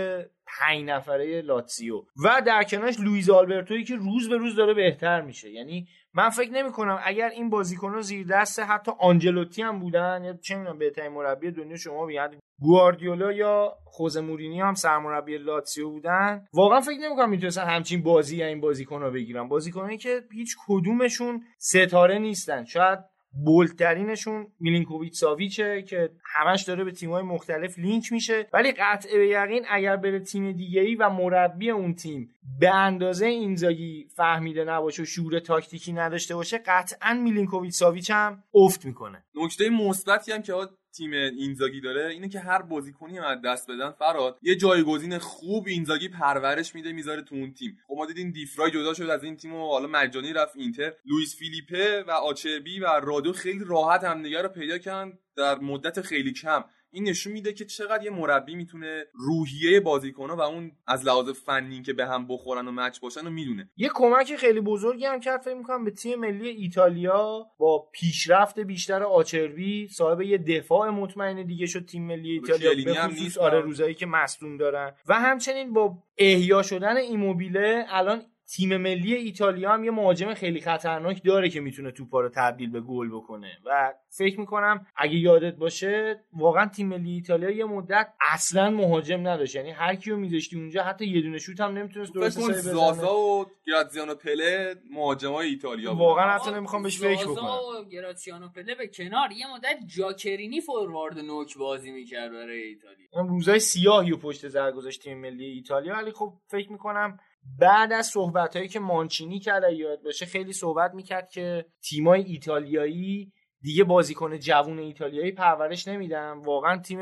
پنج 0.47 0.85
نفره 0.85 1.43
لاتسیو 1.43 1.97
و 2.25 2.43
در 2.47 2.63
کنارش 2.63 3.01
لویز 3.01 3.31
آلبرتویی 3.31 3.85
که 3.85 3.97
روز 3.97 4.29
به 4.29 4.37
روز 4.37 4.57
داره 4.57 4.75
بهتر 4.75 5.21
میشه. 5.21 5.51
یعنی 5.51 5.89
من 6.17 6.29
فکر 6.29 6.51
نمی 6.51 6.73
کنم 6.73 6.99
اگر 7.05 7.29
این 7.29 7.51
بازیکن‌ها 7.51 8.01
زیر 8.01 8.27
دست 8.27 8.61
حتی 8.61 8.93
آنجلوتی 8.99 9.63
هم 9.63 9.79
بودن 9.79 10.23
یا 10.25 10.33
چه 10.33 10.57
می‌دونم 10.57 10.79
بهترین 10.79 11.13
مربی 11.13 11.51
دنیا 11.51 11.77
شما 11.77 12.07
بیاد 12.07 12.35
گواردیولا 12.61 13.33
یا 13.33 13.77
خوزه 13.85 14.21
مورینیو 14.21 14.61
هم 14.61 14.75
سرمربی 14.75 15.39
لاتسیو 15.39 15.91
بودن. 15.91 16.45
واقعا 16.55 16.81
فکر 16.81 17.01
نمی‌کنم 17.01 17.31
می‌تونستن 17.31 17.65
همچین 17.65 18.03
بازی‌ای 18.03 18.37
از 18.37 18.47
این 18.47 18.61
بازیکن‌ها 18.61 19.11
بگیرن. 19.11 19.49
بازیکنایی 19.49 19.99
که 19.99 20.23
هیچ 20.33 20.57
کدومشون 20.69 21.43
ستاره 21.59 22.19
نیستن. 22.19 22.65
شاید 22.65 22.99
bold 23.45 23.79
ترینشون 23.79 24.47
میلینکوویچ 24.61 25.15
ساویچه 25.15 25.83
که 25.83 26.11
همش 26.25 26.63
داره 26.63 26.85
به 26.85 26.91
تیم‌های 26.91 27.23
مختلف 27.23 27.79
لینک 27.79 28.13
میشه. 28.13 28.47
ولی 28.53 28.73
قطع 28.73 29.19
به 29.19 29.29
یقین 29.29 29.65
اگر 29.71 29.97
بره 29.97 30.21
تیم 30.21 30.53
دیگه 30.53 30.81
ای 30.81 30.95
و 30.95 31.11
مربی 31.11 31.71
اون 31.71 31.95
تیم 31.95 32.31
به 32.61 32.75
اندازه 32.75 33.27
اینزاگی 33.27 34.09
فهمیده 34.17 34.65
نباشه 34.65 35.03
و 35.03 35.07
شعور 35.07 35.39
تاکتیکی 35.39 35.93
نداشته 35.93 36.35
باشه 36.35 36.59
قطعا 36.59 37.15
میلینکوویچ 37.15 37.75
ساویچ 37.75 38.11
هم 38.11 38.43
افت 38.55 38.85
می‌کنه. 38.85 39.25
نکته 39.35 39.71
مثبتی 39.71 40.33
هم 40.33 40.43
که 40.43 40.55
تیم 40.97 41.13
اینزاگی 41.13 41.81
داره 41.81 42.09
اینه 42.11 42.29
که 42.29 42.41
هر 42.41 42.63
بازیکنی 42.63 43.19
از 43.19 43.43
دست 43.45 43.71
بدن 43.71 43.91
فراد 43.91 44.39
یه 44.43 44.57
جایگزین 44.57 45.19
خوب 45.19 45.67
اینزاگی 45.67 46.09
پرورش 46.09 46.75
میده 46.75 46.93
می‌ذاره 46.93 47.23
تو 47.23 47.35
اون 47.35 47.53
تیم. 47.53 47.79
خب 47.89 47.95
ما 47.97 48.07
دیدیم 48.07 48.31
دفرای 48.31 48.71
جدا 48.71 48.95
شد 48.95 49.11
از 49.11 49.25
این 49.25 49.37
تیم 49.37 49.55
و 49.55 49.67
حالا 49.67 49.87
مجانی 49.87 50.33
رفت 50.33 50.57
اینتر. 50.57 50.93
لوئیس 51.05 51.37
فیلیپه 51.37 52.03
و 52.03 52.11
آچربی 52.11 52.81
و 52.81 52.87
رادو 52.87 53.33
خیلی 53.33 53.65
راحت 53.67 54.05
همدیگه 54.05 54.43
رو 54.43 54.49
پیدا 54.49 54.79
کردن 54.79 55.19
در 55.37 55.59
مدت 55.59 56.01
خیلی 56.01 56.33
کم. 56.33 56.65
این 56.91 57.09
نشون 57.09 57.33
میده 57.33 57.53
که 57.53 57.65
چقدر 57.65 58.05
یه 58.05 58.11
مربی 58.11 58.55
می‌تونه 58.55 59.05
روحیه 59.15 59.81
بازیکن‌ها 59.81 60.37
و 60.37 60.41
اون 60.41 60.73
از 60.87 61.05
لحاظ 61.07 61.29
فنی 61.29 61.83
که 61.83 61.93
به 61.93 62.07
هم 62.07 62.27
بخورن 62.29 62.69
و 62.69 62.73
مچ 62.73 63.01
باشن 63.01 63.25
رو 63.25 63.31
می‌دونه. 63.31 63.71
یه 63.77 63.91
کمک 63.95 64.37
خیلی 64.37 64.61
بزرگی 64.61 65.05
هم 65.05 65.21
کرد 65.21 65.41
فکر 65.41 65.55
می‌کنم 65.55 65.85
به 65.85 65.91
تیم 65.91 66.21
ملی 66.21 66.49
ایتالیا 66.49 67.47
با 67.59 67.89
پیشرفت 67.93 68.61
بیشتر 68.61 69.03
آچربی 69.03 69.89
صاحب 69.89 70.23
یه 70.23 70.39
دفاع 70.39 70.91
مطمئن 70.91 71.47
دیگه 71.47 71.67
شد 71.67 71.85
تیم 71.85 72.07
ملی 72.07 72.31
ایتالیا. 72.31 72.85
به 72.85 72.95
خصوص. 72.95 73.39
آره 73.39 73.61
روزایی 73.61 73.95
که 73.95 74.07
مصدوم 74.07 74.57
دارن. 74.57 74.93
و 75.09 75.15
همچنین 75.15 75.73
با 75.73 75.99
احیا 76.19 76.63
شدن 76.63 76.97
ایموبیله 76.97 77.87
الان 77.89 78.23
تیم 78.55 78.77
ملی 78.77 79.15
ایتالیا 79.15 79.73
هم 79.73 79.85
یه 79.85 79.91
مهاجم 79.91 80.35
خیلی 80.35 80.61
خطرناک 80.61 81.25
داره 81.25 81.49
که 81.49 81.61
می‌تونه 81.61 81.91
توپا 81.91 82.21
رو 82.21 82.29
تبدیل 82.29 82.71
به 82.71 82.81
گل 82.81 83.09
بکنه. 83.09 83.59
و 83.65 83.95
فکر 84.09 84.41
می‌کنم 84.41 84.87
اگه 84.97 85.17
یادت 85.17 85.57
باشه 85.57 86.25
واقعا 86.33 86.67
تیم 86.67 86.89
ملی 86.89 87.13
ایتالیا 87.13 87.51
یه 87.51 87.65
مدت 87.65 88.09
اصلا 88.33 88.71
مهاجم 88.71 89.29
نداشت. 89.29 89.55
یعنی 89.55 89.71
هر 89.71 89.95
کیو 89.95 90.17
میذاشتی 90.17 90.57
اونجا 90.57 90.83
حتی 90.83 91.07
یه 91.07 91.21
دونه 91.21 91.39
شوت 91.39 91.61
هم 91.61 91.79
نمی‌تونست 91.79 92.15
درست 92.15 92.39
حسابی 92.39 92.53
زازا 92.53 92.91
بزنه 92.91 93.09
و 93.09 93.45
گراتزیانو 93.67 94.15
پله 94.15 94.75
مهاجمای 94.91 95.49
ایتالیا 95.49 95.95
بودن. 95.95 96.05
واقعا 96.05 96.31
حتی 96.31 96.51
نمی‌خوام 96.51 96.83
بهش 96.83 96.99
فکر 96.99 97.25
زازا 97.25 97.33
بکنم. 97.33 97.85
و 97.85 97.89
گراتسیانو 97.89 98.49
پله 98.49 98.75
به 98.75 98.87
کنار. 98.87 99.33
یه 99.33 99.55
مدت 99.55 99.79
جاکرینی 99.97 100.61
فوروارد 100.61 101.19
نوک 101.19 101.59
بازی 101.59 101.91
می‌کرد 101.91 102.33
برای 102.33 102.63
ایتالیا. 102.63 103.07
اون 103.13 103.29
روزای 103.29 103.59
سیاهی 103.59 104.13
و 104.13 104.17
پشت 104.17 104.49
سر 104.49 104.73
گذاشت 104.73 105.03
تیم 105.03 105.21
ملی 105.21 105.45
ایتالیا. 105.45 105.95
ولی 105.95 106.13
خب 106.13 106.33
فکر 106.47 106.73
می‌کنم 106.73 107.19
بعد 107.59 107.93
از 107.93 108.07
صحبت 108.07 108.57
هایی 108.57 108.69
که 108.69 108.81
مانچینی 108.81 109.41
کرد 109.41 109.73
یاد 109.73 110.03
باشه 110.03 110.27
خیلی 110.27 110.53
صحبت 110.53 110.95
می‌کرد 110.95 111.31
که 111.31 111.67
تیمای 111.83 112.23
ایتالیایی 112.23 113.33
دیگه 113.61 113.85
بازیکن 113.85 114.39
جوون 114.39 114.79
ایتالیایی 114.79 115.33
پرورش 115.33 115.89
نمیدن. 115.89 116.33
واقعا 116.33 116.79
تیم 116.79 116.99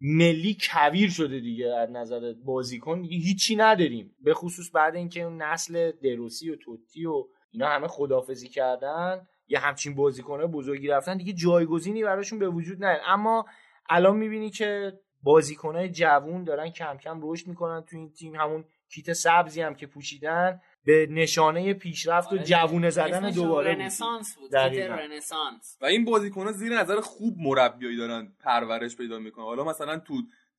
ملی 0.00 0.56
کویر 0.60 1.10
شده 1.10 1.40
دیگه 1.40 1.66
از 1.66 1.90
نظر 1.90 2.34
بازیکن. 2.44 3.00
دیگه 3.00 3.16
هیچی 3.16 3.56
نداریم. 3.56 4.16
به 4.20 4.34
خصوص 4.34 4.70
بعد 4.74 4.96
اینکه 4.96 5.22
اون 5.22 5.42
نسل 5.42 5.92
دروسی 6.02 6.50
و 6.50 6.56
توتی 6.56 7.06
و 7.06 7.24
اینا 7.50 7.68
همه 7.68 7.88
خدافزی 7.88 8.48
کردن 8.48 9.26
یه 9.48 9.58
همچین 9.58 9.94
بازیکنه 9.94 10.46
بزرگی 10.46 10.88
رفتن 10.88 11.16
دیگه 11.16 11.32
جایگزینی 11.32 12.02
براشون 12.02 12.38
به 12.38 12.48
وجود 12.48 12.84
نیاد. 12.84 13.00
اما 13.06 13.46
الان 13.88 14.16
می‌بینی 14.16 14.50
که 14.50 14.92
بازیکنهای 15.22 15.88
جوون 15.88 16.44
دارن 16.44 16.70
کم 16.70 16.96
کم 16.96 17.20
رشد 17.22 17.46
می‌کنن 17.46 17.80
تو 17.80 17.96
این 17.96 18.12
تیم. 18.12 18.34
همون 18.34 18.64
کیت 18.94 19.12
سبزی 19.12 19.60
هم 19.60 19.74
که 19.74 19.86
پوشیدن 19.86 20.60
به 20.84 21.06
نشانه 21.10 21.74
پیشرفت 21.74 22.32
و 22.32 22.34
آره، 22.34 22.44
جوونه 22.44 22.90
زدن 22.90 23.30
دوباره 23.30 23.72
بود. 23.72 23.82
رنسانس 23.82 24.36
بود 24.36 24.50
دقیقاً. 24.52 24.94
رنسانس. 24.94 25.76
و 25.80 25.86
این 25.86 26.04
بازیکن‌ها 26.04 26.52
زیر 26.52 26.78
نظر 26.78 27.00
خوب 27.00 27.34
مربیایی 27.38 27.96
دارن 27.96 28.32
پرورش 28.40 28.96
پیدا 28.96 29.18
می‌کنن. 29.18 29.44
حالا 29.44 29.64
مثلا 29.64 29.98
تو 29.98 30.14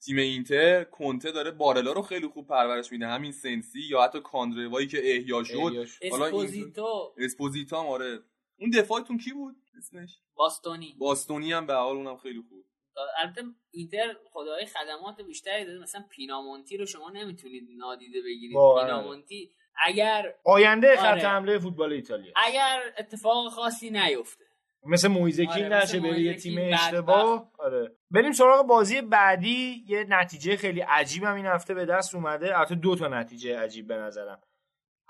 تیم 0.06 0.18
اینتر 0.18 0.84
کنته 0.84 1.32
داره 1.32 1.52
بارلا 1.52 1.92
رو 1.92 2.02
خیلی 2.02 2.28
خوب 2.28 2.48
پرورش 2.48 2.92
میده. 2.92 3.08
همین 3.08 3.32
سنسی 3.32 3.80
یا 3.90 4.04
حتی 4.04 4.22
کاندروایی 4.22 4.88
که 4.88 4.98
احیا 5.16 5.44
شد. 5.44 5.56
حالا 6.12 6.26
اسپوزیتو. 6.26 7.14
اسپوزیتو 7.18 7.78
هم 7.78 7.86
آره. 7.86 8.20
اون 8.60 8.70
دفاعتون 8.70 9.18
کی 9.18 9.32
بود؟ 9.34 9.56
اسمش؟ 9.78 10.10
باستونی. 10.36 10.96
باستونی 11.00 11.54
هم 11.54 11.66
به 11.66 11.70
هر 11.70 11.74
حال 11.74 11.96
اونم 11.96 12.18
خیلی 12.18 12.44
خوب. 12.50 12.66
البته 13.24 13.42
اینتر 13.72 14.16
خدای 14.32 14.66
خدمات 14.66 15.22
بیشتری 15.22 15.66
داده 15.66 15.80
مثلا 15.80 16.04
پینامونتی 16.10 16.78
رو 16.78 16.86
شما 16.86 17.10
نمی‌تونید 17.10 17.64
نادیده 17.78 18.22
بگیرید. 18.22 18.58
پینامونتی 18.82 19.52
اگر 19.86 20.34
آینده 20.44 20.96
خط 20.96 21.06
آره. 21.06 21.28
حمله 21.28 21.60
فوتبال 21.60 21.94
ایتالیا. 21.94 22.34
اگر 22.36 22.82
اتفاق 22.98 23.50
خاصی 23.50 23.90
نیفته. 23.90 24.44
مثل 24.86 25.08
مویز 25.08 25.36
کین 25.36 25.64
آره، 25.64 25.68
نشه 25.68 26.00
بره 26.00 26.20
یه 26.20 26.34
تیم. 26.36 26.74
اشتباه. 26.74 27.52
آره. 27.60 27.92
بریم 28.12 28.32
سراغ 28.32 28.68
بازی 28.68 29.02
بعدی. 29.02 29.86
یه 29.88 30.06
نتیجه 30.10 30.56
خیلی 30.56 30.82
عجیب 30.82 31.24
هم 31.24 31.36
این 31.36 31.46
هفته 31.46 31.74
به 31.74 31.86
دست 31.86 32.16
اومده. 32.16 32.58
البته 32.58 32.76
دو 32.76 32.96
تا 32.96 33.08
نتیجه 33.08 33.60
عجیب 33.60 33.88
به 33.88 33.96
نظرم. 33.96 34.42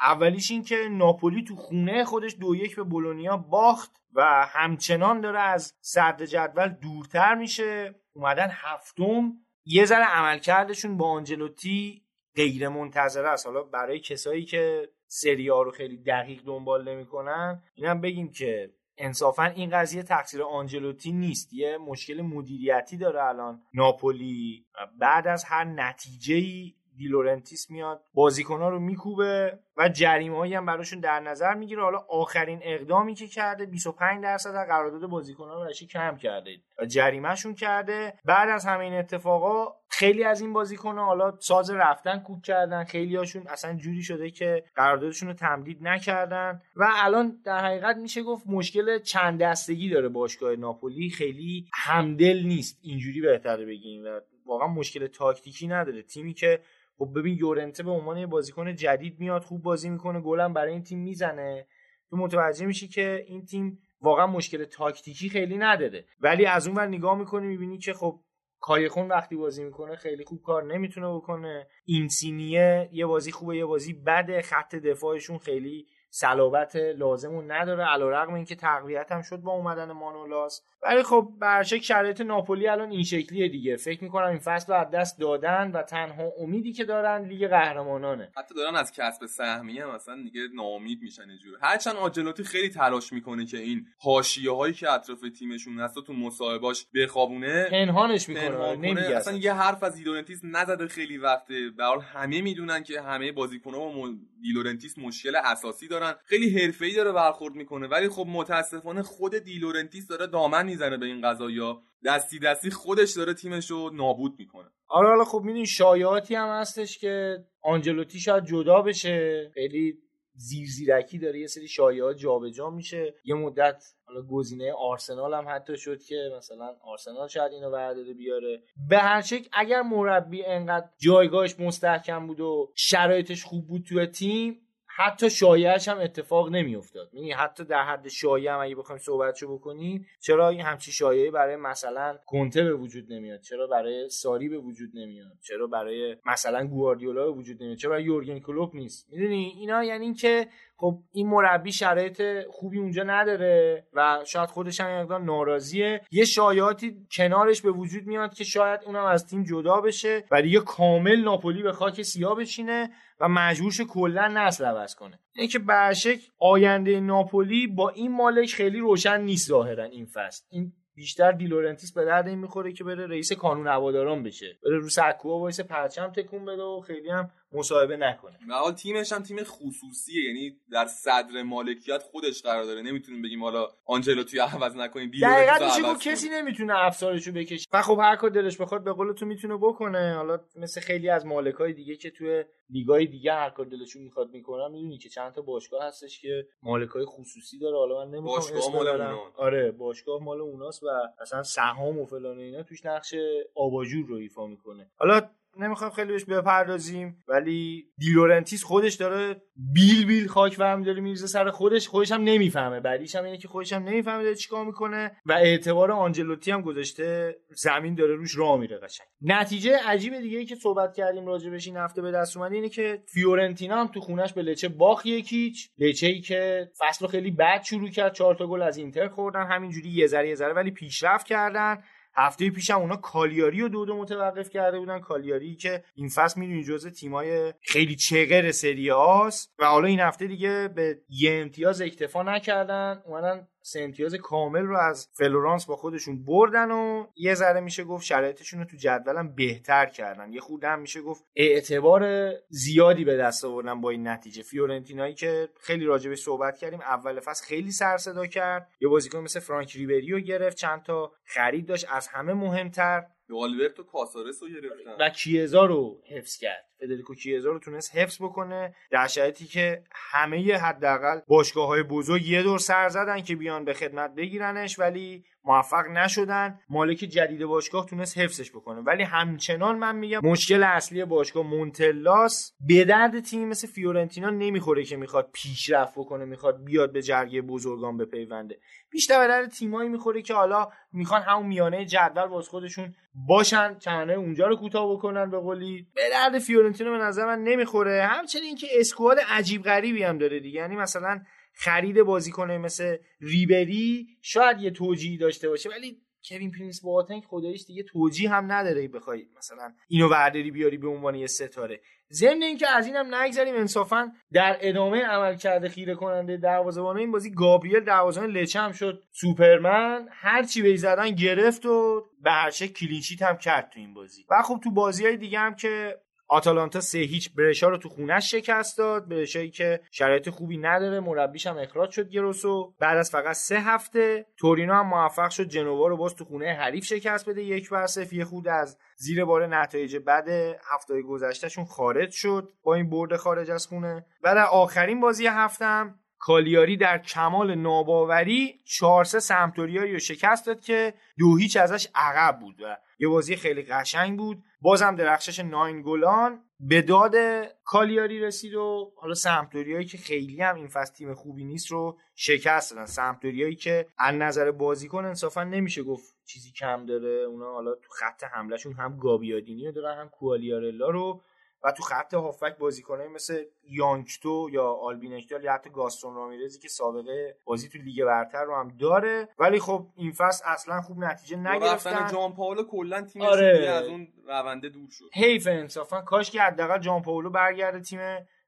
اولیش 0.01 0.51
این 0.51 0.63
که 0.63 0.75
ناپولی 0.91 1.43
تو 1.43 1.55
خونه 1.55 2.03
خودش 2.03 2.35
دو 2.39 2.55
یک 2.55 2.75
به 2.75 2.83
بولونیا 2.83 3.37
باخت 3.37 3.91
و 4.13 4.45
همچنان 4.49 5.21
داره 5.21 5.39
از 5.39 5.73
صدر 5.81 6.25
جدول 6.25 6.67
دورتر 6.67 7.35
میشه. 7.35 7.95
اومدن 8.13 8.49
هفتم. 8.51 9.33
یه 9.65 9.85
ذره 9.85 10.05
عملکردشون 10.05 10.97
با 10.97 11.09
آنجلوتی 11.09 12.05
غیر 12.35 12.69
منتظره 12.69 13.29
است. 13.29 13.45
حالا 13.45 13.63
برای 13.63 13.99
کسایی 13.99 14.45
که 14.45 14.89
سری 15.07 15.49
ها 15.49 15.61
رو 15.61 15.71
خیلی 15.71 15.97
دقیق 15.97 16.43
دنبال 16.43 16.89
نمی‌کنن 16.89 17.63
اینم 17.75 18.01
بگیم 18.01 18.31
که 18.31 18.73
انصافا 18.97 19.43
این 19.43 19.69
قضیه 19.69 20.03
تقصیر 20.03 20.43
آنجلوتی 20.43 21.11
نیست. 21.11 21.53
یه 21.53 21.77
مشکل 21.77 22.21
مدیریتی 22.21 22.97
داره 22.97 23.23
الان 23.23 23.61
ناپولی 23.73 24.65
بعد 24.99 25.27
از 25.27 25.43
هر 25.43 25.63
نتیجه 25.63 26.73
دیلورنتیس 27.01 27.71
میاد 27.71 28.03
بازیکنها 28.13 28.69
رو 28.69 28.79
میکوبه 28.79 29.59
و 29.77 29.89
جریمه 29.89 30.57
هم 30.57 30.65
براشون 30.65 30.99
در 30.99 31.19
نظر 31.19 31.53
می‌گیره. 31.53 31.83
حالا 31.83 31.97
آخرین 32.09 32.59
اقدامی 32.63 33.15
که 33.15 33.27
کرده 33.27 33.65
25 33.65 34.23
درصد 34.23 34.55
از 34.55 34.67
قرارداد 34.67 35.09
بازیکنها 35.09 35.63
رو 35.63 35.71
کم 35.73 36.17
کرده. 36.17 36.51
جریمهشون 36.87 37.55
کرده. 37.55 38.13
بعد 38.25 38.49
از 38.49 38.65
همه 38.65 38.83
این 38.83 38.93
اتفاقا 38.93 39.73
خیلی 39.89 40.23
از 40.23 40.41
این 40.41 40.53
بازیکنها 40.53 41.05
حالا 41.05 41.37
ساز 41.39 41.69
رفتن 41.69 42.19
کوک 42.19 42.41
کردن. 42.41 42.83
خیلی 42.83 43.15
هاشون 43.15 43.47
اصلا 43.47 43.73
جوری 43.73 44.03
شده 44.03 44.29
که 44.29 44.63
قراردادشون 44.75 45.29
رو 45.29 45.33
تمدید 45.33 45.87
نکردن. 45.87 46.61
و 46.75 46.89
الان 46.93 47.41
در 47.45 47.65
حقیقت 47.65 47.97
میشه 47.97 48.23
گفت 48.23 48.47
مشکل 48.47 48.99
چند 48.99 49.41
دستگی 49.41 49.89
داره 49.89 50.09
باشگاه 50.09 50.55
ناپولی. 50.55 51.09
خیلی 51.09 51.65
همدل 51.73 52.43
نیست. 52.45 52.79
اینجوری 52.81 53.21
بهتره 53.21 53.65
بگیم. 53.65 54.03
و 54.05 54.19
واقعا 54.45 54.67
مشکل 54.67 55.07
تاکتیکی 55.07 55.67
نداره. 55.67 56.01
تیمی 56.01 56.33
که 56.33 56.59
خب 57.01 57.19
ببین 57.19 57.37
یورنته 57.37 57.83
به 57.83 57.91
عنوان 57.91 58.17
یه 58.17 58.25
بازیکن 58.25 58.75
جدید 58.75 59.19
میاد 59.19 59.43
خوب 59.43 59.61
بازی 59.61 59.89
می‌کنه 59.89 60.21
گلم 60.21 60.53
برای 60.53 60.73
این 60.73 60.83
تیم 60.83 60.99
می‌زنه. 60.99 61.67
تو 62.09 62.17
متوجه 62.17 62.65
میشی 62.65 62.87
که 62.87 63.23
این 63.27 63.45
تیم 63.45 63.79
واقعا 64.01 64.27
مشکل 64.27 64.65
تاکتیکی 64.65 65.29
خیلی 65.29 65.57
نداره. 65.57 66.05
ولی 66.19 66.45
از 66.45 66.67
اون 66.67 66.77
ور 66.77 66.87
نگاه 66.87 67.17
می‌کنی 67.17 67.47
می‌بینی 67.47 67.77
که 67.77 67.93
خب 67.93 68.19
کایخون 68.59 69.07
وقتی 69.07 69.35
بازی 69.35 69.63
می‌کنه 69.63 69.95
خیلی 69.95 70.25
خوب 70.25 70.41
کار 70.41 70.63
نمی‌تونه 70.63 71.15
بکنه. 71.15 71.67
اینسینیه 71.85 72.89
یه 72.91 73.05
بازی 73.05 73.31
خوبه 73.31 73.57
یه 73.57 73.65
بازی 73.65 73.93
بده. 73.93 74.41
خط 74.41 74.75
دفاعشون 74.75 75.37
خیلی 75.37 75.85
صلابت 76.09 76.75
لازم 76.75 77.31
رو 77.31 77.41
نداره. 77.41 77.83
علیرغم 77.83 78.33
اینکه 78.33 78.55
تقویت 78.55 79.11
هم 79.11 79.21
شد 79.21 79.37
با 79.37 79.51
اومدن 79.51 79.91
مانولاس. 79.91 80.61
ولی 80.83 81.03
خب 81.03 81.31
برشک 81.39 81.83
شرایط 81.83 82.21
ناپولی 82.21 82.67
الان 82.67 82.91
این 82.91 83.03
شکلیه 83.03 83.49
دیگه. 83.49 83.75
فکر 83.75 84.03
می‌کنم 84.03 84.27
این 84.27 84.39
فصل 84.39 84.73
رو 84.73 84.79
از 84.79 84.91
دست 84.91 85.19
دادن 85.19 85.71
و 85.71 85.81
تنها 85.81 86.33
امیدی 86.39 86.73
که 86.73 86.85
دارن 86.85 87.25
لیگ 87.27 87.47
قهرمانانه. 87.47 88.31
حتی 88.37 88.55
دارن 88.55 88.75
از 88.75 88.91
کسب 88.91 89.25
سهمیه 89.25 89.85
مثلا 89.85 90.15
دیگه 90.23 90.41
ناامید 90.55 91.01
میشن 91.01 91.29
اینجوری 91.29 91.55
هرچند 91.61 91.95
آنجلوتی 91.95 92.43
خیلی 92.43 92.69
تلاش 92.69 93.13
می‌کنه 93.13 93.45
که 93.45 93.57
این 93.57 93.85
حاشیه 93.99 94.51
هایی 94.51 94.73
که 94.73 94.91
اطراف 94.91 95.19
تیمشون 95.39 95.79
هست 95.79 95.95
تو 96.07 96.13
مصاحبهاش 96.13 96.85
بخوابونه 96.95 97.69
پنهانش 97.69 98.29
می‌کنه. 98.29 98.75
نمیگه 98.75 99.15
اصلا 99.15 99.37
یه 99.37 99.53
حرف 99.53 99.83
از 99.83 99.95
دیلورنتیس 99.95 100.41
نزده 100.43 100.87
خیلی 100.87 101.17
وقته. 101.17 101.69
به 101.77 101.83
حال 101.83 101.99
همه 101.99 102.41
می‌دونن 102.41 102.83
که 102.83 103.01
همه 103.01 103.31
بازیکن‌ها 103.31 103.79
با 103.79 104.09
دیلورنتیس 104.41 104.97
مشکل 104.97 105.35
اساسی 105.35 105.87
دارن. 105.87 106.13
خیلی 106.25 106.59
حرفه‌ای 106.59 106.93
داره 106.93 107.11
برخورد 107.11 107.55
می‌کنه. 107.55 107.87
ولی 107.87 108.09
خب 108.09 108.25
متاسفانه 108.29 109.01
خود 109.01 109.37
دیلورنتیس 109.37 110.07
داره 110.07 110.27
دامن 110.27 110.70
می‌زنه 110.71 110.97
به 110.97 111.05
این 111.05 111.21
قضايا 111.21 111.81
دستی 112.05 112.39
دستی 112.39 112.71
خودش 112.71 113.17
داره 113.17 113.33
تیمش 113.33 113.71
رو 113.71 113.89
نابود 113.93 114.35
می‌کنه. 114.39 114.69
آره 114.87 115.07
حالا 115.07 115.23
خب 115.23 115.41
می‌دونی 115.43 115.65
شایعاتی 115.65 116.35
هم 116.35 116.49
هستش 116.49 116.97
که 116.97 117.37
آنجلوتی 117.61 118.19
شاید 118.19 118.45
جدا 118.45 118.81
بشه. 118.81 119.51
خیلی 119.53 119.97
زیر 120.33 120.67
زیرکی 120.67 121.19
داره 121.19 121.39
یه 121.39 121.47
سری 121.47 121.67
شایعات 121.67 122.17
جابجا 122.17 122.69
میشه. 122.69 123.15
یه 123.25 123.35
مدت 123.35 123.83
حالا 124.05 124.21
گزینه 124.21 124.73
آرسنال 124.73 125.33
هم 125.33 125.45
حتی 125.47 125.77
شد 125.77 126.01
که 126.03 126.15
مثلا 126.37 126.75
آرسنال 126.83 127.27
شاید 127.27 127.51
اینو 127.51 127.71
برداره 127.71 128.13
بیاره. 128.13 128.63
به 128.89 128.97
هر 128.97 129.21
شکل 129.21 129.49
اگر 129.53 129.81
مربی 129.81 130.45
انقدر 130.45 130.89
جایگاهش 130.97 131.55
مستحکم 131.59 132.27
بود 132.27 132.39
و 132.39 132.71
شرایطش 132.75 133.43
خوب 133.43 133.67
بود 133.67 133.83
توی 133.83 134.05
تیم 134.05 134.67
حتی 135.01 135.29
شایعش 135.29 135.87
هم 135.87 135.99
اتفاق 135.99 136.49
نمیافتاد. 136.49 137.09
یعنی 137.13 137.31
حتی 137.31 137.63
در 137.63 137.83
حد 137.83 138.07
شایعه 138.07 138.53
هم 138.53 138.59
اگه 138.59 138.75
بخوایم 138.75 139.01
صحبتشو 139.01 139.53
بکنیم 139.57 140.07
چرا 140.19 140.49
این 140.49 140.61
همچی 140.61 140.91
شایعه 140.91 141.31
برای 141.31 141.55
مثلا 141.55 142.17
کنته 142.25 142.63
به 142.63 142.73
وجود 142.73 143.13
نمیاد؟ 143.13 143.41
چرا 143.41 143.67
برای 143.67 144.09
ساری 144.09 144.49
به 144.49 144.57
وجود 144.57 144.89
نمیاد؟ 144.93 145.37
چرا 145.41 145.67
برای 145.67 146.17
مثلا 146.25 146.67
گواردیولا 146.67 147.25
به 147.25 147.31
وجود 147.31 147.63
نمیاد؟ 147.63 147.77
چرا 147.77 147.91
برای 147.91 148.03
یورگن 148.03 148.39
کلوپ 148.39 148.75
نیست؟ 148.75 149.07
می‌دونی؟ 149.11 149.53
اینا 149.59 149.83
یعنی 149.83 150.05
اینکه 150.05 150.47
خب 150.81 150.99
این 151.13 151.27
مربی 151.27 151.71
شرایط 151.71 152.21
خوبی 152.49 152.79
اونجا 152.79 153.03
نداره 153.03 153.85
و 153.93 154.19
شاید 154.25 154.49
خودش 154.49 154.81
هم 154.81 155.01
مقدار 155.01 155.19
ناراضیه. 155.19 156.01
یه 156.11 156.25
شایعاتی 156.25 157.07
کنارش 157.11 157.61
به 157.61 157.71
وجود 157.71 158.03
میاد 158.07 158.33
که 158.33 158.43
شاید 158.43 158.79
اونم 158.85 159.05
از 159.05 159.27
تیم 159.27 159.43
جدا 159.43 159.81
بشه 159.81 160.23
و 160.31 160.41
دیگه 160.41 160.59
کامل 160.59 161.21
ناپولی 161.23 161.63
به 161.63 161.71
خاک 161.71 162.01
سیاه 162.01 162.35
بشینه 162.35 162.89
و 163.19 163.27
مجبورش 163.27 163.81
کلا 163.81 164.27
نسل 164.27 164.65
عوض 164.65 164.95
کنه. 164.95 165.19
اینه 165.35 165.47
که 165.47 165.59
برشک 165.59 166.19
آینده 166.39 166.99
ناپولی 166.99 167.67
با 167.67 167.89
این 167.89 168.11
مالک 168.11 168.53
خیلی 168.53 168.79
روشن 168.79 169.21
نیست 169.21 169.47
ظاهرا 169.47 169.83
این 169.83 170.05
فصل. 170.05 170.43
این 170.49 170.73
بیشتر 170.95 171.31
دیلورنتیس 171.31 171.93
به 171.93 172.05
درد 172.05 172.27
این 172.27 172.39
می‌خوره 172.39 172.73
که 172.73 172.83
بره 172.83 173.07
رئیس 173.07 173.33
کانون 173.33 173.67
هواداران 173.67 174.23
بشه. 174.23 174.57
بره 174.63 174.77
رو 174.77 174.89
سکوها 174.89 175.39
وایس 175.39 175.59
پرچم 175.59 176.11
تکون 176.11 176.45
بده 176.45 176.63
و 176.63 176.81
خیلی 176.87 177.09
هم 177.09 177.29
مصاحبه 177.53 177.97
نکنه. 177.97 178.37
و 178.49 178.53
حال 178.53 178.73
تیمش 178.73 179.13
هم 179.13 179.23
تیم 179.23 179.43
خصوصیه 179.43 180.23
یعنی 180.25 180.57
در 180.71 180.85
صدر 180.85 181.43
مالکیت 181.43 182.03
خودش 182.03 182.41
قرار 182.41 182.63
داره. 182.63 182.81
نمی‌تونیم 182.81 183.21
بگیم 183.21 183.43
حالا 183.43 183.67
آنجلوتی 183.85 184.39
عوض 184.39 184.75
نکنیم 184.75 185.11
دقیقاً 185.21 185.65
میشه 185.65 185.81
گفت 185.81 186.01
کسی 186.01 186.29
نمی‌تونه 186.29 186.73
افسارشو 186.75 187.31
بکشه. 187.31 187.67
و 187.73 187.81
خب 187.81 187.99
هر 188.01 188.15
کار 188.15 188.29
دلش 188.29 188.57
بخواد 188.57 188.83
به 188.83 188.93
قول 188.93 189.13
تو 189.13 189.25
می‌تونه 189.25 189.57
بکنه. 189.57 190.15
حالا 190.15 190.39
مثل 190.55 190.81
خیلی 190.81 191.09
از 191.09 191.25
مالکای 191.25 191.73
دیگه 191.73 191.95
که 191.95 192.09
توی 192.09 192.43
لیگای 192.69 193.05
دیگه 193.05 193.33
هر 193.33 193.49
کار 193.49 193.65
دلشون 193.65 194.01
می‌خواد 194.01 194.31
می‌کنن 194.31 194.71
می‌دونی 194.71 194.97
که 194.97 195.09
چند 195.09 195.33
تا 195.33 195.41
باشگاه 195.41 195.83
هستش 195.83 196.21
که 196.21 196.47
مالکای 196.63 197.05
خصوصی 197.05 197.59
داره. 197.59 197.77
حالا 197.77 198.05
من 198.05 198.11
نمی‌خوام 198.11 198.35
باشگاه 198.35 198.73
مال. 198.73 199.17
آره 199.35 199.71
باشگاه 199.71 200.23
مال 200.23 200.41
اوناست 200.41 200.83
و 200.83 200.87
اصلا 201.21 201.43
سهام 201.43 201.99
و 201.99 202.05
فلان 202.05 202.37
و 202.37 202.41
اینا 202.41 202.63
توش 202.63 202.85
نقش 202.85 203.15
آباجور 203.55 204.05
رو 204.07 204.15
ایفا 204.15 204.47
می‌کنه. 204.47 204.91
حالا 204.97 205.29
نمی‌خوام 205.57 205.91
خیلی 205.91 206.11
بهش 206.11 206.25
بپردازیم 206.25 207.23
ولی 207.27 207.85
دیلورنتیس 207.97 208.63
خودش 208.63 208.93
داره 208.93 209.41
بیل 209.73 210.05
بیل 210.05 210.27
خاک 210.27 210.55
ورمی‌داره 210.59 211.01
میریزه 211.01 211.27
سر 211.27 211.49
خودش 211.49 211.87
خودش 211.87 212.11
هم 212.11 212.21
نمی‌فهمه. 212.21 212.79
بعدیش 212.79 213.15
هم 213.15 213.23
اینه 213.23 213.37
که 213.37 213.47
خودش 213.47 213.73
هم 213.73 213.83
نمی‌فهمه 213.83 214.23
داره 214.23 214.35
چیکار 214.35 214.65
می‌کنه 214.65 215.11
و 215.25 215.33
اعتبار 215.33 215.91
آنجلوتی 215.91 216.51
هم 216.51 216.61
گذاشته 216.61 217.35
زمین 217.55 217.95
داره 217.95 218.15
روش 218.15 218.37
راه 218.37 218.59
میره 218.59 218.77
قشنگ. 218.77 219.07
نتیجه 219.21 219.77
عجیب 219.87 220.19
دیگه 220.19 220.37
ای 220.37 220.45
که 220.45 220.55
صحبت 220.55 220.93
کردیم 220.93 221.27
راجع 221.27 221.49
بهش 221.49 221.67
این 221.67 221.77
هفته 221.77 222.01
به 222.01 222.11
دست 222.11 222.37
اومده 222.37 222.55
اینه 222.55 222.69
که 222.69 223.03
فیورنتینا 223.07 223.81
هم 223.81 223.87
تو 223.87 223.99
خونش 223.99 224.33
به 224.33 224.41
لچه 224.41 224.69
باخت 224.69 225.05
یک 225.05 225.29
هیچ. 225.29 225.69
لچه 225.77 226.07
ای 226.07 226.21
که 226.21 226.71
فصل 226.79 227.07
خیلی 227.07 227.31
بد 227.31 227.63
شروع 227.63 227.89
کرد 227.89 228.13
چهار 228.13 228.35
تا 228.35 228.47
گل 228.47 228.61
از 228.61 228.77
اینتر 228.77 229.07
خوردن 229.07 229.47
همینجوری 229.47 229.89
یه 229.89 230.07
ذره 230.07 230.29
یه 230.29 230.35
ذره 230.35 230.53
ولی 230.53 230.71
پیشرفت 230.71 231.25
کردن. 231.27 231.83
هفته 232.15 232.49
پیشم 232.49 232.77
اونا 232.77 232.95
کالیاری 232.95 233.61
رو 233.61 233.69
دو 233.69 233.85
دو 233.85 233.97
متوقف 233.97 234.49
کرده 234.49 234.79
بودن. 234.79 234.99
کالیاری 234.99 235.55
که 235.55 235.83
این 235.95 236.09
فصل 236.09 236.39
می‌دونی 236.39 236.63
جزء 236.63 236.89
تیمای 236.89 237.53
خیلی 237.61 237.95
چغر 237.95 238.51
سری 238.51 238.91
آ 238.91 239.07
ست. 239.07 239.53
و 239.59 239.65
حالا 239.65 239.87
این 239.87 239.99
هفته 239.99 240.27
دیگه 240.27 240.69
به 240.75 241.01
یه 241.09 241.41
امتیاز 241.41 241.81
اکتفا 241.81 242.23
نکردن. 242.23 243.01
اومدن 243.05 243.47
سه 243.61 243.81
امتیاز 243.81 244.15
کامل 244.15 244.61
رو 244.61 244.77
از 244.77 245.09
فلورانس 245.13 245.65
با 245.65 245.75
خودشون 245.75 246.25
بردن 246.25 246.71
و 246.71 247.07
یه 247.15 247.33
ذره 247.33 247.59
میشه 247.59 247.83
گفت 247.83 248.05
شرایطشون 248.05 248.59
رو 248.59 248.65
تو 248.65 248.77
جدولم 248.77 249.35
بهتر 249.35 249.85
کردن. 249.85 250.33
یه 250.33 250.39
خورده 250.39 250.67
هم 250.67 250.79
میشه 250.79 251.01
گفت 251.01 251.25
اعتبار 251.35 252.31
زیادی 252.49 253.05
به 253.05 253.17
دست 253.17 253.45
آوردن 253.45 253.81
با 253.81 253.89
این 253.89 254.07
نتیجه. 254.07 254.43
فیورنتینایی 254.43 255.13
که 255.13 255.49
خیلی 255.61 255.85
راجبش 255.85 256.19
صحبت 256.19 256.57
کردیم 256.57 256.81
اول 256.81 257.19
فصل 257.19 257.45
خیلی 257.45 257.71
سر 257.71 257.97
صدا 257.97 258.25
کرد. 258.25 258.69
یه 258.81 258.87
بازیکن 258.87 259.19
مثل 259.19 259.39
فرانک 259.39 259.75
ریبری 259.75 260.11
رو 260.11 260.19
گرفت 260.19 260.57
چند 260.57 260.83
تا 260.83 261.11
خرید 261.23 261.67
داشت. 261.67 261.85
از 261.89 262.07
همه 262.07 262.33
مهمتر 262.33 263.03
آلبرتو 263.35 263.83
کاسارس 263.83 264.43
رو 264.43 264.49
گرفتن. 264.49 264.95
و 264.99 265.09
کیزا 265.09 265.65
رو 265.65 266.01
حفظ 266.09 266.37
کرد. 266.37 266.70
فدریکو 266.81 267.15
کیزا 267.15 267.51
رو 267.51 267.59
تونست 267.59 267.95
حفظ 267.95 268.17
بکنه 268.21 268.75
در 268.91 269.07
شرایطی 269.07 269.45
که 269.45 269.83
همه 269.91 270.57
حداقل 270.57 271.19
باشگاه 271.27 271.67
های 271.67 271.83
بزرگ 271.83 272.27
یه 272.27 272.43
دور 272.43 272.59
سر 272.59 272.89
زدن 272.89 273.21
که 273.21 273.35
بیان 273.35 273.65
به 273.65 273.73
خدمت 273.73 274.15
بگیرنش 274.15 274.79
ولی 274.79 275.23
موفق 275.43 275.87
نشدن. 275.93 276.59
مالک 276.69 276.97
جدید 276.97 277.45
باشگاه 277.45 277.85
تونست 277.85 278.17
حفظش 278.17 278.51
بکنه. 278.51 278.81
ولی 278.81 279.03
همچنان 279.03 279.77
من 279.77 279.95
میگم 279.95 280.19
مشکل 280.23 280.63
اصلی 280.63 281.05
باشگاه 281.05 281.47
مونتلاس 281.47 282.53
به 282.67 282.85
درد 282.85 283.19
تیم 283.19 283.47
مثل 283.47 283.67
فیورنتینا 283.67 284.29
نمی‌خوره 284.29 284.83
که 284.83 284.97
می‌خواد 284.97 285.29
پیشرفت 285.33 285.93
بکنه 285.95 286.25
می‌خواد 286.25 286.63
بیاد 286.63 286.93
به 286.93 287.01
جرگه 287.01 287.41
بزرگان 287.41 287.97
بپیونده. 287.97 288.59
بیشتر 288.91 289.19
به 289.19 289.27
درد 289.27 289.49
تیمایی 289.49 289.89
می‌خوره 289.89 290.21
که 290.21 290.33
حالا 290.33 290.67
می‌خوان 290.93 291.21
همون 291.21 291.47
میانه 291.47 291.85
جدول 291.85 292.27
باز 292.27 292.47
خودشون 292.47 292.93
باشن 293.27 293.77
چنانه 293.77 294.13
اونجا 294.13 294.47
رو 294.47 294.55
کوتاه 294.55 294.93
بکنن 294.93 295.29
به 295.29 295.39
قولی. 295.39 295.87
به 295.95 296.01
درد 296.11 296.39
فیورنتینا 296.39 296.91
به 296.91 296.97
نظر 296.97 297.25
من 297.25 297.43
نمی‌خوره. 297.43 298.05
همچنین 298.05 298.55
که 298.55 298.67
squad 298.79 299.17
عجیب 299.29 299.63
غریبی 299.63 300.03
هم 300.03 300.17
داره 300.17 300.39
دیگه. 300.39 300.59
یعنی 300.59 300.75
مثلا 300.75 301.21
خرید 301.53 302.01
بازیکنه 302.01 302.57
مثل 302.57 302.97
ریبری 303.21 304.07
شاید 304.21 304.61
یه 304.61 304.71
توجیهی 304.71 305.17
داشته 305.17 305.49
باشه 305.49 305.69
ولی 305.69 306.01
کوین 306.29 306.51
پرینس 306.51 306.81
بواتنگ 306.81 307.23
خداییش 307.23 307.65
دیگه 307.65 307.83
توجیه 307.83 308.29
هم 308.29 308.51
نداره 308.51 308.87
بخوای 308.87 309.25
مثلا 309.37 309.73
اینو 309.87 310.09
ورداری 310.09 310.51
بیاری 310.51 310.77
به 310.77 310.87
عنوان 310.87 311.15
یه 311.15 311.27
ستاره. 311.27 311.81
ضمن 312.11 312.43
اینکه 312.43 312.67
از 312.67 312.87
اینم 312.87 313.15
نگذریم 313.15 313.55
انصافا 313.55 314.11
در 314.33 314.57
ادامه 314.61 315.03
عملکرد 315.03 315.69
خیره 315.69 315.95
کننده 315.95 316.37
دروازه‌بان 316.37 316.97
این 316.97 317.11
بازی 317.11 317.31
گابریل 317.31 317.79
دروازه‌بان 317.79 318.29
لچه 318.29 318.59
هم 318.59 318.71
شد. 318.71 319.03
سوپرمن 319.11 320.07
هر 320.11 320.43
چی 320.43 320.61
به 320.61 320.75
زدن 320.75 321.09
گرفت 321.09 321.65
و 321.65 322.05
به 322.23 322.31
هر 322.31 322.49
شکل 322.49 322.73
clean 322.73 322.97
sheet 322.97 323.21
هم 323.21 323.37
کرد 323.37 323.69
تو 323.73 323.79
این 323.79 323.93
بازی. 323.93 324.25
و 324.29 324.41
خب 324.41 324.59
تو 324.63 324.71
بازی 324.71 325.05
های 325.05 325.17
دیگه 325.17 325.39
هم 325.39 325.55
که 325.55 325.97
آتالانتا 326.31 326.81
سه 326.81 326.97
هیچ 326.99 327.33
برشا 327.33 327.69
رو 327.69 327.77
تو 327.77 327.89
خونش 327.89 328.31
شکست 328.31 328.77
داد. 328.77 329.07
برشایی 329.07 329.49
که 329.49 329.81
شرایط 329.91 330.29
خوبی 330.29 330.57
نداره 330.57 330.99
مربیش 330.99 331.47
هم 331.47 331.57
اخراج 331.57 331.91
شد 331.91 332.09
گروسو 332.09 332.73
بعد 332.79 332.97
از 332.97 333.11
فقط 333.11 333.35
سه 333.35 333.59
هفته 333.59 334.25
تورینو 334.37 334.73
هم 334.73 334.87
موفق 334.87 335.29
شد 335.29 335.47
جنوا 335.47 335.87
رو 335.87 335.97
باز 335.97 336.15
تو 336.15 336.25
خونه 336.25 336.53
حریف 336.53 336.85
شکست 336.85 337.29
بده. 337.29 337.43
یک 337.43 337.69
بر 337.69 337.87
صفر 337.87 338.13
یه 338.15 338.25
خود 338.25 338.47
از 338.47 338.77
زیر 338.95 339.25
بار 339.25 339.47
نتایج 339.47 339.97
بعد 339.97 340.29
هفته 340.73 341.01
گذشتهشون 341.01 341.65
خارج 341.65 342.11
شد. 342.11 342.49
با 342.63 342.75
این 342.75 342.89
برد 342.89 343.15
خارج 343.15 343.51
از 343.51 343.67
خونه. 343.67 344.05
و 344.23 344.35
در 344.35 344.45
آخرین 344.45 344.99
بازی 344.99 345.27
هفتم 345.27 345.95
کالیاری 346.19 346.77
در 346.77 346.97
کمال 346.97 347.55
ناباوری 347.55 348.59
4 348.65 349.03
3 349.03 349.19
سمتوریایی 349.19 349.93
رو 349.93 349.99
شکست 349.99 350.45
داد 350.45 350.61
که 350.61 350.93
دو 351.17 351.37
هیچ 351.37 351.57
ازش 351.57 351.87
عقب 351.95 352.39
بود 352.39 352.61
و 352.61 352.77
یه 352.99 353.07
بازی 353.07 353.35
خیلی 353.35 353.61
قشنگ 353.61 354.17
بود. 354.17 354.43
بازم 354.61 354.95
درخشش 354.95 355.39
ناین 355.39 355.81
گلان 355.81 356.43
به 356.59 356.81
داد 356.81 357.15
کالیاری 357.63 358.19
رسید 358.19 358.53
و 358.53 358.93
حالا 358.97 359.13
سمپدوریایی 359.13 359.85
که 359.85 359.97
خیلی 359.97 360.41
هم 360.41 360.55
این 360.55 360.67
فصل 360.67 360.93
تیم 360.93 361.13
خوبی 361.13 361.43
نیست 361.43 361.71
رو 361.71 361.97
شکست 362.15 362.71
دادن. 362.71 362.85
سمپدوریایی 362.85 363.55
که 363.55 363.87
از 363.97 364.15
نظر 364.15 364.51
بازیکن 364.51 365.05
انصافا 365.05 365.43
نمیشه 365.43 365.83
گفت 365.83 366.15
چیزی 366.25 366.51
کم 366.51 366.85
داره. 366.85 367.09
اونا 367.09 367.53
حالا 367.53 367.75
تو 367.75 367.89
خط 367.89 368.23
حملهشون 368.23 368.73
هم 368.73 368.97
گابیادینی 368.97 369.65
رو 369.65 369.71
دارن 369.71 369.99
هم 369.99 370.09
کوالیارلا 370.09 370.89
رو. 370.89 371.21
و 371.63 371.71
تو 371.71 371.83
خط 371.83 372.13
هافبک 372.13 372.57
بازیکنایی 372.57 373.09
مثل 373.09 373.43
یانکتو 373.63 374.49
یا 374.51 374.67
آلبین 374.67 375.09
اکدال 375.09 375.43
یا 375.43 375.53
حتی 375.53 375.69
گاستون 375.69 376.15
رامیرزی 376.15 376.59
که 376.59 376.67
سابقه 376.67 377.35
بازی 377.45 377.69
تو 377.69 377.77
لیگ 377.77 378.05
برتر 378.05 378.43
رو 378.43 378.55
هم 378.55 378.77
داره. 378.79 379.29
ولی 379.39 379.59
خب 379.59 379.87
این 379.95 380.11
فصل 380.11 380.43
اصلا 380.47 380.81
خوب 380.81 380.97
نتیجه 380.97 381.37
نگرفتن. 381.37 382.07
جان 382.11 382.33
پاولو 382.33 382.63
کلا 382.63 383.01
تیمش 383.01 383.25
آره. 383.25 383.69
از 383.69 383.85
اون 383.85 384.07
رونده 384.27 384.69
دور 384.69 384.89
شد. 384.89 385.05
حیف 385.13 385.47
انصافا 385.47 386.01
کاش 386.01 386.31
که 386.31 386.41
حداقل 386.41 386.79
جان 386.79 387.01
پاولو 387.01 387.29
برگرده 387.29 387.79
تیم 387.79 387.99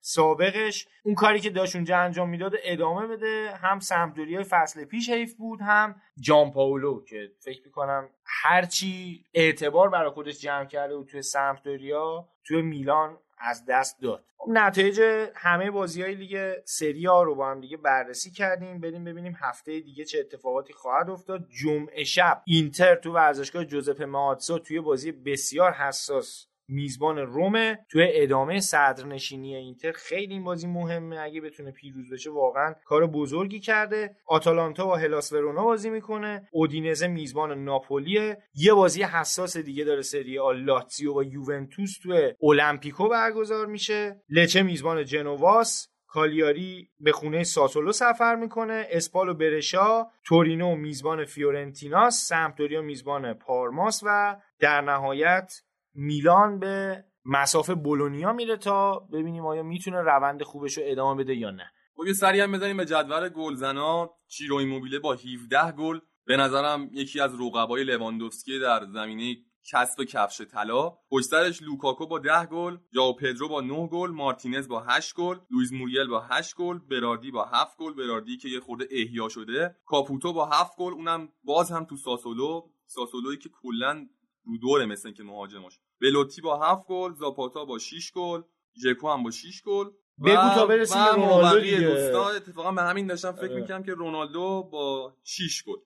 سابقش. 0.05 0.87
اون 1.03 1.15
کاری 1.15 1.39
که 1.39 1.49
داشت 1.49 1.75
اونجا 1.75 1.97
انجام 1.97 2.29
می‌داد 2.29 2.53
ادامه 2.63 3.07
بده. 3.07 3.51
هم 3.55 3.79
سمپدوریا 3.79 4.43
فصل 4.49 4.85
پیش 4.85 5.09
حیف 5.09 5.33
بود 5.33 5.61
هم 5.61 5.95
جان 6.19 6.51
پاولو 6.51 7.03
که 7.03 7.31
فکر 7.39 7.61
می‌کنم 7.65 8.09
هرچی 8.25 9.25
اعتبار 9.33 9.89
برای 9.89 10.09
خودش 10.09 10.39
جمع 10.39 10.65
کرده 10.65 10.95
بود 10.95 11.07
توی 11.07 11.21
سمپدوریا 11.21 12.29
توی 12.43 12.61
میلان 12.61 13.17
از 13.37 13.65
دست 13.65 14.01
داد. 14.01 14.23
خب 14.37 14.49
نتایج 14.49 15.01
همه 15.35 15.71
بازی 15.71 16.01
های 16.01 16.15
لیگ 16.15 16.53
سری 16.65 17.05
ها 17.05 17.23
رو 17.23 17.35
با 17.35 17.51
هم 17.51 17.61
دیگه 17.61 17.77
بررسی 17.77 18.31
کردیم. 18.31 18.79
بریم 18.79 19.03
ببینیم 19.03 19.37
هفته 19.41 19.79
دیگه 19.79 20.05
چه 20.05 20.19
اتفاقاتی 20.19 20.73
خواهد 20.73 21.09
افتاد. 21.09 21.47
جمعه 21.49 22.03
شب 22.03 22.41
اینتر 22.45 22.95
تو 22.95 23.13
ورزشگاه 23.13 23.65
جوزپه 23.65 24.05
ماتسا 24.05 24.59
توی 24.59 24.79
بازی 24.79 25.11
بسیار 25.11 25.71
حساس 25.71 26.47
میزبان 26.67 27.17
رومه 27.17 27.79
توی 27.91 28.07
ادامه 28.11 28.59
صدرنشینی 28.59 29.55
اینتر 29.55 29.91
خیلی 29.91 30.33
این 30.33 30.43
بازی 30.43 30.67
مهمه. 30.67 31.19
اگه 31.19 31.41
بتونه 31.41 31.71
پیروز 31.71 32.13
بشه 32.13 32.31
واقعا 32.31 32.75
کار 32.85 33.07
بزرگی 33.07 33.59
کرده. 33.59 34.15
آتالانتا 34.27 34.85
با 34.85 34.95
هلاس 34.95 35.31
ورونا 35.31 35.63
بازی 35.63 35.89
می‌کنه. 35.89 36.47
اودینزه 36.51 37.07
میزبان 37.07 37.63
ناپولیه. 37.63 38.37
یه 38.55 38.73
بازی 38.73 39.03
حساس 39.03 39.57
دیگه 39.57 39.83
داره 39.83 40.01
سری 40.01 40.39
آ 40.39 40.51
لاتزیو 40.51 41.13
با 41.13 41.23
یوونتوس 41.23 41.99
توی 42.03 42.33
المپیکو 42.43 43.09
برگزار 43.09 43.65
میشه. 43.65 44.21
لچه 44.29 44.63
میزبان 44.63 45.05
جنواس. 45.05 45.89
کالیاری 46.07 46.89
به 46.99 47.11
خونه 47.11 47.43
ساسولو 47.43 47.91
سفر 47.91 48.35
می‌کنه. 48.35 48.87
اسپال 48.89 49.29
و 49.29 49.33
برشا 49.33 50.05
تورینو 50.25 50.75
میزبان 50.75 51.25
فیورنتیناس 51.25 52.27
سمپدوریا 52.27 52.81
میزبان 52.81 53.33
پارماس 53.33 54.03
و 54.05 54.35
در 54.59 54.81
نهایت 54.81 55.53
میلان 55.95 56.59
به 56.59 57.03
مصاف 57.25 57.75
بولونیا 57.75 58.33
میره 58.33 58.57
تا 58.57 58.99
ببینیم 58.99 59.45
آیا 59.45 59.63
می‌تونه 59.63 59.97
روند 59.97 60.43
خوبش 60.43 60.77
رو 60.77 60.83
ادامه 60.85 61.23
بده 61.23 61.35
یا 61.35 61.51
نه. 61.51 61.71
خب 61.95 62.03
یه 62.07 62.13
سری 62.13 62.39
هم 62.39 62.51
بزنیم 62.51 62.77
به 62.77 62.85
جدول 62.85 63.29
گلزنا. 63.29 64.09
چیرو 64.27 64.55
ایموبیله 64.55 64.99
با 64.99 65.13
17 65.13 65.71
گل. 65.71 65.99
به 66.25 66.37
نظرم 66.37 66.89
یکی 66.91 67.19
از 67.19 67.41
رقبای 67.41 67.83
لواندوفسکی 67.83 68.59
در 68.59 68.85
زمینه 68.93 69.35
کسب 69.71 70.03
کفش 70.03 70.41
طلا. 70.41 70.89
پشت 71.11 71.25
سرش 71.25 71.61
لوکاکو 71.61 72.07
با 72.07 72.19
10 72.19 72.45
گل 72.45 72.77
ژائو 72.93 73.13
پدرو 73.13 73.49
با 73.49 73.61
9 73.61 73.87
گل 73.87 74.11
مارتینز 74.11 74.67
با 74.67 74.79
8 74.79 75.15
گل 75.15 75.37
لوئیز 75.51 75.73
موریل 75.73 76.07
با 76.07 76.19
8 76.19 76.55
گل 76.55 76.79
براردی 76.79 77.31
با 77.31 77.45
7 77.45 77.77
گل. 77.77 77.93
براردی 77.93 78.37
که 78.37 78.49
یه 78.49 78.59
خورده 78.59 78.87
احیا 78.91 79.29
شده. 79.29 79.75
کاپوتو 79.85 80.33
با 80.33 80.45
7 80.45 80.77
گل 80.77 80.93
اونم 80.93 81.29
باز 81.43 81.71
هم 81.71 81.85
تو 81.85 81.95
ساسولو. 81.97 82.61
ساسولویی 82.85 83.37
که 83.37 83.49
کلا 83.49 84.07
رو 84.45 84.57
دوره 84.57 84.85
مثل 84.85 85.11
اینکه 85.11 85.23
مهاجماش 85.23 85.79
بلوتی 86.01 86.41
با 86.41 86.71
7 86.71 86.87
گل 86.87 87.13
زاپاتا 87.13 87.65
با 87.65 87.79
6 87.79 88.11
گل 88.11 88.41
ژکو 88.83 89.09
هم 89.09 89.23
با 89.23 89.31
6 89.31 89.63
گل. 89.65 89.89
بگو 90.25 90.49
تا 90.55 90.65
برسیم 90.65 91.05
به 91.05 91.11
رونالدو 91.11 91.59
دیگه. 91.59 91.79
دوستا 91.79 92.29
اتفاقا 92.29 92.71
به 92.71 92.81
همین 92.81 93.07
داشتم 93.07 93.31
فکر 93.31 93.51
آره. 93.51 93.61
می‌کنم 93.61 93.83
که 93.83 93.93
رونالدو 93.93 94.69
با 94.71 95.17
6 95.23 95.63
گل. 95.63 95.77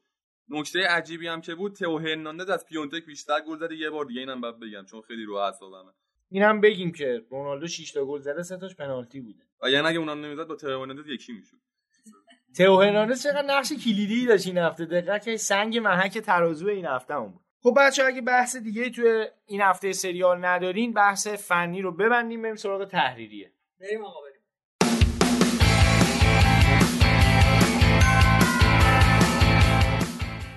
نکته 0.50 0.88
عجیبی 0.88 1.28
هم 1.28 1.42
که 1.42 1.56
بود 1.56 1.74
تئو 1.74 1.98
هرناندز 1.98 2.50
از 2.50 2.66
پیونتک 2.66 3.06
بیشتر 3.06 3.42
گل 3.42 3.58
زده. 3.58 3.76
یه 3.76 3.90
بار 3.90 4.06
دیگه 4.06 4.20
اینم 4.20 4.42
بعد 4.42 4.60
بگم 4.60 4.86
چون 4.86 5.02
خیلی 5.02 5.24
رو 5.24 5.34
اعصابمه. 5.34 5.92
اینم 6.30 6.62
بگیم 6.62 6.92
که 6.92 7.26
رونالدو 7.30 7.68
6 7.68 7.92
تا 7.92 8.06
گل 8.06 8.20
زده 8.20 8.44
سه 8.44 8.58
تاش 8.58 8.76
پنالتی 8.76 9.20
بوده. 9.20 9.44
و 9.64 9.70
یعنی 9.70 9.88
اگه 9.88 10.00
اونا 10.00 10.14
نمی‌زد 10.14 10.48
با 10.48 10.56
تئو 10.56 10.80
هرناندز 10.80 11.08
یکی 11.08 11.34
می‌شد. 11.34 11.58
تئو 12.56 12.82
هرناندز 12.82 13.24
چقدر 13.24 13.46
نقش 13.46 13.74
کلیدی 13.74 14.26
داشت 14.26 14.48
این 14.48 14.58
هفته. 14.58 15.20
که 15.26 15.38
سنگ 15.38 15.78
محک 15.78 16.18
ترازو 16.18 16.68
این 16.68 16.86
هفته 16.86 17.14
هم 17.14 17.28
بود. 17.28 17.42
خب 17.68 17.74
بچه 17.78 18.04
اگه 18.04 18.22
بحث 18.22 18.56
دیگه 18.56 18.90
توی 18.90 19.28
این 19.46 19.62
هفته 19.62 19.94
سریال 19.94 20.46
ندارین 20.46 20.94
بحث 20.94 21.28
فنی 21.28 21.82
رو 21.82 21.92
ببندیم 21.92 22.42
بریم 22.42 22.56
سراغ 22.56 22.86
تحریریه. 22.86 23.52
بریم 23.80 24.06
آقا 24.06 24.20
بریم. 24.22 24.42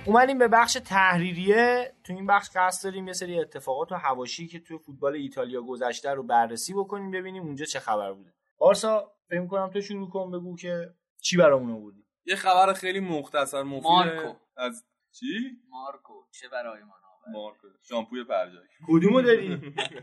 اومدیم 0.05 0.37
به 0.37 0.47
بخش 0.47 0.73
تحریریه. 0.73 1.93
تو 2.03 2.13
این 2.13 2.27
بخش 2.27 2.49
قصد 2.55 2.83
داریم 2.83 3.07
یه 3.07 3.13
سری 3.13 3.39
اتفاقات 3.39 3.91
و 3.91 3.95
حواشی 3.95 4.47
که 4.47 4.59
توی 4.59 4.77
فوتبال 4.77 5.15
ایتالیا 5.15 5.61
گذشته 5.61 6.13
رو 6.13 6.23
بررسی 6.23 6.73
بکنیم 6.73 7.11
ببینیم 7.11 7.43
اونجا 7.43 7.65
چه 7.65 7.79
خبر 7.79 8.13
بوده. 8.13 8.33
پارسا 8.57 9.11
فکر 9.29 9.47
کنم 9.47 9.69
تو 9.69 9.81
شروع 9.81 10.09
کن 10.09 10.31
بگو 10.31 10.55
که 10.55 10.93
چی 11.21 11.37
برامون 11.37 11.71
آوردی. 11.71 12.05
یه 12.25 12.35
خبر 12.35 12.73
خیلی 12.73 12.99
مختصر 12.99 13.63
مفید 13.63 13.91
مارکو. 13.91 14.33
از 14.57 14.85
چی؟ 15.19 15.61
مارکو. 15.69 16.13
چه 16.31 16.49
برای 16.49 16.83
ما 16.83 17.00
مارکو 17.31 17.67
شامپوی 17.89 18.23
پرجای 18.23 18.63
کدومو 18.87 19.21
داری؟ 19.21 19.55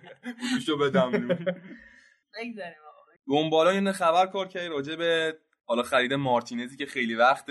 بوشو 0.55 0.77
بدم 0.79 1.11
بگذاریم 1.11 2.79
آقا. 2.89 2.99
دنبالا 3.29 3.73
یه 3.73 3.93
خبر 3.93 4.27
کار 4.27 4.49
کردی 4.49 4.69
راجع 4.69 4.97
به 4.97 5.39
حالا 5.65 5.83
خرید 5.83 6.15
مارتینزی 6.15 6.77
که 6.77 6.87
خیلی 6.87 7.15
وقت 7.15 7.51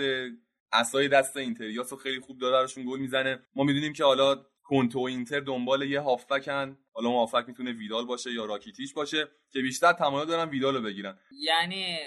اسای 0.72 1.08
دست 1.08 1.36
اینتریاس 1.36 1.92
رو 1.92 1.98
خیلی 1.98 2.20
خوب 2.20 2.38
داره 2.38 2.52
براشون 2.52 2.84
گل 2.84 2.98
می‌زنه. 2.98 3.38
ما 3.54 3.64
می‌دونیم 3.64 3.92
که 3.92 4.04
حالا 4.04 4.44
کنتو 4.62 4.98
و 5.00 5.02
اینتر 5.02 5.40
دنبال 5.40 5.82
یه 5.82 6.00
هافبکن. 6.00 6.78
حالا 6.92 7.10
هافبک 7.10 7.48
می‌تونه 7.48 7.72
ویدال 7.72 8.06
باشه 8.06 8.32
یا 8.32 8.44
راکیتیش 8.44 8.94
باشه 8.94 9.28
که 9.52 9.60
بیشتر 9.60 9.92
تمایل 9.92 10.28
دارن 10.28 10.48
ویدال 10.48 10.76
رو 10.76 10.82
بگیرن. 10.82 11.18
یعنی 11.30 11.98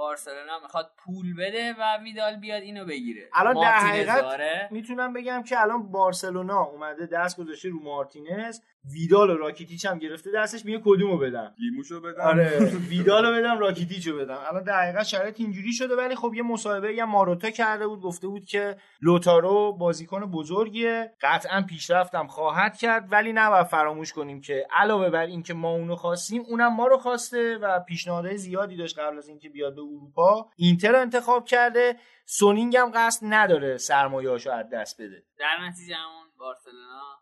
بارسلونا 0.00 0.58
می‌خواد 0.62 0.90
پول 0.96 1.36
بده 1.36 1.74
و 1.78 2.02
ویدال 2.02 2.36
بیاد 2.36 2.62
اینو 2.62 2.84
بگیره. 2.84 3.28
الان 3.34 3.54
در 3.54 3.78
حقیقت 3.78 4.20
داره. 4.20 4.68
می‌تونم 4.70 5.12
بگم 5.12 5.42
که 5.42 5.60
الان 5.60 5.90
بارسلونا 5.90 6.62
اومده 6.62 7.06
دست 7.06 7.36
گذاشته 7.36 7.68
رو 7.68 7.82
مارتینز 7.82 8.60
ویدال 8.84 9.30
و 9.30 9.36
راکیتیچ 9.36 9.86
هم 9.86 9.98
گرفته 9.98 10.30
دستش 10.34 10.64
میگه 10.64 10.80
کدومو 10.84 11.18
بدم؟ 11.18 11.54
لیموشو 11.58 12.00
بدن 12.00 12.20
آره 12.20 12.58
ویدالو 12.90 13.38
بدم 13.38 13.58
راکیتیچو 13.58 14.18
بدم. 14.18 14.38
الان 14.50 14.62
در 14.64 14.82
حقیقت 14.82 15.02
شرایط 15.02 15.40
اینجوری 15.40 15.72
شده 15.72 15.96
ولی 15.96 16.14
خب 16.14 16.34
یه 16.34 16.42
مصاحبه 16.42 16.96
هم 16.98 17.10
ماروتا 17.10 17.50
کرده 17.50 17.86
بود 17.86 18.00
گفته 18.00 18.28
بود 18.28 18.44
که 18.44 18.76
لوتارو 19.02 19.72
بازیکن 19.72 20.30
بزرگیه. 20.30 21.14
قطعا 21.22 21.62
پیشرفتم 21.68 22.26
خواهد 22.26 22.76
کرد 22.76 23.12
ولی 23.12 23.32
نباید 23.32 23.66
فراموش 23.66 24.12
کنیم 24.12 24.40
که 24.40 24.66
علاوه 24.76 25.10
بر 25.10 25.26
اینکه 25.26 25.54
ما 25.54 25.70
اونو 25.70 25.96
خواستیم 25.96 26.42
اونم 26.48 26.74
ما 26.76 26.86
رو 26.86 26.96
خواسته 26.98 27.58
و 27.58 27.80
پیشنهادهای 27.80 28.36
زیادی 28.36 28.76
داشت 28.76 28.98
قبل 28.98 29.18
از 29.18 29.28
اینکه 29.28 29.48
بیاد 29.48 29.74
به 29.74 29.80
اروپا 29.96 30.50
اینتر 30.56 30.96
انتخاب 30.96 31.44
کرده. 31.44 31.96
سونینگ 32.26 32.76
هم 32.76 32.92
قصد 32.94 33.26
نداره 33.26 33.76
سرمایه‌اشو 33.76 34.50
از 34.50 34.66
دست 34.72 35.00
بده. 35.00 35.22
در 35.38 35.66
نتیجه 35.66 35.94
همون 35.94 36.26
بارسلونا. 36.38 37.20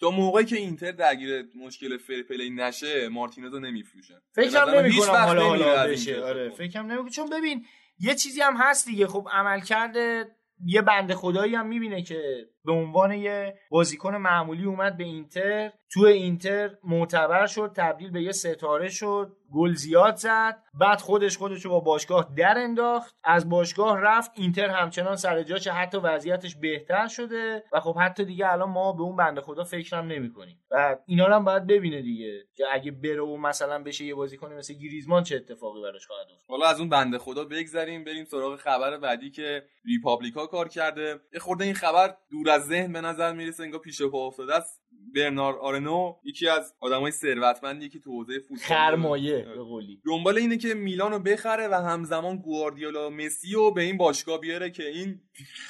تا 0.00 0.10
موقعی 0.10 0.44
که 0.44 0.56
اینتر 0.56 0.90
درگیر 0.90 1.46
مشکل 1.56 1.96
fair 1.96 2.22
play 2.22 2.50
نشه 2.50 3.08
مارتینز 3.08 3.52
رو 3.52 3.60
نمیفروشن 3.60 4.20
فکرم 4.34 4.64
به 4.64 4.70
نظر 4.70 4.82
من 4.82 4.84
هیچ 4.84 4.94
نمی 4.94 5.06
کنم 5.06 5.14
وقت 5.14 5.26
حالا 5.26 5.48
حالا 5.48 5.86
بشه. 5.86 6.22
آره 6.22 6.50
فکرم 6.50 6.86
نمی 6.86 7.10
چون 7.10 7.30
ببین 7.30 7.66
یه 7.98 8.14
چیزی 8.14 8.40
هم 8.40 8.56
هست 8.56 8.86
دیگه. 8.86 9.06
خب 9.06 9.28
عملکرد 9.32 10.24
یه 10.64 10.82
بنده 10.82 11.14
خدایی 11.14 11.54
هم 11.54 11.66
می‌بینه 11.66 12.02
که 12.02 12.48
به 12.64 12.72
عنوان 12.72 13.12
یه 13.12 13.58
بازیکن 13.70 14.16
معمولی 14.16 14.64
اومد 14.64 14.96
به 14.96 15.04
اینتر. 15.04 15.72
تو 15.92 16.00
اینتر 16.00 16.70
معتبر 16.84 17.46
شد 17.46 17.72
تبدیل 17.76 18.10
به 18.10 18.22
یه 18.22 18.32
ستاره 18.32 18.88
شد. 18.88 19.36
گل 19.52 19.74
زیاد 19.74 20.16
زد. 20.16 20.62
بعد 20.74 21.00
خودش 21.00 21.36
خودش 21.36 21.64
رو 21.64 21.70
با 21.70 21.80
باشگاه 21.80 22.32
در 22.36 22.58
انداخت. 22.58 23.16
از 23.24 23.48
باشگاه 23.48 24.00
رفت. 24.00 24.30
اینتر 24.34 24.68
همچنان 24.68 25.16
سر 25.16 25.42
جاش. 25.42 25.68
حتی 25.68 25.98
وضعیتش 25.98 26.56
بهتر 26.56 27.08
شده. 27.08 27.64
و 27.72 27.80
خب 27.80 27.98
حتی 27.98 28.24
دیگه 28.24 28.52
الان 28.52 28.70
ما 28.70 28.92
به 28.92 29.02
اون 29.02 29.16
بنده 29.16 29.40
خدا 29.40 29.64
فکرم 29.64 30.06
نمی‌کنیم 30.06 30.60
و 30.70 30.96
اینا 31.06 31.26
هم 31.26 31.44
باید 31.44 31.66
ببینه 31.66 32.02
دیگه. 32.02 32.44
که 32.56 32.64
اگه 32.72 32.90
بره 32.90 33.22
و 33.22 33.36
مثلا 33.36 33.82
بشه 33.82 34.04
یه 34.04 34.14
بازیکن 34.14 34.52
مثل 34.52 34.74
گریزمان 34.74 35.22
چه 35.22 35.36
اتفاقی 35.36 35.82
براش 35.82 36.06
خواهد 36.06 36.26
افتاد؟ 36.32 36.48
حالا 36.48 36.66
از 36.66 36.80
اون 36.80 36.88
بنده 36.88 37.18
خدا 37.18 37.44
بگذریم. 37.44 38.04
بریم 38.04 38.24
سراغ 38.24 38.56
خبر 38.56 38.96
بعدی 38.96 39.30
که 39.30 39.64
ریپابلیکا 39.84 40.46
کار 40.46 40.68
کرده. 40.68 41.20
یه 41.34 41.40
خورده 41.40 41.64
این 41.64 41.74
خبر 41.74 42.16
دور 42.30 42.50
از 42.50 42.66
ذهن 42.66 42.92
به 42.92 43.00
نظر 43.00 43.32
می‌رسه. 43.32 43.62
انگار 43.62 43.80
پیش 43.80 44.02
پا 44.02 44.26
افتاده. 44.26 44.54
است 44.54 44.82
برنار 45.14 45.58
آرنو 45.58 46.14
یکی 46.24 46.48
از 46.48 46.74
آدمای 46.80 47.10
ثروتمندی 47.10 47.88
که 47.88 47.98
تو 47.98 48.10
حوزه 48.10 48.38
فوتبال 48.38 48.58
خرمایه 48.58 49.42
به 49.54 49.62
قولی 49.62 50.02
دنبال 50.06 50.38
اینه 50.38 50.56
که 50.56 50.74
میلانو 50.74 51.18
بخره 51.18 51.68
و 51.68 51.74
همزمان 51.74 52.36
گواردیولا 52.36 53.10
مسی 53.10 53.52
رو 53.52 53.70
به 53.70 53.82
این 53.82 53.96
باشگاه 53.96 54.40
بیاره 54.40 54.70
که 54.70 54.88
این 54.88 55.20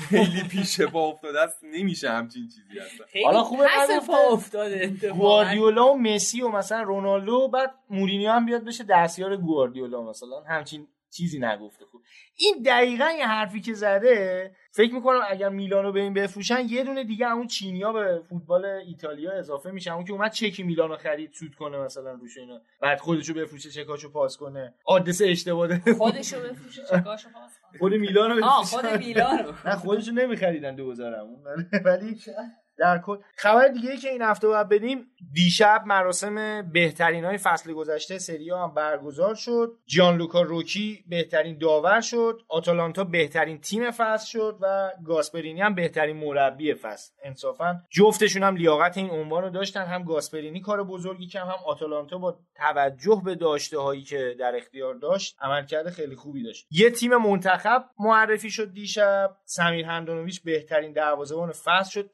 خیلی 0.09 0.43
پیش 0.51 0.81
پا 0.81 1.09
افتاده 1.09 1.41
است 1.41 1.65
نمیشه 1.65 2.11
همچین 2.11 2.49
چیزی 2.49 2.81
اصلا 2.81 3.07
خیلی 3.07 3.25
حالا 3.25 3.43
خوبه. 3.43 3.67
پا 4.07 4.33
افتاده. 4.33 4.97
گواردیولا 5.19 5.93
و 5.93 5.99
مسی 5.99 6.43
و 6.43 6.49
مثلا 6.49 6.83
رونالدو 6.83 7.49
بعد 7.49 7.75
مورینیو 7.91 8.31
هم 8.31 8.47
بیاد 8.47 8.65
بشه 8.65 8.85
دستیار 8.89 9.37
گواردیولا 9.37 10.03
مثلا 10.03 10.41
همچین 10.41 10.87
چیزی 11.11 11.39
نگفته. 11.39 11.85
خوب 11.85 12.03
این 12.37 12.63
دقیقا 12.67 13.11
یه 13.19 13.27
حرفی 13.27 13.61
که 13.61 13.75
زده 13.75 14.51
فکر 14.73 14.95
می‌کنم 14.95 15.21
اگر 15.29 15.49
میلانو 15.49 15.93
به 15.93 16.01
این 16.01 16.15
بفروشن 16.15 16.67
یه 16.69 16.85
دونه 16.85 17.05
دیگه 17.05 17.33
اون 17.33 17.47
چینیا 17.47 17.93
به 17.93 18.23
فوتبال 18.29 18.65
ایتالیا 18.65 19.33
اضافه 19.33 19.71
میشه. 19.71 19.95
اون 19.95 20.05
که 20.05 20.13
اومد 20.13 20.33
چکی 20.33 20.63
میلانو 20.63 20.97
خرید 20.97 21.33
سود 21.33 21.55
کنه 21.55 21.79
مثلا 21.79 22.13
روش 22.13 22.39
اینا. 22.39 22.61
بعد 22.81 22.99
خودشو 23.01 23.35
بفروشه 23.35 23.71
چکاشو 23.71 24.13
پاس 24.13 24.37
کنه. 24.37 24.75
آدرس 24.85 25.23
اشتباه 25.25 25.69
ده. 25.69 25.95
خودشو 25.95 26.41
بفروشه 26.41 26.83
چکاشو 26.85 27.29
پاس 27.31 27.53
کنه. 27.63 27.79
خود 27.79 27.95
میلانو. 27.95 28.41
خود 28.43 28.87
میلانو 28.87 29.53
نه 29.65 29.77
خودشو 29.77 30.13
نمیخریدن 30.13 30.77
2000 30.77 31.15
همون 31.15 31.39
ولی 31.85 32.17
در 32.79 32.99
کل. 32.99 33.17
خبر 33.37 33.69
دیگه 33.69 33.91
ای 33.91 33.97
که 33.97 34.09
این 34.09 34.23
هفته 34.23 34.49
باید 34.49 34.69
بدیم 34.69 35.07
دیشب 35.33 35.83
مراسم 35.87 36.63
بهترین 36.73 37.25
های 37.25 37.39
فصل 37.39 37.73
گذشته 37.73 38.19
سری 38.19 38.51
هم 38.51 38.75
برگزار 38.75 39.35
شد. 39.35 39.77
جان 39.87 40.17
لوکا 40.17 40.43
روکی 40.43 41.05
بهترین 41.09 41.59
داور 41.59 42.01
شد. 42.01 42.41
آتالانتا 42.49 43.05
بهترین 43.05 43.61
تیم 43.61 43.91
فصل 43.91 44.27
شد 44.27 44.59
و 44.61 44.91
گاسپرینی 45.05 45.61
هم 45.61 45.75
بهترین 45.75 46.17
مربی 46.17 46.75
فصل. 46.75 47.13
انصافا 47.23 47.83
جفتشون 47.91 48.43
هم 48.43 48.57
لیاقت 48.57 48.97
این 48.97 49.11
عنوان 49.11 49.43
رو 49.43 49.51
داشتن. 49.51 49.85
هم 49.85 50.05
گاسپرینی 50.05 50.61
کار 50.61 50.85
بزرگی 50.85 51.27
کرد 51.27 51.49
هم 51.49 51.59
آتالانتا 51.67 52.19
با 52.19 52.39
توجه 52.57 53.23
به 53.25 53.35
داشته 53.35 53.79
هایی 53.79 54.03
که 54.03 54.37
در 54.39 54.57
اختیار 54.57 54.95
داشت 54.95 55.37
عملکرد 55.41 55.91
خیلی 55.91 56.17
خوبی 56.17 56.43
داشت. 56.43 56.67
یه 56.71 56.91
تیم 56.91 57.17
منتخب 57.17 57.85
معرفی 57.99 58.51
شد 58.51 58.73
دیشب. 58.73 59.37
سمیر 59.45 59.87
هندانویچ 59.87 60.43
بهترین 60.43 60.93
دروازه‌بان 60.93 61.53
فصل 61.53 61.91
شد. 61.91 62.11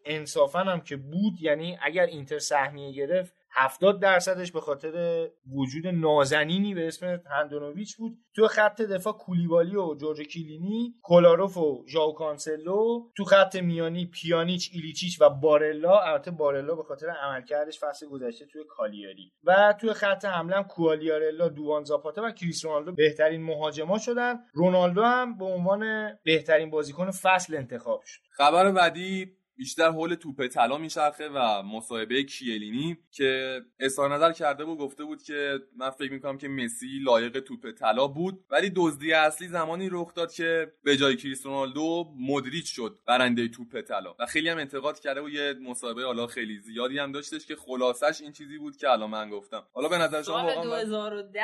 انصافا 0.55 0.71
هم 0.71 0.81
که 0.81 0.97
بود 0.97 1.33
یعنی 1.41 1.79
اگر 1.83 2.07
اینتر 2.07 2.39
سهمیه 2.39 2.93
گرفت 2.93 3.35
70 3.57 4.01
درصدش 4.01 4.53
به 4.53 4.61
خاطر 4.61 5.29
وجود 5.57 5.87
نازنینی 5.87 6.75
به 6.75 6.87
اسم 6.89 7.23
هندانوویچ 7.31 7.97
بود. 7.97 8.19
تو 8.37 8.49
خط 8.49 8.83
دفاع 8.83 9.13
کولیبالی 9.13 9.77
و 9.77 9.95
جورجو 9.95 10.21
کیلینی 10.21 10.95
کولاروف 11.03 11.57
و 11.57 11.85
ژائو 11.89 12.13
کانسلو 12.13 13.01
تو 13.17 13.25
خط 13.25 13.57
میانی 13.57 14.07
پیانیچ 14.07 14.71
ایلیچیچ 14.73 15.21
و 15.21 15.31
بارلا. 15.31 15.99
البته 15.99 16.31
بارلا 16.31 16.75
به 16.75 16.83
خاطر 16.83 17.11
عملکردش 17.11 17.81
فصل 17.81 18.07
گذشته 18.07 18.47
توی 18.47 18.65
کالیاری. 18.69 19.33
و 19.45 19.75
توی 19.81 19.93
خط 19.93 20.25
حمله 20.25 20.57
هم 20.57 20.63
کوالیارلا 20.65 21.49
دوان 21.49 21.85
زاپاتا 21.85 22.23
و 22.25 22.31
کریس 22.31 22.65
رونالدو 22.65 22.93
بهترین 22.93 23.43
مهاجما 23.43 23.99
شدن. 23.99 24.35
رونالدو 24.53 25.03
هم 25.03 25.39
به 25.39 25.45
عنوان 25.45 26.13
بهترین 26.25 26.71
بازیکن 26.71 27.11
فصل 27.11 27.55
انتخاب 27.55 28.03
شد. 28.05 28.21
خبر 28.37 28.73
بعدی 28.73 29.37
بیشتر 29.57 29.89
حول 29.91 30.15
توپ 30.15 30.47
طلا 30.47 30.79
میچرخه 30.79 31.29
و 31.29 31.63
مصاحبه 31.63 32.23
کیلینی 32.23 32.99
که 33.11 33.61
اظهار 33.81 34.15
نظر 34.15 34.33
کرده 34.33 34.65
بود 34.65 34.79
گفته 34.79 35.05
بود 35.05 35.23
که 35.23 35.59
من 35.77 35.91
فکر 35.91 36.13
می‌کنم 36.13 36.39
که 36.39 36.49
مسی 36.49 36.99
لایق 37.03 37.41
توپ 37.41 37.71
طلا 37.71 38.07
بود. 38.07 38.45
ولی 38.51 38.73
دزدی 38.77 39.13
اصلی 39.13 39.49
زمانی 39.49 39.89
رخ 39.93 40.15
داد 40.15 40.33
که 40.33 40.73
به 40.85 40.97
جای 40.97 41.17
کریس 41.17 41.47
رونالدو 41.47 42.15
مدریچ 42.19 42.77
شد 42.77 42.99
برنده 43.07 43.49
توپ 43.49 43.81
طلا. 43.81 44.15
و 44.19 44.27
خیلی 44.27 44.49
هم 44.49 44.59
انتقاد 44.59 44.99
کرده 45.01 45.21
و 45.21 45.29
یه 45.29 45.55
مصاحبه 45.63 46.05
حالا 46.05 46.27
خیلی 46.27 46.59
زیادی 46.61 46.99
هم 46.99 47.13
داشتش 47.13 47.47
که 47.47 47.57
خلاصش 47.57 48.21
این 48.21 48.33
چیزی 48.33 48.59
بود 48.59 48.77
که 48.77 48.91
الان 48.91 49.11
من 49.11 49.31
گفتم. 49.31 49.67
حالا 49.73 49.89
به 49.89 49.99
نظر 49.99 50.23
شما 50.23 50.35
واقعا 50.35 50.57
من- 50.57 50.85
2010 50.85 51.41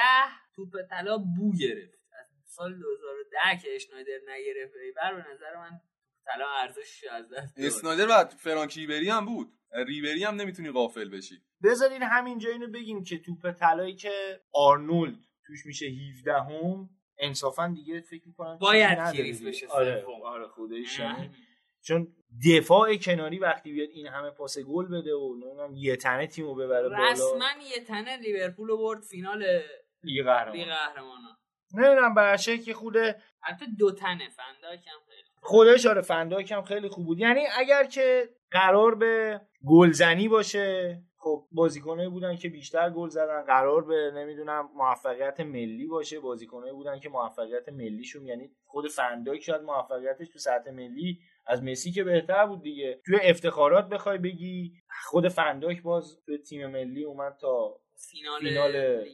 توپ 0.56 0.68
طلا 0.90 1.18
بو 1.18 1.52
گرفت. 1.60 2.00
سال 2.44 2.78
2010 2.78 3.62
که 3.62 3.68
اشنایدر 3.74 4.12
نگرفت 4.28 4.74
بر 4.96 5.14
به 5.14 5.20
نظر 5.34 5.56
من 5.56 5.80
طلا 6.34 6.46
ارزش 6.62 7.04
از 7.10 7.28
دست 7.28 7.56
داد. 7.56 7.66
اسنایدر 7.66 8.06
و 8.10 8.24
فرانک 8.24 8.76
ریبری 8.76 9.08
هم 9.08 9.26
بود. 9.26 9.48
ریبری 9.86 10.24
هم 10.24 10.34
نمی‌تونی 10.34 10.70
غافل 10.70 11.08
بشی. 11.08 11.34
بذارین 11.64 12.02
همینجا 12.02 12.50
اینو 12.50 12.68
بگیم 12.68 13.04
که 13.04 13.18
توپ 13.18 13.50
طلایی 13.50 13.94
که 13.94 14.40
آرنولد 14.52 15.18
توش 15.46 15.66
میشه 15.66 15.86
17 15.86 16.32
هم 16.32 16.90
انصافا 17.18 17.72
دیگه 17.74 18.00
فکر 18.00 18.22
می‌کنم 18.26 18.58
باید 18.58 18.98
کریس. 18.98 19.42
بشه. 19.42 19.66
آره. 19.66 20.04
آره. 20.24 20.48
خداییش 20.48 20.98
یعنی. 20.98 21.30
چون 21.82 22.14
دفاع 22.46 22.96
کناری 22.96 23.38
وقتی 23.38 23.72
بیاد 23.72 23.88
این 23.88 24.06
همه 24.06 24.30
پاس 24.30 24.58
گل 24.58 24.86
بده 24.86 25.14
و 25.14 25.34
نمی‌دونم 25.34 25.74
یه 25.74 25.96
تنه 25.96 26.26
تیمو 26.26 26.54
ببره 26.54 26.88
بالا. 26.88 27.10
رسما 27.10 27.46
یه 27.76 27.84
تنه 27.84 28.16
لیورپول 28.16 28.68
رو 28.68 28.78
برد 28.78 29.02
فینال 29.02 29.62
لیگ 30.02 30.24
قهرمان 30.24 30.56
لیگ 30.56 30.68
قهرمانان. 30.68 31.36
نمی‌دونم 31.74 32.14
برشه 32.14 32.58
که 32.58 32.74
خوده. 32.74 33.22
البته 33.42 33.66
دو 33.78 33.92
تنه 33.92 34.28
فن‌دایک 34.28 34.86
هم. 34.86 35.00
خودش 35.42 35.86
آره 35.86 36.00
فن‌دایک 36.00 36.52
هم 36.52 36.62
خیلی 36.62 36.88
خوب 36.88 37.06
بود. 37.06 37.18
یعنی 37.18 37.40
اگر 37.58 37.84
که 37.84 38.28
قرار 38.50 38.94
به 38.94 39.40
گلزنی 39.66 40.28
باشه 40.28 41.02
خب 41.16 41.46
بازیکنایی 41.52 42.08
بودن 42.08 42.36
که 42.36 42.48
بیشتر 42.48 42.90
گل 42.90 43.08
زدن. 43.08 43.42
قرار 43.42 43.84
به 43.84 44.10
نمی‌دونم 44.14 44.68
موفقیت 44.74 45.40
ملی 45.40 45.86
باشه. 45.86 46.20
بازیکنایی 46.20 46.72
بودن 46.72 46.98
که 46.98 47.08
موفقیت 47.08 47.68
ملیشون 47.68 48.26
یعنی 48.26 48.50
خود 48.66 48.88
فن‌دایک 48.88 49.42
شاید 49.42 49.62
موفقیتش 49.62 50.28
تو 50.28 50.38
سطح 50.38 50.70
ملی 50.70 51.18
از 51.46 51.62
مسی 51.62 51.92
که 51.92 52.04
بهتر 52.04 52.46
بود 52.46 52.62
دیگه. 52.62 53.00
توی 53.06 53.18
افتخارات 53.22 53.88
بخوای 53.88 54.18
بگی 54.18 54.72
خود 55.04 55.28
فنداک 55.28 55.82
باز 55.82 56.20
توی 56.26 56.38
تیم 56.38 56.66
ملی 56.66 57.04
اومد 57.04 57.36
تا 57.40 57.80
فینال, 58.00 58.40
فینال 58.40 59.04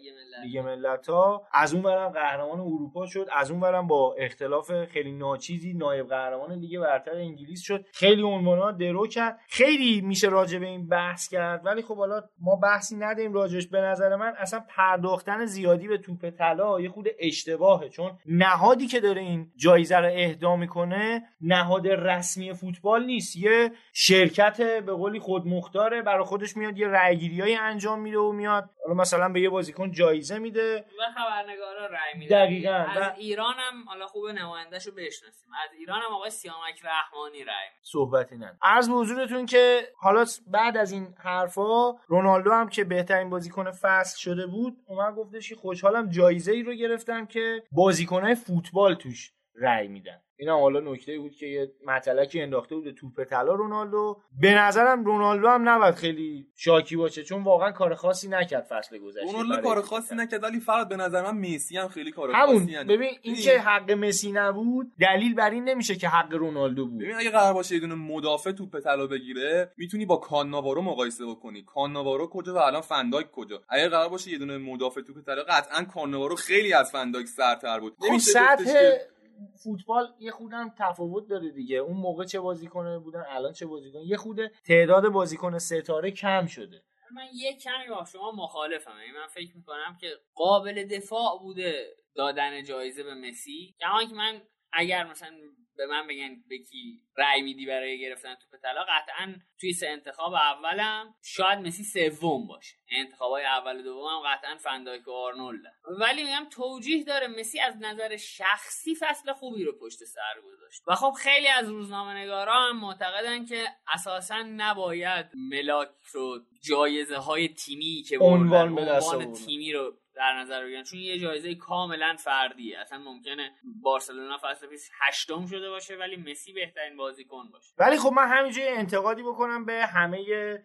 لیگ 0.44 0.58
ملت. 0.58 1.08
ها 1.08 1.46
از 1.52 1.74
اون 1.74 1.82
برم 1.82 2.08
قهرمان 2.08 2.60
اروپا 2.60 3.06
شد 3.06 3.28
از 3.32 3.50
اون 3.50 3.60
برم 3.60 3.86
با 3.86 4.14
اختلاف 4.18 4.84
خیلی 4.84 5.12
ناچیزی 5.12 5.72
نایب 5.72 6.08
قهرمان 6.08 6.52
لیگ 6.52 6.80
برتر 6.80 7.16
انگلیس 7.16 7.62
شد. 7.62 7.84
خیلی 7.92 8.22
عنوانا 8.22 8.72
درو 8.72 9.06
کرد. 9.06 9.38
خیلی 9.48 10.00
میشه 10.00 10.28
راجع 10.28 10.58
به 10.58 10.66
این 10.66 10.88
بحث 10.88 11.28
کرد 11.28 11.66
ولی 11.66 11.82
خب 11.82 11.96
حالا 11.96 12.22
ما 12.40 12.56
بحثی 12.56 12.96
نداریم 12.96 13.32
راجعش 13.32 13.66
به 13.66 13.80
نظر 13.80 14.16
من. 14.16 14.34
اصلا 14.38 14.64
پرداختن 14.68 15.44
زیادی 15.44 15.88
به 15.88 15.98
توپ 15.98 16.30
طلا 16.30 16.80
یه 16.80 16.88
خود 16.88 17.08
اشتباهه 17.18 17.88
چون 17.88 18.18
نهادی 18.26 18.86
که 18.86 19.00
داره 19.00 19.20
این 19.20 19.52
جایزه 19.56 19.96
رو 19.96 20.10
اهدا 20.12 20.56
می‌کنه 20.56 21.22
نهاد 21.40 21.88
رسمی 21.88 22.54
فوتبال 22.54 23.04
نیست. 23.04 23.36
یه 23.36 23.72
شرکت 23.92 24.60
به 24.60 24.92
قولی 24.92 25.18
خودمختاره 25.18 26.02
برای 26.02 26.24
خودش 26.24 26.56
میاد 26.56 26.78
یه 26.78 26.88
رأیگیریای 26.88 27.54
انجام 27.54 28.00
میده 28.00 28.18
و 28.18 28.32
میاد. 28.32 28.70
حالا 28.86 28.94
مثلا 29.00 29.28
به 29.28 29.40
یه 29.40 29.50
بازیکن 29.50 29.90
جایزه 29.92 30.38
میده. 30.38 30.84
و 30.98 31.02
خبرنگارا 31.20 31.86
رای 31.86 32.18
میدن. 32.18 32.44
دقیقاً. 32.44 32.70
از 32.90 32.96
و- 33.02 33.14
ایران 33.16 33.54
هم 33.58 33.84
حالا 33.88 34.06
خوبه 34.06 34.32
نمایندهشو 34.32 34.90
بشناسیم. 34.90 35.48
از 35.64 35.70
ایران 35.78 36.00
هم 36.02 36.12
آقای 36.14 36.30
سیامک 36.30 36.80
رحمانی 36.84 37.38
رای 37.44 37.44
میده. 37.44 37.82
صحبتی 37.82 38.36
نداره 38.36 38.56
عرض 38.62 38.88
به 38.88 38.94
حضورتون 38.94 39.46
که 39.46 39.88
حالا 39.96 40.24
بعد 40.46 40.76
از 40.76 40.92
این 40.92 41.14
حرفا 41.18 41.92
رونالدو 42.06 42.52
هم 42.52 42.68
که 42.68 42.84
بهترین 42.84 43.30
بازیکن 43.30 43.70
فصل 43.70 44.18
شده 44.18 44.46
بود 44.46 44.76
اومد 44.86 45.14
گفتش 45.14 45.48
که 45.48 45.56
خوشحالم 45.56 46.10
جایزه 46.10 46.52
ای 46.52 46.62
رو 46.62 46.72
گرفتم 46.72 47.26
که 47.26 47.62
بازیکنهای 47.72 48.34
فوتبال 48.34 48.94
توش 48.94 49.32
رأی 49.60 49.88
میدن. 49.88 50.20
این 50.38 50.48
هم 50.48 50.56
حالا 50.56 50.80
نکته 50.80 51.18
بود 51.18 51.34
که 51.34 51.46
یه 51.46 51.72
مطلقی 51.86 52.40
انداخته 52.40 52.74
بود 52.74 52.90
توپ 52.90 53.24
طلا 53.24 53.54
رونالدو. 53.54 54.20
به 54.40 54.54
نظرم 54.54 55.04
رونالدو 55.04 55.48
هم 55.48 55.68
نباید 55.68 55.94
خیلی 55.94 56.46
شاکی 56.54 56.96
باشه 56.96 57.22
چون 57.22 57.44
واقعا 57.44 57.72
کار 57.72 57.94
خاصی 57.94 58.28
نکرد 58.28 58.66
فصل 58.70 58.98
گذشته. 58.98 59.32
رونالدو 59.32 59.62
کار 59.62 59.82
خاصی. 59.82 60.14
نکرد 60.14 60.42
ولی 60.42 60.60
فقط 60.60 60.88
به 60.88 60.96
نظر 60.96 61.22
من 61.22 61.38
مسی 61.38 61.76
هم 61.76 61.88
خیلی 61.88 62.10
کار 62.10 62.30
همون 62.30 62.58
خاصی 62.58 62.70
نکرد. 62.70 62.86
ببین 62.86 63.10
این 63.22 63.34
که 63.34 63.58
حق 63.58 63.90
مسی 63.90 64.32
نبود 64.32 64.92
دلیل 65.00 65.34
بر 65.34 65.50
این 65.50 65.64
نمیشه 65.64 65.94
که 65.94 66.08
حق 66.08 66.34
رونالدو 66.34 66.86
بود. 66.86 67.00
ببین 67.00 67.14
اگه 67.14 67.30
قرار 67.30 67.54
باشه 67.54 67.74
یه 67.74 67.80
دونه 67.80 67.94
مدافع 67.94 68.52
توپ 68.52 68.78
طلا 68.78 69.06
بگیره 69.06 69.72
می‌تونی 69.76 70.06
با 70.06 70.16
کاناوارو 70.16 70.82
مقایسه 70.82 71.26
بکنی. 71.26 71.62
کاناوارو 71.62 72.26
کجا 72.26 72.54
و 72.54 72.58
الان 72.58 72.80
فنداک 72.80 73.30
کجا؟ 73.30 73.62
اگه 73.68 73.88
قرار 73.88 74.08
باشه 74.08 74.30
یه 74.30 74.38
دونه 74.38 74.58
مدافع 74.58 75.00
توپ 75.00 75.24
طلا 75.26 75.42
قطعا 75.42 75.84
کاناوارو 75.84 76.36
خیلی 76.36 76.72
از 76.72 76.92
فنداک 76.92 77.26
سرتر 77.26 77.80
بود. 77.80 77.94
خب 77.98 78.06
نمیشه 78.06 78.30
سطح 78.30 79.15
فوتبال 79.64 80.14
یه 80.18 80.30
خودم 80.30 80.74
تفاوت 80.78 81.28
داره 81.28 81.50
دیگه. 81.50 81.76
اون 81.76 81.96
موقع 81.96 82.24
چه 82.24 82.40
بازیکن 82.40 82.98
بودن 82.98 83.24
الان 83.28 83.52
چه 83.52 83.66
بازیکن. 83.66 84.00
یه 84.00 84.16
خود 84.16 84.46
تعداد 84.46 85.08
بازیکن 85.08 85.58
ستاره 85.58 86.10
کم 86.10 86.46
شده. 86.46 86.82
من 87.14 87.26
یه 87.34 87.56
کمی 87.56 87.88
با 87.88 88.04
شما 88.04 88.32
مخالفم. 88.32 88.98
یعنی 89.00 89.12
من 89.12 89.26
فکر 89.26 89.56
می‌کنم 89.56 89.98
که 90.00 90.08
قابل 90.34 90.84
دفاع 90.84 91.38
بوده 91.42 91.96
دادن 92.14 92.64
جایزه 92.64 93.02
به 93.02 93.14
مسی. 93.14 93.74
کما 93.80 94.04
که 94.04 94.14
من 94.14 94.42
اگر 94.72 95.10
مثلا 95.10 95.30
به 95.76 95.86
من 95.86 96.06
بگن 96.06 96.36
به 96.48 96.58
کی 96.58 97.00
رأی 97.16 97.42
میدی 97.42 97.66
برای 97.66 98.00
گرفتن 98.00 98.34
توپ 98.34 98.60
طلا. 98.62 98.84
قطعا 98.84 99.34
توی 99.60 99.72
سه 99.72 99.88
انتخاب 99.88 100.34
اولم 100.34 101.14
شاید 101.22 101.58
مسی 101.58 101.84
سوم 101.84 102.46
باشه. 102.46 102.76
انتخابای 102.88 103.44
اول 103.44 103.80
و 103.80 103.82
دومم 103.82 104.20
قطعا 104.26 104.56
فندایک 104.56 105.08
و 105.08 105.10
آرنولد 105.10 105.62
ولی 106.00 106.24
میگم 106.24 106.46
توجیه 106.50 107.04
داره 107.04 107.26
مسی 107.26 107.60
از 107.60 107.74
نظر 107.80 108.16
شخصی 108.16 108.94
فصل 108.94 109.32
خوبی 109.32 109.64
رو 109.64 109.72
پشت 109.78 110.04
سر 110.04 110.40
گذاشت. 110.44 110.82
و 110.86 110.94
خب 110.94 111.12
خیلی 111.18 111.48
از 111.48 111.68
روزنامه 111.68 112.14
نگارا 112.14 112.54
هم 112.54 112.80
معتقدن 112.80 113.44
که 113.44 113.64
اساسا 113.94 114.42
نباید 114.42 115.26
ملاک 115.50 115.88
رو 116.12 116.38
جایزه 116.62 117.16
های 117.16 117.48
تیمی 117.48 118.02
که 118.08 118.18
عنوان 118.18 118.78
عنوان. 118.78 119.32
تیمی 119.32 119.72
رو 119.72 119.98
در 120.16 120.32
نظر 120.40 120.64
بگیرن. 120.64 120.82
چون 120.82 120.98
یه 120.98 121.18
جایزه 121.18 121.54
کاملا 121.54 122.16
فردیه. 122.18 122.78
اصلا 122.78 122.98
ممکنه 122.98 123.50
بارسلونا 123.82 124.38
فصل 124.42 124.66
پیش 124.66 124.80
هشتم 125.00 125.46
شده 125.46 125.70
باشه 125.70 125.96
ولی 125.96 126.16
مسی 126.16 126.52
بهترین 126.52 126.96
بازیکن 126.96 127.48
باشه. 127.52 127.74
ولی 127.78 127.96
خب 127.96 128.12
من 128.12 128.28
همینجا 128.28 128.62
انتقادی 128.66 129.22
بکنم 129.22 129.64
به 129.64 129.86
همه 129.86 130.18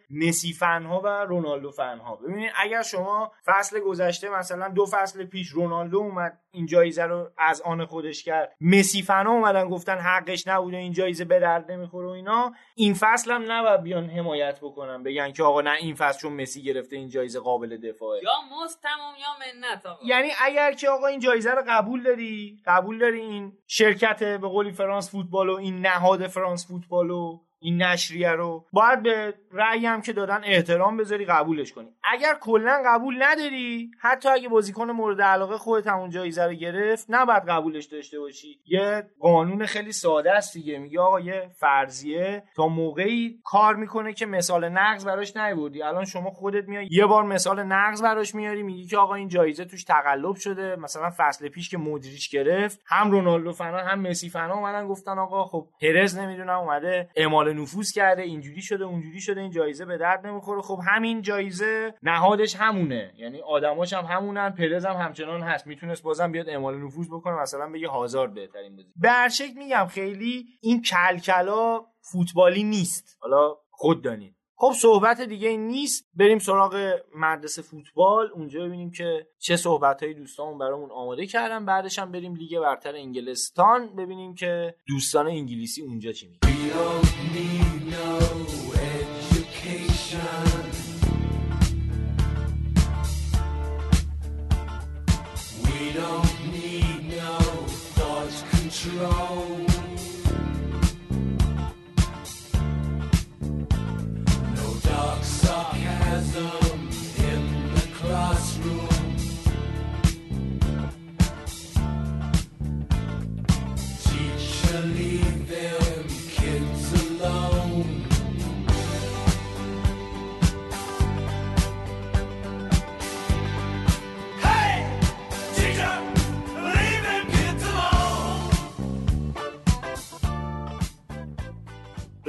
مسی 0.09 0.53
فن 0.53 0.83
ها 0.83 0.99
و 0.99 1.07
رونالدو 1.07 1.71
فن 1.71 1.97
ها 1.97 2.15
ببینید 2.15 2.51
اگر 2.55 2.81
شما 2.81 3.31
فصل 3.45 3.79
گذشته 3.79 4.29
مثلا 4.29 4.69
دو 4.69 4.85
فصل 4.85 5.25
پیش 5.25 5.49
رونالدو 5.49 5.97
اومد 5.97 6.39
این 6.51 6.65
جایزه 6.65 7.03
رو 7.03 7.31
از 7.37 7.61
آن 7.61 7.85
خودش 7.85 8.23
کرد. 8.23 8.55
مسی 8.61 9.01
فن 9.01 9.25
ها 9.25 9.33
اومدن 9.33 9.69
گفتن 9.69 9.97
حقش 9.97 10.47
نبوده 10.47 10.77
این 10.77 10.93
جایزه 10.93 11.25
به 11.25 11.39
درد 11.39 11.71
نمی‌خوره 11.71 12.07
و 12.07 12.11
اینا. 12.11 12.53
این 12.75 12.93
فصل 12.93 13.31
هم 13.31 13.51
نباید 13.51 13.83
بیان 13.83 14.09
حمایت 14.09 14.59
بکنن 14.61 15.03
بگن 15.03 15.31
که 15.31 15.43
آقا 15.43 15.61
نه 15.61 15.71
این 15.71 15.95
فصل 15.95 16.19
چون 16.21 16.33
مسی 16.33 16.63
گرفته 16.63 16.95
این 16.95 17.09
جایزه 17.09 17.39
قابل 17.39 17.77
دفاعه. 17.77 18.21
یا 18.23 18.31
مست 18.51 18.81
تمام 18.81 19.15
یا 19.15 19.40
منت 19.41 19.85
آقا 19.85 19.99
یعنی 20.05 20.29
اگر 20.41 20.73
که 20.73 20.89
آقا 20.89 21.07
این 21.07 21.19
جایزه 21.19 21.51
رو 21.51 21.63
قبول 21.67 22.03
داری 22.03 22.61
قبول 22.65 22.99
داری 22.99 23.19
این 23.19 23.53
شرکت 23.67 24.23
به 24.23 24.47
قولی 24.47 24.71
فرانس 24.71 25.11
فوتبال 25.11 25.49
و 25.49 25.55
این 25.55 25.85
نهاد 25.85 26.27
فرانس 26.27 26.67
فوتبال 26.67 27.09
و 27.11 27.39
این 27.61 27.81
نشریه 27.83 28.31
رو 28.31 28.65
باید 28.73 29.03
به 29.03 29.33
رأی 29.51 29.85
هم 29.85 30.01
که 30.01 30.13
دادن 30.13 30.41
احترام 30.43 30.97
بذاری 30.97 31.25
قبولش 31.25 31.71
کنی. 31.71 31.87
اگر 32.03 32.33
کلا 32.41 32.83
قبول 32.85 33.23
نداری 33.23 33.91
حتی 33.99 34.29
اگه 34.29 34.49
بازیکن 34.49 34.91
مورد 34.91 35.21
علاقه 35.21 35.57
خودت 35.57 35.87
همون 35.87 36.09
جایزه 36.09 36.43
رو 36.45 36.53
گرفت 36.53 37.05
نباید 37.09 37.43
قبولش 37.43 37.85
داشته 37.85 38.19
باشی. 38.19 38.59
یه 38.65 39.03
قانون 39.19 39.65
خیلی 39.65 39.91
ساده 39.91 40.31
است 40.31 40.53
دیگه. 40.53 40.79
میگه 40.79 40.99
آقا 40.99 41.19
یه 41.19 41.49
فرضیه 41.59 42.43
تا 42.55 42.67
موقعی 42.67 43.39
کار 43.43 43.75
می‌کنه 43.75 44.13
که 44.13 44.25
مثال 44.25 44.69
نقض 44.69 45.05
براش 45.05 45.37
نیوردی. 45.37 45.83
الان 45.83 46.05
شما 46.05 46.29
خودت 46.29 46.67
میای 46.67 46.87
یه 46.91 47.05
بار 47.05 47.23
مثال 47.23 47.63
نقض 47.63 48.01
براش 48.01 48.35
میاری 48.35 48.63
میگی 48.63 48.85
که 48.85 48.97
آقا 48.97 49.15
این 49.15 49.27
جایزه 49.27 49.65
توش 49.65 49.83
تقلب 49.83 50.35
شده. 50.35 50.75
مثلا 50.75 51.11
فصل 51.17 51.49
پیش 51.49 51.69
که 51.69 51.77
مدریچ 51.77 52.31
گرفت 52.31 52.79
هم 52.85 53.11
رونالدو 53.11 53.51
فنا 53.51 53.77
هم 53.77 53.99
مسی 53.99 54.29
فنا 54.29 54.53
اومدن 54.53 54.87
گفتن 54.87 55.19
آقا 55.19 55.43
خب 55.43 55.67
پرز 55.81 56.17
نمی‌دونم 56.17 56.59
اومده 56.59 57.09
اعمال 57.15 57.50
نفوذ 57.53 57.91
کرده 57.91 58.21
اینجوری 58.21 58.61
شده 58.61 58.83
اونجوری 58.83 59.21
شده 59.21 59.41
این 59.41 59.51
جایزه 59.51 59.85
به 59.85 59.97
درد 59.97 60.27
نمی‌خوره. 60.27 60.61
خب 60.61 60.79
همین 60.87 61.21
جایزه 61.21 61.93
نهادش 62.03 62.55
همونه. 62.55 63.13
یعنی 63.17 63.41
آدماش 63.41 63.93
هم 63.93 64.05
همونن 64.05 64.49
پرز 64.49 64.85
هم 64.85 64.95
همچنان 64.95 65.41
هست. 65.41 65.67
می‌تونست 65.67 66.03
بازم 66.03 66.31
بیاد 66.31 66.49
اعمال 66.49 66.77
نفوذ 66.77 67.07
بکنه 67.07 67.41
مثلا 67.41 67.69
بگه 67.69 67.87
هازارد 67.87 68.33
بهترین 68.33 68.75
بازی. 68.75 68.89
شکل 69.29 69.57
میگم 69.57 69.85
خیلی 69.89 70.45
این 70.61 70.81
کلکلا 70.81 71.85
فوتبالی 72.11 72.63
نیست. 72.63 73.17
حالا 73.21 73.55
خود 73.71 74.03
دانید. 74.03 74.35
خب 74.61 74.73
صحبت 74.81 75.21
دیگه 75.21 75.57
نیست. 75.57 76.05
بریم 76.15 76.39
سراغ 76.39 76.99
مدرسه 77.15 77.61
فوتبال. 77.61 78.29
اونجا 78.33 78.59
ببینیم 78.59 78.91
که 78.91 79.27
چه 79.39 79.55
صحبت 79.55 80.03
های 80.03 80.13
دوستامون 80.13 80.57
برامون 80.57 80.91
آماده 80.91 81.25
کردن. 81.27 81.65
بعدش 81.65 81.99
هم 81.99 82.11
بریم 82.11 82.35
لیگ 82.35 82.59
برتر 82.59 82.95
انگلستان 82.95 83.95
ببینیم 83.95 84.35
که 84.35 84.75
دوستان 84.87 85.27
انگلیسی 85.27 85.81
اونجا 85.81 86.11
چی 86.11 86.27
میگن. 86.27 86.51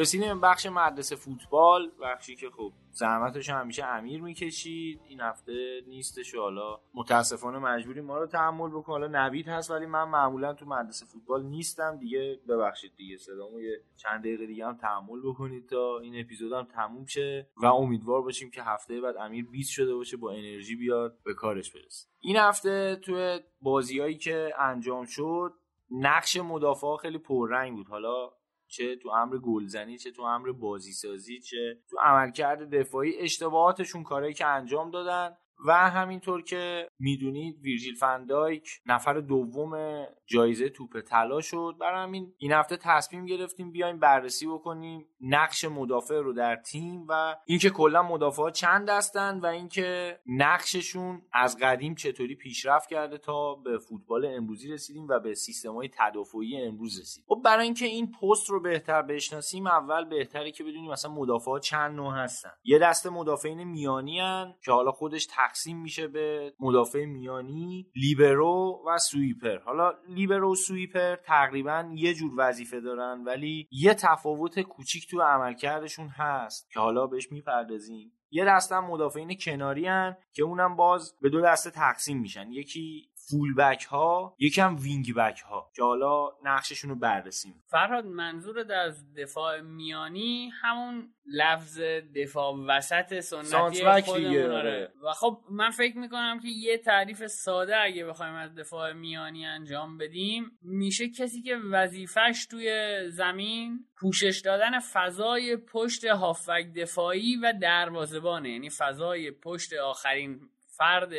رسیدیم 0.03 0.41
بخش 0.41 0.67
مدرسه 0.67 1.17
فوتبال 1.17 1.91
بخشی 2.03 2.37
که 2.37 2.51
خب 2.51 2.73
زحمتش 2.91 3.51
همیشه 3.51 3.85
امیر 3.85 4.23
می‌کشید. 4.23 5.01
این 5.09 5.21
هفته 5.21 5.81
نیستش 5.87 6.35
حالا 6.35 6.81
متاسفانه 6.95 7.59
مجبوری 7.59 8.01
ما 8.01 8.19
رو 8.19 8.27
تحمل 8.27 8.71
بکن 8.71 8.93
حالا 8.93 9.07
نوید 9.07 9.49
هست 9.49 9.71
ولی 9.71 9.87
من 9.87 10.05
معمولا 10.05 10.55
تو 10.55 10.67
مدرسه 10.67 11.07
فوتبال 11.07 11.43
نیستم. 11.43 11.97
دیگه 11.97 12.41
ببخشید 12.49 12.93
دیگه 12.97 13.17
صدامو 13.17 13.61
یه 13.61 13.81
چند 13.97 14.21
دقیقه 14.21 14.47
دیگه 14.47 14.67
هم 14.67 14.77
تحمل 14.77 15.21
بکنید 15.25 15.69
تا 15.69 15.99
این 15.99 16.21
اپیزود 16.21 16.53
هم 16.53 16.65
تموم 16.65 17.07
شه 17.07 17.49
و 17.57 17.67
امیدوار 17.67 18.23
باشیم 18.23 18.51
که 18.51 18.63
هفته 18.63 19.01
بعد 19.01 19.17
امیر 19.17 19.47
20 19.51 19.71
شده 19.71 19.95
باشه 19.95 20.17
با 20.17 20.33
انرژی 20.33 20.77
بیاد 20.77 21.19
به 21.25 21.35
کارش 21.35 21.73
برسه. 21.73 22.09
این 22.21 22.37
هفته 22.37 22.97
تو 22.97 23.39
بازیایی 23.61 24.17
که 24.17 24.53
انجام 24.59 25.05
شد 25.05 25.53
نقش 25.91 26.37
مدافع 26.37 26.97
خیلی 26.97 27.19
پررنگ 27.19 27.77
بود. 27.77 27.89
حالا 27.89 28.31
چه 28.73 28.97
تو 28.97 29.09
امر 29.09 29.39
گلزنی 29.39 29.99
چه 29.99 30.11
تو 30.11 30.23
امر 30.23 30.53
بازیسازی 30.53 31.41
چه 31.41 31.79
تو 31.91 31.99
عملکرد 31.99 32.71
دفاعی 32.71 33.19
اشتباهاتشون 33.19 34.03
کارهایی 34.03 34.35
که 34.35 34.47
انجام 34.47 34.91
دادن. 34.91 35.37
و 35.67 35.91
همینطور 35.91 36.43
که 36.43 36.89
می‌دونید 36.99 37.61
ویرجیل 37.63 37.95
فندایک 37.95 38.69
نفر 38.87 39.15
دوم 39.21 40.05
جایزه 40.27 40.69
توپ 40.69 41.01
طلا 41.01 41.41
شد. 41.41 41.77
برای 41.81 42.03
همین 42.03 42.35
این 42.39 42.53
هفته 42.53 42.77
تصمیم 42.77 43.27
گرفتیم 43.27 43.73
بیایم 43.73 43.99
بررسی 43.99 44.47
بکنیم 44.47 45.07
نقش 45.21 45.65
مدافع 45.65 46.15
رو 46.15 46.33
در 46.33 46.57
تیم 46.57 47.07
و 47.09 47.37
اینکه 47.47 47.71
کلا 47.71 48.03
مدافع 48.03 48.51
چند 48.51 48.89
هستن 48.89 49.39
و 49.39 49.47
اینکه 49.47 50.19
نقششون 50.27 51.23
از 51.33 51.59
قدیم 51.59 51.95
چطوری 51.95 52.35
پیشرفت 52.35 52.89
کرده 52.89 53.19
تا 53.19 53.55
به 53.55 53.79
فوتبال 53.79 54.27
امروزی 54.27 54.73
رسیدیم 54.73 55.09
و 55.09 55.19
به 55.19 55.35
سیستم 55.35 55.75
های 55.75 55.91
تدافعی 55.99 56.63
امروز 56.63 57.01
رسیدیم. 57.01 57.27
خب 57.29 57.43
برای 57.45 57.65
اینکه 57.65 57.87
این 57.87 58.13
پست 58.13 58.51
رو 58.51 58.61
بهتر 58.61 59.03
بشناسیم 59.03 59.67
اول 59.67 60.05
بهتره 60.05 60.51
که 60.51 60.65
بدونیم 60.65 60.91
مثلا 60.91 61.13
مدافع 61.13 61.59
چند 61.59 61.97
نوع 61.97 62.15
هستن. 62.15 62.51
یه 62.65 62.79
دسته 62.79 63.11
مدافعین 63.11 63.65
میانی 63.65 64.21
هن 64.21 64.55
که 64.65 64.73
حالا 64.73 64.93
خودش 64.93 65.27
تقسیم 65.53 65.83
میشه 65.83 66.09
به 66.09 66.55
مدافع 66.61 67.05
میانی 67.05 67.87
لیبرو 67.97 68.83
و 68.87 68.99
سویپر. 68.99 69.59
حالا 69.59 69.93
لیبرو 70.09 70.53
و 70.53 70.55
سویپر 70.55 71.17
تقریبا 71.17 71.91
یه 71.95 72.15
جور 72.15 72.33
وظیفه 72.37 72.81
دارن 72.81 73.25
ولی 73.25 73.69
یه 73.71 73.95
تفاوت 73.95 74.61
کوچیک 74.61 75.11
تو 75.11 75.21
عملکردشون 75.21 76.09
هست 76.09 76.71
که 76.71 76.81
حالا 76.81 77.07
بهش 77.07 77.33
می‌پردازیم. 77.33 78.13
یه 78.31 78.45
دسته 78.45 78.81
مدافعین 78.81 79.37
کناری 79.41 79.87
هن 79.87 80.17
که 80.33 80.43
اونم 80.43 80.77
باز 80.77 81.15
به 81.21 81.29
دو 81.29 81.41
دسته 81.41 81.71
تقسیم 81.71 82.21
میشن. 82.21 82.53
یکی 82.53 83.11
full 83.33 83.55
back 83.55 83.85
ها 83.85 84.37
یکم 84.39 84.77
wing 84.77 85.15
back 85.15 85.41
ها 85.41 85.71
که 85.77 85.83
حالا 85.83 86.29
نقششون 86.45 86.91
رو 86.91 86.97
بررسیم. 86.97 87.65
فرهاد 87.67 88.07
منظورت 88.07 88.71
از 88.71 89.15
دفاع 89.15 89.61
میانی 89.61 90.51
همون 90.63 91.15
لفظ 91.27 91.81
دفاع 92.17 92.55
وسط 92.69 93.21
سنتی 93.21 94.03
خودمون 94.03 94.51
آره. 94.51 94.93
و 95.05 95.13
خب 95.13 95.39
من 95.51 95.71
فکر 95.71 95.99
می‌کنم 95.99 96.41
که 96.41 96.49
یه 96.49 96.79
تعریف 96.79 97.27
ساده 97.27 97.77
اگه 97.77 98.05
بخوایم 98.05 98.35
از 98.35 98.55
دفاع 98.55 98.93
میانی 98.93 99.47
انجام 99.47 99.99
بدیم 99.99 100.59
میشه 100.63 101.09
کسی 101.09 101.43
که 101.43 101.57
وظیفش 101.57 102.47
توی 102.51 102.99
زمین 103.11 103.87
پوشش 104.01 104.43
دادن 104.45 104.79
فضای 104.79 105.57
پشت 105.57 106.05
هافک 106.05 106.73
دفاعی 106.77 107.37
و 107.37 107.53
دروازبانه 107.63 108.51
یعنی 108.51 108.71
فضای 108.71 109.31
پشت 109.31 109.73
آخرین 109.73 110.41
فرد 110.77 111.13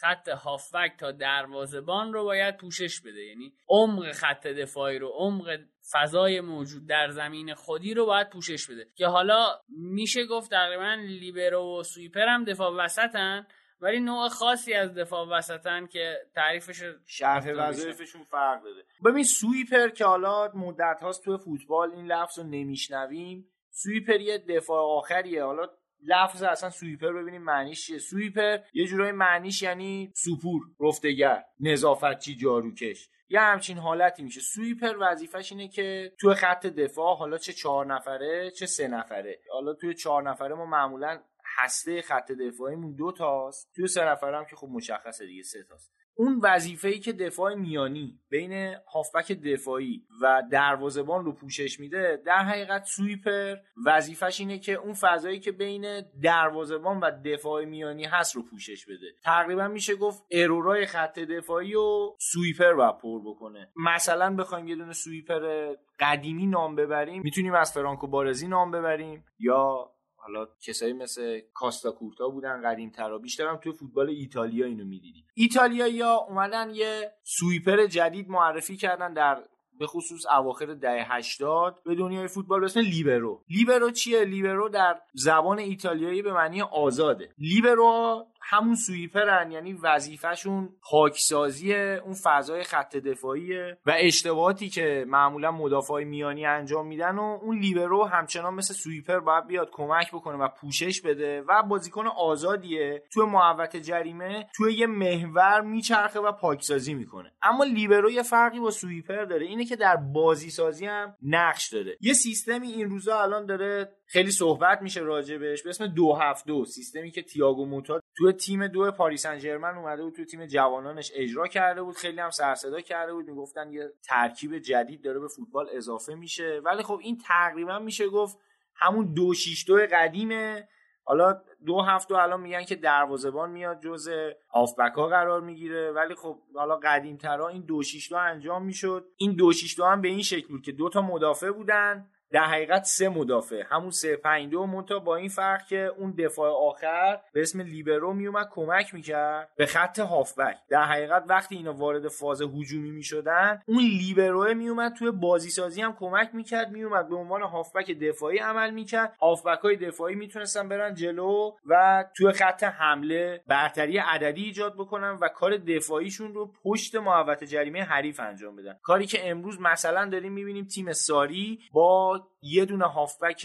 خط 0.00 0.28
هافبک 0.28 0.92
تا 0.98 1.12
دروازبان 1.12 2.12
رو 2.12 2.24
باید 2.24 2.56
پوشش 2.56 3.00
بده. 3.00 3.24
یعنی 3.24 3.52
عمق 3.68 4.12
خط 4.12 4.46
دفاعی 4.46 4.98
رو 4.98 5.08
عمق 5.08 5.58
فضای 5.92 6.40
موجود 6.40 6.88
در 6.88 7.08
زمین 7.08 7.54
خودی 7.54 7.94
رو 7.94 8.06
باید 8.06 8.30
پوشش 8.30 8.70
بده. 8.70 8.86
که 8.94 9.06
حالا 9.06 9.46
میشه 9.68 10.26
گفت 10.26 10.50
تقریبا 10.50 10.94
لیبرو 10.94 11.80
و 11.80 11.82
سویپر 11.82 12.26
هم 12.28 12.44
دفاع 12.44 12.84
وسطن 12.84 13.46
ولی 13.80 14.00
نوع 14.00 14.28
خاصی 14.28 14.74
از 14.74 14.94
دفاع 14.94 15.28
وسطن 15.28 15.86
که 15.86 16.16
تعریفش 16.34 16.82
شرح 17.06 17.52
وظایفشون 17.56 18.24
فرق 18.24 18.62
داده 18.62 18.82
ببین 19.04 19.24
سویپر 19.24 19.88
که 19.88 20.04
حالا 20.04 20.50
مدت 20.54 20.98
هاست 21.02 21.24
تو 21.24 21.38
فوتبال 21.38 21.92
این 21.92 22.06
لفظ 22.06 22.38
رو 22.38 22.44
نمیشنویم 22.44 23.50
سویپر 23.70 24.20
یه 24.20 24.38
دفاع 24.38 24.98
آخریه. 24.98 25.44
حالا 25.44 25.68
لفظ 26.06 26.42
اصلا 26.42 26.70
سویپر 26.70 27.12
ببینیم 27.12 27.42
معنیش 27.42 27.86
چیه. 27.86 27.98
سویپر 27.98 28.58
یه 28.72 28.86
جورای 28.86 29.12
معنیش 29.12 29.62
یعنی 29.62 30.12
سوپور 30.14 30.62
رفتگر 30.80 31.44
نظافتچی 31.60 32.36
جاروکش. 32.36 33.08
یه 33.28 33.40
همچین 33.40 33.78
حالتی 33.78 34.22
میشه. 34.22 34.40
سویپر 34.40 34.96
وظیفش 35.00 35.52
اینه 35.52 35.68
که 35.68 36.12
توی 36.18 36.34
خط 36.34 36.66
دفاع 36.66 37.16
حالا 37.16 37.38
چه 37.38 37.52
چهار 37.52 37.86
نفره 37.86 38.50
چه 38.50 38.66
سه 38.66 38.88
نفره. 38.88 39.40
حالا 39.52 39.74
توی 39.74 39.94
چهار 39.94 40.30
نفره 40.30 40.54
ما 40.54 40.66
معمولا 40.66 41.22
هسته 41.58 42.02
خط 42.02 42.32
دفاعیمون 42.32 42.94
دو 42.94 43.12
تاست. 43.12 43.72
توی 43.74 43.86
سه 43.86 44.04
نفرم 44.04 44.44
که 44.44 44.56
خب 44.56 44.68
مشخصه 44.70 45.26
دیگه 45.26 45.42
سه 45.42 45.62
تاست. 45.62 45.92
اون 46.18 46.40
وظیفه 46.42 46.88
ای 46.88 46.98
که 46.98 47.12
دفاع 47.12 47.54
میانی 47.54 48.20
بین 48.30 48.74
هافبک 48.94 49.32
دفاعی 49.32 50.02
و 50.22 50.42
دروازبان 50.52 51.24
رو 51.24 51.32
پوشش 51.32 51.80
میده 51.80 52.22
در 52.26 52.38
حقیقت 52.38 52.84
سویپر 52.84 53.56
وظیفش 53.86 54.40
اینه 54.40 54.58
که 54.58 54.72
اون 54.72 54.92
فضایی 54.92 55.40
که 55.40 55.52
بین 55.52 56.02
دروازبان 56.22 57.00
و 57.00 57.10
دفاع 57.24 57.64
میانی 57.64 58.04
هست 58.04 58.36
رو 58.36 58.42
پوشش 58.42 58.86
بده. 58.86 59.06
تقریبا 59.24 59.68
میشه 59.68 59.96
گفت 59.96 60.22
ارورای 60.30 60.86
خط 60.86 61.18
دفاعی 61.18 61.74
و 61.74 62.10
سویپر 62.18 62.72
باید 62.72 62.98
پر 62.98 63.20
بکنه. 63.26 63.72
مثلا 63.76 64.36
بخوایم 64.36 64.68
یه 64.68 64.76
دونه 64.76 64.92
سویپر 64.92 65.74
قدیمی 66.00 66.46
نام 66.46 66.76
ببریم. 66.76 67.22
می‌تونیم 67.22 67.54
از 67.54 67.72
فرانکو 67.72 68.06
بارزی 68.06 68.48
نام 68.48 68.70
ببریم 68.70 69.24
یا 69.38 69.90
حالا 70.26 70.46
کسایی 70.62 70.92
مثل 70.92 71.40
کاستا 71.54 71.90
کورتا 71.90 72.28
بودن 72.28 72.62
قدیم 72.62 72.90
ترا 72.90 73.18
بیشتر 73.18 73.56
توی 73.56 73.72
فوتبال 73.72 74.08
ایتالیا 74.08 74.66
اینو 74.66 74.84
می‌دیدیم. 74.84 75.24
ایتالیایی 75.34 76.00
ها 76.00 76.16
اومدن 76.16 76.70
یه 76.74 77.12
سویپر 77.22 77.86
جدید 77.86 78.28
معرفی 78.28 78.76
کردن 78.76 79.12
در 79.12 79.42
به 79.78 79.86
خصوص 79.86 80.26
اواخر 80.26 80.66
دهه 80.66 81.16
80 81.16 81.82
به 81.84 81.94
دنیای 81.94 82.28
فوتبال 82.28 82.60
به 82.60 82.66
اسم 82.66 82.80
لیبرو. 82.80 83.44
لیبرو 83.48 83.90
چیه؟ 83.90 84.24
لیبرو 84.24 84.68
در 84.68 85.00
زبان 85.14 85.58
ایتالیایی 85.58 86.22
به 86.22 86.32
معنی 86.32 86.62
آزاده. 86.62 87.34
لیبرو 87.38 88.26
همون 88.48 88.74
سویپرن 88.74 89.50
یعنی 89.50 89.72
وظیفهشون 89.72 90.68
پاکسازی 90.90 91.74
اون 91.74 92.14
فضای 92.24 92.62
خط 92.62 92.96
دفاعیه 92.96 93.78
و 93.86 93.94
اشتباهاتی 93.98 94.68
که 94.68 95.04
معمولا 95.08 95.50
مدافع 95.50 96.04
میانی 96.04 96.46
انجام 96.46 96.86
میدن 96.86 97.18
و 97.18 97.38
اون 97.42 97.58
لیبرو 97.58 98.04
همچنان 98.04 98.54
مثل 98.54 98.74
سویپر 98.74 99.20
باید 99.20 99.46
بیاد 99.46 99.68
کمک 99.72 100.12
بکنه 100.12 100.36
و 100.36 100.48
پوشش 100.48 101.00
بده 101.00 101.42
و 101.48 101.62
بازیکن 101.62 102.06
آزادیه. 102.06 103.02
توی 103.12 103.24
محوت 103.24 103.76
جریمه 103.76 104.46
توی 104.56 104.74
یه 104.74 104.86
محور 104.86 105.60
میچرخه 105.60 106.20
و 106.20 106.32
پاکسازی 106.32 106.94
می‌کنه. 106.94 107.32
اما 107.42 107.64
لیبرو 107.64 108.10
یه 108.10 108.22
فرقی 108.22 108.60
با 108.60 108.70
سویپر 108.70 109.24
داره 109.24 109.46
اینه 109.46 109.64
که 109.64 109.76
در 109.76 109.96
بازی 109.96 110.50
سازی 110.50 110.86
هم 110.86 111.14
نقش 111.22 111.72
داره. 111.72 111.96
یه 112.00 112.12
سیستمی 112.12 112.68
این 112.68 112.90
روزا 112.90 113.22
الان 113.22 113.46
داره 113.46 113.92
خیلی 114.06 114.30
صحبت 114.30 114.82
میشه 114.82 115.00
راجبش 115.00 115.62
به 115.62 115.70
اسم 115.70 115.86
دو 115.86 116.12
هفت 116.14 116.46
دو 116.46 116.64
سیستمی 116.64 117.10
که 117.10 117.22
تییاگو 117.22 117.66
موتا 117.66 118.00
توی 118.16 118.32
تیم 118.32 118.66
دو 118.66 118.90
پاریس 118.90 119.26
انجرمن 119.26 119.76
اومده 119.76 120.02
بود 120.02 120.14
توی 120.14 120.24
تیم 120.24 120.46
جوانانش 120.46 121.12
اجرا 121.14 121.46
کرده 121.46 121.82
بود 121.82 121.96
خیلی 121.96 122.20
هم 122.20 122.30
سر 122.30 122.54
صدا 122.54 122.80
کرده 122.80 123.12
بود. 123.12 123.28
می‌گفتن 123.28 123.72
یه 123.72 123.92
ترکیب 124.02 124.58
جدید 124.58 125.04
داره 125.04 125.20
به 125.20 125.28
فوتبال 125.28 125.68
اضافه 125.72 126.14
میشه. 126.14 126.60
ولی 126.64 126.82
خب 126.82 126.98
این 127.02 127.18
تقریبا 127.18 127.78
میشه 127.78 128.08
گفت 128.08 128.38
همون 128.74 129.14
دو 129.14 129.34
شیش 129.34 129.66
دو 129.66 129.78
قدیمه. 129.92 130.68
حالا 131.04 131.42
دو 131.66 131.80
هفته 131.80 132.14
الان 132.14 132.40
میگن 132.40 132.64
که 132.64 132.74
دروازبان 132.74 133.50
میاد 133.50 133.80
جز 133.82 134.08
هافبک 134.50 134.92
ها 134.92 135.06
قرار 135.06 135.40
می‌گیره. 135.40 135.92
ولی 135.92 136.14
خب 136.14 136.38
حالا 136.54 136.76
قدیم 136.76 137.16
ترا 137.16 137.48
این 137.48 137.62
دو 137.62 137.82
شیش 137.82 138.10
دو 138.10 138.16
انجام 138.16 138.64
می‌شد. 138.64 139.06
این 139.16 139.32
دو 139.32 139.52
شیش 139.52 139.76
دو 139.76 139.84
هم 139.84 140.00
به 140.00 140.08
این 140.08 140.22
شکل 140.22 140.48
بود 140.48 140.62
که 140.62 140.72
دو 140.72 140.88
تا 140.88 141.02
مدافع 141.02 141.50
بودن. 141.50 142.10
در 142.30 142.44
حقیقت 142.44 142.84
سه 142.84 143.08
مدافع 143.08 143.62
همون 143.70 143.90
سه 143.90 144.16
پنج 144.16 144.50
دو 144.50 144.66
مونتا 144.66 144.98
با 144.98 145.16
این 145.16 145.28
فرق 145.28 145.66
که 145.66 145.92
اون 145.98 146.10
دفاع 146.10 146.50
آخر 146.68 147.20
به 147.32 147.40
اسم 147.40 147.60
لیبرو 147.60 148.12
میومد 148.12 148.48
کمک 148.50 148.94
می‌کرد 148.94 149.48
به 149.56 149.66
خط 149.66 149.98
هافبک. 149.98 150.56
در 150.70 150.82
حقیقت 150.82 151.24
وقتی 151.28 151.56
اینا 151.56 151.72
وارد 151.72 152.08
فاز 152.08 152.42
هجومی 152.42 152.90
می‌شدن 152.90 153.62
اون 153.66 153.82
لیبرو 153.82 154.54
میومد 154.54 154.92
توی 154.92 155.10
بازی 155.10 155.50
سازی 155.50 155.82
هم 155.82 155.96
کمک 155.98 156.30
می‌کرد 156.32 156.70
میومد 156.70 157.08
به 157.08 157.16
عنوان 157.16 157.42
هافبک 157.42 157.90
دفاعی 157.90 158.38
عمل 158.38 158.70
می‌کرد. 158.70 159.16
هافبک 159.20 159.58
های 159.58 159.76
دفاعی 159.76 160.14
می‌تونستن 160.14 160.68
برن 160.68 160.94
جلو 160.94 161.52
و 161.66 162.04
توی 162.16 162.32
خط 162.32 162.64
حمله 162.64 163.42
برتری 163.46 163.98
عددی 163.98 164.44
ایجاد 164.44 164.74
بکنن 164.74 165.18
و 165.20 165.28
کار 165.28 165.56
دفاعیشون 165.56 166.34
رو 166.34 166.52
پشت 166.64 166.96
محوطه 166.96 167.46
جریمه 167.46 167.82
حریف 167.82 168.20
انجام 168.20 168.56
بدن. 168.56 168.78
کاری 168.82 169.06
که 169.06 169.30
امروز 169.30 169.60
مثلا 169.60 170.08
داریم 170.08 170.32
می‌بینیم 170.32 170.64
تیم 170.64 170.92
ساری 170.92 171.58
با 171.72 172.15
یه 172.42 172.64
دونه 172.64 172.84
هافبک 172.84 173.44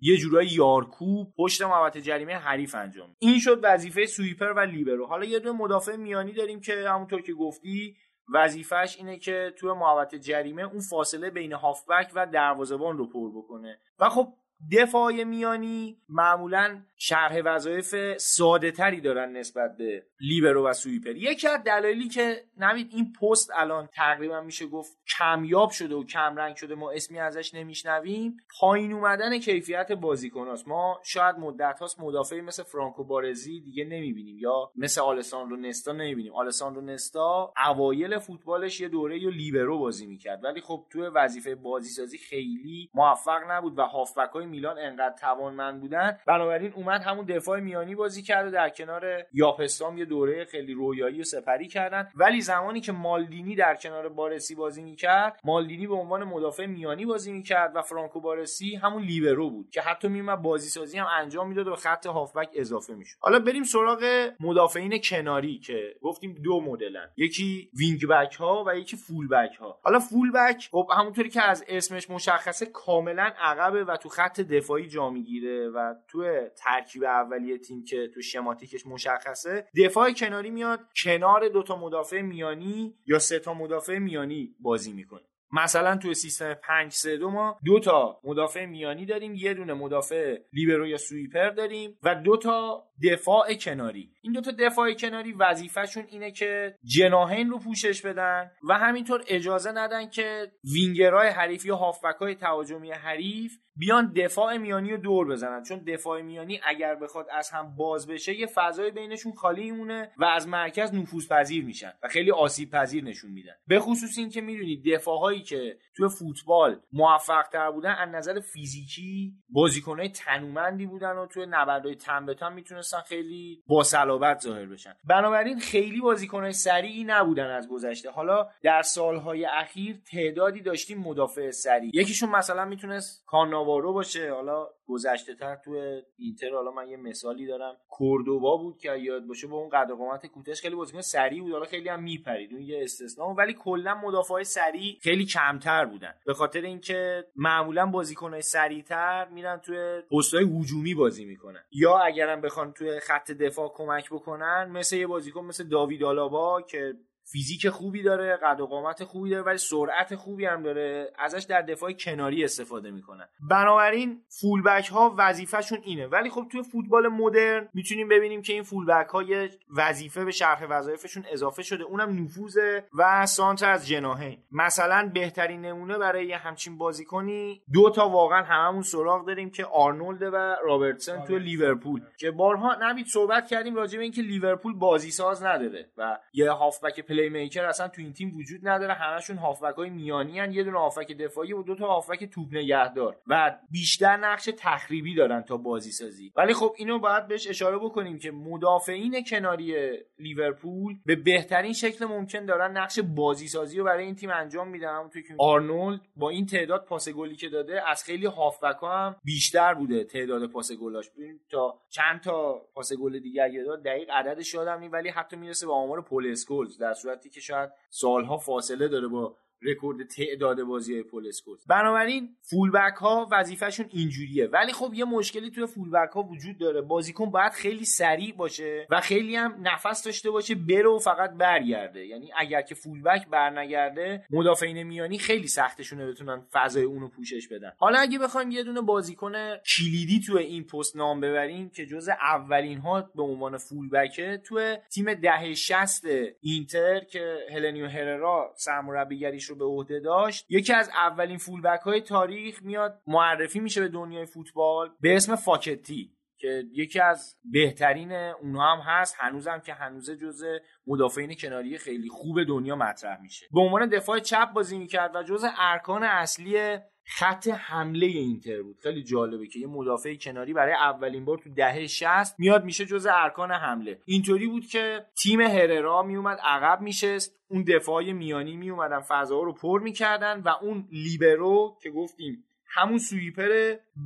یه 0.00 0.16
جورایی 0.16 0.48
یارکو 0.52 1.24
پشت 1.38 1.62
محوطه 1.62 2.00
جریمه 2.00 2.34
حریف 2.34 2.74
انجام 2.74 3.16
این 3.18 3.38
شد 3.38 3.60
وظیفه 3.62 4.06
سویپر 4.06 4.52
و 4.56 4.60
لیبرو. 4.60 5.06
حالا 5.06 5.24
یه 5.24 5.38
دونه 5.38 5.58
مدافع 5.58 5.96
میانی 5.96 6.32
داریم 6.32 6.60
که 6.60 6.84
همونطور 6.88 7.22
که 7.22 7.32
گفتی 7.32 7.96
وظیفش 8.34 8.96
اینه 8.98 9.18
که 9.18 9.54
توی 9.58 9.72
محوطه 9.72 10.18
جریمه 10.18 10.62
اون 10.62 10.80
فاصله 10.80 11.30
بین 11.30 11.52
هافبک 11.52 12.12
و 12.14 12.26
دروازه‌بان 12.26 12.98
رو 12.98 13.06
پر 13.06 13.30
بکنه. 13.30 13.78
و 13.98 14.08
خب 14.08 14.28
دفاع 14.72 15.24
میانی 15.24 15.98
معمولا 16.08 16.82
شرح 17.02 17.42
وظایف 17.44 18.18
ساده 18.18 18.70
تری 18.70 19.00
دارن 19.00 19.36
نسبت 19.36 19.76
به 19.76 20.02
لیبرو 20.20 20.66
و 20.66 20.72
سویپر. 20.72 21.16
یکی 21.16 21.48
از 21.48 21.62
دلایلی 21.64 22.08
که 22.08 22.44
نمید 22.56 22.88
این 22.92 23.12
پست 23.12 23.50
الان 23.54 23.88
تقریبا 23.92 24.40
میشه 24.40 24.66
گفت 24.66 24.98
کمیاب 25.18 25.70
شده 25.70 25.94
و 25.94 26.04
کمرنگ 26.04 26.56
شده 26.56 26.74
ما 26.74 26.90
اسمی 26.90 27.18
ازش 27.18 27.54
نمیشنویم 27.54 28.36
پایین 28.60 28.92
اومدن 28.92 29.38
کیفیت 29.38 29.92
بازیکناست 29.92 30.68
ما 30.68 31.00
شاید 31.04 31.36
مدت 31.36 31.78
هاست 31.80 32.00
مدافعی 32.00 32.40
مثل 32.40 32.62
فرانکو 32.62 33.04
بارزی 33.04 33.60
دیگه 33.60 33.84
نمی‌بینیم 33.84 34.38
یا 34.38 34.70
مثل 34.76 35.00
آلساندرو 35.00 35.56
نستا 35.56 35.92
نمی‌بینیم. 35.92 36.34
آلساندرو 36.34 36.82
نستا 36.82 37.52
اوایل 37.66 38.18
فوتبالش 38.18 38.80
یه 38.80 38.88
دوره 38.88 39.18
یا 39.18 39.30
لیبرو 39.30 39.78
بازی 39.78 40.06
می‌کرد. 40.06 40.44
ولی 40.44 40.60
خب 40.60 40.86
توی 40.90 41.02
وظیفه 41.02 41.54
بازیسازی 41.54 42.18
خیلی 42.18 42.90
موفق 42.94 43.40
نبود 43.50 43.78
و 43.78 43.82
هافبک 43.82 44.36
میلان 44.36 44.78
انقدر 44.78 45.14
توانمند 45.20 45.80
بودن. 45.80 46.18
بنابراین 46.26 46.72
اومد 46.90 47.02
همون 47.02 47.24
دفاع 47.24 47.60
میانی 47.60 47.94
بازی 47.94 48.22
کرد 48.22 48.46
و 48.46 48.50
در 48.50 48.68
کنار 48.68 49.24
یاپستام 49.32 49.98
یه 49.98 50.04
دوره 50.04 50.44
خیلی 50.44 50.74
رویایی 50.74 51.20
و 51.20 51.24
سپری 51.24 51.68
کردن. 51.68 52.08
ولی 52.14 52.40
زمانی 52.40 52.80
که 52.80 52.92
مالدینی 52.92 53.56
در 53.56 53.74
کنار 53.74 54.08
بارسی 54.08 54.54
بازی 54.54 54.82
می‌کرد 54.82 55.40
مالدینی 55.44 55.86
به 55.86 55.94
عنوان 55.94 56.24
مدافع 56.24 56.66
میانی 56.66 57.06
بازی 57.06 57.32
می‌کرد 57.32 57.76
و 57.76 57.82
فرانکو 57.82 58.20
بارسی 58.20 58.74
همون 58.74 59.02
لیبرو 59.02 59.50
بود 59.50 59.70
که 59.70 59.80
حتی 59.80 60.08
میومد 60.08 60.42
بازی 60.42 60.68
سازی 60.68 60.98
هم 60.98 61.06
انجام 61.18 61.48
می‌داد 61.48 61.66
و 61.66 61.70
به 61.70 61.76
خط 61.76 62.06
هافبک 62.06 62.48
اضافه 62.54 62.94
می‌شد. 62.94 63.16
حالا 63.20 63.38
بریم 63.38 63.64
سراغ 63.64 64.30
مدافعین 64.40 65.00
کناری 65.04 65.58
که 65.58 65.94
گفتیم 66.02 66.34
دو 66.44 66.60
مدلن. 66.60 67.10
یکی 67.16 67.70
وینگ 67.78 68.06
بک 68.06 68.34
ها 68.34 68.64
و 68.66 68.76
یکی 68.76 68.96
فول 68.96 69.28
بک 69.28 69.54
ها 69.54 69.80
حالا 69.82 69.98
فول 69.98 70.32
بک 70.32 70.68
خب 70.72 70.88
همونطوری 70.98 71.28
که 71.28 71.42
از 71.42 71.64
اسمش 71.68 72.10
مشخصه 72.10 72.66
کاملا 72.66 73.32
عقبه 73.38 73.84
و 73.84 73.96
تو 73.96 74.08
خط 74.08 74.40
دفاعی 74.40 74.88
جا 74.88 75.10
می‌گیره 75.10 75.68
و 75.68 75.94
تو 76.08 76.48
ترکیب 76.80 77.04
اولیه 77.04 77.58
تیم 77.58 77.84
که 77.84 78.08
تو 78.14 78.22
شماتیکش 78.22 78.86
مشخصه 78.86 79.66
دفاع 79.76 80.12
کناری 80.12 80.50
میاد 80.50 80.80
کنار 81.04 81.48
دوتا 81.48 81.76
مدافع 81.76 82.20
میانی 82.20 82.94
یا 83.06 83.18
سه 83.18 83.38
تا 83.38 83.54
مدافع 83.54 83.98
میانی 83.98 84.54
بازی 84.60 84.92
می‌کنه. 84.92 85.20
مثلا 85.52 85.96
توی 85.96 86.14
سیستم 86.14 86.54
5 86.54 86.92
3 86.92 87.16
2 87.16 87.30
ما 87.30 87.58
دو 87.64 87.80
تا 87.80 88.20
مدافع 88.24 88.66
میانی 88.66 89.06
داریم 89.06 89.34
یه 89.34 89.54
دونه 89.54 89.74
مدافع 89.74 90.38
لیبرو 90.52 90.86
یا 90.86 90.96
سویپر 90.96 91.50
داریم 91.50 91.98
و 92.02 92.14
دو 92.14 92.36
تا 92.36 92.84
دفاع 93.02 93.54
کناری. 93.54 94.12
این 94.22 94.32
دو 94.32 94.40
تا 94.40 94.50
دفاع 94.50 94.92
کناری 94.92 95.32
وظیفهشون 95.32 96.04
اینه 96.08 96.30
که 96.30 96.74
جناهین 96.84 97.50
رو 97.50 97.58
پوشش 97.58 98.02
بدن 98.02 98.50
و 98.68 98.78
همینطور 98.78 99.24
اجازه 99.28 99.72
ندن 99.72 100.08
که 100.08 100.52
وینگرهای 100.74 101.28
حریف 101.28 101.66
یا 101.66 101.76
هافبک 101.76 102.38
تهاجمی 102.38 102.92
حریف 102.92 103.52
بیان 103.76 104.12
دفاع 104.12 104.56
میانی 104.56 104.90
رو 104.90 104.96
دور 104.96 105.28
بزنن. 105.28 105.62
چون 105.62 105.78
دفاع 105.78 106.22
میانی 106.22 106.60
اگر 106.66 106.94
بخواد 106.94 107.26
از 107.30 107.50
هم 107.50 107.76
باز 107.76 108.06
بشه 108.06 108.38
یه 108.38 108.46
فضای 108.46 108.90
بینشون 108.90 109.32
خالی 109.32 109.70
مونه 109.70 110.12
و 110.18 110.24
از 110.24 110.48
مرکز 110.48 110.94
نفوذ 110.94 111.28
پذیر 111.28 111.64
میشن 111.64 111.92
و 112.02 112.08
خیلی 112.08 112.30
آسیب 112.30 112.70
پذیر 112.70 113.04
نشون 113.04 113.30
میدن. 113.30 113.52
به 113.66 113.80
خصوص 113.80 114.18
اینکه 114.18 114.40
می‌دونید 114.40 114.94
دفاعهایی 114.94 115.42
که 115.42 115.78
توی 115.96 116.08
فوتبال 116.08 116.80
موفق 116.92 117.48
تر 117.52 117.70
بودن 117.70 117.94
از 117.94 118.08
نظر 118.08 118.40
فیزیکی 118.40 119.34
بازیکنهای 119.48 120.08
تنومندی 120.08 120.86
بودن 120.86 121.16
و 121.16 121.26
توی 121.26 121.46
نبردهای 121.46 121.94
تن 121.94 122.26
به 122.26 122.34
تن 122.34 122.54
می‌تونستن 122.90 123.16
خیلی 123.16 123.62
با 123.66 123.82
صلابت 123.82 124.40
ظاهر 124.40 124.66
بشن. 124.66 124.94
بنابراین 125.04 125.58
خیلی 125.58 126.00
بازیکنهای 126.00 126.52
سریعی 126.52 127.04
نبودن 127.04 127.50
از 127.50 127.68
گذشته. 127.68 128.10
حالا 128.10 128.48
در 128.62 128.82
سالهای 128.82 129.44
اخیر 129.44 129.96
تعدادی 130.12 130.60
داشتیم 130.60 130.98
مدافع 130.98 131.50
سریع. 131.50 131.90
یکیشون 131.94 132.28
مثلا 132.28 132.64
می‌تونست 132.64 133.24
کاناوارو 133.26 133.92
باشه. 133.92 134.32
حالا 134.32 134.66
گذشته 134.86 135.34
تر 135.34 135.56
توی 135.56 136.02
اینتر 136.16 136.54
حالا 136.54 136.70
من 136.70 136.88
یه 136.88 136.96
مثالی 136.96 137.46
دارم. 137.46 137.76
کوردوبا 137.88 138.56
بود 138.56 138.78
که 138.78 138.96
یاد 138.96 139.26
باشه 139.26 139.46
با 139.46 139.56
اون 139.56 139.68
قد 139.68 139.90
قامت 139.90 140.26
کوتاهش 140.26 140.60
خیلی 140.60 140.74
بازیکن 140.74 141.00
سریع 141.00 141.42
بود. 141.42 141.52
حالا 141.52 141.64
خیلی 141.64 141.88
هم 141.88 142.02
میپرید. 142.02 142.52
اون 142.52 142.62
یه 142.62 142.82
استثنا 142.82 143.34
ولی 143.34 143.54
کلا 143.54 143.94
مدافع 143.94 144.42
سریع 144.42 144.98
خیلی 145.02 145.24
کمتر 145.24 145.84
بودن. 145.84 146.14
به 146.26 146.34
خاطر 146.34 146.60
اینکه 146.60 147.24
معمولا 147.36 147.86
بازیکنهای 147.86 148.42
سریعتر 148.42 149.28
میرن 149.28 149.56
توی 149.56 150.02
پستهای 150.10 150.44
هجومی 150.44 150.94
بازی 150.94 151.24
می‌کنن. 151.24 151.60
یا 151.72 151.98
اگرم 151.98 152.40
بخوان 152.40 152.72
توی 152.80 153.00
خط 153.00 153.30
دفاع 153.30 153.72
کمک 153.74 154.10
بکنن 154.10 154.70
مثل 154.70 154.96
یه 154.96 155.06
بازیکن 155.06 155.44
مثل 155.44 155.64
داوید 155.64 156.04
آلابا 156.04 156.62
که 156.62 156.94
فیزیک 157.32 157.68
خوبی 157.68 158.02
داره 158.02 158.36
قد 158.42 158.60
و 158.60 158.66
قامت 158.66 159.04
خوبی 159.04 159.30
داره 159.30 159.42
ولی 159.42 159.58
سرعت 159.58 160.14
خوبی 160.14 160.46
هم 160.46 160.62
داره. 160.62 161.12
ازش 161.18 161.42
در 161.42 161.62
دفاع 161.62 161.92
کناری 161.92 162.44
استفاده 162.44 162.90
می‌کنن. 162.90 163.28
بنابراین 163.50 164.22
full 164.40 164.64
back 164.64 164.88
ها 164.88 165.14
وظیفهشون 165.18 165.78
اینه. 165.82 166.06
ولی 166.06 166.30
خب 166.30 166.46
توی 166.52 166.62
فوتبال 166.62 167.08
مدرن 167.08 167.68
می‌تونیم 167.74 168.08
ببینیم 168.08 168.42
که 168.42 168.52
این 168.52 168.62
full 168.62 168.85
back 168.85 169.08
ها 169.08 169.22
یه 169.22 169.50
وظیفه 169.76 170.24
به 170.24 170.30
شرح 170.30 170.66
وظایفشون 170.70 171.24
اضافه 171.32 171.62
شده. 171.62 171.84
اونم 171.84 172.22
نفوذ 172.22 172.58
و 172.98 173.26
سانتر 173.26 173.70
از 173.70 173.88
جناهین 173.88 174.38
مثلا 174.52 175.10
بهترین 175.14 175.60
نمونه 175.60 175.98
برای 175.98 176.26
یه 176.26 176.36
همچین 176.36 176.78
بازیکنی 176.78 177.62
دو 177.72 177.90
تا 177.90 178.08
واقعا 178.08 178.42
هممون 178.42 178.82
سراغ 178.82 179.26
داریم 179.26 179.50
که 179.50 179.64
آرنولد 179.64 180.22
و 180.22 180.56
رابرتسن 180.64 181.24
توی 181.24 181.38
لیورپول. 181.38 182.00
که 182.18 182.30
بارها 182.30 182.74
نمید 182.74 183.06
صحبت 183.06 183.46
کردیم 183.46 183.74
راجع 183.74 183.96
به 183.96 184.02
اینکه 184.02 184.22
لیورپول 184.22 184.74
بازی 184.74 185.10
ساز 185.10 185.42
نداره 185.42 185.90
و 185.96 186.18
یه 186.32 186.50
هافبک 186.50 187.00
playmaker 187.00 187.64
اصلا 187.64 187.88
تو 187.88 188.02
این 188.02 188.12
تیم 188.12 188.36
وجود 188.36 188.68
نداره. 188.68 188.94
همشون 188.94 189.36
هافبک 189.36 189.74
های 189.74 189.90
میانی 189.90 190.38
هن. 190.38 190.52
یه 190.52 190.64
دونه 190.64 190.78
هافبک 190.78 191.12
دفاعی 191.12 191.52
و 191.52 191.62
دو 191.62 191.74
تا 191.74 191.86
هافبک 191.86 192.24
توپ 192.24 192.48
نگهدار 192.52 193.16
و 193.26 193.58
بیشتر 193.70 194.16
نقش 194.16 194.48
تخریبی 194.58 195.14
دارن 195.14 195.42
تا 195.42 195.56
بازی 195.56 195.92
سازی 195.92 196.32
ولی 196.36 196.54
خب 196.54 196.74
اینو 196.76 196.98
باید 196.98 197.26
بهش 197.26 197.48
اشاره 197.48 197.78
بکنیم 197.78 198.18
که 198.18 198.30
مدافعین 198.30 199.24
کناری 199.24 199.90
لیورپول 200.18 200.96
به 201.06 201.16
بهترین 201.16 201.72
شکل 201.72 202.04
ممکن 202.04 202.44
دارن 202.44 202.76
نقش 202.76 202.98
بازی 202.98 203.48
سازی 203.48 203.78
رو 203.78 203.84
برای 203.84 204.04
این 204.04 204.14
تیم 204.14 204.30
انجام 204.30 204.68
میدن. 204.68 204.94
همونطور 204.94 205.22
که 205.22 205.34
آرنولد 205.38 206.00
با 206.16 206.30
این 206.30 206.46
تعداد 206.46 206.84
پاس 206.84 207.08
گلی 207.08 207.36
که 207.36 207.48
داده 207.48 207.90
از 207.90 208.04
خیلی 208.04 208.26
هافبک 208.26 208.76
ها 208.76 208.98
هم 208.98 209.16
بیشتر 209.24 209.74
بوده 209.74 210.04
تعداد 210.04 210.50
پاس 210.50 210.72
گلاش. 210.72 211.10
ببین 211.10 211.40
تا 211.50 211.80
چند 211.88 212.20
تا 212.20 212.62
پاس 212.74 212.92
گل 212.92 213.18
دیگه 213.18 213.42
اگه 213.42 213.62
داد 213.62 213.84
دقیق 213.84 214.10
عددش 214.10 214.54
یادم 214.54 214.78
نیست 214.78 214.94
ولی 214.94 215.08
حتی 215.08 215.36
می‌رسه 215.36 215.66
به 215.66 215.72
آمار 215.72 216.02
پل 216.02 216.30
اسکولز 216.30 216.78
در 216.78 216.94
صورتی 217.10 217.30
که 217.30 217.40
شاید 217.40 217.70
سالها 217.90 218.38
فاصله 218.38 218.88
داره 218.88 219.08
با 219.08 219.36
رکورد 219.62 220.06
تعداد 220.06 220.62
بازی 220.62 221.02
پل 221.02 221.28
اسکولز 221.28 221.66
بنابراین 221.66 222.36
full 222.42 222.68
back 222.68 222.94
ها 222.94 223.28
وظیفهشون 223.32 223.86
اینجوریه. 223.90 224.46
ولی 224.46 224.72
خب 224.72 224.94
یه 224.94 225.04
مشکلی 225.04 225.50
توی 225.50 225.66
full 225.66 225.88
back 225.88 226.10
ها 226.14 226.22
وجود 226.22 226.58
داره. 226.58 226.80
بازیکن 226.80 227.30
باید 227.30 227.52
خیلی 227.52 227.84
سریع 227.84 228.34
باشه 228.34 228.86
و 228.90 229.00
خیلی 229.00 229.36
هم 229.36 229.54
نفس 229.62 230.04
داشته 230.04 230.30
باشه 230.30 230.54
بره 230.54 230.88
و 230.88 230.98
فقط 230.98 231.30
برگرده. 231.30 232.06
یعنی 232.06 232.30
اگر 232.38 232.62
که 232.62 232.74
full 232.74 233.01
back 233.01 233.28
برنگرده 233.28 234.24
مدافعین 234.30 234.82
میانی 234.82 235.18
خیلی 235.18 235.48
سختشونه 235.48 236.06
بتونن 236.06 236.42
فضای 236.52 236.84
اونو 236.84 237.08
پوشش 237.08 237.48
بدن. 237.48 237.72
حالا 237.78 237.98
اگه 237.98 238.18
بخوایم 238.18 238.50
یه 238.50 238.62
دونه 238.62 238.80
بازیکن 238.80 239.32
کلیدی 239.76 240.20
توی 240.26 240.42
این 240.42 240.64
پست 240.64 240.96
نام 240.96 241.20
ببریم 241.20 241.70
که 241.70 241.86
جز 241.86 242.08
اولین 242.08 242.78
ها 242.78 243.10
به 243.14 243.22
عنوان 243.22 243.56
فولبکه 243.56 244.40
توی 244.44 244.76
تیم 244.90 245.14
دهه 245.14 245.54
60 245.54 246.04
اینتر 246.40 247.00
که 247.00 247.36
هلنیو 247.50 247.86
هررا 247.86 248.54
سرمربیگریش 248.56 249.49
رو 249.50 249.56
به 249.56 249.64
عهده 249.64 250.00
داشت. 250.00 250.46
یکی 250.48 250.72
از 250.72 250.88
اولین 250.88 251.38
فولبک 251.38 251.80
های 251.80 252.00
تاریخ 252.00 252.62
میاد 252.62 253.02
معرفی 253.06 253.60
میشه 253.60 253.80
به 253.80 253.88
دنیای 253.88 254.26
فوتبال 254.26 254.90
به 255.00 255.16
اسم 255.16 255.36
فاکتی 255.36 256.16
که 256.40 256.64
یکی 256.72 257.00
از 257.00 257.36
بهترین 257.44 258.12
اونها 258.12 258.76
هم 258.76 258.80
هست. 258.80 259.16
هنوزم 259.18 259.58
که 259.58 259.74
هنوز 259.74 260.10
جزء 260.10 260.58
مدافعین 260.86 261.34
کناری 261.34 261.78
خیلی 261.78 262.08
خوب 262.08 262.44
دنیا 262.44 262.76
مطرح 262.76 263.20
میشه. 263.20 263.46
به 263.52 263.60
عنوان 263.60 263.88
دفاع 263.88 264.18
چپ 264.18 264.52
بازی 264.52 264.78
می‌کرد 264.78 265.16
و 265.16 265.22
جزء 265.22 265.48
ارکان 265.58 266.02
اصلی 266.02 266.78
خط 267.12 267.48
حمله 267.48 268.06
اینتر 268.06 268.62
بود. 268.62 268.76
خیلی 268.82 269.02
جالبه 269.02 269.46
که 269.46 269.58
یه 269.58 269.66
مدافع 269.66 270.14
کناری 270.14 270.52
برای 270.52 270.72
اولین 270.72 271.24
بار 271.24 271.38
تو 271.38 271.50
دهه 271.50 271.86
60 271.86 272.34
میاد 272.38 272.64
میشه 272.64 272.86
جزء 272.86 273.10
ارکان 273.14 273.52
حمله. 273.52 273.98
اینطوری 274.04 274.46
بود 274.46 274.66
که 274.66 275.06
تیم 275.22 275.40
هررا 275.40 276.02
میومد 276.02 276.38
عقب 276.42 276.80
میشست 276.80 277.40
اون 277.48 277.64
دفاع 277.64 278.12
میانی 278.12 278.56
میومدن 278.56 279.00
فضاها 279.00 279.42
رو 279.42 279.52
پر 279.52 279.80
می‌کردن 279.80 280.40
و 280.40 280.48
اون 280.48 280.88
لیبرو 280.92 281.76
که 281.82 281.90
گفتیم 281.90 282.44
همون 282.66 282.98
سویپر 282.98 283.48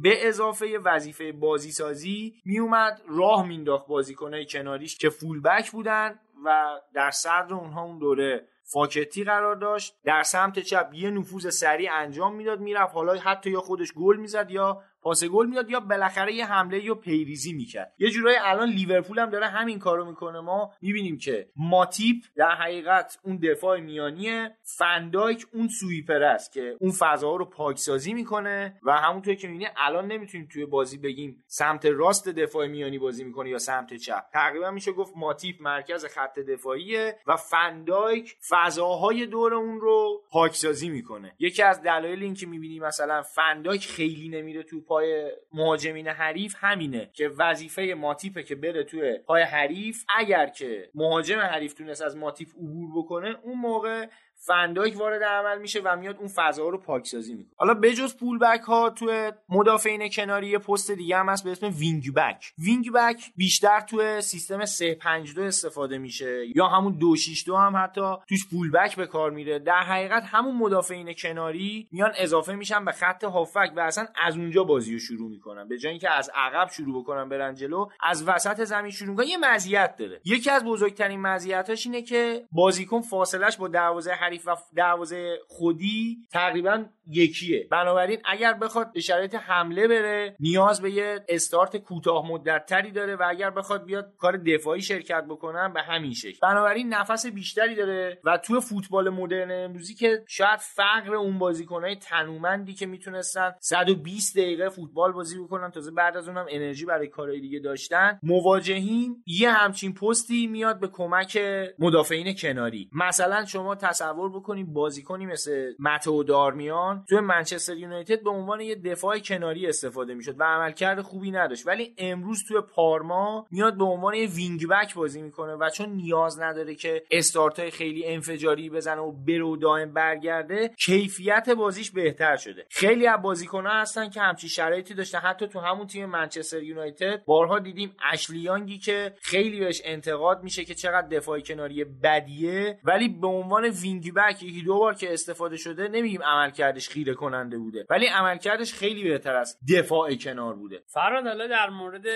به 0.03 0.29
اضافه 0.29 0.79
وظیفه 0.85 1.33
بازی 1.33 1.73
سازی 1.73 2.35
میومد 2.45 3.01
راه 3.09 3.47
مینداخت 3.47 3.87
بازیکنهای 3.87 4.47
کناریش 4.47 4.99
که 4.99 5.09
فولبک 5.09 5.71
بودن 5.71 6.21
و 6.45 6.81
در 6.95 7.11
صدر 7.11 7.55
اونها 7.55 7.83
اون 7.83 7.99
دوره 7.99 8.49
فاکتی 8.67 9.25
قرار 9.25 9.57
داشت. 9.57 9.97
در 10.05 10.23
سمت 10.23 10.59
چپ 10.59 10.91
یه 10.93 11.11
نفوذ 11.11 11.49
سریع 11.49 11.91
انجام 11.95 12.35
می‌داد 12.35 12.61
می‌رفت 12.61 12.95
حالا 12.95 13.15
حتی 13.15 13.51
یا 13.51 13.61
خودش 13.61 13.93
گل 13.93 14.17
می‌زد 14.17 14.51
یا 14.51 14.83
پاس 15.05 15.25
گل 15.25 15.47
می‌داد 15.47 15.71
یا 15.71 15.81
بالاخره 15.81 16.35
یه 16.35 16.47
حمله 16.47 16.85
یا 16.85 16.95
پیریزی 16.95 17.53
می‌کرد. 17.53 17.93
یه 17.99 18.11
جورایی 18.11 18.37
الان 18.41 18.69
لیورپول 18.69 19.19
هم 19.19 19.31
داره 19.31 19.47
همین 19.47 19.79
کارو 19.79 20.05
می‌کنه. 20.05 20.41
ما 20.41 20.73
می‌بینیم 20.83 21.19
که 21.19 21.49
ماتیپ 21.57 22.17
در 22.37 22.51
حقیقت 22.51 23.19
اون 23.23 23.37
دفاع 23.37 23.81
میانیه. 23.81 24.57
فندایک 24.63 25.47
اون 25.53 25.69
سویپر 25.69 26.23
است 26.23 26.53
که 26.53 26.77
اون 26.81 26.91
فضاها 26.91 27.37
رو 27.37 27.45
پاکسازی 27.45 28.15
می‌کنه 28.15 28.81
و 28.83 28.93
همونطور 28.93 29.35
که 29.35 29.49
می‌بینی 29.49 29.71
الان 29.77 30.07
نمی‌تونیم 30.07 30.49
توی 30.53 30.67
بازی 30.67 30.99
بگیم 30.99 31.45
سمت 31.47 31.87
راست 31.87 32.29
دفاع 32.29 32.67
میانی 32.67 32.99
بازی 32.99 33.25
می‌کنه 33.25 33.51
یا 33.51 33.59
سمت 33.59 33.95
چپ. 33.95 34.25
تقریبا 34.33 34.71
میشه 34.71 34.93
گفت 34.93 35.13
ماتیپ 35.17 35.63
مرکز 35.63 36.05
خط 36.05 36.39
دفاعیه 36.39 37.19
و 37.27 37.37
فندایک 37.37 38.37
فضاهای 38.49 39.27
دور 39.27 39.55
اون 39.55 39.81
رو 39.81 40.23
پاکسازی 40.31 40.89
می‌کنه. 40.89 41.35
یکی 41.39 41.63
از 41.63 41.83
دلایل 41.83 42.23
اینکه 42.23 42.47
می‌بینی 42.47 42.81
مثلا 42.81 43.23
فندایک 43.23 43.87
خیلی 43.87 44.29
نمیره 44.29 44.63
تو 44.63 44.81
پای 44.95 45.33
مهاجمین 45.53 46.09
حریف 46.09 46.55
همینه 46.59 47.11
که 47.13 47.29
وظیفه 47.29 47.95
ماتیپه 47.97 48.43
که 48.43 48.55
بره 48.55 48.85
توی 48.85 49.19
پای 49.19 49.43
حریف 49.43 50.05
اگر 50.17 50.47
که 50.47 50.91
مهاجم 50.95 51.39
حریف 51.39 51.75
تونست 51.75 52.03
از 52.03 52.17
ماتیپ 52.17 52.49
عبور 52.49 52.91
بکنه 52.97 53.37
اون 53.43 53.59
موقع 53.59 54.07
فن‌دایک 54.47 54.99
وارد 54.99 55.23
عمل 55.23 55.59
میشه 55.59 55.81
و 55.85 55.97
میاد 55.97 56.17
اون 56.17 56.29
فضا 56.29 56.69
رو 56.69 56.79
پاکسازی 56.79 57.35
می‌کنه. 57.35 57.55
حالا 57.57 57.75
بجز 57.75 58.17
full 58.17 58.39
back 58.39 58.61
ها 58.61 58.91
توی 58.91 59.33
مدافعین 59.49 60.11
کناری 60.11 60.47
یه 60.47 60.59
پست 60.59 60.91
دیگه 60.91 61.17
هم 61.17 61.29
هست 61.29 61.45
به 61.45 61.51
اسم 61.51 61.67
wing 61.79 62.15
back 62.15 62.53
wing 62.59 62.93
back 62.93 63.33
بیشتر 63.37 63.81
توی 63.81 64.21
سیستم 64.21 64.65
352 64.65 65.43
استفاده 65.43 65.99
میشه 65.99 66.45
یا 66.57 66.67
همون 66.67 66.93
262 66.93 67.57
هم 67.57 67.77
حتی 67.77 68.15
توش 68.29 68.49
full 68.49 68.71
back 68.71 68.97
به 68.97 69.07
کار 69.07 69.31
میره. 69.31 69.59
در 69.59 69.83
حقیقت 69.83 70.25
همون 70.27 70.57
مدافعین 70.57 71.15
کناری 71.15 71.89
میان 71.93 72.13
اضافه 72.19 72.55
میشن 72.55 72.85
به 72.85 72.93
خط 72.93 73.25
هافبک 73.25 73.73
و 73.77 73.81
اصلا 73.81 74.07
از 74.23 74.37
اونجا 74.37 74.65
بازی 74.65 74.93
رو 74.93 74.99
شروع 74.99 75.31
می‌کنن. 75.31 75.69
به 75.69 75.79
جای 75.79 75.91
اینکه 75.91 76.11
از 76.11 76.31
عقب 76.35 76.71
شروع 76.71 77.03
بکنن 77.03 77.29
برن 77.29 77.55
جلو 77.55 77.87
از 78.03 78.29
وسط 78.29 78.65
زمین 78.65 78.91
شروع 78.91 79.11
می‌کنن. 79.11 79.27
یه 79.27 79.37
مزیت 79.37 79.97
داره. 79.97 80.21
یکی 80.25 80.51
از 80.51 80.65
بزرگترین 80.65 81.21
مزیتاش 81.21 81.87
اینه 81.87 82.03
که 82.03 82.45
بازیکن 82.53 83.01
فاصلش 83.01 83.57
با 83.57 83.69
دروازه 83.69 84.13
حریف 84.35 84.49
و 84.49 84.57
دروازه 84.77 85.39
خودی 85.49 86.19
تقریبا 86.31 86.85
یکیه. 87.07 87.67
بنابراین 87.71 88.19
اگر 88.25 88.53
بخواد 88.53 88.93
به 88.93 89.01
شرایط 89.01 89.35
حمله 89.35 89.89
بره 89.89 90.37
نیاز 90.41 90.83
به 90.83 90.91
یه 90.91 91.25
استارت 91.29 91.77
کوتاه 91.77 92.27
مدت 92.31 92.67
تری 92.67 92.91
داره 92.91 93.17
و 93.17 93.25
اگر 93.29 93.51
بخواد 93.51 93.85
بیاد 93.85 94.13
کار 94.19 94.37
دفاعی 94.37 94.83
شرکت 94.83 95.25
بکنن 95.25 95.73
به 95.73 95.83
همین 95.83 96.13
شکل. 96.13 96.39
بنابراین 96.43 96.95
نفس 96.95 97.27
بیشتری 97.27 97.75
داره 97.75 98.19
و 98.25 98.39
توی 98.39 98.61
فوتبال 98.61 99.11
مدرن 99.11 99.65
امروزی 99.65 99.95
که 99.95 100.25
شاید 100.29 100.61
فقر 100.61 101.15
اون 101.15 101.39
بازیکنهای 101.39 101.97
تنومندی 101.97 102.75
که 102.75 102.87
می‌تونستن 102.87 103.55
120 103.61 104.39
دقیقه 104.39 104.69
فوتبال 104.69 105.13
بازی 105.13 105.39
بکنن 105.39 105.71
تازه 105.71 105.91
بعد 105.91 106.17
از 106.17 106.29
اونم 106.29 106.47
انرژی 106.49 106.85
برای 106.85 107.09
کارهای 107.09 107.41
دیگه 107.41 107.59
داشتن 107.59 108.19
مواجهین 108.23 109.23
یه 109.27 109.51
همچین 109.51 109.95
پستی 109.95 110.47
میاد 110.47 110.81
به 110.81 110.89
کمک 110.89 111.39
مدافعین 111.79 112.35
کناری. 112.35 112.91
مثلا 112.93 113.45
شما 113.45 113.75
تصور 113.75 114.31
بکنید 114.31 114.73
بازیکنی 114.73 115.27
مثل 115.27 115.73
متو 115.79 116.23
دارمیان 116.23 116.94
توی 117.09 117.21
منچستر 117.21 117.77
یونایتد 117.77 118.23
به 118.23 118.31
عنوان 118.31 118.61
یه 118.61 118.75
دفاع 118.75 119.19
کناری 119.19 119.67
استفاده 119.67 120.15
می‌شد 120.15 120.41
و 120.41 120.45
عملکرد 120.45 121.01
خوبی 121.01 121.31
نداشت. 121.31 121.67
ولی 121.67 121.95
امروز 121.99 122.45
توی 122.49 122.61
پارما 122.61 123.47
میاد 123.51 123.77
به 123.77 123.85
عنوان 123.85 124.15
یه 124.15 124.29
وینگ 124.29 124.69
بک 124.69 124.95
بازی 124.95 125.23
می‌کنه 125.23 125.53
و 125.55 125.71
چون 125.71 125.89
نیاز 125.89 126.41
نداره 126.41 126.75
که 126.75 127.03
استارت 127.11 127.71
خیلی 127.71 128.07
انفجاری 128.07 128.71
بزنه 128.71 129.01
و 129.01 129.13
بره 129.13 129.45
و 129.45 129.57
دائم 129.57 129.93
برگرده 129.93 130.71
کیفیت 130.85 131.49
بازیش 131.49 131.91
بهتر 131.91 132.37
شده. 132.37 132.67
خیلی 132.71 133.07
از 133.07 133.23
بازیکن‌ها 133.23 133.81
هستن 133.81 134.11
که 134.11 134.21
همچین 134.21 134.51
شرایطی 134.51 134.95
داشتن. 134.95 135.19
حتی 135.19 135.47
تو 135.47 135.61
همون 135.61 135.87
تیم 135.87 136.07
منچستر 136.07 136.63
یونایتد 136.63 137.25
بارها 137.25 137.59
دیدیم 137.59 137.97
اشلی 138.13 138.46
یانگی 138.46 138.79
که 138.79 139.15
خیلی 139.21 139.61
بهش 139.61 139.83
انتقاد 139.85 140.43
میشه 140.43 140.65
که 140.65 140.75
چقدر 140.75 141.09
دفاع 141.09 141.41
کناری 141.41 141.85
بدیه. 141.85 142.79
ولی 142.85 143.09
به 143.09 143.27
عنوان 143.27 143.65
wing 143.65 144.15
back 144.15 144.43
یکی 144.43 144.63
دو 144.63 144.79
بار 144.79 144.95
که 144.95 145.13
استفاده 145.13 145.57
شده 145.57 145.89
نمیگم 145.89 146.23
عملکردش 146.23 146.84
خیره 146.89 147.15
کننده 147.15 147.59
بوده. 147.59 147.87
ولی 147.91 148.07
عملکردش 148.07 148.75
خیلی 148.75 149.05
بهتر 149.05 149.37
از 149.37 149.59
دفاع 149.75 150.15
کنار 150.15 150.55
بوده. 150.55 150.83
فرهاد 150.87 151.27
حالا 151.27 151.47
در 151.47 151.71
مورد 151.71 152.07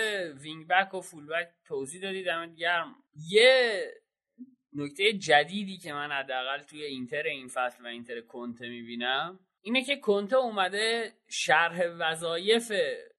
wing 0.41 0.67
back 0.67 0.93
و 0.93 1.01
full 1.01 1.25
back 1.25 1.47
توضیح 1.65 2.01
دادی 2.01 2.23
دمت 2.23 2.55
گرم. 2.55 2.95
یه 3.29 3.83
نکته 4.73 5.13
جدیدی 5.13 5.77
که 5.77 5.93
من 5.93 6.11
حداقل 6.11 6.63
توی 6.63 6.83
اینتر 6.83 7.23
این 7.23 7.47
فصل 7.47 7.83
و 7.83 7.87
اینتر 7.87 8.21
کنته 8.21 8.69
می‌بینم 8.69 9.39
اینه 9.61 9.83
که 9.83 9.95
کنته 9.95 10.35
اومده 10.35 11.13
شرح 11.27 11.81
وظایف 11.99 12.71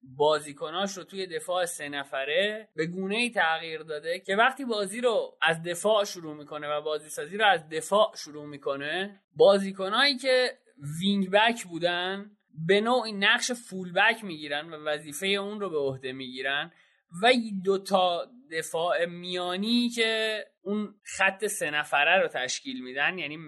بازیکناش 0.02 0.96
رو 0.96 1.04
توی 1.04 1.26
دفاع 1.26 1.64
سه 1.64 1.88
نفره 1.88 2.68
به 2.76 2.86
گونه 2.86 3.16
ای 3.16 3.30
تغییر 3.30 3.82
داده 3.82 4.18
که 4.18 4.36
وقتی 4.36 4.64
بازی 4.64 5.00
رو 5.00 5.38
از 5.42 5.62
دفاع 5.62 6.04
شروع 6.04 6.36
می‌کنه 6.36 6.68
و 6.68 6.80
بازی 6.80 7.08
سازی 7.08 7.36
رو 7.36 7.44
از 7.46 7.68
دفاع 7.68 8.12
شروع 8.16 8.46
می‌کنه 8.46 9.20
بازیکنایی 9.36 10.16
که 10.16 10.58
وینگ 11.00 11.30
بک 11.30 11.64
بودن 11.64 12.30
به 12.66 12.80
نوعی 12.80 13.12
نقش 13.12 13.52
فول 13.52 13.92
بک 13.92 14.24
می‌گیرن 14.24 14.70
و 14.70 14.76
وظیفه 14.76 15.26
اون 15.26 15.60
رو 15.60 15.70
به 15.70 15.78
عهده 15.78 16.12
می‌گیرن 16.12 16.72
و 17.22 17.32
دو 17.64 17.78
تا 17.78 18.26
دفاع 18.52 19.06
میانی 19.06 19.88
که 19.88 20.44
اون 20.62 20.94
خط 21.16 21.46
سه 21.46 21.70
نفره 21.70 22.22
رو 22.22 22.28
تشکیل 22.28 22.84
میدن 22.84 23.18
یعنی 23.18 23.38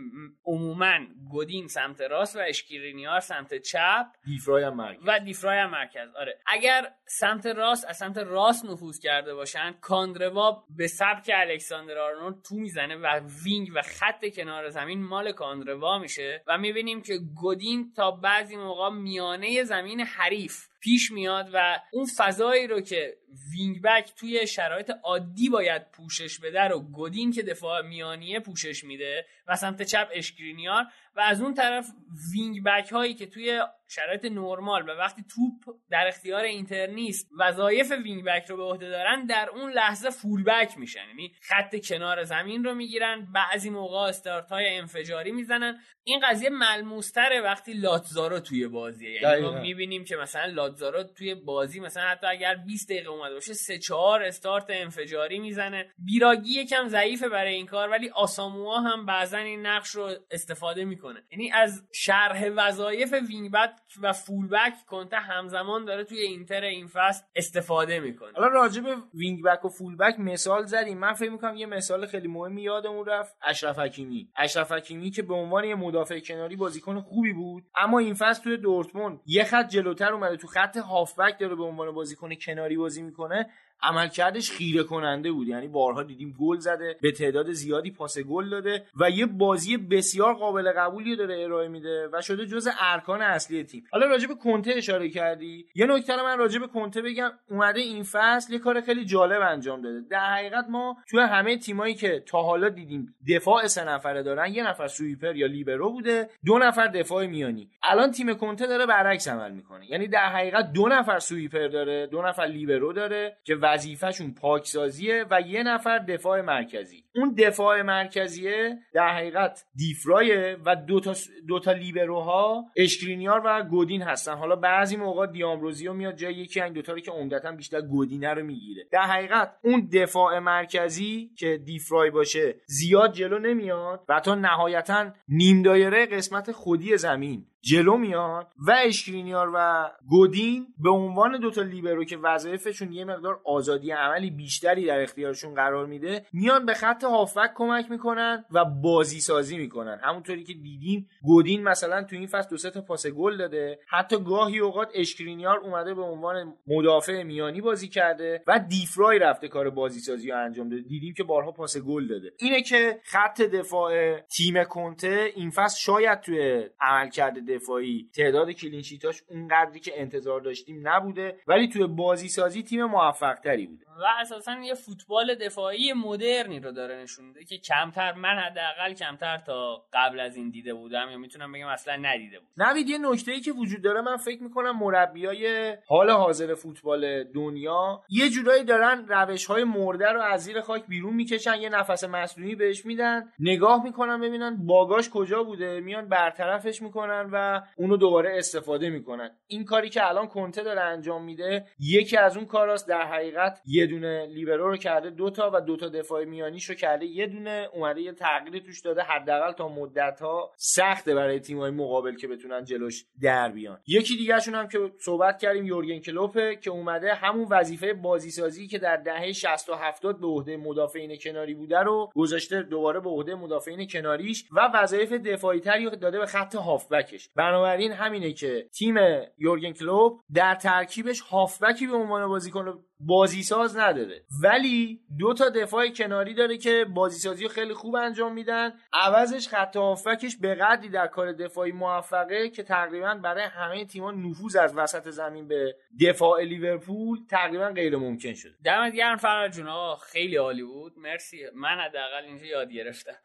عموما 0.44 0.99
گودین 1.31 1.66
سمت 1.66 2.00
راست 2.00 2.36
و 2.36 2.41
اشکیرینیار 2.49 3.20
سمت 3.20 3.55
چپ 3.55 4.07
دیفرای 4.24 4.65
هم 4.65 4.76
مرکز. 4.76 5.02
و 5.07 5.20
دیفرای 5.20 5.58
هم 5.58 5.70
مرکز. 5.70 6.15
آره. 6.15 6.39
اگر 6.47 6.92
سمت 7.07 7.47
راست 7.47 7.84
از 7.89 7.97
سمت 7.97 8.18
راست 8.18 8.65
نفوذ 8.65 8.99
کرده 8.99 9.34
باشن 9.34 9.73
کاندرِوا 9.81 10.65
به 10.76 10.86
سبک 10.86 11.31
الکساندر 11.34 11.99
آرنولد 11.99 12.42
تو 12.49 12.55
می‌زنه 12.55 12.97
و 12.97 13.20
wing 13.44 13.68
و 13.74 13.82
خط 13.82 14.24
کنار 14.34 14.68
زمین 14.68 15.05
مال 15.05 15.32
کاندروا 15.32 15.99
میشه 15.99 16.44
و 16.47 16.58
می‌بینیم 16.58 17.02
که 17.02 17.18
گودین 17.41 17.92
تا 17.97 18.10
بعضی 18.10 18.57
موقع 18.57 18.91
میانه 18.91 19.65
زمین 19.65 20.00
حریف 20.00 20.72
پیش 20.83 21.12
میاد 21.12 21.51
و 21.52 21.81
اون 21.93 22.07
فضایی 22.17 22.67
رو 22.67 22.81
که 22.81 23.17
wing 23.52 23.83
back 23.83 24.12
توی 24.17 24.47
شرایط 24.47 24.93
عادی 25.05 25.49
باید 25.49 25.91
پوشش 25.91 26.39
بده 26.39 26.61
رو 26.62 26.81
گودین 26.81 27.33
که 27.33 27.43
دفاع 27.43 27.83
میانیه 27.83 28.41
پوشش 28.41 28.85
میده 28.85 29.27
و 29.49 29.57
سمت 29.57 29.83
چپ 29.83 30.09
اشکرینیار 30.12 30.85
و 31.16 31.20
از 31.20 31.41
اون 31.41 31.55
طرف 31.55 31.86
wing 32.34 32.65
back 32.65 32.92
هایی 32.92 33.15
که 33.15 33.26
توی 33.26 33.60
شرایط 33.89 34.24
نرمال 34.24 34.89
و 34.89 34.92
وقتی 34.92 35.23
توپ 35.23 35.76
در 35.91 36.07
اختیار 36.08 36.44
اینتر 36.44 36.86
نیست 36.86 37.28
وظایف 37.39 37.92
wing 38.05 38.25
back 38.25 38.44
رو 38.49 38.57
به 38.57 38.62
عهده 38.62 38.89
دارن 38.89 39.26
در 39.26 39.49
اون 39.55 39.73
لحظه 39.73 40.10
full 40.10 40.44
back 40.44 40.78
میشن. 40.78 41.08
یعنی 41.08 41.32
خط 41.42 41.86
کنار 41.89 42.24
زمین 42.24 42.65
رو 42.65 42.74
می‌گیرن 42.74 43.32
بعضی 43.34 43.70
موقع 43.70 43.99
استارت 43.99 44.52
های 44.52 44.76
انفجاری 44.76 45.32
می‌زنن. 45.32 45.81
این 46.05 46.20
قضیه 46.28 46.50
ملموستره 46.50 47.41
وقتی 47.41 47.73
لاتزارو 47.73 48.41
توی 48.41 48.68
بازیه. 48.68 49.23
یعنی 49.23 49.41
ما 49.41 49.60
می‌بینیم 49.60 50.05
که 50.05 50.16
مثلا 50.16 50.47
لاتزارو 50.52 51.02
توی 51.02 51.34
بازی 51.34 51.81
مثلا 51.81 52.02
حتی 52.02 52.26
اگر 52.26 52.55
20 52.55 52.91
دقیقه 52.91 53.10
اومده 53.10 53.34
باشه 53.34 53.55
3 53.55 53.78
4 53.78 54.23
استارت 54.23 54.66
انفجاری 54.68 55.39
می‌زنه. 55.39 55.92
بیراگی 55.99 56.60
یکم 56.60 56.89
ضعیفه 56.89 57.28
برای 57.28 57.55
این 57.55 57.66
کار 57.66 57.89
ولی 57.89 58.10
آساموا 58.10 58.81
هم 58.81 59.07
بعضا 59.07 59.39
این 59.39 59.66
نقش 59.66 59.91
رو 59.91 60.10
استفاده 60.31 60.84
می‌کنه 60.84 61.01
یعنی 61.31 61.50
از 61.52 61.82
شرح 61.92 62.48
وظایف 62.56 63.14
wing 63.28 63.51
back 63.52 63.70
و 64.02 64.12
full 64.12 64.49
back 64.49 64.86
کنته 64.86 65.16
همزمان 65.16 65.84
داره 65.84 66.05
توی 66.05 66.18
اینتر 66.18 66.60
این 66.60 66.86
فصل 66.86 67.24
استفاده 67.34 68.00
می‌کنه. 68.00 68.32
حالا 68.34 68.48
راجع 68.48 68.82
به 68.82 68.97
wing 69.15 69.42
back 69.44 69.65
و 69.64 69.68
full 69.68 69.97
back 69.97 70.15
مثال 70.18 70.64
زدیم. 70.64 70.98
من 70.98 71.12
فکر 71.12 71.31
می‌کنم 71.31 71.56
یه 71.56 71.66
مثال 71.66 72.06
خیلی 72.06 72.28
مهمی 72.28 72.62
یادمون 72.62 73.06
رفت. 73.06 73.36
اشرف 73.42 73.78
حکیمی. 73.78 74.28
اشرف 74.36 74.72
حکیمی 74.72 75.10
که 75.10 75.22
به 75.22 75.34
عنوان 75.34 75.64
یه 75.64 75.74
مدافع 75.74 76.20
کناری 76.20 76.56
بازیکن 76.56 77.00
خوبی 77.00 77.32
بود 77.32 77.64
اما 77.76 77.98
این 77.98 78.14
فصل 78.14 78.42
توی 78.42 78.56
دورتموند 78.56 79.20
یه 79.26 79.44
خط 79.44 79.68
جلوتر 79.68 80.12
اومده 80.12 80.36
تو 80.36 80.47
خط 80.47 80.76
هافبک 80.76 81.39
داره 81.39 81.55
به 81.55 81.64
عنوان 81.64 81.90
بازیکن 81.90 82.34
کناری 82.34 82.76
بازی 82.76 83.02
می‌کنه. 83.02 83.50
عملکردش 83.83 84.51
خیره 84.51 84.83
کننده 84.83 85.33
بود. 85.33 85.49
یعنی 85.49 85.69
بارها 85.69 86.02
دیدیم 86.02 86.36
گل 86.41 86.59
زده 86.59 86.97
به 87.01 87.12
تعداد 87.12 87.52
زیادی 87.52 87.91
پاس 87.91 88.19
گل 88.19 88.51
داده 88.51 88.85
و 89.01 89.11
یه 89.11 89.27
بازی 89.27 89.77
بسیار 89.77 90.35
قابل 90.35 90.73
قبولی 90.73 91.17
داره 91.17 91.43
ارائه 91.43 91.69
میده 91.69 92.09
و 92.12 92.20
شده 92.20 92.47
جز 92.47 92.69
ارکان 92.81 93.23
اصلی 93.23 93.65
تیم. 93.65 93.85
حالا 93.93 94.07
راجع 94.07 94.28
به 94.28 94.35
کنته 94.35 94.73
اشاره 94.77 95.09
کردی. 95.09 95.67
یه 95.75 95.86
نکته 95.86 96.23
من 96.23 96.39
راجع 96.39 96.59
به 96.61 96.67
کنته 96.67 97.02
بگم. 97.02 97.31
اومده 97.51 97.81
این 97.81 98.02
فصل 98.02 98.52
یه 98.52 98.59
کار 98.59 98.81
خیلی 98.81 99.05
جالب 99.05 99.43
انجام 99.43 99.83
داده. 99.83 100.01
در 100.11 100.27
حقیقت 100.35 100.65
ما 100.69 100.97
توی 101.11 101.20
همه 101.20 101.57
تیمایی 101.57 101.94
که 101.94 102.23
تا 102.27 102.43
حالا 102.43 102.69
دیدیم 102.69 103.15
دفاع 103.28 103.67
سه 103.67 103.85
نفره 103.85 104.23
دارن 104.23 104.55
یه 104.55 104.69
نفر 104.69 104.86
سویپر 104.86 105.36
یا 105.36 105.47
لیبرو 105.47 105.91
بوده 105.91 106.31
دو 106.47 106.59
نفر 106.59 106.86
دفاع 106.86 107.27
میانی. 107.27 107.70
الان 107.83 108.11
تیم 108.11 108.35
کنته 108.35 108.67
داره 108.67 108.86
برعکس 108.86 109.28
عمل 109.28 109.52
می‌کنه. 109.52 109.91
یعنی 109.91 110.09
در 110.09 110.28
حقیقت 110.28 110.73
دو 110.73 110.89
نفر 110.89 111.19
سویپر 111.19 111.69
داره 111.69 112.07
دو 112.07 112.23
نفر 112.23 112.43
لیبرو 112.44 112.93
داره 112.93 113.36
که 113.44 113.55
وظیفهشون 113.73 114.34
پاکسازیه 114.34 115.25
و 115.31 115.41
یه 115.41 115.62
نفر 115.62 115.99
دفاع 115.99 116.41
مرکزی. 116.41 117.05
اون 117.15 117.34
دفاع 117.39 117.83
مرکزیه 117.83 118.78
در 118.94 119.09
حقیقت 119.09 119.65
دیفرایه 119.75 120.57
و 120.65 120.76
دو 120.76 121.01
تا 121.01 121.15
دو 121.49 121.59
تا 121.59 121.73
لیبروها 121.73 122.65
اشکرینیار 122.76 123.42
و 123.44 123.62
گودین 123.62 124.02
هستن. 124.02 124.34
حالا 124.34 124.57
بعضی 124.57 124.97
موقع 124.97 125.26
دیامروزیو 125.26 125.92
میاد 125.92 126.17
جای 126.17 126.34
یکی 126.34 126.60
این 126.60 126.73
دوتا 126.73 126.92
رو 126.92 127.01
که 127.01 127.10
عمدتا 127.10 127.52
بیشتر 127.52 127.81
گودینه 127.81 128.34
رو 128.34 128.44
می‌گیره. 128.44 128.84
در 128.92 129.02
حقیقت 129.02 129.57
اون 129.65 129.89
دفاع 129.92 130.39
مرکزی 130.39 131.31
که 131.39 131.59
دیفرای 131.65 132.10
باشه 132.10 132.55
زیاد 132.67 133.12
جلو 133.12 133.39
نمیاد 133.39 134.05
و 134.09 134.20
تا 134.20 134.34
نهایتا 134.34 135.10
نیم 135.28 135.62
دایره 135.62 136.07
قسمت 136.07 136.52
خودی 136.52 136.97
زمین. 136.97 137.47
جلو 137.65 137.97
میاد 137.97 138.47
و 138.66 138.76
اشکرینیار 138.84 139.50
و 139.55 139.91
گودین 140.08 140.66
به 140.78 140.91
عنوان 140.91 141.41
دوتا 141.41 141.62
لیبرو 141.62 142.05
که 142.05 142.16
وظایفشون 142.16 142.92
یه 142.92 143.05
مقدار 143.05 143.41
آزادی 143.44 143.91
عملی 143.91 144.31
بیشتری 144.31 144.86
در 144.86 145.02
اختیارشون 145.02 145.55
قرار 145.55 145.86
میده 145.86 146.26
میان 146.32 146.66
به 146.66 146.74
خط 146.74 147.05
هافبک 147.05 147.50
کمک 147.55 147.91
می‌کنن 147.91 148.44
و 148.50 148.65
بازی 148.65 149.20
سازی 149.20 149.58
می‌کنن. 149.58 150.00
همونطوری 150.02 150.44
که 150.44 150.55
دیدیم 150.55 151.08
گودین 151.23 151.62
مثلا 151.62 152.02
تو 152.02 152.16
این 152.16 152.26
فصل 152.26 152.50
دو 152.50 152.57
سه 152.57 152.70
تا 152.70 152.81
پاس 152.81 153.07
گل 153.07 153.36
داده. 153.36 153.78
حتی 153.89 154.24
گاهی 154.24 154.58
اوقات 154.58 154.89
اشکرینیار 154.94 155.58
اومده 155.58 155.94
به 155.94 156.02
عنوان 156.02 156.55
مدافع 156.66 157.23
میانی 157.23 157.60
بازی 157.60 157.89
کرده 157.89 158.42
و 158.47 158.58
دیفرای 158.68 159.18
رفته 159.18 159.49
کار 159.49 159.70
بازی 159.70 160.00
سازی 160.00 160.31
رو 160.31 160.39
انجام 160.39 160.68
داده. 160.68 160.82
دیدیم 160.82 161.15
که 161.15 161.24
بارها 161.24 161.52
پاس 161.52 161.78
گل 161.78 162.07
داده. 162.07 162.32
اینه 162.39 162.62
که 162.62 163.00
خط 163.05 163.42
دفاع 163.42 164.20
تیم 164.20 164.65
کنته 164.65 165.32
این 165.36 165.50
فصل 165.50 165.81
شاید 165.81 166.20
توی 166.20 166.68
عملکرد 166.81 167.51
دفاعی. 167.55 168.10
تعداد 168.16 168.50
کلینشیتاش 168.50 169.22
اونقدری 169.28 169.81
که 169.81 169.92
انتظار 169.94 170.40
داشتیم 170.40 170.89
نبوده 170.89 171.36
ولی 171.47 171.68
توی 171.68 171.86
بازی 171.86 172.28
سازی 172.28 172.62
تیم 172.62 172.84
موفق 172.84 173.34
تری 173.34 173.66
بوده. 173.66 173.84
و 173.86 174.05
اساسا 174.20 174.52
یه 174.64 174.74
فوتبال 174.74 175.34
دفاعی 175.34 175.92
مدرنی 175.92 176.60
رو 176.60 176.72
داره 176.72 177.02
نشون 177.02 177.24
میده 177.24 177.44
که 177.44 177.58
کمتر 177.58 178.12
من 178.12 178.39
حداقل 178.39 178.94
کمتر 178.94 179.39
تا 179.39 179.84
قبل 179.92 180.20
از 180.20 180.36
این 180.36 180.50
دیده 180.50 180.74
بودم 180.74 181.08
یا 181.10 181.18
می‌تونم 181.18 181.52
بگم 181.52 181.66
اصلا 181.66 181.97
ندیده 181.97 182.39
بود 182.40 182.48
نوید 182.56 182.89
یه 182.89 182.98
نکته 182.98 183.32
ای 183.32 183.40
که 183.40 183.52
وجود 183.52 183.82
داره 183.82 184.00
من 184.00 184.16
فکر 184.16 184.42
می‌کنم 184.42 184.78
مربیای 184.78 185.76
حال 185.86 186.10
حاضر 186.10 186.55
فوتبال 186.55 187.24
دنیا 187.24 188.02
یه 188.08 188.28
جورایی 188.28 188.64
دارن 188.64 189.06
روش 189.08 189.47
های 189.47 189.64
مرده 189.64 190.12
رو 190.12 190.22
از 190.22 190.44
زیر 190.44 190.60
خاک 190.60 190.86
بیرون 190.86 191.14
می‌کشن 191.14 191.55
یه 191.60 191.68
نفس 191.68 192.05
مصنوعی 192.05 192.55
بهش 192.55 192.86
میدن 192.86 193.32
نگاه 193.39 193.84
می‌کنن 193.84 194.20
ببینن 194.20 194.66
باگاش 194.66 195.10
کجا 195.10 195.42
بوده 195.42 195.81
میان 195.81 196.08
برطرفش 196.08 196.82
می‌کنن 196.82 197.28
و 197.32 197.36
اونو 197.77 197.97
دوباره 197.97 198.39
استفاده 198.39 198.91
می‌کنن. 198.91 199.31
این 199.47 199.65
کاری 199.65 199.89
که 199.89 200.09
الان 200.09 200.27
کنته 200.27 200.62
داره 200.62 200.81
انجام 200.81 201.25
میده 201.25 201.67
یکی 201.79 202.17
از 202.17 202.37
اون 202.37 202.47
کاراست 202.47 202.89
در 202.89 203.03
حقیقت 203.03 203.61
یه 203.67 203.87
دونه 203.87 204.27
لیبرو 204.27 204.71
رو 204.71 204.77
کرده 204.77 205.11
دوتا 205.11 205.51
و 205.55 205.61
دوتا 205.61 205.89
دفاع 205.89 206.25
میانیش 206.25 206.65
رو 206.65 206.75
کرده 206.75 207.07
یه 207.07 207.27
دونه 207.27 207.69
اومده 207.73 208.01
یه 208.01 208.12
تغییری 208.12 208.61
توش 208.61 208.81
داده. 208.81 209.03
حداقل 209.03 209.53
تا 209.53 209.69
مدت 209.69 210.21
ها 210.21 210.53
سخته 210.57 211.15
برای 211.15 211.41
تیم‌های 211.41 211.71
مقابل 211.71 212.17
که 212.17 212.29
بتونن 212.29 212.65
جلوش 212.65 213.05
در 213.23 213.49
بیان. 213.49 213.79
یکی 213.87 214.17
دیگهشون 214.17 214.55
هم 214.55 214.69
که 214.69 214.79
صحبت 214.99 215.39
کردیم 215.39 215.67
یورگن 215.67 215.99
کلوپه 215.99 216.57
که 216.57 216.71
اومده 216.71 217.15
همون 217.15 217.47
وظیفه 217.51 217.95
بازیسازی 217.95 218.67
که 218.67 218.79
در 218.79 218.97
دهه 218.97 219.33
60 219.33 219.69
و 219.69 219.75
70 219.75 220.21
به 220.21 220.27
عهده 220.27 220.57
مدافعین 220.57 221.17
کناری 221.17 221.55
بوده 221.55 221.79
رو 221.79 222.11
گذاشته 222.15 222.62
دوباره 222.62 223.01
به 223.01 223.09
عهده 223.09 223.35
مدافعین 223.35 223.87
کناریش 223.87 224.45
و 224.53 224.71
وظایف 224.75 225.12
دفاعی 225.12 225.61
تری 225.61 225.91
داده 225.91 226.19
به 226.19 226.27
خط 226.27 226.55
هافبکش. 226.55 227.29
بنابراین 227.36 227.93
همینه 227.93 228.33
که 228.33 228.69
تیم 228.78 228.97
یورگن 229.39 229.73
کلوپ 229.73 230.20
در 230.35 230.55
ترکیبش 230.55 231.20
هافبکی 231.20 231.86
به 231.86 231.97
عنوان 231.97 232.28
بازیکن 232.28 232.85
بازیساز 233.01 233.77
نداره. 233.77 234.25
ولی 234.43 235.01
دو 235.19 235.35
تا 235.35 235.49
دفاع 235.49 235.89
کناری 235.89 236.35
داره 236.35 236.59
که 236.59 236.86
بازیسازی 236.94 237.49
خیلی 237.49 237.75
خوب 237.75 237.97
انجام 237.97 238.33
میدن. 238.33 238.73
عوضش 238.93 239.49
خط 239.49 239.77
هافبکش 239.77 240.36
به 240.36 240.55
قدری 240.55 240.89
در 240.89 241.07
کار 241.07 241.33
دفاعی 241.33 241.73
موفقه 241.73 242.49
که 242.49 242.62
تقریبا 242.62 243.15
برای 243.15 243.44
همه 243.44 243.85
تیم‌ها 243.85 244.11
نفوذ 244.11 244.57
از 244.57 244.77
وسط 244.77 245.09
زمین 245.09 245.49
به 245.49 245.77
دفاع 246.01 246.43
لیورپول 246.43 247.19
تقریبا 247.31 247.69
غیر 247.69 247.97
ممکن 247.97 248.35
شده. 248.35 248.55
دمت 248.65 248.93
گرم 248.94 249.49
جون. 249.49 249.67
خیلی 249.97 250.36
عالی 250.36 250.62
بود. 250.62 250.99
مرسی. 250.99 251.39
من 251.55 251.78
حداقل 251.89 252.25
اینجا 252.25 252.47
یاد 252.47 252.73
گرفتم. 252.73 253.17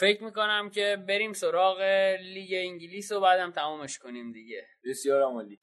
فکر 0.00 0.24
می‌کنم 0.24 0.70
که 0.70 0.96
بریم 1.08 1.32
سراغ 1.32 1.80
لیگ 2.20 2.50
انگلیس 2.54 3.12
و 3.12 3.20
بعدم 3.20 3.50
تمامش 3.50 3.98
کنیم 3.98 4.32
دیگه. 4.32 4.66
بسیار 4.84 5.22
عالی. 5.22 5.58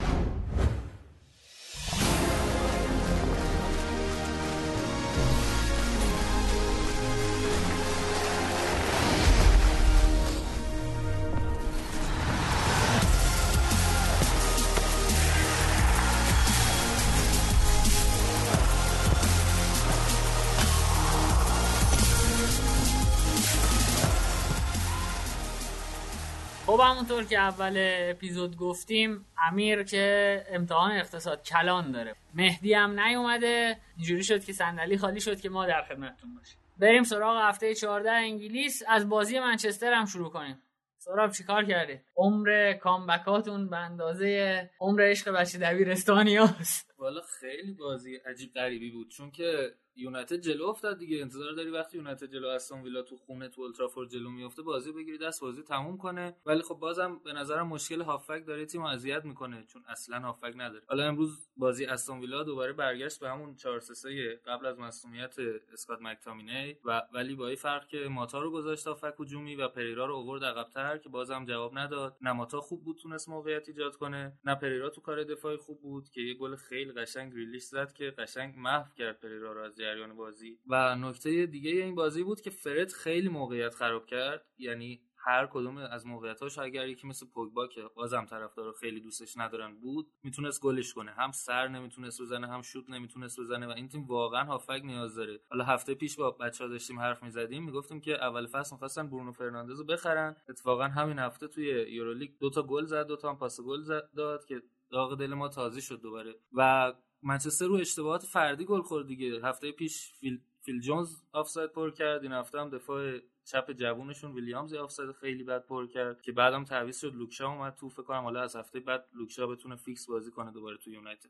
خب 26.80 26.86
همونطور 26.86 27.24
که 27.24 27.40
اول 27.40 27.74
اپیزود 28.10 28.58
گفتیم 28.58 29.26
امیر 29.52 29.84
که 29.84 30.46
امتحان 30.50 30.92
اقتصاد 30.92 31.44
کلان 31.44 31.92
داره. 31.92 32.16
مهدی 32.34 32.74
هم 32.74 33.00
نیومده. 33.00 33.78
اینجوری 33.98 34.24
شد 34.24 34.44
که 34.44 34.54
صندلی 34.54 34.98
خالی 34.98 35.22
شد 35.22 35.42
که 35.42 35.50
ما 35.50 35.66
در 35.66 35.82
خدمتتون 35.82 36.36
باشیم. 36.36 36.58
بریم 36.78 37.04
سراغ 37.04 37.38
هفته 37.50 37.76
14 37.76 38.12
انگلیس. 38.12 38.84
از 38.88 39.10
بازی 39.10 39.40
منچستر 39.40 39.94
هم 39.94 40.06
شروع 40.06 40.30
کنیم. 40.30 40.62
سراب 40.98 41.32
چیکار 41.32 41.66
کرده 41.66 42.04
عمر 42.16 42.74
کامبکاتون 42.74 43.70
به 43.70 43.78
اندازه 43.78 44.70
عمر 44.80 45.02
عشق 45.02 45.32
بچه 45.32 45.58
دبیرستانی 45.58 46.38
هست 46.38 46.94
والا 46.98 47.22
خیلی 47.40 47.74
بازی 47.74 48.16
عجیب 48.16 48.54
غریبی 48.54 48.92
بود. 48.92 49.10
چون 49.10 49.32
که 49.32 49.72
یونایتد 50.00 50.36
جلو 50.36 50.66
افتاد 50.66 50.98
دیگه. 50.98 51.22
انتظار 51.22 51.52
داری 51.52 51.70
وقتی 51.70 51.98
یونایتد 51.98 52.32
جلو 52.32 52.48
استون 52.48 52.82
ویلا 52.82 53.02
تو 53.02 53.18
خونه 53.18 53.50
تو 53.50 53.62
اولترافورد 53.62 54.10
جلو 54.10 54.30
میفته 54.30 54.62
بازی 54.62 54.92
بگیری 54.92 55.18
دست 55.18 55.42
بازی 55.42 55.64
تموم 55.64 55.98
کنه. 55.98 56.36
ولی 56.46 56.62
خب 56.62 56.76
بازم 56.76 57.20
به 57.24 57.34
نظرم 57.34 57.68
مشکل 57.68 58.02
هافک 58.02 58.44
داره 58.48 58.66
تیم 58.66 58.82
اذیت 58.82 59.26
می‌کنه 59.26 59.64
چون 59.64 59.84
اصلا 59.88 60.20
هافک 60.20 60.54
نداره. 60.56 60.84
حالا 60.88 61.08
امروز 61.08 61.50
بازی 61.58 61.86
استون 61.86 62.20
ویلا 62.20 62.44
دوباره 62.44 62.74
برگشت 62.74 63.20
به 63.20 63.30
همون 63.30 63.56
4 63.56 63.80
3 63.80 64.40
قبل 64.46 64.66
از 64.66 64.80
مصونیت 64.80 65.36
اسکات 65.74 66.00
مکتامینی 66.02 66.78
و 66.86 67.02
ولی 67.14 67.36
با 67.36 67.48
این 67.48 67.56
فرق 67.56 67.88
که 67.88 67.98
ماتا 67.98 68.42
رو 68.42 68.52
گذاشت 68.52 68.88
هافبک 68.88 69.14
هجومی 69.20 69.56
و 69.56 69.68
پریرا 69.68 70.06
رو 70.06 70.16
آورد 70.16 70.44
عقب‌تر 70.44 70.98
که 70.98 71.10
بازم 71.10 71.46
جواب 71.46 71.78
نداد. 71.78 72.18
نه 72.22 72.32
ماتا 72.32 72.62
خوب 72.62 72.84
بود 72.84 72.98
تونست 72.98 73.30
موقعیت 73.30 73.70
ایجاد 73.70 73.96
کنه 73.96 74.40
نه 74.46 74.56
پریرا 74.56 74.90
تو 74.90 75.02
کار 75.02 75.24
دفاعی 75.24 75.58
خوب 75.58 75.82
بود 75.82 76.10
که 76.10 76.22
یه 76.22 76.34
گل 76.34 76.56
خیلی 76.56 76.92
قشنگ 76.92 77.34
گریلیش 77.34 77.64
زد 77.64 77.94
که 77.94 78.12
قشنگ 78.12 78.54
محو 78.58 78.94
کرد 78.98 79.20
پریرا 79.20 79.54
رو 79.54 79.62
از 79.62 79.76
جریان 79.90 80.16
بازی. 80.16 80.60
و 80.68 80.96
نکته 80.96 81.46
دیگه 81.46 81.72
این 81.72 81.96
بازی 81.96 82.24
بود 82.24 82.42
که 82.42 82.50
فرد 82.50 82.92
خیلی 82.92 83.30
موقعیت 83.30 83.76
خراب 83.76 84.06
کرد. 84.06 84.46
یعنی 84.58 85.02
هر 85.22 85.48
کدوم 85.52 85.78
از 85.78 86.08
موقعیتاش 86.08 86.58
اگر 86.58 86.88
یکی 86.88 87.08
مثل 87.08 87.26
پوگبا 87.26 87.68
که 87.68 87.82
بازم 87.96 88.26
طرفدارا 88.26 88.72
خیلی 88.72 89.02
دوستش 89.02 89.38
ندارن 89.38 89.76
بود 89.80 90.12
می‌تونست 90.24 90.62
گلش 90.62 90.94
کنه. 90.94 91.12
هم 91.12 91.32
سر 91.32 91.68
نمی‌تونست 91.68 92.22
بزنه 92.22 92.48
هم 92.48 92.62
شوت 92.62 92.90
نمی‌تونست 92.90 93.40
بزنه 93.40 93.68
و 93.68 93.70
این 93.70 93.88
تیم 93.88 94.06
واقعا 94.06 94.44
هافبک 94.44 94.82
نیاز 94.84 95.16
داره. 95.16 95.40
حالا 95.50 95.64
هفته 95.64 95.94
پیش 95.94 96.16
با 96.16 96.32
بچه‌ها 96.32 96.70
داشتیم 96.70 97.00
حرف 97.00 97.24
می‌زدیم 97.24 97.66
می‌گفتیم 97.66 98.02
که 98.02 98.24
اول 98.24 98.48
فصل 98.48 98.76
می‌خواستن 98.76 99.10
برونو 99.10 99.32
فرناندز 99.32 99.80
رو 99.80 99.86
بخرن. 99.86 100.36
اتفاقا 100.50 100.84
همین 100.84 101.20
هفته 101.20 101.48
توی 101.48 101.66
یورولیگ 101.90 102.32
دو 102.40 102.50
تا 102.50 102.64
گل 102.64 102.86
زد 102.86 103.08
دو 103.08 103.16
تا 103.16 103.30
هم 103.30 103.38
پاس 103.38 103.62
گل 103.62 103.84
داد 104.16 104.46
که 104.46 104.62
داغ 104.92 105.20
دل 105.20 105.34
ما 105.34 105.48
تازه 105.48 105.82
شد 105.82 106.02
دوباره. 106.02 106.36
و 106.54 106.94
منچستر 107.24 107.66
رو 107.66 107.76
اشتباهات 107.76 108.26
فردی 108.26 108.66
گل 108.66 108.82
خورد 108.82 109.08
دیگه. 109.08 109.42
هفته 109.44 109.72
پیش 109.72 110.14
فیل, 110.20 110.42
فیل 110.62 110.80
جونز 110.82 111.22
آفساید 111.32 111.72
پر 111.72 111.92
کرد. 111.92 112.24
این 112.24 112.32
هفته 112.32 112.60
هم 112.60 112.70
دفاع 112.70 113.20
چپ 113.46 113.72
جوونشون 113.72 114.34
ویلیامز 114.34 114.74
آفساید 114.74 115.12
خیلی 115.12 115.44
بد 115.44 115.66
پر 115.66 115.88
کرد 115.88 116.22
که 116.22 116.32
بعدم 116.32 116.64
تعویض 116.64 117.00
شد. 117.00 117.16
لوک 117.16 117.34
شاو 117.34 117.48
اومد. 117.48 117.76
تو 117.76 117.90
فکر 117.90 118.04
کنم 118.04 118.24
حالا 118.24 118.42
از 118.42 118.56
هفته 118.56 118.80
بعد 118.80 119.06
لوک 119.14 119.33
شاو 119.33 119.48
بتونه 119.48 119.76
فیکس 119.76 120.08
بازی 120.08 120.32
کنه 120.32 120.52
دوباره 120.52 120.78
تو 120.78 120.90
یونایتد. 120.90 121.30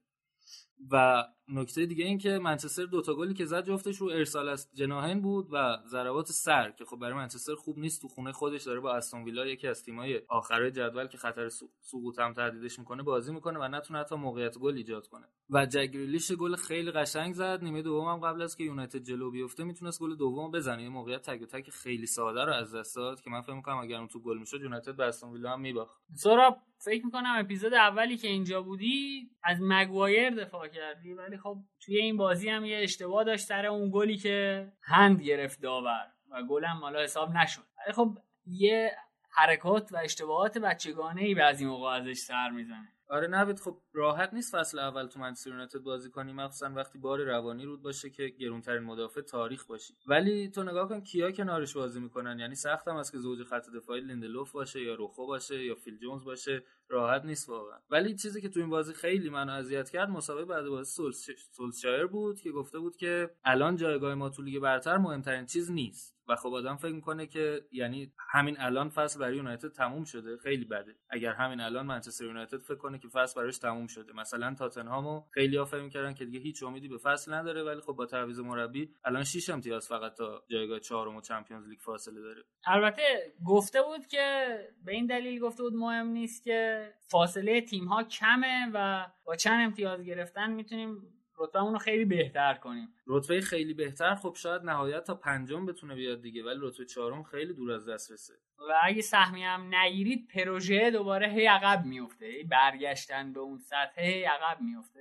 و 0.91 1.23
نکته 1.47 1.85
دیگه 1.85 2.05
این 2.05 2.17
که 2.17 2.39
منچستر 2.39 2.85
دوتا 2.85 3.15
گلی 3.15 3.33
که 3.33 3.45
زد 3.45 3.65
جفتش 3.65 3.97
رو 3.97 4.07
ارسال 4.07 4.49
از 4.49 4.69
جناحین 4.73 5.21
بود 5.21 5.47
و 5.51 5.77
ضربات 5.87 6.31
سر 6.31 6.71
که 6.71 6.85
خب 6.85 6.97
برای 6.97 7.13
منچستر 7.13 7.55
خوب 7.55 7.79
نیست 7.79 8.01
تو 8.01 8.07
خونه 8.07 8.31
خودش 8.31 8.63
داره 8.63 8.79
با 8.79 8.95
استون 8.95 9.23
ویلا 9.23 9.45
یکی 9.45 9.67
از 9.67 9.83
تیمای 9.83 10.21
آخر 10.27 10.69
جدول 10.69 11.07
که 11.07 11.17
خطر 11.17 11.49
سقوط 11.81 12.19
هم 12.19 12.33
تهدیدش 12.33 12.79
می‌کنه 12.79 13.03
بازی 13.03 13.33
می‌کنه 13.33 13.59
و 13.59 13.67
نتونه 13.67 13.99
حتی 13.99 14.15
موقعیت 14.15 14.57
گل 14.57 14.75
ایجاد 14.75 15.07
کنه. 15.07 15.25
و 15.49 15.65
جگریلیش 15.65 16.31
گل 16.31 16.55
خیلی 16.55 16.91
قشنگ 16.91 17.33
زد. 17.33 17.63
نیمه 17.63 17.81
دوم 17.81 18.07
هم 18.07 18.19
قبل 18.19 18.41
از 18.41 18.55
که 18.55 18.63
یونایتد 18.63 19.03
جلو 19.03 19.31
بیفته 19.31 19.63
می‌تونست 19.63 19.99
گل 19.99 20.15
دوم 20.15 20.51
بزنه. 20.51 20.83
یه 20.83 20.89
موقعیت 20.89 21.29
تک 21.29 21.43
تک 21.43 21.69
خیلی 21.69 22.05
ساده 22.05 22.45
رو 22.45 22.53
از 22.53 22.75
دست 22.75 22.95
داد 22.95 23.21
که 23.21 23.29
من 23.29 23.41
فکر 23.41 23.55
می‌کنم 23.55 23.77
اگر 23.77 23.97
اون 23.97 24.07
تو 24.07 24.19
گل 24.19 24.37
می‌شد 24.37 24.61
یونایتد 24.61 24.95
به 24.95 25.03
استون 25.03 25.33
ویلا 25.33 25.53
هم 25.53 25.61
میباخت. 25.61 26.01
سورا 26.15 26.57
فکر 26.81 27.05
می‌کنم 27.05 27.35
اپیزود 27.37 27.73
اولی 27.73 28.17
که 28.17 28.27
اینجا 28.27 28.61
بودی 28.61 29.29
از 29.43 29.57
مگوایر 29.61 30.29
دفاع 30.29 30.67
کردی 30.67 31.13
ولی 31.13 31.37
خب 31.37 31.57
توی 31.79 31.97
این 31.97 32.17
بازی 32.17 32.49
هم 32.49 32.65
یه 32.65 32.77
اشتباه 32.77 33.23
داشت 33.23 33.45
سر 33.45 33.65
اون 33.65 33.89
گلی 33.93 34.17
که 34.17 34.67
هند 34.81 35.21
گرفت 35.21 35.61
داور 35.61 36.07
و 36.31 36.43
گلم 36.43 36.79
مالا 36.79 37.03
حساب 37.03 37.31
نشد. 37.31 37.63
ولی 37.77 37.93
خب 37.93 38.17
یه 38.45 38.91
حرکات 39.29 39.91
و 39.91 39.97
اشتباهات 39.97 40.57
بچگانه 40.57 41.21
ای 41.21 41.35
بعضی 41.35 41.65
موقع 41.65 41.89
ازش 41.89 42.17
سر 42.17 42.49
می‌زنه. 42.49 42.93
آره 43.09 43.27
نوید 43.27 43.59
خب 43.59 43.81
راحت 43.93 44.33
نیست 44.33 44.55
فصل 44.55 44.79
اول 44.79 45.07
تو 45.07 45.19
منچستر 45.19 45.49
یونایتد 45.49 45.79
بازی 45.79 46.09
کنی. 46.09 46.33
مخصوصا 46.33 46.71
وقتی 46.75 46.99
بار 46.99 47.23
روانی 47.23 47.65
روت 47.65 47.81
باشه 47.81 48.09
که 48.09 48.27
گرونترین 48.27 48.83
مدافع 48.83 49.21
تاریخ 49.21 49.65
باشی. 49.65 49.93
ولی 50.07 50.49
تو 50.49 50.63
نگاه 50.63 50.89
کن 50.89 51.01
کیا 51.01 51.31
کنارش 51.31 51.73
بازی 51.73 51.99
می‌کنن. 51.99 52.39
یعنی 52.39 52.55
سختم 52.55 52.95
است 52.95 53.11
که 53.11 53.17
زوج 53.17 53.43
خط 53.43 53.69
دفاعی 53.69 54.01
لیندلوف 54.01 54.51
باشه 54.51 54.81
یا 54.81 54.95
روخو 54.95 55.27
باشه 55.27 55.63
یا 55.63 55.75
فیل 55.75 55.97
جونز 55.97 56.23
باشه. 56.23 56.63
راحت 56.89 57.25
نیست 57.25 57.49
واقعا. 57.49 57.79
ولی 57.89 58.15
چیزی 58.15 58.41
که 58.41 58.49
تو 58.49 58.59
این 58.59 58.69
بازی 58.69 58.93
خیلی 58.93 59.29
منو 59.29 59.51
اذیت 59.51 59.89
کرد 59.89 60.09
مصاحبه 60.09 60.45
بعد 60.45 60.65
بازی 60.65 61.03
سولشایر 61.51 62.05
بود 62.05 62.41
که 62.41 62.51
گفته 62.51 62.79
بود 62.79 62.95
که 62.95 63.29
الان 63.43 63.75
جایگاه 63.75 64.15
ما 64.15 64.29
تو 64.29 64.41
لیگ 64.41 64.59
برتر 64.59 64.97
مهمترین 64.97 65.45
چیز 65.45 65.71
نیست. 65.71 66.19
و 66.27 66.35
خب 66.35 66.53
آدم 66.53 66.75
فکر 66.75 66.93
می‌کنه 66.93 67.27
که 67.27 67.65
یعنی 67.71 68.13
همین 68.31 68.55
الان 68.59 68.89
فصل 68.89 69.19
برای 69.19 69.37
یونایتد 69.37 69.71
تموم 69.71 70.03
شده. 70.03 70.37
خیلی 70.37 70.65
بده. 70.65 70.95
اگر 71.09 71.33
همین 71.33 71.59
الان 71.59 71.85
منچستر 71.85 72.25
یونایتد 72.25 72.57
فکر 72.57 72.75
کنه 72.75 72.99
که 72.99 73.07
فصل 73.07 73.41
براش 73.41 73.57
تموم 73.57 73.87
شده. 73.87 74.13
مثلا 74.13 74.55
تاتنهامو 74.59 75.23
خیلی 75.31 75.57
ها 75.57 75.65
فکر 75.65 75.81
می‌کردن 75.81 76.13
که 76.13 76.25
دیگه 76.25 76.39
هیچ 76.39 76.63
امیدی 76.63 76.87
به 76.87 76.97
فصل 76.97 77.33
نداره 77.33 77.63
ولی 77.63 77.81
خب 77.81 77.93
با 77.93 78.05
تعویض 78.05 78.39
مربی 78.39 78.93
الان 79.03 79.23
6 79.23 79.49
امتیاز 79.49 79.87
فقط 79.87 80.13
تا 80.13 80.43
جایگاه 80.51 80.79
چهارم 80.79 81.15
و 81.15 81.21
چمپیونز 81.21 81.67
لیگ 81.67 81.79
فاصله 81.79 82.21
داره. 82.21 82.43
البته 82.65 83.33
گفته 83.45 83.81
بود 83.81 84.07
که 84.07 84.57
به 84.85 84.91
این 84.91 85.05
دلیل 85.05 85.39
گفته 85.39 85.63
بود 85.63 85.73
مهم 85.73 86.07
نیست 86.07 86.43
که 86.43 86.78
فاصله 86.99 87.61
تیم 87.61 87.85
ها 87.85 88.03
کمه 88.03 88.71
و 88.73 89.05
با 89.25 89.35
چند 89.35 89.65
امتیاز 89.65 90.01
گرفتن 90.01 90.51
می‌تونیم 90.51 91.19
رتبه 91.37 91.59
رو 91.59 91.77
خیلی 91.77 92.05
بهتر 92.05 92.53
کنیم. 92.53 92.93
رتبه 93.07 93.41
خیلی 93.41 93.73
بهتر 93.73 94.15
خب 94.15 94.35
شاید 94.35 94.61
نهایت 94.61 95.03
تا 95.03 95.15
پنجم 95.15 95.65
بتونه 95.65 95.95
بیاد 95.95 96.21
دیگه 96.21 96.43
ولی 96.43 96.59
رتبه 96.61 96.85
چهارم 96.85 97.23
خیلی 97.23 97.53
دور 97.53 97.71
از 97.71 97.89
دسترسه. 97.89 98.33
و 98.69 98.73
اگه 98.83 99.01
سهمی 99.01 99.43
هم 99.43 99.75
نگیرید 99.75 100.27
پروژه 100.33 100.91
دوباره 100.91 101.27
هی 101.27 101.45
عقب 101.45 101.85
میفته 101.85 102.43
برگشتن 102.49 103.33
به 103.33 103.39
اون 103.39 103.57
سطح 103.57 104.01
هی 104.01 104.23
عقب 104.23 104.61
میفته 104.61 104.99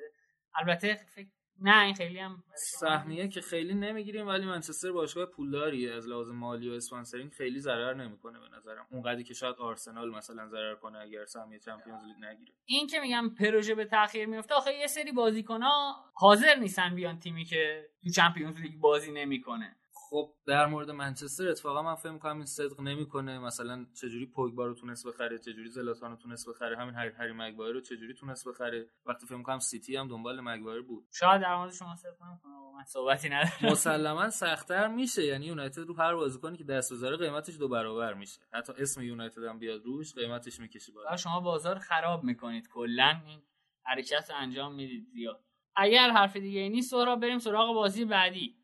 البته 0.55 0.95
فکر 0.95 1.29
نه 1.61 1.85
این 1.85 1.95
خیلی 1.95 2.19
هم 2.19 2.43
سهمیه 2.55 3.29
که 3.29 3.41
خیلی 3.41 3.75
نمی‌گیریم 3.75 4.27
ولی 4.27 4.47
منچستر 4.47 4.93
باشگاه 4.93 5.27
پولداریه 5.27 5.95
از 5.95 6.09
لحاظ 6.09 6.31
مالی 6.31 6.71
و 6.71 6.73
sponsoring 6.73 7.33
خیلی 7.33 7.61
ضرر 7.61 7.95
نمی‌کنه 7.95 8.39
به 8.41 8.57
نظرم. 8.57 8.87
اونقدری 8.91 9.25
که 9.25 9.35
شاید 9.35 9.57
آرسنال 9.57 10.11
مثلا 10.11 10.49
ضرر 10.49 10.75
کنه 10.75 10.99
اگر 10.99 11.25
سهمیه 11.25 11.59
چمپیونز 11.59 12.05
لیگ 12.05 12.17
نگیره. 12.25 12.53
این 12.65 12.87
که 12.87 13.01
میگم 13.01 13.35
پروژه 13.39 13.75
به 13.75 13.85
تاخیر 13.85 14.27
میفته 14.27 14.55
آخه 14.55 14.75
یه 14.75 14.87
سری 14.87 15.13
بازیکن‌ها 15.13 16.05
حاضر 16.15 16.55
نیستن 16.55 16.95
بیان 16.95 17.19
تیمی 17.19 17.45
که 17.45 17.89
تو 18.03 18.11
چمپیونز 18.11 18.61
لیگ 18.61 18.81
بازی 18.81 19.13
نمی‌کنه. 19.13 19.77
خب 20.11 20.35
در 20.47 20.67
مورد 20.67 20.91
منچستر 20.91 21.49
اتفاقا 21.49 21.83
من 21.83 21.95
فکر 21.95 22.11
می‌کنم 22.13 22.37
این 22.37 22.47
صدق 22.47 22.81
نمی‌کنه. 22.81 23.39
مثلا 23.39 23.87
چجوری 24.01 24.27
پوگبا 24.27 24.67
رو 24.67 24.75
تونست 24.75 25.07
بخره 25.07 25.39
چجوری 25.39 25.69
زلاتان 25.69 26.11
رو 26.11 26.17
تونست 26.17 26.49
بخره 26.49 26.77
همین 26.77 26.95
هری 26.95 27.11
هری 27.19 27.33
مگوایر 27.33 27.75
رو 27.75 27.81
چجوری 27.81 28.15
تونست 28.15 28.49
بخره. 28.49 28.91
وقتی 29.07 29.27
فکر 29.27 29.37
می‌کنم 29.37 29.59
سیتی 29.59 29.97
هم 29.97 30.09
دنبال 30.09 30.41
مگوایر 30.41 30.83
بود. 30.83 31.05
شاید 31.13 31.43
در 31.43 31.57
مورد 31.57 31.73
شما 31.73 31.97
صدق 31.97 32.23
نمی‌کنه 32.23 32.53
من 32.77 32.85
صحبتی 32.85 33.29
ندارم. 33.29 33.73
مسلما 33.73 34.31
سختتر 34.31 34.89
میشه. 34.89 35.25
یعنی 35.25 35.47
یونایتد 35.47 35.79
رو 35.79 35.95
هر 35.95 36.15
بازیکنی 36.15 36.57
که 36.57 36.65
دست 36.65 36.93
بذاره 36.93 37.17
قیمتش 37.17 37.59
دو 37.59 37.69
برابر 37.69 38.15
میشه. 38.15 38.41
حتی 38.53 38.73
اسم 38.79 39.03
یونایتد 39.03 39.45
هم 39.45 39.59
بیاد 39.59 39.85
روش 39.85 40.15
قیمتش 40.15 40.61
می‌کشه 40.61 40.93
بالا. 40.93 41.17
شما 41.17 41.41
بازار 41.41 41.79
خراب 41.79 42.25
می‌کنید. 42.25 42.69
کلا 42.69 43.21
این 43.27 43.43
حرکت 43.85 44.31
انجام 44.35 44.75
می‌دید 44.75 45.05
زیاد 45.05 45.45
اگر 45.77 46.11
حرف 46.11 46.37
دیگه 46.37 46.69
نیست 46.69 46.91
سراغ 46.91 47.21
بریم 47.21 47.39
سراغ 47.39 47.75
بازی 47.75 48.05
بعدی. 48.05 48.58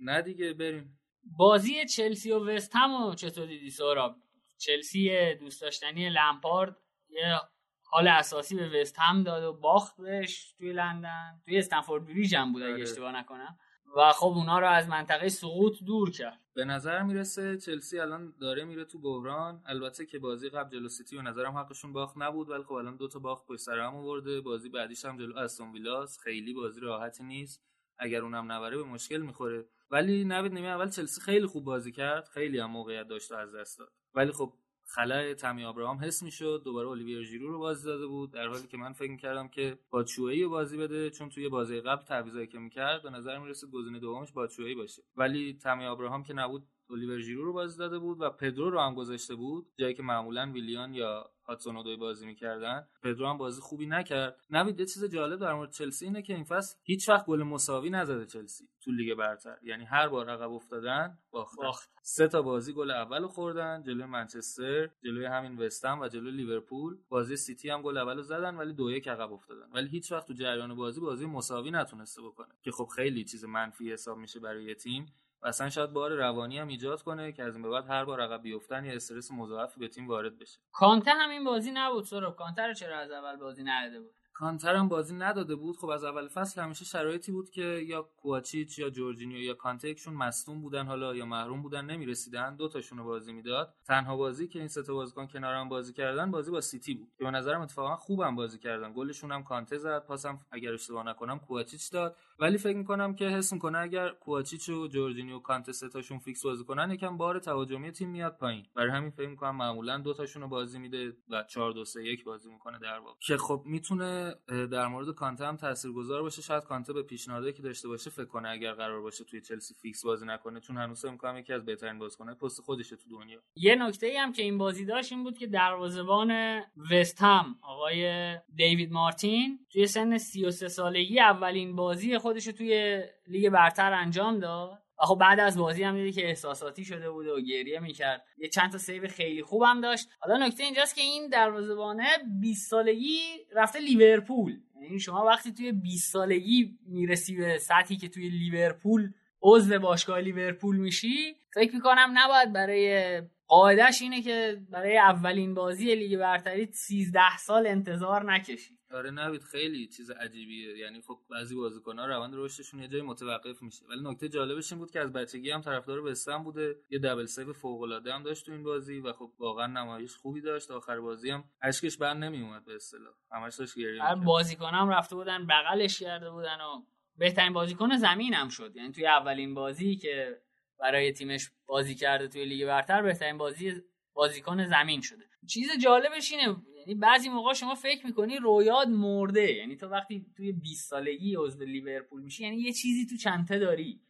نه 0.00 0.22
دیگه 0.22 0.52
بریم. 0.52 0.98
بازی 1.38 1.84
چلسی 1.84 2.32
و 2.32 2.38
وست 2.38 2.76
هم 2.76 3.14
چطور 3.14 3.46
دیدی 3.46 3.70
سوراب 3.70 4.16
چلسی 4.58 5.34
دوست 5.34 5.60
داشتنی 5.60 6.10
لمپارد 6.10 6.76
یه 7.08 7.40
حال 7.82 8.08
اساسی 8.08 8.56
به 8.56 8.80
وست 8.80 8.98
هم 8.98 9.22
داد 9.22 9.44
و 9.44 9.52
باخت 9.52 10.00
بهش 10.00 10.52
توی 10.58 10.72
لندن. 10.72 11.40
توی 11.44 11.58
استنفورد 11.58 12.04
بریج 12.04 12.34
هم 12.34 12.52
بود 12.52 12.62
اگه 12.62 12.72
آره. 12.72 12.82
اشتباه 12.82 13.12
نکنم. 13.12 13.58
و 13.96 14.12
خب 14.12 14.26
اونا 14.26 14.58
رو 14.58 14.68
از 14.68 14.88
منطقه 14.88 15.28
سقوط 15.28 15.82
دور 15.86 16.10
کرد. 16.10 16.40
به 16.54 16.64
نظر 16.64 17.02
می‌رسه 17.02 17.56
چلسی 17.56 17.98
الان 17.98 18.34
داره 18.40 18.64
میره 18.64 18.84
تو 18.84 18.98
بحران. 18.98 19.62
البته 19.66 20.06
که 20.06 20.18
بازی 20.18 20.48
قبل 20.48 20.70
جلو 20.70 20.88
سیتی 20.88 21.16
به 21.16 21.22
نظرم 21.22 21.56
حقشون 21.56 21.92
باخت 21.92 22.14
نبود 22.18 22.48
ولی 22.48 22.62
خب 22.62 22.72
الان 22.72 22.96
دو 22.96 23.08
تا 23.08 23.18
باخت 23.18 23.46
پشت 23.46 23.60
سر 23.60 23.78
هم 23.78 23.96
آورده. 23.96 24.40
بازی 24.40 24.68
بعدیش 24.68 25.04
هم 25.04 25.18
جلو 25.18 25.38
استون 25.38 25.72
ویلاس 25.72 26.18
خیلی 26.18 26.54
بازی 26.54 26.80
راحتی 26.80 27.24
نیست. 27.24 27.62
اگر 27.98 28.22
اونم 28.22 28.52
نبره 28.52 28.76
به 28.76 28.84
مشکل 28.84 29.16
می‌خوره. 29.16 29.64
ولی 29.90 30.24
نوید 30.24 30.52
نیمه 30.52 30.68
اول 30.68 30.88
چلسی 30.88 31.20
خیلی 31.20 31.46
خوب 31.46 31.64
بازی 31.64 31.92
کرد 31.92 32.28
خیلی 32.28 32.58
هم 32.58 32.70
موقعیت 32.70 33.08
داشت 33.08 33.32
از 33.32 33.54
دست 33.54 33.78
داد. 33.78 33.92
ولی 34.14 34.32
خب 34.32 34.52
خلاء 34.84 35.34
تامی 35.34 35.64
ابراهام 35.64 35.98
حس 36.04 36.22
می‌شد 36.22 36.62
دوباره 36.64 36.88
الیور 36.88 37.22
ژیرو 37.22 37.52
رو 37.52 37.58
بازی 37.58 37.86
داده 37.86 38.06
بود 38.06 38.32
در 38.32 38.48
حالی 38.48 38.66
که 38.66 38.76
من 38.76 38.92
فکر 38.92 39.16
کردم 39.16 39.48
که 39.48 39.78
باتشوئی 39.90 40.42
رو 40.42 40.50
بازی 40.50 40.76
بده 40.76 41.10
چون 41.10 41.28
توی 41.28 41.48
بازی 41.48 41.80
قبل 41.80 42.04
تعویضایی 42.04 42.46
که 42.46 42.58
می‌کرد 42.58 43.02
به 43.02 43.10
نظر 43.10 43.38
می‌رسید 43.38 43.70
گزینه 43.70 43.98
دومش 44.00 44.32
باتشوئی 44.32 44.74
باشه. 44.74 45.02
ولی 45.16 45.58
تامی 45.62 45.84
ابراهام 45.84 46.22
که 46.22 46.34
نبود 46.34 46.66
الیور 46.90 47.18
ژیرو 47.18 47.44
رو 47.44 47.52
بازی 47.52 47.78
داده 47.78 47.98
بود 47.98 48.20
و 48.20 48.30
پدرو 48.30 48.70
رو 48.70 48.80
هم 48.80 48.94
گذاشته 48.94 49.34
بود 49.34 49.66
جایی 49.78 49.94
که 49.94 50.02
معمولا 50.02 50.50
ویلیان 50.52 50.94
یا 50.94 51.30
هادسون 51.50 51.96
بازی 51.96 52.26
می‌کردن. 52.26 52.86
پدرو 53.02 53.26
هم 53.26 53.38
بازی 53.38 53.60
خوبی 53.60 53.86
نکرد. 53.86 54.40
نوید 54.50 54.80
یه 54.80 54.86
چیز 54.86 55.04
جالب 55.04 55.40
در 55.40 55.54
مورد 55.54 55.72
چلسی 55.72 56.04
اینه 56.04 56.22
که 56.22 56.34
این 56.34 56.44
فصل 56.44 56.76
هیچ 56.82 57.08
وقت 57.08 57.26
گل 57.26 57.42
مساوی 57.42 57.90
نزده 57.90 58.26
چلسی 58.26 58.68
تو 58.80 58.90
لیگ 58.90 59.14
برتر. 59.14 59.58
یعنی 59.62 59.84
هر 59.84 60.08
بار 60.08 60.30
عقب 60.30 60.52
افتادن 60.52 61.18
باختن. 61.30 61.62
باخت. 61.62 61.90
سه 62.02 62.28
تا 62.28 62.42
بازی 62.42 62.72
گل 62.72 62.90
اول 62.90 63.26
خوردن 63.26 63.82
جلوی 63.82 64.04
منچستر 64.04 64.90
جلوی 65.04 65.24
همین 65.24 65.58
وستهم 65.58 66.00
و 66.00 66.08
جلوی 66.08 66.30
لیورپول. 66.30 66.96
بازی 67.08 67.36
سیتی 67.36 67.70
هم 67.70 67.82
گل 67.82 67.96
اول 67.96 68.22
زدن 68.22 68.54
ولی 68.56 68.72
دو 68.72 68.90
یک 68.90 69.08
عقب 69.08 69.32
افتادن. 69.32 69.70
ولی 69.72 69.88
هیچ 69.88 70.12
وقت 70.12 70.26
تو 70.26 70.32
جریان 70.34 70.74
بازی 70.74 71.00
بازی 71.00 71.26
مساوی 71.26 71.70
نتونسته 71.70 72.22
بکنه. 72.22 72.54
که 72.62 72.70
خب 72.70 72.88
خیلی 72.96 73.24
چیز 73.24 73.44
منفی 73.44 73.92
حساب 73.92 74.18
میشه 74.18 74.40
برای 74.40 74.64
یه 74.64 74.74
تیم. 74.74 75.06
و 75.42 75.46
اصلا 75.46 75.70
شاید 75.70 75.92
بار 75.92 76.12
روانی 76.12 76.58
هم 76.58 76.68
ایجاد 76.68 77.02
کنه 77.02 77.32
که 77.32 77.42
از 77.42 77.54
این 77.54 77.62
به 77.62 77.68
بعد 77.68 77.84
هر 77.88 78.04
بار 78.04 78.20
عقب 78.20 78.42
بیفتن 78.42 78.84
یا 78.84 78.92
استرس 78.92 79.30
مضاعفی 79.30 79.80
به 79.80 79.88
تیم 79.88 80.08
وارد 80.08 80.38
بشه. 80.38 80.58
کانته 80.72 81.10
همین 81.10 81.44
بازی 81.44 81.70
نبود 81.70 82.04
سهراب 82.04 82.36
کانته 82.36 82.66
رو 82.66 82.74
چرا 82.74 82.98
از 82.98 83.10
اول 83.10 83.36
بازی 83.36 83.62
نداده 83.62 84.00
بود؟ 84.00 84.10
کانته 84.32 84.62
رو 84.62 84.74
هم 84.74 84.88
بازی 84.88 85.14
نداده 85.14 85.54
بود. 85.54 85.76
خب 85.76 85.88
از 85.88 86.04
اول 86.04 86.28
فصل 86.28 86.60
همیشه 86.60 86.84
شرایطی 86.84 87.32
بود 87.32 87.50
که 87.50 87.62
یا 87.62 88.02
کوواچیچ 88.02 88.78
یا 88.78 88.90
جورجینیو 88.90 89.38
یا 89.38 89.54
کانته 89.54 89.88
یکشون 89.88 90.14
مصدوم 90.14 90.60
بودن 90.60 90.86
حالا 90.86 91.14
یا 91.14 91.26
محروم 91.26 91.62
بودن 91.62 91.84
نمی‌رسیدن. 91.84 92.56
دو 92.56 92.68
تاشون 92.68 92.98
رو 92.98 93.04
بازی 93.04 93.32
می‌داد. 93.32 93.74
تنها 93.86 94.16
بازی 94.16 94.48
که 94.48 94.58
این 94.58 94.68
سه 94.68 94.82
تا 94.82 94.94
بازیکن 94.94 95.26
کنار 95.26 95.54
هم 95.54 95.68
بازی 95.68 95.92
کردن 95.92 96.30
بازی 96.30 96.50
با 96.50 96.60
سیتی 96.60 96.94
بود 96.94 97.08
که 97.18 97.24
به 97.24 97.30
نظرم 97.30 97.60
اتفاقا 97.60 97.96
خوبم 97.96 98.36
بازی 98.36 98.58
کردن. 98.58 98.92
گلشون 98.92 99.32
هم 99.32 99.44
کانته 99.44 99.78
زد. 99.78 100.04
پاسم 100.04 100.40
اگر 100.50 100.72
اشتباه 100.72 101.06
نکنم 101.06 101.38
کوواچیچ 101.38 101.92
داد. 101.92 102.16
ولی 102.40 102.58
فکر 102.58 102.76
می‌کنم 102.76 103.14
که 103.14 103.28
حس 103.28 103.52
می‌کنه 103.52 103.78
اگر 103.78 104.08
کوواچیچ 104.08 104.68
و 104.68 104.86
جورجینیو 104.86 105.36
و 105.36 105.40
کانته 105.40 105.72
سه 105.72 105.88
تاشون 105.88 106.18
فیکس 106.18 106.44
بازی 106.44 106.64
کنن 106.64 106.90
یکم 106.90 107.16
بار 107.16 107.38
تهاجمی 107.38 107.92
تیم 107.92 108.10
میاد 108.10 108.36
پایین. 108.36 108.66
برای 108.74 108.90
همین 108.90 109.10
فکر 109.10 109.28
می‌کنم 109.28 109.56
معمولا 109.56 109.98
دو 109.98 110.14
تاشون 110.14 110.42
رو 110.42 110.48
بازی 110.48 110.78
میده 110.78 111.12
و 111.30 111.42
4 111.42 111.72
2 111.72 111.84
3 111.84 112.04
1 112.04 112.24
بازی 112.24 112.50
می‌کنه 112.52 112.78
در 112.78 112.98
واقع. 112.98 113.18
که 113.26 113.36
خب 113.36 113.62
می‌تونه 113.66 114.34
در 114.48 114.86
مورد 114.86 115.14
کانته 115.14 115.46
هم 115.46 115.56
تاثیرگذار 115.56 116.22
باشه. 116.22 116.42
شاید 116.42 116.64
کانته 116.64 116.92
یه 116.92 117.02
پیشنهادی 117.02 117.52
که 117.52 117.62
داشته 117.62 117.88
باشه 117.88 118.10
فکر 118.10 118.24
کنه 118.24 118.48
اگر 118.48 118.72
قرار 118.72 119.00
باشه 119.00 119.24
توی 119.24 119.40
چلسی 119.40 119.74
فیکس 119.74 120.04
بازی 120.04 120.26
نکنه 120.26 120.60
چون 120.60 120.76
هنوز 120.76 121.02
فکر 121.02 121.10
می‌کنم 121.10 121.36
یکی 121.36 121.52
از 121.52 121.64
بهترین 121.64 121.98
بازیکن‌های 121.98 122.34
پست 122.34 122.60
خودشه 122.60 122.96
تو 122.96 123.10
دنیا. 123.10 123.38
یه 123.56 123.74
نکته 123.74 124.06
ای 124.06 124.16
هم 124.16 124.32
که 124.32 124.42
این 124.42 124.58
بازی 124.58 124.84
داشت 124.84 125.12
این 125.12 125.24
بود 125.24 125.38
که 125.38 125.46
دروازه‌بان 125.46 126.60
وست 126.90 127.22
هم 127.22 127.56
آقای 127.62 128.34
دیوید 128.54 128.92
مارتین 128.92 129.58
توی 129.72 129.86
سن 129.86 130.18
33 130.18 130.68
سالگی 130.68 131.20
اولین 131.20 131.76
بازی 131.76 132.18
خودش 132.30 132.46
رو 132.46 132.52
توی 132.52 133.02
لیگ 133.26 133.48
برتر 133.48 133.92
انجام 133.92 134.38
داد. 134.38 134.82
و 135.02 135.06
خب 135.06 135.18
بعد 135.20 135.40
از 135.40 135.58
بازی 135.58 135.82
هم 135.82 135.96
دیدی 135.96 136.12
که 136.12 136.28
احساساتی 136.28 136.84
شده 136.84 137.10
بود 137.10 137.26
و 137.26 137.40
گریه 137.40 137.80
می‌کرد. 137.80 138.24
یه 138.38 138.48
چند 138.48 138.72
تا 138.72 138.78
save 138.78 139.08
خیلی 139.08 139.42
خوبم 139.42 139.80
داشت. 139.80 140.08
حالا 140.18 140.46
نکته 140.46 140.62
اینجاست 140.62 140.94
که 140.94 141.02
این 141.02 141.28
دروازه‌بانه 141.28 142.06
20 142.40 142.70
سالگی 142.70 143.20
رفته 143.52 143.78
لیورپول. 143.78 144.60
یعنی 144.82 145.00
شما 145.00 145.24
وقتی 145.24 145.52
توی 145.52 145.72
20 145.72 146.12
سالگی 146.12 146.78
می‌رسی 146.86 147.36
به 147.36 147.58
سطحی 147.58 147.96
که 147.96 148.08
توی 148.08 148.28
لیورپول 148.28 149.12
عضو 149.42 149.78
باشگاه 149.78 150.20
لیورپول 150.20 150.76
میشی 150.76 151.36
فکر 151.54 151.74
می‌کنم 151.74 152.12
نباید 152.14 152.52
برای 152.52 153.22
قاعدش 153.46 154.02
اینه 154.02 154.22
که 154.22 154.62
برای 154.70 154.98
اولین 154.98 155.54
بازی 155.54 155.94
لیگ 155.94 156.18
برتری 156.18 156.68
13 156.72 157.36
سال 157.38 157.66
انتظار 157.66 158.32
نکشی. 158.32 158.79
آره 158.90 159.10
نوید 159.10 159.42
خیلی 159.42 159.88
چیز 159.88 160.10
عجیبیه. 160.10 160.78
یعنی 160.78 161.00
خب 161.00 161.18
بعضی 161.30 161.54
بازیکن‌ها 161.54 162.06
روند 162.06 162.34
رشدشون 162.36 162.80
یه 162.80 162.88
جایی 162.88 163.02
متوقف 163.02 163.62
میشه. 163.62 163.86
ولی 163.86 164.00
نکته 164.02 164.28
جالبش 164.28 164.72
این 164.72 164.78
بود 164.78 164.90
که 164.90 165.00
از 165.00 165.12
بچگی 165.12 165.50
هم 165.50 165.60
طرفدار 165.60 166.00
وستهم 166.00 166.44
بوده. 166.44 166.76
یه 166.90 166.98
double 166.98 167.26
save 167.26 167.52
فوق‌العاده 167.52 168.14
هم 168.14 168.22
داشت 168.22 168.46
تو 168.46 168.52
این 168.52 168.62
بازی 168.62 169.00
و 169.00 169.12
خب 169.12 169.32
واقعا 169.38 169.66
نمایش 169.66 170.16
خوبی 170.16 170.40
داشت. 170.40 170.70
آخر 170.70 171.00
بازی 171.00 171.30
هم 171.30 171.44
اشکش 171.62 171.96
بند 171.96 172.14
نمیومد 172.14 172.64
به 172.64 172.74
اصطلاح. 172.74 173.14
همش 173.32 173.56
داشت 173.56 173.78
گریه. 173.78 174.14
بازیکنام 174.14 174.88
رفته 174.88 175.16
بودن 175.16 175.46
بغلش 175.46 175.98
کرده 176.00 176.30
بودن 176.30 176.60
و 176.60 176.82
بهترین 177.16 177.52
بازیکن 177.52 177.96
زمین 177.96 178.34
هم 178.34 178.48
شد. 178.48 178.76
یعنی 178.76 178.92
توی 178.92 179.06
اولین 179.06 179.54
بازی 179.54 179.96
که 179.96 180.42
برای 180.78 181.12
تیمش 181.12 181.50
بازی 181.66 181.94
کرده 181.94 182.28
توی 182.28 182.44
لیگ 182.44 182.66
برتر 182.66 183.02
بهترین 183.02 183.38
بازی 183.38 183.82
بازیکن 184.14 184.66
زمین 184.66 185.00
شده. 185.00 185.29
چیز 185.46 185.68
جالبش 185.82 186.32
اینه 186.32 186.56
یعنی 186.76 186.94
بعضی 186.94 187.28
موقع 187.28 187.52
شما 187.52 187.74
فکر 187.74 188.06
می‌کنی 188.06 188.36
رویاد 188.36 188.88
مرده 188.88 189.52
یعنی 189.52 189.76
تو 189.76 189.88
وقتی 189.88 190.26
توی 190.36 190.52
20 190.52 190.90
سالگی 190.90 191.36
عضو 191.38 191.64
لیورپول 191.64 192.22
میشی 192.22 192.42
یعنی 192.42 192.56
یه 192.56 192.72
چیزی 192.72 193.06
تو 193.06 193.16
چنته 193.16 193.58
داری 193.58 194.00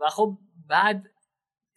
و 0.00 0.08
خب 0.08 0.38
بعد 0.68 1.10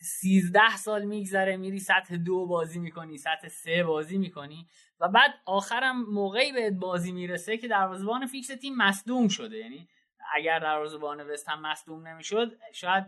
13 0.02 0.78
سال 0.78 1.06
میگذره 1.06 1.58
میری 1.58 1.80
سطح 1.80 2.16
دو 2.16 2.46
بازی 2.46 2.80
می‌کنی 2.80 3.18
سطح 3.18 3.48
سه 3.48 3.84
بازی 3.84 4.18
می‌کنی 4.18 4.68
و 5.00 5.08
بعد 5.08 5.32
آخرم 5.46 6.02
موقعی 6.04 6.52
بهت 6.52 6.74
بازی 6.74 7.12
می‌رسه 7.12 7.58
که 7.58 7.68
دروازه‌بان 7.68 8.26
فیکس 8.26 8.48
تیم 8.48 8.76
مصدوم 8.76 9.28
شده. 9.28 9.58
یعنی 9.58 9.88
اگر 10.36 10.60
دروازه‌بان 10.60 11.22
وست 11.22 11.50
هم 11.50 11.62
مصدوم 11.62 12.08
نمی‌شد 12.08 12.58
شاید 12.74 13.04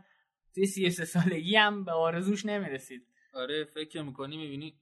توی 0.55 0.65
33 0.65 1.05
سالگی 1.05 1.55
هم 1.55 1.83
به 1.83 1.91
آرزوش 1.91 2.45
نمی‌رسید. 2.45 3.07
آره 3.33 3.63
فکر 3.63 4.01
می‌کنی 4.01 4.37
می‌بینی 4.37 4.79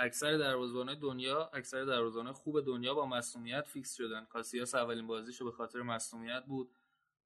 اکثر 0.00 0.36
دروازه‌بان‌های 0.36 0.96
دنیا 0.96 1.50
اکثر 1.52 1.84
دروازه‌بان‌های 1.84 2.34
خوب 2.34 2.60
دنیا 2.60 2.94
با 2.94 3.06
مصدومیت 3.06 3.66
فیکس 3.68 3.96
شدن. 3.96 4.24
کاسیاس 4.24 4.74
اولین 4.74 5.06
بازیشو 5.06 5.44
به 5.44 5.52
خاطر 5.52 5.82
مصدومیت 5.82 6.44
بود. 6.46 6.70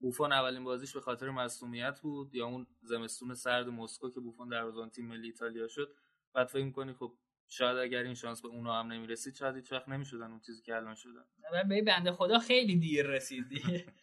بوفون 0.00 0.32
اولین 0.32 0.64
بازیش 0.64 0.92
به 0.92 1.00
خاطر 1.00 1.30
مصدومیت 1.30 2.00
بود. 2.00 2.34
یا 2.34 2.46
اون 2.46 2.66
زمستون 2.82 3.34
سرد 3.34 3.68
مسکو 3.68 4.10
که 4.10 4.20
بوفون 4.20 4.48
دروازه‌بان 4.48 4.90
تیم 4.90 5.06
ملی 5.06 5.26
ایتالیا 5.26 5.68
شد. 5.68 5.96
بعد 6.34 6.46
فکر 6.46 6.64
می‌کنی 6.64 6.92
خب 6.92 7.12
شاید 7.48 7.78
اگر 7.78 8.02
این 8.02 8.14
شانس 8.14 8.42
به 8.42 8.48
اونا 8.48 8.80
هم 8.80 8.92
نمی‌رسید 8.92 9.34
شاید 9.34 9.56
هیچ 9.56 9.72
وقت 9.72 9.88
نمی‌شدن 9.88 10.30
اون 10.30 10.40
چیزی 10.40 10.62
که 10.62 10.76
الان 10.76 10.94
شدن. 10.94 11.24
به 11.68 11.82
بنده 11.82 12.12
خدا 12.12 12.38
خیلی 12.38 12.76
دیر 12.76 13.06
رسید. 13.06 13.44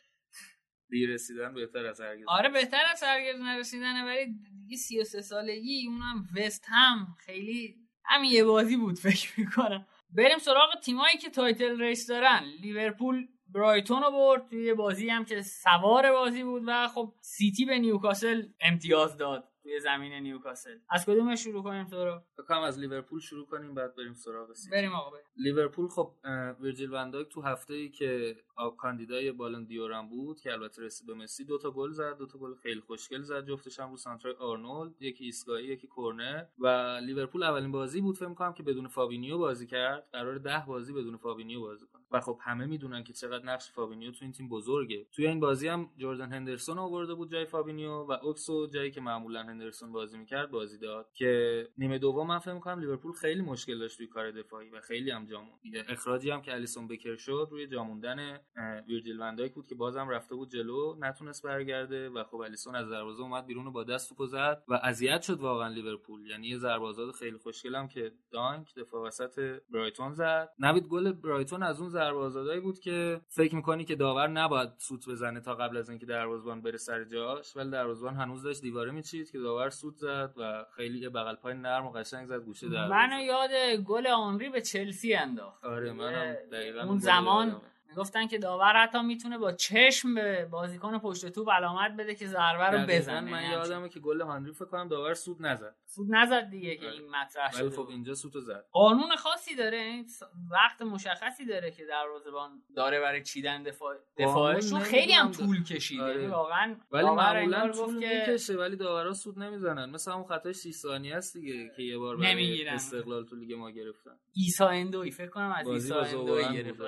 دیر 0.90 1.09
رسیدن 1.09 1.53
بهتر 1.53 1.85
از 1.85 2.01
هرگز 2.01 2.25
آره 2.27 2.50
بهتر 2.50 2.83
از 2.91 3.03
هرگز 3.03 3.40
نرسیدنه. 3.40 4.06
ولی 4.06 4.40
دیگه 4.59 4.77
33 4.77 5.22
سالگی 5.22 5.88
اونم 5.88 6.27
وست 6.35 6.66
هم 6.67 7.16
خیلی 7.19 7.81
همین 8.05 8.31
یه 8.31 8.43
بازی 8.43 8.77
بود 8.77 8.99
فکر 8.99 9.39
می‌کنم. 9.39 9.88
بریم 10.09 10.38
سراغ 10.38 10.80
تیمایی 10.83 11.17
که 11.17 11.30
title 11.30 11.82
race 11.82 12.08
دارن. 12.07 12.43
لیورپول 12.61 13.27
برایتون 13.53 14.03
رو 14.03 14.11
برد. 14.11 14.47
توی 14.49 14.65
یه 14.65 14.73
بازی 14.73 15.09
هم 15.09 15.25
که 15.25 15.41
سوار 15.41 16.11
بازی 16.11 16.43
بود 16.43 16.63
و 16.67 16.88
خب 16.88 17.13
سیتی 17.21 17.65
به 17.65 17.80
نیوکاسل 17.80 18.43
امتیاز 18.61 19.17
داد. 19.17 19.47
توی 19.63 19.80
زمین 19.80 20.13
نیوکاسل. 20.13 20.77
از 20.89 21.05
کدومش 21.05 21.43
شروع 21.43 21.63
کنیم 21.63 21.88
تو 21.88 22.05
رو 22.05 22.21
بکنم 22.38 22.61
از 22.61 22.80
لیورپول 22.80 23.19
شروع 23.19 23.45
کنیم 23.45 23.75
بعد 23.75 23.95
بریم 23.95 24.13
سراغ 24.13 24.53
سیتی. 24.53 24.71
بریم 24.71 24.93
آقا 24.93 25.09
بریم. 25.09 25.25
لیورپول 25.35 25.88
خب 25.88 26.13
ویرجیل 26.59 26.93
وندایک 26.93 27.27
تو 27.27 27.41
هفته 27.41 27.73
ای 27.73 27.89
که 27.89 28.35
کاندیدای 28.69 29.31
بالون 29.31 29.64
دور 29.64 29.91
هم 29.91 30.09
بود 30.09 30.40
که 30.40 30.51
البته 30.51 30.81
رسید 30.81 31.07
به 31.07 31.14
مسی. 31.14 31.45
دو 31.45 31.57
تا 31.57 31.72
گل 31.72 31.91
زد 31.91 32.17
دو 32.17 32.25
تا 32.25 32.40
گل 32.40 32.56
خیلی 32.56 32.80
خوشگل 32.80 33.22
زد. 33.22 33.48
جفتش 33.48 33.80
هم 33.80 33.91
رو 33.91 33.98
سانترای 33.98 34.35
آرنولد 34.35 35.01
یکی 35.01 35.25
ایستگاهی 35.25 35.65
یکی 35.65 35.90
کرنر 35.98 36.45
و 36.59 36.67
لیورپول 37.03 37.43
اولین 37.43 37.72
بازی 37.72 38.01
بود 38.01 38.17
فکر 38.17 38.27
می‌کنم 38.27 38.53
که 38.53 38.64
بدون 38.64 38.88
فابینیو 38.88 39.38
بازی 39.38 39.67
کرد. 39.67 40.07
قرار 40.11 40.38
ده 40.38 40.64
بازی 40.67 40.93
بدون 40.93 41.17
فابینیو 41.17 41.61
بازی 41.61 41.85
کنه. 41.85 42.01
و 42.11 42.19
خب 42.19 42.40
همه 42.41 42.65
می‌دونن 42.65 43.03
که 43.03 43.14
چقدر 43.14 43.45
نقش 43.45 43.72
فابینیو 43.72 44.11
تو 44.11 44.17
این 44.22 44.31
تیم 44.31 44.49
بزرگه. 44.49 45.07
توی 45.11 45.27
این 45.27 45.40
بازی 45.40 45.67
هم 45.67 45.90
جردن 45.98 46.33
هندرسون 46.33 46.77
آورده 46.77 47.14
بود 47.14 47.31
جای 47.31 47.45
فابینیو 47.45 47.91
و 47.91 48.11
اوکسو 48.11 48.67
جایی 48.67 48.91
که 48.91 49.01
معمولا 49.01 49.43
هندرسون 49.43 49.91
بازی 49.91 50.17
می‌کرد 50.17 50.51
بازی 50.51 50.77
داد. 50.77 51.11
که 51.14 51.67
نیمه 51.77 51.98
دوم 51.98 52.27
من 52.27 52.40
فکر 52.40 52.53
می‌کنم 52.53 52.80
لیورپول 52.80 53.11
خیلی 53.11 53.41
مشکل 53.41 53.80
داشت 53.80 53.98
توی 53.98 54.07
کار 54.07 54.31
دفاعی 54.31 54.69
و 54.69 54.81
خیلی 54.81 55.11
هم 55.11 55.25
جامون 55.25 55.59
اخراجی 55.88 56.30
هم 56.30 56.41
که 56.41 56.53
الیسون 56.53 56.88
بکر 56.88 57.15
شد 57.15 57.48
روی 57.51 57.67
جاموندن 57.67 58.40
ویرجیل 58.88 59.19
وندایک 59.21 59.53
بود 59.53 59.67
که 59.67 59.75
بازم 59.75 60.09
رفته 60.09 60.35
بود 60.35 60.49
جلو 60.49 60.95
نتونست 60.99 61.43
برگرده 61.43 62.09
و 62.09 62.23
خب 62.23 62.38
الیسون 62.38 62.75
از 62.75 62.89
دروازه 62.89 63.21
اومد 63.21 63.45
بیرون 63.45 63.67
و 63.67 63.71
با 63.71 63.83
دست 63.83 64.09
توپو 64.09 64.25
زد 64.25 64.63
و 64.67 64.73
اذیت 64.73 65.21
شد 65.21 65.39
واقعا 65.39 65.67
لیورپول. 65.67 66.25
یعنی 66.27 66.47
یه 66.47 66.57
ضربه 66.57 67.11
خیلی 67.19 67.38
خوشگل 67.38 67.75
هم 67.75 67.88
که 67.88 68.11
دانک 68.31 68.75
دفاع 68.75 69.07
وسط 69.07 69.61
برایتون 69.69 70.13
زد. 70.13 70.49
نوید 70.59 70.88
گل 70.88 71.11
برایتون 71.11 71.63
از 71.63 71.80
اون 71.81 71.89
ضربه 71.89 72.59
بود 72.59 72.80
که 72.80 73.21
فکر 73.27 73.55
می‌کنی 73.55 73.85
که 73.85 73.95
داور 73.95 74.27
نباید 74.27 74.69
سوت 74.77 75.09
بزنه 75.09 75.39
تا 75.39 75.55
قبل 75.55 75.77
از 75.77 75.89
اینکه 75.89 76.05
دروازه‌بان 76.05 76.61
بره 76.61 76.77
سر 76.77 77.03
جاش 77.03 77.57
ولی 77.57 77.69
دروازه‌بان 77.69 78.15
هنوز 78.15 78.43
داشت 78.43 78.61
دیواره 78.61 78.91
میچید 78.91 79.31
که 79.31 79.39
داور 79.39 79.69
سوت 79.69 79.95
زد 79.95 80.33
و 80.38 80.65
خیلی 80.75 80.99
یه 80.99 81.09
بغل 81.09 81.35
پای 81.35 81.53
نرم 81.53 81.85
و 81.85 81.91
قشنگ 81.91 82.25
زد 82.25 82.39
گوشه 82.43 82.69
دروازه. 82.69 82.93
منو 82.93 83.21
یاد 83.21 83.51
گل 83.85 84.07
آنری 84.07 84.49
به 84.49 84.61
چلسی 84.61 85.13
انداخت. 85.13 85.65
آره 85.65 85.93
منم 85.93 86.33
دقیقاً 86.51 86.81
اون 86.81 86.97
زمان. 86.97 87.61
می‌گفتن 87.92 88.28
که 88.28 88.38
داور 88.38 88.84
حتی 88.84 89.02
می‌تونه 89.02 89.38
با 89.38 89.52
چشم 89.52 90.16
به 90.16 90.45
بازیکن 90.45 90.98
پشت 91.00 91.26
توپ 91.26 91.50
علامت 91.50 91.92
بده 92.00 92.16
که 92.16 92.28
ضربه 92.28 92.78
رو 92.78 92.88
بزنه 92.88 93.32
من 93.32 93.42
یعنی 93.42 93.53
یادمه 93.53 93.90
که 93.90 94.00
گل 94.00 94.22
هانری 94.22 94.53
فکر 94.53 94.66
کنم 94.66 94.88
داور 94.88 95.14
سود 95.14 95.38
نزد 95.40 95.76
سود 95.86 96.08
نزد 96.10 96.50
دیگه 96.50 96.76
که 96.76 96.86
آره. 96.86 96.94
این 96.95 97.10
مطرح 97.10 97.50
ولی 97.53 97.58
شده 97.58 97.70
خب 97.70 97.76
بود. 97.76 97.90
اینجا 97.90 98.14
سود 98.14 98.38
زد 98.38 98.66
قانون 98.72 99.16
خاصی 99.16 99.56
داره 99.56 100.03
س- 100.08 100.24
وقت 100.52 100.82
مشخصی 100.82 101.45
داره 101.45 101.72
که 101.72 101.86
دروازه‌بان 101.86 102.64
داره 102.76 103.00
برای 103.00 103.24
چیدن 103.24 103.64
دفاع 103.64 103.95
دفاعشون 104.18 104.80
خیلی 104.80 105.14
هم 105.14 105.32
طول 105.32 105.64
کشید 105.64 106.02
آره. 106.02 106.16
یعنی 106.16 106.28
واقعا 106.28 106.76
ولی 106.92 107.10
معمولا 107.10 107.70
طول 107.70 107.84
گفت 107.86 108.00
که 108.00 108.24
می‌کشه 108.28 108.53
ولی 108.53 108.76
داورا 108.76 109.14
سود 109.14 109.40
نمی‌زنن 109.40 109.90
مثل 109.90 110.11
همون 110.11 110.26
خطای 110.26 110.53
6 110.53 110.72
ثانیه 110.72 111.16
است 111.16 111.38
دیگه 111.38 111.72
که 111.76 111.84
یه 111.84 111.98
بار 111.98 112.18
برای. 112.18 112.68
استقلال 112.68 113.26
تو 113.26 113.36
لیگ 113.36 113.53
ما 113.53 113.72
گرفتن 113.72 114.20
ایسا 114.34 114.68
اندوی 114.68 115.11
فکر 115.11 115.30
کنم 115.30 115.52
از 115.58 115.92
با 115.92 116.02
اندوی 116.02 116.53
گرفت 116.53 116.82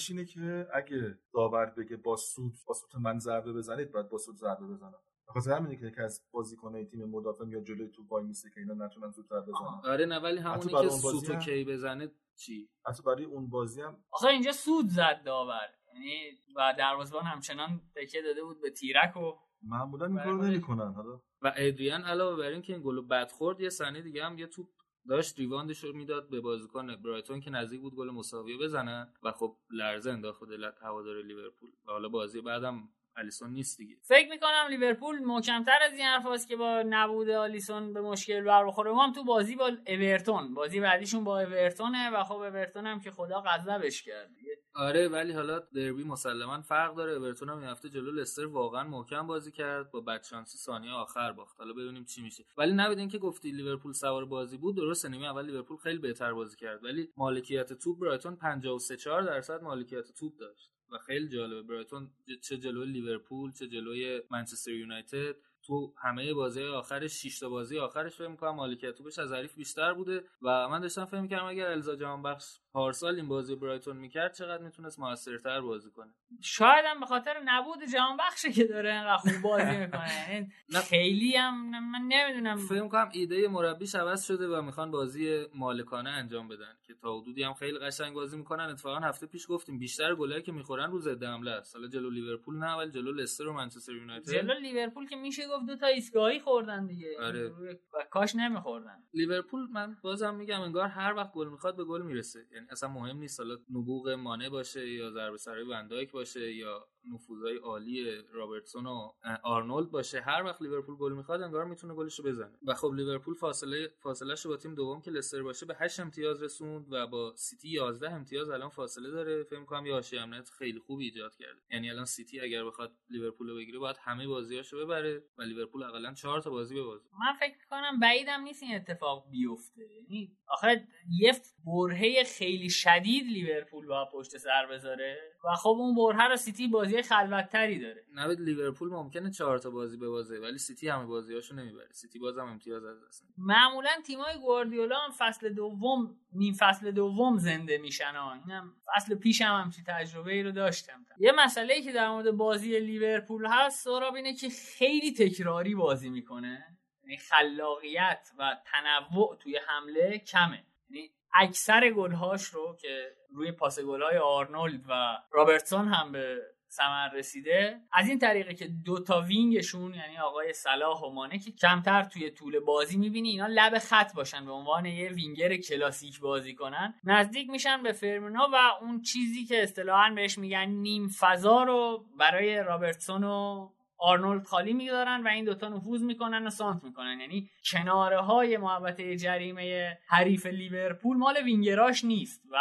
قاعدش 0.00 0.10
اینه 0.10 0.24
که 0.24 0.68
اگه 0.74 1.18
داور 1.34 1.66
بگه 1.66 1.96
با 1.96 2.16
سود 2.16 2.52
با 2.66 2.74
سود 2.74 3.02
من 3.02 3.18
ضربه 3.18 3.52
بزنید 3.52 3.92
باید 3.92 4.08
با 4.08 4.18
سود 4.18 4.36
ضربه 4.36 4.66
بزنم. 4.66 4.94
بخاطر 5.28 5.50
همینه 5.52 5.76
که 5.76 5.86
یکی 5.86 6.00
از 6.00 6.22
بازیکنای 6.32 6.84
تیم 6.84 7.04
مدافع 7.04 7.44
میاد 7.44 7.64
جلوی 7.64 7.88
توپ 7.88 8.12
وای 8.12 8.24
میسته 8.24 8.50
که 8.50 8.60
اینا 8.60 8.74
نتونن 8.74 9.10
زودتر 9.10 9.40
بزنن. 9.40 9.80
آره 9.92 10.06
نه 10.06 10.18
ولی 10.18 10.38
همونی 10.38 10.82
که 10.82 10.88
سوتو 10.88 11.32
هم- 11.32 11.40
کی 11.40 11.64
بزنه 11.64 12.10
چی؟ 12.36 12.68
حتی 12.86 13.02
برای 13.02 13.24
اون 13.24 13.50
بازی 13.50 13.80
هم 13.82 13.96
آخه 14.10 14.28
اینجا 14.28 14.52
سود 14.52 14.86
زد 14.88 15.22
داور. 15.24 15.68
یعنی 15.94 16.38
و 16.56 16.74
دروازه‌بان 16.78 17.24
همچنان 17.24 17.80
تکیه 17.96 18.22
داده 18.22 18.42
بود 18.44 18.60
به 18.62 18.70
تیرک 18.70 19.16
و 19.16 19.32
معمولا 19.62 20.06
این 20.06 20.16
کارو. 20.16 20.42
نمی‌کنن 20.42 20.92
حالا. 20.92 21.20
و 21.42 21.52
ادریان 21.56 22.02
علاوه 22.02 22.36
بر 22.36 22.48
این 22.48 22.62
که 22.62 22.72
این 22.72 22.82
گل 22.82 23.00
بد 23.00 23.30
خورد 23.32 23.60
یه 23.60 23.68
صحنه 23.68 24.02
دیگه 24.02 24.24
هم 24.24 24.38
یه 24.38 24.46
توپ 24.46 24.68
داشت 25.10 25.38
rebound 25.38 25.74
ش 25.74 25.84
رو 25.84 25.92
می‌داد 25.92 26.28
به 26.28 26.40
بازیکن 26.40 26.96
برایتون 26.96 27.40
که 27.40 27.50
نزدیک 27.50 27.80
بود 27.80 27.94
گل 27.94 28.10
مساوی 28.10 28.58
بزنن 28.58 29.12
و 29.22 29.32
خب 29.32 29.56
لرزه 29.70 30.10
انداخت 30.10 30.44
دل 30.44 30.78
هوادار 30.82 31.22
لیورپول. 31.22 31.70
و 31.86 31.90
حالا 31.92 32.08
بازی 32.08 32.40
بعدم 32.40 32.88
الیسون 33.16 33.50
نیست 33.50 33.78
دیگه. 33.78 33.96
فکر 34.02 34.30
می‌کنم 34.30 34.66
لیورپول 34.70 35.18
محکمتر 35.18 35.78
از 35.82 35.92
این 35.92 36.02
حرفاست 36.02 36.46
که 36.46 36.56
با 36.56 36.82
نبود 36.86 37.30
آلیسون 37.30 37.92
به 37.92 38.00
مشکل 38.00 38.40
بر 38.40 38.66
بخوره. 38.66 38.90
ما 38.90 39.06
هم 39.06 39.12
تو 39.12 39.24
بازی 39.24 39.56
با 39.56 39.70
اورتون 39.86 40.54
بازی 40.54 40.80
بعدیشون 40.80 41.24
با 41.24 41.40
اورتونه 41.40 42.10
و 42.10 42.24
خب 42.24 42.34
اورتون 42.34 42.86
هم 42.86 43.00
که 43.00 43.10
خدا 43.10 43.40
غضبش 43.46 44.02
کرد 44.02 44.34
دیگه. 44.34 44.56
آره 44.74 45.08
ولی 45.08 45.32
حالا 45.32 45.58
دربی 45.58 46.04
مسلما 46.04 46.62
فرق 46.62 46.94
داره. 46.94 47.12
اورتون 47.12 47.48
هم 47.48 47.58
این 47.58 47.68
هفته 47.68 47.88
جلو 47.88 48.12
لستر 48.12 48.46
واقعا 48.46 48.84
محکم 48.84 49.26
بازی 49.26 49.52
کرد 49.52 49.90
با 49.90 50.00
بدشانسی 50.00 50.58
ثانیه 50.58 50.92
آخر 50.92 51.32
باخت. 51.32 51.58
حالا 51.58 51.72
ببینیم 51.72 52.04
چی 52.04 52.22
میشه. 52.22 52.44
ولی 52.56 52.72
نبید 52.72 52.98
اینکه 52.98 53.18
گفتی 53.18 53.50
لیورپول 53.50 53.92
سوار 53.92 54.24
بازی 54.24 54.58
بود. 54.58 54.76
درسته 54.76 55.08
نیمه 55.08 55.26
اول 55.26 55.46
لیورپول 55.46 55.76
خیلی 55.76 55.98
بهتر 55.98 56.32
بازی 56.32 56.56
کرد. 56.56 56.84
ولی 56.84 57.08
مالکیت 57.16 57.72
توپ 57.72 58.00
برایتون 58.00 58.36
53 58.36 58.96
4 58.96 59.22
درصد 59.22 59.62
مالکیت 59.62 60.12
توپ 60.12 60.36
داشت. 60.36 60.72
و 60.92 60.98
خیلی 60.98 61.28
جالبه. 61.28 61.62
برایتون 61.62 62.10
چه 62.42 62.56
جلوی 62.56 62.86
لیورپول 62.86 63.52
چه 63.52 63.66
جلوی 63.66 64.22
منچستر 64.30 64.70
یونایتد. 64.70 65.36
تو 65.62 65.92
همه 65.96 66.34
بازی 66.34 66.62
آخرش 66.62 67.12
6 67.12 67.38
تا 67.38 67.48
بازی 67.48 67.78
آخرش 67.78 68.14
فکر 68.14 68.28
می‌کنم 68.28 68.50
مالکیت 68.54 68.94
توپش 68.94 69.18
از 69.18 69.32
حریف 69.32 69.54
بیشتر 69.54 69.92
بوده. 69.94 70.24
و 70.42 70.68
من 70.68 70.80
داشتم 70.80 71.04
فکر 71.04 71.20
می‌کردم 71.20 71.44
اگر 71.44 71.66
الزا 71.66 71.96
جهانبخش 71.96 72.58
پارسال 72.72 73.16
این 73.16 73.28
بازی 73.28 73.54
برایتون 73.56 73.96
می‌کرد 73.96 74.34
چقدر 74.34 74.62
می‌تونست 74.62 74.98
موثرتر 74.98 75.60
بازی 75.60 75.90
کنه؟ 75.90 76.12
شاید 76.42 76.84
هم 76.86 77.00
به 77.00 77.06
خاطر 77.06 77.40
نبود 77.44 77.78
جهان 77.92 78.16
بخشه 78.16 78.52
که 78.52 78.64
داره 78.64 78.92
اینقدر 78.92 79.16
خوب 79.16 79.32
بازی 79.42 79.76
می‌کنه. 79.86 80.52
نه. 80.68 80.80
خیلی 80.80 81.36
هم 81.36 81.70
من 81.90 82.02
نمی‌دونم. 82.08 82.56
فکر 82.56 82.88
کنم 82.88 83.08
ایده 83.12 83.48
مربیش 83.48 83.94
عوض 83.94 84.24
شده 84.24 84.48
و 84.48 84.62
می‌خوان 84.62 84.90
بازی 84.90 85.46
مالکانه 85.54 86.10
انجام 86.10 86.48
بدن 86.48 86.72
که 86.86 86.94
تا 86.94 87.18
حدودی 87.18 87.42
هم 87.42 87.54
خیلی 87.54 87.78
قشنگ 87.78 88.14
بازی 88.14 88.36
می‌کنن. 88.36 88.64
اتفاقا 88.64 88.98
هفته 88.98 89.26
پیش 89.26 89.46
گفتیم 89.48 89.78
بیشتر 89.78 90.14
گلایی 90.14 90.42
که 90.42 90.52
می‌خورن 90.52 90.90
رو 90.90 90.98
ضد 91.00 91.24
حمله 91.24 91.50
است. 91.50 91.76
حالا 91.76 91.88
جلو 91.88 92.10
لیورپول 92.10 92.56
نه 92.56 92.74
ولی 92.76 92.90
جلو 92.90 93.12
لستر 93.12 93.46
و 93.46 93.52
منچستر 93.52 93.92
یونایتد. 93.92 94.32
جلو 94.32 94.54
لیورپول 94.54 95.08
که 95.08 95.16
میشه 95.16 95.48
گفت 95.48 95.66
دو 95.66 95.76
تا 95.76 95.86
ایستگاهی 95.86 96.40
خوردن 96.40 96.86
دیگه. 96.86 97.16
آره. 97.22 97.48
و 97.48 98.04
کاش 98.10 98.36
نمیخوردن. 98.36 99.02
لیورپول 99.14 99.60
من 99.72 99.96
بازم 100.02 100.34
میگم 100.34 100.60
انگار 100.60 100.88
هر 100.88 101.14
وقت 101.14 101.32
گل 101.32 101.48
می‌خواد 101.48 101.76
به 101.76 101.84
گل 101.84 102.02
می‌رسه. 102.02 102.46
یعنی 102.60 102.72
اصلا 102.72 102.88
مهم 102.88 103.18
نیست 103.18 103.40
حالا 103.40 103.58
نبوغ 103.70 104.08
مانه 104.08 104.48
باشه 104.50 104.90
یا 104.90 105.10
ضربه 105.10 105.38
سرای 105.38 105.62
وندایک 105.62 106.12
باشه 106.12 106.54
یا 106.54 106.88
نفوذهای 107.04 107.56
عالی 107.56 108.22
رابرتسون 108.32 108.86
و 108.86 109.12
آرنولد 109.42 109.90
باشه. 109.90 110.20
هر 110.20 110.42
وقت 110.42 110.62
لیورپول 110.62 110.96
گل 110.96 111.12
می‌خواد 111.12 111.42
انگار 111.42 111.64
می‌تونه 111.64 111.94
گلشو 111.94 112.22
بزنه. 112.22 112.58
و 112.66 112.74
خب 112.74 112.92
لیورپول 112.94 113.34
فاصله 113.34 113.90
فاصلهش 113.98 114.46
با 114.46 114.56
تیم 114.56 114.74
دوم 114.74 115.02
که 115.02 115.10
لستر 115.10 115.42
باشه 115.42 115.66
به 115.66 115.76
8 115.78 116.00
امتیاز 116.00 116.42
رسوند 116.42 116.86
و 116.92 117.06
با 117.06 117.36
سیتی 117.36 117.68
11 117.68 118.10
امتیاز 118.10 118.50
الان 118.50 118.68
فاصله 118.68 119.10
داره. 119.10 119.44
فکر 119.44 119.64
کنم 119.64 119.86
یه 119.86 119.92
حاشیه 119.92 120.20
امنیت 120.20 120.50
خیلی 120.50 120.78
خوبی 120.78 121.04
ایجاد 121.04 121.34
کرده. 121.34 121.60
یعنی 121.70 121.90
الان 121.90 122.04
سیتی 122.04 122.40
اگر 122.40 122.64
بخواد 122.64 122.92
لیورپول 123.10 123.48
رو 123.48 123.56
بگیره 123.56 123.78
باید 123.78 123.96
همه 124.00 124.26
بازیاشو 124.26 124.84
ببره 124.84 125.24
و 125.38 125.42
لیورپول 125.42 125.82
حداقل 125.82 126.14
4 126.14 126.40
تا 126.40 126.50
بازی 126.50 126.74
ببازه 126.74 127.08
من 127.20 127.32
فکر 127.40 127.66
کنم 127.70 128.00
بعیدم 128.00 128.40
نیست 128.40 128.62
این 128.62 128.74
اتفاق 128.74 129.30
بیفته. 129.30 129.82
یعنی 129.92 130.36
آخه 130.46 130.88
یه 131.20 131.32
برهه 131.66 132.24
خیلی 132.24 132.70
شدید 132.70 133.26
لیورپول 133.26 133.86
با 133.86 134.08
پشت 134.12 134.38
سر 134.38 134.66
بذاره. 134.66 135.18
و 135.44 135.54
خب 135.54 135.68
اون 135.68 135.94
برهه 135.94 136.28
رو 136.28 136.36
سیتی 136.36 136.68
بازی 136.68 137.02
خلوتتری 137.02 137.78
داره. 137.78 138.04
نوید 138.14 138.40
لیورپول 138.40 138.88
ممکنه 138.88 139.30
چهار 139.30 139.58
تا 139.58 139.70
بازی 139.70 139.96
ببازه 139.96 140.38
ولی 140.38 140.58
سیتی 140.58 140.88
همه 140.88 141.06
بازیاشو 141.06 141.54
نمی‌بره. 141.54 141.88
سیتی 141.92 142.18
بازم 142.18 142.44
امتیاز 142.44 142.84
از 142.84 143.04
دست. 143.04 143.24
معمولا 143.38 143.90
تیمای 144.06 144.38
گواردیولا 144.38 144.96
هم 144.98 145.10
فصل 145.18 145.48
دوم 145.48 146.16
نیم 146.32 146.54
فصل 146.54 146.90
دوم 146.90 147.38
زنده 147.38 147.78
میشن 147.78 148.12
ها. 148.16 148.32
اینم 148.32 148.74
فصل 148.86 149.14
پیش 149.14 149.42
هم 149.42 149.62
همچین 149.62 149.84
تجربه 149.88 150.32
ای 150.32 150.42
رو 150.42 150.52
داشتم. 150.52 151.06
یه 151.18 151.32
مسئله 151.32 151.74
ای 151.74 151.82
که 151.82 151.92
در 151.92 152.10
مورد 152.10 152.30
بازی 152.30 152.80
لیورپول 152.80 153.46
هست 153.46 153.84
سراب 153.84 154.14
اینه 154.14 154.34
که 154.34 154.48
خیلی 154.78 155.12
تکراری 155.12 155.74
بازی 155.74 156.10
می‌کنه. 156.10 156.78
یعنی 157.04 157.16
خلاقیت 157.16 158.30
و 158.38 158.56
تنوع 158.64 159.36
توی 159.40 159.56
حمله 159.68 160.18
کمه. 160.18 160.64
یعنی 160.90 161.10
اکثر 161.34 161.90
گلهاش 161.90 162.44
رو 162.44 162.76
که 162.80 163.12
روی 163.34 163.52
پاس 163.52 163.80
گلهای 163.80 164.18
آرنولد 164.18 164.80
و 164.88 165.18
رابرتسون 165.32 165.88
هم 165.88 166.12
به 166.12 166.40
ثمر 166.70 167.08
رسیده 167.08 167.80
از 167.92 168.08
این 168.08 168.18
طریقه 168.18 168.54
که 168.54 168.68
دو 168.84 169.00
تا 169.00 169.20
وینگشون 169.20 169.94
یعنی 169.94 170.18
آقای 170.18 170.52
صلاح 170.52 171.00
و 171.00 171.10
مانه 171.10 171.38
که 171.38 171.52
کمتر 171.52 172.04
توی 172.04 172.30
طول 172.30 172.60
بازی 172.60 172.98
می‌بینی 172.98 173.28
اینا 173.28 173.46
لب 173.50 173.78
خط 173.78 174.14
باشن 174.14 174.46
به 174.46 174.52
عنوان 174.52 174.86
یه 174.86 175.08
وینگر 175.08 175.56
کلاسیک 175.56 176.20
بازی 176.20 176.54
کنن. 176.54 176.94
نزدیک 177.04 177.50
میشن 177.50 177.82
به 177.82 177.92
فرمینو 177.92 178.48
و 178.52 178.56
اون 178.80 179.02
چیزی 179.02 179.44
که 179.44 179.62
اصطلاحا 179.62 180.14
بهش 180.14 180.38
میگن 180.38 180.64
نیم 180.64 181.08
فضا 181.08 181.62
رو 181.62 182.04
برای 182.18 182.56
رابرتسون 182.56 183.24
و 183.24 183.68
آرنولد 184.00 184.44
خالی 184.44 184.72
می‌گذارن 184.72 185.22
و 185.22 185.28
این 185.28 185.44
دوتا 185.44 185.68
نفوذ 185.68 186.02
می‌کنن 186.02 186.46
و 186.46 186.50
سانتر 186.50 186.84
می‌کنن. 186.84 187.20
یعنی 187.20 187.50
کناره 187.72 188.20
های 188.20 188.56
محوطه 188.56 189.16
جریمه 189.16 189.98
حریف 190.08 190.46
لیورپول 190.46 191.16
مال 191.16 191.36
وینگراش 191.44 192.04
نیست 192.04 192.42
و 192.50 192.56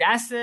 دست 0.00 0.34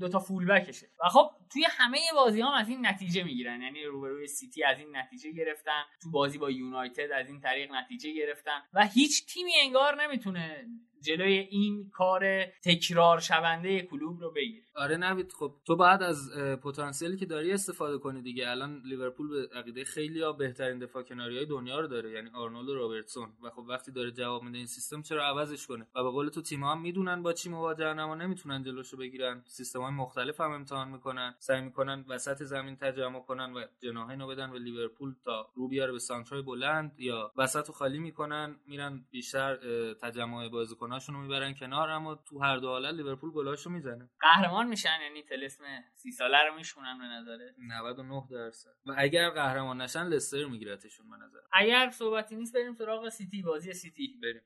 دوتا 0.00 0.18
فولبکشه 0.18 0.86
و 1.04 1.08
خب 1.08 1.30
توی 1.52 1.64
همه 1.70 1.98
بازی 2.14 2.40
هم 2.40 2.52
از 2.52 2.68
این 2.68 2.86
نتیجه 2.86 3.24
می‌گیرن. 3.24 3.62
یعنی 3.62 3.84
روبروی 3.84 4.26
سیتی 4.26 4.64
از 4.64 4.78
این 4.78 4.96
نتیجه 4.96 5.32
گرفتن 5.32 5.82
تو 6.02 6.10
بازی 6.10 6.38
با 6.38 6.50
یونایتد 6.50 7.10
از 7.14 7.28
این 7.28 7.40
طریق 7.40 7.72
نتیجه 7.72 8.14
گرفتن 8.14 8.60
و 8.74 8.86
هیچ 8.86 9.26
تیمی 9.26 9.52
انگار 9.62 10.02
نمی‌تونه 10.02 10.66
جلوی 11.02 11.38
این 11.38 11.90
کار 11.92 12.44
تکرار 12.64 13.20
شونده 13.20 13.82
کلوپ 13.82 14.20
رو 14.20 14.32
بگیره. 14.32 14.64
آره 14.74 14.96
نوید 14.96 15.32
خب 15.32 15.54
تو 15.66 15.76
باید 15.76 16.02
از 16.02 16.30
پتانسیلی 16.62 17.16
که 17.16 17.26
داری 17.26 17.52
استفاده 17.52 17.98
کنی 17.98 18.22
دیگه. 18.22 18.50
الان 18.50 18.82
لیورپول 18.84 19.28
به 19.28 19.58
عقیده 19.58 19.84
خیلی 19.84 20.22
ها 20.22 20.32
بهترین 20.32 20.78
دفاع 20.78 21.02
کناری 21.02 21.36
های 21.36 21.46
دنیا 21.46 21.80
رو 21.80 21.88
داره 21.88 22.10
یعنی 22.10 22.30
آرنولد 22.34 22.68
و 22.68 22.74
رابرتسون 22.74 23.32
و 23.42 23.50
خب 23.50 23.62
وقتی 23.68 23.92
داره 23.92 24.10
جواب 24.10 24.42
میده 24.42 24.58
این 24.58 24.66
سیستم 24.66 25.02
چرا 25.02 25.26
عوضش 25.26 25.66
کنه؟ 25.66 25.86
و 25.94 26.02
به 26.02 26.10
قول 26.10 26.28
تو 26.28 26.42
تیم 26.42 26.64
هم 26.64 26.80
می‌دونن 26.80 27.22
با 27.22 27.32
چی 27.32 27.50
مواجهن 27.50 27.98
اما 27.98 28.14
نمی‌تونن 28.14 28.62
جلوشو 28.92 28.96
بگیرن 28.96 29.42
سیستم 29.46 29.80
های 29.80 29.92
مختلف 29.92 30.40
هم 30.40 30.50
امتحان 30.50 30.88
می‌کنن 30.88 31.34
سعی 31.38 31.60
می‌کنن 31.60 32.04
وسط 32.08 32.42
زمین 32.42 32.76
تجمع 32.76 33.20
کنن 33.20 33.52
و 33.52 33.64
جناحین 33.80 34.20
رو 34.20 34.26
بدن 34.26 34.52
به 34.52 34.58
لیورپول 34.58 35.14
تا 35.24 35.50
رو 35.54 35.68
بیاره 35.68 35.92
به 35.92 35.98
سانترای 35.98 36.42
بلند 36.42 37.00
یا 37.00 37.32
وسط 37.36 37.66
رو 37.66 37.74
خالی 37.74 37.98
می‌کنن 37.98 38.56
میرن 38.66 39.04
بیشتر 39.10 39.56
تجمع 39.94 40.48
بازیکناشون 40.48 41.14
رو 41.14 41.20
می‌برن 41.20 41.54
کنار 41.54 41.90
اما 41.90 42.14
تو 42.14 42.38
هر 42.38 42.56
دو 42.56 42.68
حالت 42.68 42.94
لیورپول 42.94 43.30
گلاشو 43.30 43.70
می‌زنه. 43.70 44.10
قهرمان 44.20 44.66
میشن 44.66 44.98
یعنی 45.02 45.22
تلسم 45.22 45.64
سی 45.94 46.12
ساله 46.12 46.48
رو 46.48 46.54
میشکونن 46.54 46.98
به 46.98 47.04
نظره 47.04 47.54
99 47.58 48.22
درصد. 48.30 48.70
و 48.86 48.94
اگر 48.98 49.30
قهرمان 49.30 49.80
نشن 49.80 50.04
لستر 50.04 50.44
میگیرتشون 50.44 51.10
به 51.10 51.16
نظر 51.16 51.38
اگر 51.52 51.90
صحبتی 51.90 52.36
نیست 52.36 52.54
بریم 52.54 52.74
سراغ 52.74 53.08
سیتی 53.08 53.42
بازی 53.42 53.72
سیتی. 53.72 54.18
بریم. 54.22 54.42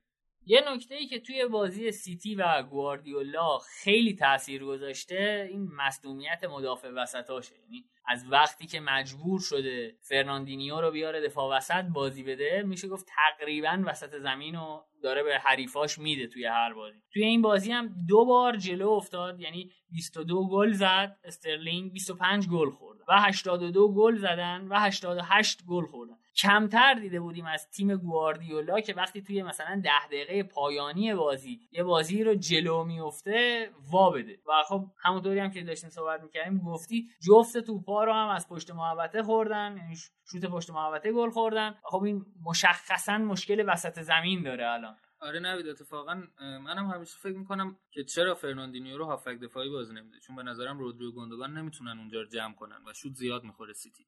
یه 0.49 0.62
نکته 0.75 0.94
ای 0.94 1.07
که 1.07 1.20
توی 1.20 1.47
بازی 1.47 1.92
سیتی 1.92 2.34
و 2.34 2.62
گواردیولا 2.62 3.58
خیلی 3.58 4.15
تاثیر 4.15 4.65
گذاشته 4.65 5.49
این 5.50 5.68
مصدومیت 5.76 6.44
مدافع 6.44 6.89
وسطاشه. 6.89 7.55
یعنی 7.55 7.84
از 8.08 8.25
وقتی 8.31 8.66
که 8.66 8.81
مجبور 8.81 9.41
شده 9.41 9.97
فرناندینیو 10.00 10.81
رو 10.81 10.91
بیاره 10.91 11.20
دفاع 11.20 11.57
وسط 11.57 11.84
بازی 11.84 12.23
بده 12.23 12.62
میشه 12.66 12.89
گفت 12.89 13.07
تقریبا 13.08 13.83
وسط 13.86 14.18
زمین 14.18 14.55
رو 14.55 14.84
داره 15.02 15.23
به 15.23 15.39
حریفاش 15.39 15.99
میده 15.99 16.26
توی 16.26 16.47
هر 16.47 16.75
بازی. 16.75 16.99
توی 17.12 17.25
این 17.25 17.42
بازی 17.42 17.73
هم 17.73 17.94
دو 18.08 18.25
بار 18.25 18.57
جلو 18.57 18.89
افتاد 18.91 19.41
یعنی 19.41 19.70
22 19.91 20.49
گل 20.49 20.73
زد 20.73 21.16
استرلینگ 21.25 21.92
25 21.92 22.49
گل 22.49 22.70
خورد 22.70 22.99
و 23.08 23.20
82 23.20 23.94
گل 23.94 24.16
زدن 24.16 24.68
و 24.68 24.78
88 24.78 25.65
گل 25.68 25.86
خوردن. 25.86 26.16
کمتر 26.36 26.94
دیده 26.94 27.20
بودیم 27.20 27.47
از 27.47 27.70
تیم 27.70 27.97
گواردیولا 27.97 28.81
که 28.81 28.94
وقتی 28.94 29.23
توی 29.23 29.42
مثلا 29.42 29.81
ده 29.84 30.06
دقیقه 30.06 30.42
پایانی 30.42 31.15
بازی 31.15 31.60
یه 31.73 31.82
بازی 31.82 32.24
رو 32.24 32.34
جلو 32.34 32.84
میفته 32.84 33.70
وا 33.90 34.10
بده. 34.10 34.39
و 34.48 34.52
خب 34.68 34.84
همونطوری 34.98 35.39
هم 35.39 35.50
که 35.50 35.62
داشتیم 35.62 35.90
صحبت 35.90 36.23
می‌کردیم 36.23 36.58
گفتی 36.58 37.08
جفت 37.26 37.58
توپا 37.58 38.05
رو 38.05 38.12
هم 38.12 38.28
از 38.28 38.48
پشت 38.48 38.70
محوطه 38.70 39.23
خوردن 39.23 39.76
یعنی 39.76 39.97
شوت 40.32 40.44
پشت 40.44 40.70
محوطه 40.70 41.12
گل 41.12 41.31
خوردن. 41.31 41.74
خب 41.82 42.02
این 42.02 42.26
مشخصا 42.44 43.18
مشکل 43.18 43.65
وسط 43.68 44.00
زمین 44.00 44.42
داره 44.42 44.66
الان. 44.70 44.97
آره 45.26 45.40
نوید 45.40 45.68
اتفاقا 45.68 46.22
منم 46.40 46.86
همیشه 46.86 47.18
فکر 47.18 47.36
می‌کنم 47.36 47.76
که 47.90 48.05
چرا 48.05 48.34
فرناندینیو 48.34 48.98
رو 48.98 49.05
هافبک 49.05 49.39
دفاعی 49.38 49.70
بازی 49.70 49.94
نمیده؟ 49.94 50.18
چون 50.18 50.36
به 50.36 50.42
نظرم 50.42 50.78
رودریو 50.78 51.10
گوندوگان 51.10 51.58
نمی‌تونن 51.58 51.98
اونجا 51.98 52.20
رو 52.20 52.28
جمع 52.28 52.55
کنن 52.55 52.78
و 52.86 52.92
شوت 52.92 53.14
زیاد 53.14 53.44
می‌خوره 53.44 53.72
سیتی. 53.72 54.06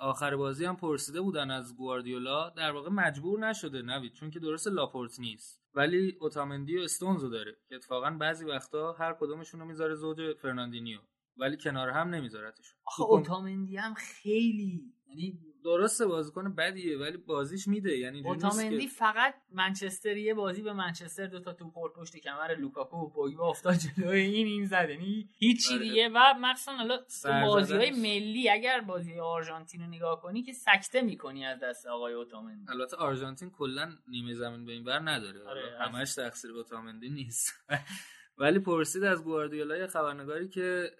آخر 0.00 0.36
بازی 0.36 0.64
هم 0.64 0.76
پرسیده 0.76 1.20
بودن 1.20 1.50
از 1.50 1.76
گواردیولا 1.76 2.50
در 2.50 2.70
واقع 2.70 2.90
مجبور 2.90 3.48
نشده 3.48 3.82
نوید 3.82 4.12
چون 4.12 4.30
که 4.30 4.40
درست 4.40 4.68
لاپورت 4.68 5.20
نیست. 5.20 5.60
ولی 5.74 6.16
اوتامندی 6.20 6.78
و 6.78 6.80
استونزو 6.80 7.28
داره 7.28 7.56
که 7.68 7.74
اتفاقا 7.74 8.10
بعضی 8.10 8.44
وقتا 8.44 8.92
هر 8.92 9.12
کدومشون 9.20 9.60
رو 9.60 9.66
می‌ذاره 9.66 9.94
زوج 9.94 10.36
فرناندینیو 10.36 10.98
ولی 11.36 11.56
کنار 11.56 11.90
هم 11.90 12.08
نمیذارتشون. 12.08 12.78
آخه 12.86 13.02
اوتامندی 13.02 13.76
هم 13.76 13.94
خیلی 13.94 14.94
یعنی 15.08 15.38
درسته 15.68 16.06
بازیکن 16.06 16.54
بدیه 16.54 16.98
ولی 16.98 17.16
بازیش 17.16 17.68
میده. 17.68 17.98
یعنی 17.98 18.22
اوتامندی 18.24 18.86
فقط 18.86 19.34
منچستر 19.52 20.16
یه 20.16 20.34
بازی 20.34 20.62
به 20.62 20.72
منچستر 20.72 21.26
دو 21.26 21.40
تا 21.40 21.52
توپ 21.52 21.74
پورت 21.74 21.92
پشت 21.92 22.16
کمر 22.16 22.54
لوکاکو 22.54 22.96
و 22.96 23.08
پوگبا 23.08 23.48
افتاد 23.50 23.74
جلوی 23.74 24.20
این 24.20 24.46
این 24.46 24.66
زد 24.66 24.90
یعنی 24.90 25.28
هیچی 25.38 25.74
آره. 25.74 25.82
دیگه. 25.82 26.08
و 26.08 26.34
مثلا 26.40 26.76
حالا 26.76 26.98
بازی 27.46 27.74
های 27.76 27.90
ملی 27.90 28.48
اگر 28.48 28.80
بازی 28.80 29.20
آرژانتین 29.20 29.80
رو 29.80 29.86
نگاه 29.86 30.20
کنی 30.20 30.42
که 30.42 30.52
سکته 30.52 31.00
می‌کنی 31.00 31.46
از 31.46 31.60
دست 31.60 31.86
آقای 31.86 32.12
اوتامندی. 32.12 32.72
البته 32.72 32.96
آرژانتین 32.96 33.50
کلا 33.50 33.92
نیمه 34.08 34.34
زمین 34.34 34.64
به 34.64 34.72
این 34.72 34.84
ور 34.84 35.10
نداره. 35.10 35.48
آره 35.48 35.78
همش 35.80 36.14
تقصیر 36.14 36.50
اوتامندی 36.50 37.10
نیست. 37.10 37.54
ولی 38.40 38.58
پرسید 38.58 39.04
از 39.04 39.24
گواردیولا 39.24 39.86
خبرنگاری 39.86 40.48
که 40.48 40.90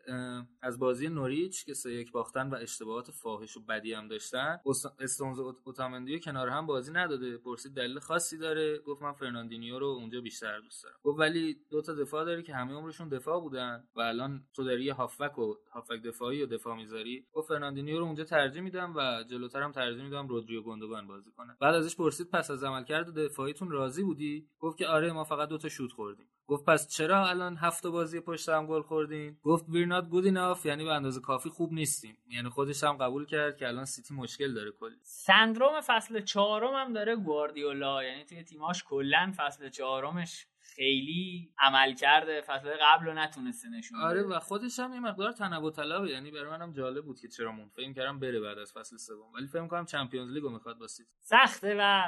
از 0.63 0.79
بازی 0.79 1.09
نوریچ 1.09 1.65
که 1.65 1.75
سه 1.75 1.93
یک 1.93 2.13
باختن 2.13 2.51
و 2.51 2.55
اشتباهات 2.55 3.11
فاحش 3.11 3.57
و 3.57 3.61
بدی 3.61 3.93
هم 3.93 4.09
داشتن 4.09 4.59
استونز 5.01 5.39
اوتامندیو 5.39 6.19
کنار 6.19 6.49
هم 6.49 6.67
بازی 6.67 6.93
نداده. 6.93 7.39
پرسید 7.39 7.73
دلیل 7.75 7.99
خاصی 7.99 8.39
داره؟ 8.39 8.79
گفت 8.79 9.03
من 9.03 9.13
فرناندینیو 9.13 9.79
رو 9.79 9.87
اونجا 9.87 10.21
بیشتر 10.21 10.61
دوست 10.61 10.85
دارم. 10.85 10.97
گفت 11.03 11.21
ولی 11.21 11.57
دو 11.71 11.83
تا 11.83 11.95
دفاع 11.95 12.25
داره 12.25 12.43
که 12.43 12.55
همه 12.55 12.73
عمرشون 12.73 13.09
دفاع 13.09 13.41
بودن 13.41 13.85
و 13.97 14.01
الان 14.01 14.45
تو 14.55 14.65
داری 14.65 14.91
هافک 14.91 15.39
و 15.39 15.55
هافک 15.73 16.03
دفاعی 16.03 16.43
و 16.43 16.47
دفاع 16.47 16.77
می‌ذاری. 16.77 17.27
گفت 17.33 17.49
فرناندینیو 17.49 17.99
رو 17.99 18.05
اونجا 18.05 18.25
ترجیح 18.25 18.63
میدم 18.63 18.93
و 18.97 19.25
جلوتر 19.31 19.63
هم 19.63 19.73
ترجیح 19.73 20.05
میدم 20.05 20.29
رودریو 20.29 20.63
گوندوگان 20.63 21.07
بازی 21.07 21.31
کنه. 21.31 21.57
بعد 21.61 21.75
ازش 21.75 21.97
پرسید 21.97 22.31
پس 22.31 22.51
از 22.51 22.65
عملکرد 22.65 23.19
دفاعیتون 23.19 23.71
راضی 23.71 24.03
بودی؟ 24.03 24.49
گفت 24.59 24.79
که 24.79 24.87
آره 24.87 25.13
ما 25.13 25.25
فقط 25.25 25.49
دو 25.49 25.59
تا 25.59 25.69
شوت 25.69 25.93
خوردیم. 25.93 26.29
گفت 26.49 26.65
پس 26.65 26.89
چرا 26.89 27.29
الان 27.29 27.57
هفت 27.57 27.87
بازی 27.87 28.21
پشت 28.21 28.49
هم 28.49 28.67
گل 28.67 28.83
خوردیم 28.83 29.41
گفت 29.43 29.65
we're 29.69 29.87
not 29.87 30.09
good 30.09 30.25
enough 30.25 30.67
یعنی 30.67 30.85
به 30.85 30.93
اندازه 30.93 31.21
کافی 31.21 31.49
خوب 31.49 31.73
نیستیم. 31.73 32.17
یعنی 32.29 32.49
خودش 32.49 32.85
هم 32.85 32.97
قبول 32.97 33.27
کرد 33.27 33.57
که 33.57 33.69
الان 33.69 33.85
سیتی 33.85 34.15
مشکل 34.15 34.55
داره 34.55 34.71
کلی. 34.71 34.97
سندروم 35.03 35.81
فصل 35.81 36.21
چهارم 36.21 36.75
هم 36.75 36.93
داره 36.93 37.17
گواردیولا. 37.17 38.05
یعنی 38.05 38.25
توی 38.25 38.45
تیماش 38.45 38.85
کلا 38.85 39.33
فصل 39.37 39.69
چهارمش 39.69 40.47
خیلی 40.61 41.53
عمل 41.59 41.95
کرده. 41.95 42.41
فصل 42.41 42.71
قبل 42.83 43.07
رو 43.07 43.15
نتونسته 43.15 43.69
نشون 43.69 44.01
آره 44.01 44.23
و 44.23 44.39
خودش 44.39 44.79
هم 44.79 44.95
یه 44.95 45.01
مقدار 45.01 45.33
تنوع 45.33 45.73
طلبه. 45.73 46.11
یعنی 46.11 46.31
برای 46.31 46.51
منم 46.51 46.73
جالب 46.73 47.05
بود 47.05 47.21
که 47.21 47.29
چرا 47.29 47.53
موند 47.53 47.69
فکر 47.69 47.93
کردم 47.93 48.21
بره 48.21 48.41
بعد 48.41 48.59
از 48.59 48.73
فصل 48.73 48.97
سوم. 48.97 49.33
ولی 49.35 49.47
فکر 49.47 49.67
کنم 49.67 49.85
چمپیونز 49.85 50.33
لیگو 50.33 50.49
می‌خواد 50.49 50.79
با 50.79 50.87
سیتی. 50.87 51.11
سخته 51.21 51.77
و 51.79 52.03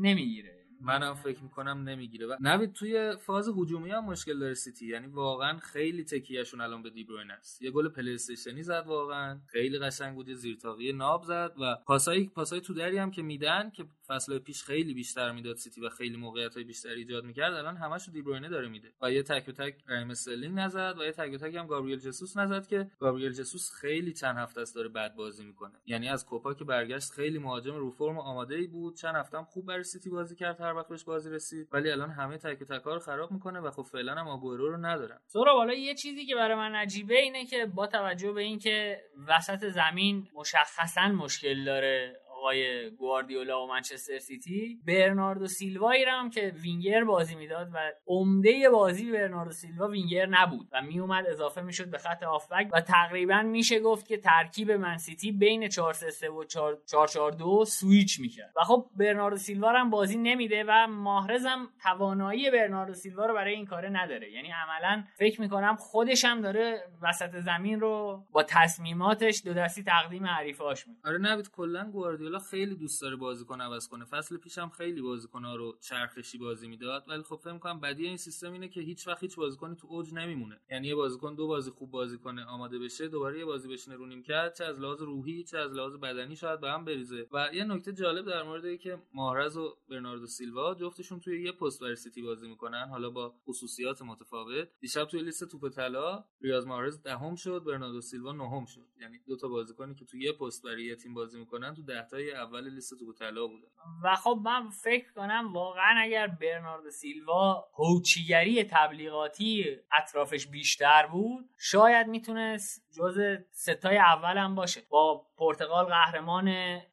نمی‌گیره. 0.00 0.63
منم 0.80 1.14
فکر 1.14 1.42
می‌کنم 1.42 1.88
نمی‌گیره. 1.88 2.26
و 2.26 2.36
نوید 2.40 2.72
توی 2.72 3.16
فاز 3.16 3.48
هجومی 3.48 3.90
هم 3.90 4.04
مشکل 4.04 4.38
داره 4.38 4.54
سیتی. 4.54 4.86
یعنی 4.86 5.06
واقعا 5.06 5.58
خیلی 5.58 6.04
تکیهشون 6.04 6.60
الان 6.60 6.82
به 6.82 6.90
دیبروین 6.90 7.30
است. 7.30 7.62
یه 7.62 7.70
گل 7.70 7.88
پلی 7.88 8.18
زد 8.18 8.84
واقعا. 8.86 9.40
خیلی 9.46 9.78
قشنگ 9.78 10.14
بود. 10.14 10.34
زیرطاقی 10.34 10.92
ناب 10.92 11.22
زد 11.24 11.54
و 11.60 11.76
پاسای 11.86 12.24
پاسای 12.24 12.60
تو 12.60 12.74
دری 12.74 12.98
هم 12.98 13.10
که 13.10 13.22
میدن 13.22 13.70
که 13.70 13.84
فصل 14.06 14.38
پیش 14.38 14.62
خیلی 14.62 14.94
بیشتر 14.94 15.32
می‌داد 15.32 15.56
سیتی 15.56 15.80
و 15.80 15.88
خیلی 15.88 16.16
موقعیت 16.16 16.54
های 16.54 16.64
بیشتری 16.64 16.94
ایجاد 17.00 17.24
می‌کرد 17.24 17.54
الان 17.54 17.76
همشو 17.76 18.12
دیبروینه 18.12 18.48
داره 18.48 18.68
میده. 18.68 18.92
و 19.02 19.12
یه 19.12 19.22
تک 19.22 19.46
به 19.46 19.52
تک 19.52 19.84
رایم 19.86 20.10
استرلینگ 20.10 20.58
نزد 20.58 20.94
و 20.98 21.04
یه 21.04 21.12
تک 21.12 21.30
به 21.30 21.38
تک 21.38 21.54
هم 21.54 21.66
گابریل 21.66 21.98
ژسوس 21.98 22.36
نزد 22.36 22.66
که 22.66 22.90
گابریل 22.98 23.32
ژسوس 23.32 23.70
خیلی 23.72 24.12
چند 24.12 24.36
هفته 24.36 24.60
است 24.60 24.74
داره 24.74 24.88
بد 24.88 25.14
بازی 25.14 25.44
می‌کنه. 25.44 25.72
یعنی 25.86 26.08
از 26.08 26.26
کوپا 26.26 26.54
که 26.54 26.64
برگشت 26.64 27.12
خیلی 27.12 27.38
مهاجم 27.38 27.74
رو 27.74 27.90
فرم 27.90 28.18
آماده 28.18 28.54
ای 28.54 28.66
بود. 28.66 28.96
چند 28.96 29.14
هفته 29.14 29.38
هم 29.38 29.44
خوب 29.44 29.66
برای 29.66 29.84
سیتی 29.84 30.10
بازی 30.10 30.36
کرد. 30.36 30.60
هر 30.64 30.74
وقت 30.74 30.88
بهش 30.88 31.04
بازی 31.04 31.30
رسید. 31.30 31.68
ولی 31.72 31.90
الان 31.90 32.10
همه 32.10 32.38
تک 32.38 32.62
به 32.62 32.64
تکا 32.64 32.94
رو 32.94 33.00
خراب 33.00 33.32
می‌کنه 33.32 33.60
و 33.60 33.70
خب 33.70 33.82
فعلا 33.82 34.14
هم 34.14 34.28
آگورو 34.28 34.70
رو 34.70 34.76
ندارن. 34.76 35.18
سهراب 35.26 35.54
والا 35.54 35.74
یه 35.74 35.94
چیزی 35.94 36.26
که 36.26 36.34
برای 36.34 36.56
من 36.56 36.74
عجیبه 36.74 37.18
اینه 37.18 37.46
که 37.46 37.66
با 37.66 37.86
توجه 37.86 38.32
به 38.32 38.42
اینکه 38.42 39.02
وسط 39.28 39.68
زمین 39.68 40.28
مشخصا 40.34 41.08
مشکل 41.08 41.64
داره 41.64 42.20
آقای 42.44 42.90
گواردیولا 42.90 43.64
و 43.64 43.66
منچستر 43.68 44.18
سیتی 44.18 44.80
برناردو 44.86 45.46
سیلوایی 45.46 46.04
هم 46.04 46.30
که 46.30 46.52
وینگر 46.62 47.04
بازی 47.04 47.34
می‌داد 47.34 47.68
و 47.74 47.92
عمده 48.06 48.70
بازی 48.70 49.12
برناردو 49.12 49.52
سیلوا 49.52 49.88
وینگر 49.88 50.26
نبود 50.26 50.68
و 50.72 50.82
میومد 50.82 51.26
اضافه 51.26 51.62
می‌شد 51.62 51.90
به 51.90 51.98
خط 51.98 52.22
هافبک 52.22 52.68
و 52.72 52.80
تقریبا 52.80 53.42
میشه 53.42 53.80
گفت 53.80 54.06
که 54.06 54.16
ترکیب 54.16 54.70
منسیتی 54.70 55.32
بین 55.32 55.68
4 55.68 55.92
3 55.92 56.28
و 56.30 56.44
4 56.44 56.78
4 56.86 57.30
2 57.30 57.64
سویچ 57.64 58.20
می‌کرد. 58.20 58.52
و 58.56 58.64
خب 58.64 58.86
برناردو 58.96 59.36
سیلوا 59.36 59.72
هم 59.72 59.90
بازی 59.90 60.16
نمیده 60.16 60.64
و 60.68 60.86
ماهرز 60.86 61.46
هم 61.46 61.68
توانایی 61.82 62.50
برناردو 62.50 62.94
سیلوا 62.94 63.26
رو 63.26 63.34
برای 63.34 63.54
این 63.54 63.66
کاره 63.66 63.88
نداره. 63.88 64.32
یعنی 64.32 64.48
عملا 64.50 65.04
فکر 65.18 65.40
می‌کنم 65.40 65.76
خودش 65.76 66.24
هم 66.24 66.40
داره 66.40 66.88
وسط 67.02 67.36
زمین 67.36 67.80
رو 67.80 68.24
با 68.32 68.42
تصمیماتش 68.42 69.42
دو 69.44 69.54
دستی 69.54 69.82
تقدیم 69.82 70.26
حریفاش 70.26 70.88
می‌کنه. 70.88 71.10
آره 71.10 71.18
نوید 71.18 71.50
کلا 71.50 71.90
گواردیولا 71.90 72.33
خیلی 72.38 72.74
دوست 72.74 73.02
داره 73.02 73.16
بازیکن 73.16 73.60
عوض 73.60 73.88
کنه. 73.88 74.04
فصل 74.04 74.36
پیشم 74.36 74.68
خیلی 74.68 75.02
بازیکن‌ها 75.02 75.56
رو 75.56 75.76
چرخشی 75.80 76.38
بازی 76.38 76.68
می‌داد 76.68 77.04
ولی 77.08 77.22
خب 77.22 77.36
فکر 77.36 77.52
می‌کنم 77.52 77.80
بدی 77.80 78.06
این 78.06 78.16
سیستم 78.16 78.52
اینه 78.52 78.68
که 78.68 78.80
هیچ 78.80 79.08
وقت 79.08 79.22
هیچ 79.22 79.36
بازیکنی 79.36 79.76
تو 79.76 79.86
اوج 79.90 80.14
نمیمونه. 80.14 80.60
یعنی 80.70 80.88
یه 80.88 80.94
بازیکن 80.94 81.34
دو 81.34 81.46
بازی 81.46 81.70
خوب 81.70 81.90
بازی 81.90 82.18
کنه 82.18 82.44
آماده 82.44 82.78
بشه 82.78 83.08
دوباره 83.08 83.38
یه 83.38 83.44
بازی 83.44 83.68
بشینه 83.68 83.96
رو 83.96 84.06
نیمکت 84.06 84.54
چه 84.58 84.64
از 84.64 84.80
لحاظ 84.80 85.02
روحی 85.02 85.44
چه 85.44 85.58
از 85.58 85.72
لحاظ 85.72 85.92
بدنی 85.94 86.36
شاید 86.36 86.60
به 86.60 86.70
هم 86.70 86.84
بریزه. 86.84 87.28
و 87.32 87.50
یه 87.52 87.64
نکته 87.64 87.92
جالب 87.92 88.26
در 88.26 88.42
مورد 88.42 88.76
که 88.78 88.98
ماهرز 89.12 89.56
و 89.56 89.76
برناردو 89.88 90.26
سیلوا 90.26 90.74
جفتشون 90.74 91.20
توی 91.20 91.42
یه 91.42 91.52
پست 91.52 91.80
برای 91.80 91.96
سیتی 91.96 92.22
بازی 92.22 92.48
می‌کنن 92.48 92.88
حالا 92.90 93.10
با 93.10 93.34
خصوصیات 93.46 94.02
متفاوت. 94.02 94.68
دیشب 94.80 95.04
توی 95.04 95.22
لیست 95.22 95.44
توپ 95.44 95.68
طلا 95.68 96.24
ریاض 96.40 96.66
ماهرز 96.66 97.02
دهم 97.02 97.34
شد 97.34 97.64
برناردو 97.64 98.00
سیلوا 98.00 98.32
نهم 98.32 98.64
شد. 98.64 98.86
یعنی 99.00 99.18
دو 99.26 99.36
تا 99.36 99.48
بازیکنی 99.48 99.94
که 99.94 100.04
توی 100.04 100.22
یه 100.24 100.32
پست 100.32 100.62
برای 100.62 100.96
تیم 100.96 101.14
بازی 101.14 101.38
می‌کنن 101.38 101.74
تو 101.74 101.82
10 101.82 102.06
اول 102.32 102.74
لیست 102.74 102.94
تو 102.98 103.12
طلا 103.12 103.46
بوده. 103.46 103.66
و 104.04 104.14
خب 104.16 104.40
من 104.44 104.68
فکر 104.68 105.12
کنم 105.12 105.52
واقعا 105.52 105.94
اگر 105.98 106.26
برنارد 106.26 106.90
سیلوا 106.90 107.68
هوچیگری 107.74 108.64
تبلیغاتی 108.64 109.76
اطرافش 109.98 110.46
بیشتر 110.46 111.06
بود 111.06 111.50
شاید 111.58 112.06
می‌تونست 112.06 112.86
جز 112.92 113.20
ستای 113.50 113.96
اول 113.96 114.38
هم 114.38 114.54
باشه. 114.54 114.82
با 114.90 115.26
پرتغال 115.38 115.84
قهرمان 115.84 116.48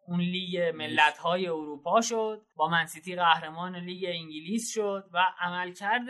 اون 0.08 0.20
لیگ 0.20 0.74
ملت 0.76 1.18
های 1.18 1.48
اروپا 1.48 2.02
شد 2.02 2.42
با 2.56 2.68
منسیتی 2.68 3.16
قهرمان 3.16 3.76
لیگ 3.76 4.06
انگلیس 4.08 4.74
شد 4.74 5.10
و 5.14 5.26
عملکرد 5.40 6.06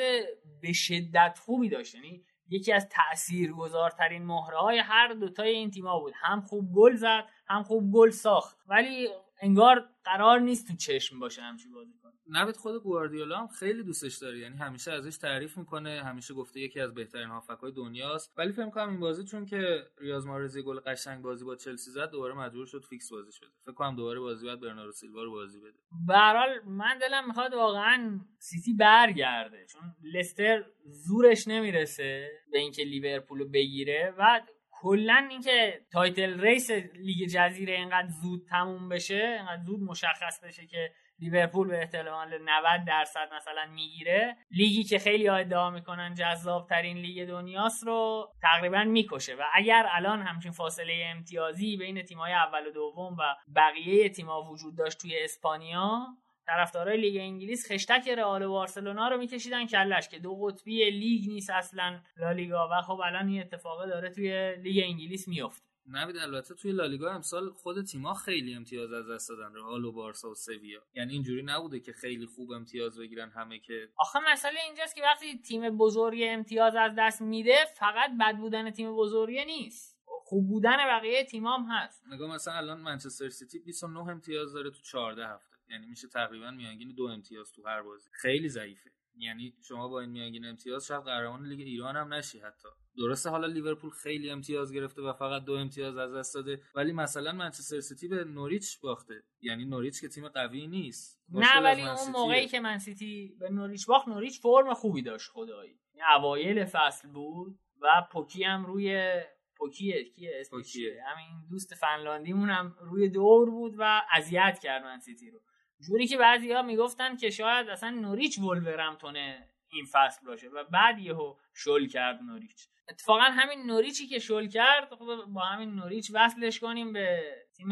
به 0.61 0.73
شدت 0.73 1.39
خوبی 1.45 1.69
داشت. 1.69 1.95
یعنی 1.95 2.25
یکی 2.51 2.73
از 2.73 2.89
تاثیرگذارترین 2.89 4.25
مهره 4.25 4.57
های 4.57 4.79
هر 4.79 5.13
دوتای 5.13 5.49
این 5.49 5.71
تیما 5.71 5.99
بود. 5.99 6.13
هم 6.15 6.41
خوب 6.41 6.73
گل 6.73 6.95
زد 6.95 7.25
هم 7.47 7.63
خوب 7.63 7.91
گل 7.91 8.09
ساخت. 8.09 8.57
ولی 8.67 9.09
انگار 9.41 9.89
قرار 10.03 10.39
نیست 10.39 10.67
تو 10.67 10.75
چشم 10.75 11.19
باشه 11.19 11.41
همچی 11.41 11.69
بازی. 11.69 12.00
نوید 12.31 12.57
خود 12.57 12.83
گواردیولا 12.83 13.37
هم 13.37 13.47
خیلی 13.47 13.83
دوستش 13.83 14.17
داره. 14.17 14.39
یعنی 14.39 14.57
همیشه 14.57 14.91
ازش 14.91 15.17
تعریف 15.17 15.57
می‌کنه 15.57 16.03
همیشه 16.03 16.33
گفته 16.33 16.59
یکی 16.59 16.79
از 16.79 16.93
بهترین 16.93 17.27
هافک‌های 17.27 17.71
دنیاست. 17.71 18.33
ولی 18.37 18.51
فکر 18.51 18.69
کنم 18.69 18.89
این 18.89 18.99
بازی 18.99 19.23
چون 19.23 19.45
که 19.45 19.83
ریاض 19.97 20.25
مارزی 20.25 20.63
گل 20.63 20.79
قشنگ 20.79 21.21
بازی 21.21 21.45
با 21.45 21.55
چلسی 21.55 21.91
زد 21.91 22.11
دوباره 22.11 22.33
مجبور 22.33 22.65
شد 22.65 22.83
فیکس 22.89 23.11
بازی 23.11 23.31
شد 23.31 23.51
فکر 23.65 23.73
کنم 23.73 23.95
دوباره 23.95 24.19
بازی 24.19 24.47
بعد 24.47 24.59
برناردو 24.59 24.91
سیلوا 24.91 25.23
رو 25.23 25.31
بازی 25.31 25.59
بده. 25.59 25.79
به 26.07 26.69
من 26.69 26.97
دلم 26.97 27.27
می‌خواد 27.27 27.53
واقعا 27.53 28.19
سیتی 28.39 28.73
برگرده. 28.73 29.65
چون 29.65 29.81
لستر 30.13 30.63
زورش 30.85 31.47
نمی‌رسه 31.47 32.29
به 32.51 32.59
اینکه 32.59 32.83
لیورپول 32.83 33.39
رو 33.39 33.49
بگیره 33.49 34.13
و 34.17 34.41
کلا 34.81 35.27
اینکه 35.29 35.81
title 35.91 36.39
race 36.39 36.71
لیگ 36.95 37.29
جزیره 37.29 37.73
اینقدر 37.73 38.07
زود 38.21 38.45
تموم 38.49 38.89
بشه 38.89 39.35
اینقدر 39.37 39.63
زود 39.65 39.79
مشخص 39.79 40.43
بشه 40.43 40.65
که 40.65 40.91
لیورپول 41.21 41.67
به 41.67 41.77
احتمال 41.77 42.37
90 42.41 42.85
درصد 42.87 43.33
مثلا 43.35 43.65
می‌گیره. 43.73 44.37
لیگی 44.51 44.83
که 44.83 44.99
خیلی 44.99 45.27
ها 45.27 45.35
ادعا 45.35 45.69
می‌کنن 45.69 46.13
جذاب 46.13 46.67
ترین 46.67 46.97
لیگ 46.97 47.27
دنیاست 47.27 47.83
رو 47.83 48.29
تقریبا 48.41 48.83
می‌کشه 48.83 49.35
و 49.35 49.41
اگر 49.53 49.87
الان 49.91 50.21
همچین 50.21 50.51
فاصله 50.51 51.13
امتیازی 51.15 51.77
بین 51.77 52.01
تیم‌های 52.01 52.33
اول 52.33 52.67
و 52.67 52.71
دوم 52.71 53.13
و 53.13 53.35
بقیه 53.55 54.09
تیم‌ها 54.09 54.41
وجود 54.43 54.77
داشت 54.77 54.97
توی 54.97 55.23
اسپانیا 55.23 56.07
طرفدارای 56.45 56.97
لیگ 56.97 57.17
انگلیس 57.21 57.71
خشتک 57.71 58.07
رئال 58.07 58.41
و 58.43 58.49
بارسلونا 58.49 59.07
رو 59.07 59.17
میکشیدن 59.17 59.67
کلش 59.67 60.09
که 60.09 60.19
دو 60.19 60.35
قطبی 60.35 60.89
لیگ 60.89 61.29
نیست 61.29 61.49
اصلا 61.49 61.99
لالیگا 62.17 62.69
و 62.71 62.81
خب 62.81 62.99
الان 63.05 63.27
این 63.27 63.41
اتفاقه 63.41 63.87
داره 63.87 64.09
توی 64.09 64.55
لیگ 64.55 64.83
انگلیس 64.83 65.27
میفته 65.27 65.70
نوید 65.87 66.17
البته 66.17 66.55
توی 66.55 66.71
لالیگا 66.71 67.11
امسال 67.11 67.49
خود 67.49 67.85
تیما 67.85 68.13
خیلی 68.13 68.53
امتیاز 68.53 68.93
از 68.93 69.09
دست 69.09 69.29
دادن 69.29 69.55
رئال 69.55 69.85
و 69.85 69.91
بارسا 69.91 70.29
و 70.29 70.35
سویا. 70.35 70.81
یعنی 70.93 71.13
اینجوری 71.13 71.43
نبوده 71.43 71.79
که 71.79 71.93
خیلی 71.93 72.25
خوب 72.25 72.51
امتیاز 72.51 72.99
بگیرن 72.99 73.29
همه 73.29 73.59
که. 73.59 73.89
آخه 73.97 74.19
مسئله 74.31 74.59
اینجاست 74.65 74.95
که 74.95 75.01
وقتی 75.01 75.41
تیم 75.41 75.77
بزرگی 75.77 76.25
امتیاز 76.25 76.75
از 76.75 76.91
دست 76.97 77.21
میده 77.21 77.55
فقط 77.75 78.11
بد 78.19 78.37
بودن 78.37 78.71
تیم 78.71 78.95
بزرگی 78.95 79.45
نیست. 79.45 80.01
خوب 80.05 80.47
بودن 80.47 80.77
بقیه 80.77 81.23
تیمام 81.23 81.65
هست. 81.69 82.03
نگاه 82.07 82.33
مثلا 82.35 82.53
الان 82.53 82.81
منچستر 82.81 83.29
سیتی 83.29 83.59
29 83.59 83.99
امتیاز 83.99 84.53
داره 84.53 84.69
تو 84.69 84.81
14 84.81 85.27
هفته. 85.27 85.55
یعنی 85.69 85.85
میشه 85.85 86.07
تقریبا 86.07 86.51
میانگین 86.51 86.95
دو 86.95 87.03
امتیاز 87.03 87.51
تو 87.51 87.67
هر 87.67 87.81
بازی. 87.81 88.09
خیلی 88.13 88.49
ضعیفه. 88.49 88.91
یعنی 89.17 89.53
شما 89.61 89.87
با 89.87 89.99
این 89.99 90.09
میانگین 90.09 90.45
امتیاز 90.45 90.87
شاید 90.87 91.03
قهرمان 91.03 91.45
لیگ 91.45 91.59
ایران 91.59 91.95
هم 91.95 92.13
نشی 92.13 92.39
حتی. 92.39 92.69
درسته 92.97 93.29
حالا 93.29 93.47
لیورپول 93.47 93.89
خیلی 93.89 94.29
امتیاز 94.29 94.73
گرفته 94.73 95.01
و 95.01 95.13
فقط 95.13 95.43
دو 95.43 95.53
امتیاز 95.53 95.97
از 95.97 96.13
دست 96.13 96.35
داده 96.35 96.61
ولی 96.75 96.91
مثلا 96.91 97.31
منچستر 97.31 97.79
سیتی 97.79 98.07
به 98.07 98.23
نوریچ 98.23 98.79
باخته. 98.81 99.23
یعنی 99.41 99.65
نوریچ 99.65 100.01
که 100.01 100.07
تیم 100.07 100.27
قوی 100.27 100.67
نیست. 100.67 101.21
نه 101.29 101.59
ولی 101.59 101.81
اون 101.81 102.11
موقعی 102.11 102.47
که 102.47 102.59
منسیتی 102.59 103.35
به 103.39 103.49
نوریچ 103.49 103.87
باخت 103.87 104.07
نوریچ 104.07 104.41
فرم 104.41 104.73
خوبی 104.73 105.01
داشت 105.01 105.31
خدایی. 105.31 105.79
اوایل 106.17 106.65
فصل 106.65 107.07
بود 107.07 107.59
و 107.81 107.87
پوکی 108.11 108.43
هم 108.43 108.65
روی 108.65 109.21
پوکیه 109.57 110.03
کیه؟ 110.03 110.43
پوکیه. 110.51 111.03
همین 111.07 111.47
دوست 111.49 111.75
فنلاندیمون 111.75 112.49
هم 112.49 112.75
روی 112.81 113.09
دور 113.09 113.49
بود 113.49 113.75
و 113.77 114.01
اذیت 114.11 114.59
کرد 114.63 114.83
من 114.83 114.99
سیتی 114.99 115.31
رو. 115.31 115.39
جوری 115.87 116.07
که 116.07 116.17
بعضیا 116.17 116.61
می‌گفتن 116.61 117.17
که 117.17 117.29
شاید 117.29 117.69
اصلا 117.69 117.89
نوریچ 117.89 118.39
ولورمتونه 118.39 119.47
این 119.71 119.85
فصل 119.85 120.25
باشه 120.25 120.47
و 120.47 120.63
بعد 120.63 120.99
یهو 120.99 121.35
شل 121.53 121.87
کرد 121.87 122.21
نوریچ. 122.21 122.67
اتفاقا 122.91 123.23
همین 123.23 123.65
نوریچی 123.65 124.07
که 124.07 124.19
شل 124.19 124.47
کرد 124.47 124.95
خب 124.95 125.25
با 125.27 125.41
همین 125.41 125.69
نوریچ 125.75 126.11
وصلش 126.13 126.59
کنیم 126.59 126.93
به 126.93 127.21
تیم 127.53 127.67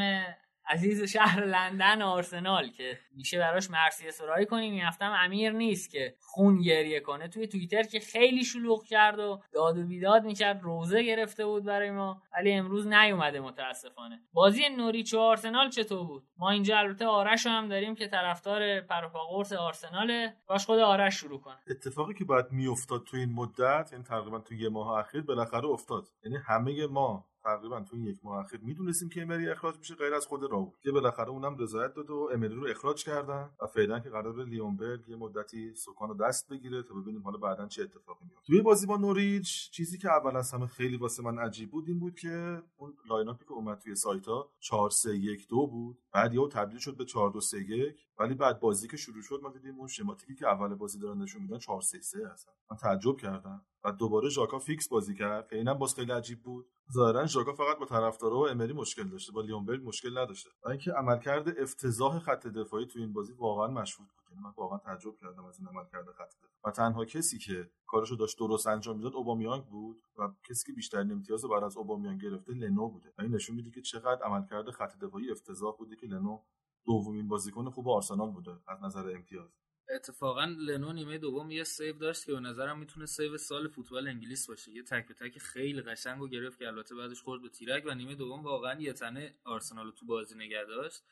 عزیز 0.69 1.03
شهر 1.03 1.45
لندن 1.45 2.01
آرسنال 2.01 2.69
که 2.69 2.99
میشه 3.15 3.39
براش 3.39 3.69
مرسی 3.69 4.11
سرایی 4.11 4.45
کنیم. 4.45 4.73
این 4.73 4.83
هفتم 4.83 5.13
امیر 5.15 5.51
نیست 5.51 5.91
که 5.91 6.15
خون 6.19 6.61
گریه 6.61 6.99
کنه. 6.99 7.27
توی 7.27 7.47
توییتر 7.47 7.83
که 7.83 7.99
خیلی 7.99 8.43
شلوغ 8.43 8.83
کرد 8.83 9.19
و 9.19 9.41
داد 9.53 9.77
و 9.77 9.87
بیداد 9.87 10.23
می‌کرد 10.23 10.61
روزه 10.61 11.03
گرفته 11.03 11.45
بود 11.45 11.63
برای 11.63 11.91
ما 11.91 12.21
ولی 12.33 12.51
امروز 12.51 12.87
نیومده 12.87 13.39
متاسفانه. 13.39 14.21
بازی 14.33 14.69
نوریچ 14.77 15.13
و 15.13 15.19
آرسنال 15.19 15.69
چطور 15.69 16.07
بود؟ 16.07 16.23
ما 16.37 16.49
اینجا 16.49 16.77
البته 16.77 17.05
آرش 17.05 17.47
هم 17.47 17.67
داریم 17.67 17.95
که 17.95 18.07
طرفدار 18.07 18.81
پروپاگورس 18.81 19.53
آرسناله. 19.53 20.33
باش 20.47 20.65
خود 20.65 20.79
آرش 20.79 21.15
شروع 21.15 21.41
کنه 21.41 21.57
اتفاقی 21.69 22.13
که 22.13 22.25
باید 22.25 22.45
میافتاد 22.51 23.03
تو 23.03 23.17
این 23.17 23.33
مدت 23.33 23.89
یعنی 23.91 24.03
تقریبا 24.03 24.39
تو 24.39 24.53
یه 24.53 24.69
ماه 24.69 24.99
اخیر 24.99 25.21
بالاخره 25.21 25.65
افتاد. 25.65 26.07
یعنی 26.23 26.37
همه 26.47 26.87
ما 26.87 27.28
تقریبا 27.43 27.81
تو 27.81 27.95
این 27.95 28.05
یک 28.05 28.19
ماه 28.23 28.45
اخیر 28.45 28.59
می‌دونستیم 28.63 29.09
که 29.09 29.21
امری 29.21 29.49
اخراج 29.49 29.77
میشه 29.77 29.95
غیر 29.95 30.13
از 30.13 30.25
خود 30.25 30.43
رائول 30.43 30.71
که 30.81 30.91
بالاخره 30.91 31.29
اونم 31.29 31.57
رضایت 31.57 31.93
داد 31.93 32.09
و 32.09 32.29
امری 32.33 32.55
رو 32.55 32.67
اخراج 32.67 33.03
کردن 33.03 33.49
و 33.61 33.67
فعلا 33.67 33.99
که 33.99 34.09
قرار 34.09 34.45
لیونبرگ 34.45 35.09
یه 35.09 35.15
مدتی 35.15 35.75
سکان 35.75 36.09
رو 36.09 36.15
دست 36.15 36.49
بگیره 36.49 36.83
تا 36.83 36.93
ببینیم 36.93 37.21
حالا 37.21 37.37
بعدا 37.37 37.67
چه 37.67 37.83
اتفاقی 37.83 38.25
میفته 38.25 38.47
توی 38.47 38.61
بازی 38.61 38.87
با 38.87 38.97
نوریچ 38.97 39.71
چیزی 39.71 39.97
که 39.97 40.09
اول 40.11 40.35
از 40.35 40.51
همه 40.51 40.67
خیلی 40.67 40.97
واسه 40.97 41.23
من 41.23 41.39
عجیب 41.39 41.71
بود 41.71 41.87
این 41.87 41.99
بود 41.99 42.15
که 42.15 42.63
اون 42.77 42.93
line-up 43.09 43.29
ی 43.29 43.45
که 43.45 43.51
اومد 43.51 43.77
توی 43.79 43.95
سایتا 43.95 44.49
4 44.59 44.89
3 44.89 45.17
1 45.17 45.47
2 45.47 45.67
بود 45.67 45.97
بعد 46.13 46.33
یهو 46.33 46.47
تبدیل 46.47 46.79
شد 46.79 46.97
به 46.97 47.05
4 47.05 47.31
2 47.31 47.41
3 47.41 47.57
1 47.57 48.09
ولی 48.19 48.33
بعد 48.33 48.59
بازی 48.59 48.87
که 48.87 48.97
شروع 48.97 49.21
شد 49.21 49.39
ما 49.43 49.49
دیدیم 49.49 49.79
اون 49.79 49.87
schematic 49.87 50.30
ی 50.30 50.35
که 50.35 50.47
اول 50.47 50.75
بازی 50.75 50.99
دارن 50.99 51.21
نشون 51.21 51.41
میدن 51.41 51.57
4 51.57 51.81
3 51.81 52.01
3 52.01 52.27
هستن. 52.27 52.51
من 52.71 52.77
تعجب 52.77 53.17
کردم. 53.17 53.65
و 53.83 53.91
دوباره 53.91 54.29
ژاکا 54.29 54.59
فیکس 54.59 54.87
بازی 54.87 55.15
کرد 55.15 55.47
که 55.49 55.55
اینم 55.55 55.73
باز 55.73 55.95
خیلی 55.95 56.11
عجیب 56.11 56.43
بود. 56.43 56.65
ظاهرا 56.93 57.25
ژاکا 57.25 57.53
فقط 57.53 57.77
با 57.77 57.85
طرفدارا 57.85 58.39
و 58.39 58.47
امری 58.47 58.73
مشکل 58.73 59.03
داشته 59.07 59.31
با 59.31 59.41
لیونبرگ 59.41 59.87
مشکل 59.87 60.17
نداشته. 60.17 60.49
و 60.63 60.69
اینکه 60.69 60.91
عملکرد 60.91 61.59
افتضاح 61.59 62.19
خط 62.19 62.47
دفاعی 62.47 62.85
تو 62.85 62.99
این 62.99 63.13
بازی 63.13 63.33
واقعا 63.33 63.67
مشهود 63.67 64.07
بود. 64.07 64.19
یعنی 64.31 64.43
من 64.43 64.53
واقعا 64.57 64.77
تعجب 64.77 65.15
کردم 65.17 65.45
از 65.45 65.59
این 65.59 65.67
عملکرد 65.67 66.11
خط 66.11 66.29
دفاعی 66.37 66.53
و 66.63 66.71
تنها 66.71 67.05
کسی 67.05 67.37
که 67.37 67.71
کارشو 67.87 68.15
داشت 68.15 68.39
درست 68.39 68.67
انجام 68.67 68.97
می‌داد 68.97 69.13
اوبامیانگ 69.13 69.65
بود 69.65 70.03
و 70.17 70.31
کسی 70.49 70.65
که 70.65 70.73
بیشتر 70.73 70.99
امتیاز 70.99 71.45
بعد 71.45 71.63
از 71.63 71.77
اوبامیانگ 71.77 72.21
گرفته 72.21 72.53
لنو 72.53 72.89
بوده. 72.89 73.13
و 73.17 73.21
این 73.21 73.35
نشون 73.35 73.55
میده 73.55 73.71
که 73.71 73.81
چقدر 73.81 74.23
عملکرد 74.23 74.71
خط 74.71 74.99
دفاعی 74.99 75.31
افتضاح 75.31 75.75
بوده 75.77 75.95
که 75.95 76.07
لنو 76.07 76.39
دومین 76.85 77.27
بازیکن 77.27 77.69
خوب 77.69 77.89
آرسنال 77.89 78.31
بوده 78.31 78.57
از 78.67 78.83
نظر 78.83 79.11
امتیاز. 79.15 79.58
اتفاقا 79.89 80.45
لنو 80.45 80.93
نیمه 80.93 81.17
دوم 81.17 81.51
یه 81.51 81.63
save 81.63 81.97
داشت 81.97 82.25
که 82.25 82.31
به 82.31 82.39
نظرم 82.39 82.79
می‌تونه 82.79 83.05
save 83.05 83.37
سال 83.37 83.67
فوتبال 83.67 84.07
انگلیس 84.07 84.47
باشه. 84.49 84.71
یه 84.71 84.83
تک 84.83 85.07
به 85.07 85.13
تک 85.13 85.37
خیلی 85.37 85.81
قشنگو 85.81 86.27
گرفت 86.27 86.59
که 86.59 86.67
البته 86.67 86.95
بعدش 86.95 87.21
خورد 87.21 87.41
به 87.41 87.49
تیرک 87.49 87.83
و 87.87 87.93
نیمه 87.93 88.15
دوم 88.15 88.43
واقعا 88.43 88.81
یه 88.81 88.93
تنه 88.93 89.35
آرسنال 89.43 89.91
تو 89.91 90.05
بازی 90.05 90.35
نگه 90.35 90.65
داشت. 90.65 91.03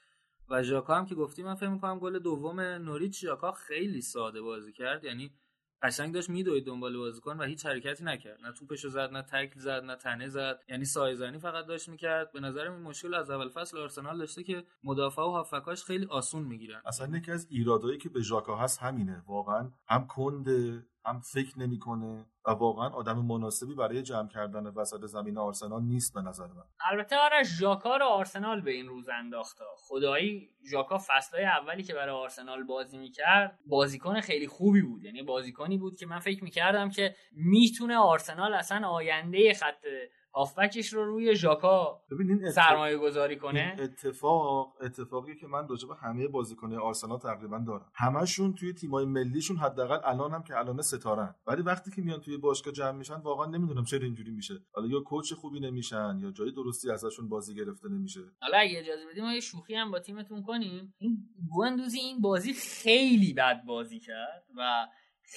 و 0.49 0.63
ژاکا 0.63 0.95
هم 0.95 1.05
که 1.05 1.15
گفتی 1.15 1.43
من 1.43 1.55
فکر 1.55 1.69
می‌کنم 1.69 1.99
گل 1.99 2.19
دوم 2.19 2.59
نوریچ 2.59 3.21
ژاکا 3.21 3.51
خیلی 3.51 4.01
ساده 4.01 4.41
بازی 4.41 4.73
کرد. 4.73 5.03
یعنی 5.03 5.33
قشنگ 5.81 6.13
داشت 6.13 6.29
میدوید 6.29 6.65
دنبال 6.65 6.97
بازیکن 6.97 7.37
و 7.37 7.43
هیچ 7.43 7.65
حرکتی 7.65 8.03
نکرد. 8.03 8.41
نه 8.41 8.51
توپشو 8.51 8.89
زد 8.89 9.09
نه 9.11 9.21
تکل 9.21 9.59
زد 9.59 9.83
نه 9.83 9.95
تنه 9.95 10.27
زد. 10.27 10.59
یعنی 10.69 10.85
سایزنی 10.85 11.39
فقط 11.39 11.65
داشت 11.65 11.89
می‌کرد. 11.89 12.31
به 12.31 12.39
نظر 12.39 12.71
این 12.71 12.81
مشکل 12.81 13.13
از 13.13 13.29
اول 13.29 13.49
فصل 13.49 13.77
آرسنال 13.77 14.17
داشته 14.17 14.43
که 14.43 14.63
مدافع 14.83 15.21
و 15.21 15.29
هافکاش 15.31 15.83
خیلی 15.83 16.05
آسون 16.05 16.43
می‌گیرن. 16.43 16.81
اصلا 16.85 17.17
یکی 17.17 17.31
از 17.31 17.47
ایرادایی 17.49 17.97
که 17.97 18.09
به 18.09 18.21
ژاکا 18.21 18.55
هست 18.55 18.79
همینه. 18.79 19.23
واقعا 19.27 19.71
هم 19.87 20.07
کنده 20.07 20.85
هم 21.07 21.19
فکر 21.19 21.59
نمی‌کنه 21.59 22.25
و 22.45 22.51
واقعا 22.51 22.89
آدم 22.89 23.25
مناسبی 23.25 23.75
برای 23.75 24.01
جمع 24.03 24.27
کردن 24.27 24.67
وسط 24.67 25.05
زمین 25.05 25.37
آرسنال 25.37 25.81
نیست 25.81 26.13
به 26.13 26.21
نظر 26.21 26.47
من. 26.47 26.63
البته 26.91 27.15
آرش 27.17 27.47
ژاکا 27.59 27.97
رو 27.97 28.05
آرسنال 28.05 28.61
به 28.61 28.71
این 28.71 28.87
روز 28.87 29.09
انداخته 29.09 29.63
خدایی 29.77 30.49
ژاکا 30.71 30.97
فصلهای 31.07 31.45
اولی 31.45 31.83
که 31.83 31.93
برای 31.93 32.15
آرسنال 32.15 32.63
بازی 32.63 32.97
می‌کرد 32.97 33.59
بازیکن 33.65 34.21
خیلی 34.21 34.47
خوبی 34.47 34.81
بود. 34.81 35.03
یعنی 35.03 35.23
بازیکنی 35.23 35.77
بود 35.77 35.95
که 35.95 36.05
من 36.05 36.19
فکر 36.19 36.43
می‌کردم 36.43 36.89
که 36.89 37.15
می‌تونه 37.31 37.97
آرسنال 37.97 38.53
اصلا 38.53 38.87
آینده 38.87 39.53
خط 39.53 39.85
هافبکش 40.35 40.93
رو 40.93 41.05
روی 41.05 41.35
ژاکا 41.35 42.01
ببینین 42.11 42.51
سرمایه 42.51 42.97
گذاری 42.97 43.37
کنه؟ 43.37 43.75
اتفاق 43.79 44.73
اتفاقی 44.81 45.35
که 45.35 45.47
من 45.47 45.67
راجع 45.67 45.87
به 45.87 45.95
همه 45.95 46.27
بازیکن‌های 46.27 46.77
آرسنال 46.77 47.19
تقریبا 47.19 47.57
دارم. 47.67 47.91
همشون 47.95 48.53
توی 48.53 48.73
تیمای 48.73 49.05
ملیشون 49.05 49.57
حداقل 49.57 49.99
الان 50.03 50.31
هم 50.31 50.43
که 50.43 50.57
الان 50.57 50.81
ستارن. 50.81 51.35
ولی 51.47 51.61
وقتی 51.61 51.91
که 51.91 52.01
میان 52.01 52.21
توی 52.21 52.37
باشگاه 52.37 52.73
جمع 52.73 52.91
میشن 52.91 53.15
واقعا 53.15 53.45
نمی‌دونم 53.45 53.83
چرا 53.83 54.03
اینجوری 54.03 54.31
میشه. 54.31 54.53
حالا 54.73 54.87
یا 54.87 54.99
کوچ 54.99 55.33
خوبی 55.33 55.59
نمیشن 55.59 56.19
یا 56.21 56.31
جای 56.31 56.51
درستی 56.51 56.91
ازشون 56.91 57.29
بازی 57.29 57.55
گرفته 57.55 57.89
نمیشه. 57.89 58.21
حالا 58.41 58.57
اگه 58.57 58.79
اجازه 58.79 59.05
بدیم 59.11 59.23
ما 59.23 59.33
یه 59.33 59.39
شوخی 59.39 59.75
هم 59.75 59.91
با 59.91 59.99
تیمتون 59.99 60.43
کنیم. 60.43 60.93
این 60.97 61.17
گوندوزی 61.49 61.99
این 61.99 62.21
بازی 62.21 62.53
خیلی 62.53 63.33
بد 63.33 63.63
بازی 63.65 63.99
کرد 63.99 64.43
و 64.57 64.87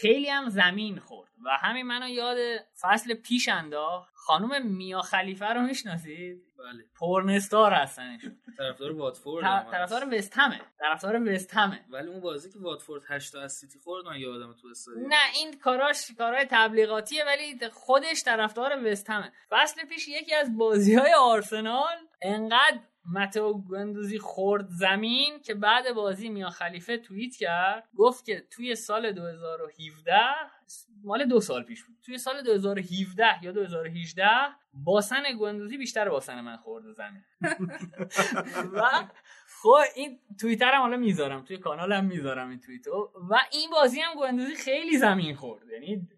خیلی 0.00 0.28
هم 0.28 0.48
زمین 0.48 0.98
خورد. 0.98 1.30
و 1.44 1.50
همین 1.60 1.86
منو 1.86 2.08
یاد 2.08 2.36
فصل 2.80 3.14
پیش 3.14 3.48
انداخت. 3.48 4.14
خانم 4.14 4.66
میا 4.66 5.00
خلیفه 5.00 5.46
رو 5.46 5.60
می‌شناسید؟ 5.60 6.42
بله. 6.58 6.84
پرنستار 7.00 7.72
هستنشون 7.72 8.36
طرفدار 8.58 8.92
واتفورد 8.92 9.70
طرفدار 9.70 10.14
وست 10.14 10.38
همه. 10.38 10.60
طرفدار 10.78 11.34
وست 11.34 11.54
همه. 11.54 11.84
ولی 11.88 12.08
اون 12.08 12.20
بازی 12.20 12.50
که 12.50 12.58
واتفورد 12.58 13.02
8 13.08 13.34
از 13.34 13.52
سیتی 13.52 13.78
خورد 13.78 14.06
من 14.06 14.16
یادم 14.16 14.54
تو 14.62 14.68
استادیوم. 14.68 15.06
نه 15.08 15.34
این 15.34 15.58
کاراش 15.58 16.10
کارهای 16.18 16.46
تبلیغاتیه 16.50 17.24
ولی 17.24 17.58
خودش 17.72 18.22
طرفدار 18.22 18.84
وست 18.84 19.10
همه. 19.10 19.32
فصل 19.50 19.86
پیش 19.86 20.08
یکی 20.08 20.34
از 20.34 20.56
بازی 20.56 20.94
های 20.94 21.12
آرسنال 21.14 21.96
انقدر 22.22 22.78
متو 23.04 23.62
گندوزی 23.70 24.18
خورد 24.18 24.66
زمین 24.68 25.40
که 25.44 25.54
بعد 25.54 25.92
بازی 25.92 26.28
میا 26.28 26.50
خلیفه 26.50 26.98
توییت 26.98 27.36
کرد. 27.36 27.88
گفت 27.96 28.24
که 28.24 28.46
توی 28.50 28.74
سال 28.74 29.12
2017 29.12 30.12
مال 31.04 31.24
دو 31.24 31.40
سال 31.40 31.62
پیش 31.62 31.84
بود 31.84 31.96
توی 32.02 32.18
سال 32.18 32.42
2017 32.42 33.44
یا 33.44 33.52
2018 33.52 34.26
باسن 34.72 35.22
گندوزی 35.40 35.78
بیشتر 35.78 36.08
باسن 36.08 36.40
من 36.40 36.56
خورد 36.56 36.84
زمین. 36.92 37.22
و 38.74 38.90
خب 39.62 39.76
این 39.96 40.18
توییتر 40.40 40.72
هم 40.72 40.80
حالا 40.80 40.96
می‌ذارم 40.96 41.44
توی 41.44 41.58
کانالم 41.58 42.04
می‌ذارم 42.04 42.48
این 42.48 42.60
توییتو 42.60 43.12
و 43.30 43.34
این 43.52 43.70
بازی 43.70 44.00
هم 44.00 44.14
گندوزی 44.20 44.54
خیلی 44.54 44.98
زمین 44.98 45.34
خورد. 45.34 45.68
یعنی 45.68 46.08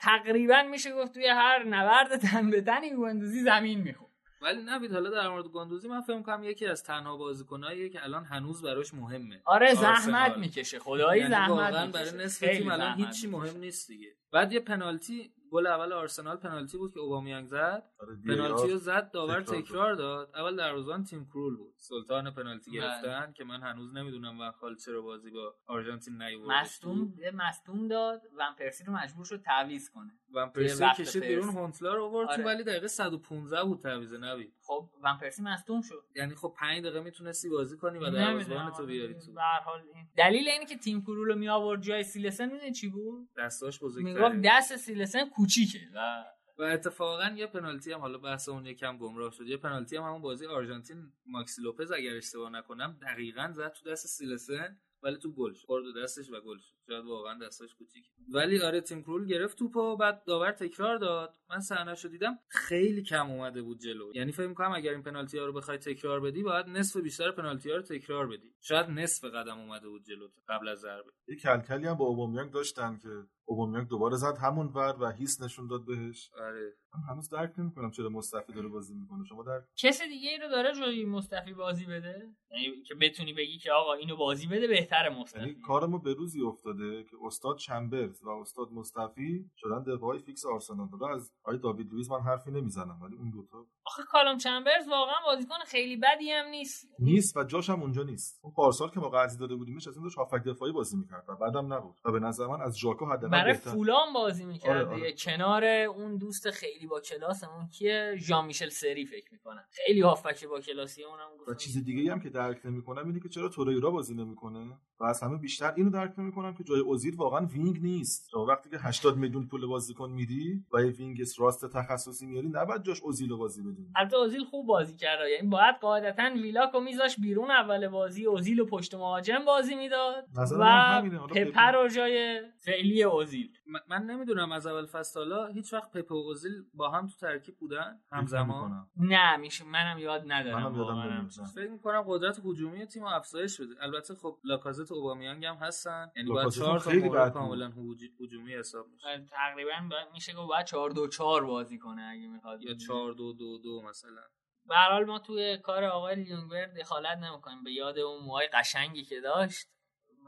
تقریبا 0.00 0.62
میشه 0.62 0.92
گفت 0.92 1.14
توی 1.14 1.26
هر 1.26 1.64
نبرد 1.64 2.16
تن 2.16 2.50
به 2.50 2.60
تنی 2.60 2.94
گندوزی 2.94 3.40
زمین 3.40 3.80
می‌خورد. 3.80 4.07
ولی 4.40 4.62
نوید 4.62 4.92
حالا 4.92 5.10
در 5.10 5.28
مورد 5.28 5.44
گندوزی 5.44 5.88
من 5.88 6.00
فکر 6.00 6.22
کنم 6.22 6.44
یکی 6.44 6.66
از 6.66 6.82
تنها 6.82 7.16
بازیکناییه 7.16 7.88
که 7.88 8.04
الان 8.04 8.24
هنوز 8.24 8.62
براش 8.62 8.94
مهمه. 8.94 9.42
آره 9.44 9.74
زحمت 9.74 10.36
می‌کشه 10.36 10.78
خدایی 10.78 11.20
یعنی 11.20 11.34
زحمت 11.34 11.74
می‌کشه. 11.74 11.92
برای 11.92 12.24
نصف 12.24 12.40
تیم 12.40 12.70
الان 12.70 12.94
هیچی. 12.94 13.26
مهم 13.26 13.56
نیست 13.56 13.88
دیگه. 13.88 14.16
بعد 14.32 14.52
یه 14.52 14.60
پنالتی 14.60 15.32
گل 15.50 15.66
اول 15.66 15.92
آرسنال 15.92 16.36
پنالتی 16.36 16.78
بود 16.78 16.94
که 16.94 17.00
اوبامیانگ 17.00 17.46
زد. 17.46 17.90
آره، 18.00 18.16
پنالتی 18.26 18.70
رو 18.70 18.76
زد 18.78 19.10
داور 19.10 19.40
تکرار 19.40 19.62
تکرار 19.62 19.94
داد. 19.94 20.30
اول 20.34 20.56
دروازه‌بان 20.56 21.04
تیم 21.04 21.26
کرول 21.26 21.56
بود. 21.56 21.74
سلطان 21.76 22.30
پنالتی 22.30 22.70
بله. 22.70 22.80
گرفتن 22.80 23.32
که 23.32 23.44
من 23.44 23.62
هنوز 23.62 23.94
نمی‌دونم 23.94 24.40
و 24.40 24.50
خال 24.50 24.76
چرا 24.76 25.02
بازی 25.02 25.30
با 25.30 25.54
آرژانتین 25.66 26.22
نیورد 26.22 26.50
مصدوم 26.50 27.14
یه 27.18 27.30
مصدوم 27.30 27.88
داد. 27.88 28.22
ون 28.38 28.54
پرسی 28.58 28.84
رو 28.84 28.92
مجبور 28.92 29.24
شد 29.24 29.42
تعویض 29.42 29.90
کنه. 29.90 30.12
ون 30.32 30.50
توی 30.50 30.64
پرسی 30.64 31.02
کشید. 31.02 31.24
بیرون 31.24 31.48
هونتلا 31.48 31.94
رو 31.94 32.04
آورد 32.04 32.26
تو 32.28 32.32
آره. 32.32 32.44
ولی 32.44 32.64
دقیقه 32.64 32.88
115 32.88 33.64
بود 33.64 33.80
تعویض 33.80 34.14
نوید. 34.14 34.54
خب 34.68 34.88
ون 35.02 35.18
پرسی 35.18 35.42
مصدوم 35.42 35.80
شد. 35.82 36.04
یعنی 36.16 36.34
خب 36.34 36.54
5 36.56 36.82
دقیقه 36.82 37.00
می‌تونستی 37.00 37.48
بازی 37.48 37.76
کنی 37.76 37.98
و. 37.98 38.10
دروازه‌بان 38.10 38.72
تو 38.72 38.86
بیاری 38.86 39.14
تو. 39.14 39.32
به 39.32 39.42
هر 39.42 39.60
حال 39.60 39.80
این. 39.94 40.08
دلیل 40.16 40.48
اینه 40.48 40.64
که 40.64 40.76
تیم 40.76 41.02
کرول 41.02 41.28
رو 41.28 41.34
می 41.34 41.48
آورد 41.48 41.82
جای 41.82 42.02
سیلسن 42.02 42.52
می‌دونی 42.52 42.72
چی 42.72 42.88
بود؟ 42.88 43.28
دستاش 43.36 43.82
می‌گفت 43.82 43.98
بزرگتره 43.98 44.40
دست 44.44 44.76
سیلسن 44.76 45.28
کوچیکه 45.28 45.80
و 45.94 46.24
و 46.58 46.62
اتفاقا 46.62 47.34
یه 47.36 47.46
پنالتی 47.46 47.92
هم 47.92 48.00
حالا 48.00 48.18
بحث 48.18 48.48
اون 48.48 48.66
یکم 48.66 48.98
گمراه 48.98 49.30
شد. 49.30 49.46
یه 49.46 49.56
پنالتی 49.56 49.96
هم 49.96 50.02
همون 50.02 50.22
بازی 50.22 50.46
آرژانتین 50.46 51.12
ماکسی 51.26 51.62
لوپز 51.62 51.92
اگر 51.92 52.16
اشتباه 52.16 52.50
نکنم 52.50 52.98
دقیقا 53.02 53.50
زد 53.52 53.72
تو 53.72 53.90
دست 53.90 54.06
سیلسن 54.06 54.78
ولی 55.02 55.16
تو 55.16 55.32
گل 55.32 55.52
شد. 55.52 55.66
خورد 55.66 55.84
دستش 56.02 56.30
و 56.30 56.40
گل 56.40 56.58
شد. 56.58 56.77
شاید 56.88 57.04
واقعا 57.04 57.38
دستش 57.46 57.74
کوچیک. 57.74 58.04
ولی 58.28 58.62
آره 58.62 58.80
تیم 58.80 59.02
کرول 59.02 59.26
گرفت 59.26 59.58
توپو 59.58 59.96
بعد 59.96 60.24
داور 60.24 60.52
تکرار 60.52 60.96
داد. 60.96 61.36
من 61.50 61.60
صحنه‌شو 61.60 62.08
رو 62.08 62.12
دیدم 62.12 62.38
خیلی 62.48 63.02
کم 63.02 63.30
اومده 63.30 63.62
بود 63.62 63.78
جلو. 63.80 64.12
یعنی 64.14 64.32
فکر 64.32 64.46
می‌کنم 64.46 64.72
اگر 64.72 64.90
این 64.90 65.02
پنالتی 65.02 65.38
ها 65.38 65.46
رو 65.46 65.52
بخوای 65.52 65.78
تکرار 65.78 66.20
بدی 66.20 66.42
باید 66.42 66.66
نصف 66.66 67.00
بیشتر 67.00 67.30
پنالتی 67.30 67.70
ها 67.70 67.76
رو 67.76 67.82
تکرار 67.82 68.26
بدی. 68.26 68.54
شاید 68.60 68.90
نصف 68.90 69.24
قدم 69.24 69.58
اومده 69.58 69.88
بود 69.88 70.04
جلو 70.04 70.28
قبل 70.48 70.68
از 70.68 70.78
ضربه. 70.78 71.10
یه 71.28 71.36
کلکلی 71.36 71.86
هم 71.86 71.94
با 71.94 72.04
اوبامیانگ 72.04 72.52
داشتن 72.52 72.98
که 73.02 73.08
اوبامیانگ 73.44 73.88
دوباره 73.88 74.16
زد 74.16 74.38
همون 74.42 74.66
ور 74.66 74.96
و 75.00 75.10
هیس 75.10 75.42
نشون 75.42 75.66
داد 75.66 75.84
بهش. 75.86 76.30
آره. 76.40 76.72
من 76.94 77.00
هنوز 77.12 77.28
درک 77.28 77.52
نمی‌کنم 77.58 77.90
چرا 77.90 78.08
مصطفی 78.08 78.52
داره 78.52 78.68
بازی 78.68 78.94
می‌کنه. 78.94 79.24
شما 79.24 79.42
درک 79.42 79.64
کسی 79.76 80.08
دیگه 80.08 80.30
ای 80.30 80.38
رو 80.38 80.48
داره 80.48 80.72
جای 80.74 81.04
مصطفی 81.04 81.52
بازی 81.52 81.84
بده؟ 81.84 82.34
یعنی 82.50 82.82
که 82.82 82.94
بتونی 82.94 83.32
بگی 83.32 83.58
که 83.58 83.72
آقا 83.72 83.94
اینو 83.94 84.16
بازی 84.16 84.46
بده 84.46 84.66
بهتر 84.66 85.08
مصطفی 85.08 85.40
یعنی 85.40 85.60
کار 85.60 85.86
ما 85.86 85.98
به 85.98 86.14
روزی 86.14 86.40
افتاده 86.78 87.04
که 87.04 87.16
استاد 87.26 87.56
چمبرز 87.56 88.22
و 88.24 88.28
استاد 88.28 88.72
مصطفی 88.72 89.50
شدن 89.56 89.82
دفاعی 89.82 90.18
فیکس 90.18 90.46
آرسنال. 90.46 90.88
حالا 90.88 91.14
از 91.14 91.32
آقای 91.44 91.58
داوید 91.58 91.92
لوئیس 91.92 92.10
من 92.10 92.20
حرفی 92.20 92.50
نمی‌زنم 92.50 93.02
ولی 93.02 93.16
اون 93.16 93.30
دوتا 93.30 93.66
آخه 93.86 94.02
کالوم 94.02 94.38
چمبرز 94.38 94.88
واقعا 94.88 95.14
بازیکن 95.26 95.54
خیلی 95.66 95.96
بدی 95.96 96.30
هم 96.30 96.46
نیست. 96.46 96.88
نیست 96.98 97.36
و 97.36 97.44
جاش 97.44 97.70
هم 97.70 97.82
اونجا 97.82 98.02
نیست. 98.02 98.40
اون 98.42 98.52
پارسال 98.52 98.90
که 98.90 99.00
ما 99.00 99.08
قرضی 99.08 99.38
داده 99.38 99.56
بودیمش 99.56 99.88
از 99.88 99.96
این 99.96 100.02
داشت 100.02 100.18
هافک 100.18 100.44
دفاعی 100.44 100.72
بازی 100.72 100.96
می‌کرد 100.96 101.24
و 101.28 101.36
بعدم 101.36 101.72
نبود. 101.72 101.96
و 102.04 102.12
به 102.12 102.20
نظر 102.20 102.46
من 102.46 102.60
از 102.60 102.78
ژاکا 102.78 103.06
حداقل 103.06 103.28
برای 103.28 103.52
بهتر 103.52 103.70
فولام 103.70 104.12
بازی 104.12 104.44
می‌کرد 104.44 104.86
آره، 104.86 104.96
آره. 104.96 105.12
کنار 105.12 105.64
اون 105.64 106.16
دوست 106.16 106.50
خیلی 106.50 106.86
با 106.86 107.00
کلاسمون 107.00 107.68
کیه؟ 107.68 108.14
ژان 108.16 108.46
میشل 108.46 108.68
سری 108.68 109.06
فکر 109.06 109.32
می‌کنم. 109.32 109.64
خیلی 109.70 110.00
هافک 110.00 110.44
با 110.44 110.60
کلاسی 110.60 111.04
اونم 111.04 111.28
و 111.48 111.54
چیز 111.54 111.84
دیگه 111.84 112.12
هم 112.12 112.20
که 112.20 112.30
درک 112.30 112.60
نمی‌کنم 112.64 113.06
اینه 113.06 113.20
که 113.20 113.28
چرا 113.28 113.48
توریرا 113.48 113.90
بازی 113.90 114.14
نمی‌کنه؟ 114.14 114.78
و 115.00 115.04
از 115.04 115.22
همه 115.22 115.36
بیشتر 115.38 115.74
اینو 115.76 115.90
درک 115.90 116.18
نمی‌کنم 116.18 116.54
که 116.54 116.64
جای 116.68 116.80
اوزیل 116.80 117.14
واقعا 117.16 117.46
وینگ 117.46 117.82
نیست. 117.82 118.28
شما 118.30 118.44
وقتی 118.44 118.70
که 118.70 118.76
80 118.80 119.16
میلیون 119.16 119.46
پول 119.46 119.66
بازیکن 119.66 120.10
میدی 120.10 120.64
و 120.72 120.84
یه 120.84 120.90
وینگ 120.90 121.22
راست 121.38 121.66
تخصصی 121.72 122.26
میاری 122.26 122.48
نباید 122.48 122.82
جاش 122.82 123.02
اوزیل 123.02 123.36
بازی 123.36 123.62
بدی 123.62 123.86
البته 123.96 124.16
اوزیل 124.16 124.44
خوب 124.44 124.66
بازی 124.66 124.96
کرد. 124.96 125.18
یعنی 125.36 125.48
باید 125.48 125.76
قاعدتا 125.80 126.30
ویلاکو 126.42 126.80
میذاش 126.80 127.20
بیرون 127.20 127.50
اول 127.50 127.88
بازی 127.88 128.26
اوزیل 128.26 128.60
و 128.60 128.64
پشت 128.66 128.94
مهاجم 128.94 129.44
بازی 129.46 129.74
می‌داد 129.74 130.24
و 130.60 131.02
پپر 131.34 131.72
رو 131.72 131.88
جای 131.88 132.40
فعلی 132.64 133.02
اوزیل. 133.02 133.50
من- 133.68 133.80
من 133.88 134.02
نمی‌دونم 134.02 134.52
از 134.52 134.66
اول 134.66 134.86
فصل 134.86 135.20
حالا 135.20 135.46
هیچ 135.46 135.72
وقت 135.74 135.90
پپ 135.96 136.12
و 136.12 136.14
اوزیل 136.14 136.64
با 136.74 136.90
هم 136.90 137.06
تو 137.06 137.16
ترکیب 137.16 137.58
بودن؟ 137.58 138.00
همزمان. 138.12 138.88
نه 138.96 139.36
میشه 139.36 139.64
منم 139.64 139.98
یاد 139.98 140.22
ندارم 140.26 140.56
منم 140.62 140.64
یادم 140.76 140.78
واقعاً. 140.94 141.04
نمیاد 141.18 141.30
فکر 141.54 141.70
می‌کنم 141.70 142.04
قدرت 142.06 142.40
هجومی 142.44 142.86
تیم 142.86 143.04
افزایش 143.04 143.60
بده. 143.60 143.74
البته 143.80 144.14
خب 144.14 144.38
لاکازت 144.44 144.90
و 144.90 144.94
اوبامیانگ 144.94 145.46
هم 145.46 145.54
هستن. 145.54 146.10
یعنی 146.16 146.28
باید 146.28 146.38
لاکازت 146.38 146.58
چهار 146.58 146.80
تا 146.80 146.90
مورد. 146.90 147.32
کاملا 147.32 147.68
هجو- 147.70 148.22
هجومی 148.24 148.54
حساب 148.54 148.86
میشه. 148.88 149.26
تقریبا 149.30 149.72
میشه 150.12 150.32
گفت 150.34 150.48
باید 150.48 150.66
4 150.66 150.90
2 150.90 151.08
4 151.08 151.44
بازی 151.44 151.78
کنه 151.78 152.02
اگه 152.02 152.28
می‌خواد. 152.28 152.62
یا 152.62 152.74
4 152.74 153.12
2 153.12 153.32
2 153.32 153.58
2 153.58 153.82
مثلا. 153.88 154.22
به 154.66 154.74
هر 154.74 154.90
حال 154.92 155.04
ما 155.04 155.18
توی 155.18 155.58
کار 155.58 155.84
آقای 155.84 156.14
لیونگبرگ 156.14 156.70
دخالت 156.80 157.18
نمی‌کنیم. 157.18 157.64
به 157.64 157.72
یاد 157.72 157.98
اون 157.98 158.24
موهای 158.24 158.46
قشنگی 158.52 159.04
که 159.04 159.20
داشت 159.20 159.68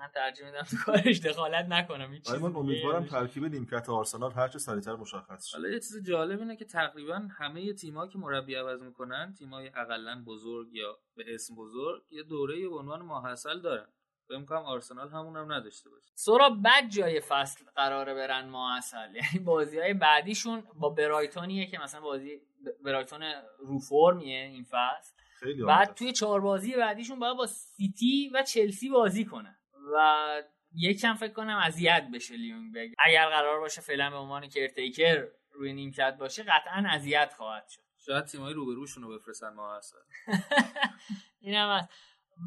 من 0.00 0.08
ترجیح 0.14 0.46
میدم 0.46 0.62
تو 0.62 0.76
کارش 0.86 1.20
دخالت 1.20 1.66
نکنم 1.68 2.12
هیچ 2.12 2.28
ولی 2.28 2.38
چیز 2.38 2.48
من 2.48 2.56
امیدوارم 2.56 3.06
ترکیب 3.06 3.44
نیمکت 3.44 3.88
آرسنال 3.88 4.32
هرچه 4.32 4.58
سریعتر 4.58 4.96
مشخص 4.96 5.46
شه. 5.46 5.56
حالا 5.56 5.68
یه 5.68 5.80
چیز 5.80 6.02
جالب 6.06 6.40
اینه 6.40 6.56
که 6.56 6.64
تقریبا 6.64 7.28
همه 7.38 7.72
تیم‌ها 7.72 8.06
که 8.06 8.18
مربی 8.18 8.54
عوض 8.54 8.82
می‌کنن 8.82 9.34
تیم‌های 9.38 9.70
اقلا 9.74 10.22
بزرگ 10.26 10.74
یا 10.74 10.98
به 11.16 11.24
اسم 11.34 11.54
بزرگ 11.54 12.02
یه 12.10 12.22
دوره 12.22 12.68
به 12.68 12.76
عنوان 12.76 13.02
ماحصل 13.02 13.60
دارن. 13.60 13.86
فکر 14.28 14.38
می‌کنم 14.38 14.62
آرسنال 14.62 15.08
همون 15.08 15.36
هم 15.36 15.52
نداشته 15.52 15.90
باشه. 15.90 16.12
سورا 16.14 16.50
بد 16.50 16.88
جای 16.88 17.20
فصل 17.20 17.64
قراره 17.76 18.14
برن 18.14 18.48
ما 18.48 18.76
اصل 18.76 19.14
یعنی 19.22 19.44
بازی 19.44 19.78
های 19.78 19.94
بعدیشون 19.94 20.62
با 20.74 20.88
برایتونیه 20.88 21.66
که 21.66 21.78
مثلا 21.78 22.00
بازی 22.00 22.40
برایتون 22.84 23.22
رو 23.58 23.78
فرمیه 23.78 24.38
این 24.38 24.64
فصل. 24.64 25.12
خیلی 25.40 25.62
بعد. 25.62 25.94
توی 25.94 26.12
چهار 26.12 26.40
بازی 26.40 26.74
بعدیشون 26.76 27.18
باید 27.18 27.36
با 27.36 27.46
سیتی 27.46 28.30
و 28.34 28.42
چلسی 28.42 28.90
بازی 28.90 29.24
کنن. 29.24 29.56
و 29.94 30.42
یکم 30.72 31.14
فکر 31.14 31.32
کنم 31.32 31.56
اذیت 31.56 32.08
بشه 32.14 32.36
لیونگبرگ 32.36 32.92
اگر 32.98 33.28
قرار 33.28 33.60
باشه 33.60 33.80
فعلا 33.80 34.10
به 34.10 34.16
عنوان 34.16 34.48
کرتیکر 34.48 35.26
روی 35.52 35.72
نیمکت 35.72 36.16
باشه 36.20 36.42
قطعا 36.42 36.84
اذیت 36.90 37.34
خواهد 37.36 37.68
شد. 37.68 37.82
شاید 38.06 38.24
تیم‌های 38.24 38.54
روبروشون 38.54 39.02
رو 39.02 39.18
بفرستن 39.18 39.52
ماحصل 39.52 39.96
این 41.40 41.54
هم 41.54 41.68
هست. 41.78 41.88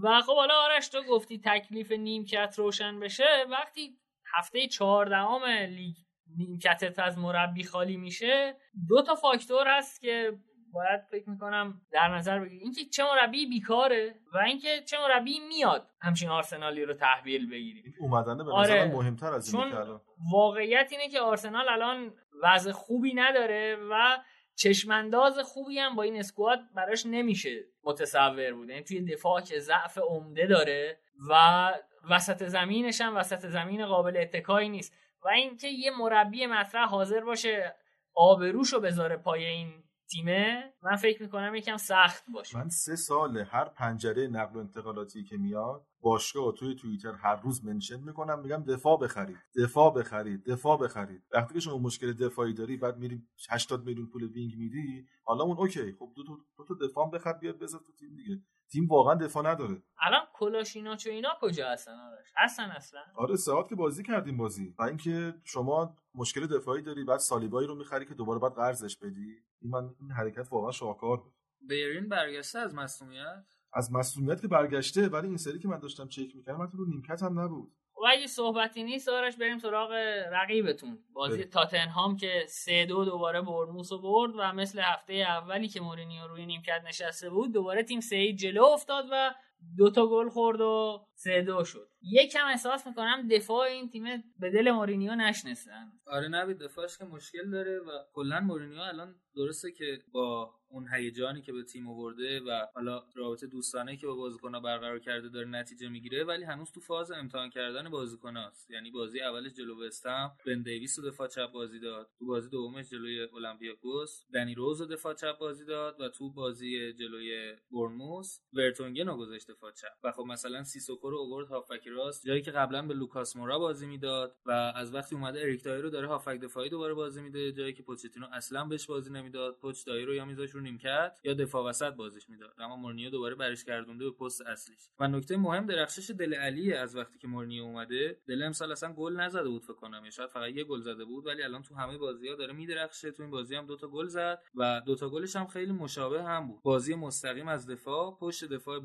و 0.04 0.22
خب 0.22 0.36
حالا 0.36 0.54
آرش 0.54 0.88
تو 0.88 1.04
گفتی 1.04 1.42
تکلیف 1.46 1.92
نیمکت 1.92 2.56
روشن 2.58 3.00
بشه. 3.00 3.46
وقتی 3.50 3.98
هفته 4.34 4.68
چهاردهم 4.68 5.44
لیگ 5.46 5.96
نیمکتت 6.38 7.00
از 7.00 7.18
مربی 7.18 7.64
خالی 7.64 7.98
میشه 7.98 8.58
دو 8.90 9.02
تا 9.02 9.16
فاکتور 9.16 9.68
هست 9.68 10.02
که 10.02 10.40
باید 10.74 11.02
فکر 11.12 11.30
می‌کنم 11.30 11.82
در 11.92 12.16
نظر 12.16 12.40
بگیرید 12.40 12.62
اینکه 12.62 12.86
چه 12.86 13.04
مربی 13.04 13.46
بیکاره 13.46 14.16
و 14.34 14.38
اینکه 14.38 14.82
چه 14.86 14.98
مربی 14.98 15.40
میاد 15.40 15.88
همچین 16.02 16.30
آرسنالی 16.30 16.86
رو 16.86 16.94
تحویل 16.94 17.50
بگیریم. 17.50 17.84
این 17.86 17.94
اومدنه 18.00 18.44
به 18.44 18.52
آره. 18.52 18.86
مهمتر 18.86 19.34
از 19.34 19.56
اینه 19.56 19.72
چون 19.72 20.00
واقعیت 20.32 20.88
اینه 20.92 21.10
که 21.10 21.20
آرسنال 21.20 21.70
الان 21.70 22.14
وضع 22.44 22.72
خوبی 22.72 23.14
نداره 23.14 23.78
و 23.92 24.18
چشمانداز 24.56 25.40
خوبی 25.40 25.80
هم 25.80 25.96
با 25.96 26.04
این 26.04 26.20
اسکواد 26.20 26.60
براش 26.76 27.06
نمیشه 27.06 27.64
متصور 27.84 28.54
بود. 28.54 28.70
یعنی 28.70 28.84
توی 28.84 29.02
دفاع 29.02 29.42
که 29.42 29.60
ضعف 29.60 29.98
عمده 29.98 30.48
داره 30.48 31.00
و 31.30 31.72
وسط 32.10 32.44
زمینش 32.44 33.02
هم 33.02 33.16
وسط 33.16 33.46
زمین 33.46 33.86
قابل 33.86 34.18
اتکایی 34.18 34.70
نیست. 34.70 34.94
و 35.26 35.28
اینکه 35.28 35.68
یه 35.68 35.92
مربی 36.00 36.46
مطرح 36.46 36.90
حاضر 36.90 37.20
باشه 37.20 37.76
آبروشو 38.16 38.80
بذاره 38.80 39.18
پای 39.18 39.46
این 39.46 39.84
تیمه 40.10 40.74
من 40.84 40.96
فکر 40.96 41.22
می‌کنم 41.22 41.56
یکم 41.56 41.78
سخت 41.78 42.24
باشه. 42.34 42.58
من 42.58 42.70
سه 42.70 42.96
سال 42.96 43.38
هر 43.38 43.66
پنجره 43.66 44.28
نقل 44.28 44.56
و 44.56 44.60
انتقالاتی 44.60 45.24
که 45.24 45.38
میاد 45.38 45.86
باشگاه 46.02 46.48
و 46.48 46.52
توی 46.52 46.76
توییتر 46.76 47.14
هر 47.14 47.36
روز 47.36 47.66
mention 47.66 48.00
می‌کنم 48.00 48.40
میگم 48.40 48.64
دفاع 48.64 49.00
بخرید 49.00 49.38
دفاع 49.64 49.94
بخرید 49.94 50.44
دفاع 50.44 50.78
بخرید. 50.78 51.24
وقتی 51.34 51.54
که 51.54 51.60
شما 51.60 51.78
مشکل 51.78 52.14
دفاعی 52.14 52.54
داری 52.54 52.78
بعد 52.78 52.98
میری 52.98 53.28
80 53.50 53.86
میلیون 53.86 54.08
پول 54.08 54.24
وینگ 54.24 54.56
میدی 54.58 55.08
حالا 55.24 55.44
اون 55.44 55.58
okay. 55.58 55.92
خب 56.00 56.14
دو 56.16 56.24
تا 56.24 56.38
دو 56.58 56.66
تا 56.66 56.88
دفاع 56.88 57.10
بخر 57.10 57.34
بیاد 57.34 57.60
بذار 57.60 57.82
تو 57.88 57.94
تیم 57.94 58.16
دیگه. 58.16 58.42
تیم 58.72 58.88
واقعا 58.88 59.16
دفاع 59.16 59.52
نداره. 59.52 59.84
الان 60.02 60.22
کلاشیناچ 60.34 61.08
و 61.08 61.10
اینا 61.10 61.30
کجا 61.42 61.70
هستن 61.70 61.92
آرش؟ 61.92 62.28
هستن 62.36 62.64
اصلا؟ 62.64 63.02
آره 63.16 63.36
ساعت 63.36 63.68
که 63.68 63.76
بازی 63.76 64.04
کردیم 64.04 64.38
بازی. 64.38 64.76
و 64.80 64.84
اینکه 64.84 65.34
شما 65.44 65.96
مشکل 66.16 66.48
دفاعی 66.48 66.82
داری 66.82 67.04
بعد 67.04 67.20
سالیبایی 67.20 67.68
رو 67.68 67.76
می‌خری 67.76 68.06
که 68.06 68.14
دوباره 68.14 68.40
بعد 68.40 68.54
قرضش 68.54 68.98
بدی. 68.98 69.44
من 69.64 69.96
این 70.00 70.12
حرکت 70.12 70.48
واقعا 70.52 70.72
شاهکار 70.72 71.18
بود. 71.18 71.34
بیرین 71.68 72.10
برگشته 72.10 72.60
از 72.60 72.76
مصونیت؟ 72.76 73.46
از 73.74 73.92
مسئولیت 73.92 74.42
که 74.42 74.48
برگشته 74.48 75.08
ولی 75.08 75.28
این 75.28 75.38
سری 75.38 75.60
که 75.60 75.68
من 75.68 75.80
داشتم 75.80 76.08
چک 76.08 76.36
می‌کردم 76.36 76.60
من 76.60 76.68
رو 76.74 76.86
نیمکت 76.86 77.24
هم 77.24 77.40
نبود. 77.40 77.72
خب 77.94 78.02
اگه 78.10 78.28
صحبتی 78.28 78.84
نیست 78.84 79.10
آرش 79.10 79.38
بریم 79.38 79.58
سراغ 79.58 79.92
رقیبتون. 80.32 81.00
بازی 81.14 81.38
بریم. 81.38 81.50
تاتنهام 81.50 82.18
که 82.18 82.46
سه 82.48 82.86
دو 82.86 83.06
دوباره 83.06 83.42
برموس 83.42 83.92
رو 83.92 84.02
برد 84.02 84.32
و 84.38 84.54
مثل 84.54 84.80
هفته 84.80 85.14
اولی 85.14 85.68
که 85.68 85.82
مورینیو 85.82 86.28
روی 86.28 86.46
نیمکت 86.46 86.82
نشسته 86.88 87.30
بود 87.30 87.54
دوباره 87.54 87.84
تیم 87.84 88.00
سه 88.00 88.34
جلو 88.34 88.64
افتاد 88.64 89.06
و 89.12 89.34
دو 89.78 89.92
تا 89.92 90.08
گل 90.08 90.30
خورد 90.30 90.62
و 90.62 91.06
سه 91.16 91.42
دو 91.42 91.64
شد. 91.64 91.90
یکم 92.02 92.48
احساس 92.48 92.88
می‌کنم 92.88 93.28
دفاع 93.28 93.68
این 93.68 93.90
تیم 93.90 94.04
به 94.40 94.50
دل 94.50 94.72
مورینیو 94.72 95.16
ننشستن. 95.16 95.92
آره 96.08 96.28
نوید 96.28 96.58
دفاعش 96.58 96.98
که 96.98 97.06
مشکل 97.06 97.52
داره 97.52 97.80
و 97.80 97.90
کلا 98.14 98.40
مورینیو 98.40 98.80
الان 98.80 99.16
درسته 99.36 99.72
که 99.72 100.00
با 100.12 100.54
اون 100.70 100.88
هیجانی 100.94 101.42
که 101.42 101.54
به 101.54 101.64
تیم 101.64 101.90
آورده 101.90 102.40
و 102.40 102.68
حالا 102.76 103.04
رابطه 103.16 103.48
دوستانه 103.48 103.98
که 103.98 104.08
با 104.08 104.16
بازیکن‌ها 104.16 104.60
برقرار 104.60 105.00
کرده 105.00 105.30
داره 105.30 105.48
نتیجه 105.48 105.90
می‌گیره 105.90 106.24
ولی 106.24 106.44
هنوز 106.44 106.72
تو 106.72 106.80
فاز 106.80 107.12
امتحان 107.12 107.50
کردن 107.50 107.90
بازیکناست 107.90 108.72
یعنی 108.72 108.92
بازی 108.92 109.22
اولش 109.22 109.54
جلو 109.54 109.86
وستهم 109.86 110.32
بن 110.46 110.62
دیویس 110.62 111.00
رو 111.00 111.10
دفاع 111.10 111.28
چپ 111.28 111.52
بازی 111.52 111.80
داد. 111.80 112.10
تو 112.20 112.26
بازی 112.26 112.50
دومش 112.50 112.90
جلوی 112.90 113.24
اولمپیاکوس 113.24 114.24
دنی 114.34 114.56
روز 114.56 114.82
رو 114.82 114.88
دفاع 114.88 115.14
چپ 115.14 115.38
بازی 115.38 115.66
داد 115.66 116.02
و 116.02 116.10
تو 116.10 116.34
بازی 116.34 116.94
جلوی 116.94 117.56
بورنموث 117.72 118.40
ورتونگن 118.54 119.08
رو 119.08 119.18
گذاشت 119.18 119.50
دفاع 119.54 119.72
چپ. 119.72 119.88
و 120.04 120.12
خب 120.12 120.24
مثلا 120.24 120.64
سیسوکو 120.64 121.10
رو 121.10 121.20
آورد 121.20 121.48
هافبک 121.48 121.88
راست 121.88 122.28
جایی 122.28 122.42
که 122.42 122.52
قبلا 122.52 122.82
به 122.82 122.94
لوکاس 122.94 123.36
مورا 123.36 123.60
بازی 123.60 123.88
می‌داد 123.88 124.36
و 124.46 124.52
از 124.52 124.94
وقتی 124.94 125.16
اومده 125.16 125.42
اریک 125.42 125.64
دایر 125.64 125.82
رو 125.82 125.90
داره 125.90 126.08
هافبک 126.08 126.40
دفاعی 126.40 126.70
دوباره 126.70 126.94
بازی 126.94 127.22
میده 127.22 127.52
جایی 127.52 127.74
که 127.74 127.84
پوچتینو 127.84 128.28
اصلا 128.34 128.66
بهش 128.66 128.86
بازی 128.86 129.12
نمی‌داد. 129.12 129.58
پوچ 129.62 129.86
دایر 129.86 130.06
رو 130.06 130.14
یا 130.14 130.26
میذاش 130.26 130.52
رو 130.52 130.62
نیمکت 130.62 131.20
یا 131.24 131.34
دفاع 131.34 131.66
وسط 131.66 131.94
بازیش 131.94 132.30
می‌داد. 132.30 132.54
اما 132.58 132.76
مورینیو 132.76 133.10
دوباره 133.10 133.36
برش 133.36 133.66
گردونده 133.66 134.06
به 134.06 134.12
پست 134.12 134.42
اصلیش. 134.42 134.90
و 135.00 135.08
نکته 135.08 135.38
مهم 135.38 135.66
درخشش 135.66 136.12
دل 136.12 136.34
علیه 136.34 136.78
از 136.78 136.96
وقتی 136.96 137.20
که 137.20 137.28
مورینیو 137.28 137.64
اومده. 137.64 138.22
دل 138.28 138.44
امسال 138.44 138.72
اصلا 138.72 138.94
گل 138.94 139.16
نزده 139.16 139.50
بود 139.50 139.64
فکر 139.64 139.74
کنم. 139.74 140.10
شاید 140.10 140.30
فقط 140.30 140.52
یه 140.52 140.64
گل 140.64 140.82
زده 140.82 141.06
بود 141.06 141.26
ولی 141.26 141.44
الان 141.44 141.62
تو 141.62 141.76
همه 141.76 141.98
بازی‌ها 141.98 142.36
داره 142.36 142.54
میدرخشه. 142.54 143.12
تو 143.12 143.24
این 143.24 143.32
بازی 143.32 143.56
هم 143.56 143.66
دوتا 143.66 143.88
گل 143.88 144.08
زد 144.08 144.42
و 144.56 144.82
دوتا 144.86 145.10
گلش 145.10 145.36
هم 145.36 145.48
خیلی 145.48 145.72
مشابه 145.72 146.24
هم 146.24 146.48
بود. 146.48 146.62
بازی 146.64 146.96
مستقیم 146.96 147.48
از 147.48 147.68
دفاع 147.68 148.18
پشت 148.22 148.46
دفاع 148.46 148.80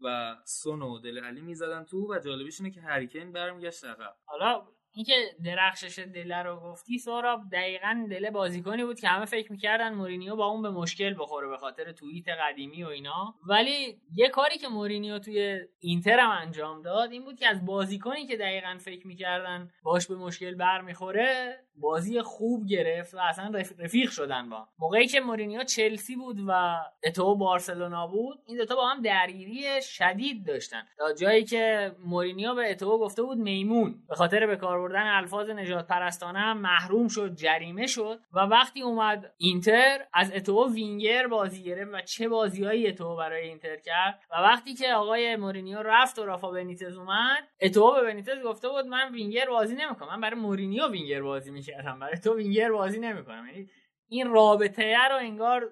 و 0.00 0.36
سون 0.44 0.82
و 0.82 0.98
دل 0.98 1.24
علی 1.24 1.40
می‌زدن 1.40 1.84
تو 1.84 2.14
و 2.14 2.18
جالبیش 2.18 2.60
اینه 2.60 2.72
که 2.72 2.80
هریکین 2.80 3.32
برمیگشت 3.32 3.84
عقب. 3.84 4.16
حالا 4.24 4.66
اینکه 4.92 5.12
درخشش 5.44 5.98
دله 5.98 6.42
رو 6.42 6.60
گفتی 6.60 6.98
سهراب 6.98 7.40
دقیقا 7.52 8.06
دله 8.10 8.30
بازیکنی 8.30 8.84
بود 8.84 9.00
که 9.00 9.08
همه 9.08 9.24
فکر 9.24 9.52
می‌کردن 9.52 9.94
مورینیو 9.94 10.36
با 10.36 10.46
اون 10.46 10.62
به 10.62 10.70
مشکل 10.70 11.14
بخوره 11.18 11.48
به 11.48 11.56
خاطر 11.56 11.92
توییت 11.92 12.28
قدیمی 12.28 12.84
و 12.84 12.88
اینا 12.88 13.34
ولی 13.48 14.00
یه 14.14 14.28
کاری 14.28 14.58
که 14.58 14.68
مورینیو 14.68 15.18
توی 15.18 15.58
اینتر 15.80 16.18
هم 16.18 16.30
انجام 16.30 16.82
داد 16.82 17.12
این 17.12 17.24
بود 17.24 17.36
که 17.38 17.48
از 17.48 17.64
بازیکنی 17.66 18.26
که 18.26 18.36
دقیقا 18.36 18.78
فکر 18.80 19.06
می‌کردن 19.06 19.70
باش 19.82 20.06
به 20.06 20.16
مشکل 20.16 20.54
برمیخوره 20.54 21.58
بازی 21.80 22.22
خوب 22.22 22.66
گرفت 22.66 23.14
و 23.14 23.18
اصلا 23.18 23.50
رف- 23.58 23.80
رفیق 23.80 24.10
شدن 24.10 24.50
با. 24.50 24.68
موقعی 24.78 25.06
که 25.06 25.20
مورینیو 25.20 25.64
چلسی 25.64 26.16
بود 26.16 26.36
و 26.48 26.80
اتو 27.04 27.36
بارسلونا 27.36 28.06
بود 28.06 28.38
این 28.46 28.56
دوتا 28.56 28.76
با 28.76 28.88
هم 28.88 29.02
درگیری 29.02 29.82
شدید 29.82 30.46
داشتن 30.46 30.82
تا 30.98 31.12
جایی 31.12 31.44
که 31.44 31.92
مورینیو 32.04 32.54
به 32.54 32.70
اتو 32.70 32.98
گفته 32.98 33.22
بود 33.22 33.38
میمون 33.38 33.94
به 34.08 34.14
خاطر 34.14 34.46
به 34.46 34.56
کار 34.56 34.79
بردن 34.80 35.06
الفاظ 35.06 35.50
نژادپرستانه 35.50 36.38
هم 36.38 36.58
محروم 36.58 37.08
شد 37.08 37.34
جریمه 37.34 37.86
شد 37.86 38.20
و 38.32 38.40
وقتی 38.40 38.82
اومد 38.82 39.34
اینتر 39.36 39.98
از 40.12 40.32
اتو 40.32 40.72
وینگر 40.74 41.26
بازی 41.26 41.62
گرفت 41.62 41.90
و 41.94 42.00
چه 42.00 42.28
بازیهایی 42.28 42.88
اتو 42.88 43.16
برای 43.16 43.48
اینتر 43.48 43.76
کرد 43.76 44.20
و 44.30 44.34
وقتی 44.34 44.74
که 44.74 44.92
آقای 44.92 45.36
مورینیو 45.36 45.82
رفت 45.82 46.18
و 46.18 46.24
رافا 46.24 46.50
بنیتز 46.50 46.96
اومد 46.96 47.48
اتو 47.60 47.92
به 47.92 48.02
بنیتز 48.02 48.42
گفته 48.44 48.68
بود 48.68 48.86
من 48.86 49.12
وینگر 49.12 49.46
بازی 49.50 49.74
نمی‌کنم 49.74 50.08
من 50.08 50.20
برای 50.20 50.40
مورینیو 50.40 50.88
وینگر 50.88 51.22
بازی 51.22 51.50
می‌کردم 51.50 51.98
برای 51.98 52.18
تو 52.18 52.36
وینگر 52.36 52.72
بازی 52.72 53.00
نمی‌کنم. 53.00 53.46
یعنی 53.46 53.68
این 54.08 54.30
رابطه 54.30 54.96
رو 55.10 55.16
انگار 55.16 55.70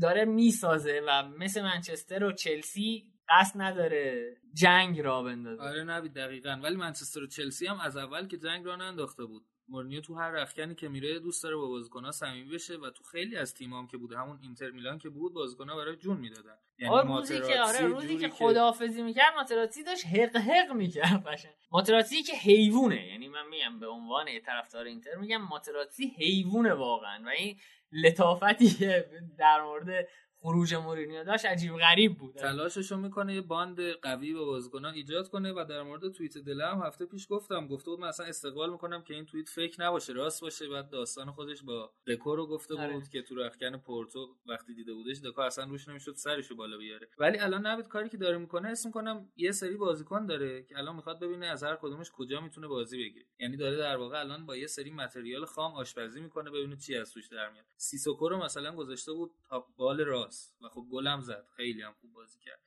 داره 0.00 0.24
می‌سازه 0.24 1.02
و 1.08 1.22
مثل 1.38 1.62
منچستر 1.62 2.24
و 2.24 2.32
چلسی 2.32 3.11
قصد 3.38 3.62
نداره 3.62 4.36
جنگ 4.54 5.00
راه 5.00 5.22
بندازه. 5.22 5.62
آره 5.62 5.84
نوید 5.84 6.14
دقیقا. 6.14 6.60
ولی 6.62 6.76
منچستر 6.76 7.22
و 7.22 7.26
چلسی 7.26 7.66
هم 7.66 7.80
از 7.80 7.96
اول 7.96 8.26
که 8.26 8.36
جنگ 8.36 8.64
راه 8.64 8.76
ننداخته 8.76 9.24
بود. 9.24 9.44
مورینیو 9.68 10.00
تو 10.00 10.14
هر 10.14 10.30
رخکنی 10.30 10.74
که 10.74 10.88
میره 10.88 11.18
دوست 11.18 11.42
داره 11.42 11.56
با 11.56 11.68
بازیکن‌ها 11.68 12.10
صمیمی 12.10 12.54
بشه 12.54 12.76
و 12.76 12.90
تو 12.90 13.04
خیلی 13.04 13.36
از 13.36 13.54
تیمام 13.54 13.86
که 13.86 13.96
بوده 13.96 14.18
همون 14.18 14.38
اینتر 14.42 14.70
میلان 14.70 14.98
که 14.98 15.08
بود 15.08 15.34
بازیکن‌ها 15.34 15.76
براش 15.76 15.96
جون 15.96 16.16
می‌دادن. 16.16 16.56
یعنی 16.78 16.94
آره 16.94 17.08
روزی 17.08 17.40
که 17.40 17.60
آره 17.60 17.86
روزی 17.86 18.16
که 18.16 18.28
خداحافظی 18.28 19.02
می‌کرد 19.02 19.34
ماتراتزی 19.36 19.84
داشت 19.84 20.06
هق 20.06 20.36
هق 20.36 20.72
می‌کرد 20.72 21.26
قشنگ. 21.26 21.52
ماتراتزی 21.72 22.22
که 22.22 22.32
حیوونه. 22.36 23.06
یعنی 23.06 23.28
من 23.28 23.48
میگم 23.50 23.80
به 23.80 23.86
عنوان 23.86 24.28
یه 24.28 24.40
طرفدار 24.40 24.84
اینتر 24.84 25.14
میگم 25.14 25.42
ماتراتزی 25.42 26.06
حیوونه 26.18 26.72
واقعا. 26.72 27.22
و 27.26 27.28
این 27.28 27.56
لطافتی 27.92 28.68
که 28.70 29.10
در 29.38 29.62
مورد 29.62 30.08
خروج 30.42 30.74
مورینیو. 30.74 31.24
داشت 31.24 31.44
عجیب 31.44 31.76
غریب 31.76 32.18
بود. 32.18 32.34
تلاششو 32.34 32.96
می‌کنه 32.96 33.34
یه 33.34 33.40
باند 33.40 33.80
قوی 33.80 34.34
با 34.34 34.44
بازیکن‌ها 34.44 34.90
ایجاد 34.90 35.28
کنه 35.28 35.52
و 35.52 35.64
در 35.68 35.82
مورد 35.82 36.08
توییت 36.08 36.38
دله‌م 36.38 36.82
هفته 36.86 37.06
پیش 37.06 37.26
گفتم 37.30 37.66
گفته 37.66 37.90
بود 37.90 38.00
من 38.00 38.08
اصلا 38.08 38.26
استقبال 38.26 38.72
می‌کنم 38.72 39.02
که 39.02 39.14
این 39.14 39.26
توییت 39.26 39.48
fake 39.48 39.76
نباشه 39.78 40.12
راست 40.12 40.40
باشه. 40.40 40.68
بعد 40.68 40.90
داستان 40.90 41.30
خودش 41.30 41.62
با 41.62 41.92
دکو 42.06 42.36
رو 42.36 42.46
گفته 42.46 42.74
آره. 42.74 42.92
بود 42.92 43.08
که 43.08 43.22
تو 43.22 43.34
رخکن 43.34 43.76
پورتو 43.76 44.36
وقتی 44.46 44.74
دیده 44.74 44.94
بودش 44.94 45.18
دکو 45.24 45.40
اصلا 45.40 45.64
روش 45.64 45.88
نمی‌شد 45.88 46.14
سرشو 46.14 46.56
بالا 46.56 46.76
بیاره. 46.76 47.08
ولی 47.18 47.38
الان 47.38 47.66
نوید 47.66 47.88
کاری 47.88 48.08
که 48.08 48.16
داره 48.16 48.38
می‌کنه 48.38 48.68
اسم 48.68 48.88
می‌کنم 48.88 49.32
یه 49.36 49.52
سری 49.52 49.76
بازیکن 49.76 50.26
داره 50.26 50.62
که 50.62 50.78
الان 50.78 50.96
می‌خواد 50.96 51.20
ببینه 51.20 51.46
از 51.46 51.64
هر 51.64 51.76
کدومش 51.76 52.10
کجا 52.10 52.40
می‌تونه 52.40 52.66
بازی 52.66 52.98
بگیره. 52.98 53.26
یعنی 53.38 53.56
داره 53.56 53.76
در 53.76 53.96
واقع 53.96 54.20
الان 54.20 54.46
با 54.46 54.56
یه 54.56 54.66
سری 54.66 54.90
material 54.90 55.44
خام 55.44 55.74
آشپزی 55.74 56.20
می‌کنه 56.20 56.50
ببینه 56.50 56.76
چی 56.76 56.96
از 56.96 57.12
توش 57.12 57.28
در 57.28 57.50
میاد. 57.50 57.64
سیسوکو 57.76 58.28
رو 58.28 58.44
مثلا 58.44 58.74
گذاشته 58.76 59.12
بود 59.12 59.30
تا 59.48 59.66
بال 59.76 60.00
راست. 60.00 60.31
و 60.62 60.68
خب 60.68 60.86
گلم 60.92 61.20
زد. 61.20 61.46
خیلی 61.56 61.82
هم 61.82 61.92
خوب 62.00 62.12
بازی 62.12 62.38
کرد. 62.40 62.60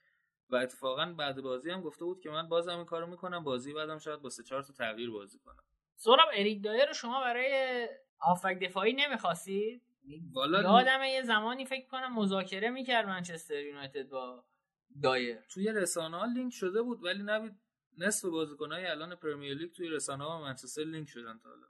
و 0.50 0.56
اتفاقا 0.56 1.14
بعد 1.18 1.40
بازی 1.40 1.70
هم 1.70 1.80
گفته 1.80 2.04
بود 2.04 2.20
که 2.20 2.30
من 2.30 2.48
بازم 2.48 2.76
این 2.76 2.84
کارو 2.84 3.06
می‌کنم. 3.06 3.44
بازی 3.44 3.72
بعدم 3.72 3.98
شاید 3.98 4.20
با 4.20 4.30
سه 4.30 4.42
چهار 4.42 4.62
تا 4.62 4.72
تغییر 4.72 5.10
بازی 5.10 5.38
کنم. 5.38 5.64
سهراب 5.96 6.28
اریک 6.34 6.64
دایر 6.64 6.86
رو 6.86 6.92
شما 6.92 7.20
برای 7.20 7.88
هافک 8.20 8.58
دفاعی 8.58 8.92
نمی‌خواستید؟ 8.92 9.82
والا 10.32 10.62
یادم 10.62 11.02
یه 11.04 11.22
زمانی 11.22 11.64
فکر 11.64 11.86
کنم 11.86 12.14
مذاکره 12.14 12.70
می‌کرد 12.70 13.06
منچستر 13.06 13.60
یونایتد 13.60 14.08
با 14.08 14.44
دایر. 15.02 15.38
توی 15.50 15.72
رسانه 15.72 16.16
ها 16.16 16.24
لینک 16.24 16.52
شده 16.52 16.82
بود 16.82 17.04
ولی 17.04 17.22
نوید 17.22 17.52
نصف 17.98 18.28
بازیکنهای 18.28 18.86
الان 18.86 19.14
پرمیر 19.14 19.54
لیگ 19.54 19.72
توی 19.72 19.88
رسانه 19.88 20.24
ها 20.24 20.40
منچستر 20.40 20.82
لینک 20.82 21.08
شدن 21.08 21.38
تا 21.38 21.48
حالا. 21.48 21.66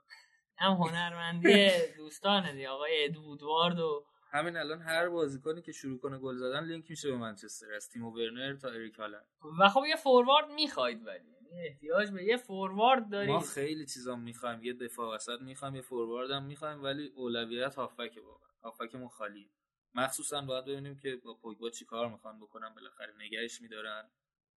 هم 0.57 0.71
هنرمندی 0.71 1.69
دوستانه 1.97 2.53
دی 2.53 2.65
آقای 2.67 3.05
ادو 3.05 3.21
وودوارد 3.21 3.79
و 3.79 4.05
همین 4.31 4.57
الان 4.57 4.81
هر 4.81 5.09
بازیکنی 5.09 5.61
که 5.61 5.71
شروع 5.71 5.99
کنه 5.99 6.17
گل 6.17 6.35
زدن 6.35 6.63
لینک 6.63 6.89
میشه 6.89 7.11
به 7.11 7.17
منچستر 7.17 7.73
از 7.73 7.89
تیمو 7.89 8.11
ورنر 8.11 8.55
تا 8.55 8.69
اریک 8.69 8.95
هالند. 8.95 9.25
و 9.59 9.69
خب 9.69 9.83
یه 9.89 9.95
فوروارد 9.95 10.51
می‌خواید 10.51 11.05
ولی. 11.05 11.31
یعنی 11.31 11.67
احتیاج 11.67 12.11
به 12.11 12.23
یه 12.23 12.37
فوروارد 12.37 13.09
دارید. 13.09 13.29
ما 13.29 13.39
خیلی 13.39 13.85
چیزا 13.85 14.15
می‌خوایم 14.15 14.63
یه 14.63 14.73
دفاع 14.73 15.15
وسط 15.15 15.41
می‌خوایم 15.41 15.75
یه 15.75 15.81
فوروارد 15.81 16.31
هم 16.31 16.43
می‌خوایم 16.43 16.83
ولی 16.83 17.11
اولویت 17.15 17.75
هافک 17.75 18.19
واقعا. 18.25 18.49
هافکمون 18.63 19.07
خالیه 19.07 19.49
مخصوصا 19.95 20.41
باید 20.41 20.65
ببینیم 20.65 20.97
که 20.97 21.15
با 21.23 21.33
پوگبا 21.33 21.69
چی 21.69 21.85
کار 21.85 22.09
می‌خوان 22.09 22.39
بکنن 22.39 22.69
بالاخره 22.75 23.13
نگهش 23.17 23.61
میدارن 23.61 24.09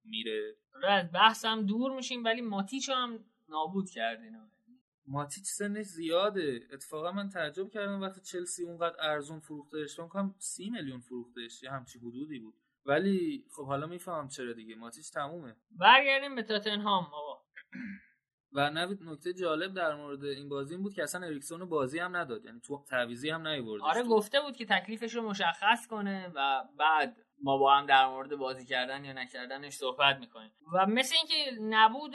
میره. 0.05 0.57
آره، 0.75 0.93
از 0.93 1.13
بحثم 1.13 1.67
دور 1.67 1.97
میشیم 1.97 2.25
ولی 2.25 2.41
ماتیچو 2.41 2.93
هم 2.93 3.25
نابود 3.49 3.91
کردین. 3.91 4.51
ماتیچ 5.11 5.45
سنش 5.45 5.87
زیاده. 5.87 6.61
اتفاقا 6.73 7.13
من 7.13 7.29
تعجب 7.29 7.69
کردم 7.69 8.01
وقتی 8.01 8.21
چلسی 8.21 8.65
اونقدر 8.65 8.97
ارزون 9.01 9.41
فروختهش 9.41 9.95
فکر 9.97 10.07
کنم 10.09 10.35
سی 10.39 10.71
میلیون 10.71 11.01
فروختهش 11.01 11.63
یه 11.63 11.71
همچی 11.71 11.99
حدودی 11.99 12.39
بود. 12.39 12.55
ولی 12.87 13.45
خب 13.57 13.67
حالا 13.67 13.87
می‌فهمم 13.87 14.29
چرا 14.29 14.53
دیگه. 14.53 14.75
ماتیچ 14.75 15.13
تمومه. 15.13 15.57
برگردیم 15.71 16.35
به 16.35 16.43
تاتنهام 16.43 17.05
آقا. 17.05 17.41
و 18.53 18.71
نوید 18.71 19.03
نکته 19.03 19.33
جالب 19.33 19.75
در 19.75 19.95
مورد 19.95 20.25
این 20.25 20.49
بازی 20.49 20.75
این 20.75 20.83
بود 20.83 20.95
که 20.95 21.03
اصلا 21.03 21.27
اریکسون 21.27 21.65
بازی 21.65 21.99
هم 21.99 22.17
نداد. 22.17 22.45
یعنی 22.45 22.61
تو 22.61 22.85
تعویزی 22.89 23.31
هم 23.31 23.49
نیوردش 23.49 23.85
آره. 23.85 24.03
گفته 24.03 24.41
بود 24.41 24.57
که 24.57 24.67
تکلیفش 24.67 25.15
رو 25.15 25.23
مشخص 25.23 25.87
کنه 25.87 26.33
و 26.35 26.65
بعد 26.79 27.17
ما 27.43 27.59
با 27.59 27.77
هم 27.77 27.87
در 27.87 28.07
مورد 28.07 28.37
بازی 28.37 28.67
کردن 28.67 29.05
یا 29.05 29.13
نکردنش 29.13 29.73
صحبت 29.73 30.19
می‌کنیم. 30.19 30.51
و 30.75 30.87
مثل 30.87 31.15
اینکه 31.17 31.61
نبود 31.63 32.15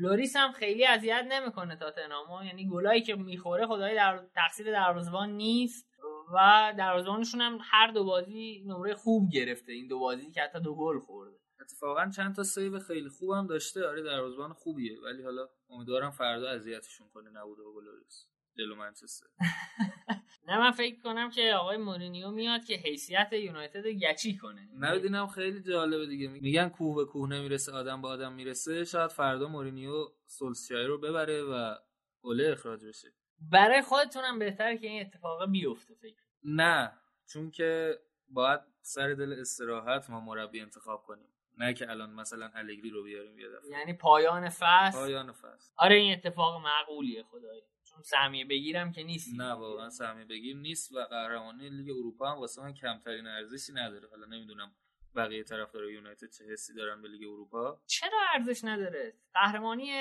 لوریس 0.00 0.36
هم 0.36 0.52
خیلی 0.52 0.86
اذیت 0.86 1.26
نمی‌کنه 1.28 1.76
تاتنهامو. 1.76 2.44
یعنی 2.44 2.68
گلایی 2.68 3.02
که 3.02 3.14
می‌خوره 3.14 3.66
خداییش 3.66 4.26
تقصیر 4.34 4.72
دروازه‌بان 4.72 5.30
نیست 5.30 5.88
و 6.34 6.72
دروازه‌بانشون 6.78 7.40
هم 7.40 7.58
هر 7.62 7.90
دو 7.90 8.04
بازی 8.04 8.64
نمره 8.66 8.94
خوب 8.94 9.30
گرفته. 9.32 9.72
این 9.72 9.88
دو 9.88 9.98
بازی 9.98 10.30
که 10.30 10.40
حتی 10.42 10.60
دو 10.60 10.74
گل 10.74 10.98
خورده. 10.98 11.36
اتفاقا 11.60 12.10
چند 12.16 12.34
تا 12.34 12.42
save 12.42 12.78
خیلی 12.78 13.08
خوبم 13.08 13.46
داشته. 13.46 13.88
آره 13.88 14.02
دروازه‌بان 14.02 14.52
خوبیه. 14.52 15.00
ولی 15.00 15.22
حالا 15.22 15.48
امیدوارم 15.70 16.10
فردا 16.10 16.48
اذیتشون 16.48 17.08
کنه 17.08 17.30
نبود 17.30 17.80
لوریس 17.80 18.26
جلو 18.58 18.74
منچستر. 18.74 19.26
نه 20.48 20.58
من 20.58 20.70
فکر 20.70 21.00
کنم 21.02 21.30
که 21.30 21.52
آقای 21.54 21.76
مورینیو 21.76 22.30
میاد 22.30 22.64
که 22.64 22.74
حیثیت 22.74 23.32
یونایتد 23.32 23.86
رو 23.86 23.92
گچی 23.92 24.36
کنه. 24.36 24.68
نبیدینم 24.78 25.26
خیلی 25.26 25.62
جالبه 25.62 26.06
دیگه. 26.06 26.28
میگن 26.28 26.68
کوه 26.68 26.96
به 26.96 27.04
کوه 27.04 27.28
نمی‌رسه 27.30 27.72
آدم 27.72 28.02
به 28.02 28.08
آدم 28.08 28.32
می‌رسه. 28.32 28.84
شاید 28.84 29.10
فردا 29.10 29.48
مورینیو 29.48 30.08
سولسچای 30.26 30.84
رو 30.84 30.98
ببره 30.98 31.42
و 31.42 31.74
اوله 32.20 32.52
اخراج 32.52 32.84
بشه. 32.86 33.08
برای 33.40 33.82
خودتونم 33.82 34.38
بهتره 34.38 34.78
که 34.78 34.86
این 34.86 35.00
اتفاق 35.06 35.50
بیفته 35.50 35.94
فکر 35.94 36.16
نه 36.44 36.92
چون 37.26 37.50
که 37.50 37.98
باید 38.28 38.60
سر 38.80 39.14
دل 39.14 39.32
استراحت 39.40 40.10
ما 40.10 40.20
مربی 40.20 40.60
انتخاب 40.60 41.02
کنیم. 41.02 41.28
نه 41.58 41.74
که 41.74 41.90
الان 41.90 42.10
مثلا 42.10 42.50
الگری 42.54 42.90
رو 42.90 43.02
بیاریم 43.02 43.38
یه 43.38 43.48
دفعه. 43.48 43.70
یعنی 43.70 43.92
پایان 43.92 44.48
فصل؟ 44.48 44.98
پایان 44.98 45.32
فصل. 45.32 45.72
آره 45.76 45.96
این 45.96 46.12
اتفاق 46.12 46.62
معقولیه 46.62 47.22
خدایی. 47.22 47.62
سهمیه 48.02 48.44
بگیرم 48.44 48.92
که 48.92 49.02
نیست. 49.02 49.40
نه 49.40 49.52
واقعا 49.52 49.90
سهمیه 49.90 50.24
بگیر 50.24 50.56
نیست 50.56 50.92
و 50.92 51.00
قهرمانی 51.00 51.68
لیگ 51.68 51.90
اروپا 51.90 52.30
هم 52.30 52.38
واسه 52.38 52.62
من 52.62 52.74
کمترین 52.74 53.26
ارزشی 53.26 53.72
نداره. 53.72 54.08
حالا 54.08 54.26
نمی‌دونم 54.26 54.76
بقیه 55.16 55.44
طرفدار 55.44 55.90
یونایتد 55.90 56.30
چه 56.30 56.44
حسی 56.44 56.74
دارن 56.74 57.02
به 57.02 57.08
لیگ 57.08 57.22
اروپا. 57.22 57.80
چرا 57.86 58.18
ارزش 58.34 58.64
نداره؟ 58.64 59.14
قهرمانی 59.34 59.92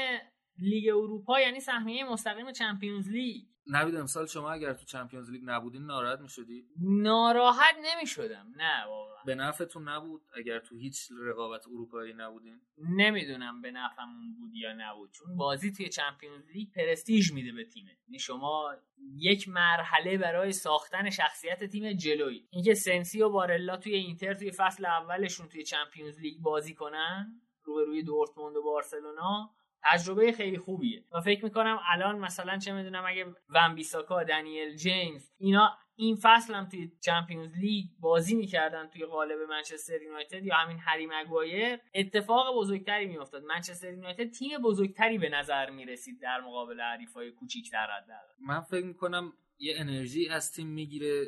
لیگ 0.59 0.89
اروپا 0.89 1.39
یعنی 1.39 1.59
سهمیه 1.59 2.09
مستقیم 2.09 2.51
چمپیونز 2.51 3.09
لیگ. 3.09 3.43
نوید 3.69 3.95
امسال 3.95 4.25
شما 4.25 4.51
اگر 4.51 4.73
تو 4.73 4.85
چمپیونز 4.85 5.31
لیگ 5.31 5.41
نبودین 5.45 5.85
ناراحت 5.85 6.19
می‌شدی؟ 6.19 6.65
ناراحت 6.81 7.75
نمی‌شدم. 7.83 8.53
نه 8.57 8.85
واقعا. 8.87 9.23
به 9.25 9.35
نفعتون 9.35 9.89
نبود 9.89 10.21
اگر 10.37 10.59
تو 10.59 10.75
هیچ 10.75 11.07
رقابت 11.27 11.67
اروپایی 11.67 12.13
نبودین؟ 12.13 12.61
نمی‌دونم 12.77 13.61
به 13.61 13.71
نفعمون 13.71 14.33
بود 14.39 14.55
یا 14.55 14.73
نبود 14.77 15.11
چون 15.11 15.37
بازی 15.37 15.71
توی 15.71 15.89
چمپیونز 15.89 16.51
لیگ 16.51 16.67
پرستیژ 16.75 17.31
میده 17.31 17.51
به 17.51 17.65
تیمه. 17.65 17.97
یعنی 18.07 18.19
شما 18.19 18.75
یک 19.15 19.49
مرحله 19.49 20.17
برای 20.17 20.51
ساختن 20.51 21.09
شخصیت 21.09 21.63
تیم 21.63 21.93
جلویی. 21.93 22.47
اینکه 22.49 22.73
سنسی 22.73 23.21
و 23.21 23.29
بارلا 23.29 23.77
توی 23.77 23.93
اینتر 23.93 24.33
توی 24.33 24.51
فصل 24.51 24.85
اولشون 24.85 25.47
توی 25.47 25.63
چمپیونز 25.63 26.19
لیگ 26.19 26.41
بازی 26.41 26.73
کنن 26.73 27.41
روبروی 27.63 28.03
دورتموند 28.03 28.55
و 28.55 28.63
بارسلونا 28.63 29.56
تجربه 29.83 30.31
خیلی 30.31 30.57
خوبیه. 30.57 31.03
و 31.11 31.21
فکر 31.21 31.43
می‌کنم 31.43 31.79
الان 31.93 32.19
مثلا 32.19 32.57
چه 32.57 32.73
می‌دونم 32.73 33.03
اگه 33.07 33.25
ون 33.49 33.75
بیساکا 33.75 34.23
دنیل 34.23 34.75
جیمز 34.75 35.31
اینا 35.37 35.77
این 35.95 36.17
فصل 36.21 36.53
هم 36.53 36.65
توی 36.69 36.91
چمپیونز 37.01 37.57
لیگ 37.57 37.85
بازی 37.99 38.35
می‌کردن 38.35 38.87
توی 38.87 39.05
قالب 39.05 39.39
منچستر 39.49 40.01
یونایتد 40.01 40.43
یا 40.43 40.55
همین 40.55 40.79
هری 40.79 41.07
مگوایر 41.07 41.79
اتفاق 41.93 42.55
بزرگتری 42.55 43.05
میافتاد. 43.05 43.43
منچستر 43.43 43.93
یونایتد 43.93 44.29
تیم 44.29 44.61
بزرگتری 44.61 45.17
به 45.17 45.29
نظر 45.29 45.69
می‌رسید 45.69 46.21
در 46.21 46.41
مقابل 46.41 46.81
حریفای 46.81 47.31
کوچیک‌تر 47.31 47.87
حداقل. 47.97 48.33
من 48.39 48.61
فکر 48.61 48.85
می‌کنم 48.85 49.33
یه 49.59 49.73
انرژی 49.77 50.29
از 50.29 50.53
تیم 50.53 50.67
می‌گیره 50.67 51.25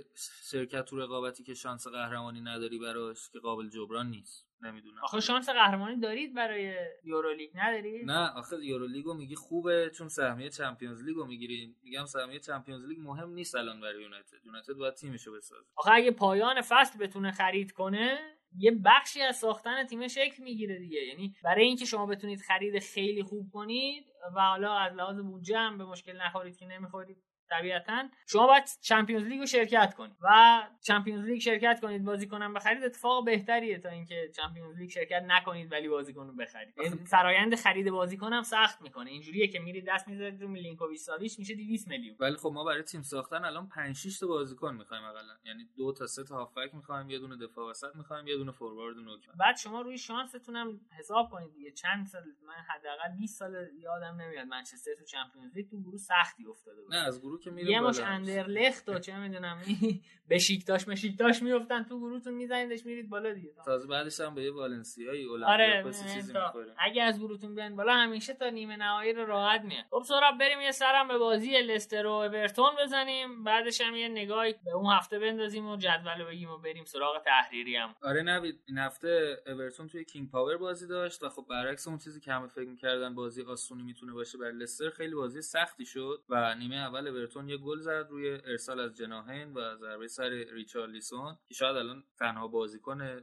شرکت 0.52 0.86
تو 0.86 0.98
رقابتی 0.98 1.44
که 1.44 1.54
شانس 1.54 1.88
قهرمانی 1.88 2.42
نداری 2.42 2.80
براش 2.80 3.30
که 3.34 3.40
قابل 3.40 3.70
جبران 3.70 4.10
نیست. 4.10 4.49
نمی‌دونم. 4.62 5.04
آخه 5.04 5.20
شانس 5.20 5.50
قهرمانی 5.50 6.00
دارید 6.00 6.34
برای 6.34 6.76
یورولیگ 7.04 7.50
ندارید؟ 7.56 8.06
نه 8.06 8.30
آخه 8.30 8.66
یورولیگو 8.66 9.14
میگی 9.14 9.36
خوبه 9.36 9.92
چون 9.98 10.08
سهمیه 10.08 10.50
چمپیونز 10.50 11.04
لیگو 11.04 11.26
می‌گیرین. 11.26 11.76
میگم 11.84 12.06
سهمیه 12.06 12.40
چمپیونز 12.40 12.86
لیگ 12.86 13.00
مهم 13.00 13.30
نیست 13.30 13.56
الان 13.56 13.82
برای 13.82 14.02
یونایتد. 14.02 14.46
یونایتد 14.46 14.74
باید 14.74 14.94
تیمشو 14.94 15.34
بسازه. 15.34 15.66
آخه 15.76 15.92
اگه 15.92 16.12
پایان 16.12 16.62
فصل 16.62 17.00
بتونه 17.00 17.32
خرید 17.32 17.72
کنه 17.72 18.20
یه 18.58 18.72
بخشی 18.86 19.22
از 19.22 19.36
ساختن 19.36 19.84
تیم 19.84 20.08
شکل 20.08 20.44
می‌گیره 20.44 20.80
دیگه. 20.80 21.02
یعنی 21.02 21.36
برای 21.44 21.64
اینکه 21.64 21.86
شما 21.86 22.06
بتونید 22.06 22.42
خرید 22.42 22.80
خیلی 22.80 23.24
خوب 23.24 23.50
کنید 23.54 24.06
و 24.36 24.42
حالا 24.42 24.78
از 24.78 24.94
لحاظ 24.94 25.20
بودجه 25.20 25.58
هم 25.58 25.78
به 25.78 25.86
مشکل 25.86 26.22
نخورید 26.22 26.58
که 26.58 26.66
نمی‌خورید. 26.66 27.18
طبیعتا. 27.50 28.10
شما 28.28 28.48
باید 28.48 28.64
چمپیونز 28.82 29.28
لیگ 29.28 29.40
رو 29.40 29.46
شرکت 29.46 29.94
کنید 29.98 30.16
و 30.22 30.62
چمپیونز 30.82 31.26
لیگ 31.26 31.40
شرکت 31.40 31.80
کنید 31.82 32.04
بازیکن 32.04 32.54
بخرید. 32.54 32.84
اتفاق 32.84 33.26
بهتریه 33.26 33.80
تا 33.80 33.90
اینکه 33.90 34.32
چمپیونز 34.36 34.78
لیگ 34.78 34.90
شرکت 34.90 35.24
نکنید 35.28 35.72
ولی 35.72 35.88
بازیکن 35.88 36.28
رو 36.28 36.34
بخرید. 36.34 36.74
این 36.80 36.96
فرایند 36.96 37.56
خرید 37.56 37.90
بازیکن 37.90 38.34
هم 38.34 38.44
سخت 38.44 38.82
می‌کنه. 38.82 39.10
اینجوریه 39.10 39.48
که 39.48 39.60
میرید 39.60 39.86
دست 39.88 40.08
می‌ذارید 40.08 40.42
رو 40.42 40.48
میلینکوویچ 40.48 41.00
ساویچ 41.00 41.40
میشه 41.40 41.56
200 41.56 41.88
میلیون. 41.88 42.16
ولی 42.20 42.36
خب 42.36 42.52
ما 42.54 42.64
برای 42.64 42.84
تیم 42.84 43.02
ساختن 43.02 43.46
الان 43.46 43.68
5 43.68 43.96
6 43.96 44.20
تا 44.20 44.28
بازیکن 44.28 44.76
می‌خوایم 44.76 45.04
حداقل 45.04 45.26
یعنی 45.46 45.70
دو 45.78 45.94
تا 45.94 46.08
سه 46.08 46.24
تا 46.24 46.36
هافک 46.36 46.76
می‌خوایم 46.76 47.10
یه 47.10 47.20
دونه 47.20 47.38
دفاع 47.38 47.70
وسط 47.70 47.96
می‌خوایم 47.96 48.28
یه 48.28 48.38
دونه 48.38 48.52
فوروارد 48.52 48.98
نوک. 48.98 49.30
بعد 49.40 49.58
شما 49.58 49.82
روی 49.82 49.98
شانستون 49.98 50.56
هم 50.56 50.80
حساب 51.00 51.30
کنید 51.30 51.54
دیگه. 51.54 51.72
چند 51.72 52.06
سال 52.06 52.24
من 52.48 52.54
حداقل 52.54 53.18
20 53.18 53.40
سال 53.40 53.68
یادم 53.80 54.22
نمیاد 54.22 54.48
منچستر 54.48 54.92
تو 55.00 55.06
چمپیونز 55.06 55.56
لیگ 55.56 55.70
تو 55.70 55.82
گروه 55.82 55.98
سختی 55.98 56.46
افتاده 56.46 56.82
بود 56.82 56.96
نه 56.96 57.08
از 57.08 57.22
گروه 57.22 57.39
که 57.40 57.52
میره 57.52 57.72
یه 57.72 57.80
مش 57.80 58.00
اندرلخت 58.00 58.90
و 58.90 59.00
چه 59.00 59.20
می‌دونم 59.20 59.58
بشیکتاش 60.30 60.88
مشیکتاش 60.88 61.44
میافتن 61.44 61.84
تو 61.84 62.00
گروهتون 62.00 62.34
میزنیدش 62.34 62.86
میرید 62.86 63.10
بالا 63.10 63.34
دیگه. 63.34 63.50
تازه 63.66 63.88
بعدش 63.88 64.20
هم 64.20 64.36
به 64.36 64.44
یه 64.44 64.52
والنسیایی 64.52 65.28
آره 65.46 65.84
چیزی 66.14 66.34
اگه 66.78 67.04
از 67.04 67.20
گروهتون 67.20 67.56
بیان 67.56 67.76
بالا 67.76 67.94
همیشه 67.94 68.34
تا 68.34 68.50
نیمه 68.50 68.76
نهایی 68.76 69.14
رو 69.14 69.26
راحت 69.26 69.62
میاد. 69.62 69.86
خب 69.90 70.04
سورا 70.04 70.32
بریم 70.40 70.62
یه 70.62 70.72
سرم 70.72 71.08
به 71.08 71.18
بازی 71.18 71.62
لستر 71.62 72.06
و 72.06 72.12
اورتون 72.12 72.72
بزنیم. 72.84 73.44
بعدش 73.44 73.82
هم 73.82 73.96
یه 73.96 74.08
نگاهی 74.08 74.56
به 74.66 74.72
اون 74.72 74.94
هفته 74.94 75.20
بندازیم 75.20 75.68
و 75.68 75.78
جدول 75.78 76.24
بگیم 76.24 76.50
و 76.50 76.58
بریم 76.58 76.86
سراغ 76.86 77.24
تحریری 77.24 77.76
هم. 77.76 77.96
آره 78.04 78.22
نوید 78.22 78.60
این 78.68 78.78
هفته 78.78 79.38
اورتون 79.48 79.88
توی 79.88 80.06
کینگ 80.06 80.30
پاور 80.30 80.58
بازی 80.58 80.88
داشت 80.88 81.24
و 81.24 81.30
خب 81.30 81.46
برعکس 81.50 81.88
اون 81.88 81.98
چیزی 81.98 82.20
که 82.20 82.34
همه 82.34 82.48
فکر 82.48 82.68
می‌کردن 82.68 83.16
بازی 83.16 83.44
آسونی 83.44 83.84
می‌تونه 83.84 84.14
باشه 84.14 84.38
برای 84.38 84.54
لستر 84.54 84.90
خیلی 84.90 85.16
بازی 85.16 85.42
سختی 85.42 85.86
شد 85.86 86.24
و 86.30 86.56
نیمه 86.56 86.76
اول 86.76 87.12
اورتون 87.30 87.50
یه 87.50 87.58
گل 87.58 87.80
زد 87.80 88.08
روی 88.10 88.30
ارسال 88.30 88.80
از 88.80 88.98
جناحین 88.98 89.54
و 89.54 89.76
ضربه 89.76 90.08
سر 90.08 90.30
ریچارلیسون 90.30 91.38
که 91.48 91.54
شاید 91.54 91.78
الان 91.78 92.04
تنها 92.20 92.48
بازیکن 92.48 93.22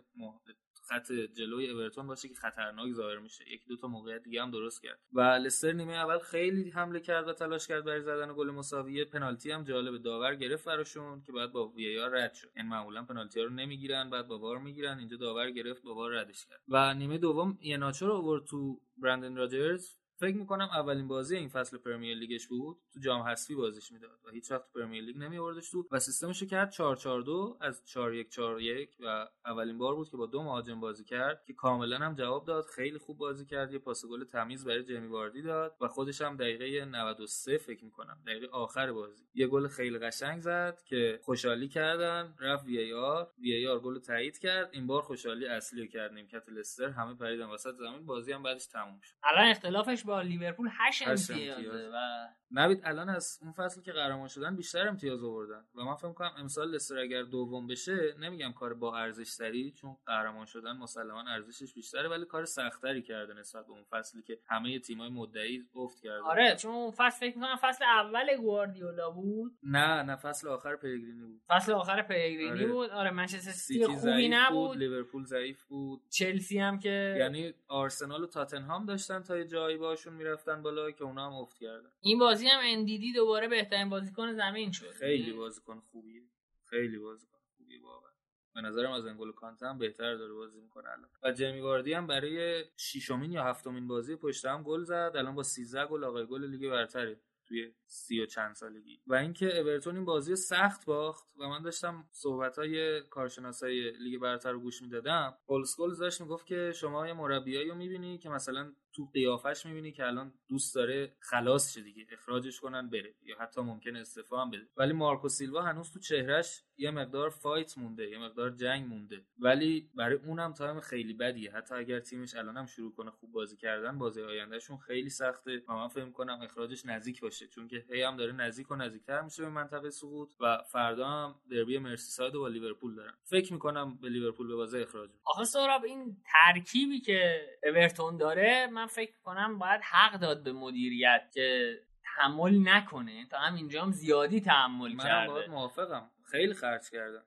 خط 0.89 1.13
جلوی 1.13 1.71
اورتون 1.71 2.07
باشه 2.07 2.29
که 2.29 2.35
خطرناک 2.35 2.93
ظاهر 2.93 3.19
میشه. 3.19 3.53
یک 3.53 3.67
دو 3.69 3.77
تا 3.77 3.89
موقعیت 3.89 4.23
دیگه 4.23 4.43
هم 4.43 4.51
درست 4.51 4.83
کرد. 4.83 4.99
و 5.13 5.21
لستر 5.21 5.73
نیمه 5.73 5.93
اول 5.93 6.19
خیلی 6.19 6.71
حمله 6.71 7.01
کرد 7.01 7.29
و 7.29 7.33
تلاش 7.33 7.67
کرد 7.67 7.85
برای 7.85 8.01
زدن 8.01 8.35
گل 8.37 8.51
مساوی. 8.51 9.05
پنالتی 9.05 9.51
هم 9.51 9.65
جالب 9.65 10.03
داور 10.03 10.35
گرفت 10.35 10.65
براشون 10.65 11.23
که 11.23 11.33
بعد 11.33 11.53
با 11.53 11.69
VAR 11.69 12.11
رد 12.11 12.35
شد. 12.35 12.51
این 12.57 12.67
معمولا 12.67 13.05
پنالتی 13.05 13.41
ها 13.41 13.47
رو 13.47 13.53
نمی‌گیرن 13.53 14.11
بعد 14.11 14.27
با 14.27 14.39
VAR 14.39 14.59
می‌گیرن. 14.59 14.99
اینجا 14.99 15.17
داور 15.17 15.51
گرفت 15.51 15.83
با 15.83 15.95
VAR 15.95 16.13
ردش 16.13 16.47
کرد. 16.47 16.61
و 16.69 16.95
نیمه 16.95 17.19
دوم 17.19 17.59
ایهناچو 17.63 18.07
رو 18.07 18.13
آورد 18.13 18.45
تو 18.45 18.81
برندن 18.97 19.37
راجرز. 19.37 19.97
فکر 20.19 20.37
می‌کنم 20.37 20.69
اولین 20.73 21.09
بازی 21.09 21.37
این 21.37 21.49
فصل 21.49 21.79
پرمیر 21.79 22.17
لیگش 22.17 22.47
بود. 22.47 22.77
تو 22.95 23.01
جام 23.01 23.23
حذفی 23.23 23.55
بازیش 23.55 23.93
می‌داد 23.93 24.19
و 24.25 24.31
هیچ 24.31 24.51
وقت 24.51 24.73
پرمیر 24.75 25.05
لیگ 25.05 25.19
نمی 25.19 25.39
آوردش 25.39 25.71
تو 25.71 25.89
و 25.91 25.99
سیستمش 25.99 26.43
کرد 26.43 26.71
442 26.71 27.59
از 27.61 27.83
4141 27.87 28.97
و 29.01 29.29
اولین 29.47 29.79
بار 29.79 29.95
بود 29.95 30.11
که 30.11 30.17
با 30.17 30.27
دو 30.27 30.43
مهاجم 30.43 30.81
بازی 30.81 31.05
کرد 31.05 31.45
که 31.47 31.53
کاملا 31.53 31.99
هم 31.99 32.15
جواب 32.15 32.47
داد. 32.47 32.65
خیلی 32.65 32.99
خوب 32.99 33.19
بازی 33.19 33.47
کرد. 33.47 33.73
یه 33.73 33.79
پاس 33.79 34.07
گل 34.07 34.25
تمیز 34.25 34.65
برای 34.65 34.85
جیمی 34.85 35.07
واردی 35.07 35.43
داد 35.43 35.77
و 35.81 35.89
خودش 35.89 36.21
هم 36.21 36.37
دقیقه 36.37 36.85
93 36.85 37.59
فکر 37.59 37.85
می‌کنم 37.85 38.19
دقیقه 38.27 38.47
آخر 38.47 38.93
بازی. 38.93 39.25
یه 39.35 39.47
گل 39.47 39.69
خیلی 39.69 39.99
قشنگ 39.99 40.41
زد 40.41 40.83
که 40.87 41.21
خوشحالی 41.23 41.69
کردن. 41.69 42.35
رفت 42.41 42.65
وی 42.65 42.93
آر. 42.93 43.31
وی 43.39 43.67
آر 43.67 43.79
گل 43.81 43.99
تایید 43.99 44.39
کرد. 44.39 44.71
این 44.73 44.87
بار 44.87 45.03
خوشحالی 45.03 45.47
اصلی 45.47 45.89
کرد 45.89 46.13
نیمکت 46.13 46.49
لستر 46.49 46.89
همه 46.89 47.15
پریدن. 47.15 47.47
وسط 47.47 47.75
زمین 47.75 48.07
بازی 48.07 48.33
هم 48.33 48.43
بعدش 48.43 48.67
تموم 48.67 49.01
شد. 49.01 49.17
الان 49.25 49.51
اختلافش 49.51 50.06
با 50.07 50.23
لیورپول 50.23 50.69
8 50.73 51.09
امتیازه 51.09 51.91
و 51.95 52.27
نوید 52.51 52.81
الان 52.85 53.09
از 53.09 53.39
اون 53.43 53.53
فصلی 53.53 53.83
که 53.83 53.93
قهرمان 53.93 54.29
شدن 54.29 54.57
بیشتر 54.57 54.89
امتیاز 54.89 55.25
آوردن. 55.25 55.65
و 55.75 55.85
من 55.85 55.95
فکر 55.95 56.13
کنم 56.13 56.33
امسال 56.37 56.71
لستر 56.71 56.99
اگر 56.99 57.23
دوم 57.23 57.67
بشه 57.67 58.15
نمیگم 58.19 58.53
کار 58.53 58.75
با 58.75 58.99
ارزش 58.99 59.37
تری 59.37 59.71
چون 59.71 59.97
قهرمان 60.07 60.47
شدن 60.47 60.73
مسلما 60.77 61.25
ارزشش 61.29 61.75
بیشتره 61.75 62.09
ولی 62.09 62.25
کار 62.25 62.45
سختری 62.45 63.03
کرده 63.03 63.35
نسبت 63.35 63.67
به 63.67 63.73
اون 63.73 63.83
فصلی 63.91 64.23
که 64.23 64.39
همه 64.47 64.79
تیمای 64.79 65.09
مدعی 65.09 65.65
افت 65.75 66.01
کرده 66.03 66.23
آره 66.23 66.57
چون 66.57 66.75
اون 66.75 66.91
فصل 66.91 67.19
فکر 67.19 67.39
می‌کنم 67.39 67.57
فصل 67.57 67.85
اول 67.85 68.37
گواردیولا 68.37 69.11
بود. 69.11 69.53
نه 69.63 70.03
نه 70.03 70.17
فصل 70.17 70.49
آخر 70.49 70.77
پیگرینی 70.77 71.23
بود. 71.23 71.41
فصل 71.49 71.73
آخر 71.73 72.03
پیگرینی 72.03 72.51
آره. 72.51 72.67
بود. 72.67 72.91
آره 72.91 73.11
منچستر 73.11 73.51
سیتی 73.51 73.87
خوبی 73.87 74.29
نبود. 74.29 74.79
لیورپول 74.79 75.25
ضعیف 75.25 75.63
بود. 75.63 76.01
چلسی 76.11 76.59
هم 76.59 76.79
که 76.79 77.17
یعنی 77.19 77.55
آرسنال 77.69 78.23
و 78.23 78.27
تاتنهام 78.27 78.87
داشتن 78.87 79.23
تا 79.23 79.45
جایی 79.45 79.77
باشون 79.77 80.15
می‌رفتن 80.15 80.63
بالا 80.63 80.91
که 80.91 81.05
اونا 81.05 81.27
هم 81.27 81.35
افت 81.35 81.59
کردن. 81.59 81.89
این 82.01 82.19
بازی 82.37 82.49
هم 82.49 82.61
اندیدی 82.63 83.13
دوباره 83.13 83.49
بهترین 83.49 83.89
بازیکن 83.89 84.33
زمین 84.33 84.73
شد. 84.73 84.91
خیلی 84.91 85.33
بازیکن 85.33 85.81
خوبیه 85.81 86.23
خیلی 86.65 86.99
بازیکن 86.99 87.39
خوبیه 87.57 87.83
واقعا. 87.83 88.11
به 88.55 88.61
نظرم 88.61 88.93
از 88.93 89.07
انگولو 89.07 89.33
کانته 89.33 89.67
هم 89.67 89.79
بهتر 89.79 90.15
داره 90.15 90.33
بازی 90.33 90.61
می‌کنه 90.61 90.91
الان. 90.91 91.11
و 91.23 91.33
جیمی 91.33 91.61
واردی 91.61 91.93
هم 91.93 92.07
برای 92.07 92.65
ششمین 92.77 93.33
یا 93.33 93.45
هفتمین 93.45 93.89
بازی 93.89 94.17
پشت 94.17 94.45
هم 94.45 94.63
گل 94.63 94.85
زد. 94.85 95.13
الان 95.15 95.35
با 95.35 95.43
13 95.43 95.87
گل 95.87 96.05
آقای 96.05 96.27
گل 96.27 96.45
لیگ 96.45 96.71
برتره 96.71 97.21
توی 97.49 97.73
سی 97.87 98.21
و 98.21 98.27
چند 98.27 98.55
سالگی. 98.55 99.01
و 99.07 99.15
اینکه 99.15 99.61
اورتون 99.61 99.97
این 99.97 100.05
بازی 100.05 100.37
سخت 100.37 100.87
باخت 100.87 101.27
و 101.39 101.49
من 101.49 101.63
داشتم 101.63 102.09
صحبت 102.13 102.59
های 102.59 103.03
کارشناسای 103.03 103.91
لیگ 103.91 104.21
برتر 104.21 104.53
رو 104.53 104.61
گوش 104.61 104.83
می‌دادم 104.83 105.39
پل 105.47 105.65
اسکولز 105.65 105.99
داشت 105.99 106.21
می‌گفت 106.21 106.47
که 106.47 106.73
شما 106.77 107.07
یه 107.07 107.13
مربیایی 107.13 107.69
رو 107.69 107.75
می‌بینی 107.75 108.19
که 108.19 108.29
مثلا 108.29 108.73
تو 108.97 109.11
قیافش 109.15 109.67
می‌بینی 109.67 109.93
که 109.93 110.07
الان 110.07 110.33
دوست 110.49 110.75
داره 110.75 111.13
خلاص 111.21 111.75
شه 111.75 111.81
دیگه 111.81 112.07
اخراجش 112.13 112.61
کنن 112.61 112.91
بره. 112.91 113.15
یا 113.23 113.37
حتی 113.41 113.61
ممکن 113.61 113.97
استعفا 113.97 114.43
هم 114.43 114.51
بده. 114.51 114.67
ولی 114.77 114.93
مارکو 114.93 115.29
سیلوا 115.29 115.63
هنوز 115.63 115.93
تو 115.93 115.99
چهرش 115.99 116.63
یه 116.77 116.91
مقدار 116.91 117.31
fight 117.31 117.79
مونده 117.79 118.11
یه 118.11 118.19
مقدار 118.19 118.51
جنگ 118.51 118.87
مونده. 118.87 119.25
ولی 119.39 119.91
برای 119.95 120.17
اونم 120.17 120.53
time 120.53 120.81
خیلی 120.81 121.15
بدیه. 121.15 121.53
حتی 121.53 121.75
اگر 121.75 122.01
تیمش 122.01 122.35
الانم 122.35 122.67
شروع 122.67 122.95
کنه 122.95 123.11
خوب 123.11 123.33
بازی 123.33 123.57
کردن 123.57 123.99
بازی 123.99 124.23
آیندهشون 124.23 124.77
خیلی 124.79 125.11
سخته. 125.11 125.63
و 125.69 125.73
من 125.73 125.89
فکر 125.89 126.11
کنم 126.11 126.41
اخراجش 126.43 126.87
نزدیک 126.87 127.21
باشه. 127.21 127.47
چون 127.47 127.69
که 127.69 127.85
هی 127.91 128.03
هم 128.03 128.17
داره 128.17 128.33
نزدیک 128.33 128.71
و 128.71 128.77
نزدیکتر 128.77 129.23
میشه 129.23 129.43
به 129.43 129.49
منطقه 129.49 129.91
سقوط 129.91 130.33
و 130.41 130.63
فردا 130.73 131.07
هم 131.07 131.35
دربی 131.51 131.79
مرسیساید 131.79 132.35
و 132.35 132.49
لیورپول 132.49 132.95
دارن. 132.95 133.15
فکر 133.25 133.53
می‌کنم 133.53 133.97
به 133.97 134.09
لیورپول 134.09 134.49
به 134.49 134.55
بازی 134.55 134.79
اخراج 134.79 135.11
آخه 135.25 135.45
سهراب 135.45 135.85
این 135.85 136.17
ترکیبی 136.33 137.01
که 137.01 137.47
اورتون 137.63 138.17
داره 138.17 138.69
فکر 138.87 139.13
کنم 139.25 139.59
باید 139.59 139.81
حق 139.81 140.21
داد 140.21 140.43
به 140.43 140.53
مدیریت 140.53 141.31
که 141.35 141.79
تحمل 142.05 142.69
نکنه. 142.69 143.27
تا 143.31 143.39
هم 143.39 143.55
اینجا 143.55 143.83
هم 143.83 143.91
زیادی 143.91 144.41
تحمل 144.41 144.93
منم 144.93 145.05
کرده. 145.05 145.33
باید 145.33 145.51
موافقم. 145.51 146.11
خیلی 146.31 146.55
خرج 146.55 146.91
کردن 146.93 147.23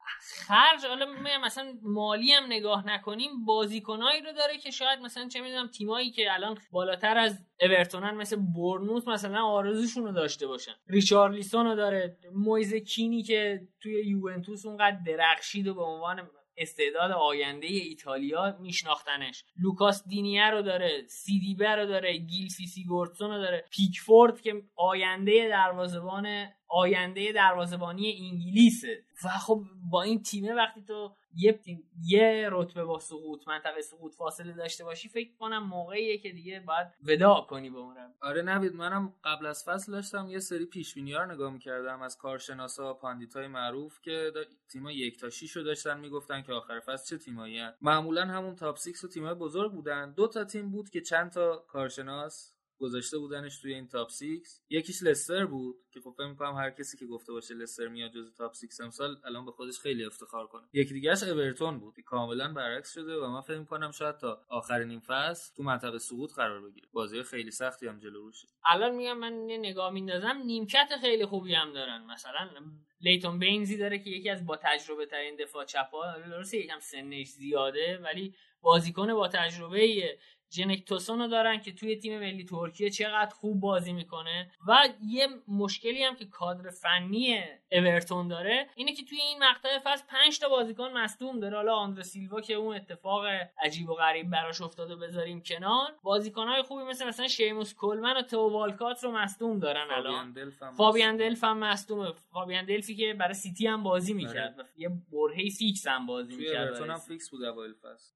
خرج 0.48 0.86
حالا 0.86 1.06
مثلا 1.44 1.74
مالی 1.82 2.32
هم 2.32 2.44
نگاه 2.46 2.88
نکنیم 2.88 3.46
بازیکنایی 3.46 4.22
رو 4.22 4.32
داره 4.32 4.58
که 4.58 4.72
شاید 4.72 5.00
مثلا 5.00 5.28
چه 5.28 5.42
می‌دونم 5.42 5.68
تیمایی 5.68 6.12
که 6.12 6.34
الان 6.34 6.58
بالاتر 6.72 7.18
از 7.18 7.46
اورتونن 7.62 8.12
مثل 8.12 8.36
بورنموث 8.36 9.08
مثلا 9.08 9.46
آرزوشون 9.46 10.04
رو 10.04 10.12
داشته 10.12 10.48
باشن. 10.48 10.72
ریچارلیسون 10.88 11.66
رو 11.66 11.76
داره. 11.76 12.18
مویز 12.34 12.74
کینی 12.74 13.24
که 13.24 13.68
توی 13.82 14.06
یوونتوس 14.06 14.66
اونقدر 14.66 14.98
درخشید 15.06 15.68
و 15.68 15.74
به 15.74 15.84
عنوان 15.84 16.30
استعداد 16.60 17.12
آینده 17.12 17.68
ایتالیا 17.68 18.58
میشناختنش. 18.60 19.44
لوکاس 19.58 20.08
دینیه 20.08 20.50
رو 20.50 20.62
داره 20.62 21.04
سیدیبه 21.08 21.76
رو 21.76 21.86
داره 21.86 22.18
گیلفی 22.18 22.48
سیگوردسون 22.48 23.32
رو 23.32 23.38
داره 23.38 23.66
پیکفورد 23.72 24.42
که 24.42 24.54
آینده 24.76 25.50
دروازه‌بان 25.50 26.48
آینده 26.70 27.32
دروازه‌بانی 27.32 28.30
انگلیسه 28.32 29.04
و 29.24 29.28
خب 29.30 29.64
با 29.92 30.02
این 30.02 30.22
تیمه 30.22 30.54
وقتی 30.54 30.82
تو 30.82 31.16
یه 31.36 31.54
تیم 31.54 31.84
یه 32.08 32.50
رتبه 32.52 32.84
با 32.84 33.00
سقوط 33.00 33.48
منطقه 33.48 33.82
سقوط 33.82 34.16
فاصله 34.16 34.54
داشته 34.54 34.84
باشی 34.84 35.10
فکر 35.10 35.36
کنم 35.40 35.64
موقعیه 35.64 36.18
که 36.18 36.32
دیگه 36.32 36.60
باید 36.60 36.88
وداع 37.04 37.46
کنی 37.46 37.70
به 37.70 37.78
اون 37.78 37.96
روش. 37.96 38.16
آره 38.22 38.42
نوید 38.42 38.76
منم 38.76 39.14
قبل 39.24 39.46
از 39.46 39.64
فصل 39.64 39.92
داشتم 39.92 40.30
یه 40.30 40.40
سری 40.40 40.66
پیش‌بینی 40.66 40.98
رو 40.98 41.26
نگاه 41.26 41.54
می‌کردم 41.54 42.02
از 42.02 42.18
کارشناسا 42.18 42.94
pundit 42.94 43.40
ای 43.40 43.48
معروف 43.48 44.02
که 44.02 44.32
تیما 44.72 44.92
یک 44.92 45.20
تا 45.20 45.30
6 45.30 45.52
رو 45.52 45.64
داشتن 45.64 46.00
می‌گفتن 46.00 46.42
که 46.42 46.54
آخر 46.54 46.80
فصل 46.80 47.18
چه 47.18 47.24
تیمایی. 47.24 47.62
معمولا 47.82 48.26
همون 48.26 48.56
top 48.56 48.78
6 48.78 49.04
و 49.04 49.08
تیمای 49.08 49.34
بزرگ 49.34 49.72
بودن 49.72 50.14
دو 50.14 50.28
تا 50.28 50.44
تیم 50.44 50.72
بود 50.72 50.90
که 50.90 51.02
چند 51.02 51.32
تا 51.32 51.66
کارشناس 51.68 52.59
گذاشته 52.80 53.18
بودنش 53.18 53.62
توی 53.62 53.74
این 53.74 53.88
top 53.88 54.10
6 54.10 54.24
یکیش 54.70 55.04
لستر 55.04 55.46
بود 55.46 55.76
که 55.94 56.00
خب 56.00 56.14
فکر 56.18 56.28
می‌کنم 56.28 56.56
هر 56.56 56.70
کسی 56.70 56.98
که 56.98 57.06
گفته 57.06 57.32
باشه 57.32 57.54
لستر 57.54 57.88
میاد 57.88 58.12
جز 58.12 58.34
top 58.38 58.54
6 58.54 58.80
امسال 58.84 59.18
الان 59.26 59.46
به 59.46 59.52
خودش 59.52 59.80
خیلی 59.80 60.06
افتخار 60.06 60.48
کنه. 60.48 60.68
یکی 60.74 60.94
دیگهش 60.94 61.24
اورتون 61.24 61.80
بود 61.80 61.96
که 61.96 62.02
کاملا 62.02 62.54
برعکس 62.54 62.94
شده 62.94 63.16
و 63.16 63.28
من 63.28 63.42
فکر 63.42 63.60
می‌کنم 63.60 63.92
شاید 63.92 64.18
تا 64.18 64.46
آخرین 64.50 64.90
این 64.90 65.00
فصل 65.00 65.56
تو 65.56 65.64
منطقه 65.64 65.98
سقوط 65.98 66.34
قرار 66.34 66.62
بگیره. 66.62 66.88
بازی 66.92 67.24
خیلی 67.24 67.52
سختی 67.52 67.88
هم 67.88 68.00
جلو 68.00 68.22
روشه. 68.22 68.48
الان 68.66 68.96
میگم 68.96 69.18
من 69.18 69.50
یه 69.50 69.58
نگاه 69.58 69.92
میندازم 69.92 70.38
نیمکت 70.46 70.90
خیلی 71.02 71.26
خوبی 71.26 71.54
هم 71.54 71.74
دارن. 71.74 72.06
مثلا 72.06 72.50
لیتون 73.02 73.40
بینزی 73.40 73.78
داره 73.78 74.00
که 74.00 74.10
یکی 74.10 74.30
از 74.30 74.46
با 74.46 74.60
تجربه 74.64 75.06
ترین 75.06 75.36
دفاع 75.36 75.66
چپ 75.66 75.90
ها 75.92 76.20
درسته 76.20 76.58
یکم 76.58 76.80
سنش 76.80 77.28
زیاده 77.28 77.98
ولی 78.04 78.36
بازیکن 78.62 79.14
با 79.14 79.28
تجربه. 79.28 80.18
جنک 80.50 80.86
توسون 80.86 81.20
رو 81.20 81.28
دارن 81.28 81.60
که 81.60 81.72
توی 81.74 81.96
تیم 81.96 82.20
ملی 82.20 82.46
ترکیه 82.46 82.90
چقدر 82.90 83.34
خوب 83.36 83.60
بازی 83.60 83.94
می‌کنه. 83.94 84.52
و 84.68 84.90
یه 85.08 85.28
مشکلی 85.48 86.04
هم 86.04 86.16
که 86.16 86.26
کادر 86.26 86.70
فنی 86.70 87.44
اورتون 87.72 88.28
داره 88.28 88.70
اینه 88.76 88.94
که 88.94 89.04
توی 89.04 89.18
این 89.18 89.44
مقطع 89.44 89.80
فصل 89.84 90.04
5 90.08 90.40
تا 90.40 90.50
بازیکن 90.50 90.92
مصدوم 90.92 91.40
داره. 91.40 91.56
حالا 91.56 91.76
آندر 91.76 92.02
سیلوا 92.02 92.42
که 92.42 92.54
اون 92.54 92.76
اتفاق 92.76 93.26
عجیب 93.64 93.90
و 93.90 93.94
غریب 93.94 94.30
براش 94.30 94.62
افتاده 94.62 94.96
بذاریم 94.96 95.42
کنار. 95.42 95.92
بازیکنهای 96.04 96.62
خوبی 96.62 96.84
مثل 96.84 97.08
مثلا 97.08 97.28
شیموس 97.28 97.74
کلمن 97.74 98.18
و 98.18 98.22
تو 98.22 98.50
والکات 98.50 99.04
رو 99.04 99.12
مصدوم 99.12 99.60
دارن 99.60 99.88
الان. 99.92 100.36
فابیان 100.78 101.18
دلف 101.18 101.44
هم 101.44 101.58
مصدومه. 101.58 102.14
فابیان 102.34 102.66
دلفی 102.66 102.96
که 102.96 103.14
برای 103.14 103.34
سیتی 103.34 103.68
هم 103.68 103.84
بازی 103.84 104.14
می‌کرد. 104.14 104.60
و 104.60 104.64
یه 104.78 104.90
برهه 105.12 105.50
فیکس 105.50 105.88
هم 105.88 106.06
بازی 106.06 106.36
می‌کرد 106.36 106.82
هم. 106.82 106.98
فیکس 106.98 107.30
بود 107.30 107.42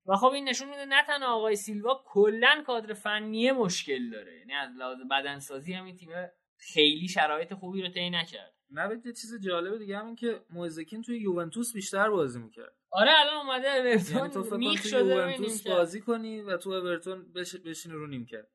و 0.05 0.15
خب 0.15 0.27
این 0.27 0.49
نشون 0.49 0.69
میده 0.69 0.85
نه 0.85 1.03
تنها 1.03 1.35
آقای 1.35 1.55
سیلوا 1.55 2.03
کلا 2.23 2.63
کادر 2.67 2.93
فنی 2.93 3.51
مشکل 3.51 4.09
داره. 4.09 4.39
یعنی 4.39 4.53
از 4.53 4.75
لحاظ 4.77 4.97
بدنسازی 5.11 5.73
هم 5.73 5.85
این 5.85 5.95
تیم 5.95 6.09
خیلی 6.57 7.07
شرایط 7.07 7.53
خوبی 7.53 7.81
رو 7.81 7.89
طی 7.89 8.09
نکرد. 8.09 8.53
نوید 8.73 9.05
یه 9.05 9.13
چیز 9.13 9.41
جالب 9.45 9.77
دیگه 9.77 9.97
هم 9.97 10.05
این 10.05 10.15
که 10.15 10.41
مویز 10.49 10.75
کین 10.75 11.01
توی 11.01 11.19
یوونتوس 11.19 11.73
بیشتر 11.73 12.09
بازی 12.09 12.39
می‌کرد 12.39 12.75
آره 12.91 13.11
الان 13.19 13.47
اومده 13.47 13.67
یعنی 13.67 14.03
تو 14.03 14.17
اورتون 14.17 14.43
فکر 14.43 14.55
میخ 14.55 14.85
شده 14.85 15.15
یوونتوس 15.15 15.67
بازی 15.67 16.01
کنی 16.01 16.41
و 16.41 16.57
تو 16.57 16.69
اورتون 16.69 17.31
بش... 17.33 17.55
بشینی 17.55 17.95
رو 17.95 18.07
نیمکت 18.07 18.45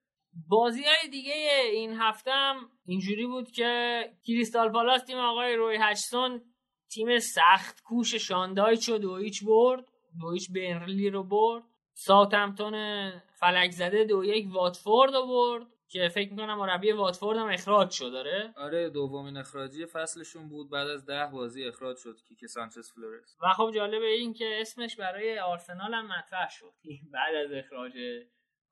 بازی 0.48 0.82
های 0.82 1.10
دیگه 1.10 1.32
این 1.72 1.96
هفته 2.00 2.30
هم 2.30 2.70
اینجوری 2.86 3.26
بود 3.26 3.50
که 3.50 4.02
کریستال 4.26 4.72
پالاس 4.72 5.04
تیم 5.04 5.18
آقای 5.18 5.56
روی 5.56 5.76
هاجسون 5.80 6.42
تیم 6.90 7.18
سخت 7.18 7.82
کوش 7.82 8.14
شان 8.14 8.46
دایچ 8.46 8.88
رو 8.88 8.98
دو 8.98 9.16
هیچ 9.16 9.44
برد. 9.44 9.84
دو 10.20 10.32
هیچ 10.32 10.52
برنلی 10.52 11.10
رو 11.10 11.24
برد. 11.24 11.62
ساوثهمپتون 11.94 12.74
فلک 13.40 13.70
زده 13.70 14.04
دو 14.04 14.24
یک 14.24 14.46
واتفورد 14.52 15.14
رو 15.14 15.26
برد 15.26 15.66
که 15.88 16.08
فکر 16.08 16.30
می‌کنم 16.30 16.58
مربی 16.58 16.92
واتفورد 16.92 17.38
هم 17.38 17.48
اخراج 17.48 17.90
شد 17.90 18.12
داره 18.12 18.52
آره 18.56 18.90
دومین 18.90 19.36
اخراجی 19.36 19.86
فصلشون 19.86 20.48
بود 20.48 20.70
بعد 20.70 20.88
از 20.88 21.06
ده 21.06 21.26
بازی 21.26 21.64
اخراج 21.64 21.96
شد 21.96 22.16
کیکه 22.28 22.46
سانچز 22.46 22.92
فلورس 22.92 23.36
و 23.42 23.52
خب 23.52 23.70
جالبه 23.74 24.06
این 24.06 24.32
که 24.32 24.58
اسمش 24.60 24.96
برای 24.96 25.38
آرسنال 25.38 25.94
هم 25.94 26.06
مطرح 26.06 26.48
شد. 26.50 26.72
بعد 27.12 27.34
از 27.34 27.52
اخراج 27.52 27.92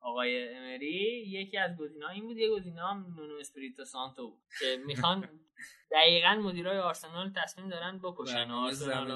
آقای 0.01 0.49
امری 0.49 1.23
یکی 1.27 1.57
از 1.57 1.77
گزینه‌ها 1.77 2.11
این 2.11 2.27
بود 2.27 2.37
یه 2.37 2.49
گزینه 2.49 2.81
هم 2.81 3.13
نونو 3.17 3.35
اسپریتو 3.39 3.85
سانتو 3.85 4.29
بود 4.29 4.41
که 4.59 4.77
می‌خوان 4.85 5.29
دقیقا 5.91 6.35
مدیرای 6.43 6.79
آرسنال 6.79 7.33
تصمیم 7.35 7.69
دارن 7.69 7.99
بکشن. 7.99 8.33
برنامه 8.33 8.67
آرسنال 8.67 9.07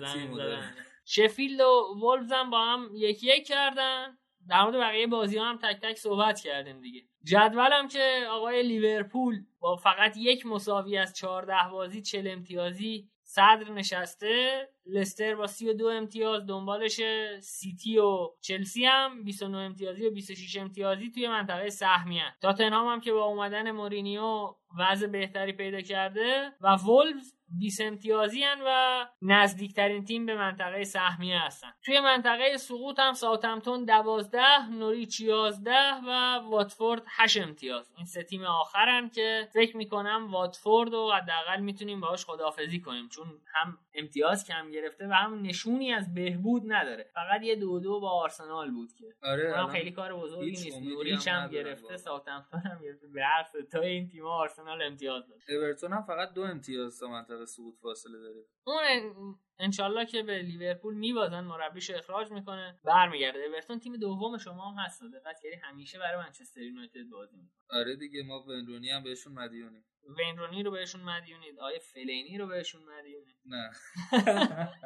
زمین 0.00 0.40
آره،. 0.40 0.60
شفیلد 1.04 1.60
و 1.60 1.94
وولفز 2.02 2.32
هم 2.32 2.50
با 2.50 2.64
هم 2.64 2.90
یکی 2.94 3.26
یک 3.26 3.46
کردن. 3.46 4.18
در 4.48 4.62
مورد 4.62 4.76
بقیه 4.76 5.06
بازی 5.06 5.38
هم 5.38 5.58
تک 5.58 5.80
تک 5.80 5.96
صحبت 5.98 6.40
کردیم 6.40 6.80
دیگه. 6.80 7.02
جدولم 7.24 7.88
که 7.88 8.26
آقای 8.30 8.62
لیورپول 8.62 9.44
با 9.60 9.76
فقط 9.76 10.16
یک 10.16 10.46
مساوی 10.46 10.98
از 10.98 11.14
14 11.16 11.54
بازی 11.70 12.02
40 12.02 12.28
امتیازی 12.28 13.08
صدر 13.22 13.70
نشسته 13.72 14.68
لستر 14.86 15.34
با 15.34 15.46
32 15.46 15.86
امتیاز 15.86 16.46
دنبالش 16.46 17.00
سیتی 17.40 17.98
و 17.98 18.28
چلسی 18.40 18.84
هم 18.84 19.24
29 19.24 19.58
امتیازی 19.58 20.06
و 20.06 20.10
26 20.10 20.56
امتیازی 20.56 21.10
توی 21.10 21.28
منطقه 21.28 21.70
سهمیه 21.70 22.34
تاتنهام 22.40 22.88
هم 22.88 23.00
که 23.00 23.12
با 23.12 23.24
اومدن 23.24 23.70
مورینیو 23.70 24.54
وضع 24.78 25.06
بهتری 25.06 25.52
پیدا 25.52 25.80
کرده 25.80 26.52
و 26.60 26.76
وولفز 26.76 27.34
20 27.58 27.80
امتیازی 27.80 28.42
هن 28.42 28.60
و 28.66 29.06
نزدیکترین 29.22 30.04
تیم 30.04 30.26
به 30.26 30.34
منطقه 30.34 30.84
سهمیه 30.84 31.38
هستن. 31.38 31.68
توی 31.84 32.00
منطقه 32.00 32.56
سقوط 32.56 33.00
هم 33.00 33.12
ساوثهمپتون 33.12 33.84
12 33.84 34.68
نوریچ 34.70 35.20
11 35.20 35.70
و 36.06 36.40
واتفورد 36.50 37.02
8 37.06 37.36
امتیاز. 37.36 37.92
این 37.96 38.06
سه 38.06 38.22
تیم 38.22 38.44
آخرن 38.44 39.08
که 39.08 39.48
فکر 39.54 39.76
می‌کنم 39.76 40.28
واتفورد 40.30 40.92
رو 40.92 41.12
حداقل 41.12 41.60
می‌تونیم 41.60 42.00
باهاش 42.00 42.24
خداحافظی 42.24 42.80
کنیم 42.80 43.08
چون 43.08 43.26
هم 43.54 43.78
امتیاز 43.94 44.46
کم 44.46 44.69
گرفته 44.70 45.08
و 45.08 45.12
هم 45.12 45.42
نشونی 45.42 45.92
از 45.92 46.14
بهبود 46.14 46.62
نداره. 46.66 47.10
فقط 47.14 47.42
یه 47.42 47.56
دو 47.56 47.80
دو 47.80 48.00
با 48.00 48.10
آرسنال 48.10 48.70
بود 48.70 48.92
که. 48.92 49.14
آره 49.22 49.52
الان 49.52 49.70
خیلی 49.70 49.90
کار 49.90 50.14
بزرگی 50.14 50.50
نیست. 50.50 50.82
نوریچ 50.82 51.28
هم 51.28 51.42
هم 51.42 51.50
گرفته. 51.50 51.96
ساوثهمپتون 51.96 52.60
هم 52.60 52.82
گرفته. 52.82 53.06
به 53.08 53.22
هر 53.24 53.46
تا 53.72 53.80
این 53.80 54.08
تیم 54.08 54.24
آرسنال 54.26 54.82
امتیاز 54.82 55.28
داره 55.28 55.40
اورتون 55.48 55.92
هم 55.92 56.02
فقط 56.02 56.32
دو 56.32 56.42
امتیاز 56.42 56.98
تا 57.00 57.06
منطقه 57.08 57.44
سقوط 57.46 57.74
فاصله 57.82 58.18
داره. 58.18 58.44
اون 58.66 58.82
ان- 58.90 59.34
انشالله 59.58 60.06
که 60.06 60.22
به 60.22 60.42
لیورپول 60.42 60.94
میبازن 60.94 61.40
مربیش 61.40 61.90
اخراج 61.90 62.30
می‌کنه. 62.32 62.80
برمیگرده. 62.84 63.44
اورتون 63.44 63.78
تیم 63.78 63.96
دوم 63.96 64.38
شما 64.38 64.70
هم 64.70 64.84
هست. 64.84 65.02
دقت 65.02 65.40
کردی 65.42 65.56
همیشه 65.62 65.98
برای 65.98 66.16
منچستر 66.16 66.60
یونایتد 66.60 67.08
بازی 67.12 67.36
می‌کنه. 67.36 67.80
آره 67.80 67.96
دیگه 67.96 68.22
ما 68.22 68.42
ونرونی 68.42 68.90
هم 68.90 69.02
بهشون 69.02 69.32
مدیونیم. 69.32 69.84
وینرونی 70.18 70.62
رو 70.62 70.70
بهشون 70.70 71.00
مدیونید 71.00 71.58
آیه 71.60 71.78
فلینی 71.78 72.38
رو 72.38 72.46
بهشون 72.46 72.82
مدیونید 72.84 73.36
نه. 73.44 73.70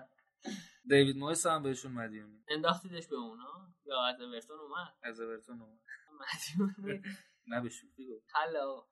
دیوید 0.89 1.17
مویس 1.17 1.47
هم 1.47 1.63
بهشون 1.63 1.93
مدیونیم 1.93 2.45
انداختیدش 2.49 3.07
به 3.07 3.17
اونا؟ 3.17 3.75
یا 3.87 4.03
از 4.03 4.21
اورتون 4.21 4.59
اومد؟ 4.59 4.95
از 5.03 5.21
اورتون 5.21 5.61
اومد. 5.63 5.81
مدیون 6.21 7.03
نه 7.47 7.61
به 7.61 7.69
شوخی 7.69 8.07
گفت. 8.07 8.27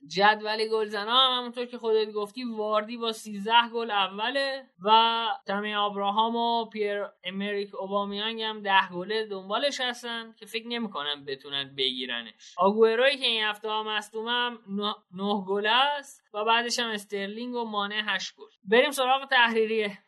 جدول 0.06 0.68
گلزنا 0.68 1.16
هم 1.16 1.38
همونطور 1.38 1.66
که 1.66 1.78
خودت 1.78 2.10
گفتی 2.12 2.44
واردی 2.44 2.96
با 2.96 3.12
13 3.12 3.52
گل 3.74 3.90
اوله 3.90 4.66
و 4.84 5.26
تامی 5.46 5.74
ابراهام 5.74 6.36
و 6.36 6.64
پیر 6.64 7.04
امریک 7.24 7.74
اوبامیانگ 7.74 8.42
هم 8.42 8.62
10 8.62 8.88
گله 8.94 9.26
دنبالش 9.26 9.80
هستن 9.80 10.32
که 10.38 10.46
فکر 10.46 10.68
نمی‌کنم 10.68 11.24
بتونن 11.24 11.74
بگیرنش. 11.76 12.54
آگوئروی 12.56 13.16
که 13.16 13.26
این 13.26 13.44
هفته 13.44 13.68
ها 13.68 13.82
مصدومم 13.82 14.58
9 15.12 15.44
گل 15.48 15.66
است 15.66 16.22
و 16.34 16.44
بعدش 16.44 16.78
هم 16.78 16.90
استرلینگ 16.90 17.54
و 17.54 17.64
مانه 17.64 18.02
8 18.06 18.36
گل. 18.36 18.46
بریم 18.64 18.90
سراغ 18.90 19.28
تحریریه. 19.28 19.98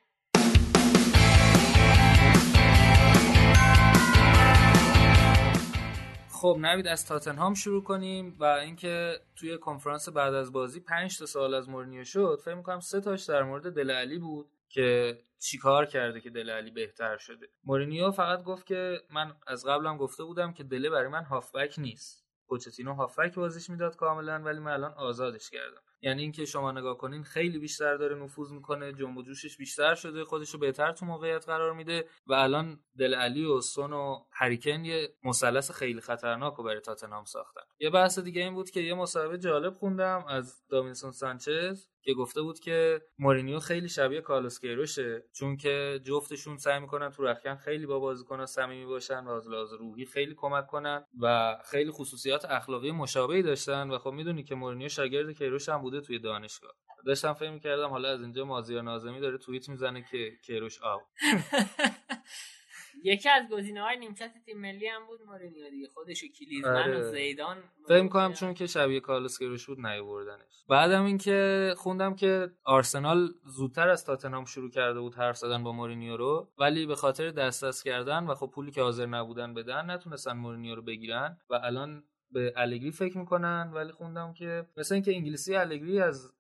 خب 6.45 6.57
نوید 6.61 6.87
از 6.87 7.07
تاتنهام 7.07 7.55
شروع 7.55 7.83
کنیم 7.83 8.37
و 8.39 8.45
اینکه 8.45 9.21
توی 9.37 9.59
کنفرانس 9.59 10.09
بعد 10.09 10.35
از 10.35 10.53
بازی 10.53 10.81
5 10.81 11.19
تا 11.19 11.27
سوال 11.27 11.55
از 11.55 11.69
مورینیو 11.69 12.05
شد 12.05 12.41
فکر 12.45 12.55
می‌کنم 12.55 12.81
سه 12.81 13.01
تاش 13.01 13.25
در 13.25 13.43
مورد 13.43 13.75
دله 13.75 13.91
علی 13.91 14.19
بود 14.19 14.47
که 14.69 15.19
چیکار 15.39 15.87
کرده 15.87 16.21
که 16.21 16.31
دله 16.31 16.51
علی 16.51 16.71
بهتر 16.71 17.17
شده. 17.17 17.49
مورینیو 17.65 18.11
فقط 18.11 18.43
گفت 18.43 18.67
که 18.67 19.01
من 19.11 19.33
از 19.47 19.67
قبلم 19.67 19.97
گفته 19.97 20.25
بودم 20.25 20.53
که 20.53 20.65
دله 20.65 20.91
برای 20.91 21.09
من 21.09 21.25
هافبک 21.25 21.75
نیست. 21.79 22.25
پوچتینو 22.49 22.95
هافبک 22.95 23.35
بازیش 23.35 23.71
می‌داد 23.71 23.97
کاملا 23.97 24.39
ولی 24.39 24.59
من 24.59 24.73
الان 24.73 24.93
آزادش 24.93 25.51
کردم. 25.51 25.83
یعنی 26.05 26.23
اینکه 26.23 26.45
شما 26.45 26.73
نگاه 26.73 26.99
کنین 26.99 27.23
خیلی 27.23 27.59
بیشتر 27.59 27.97
داره 27.97 28.17
نفوذ 28.17 28.53
می‌کنه 28.53 28.93
جنب 28.93 29.23
جوشش 29.23 29.57
بیشتر 29.57 29.95
شده 29.95 30.25
خودش 30.25 30.51
رو 30.51 30.59
بهتر 30.59 30.93
تو 30.93 31.07
موقعیت 31.07 31.47
قرار 31.47 31.73
میده 31.73 32.05
و 32.27 32.33
الان 32.33 32.81
دله 32.99 33.15
علی 33.15 33.45
و 33.45 33.61
سون 33.61 33.93
و 33.93 34.25
هری 34.31 34.54
کین 34.54 34.85
یه 34.85 35.15
مثلث 35.25 35.71
خیلی 35.71 36.01
خطرناک 36.01 36.55
رو 36.55 36.65
برای 36.65 36.81
تاتنهام 36.81 37.25
ساختن. 37.25 37.63
یه 37.81 37.91
بحث 37.91 38.19
دیگه 38.19 38.43
این 38.43 38.55
بود 38.55 38.71
که 38.71 38.81
یه 38.81 38.95
مصاحبه 38.95 39.39
جالب 39.39 39.73
خوندم 39.73 40.25
از 40.29 40.63
داوینسون 40.69 41.13
سانچز. 41.13 41.87
که 42.05 42.15
گفته 42.15 42.43
بود 42.43 42.59
که 42.59 43.03
مورینیو 43.19 43.61
خیلی 43.61 43.89
شبیه 43.89 44.21
کارلوس 44.21 44.61
کیروشه 44.61 45.25
چون 45.33 45.57
که 45.57 46.01
جفتشون 46.05 46.57
سعی 46.57 46.81
می‌کنن 46.81 47.11
تو 47.11 47.23
رخکن 47.25 47.57
خیلی 47.57 47.87
با 47.87 47.99
بازیکن‌ها 47.99 48.47
صمیمی 48.47 48.87
باشن 48.87 49.25
و 49.25 49.31
از 49.31 49.49
لحاظ 49.49 49.73
روحی 49.73 50.07
خیلی 50.07 50.35
کمک 50.37 50.67
کنن 50.67 51.05
و 51.21 51.57
خیلی 51.71 51.91
خصوصیات 51.91 52.45
اخلاقی 52.45 52.91
مشابهی 52.91 53.43
داشتن. 53.43 53.91
و 53.91 53.99
خب 53.99 54.11
می‌دونی 54.11 54.45
که 54.45 54.55
مورینیو 54.55 54.89
شاگرد 54.89 55.31
کیروش 55.31 55.69
هم 55.69 55.83
بوده 55.83 56.01
توی 56.01 56.19
دانشگاه. 56.19 56.73
داشتم 57.07 57.33
فکر 57.33 57.51
می‌کردم 57.51 57.89
حالا 57.89 58.09
از 58.09 58.23
اینجا 58.23 58.45
مازیار 58.45 58.83
نازمی 58.83 59.21
داره 59.21 59.39
توییت 59.39 59.69
می‌زنه 59.69 60.05
که 60.11 60.31
کیروش 60.47 60.83
آو 60.83 61.01
یکی 63.05 63.29
از 63.29 63.49
گزینه 63.51 63.83
های 63.83 63.99
نیمکت 63.99 64.31
تیم 64.45 64.61
ملی 64.61 64.87
هم 64.87 65.07
بود 65.07 65.21
مورینیو 65.27 65.71
دیگه. 65.71 65.89
خودش 65.89 66.25
و 66.25 66.27
کلیزمن 66.29 66.77
آره. 66.77 66.99
و 66.99 67.11
زیدان 67.11 67.57
فکر 67.89 68.09
کنم 68.09 68.33
چون 68.33 68.55
که 68.55 68.67
شبیه 68.67 69.01
کارلوس 69.01 69.39
کیروش 69.39 69.67
بود 69.67 69.87
نیاوردنش. 69.87 70.65
بعدم 70.69 71.05
اینکه 71.05 71.75
خوندم 71.77 72.15
که 72.15 72.51
آرسنال 72.65 73.29
زودتر 73.45 73.89
از 73.89 74.05
تاتنهام 74.05 74.45
شروع 74.45 74.71
کرده 74.71 75.01
بود 75.01 75.15
حرف 75.15 75.37
زدن 75.37 75.63
با 75.63 75.73
مورینیو 75.73 76.17
رو 76.17 76.49
ولی 76.59 76.87
به 76.87 76.95
خاطر 76.95 77.31
دست 77.31 77.65
دست 77.65 77.85
کردن 77.85 78.27
و 78.27 78.35
خب 78.35 78.51
پولی 78.55 78.71
که 78.71 78.83
حاضر 78.83 79.07
نبودن 79.07 79.55
بدن 79.55 79.91
نتونستن 79.91 80.33
مورینیو 80.33 80.75
رو 80.75 80.83
بگیرن 80.83 81.39
و 81.51 81.55
الان 81.55 82.05
به 82.35 82.53
الگری 82.57 82.91
فکر 82.91 83.19
می‌کنن 83.19 83.71
ولی 83.75 83.93
خوندم 83.93 84.33
که 84.33 84.67
مثلا 84.77 84.95
اینکه 84.95 85.15
انگلیسی 85.15 85.57
الگری 85.57 86.01
از 86.01 86.31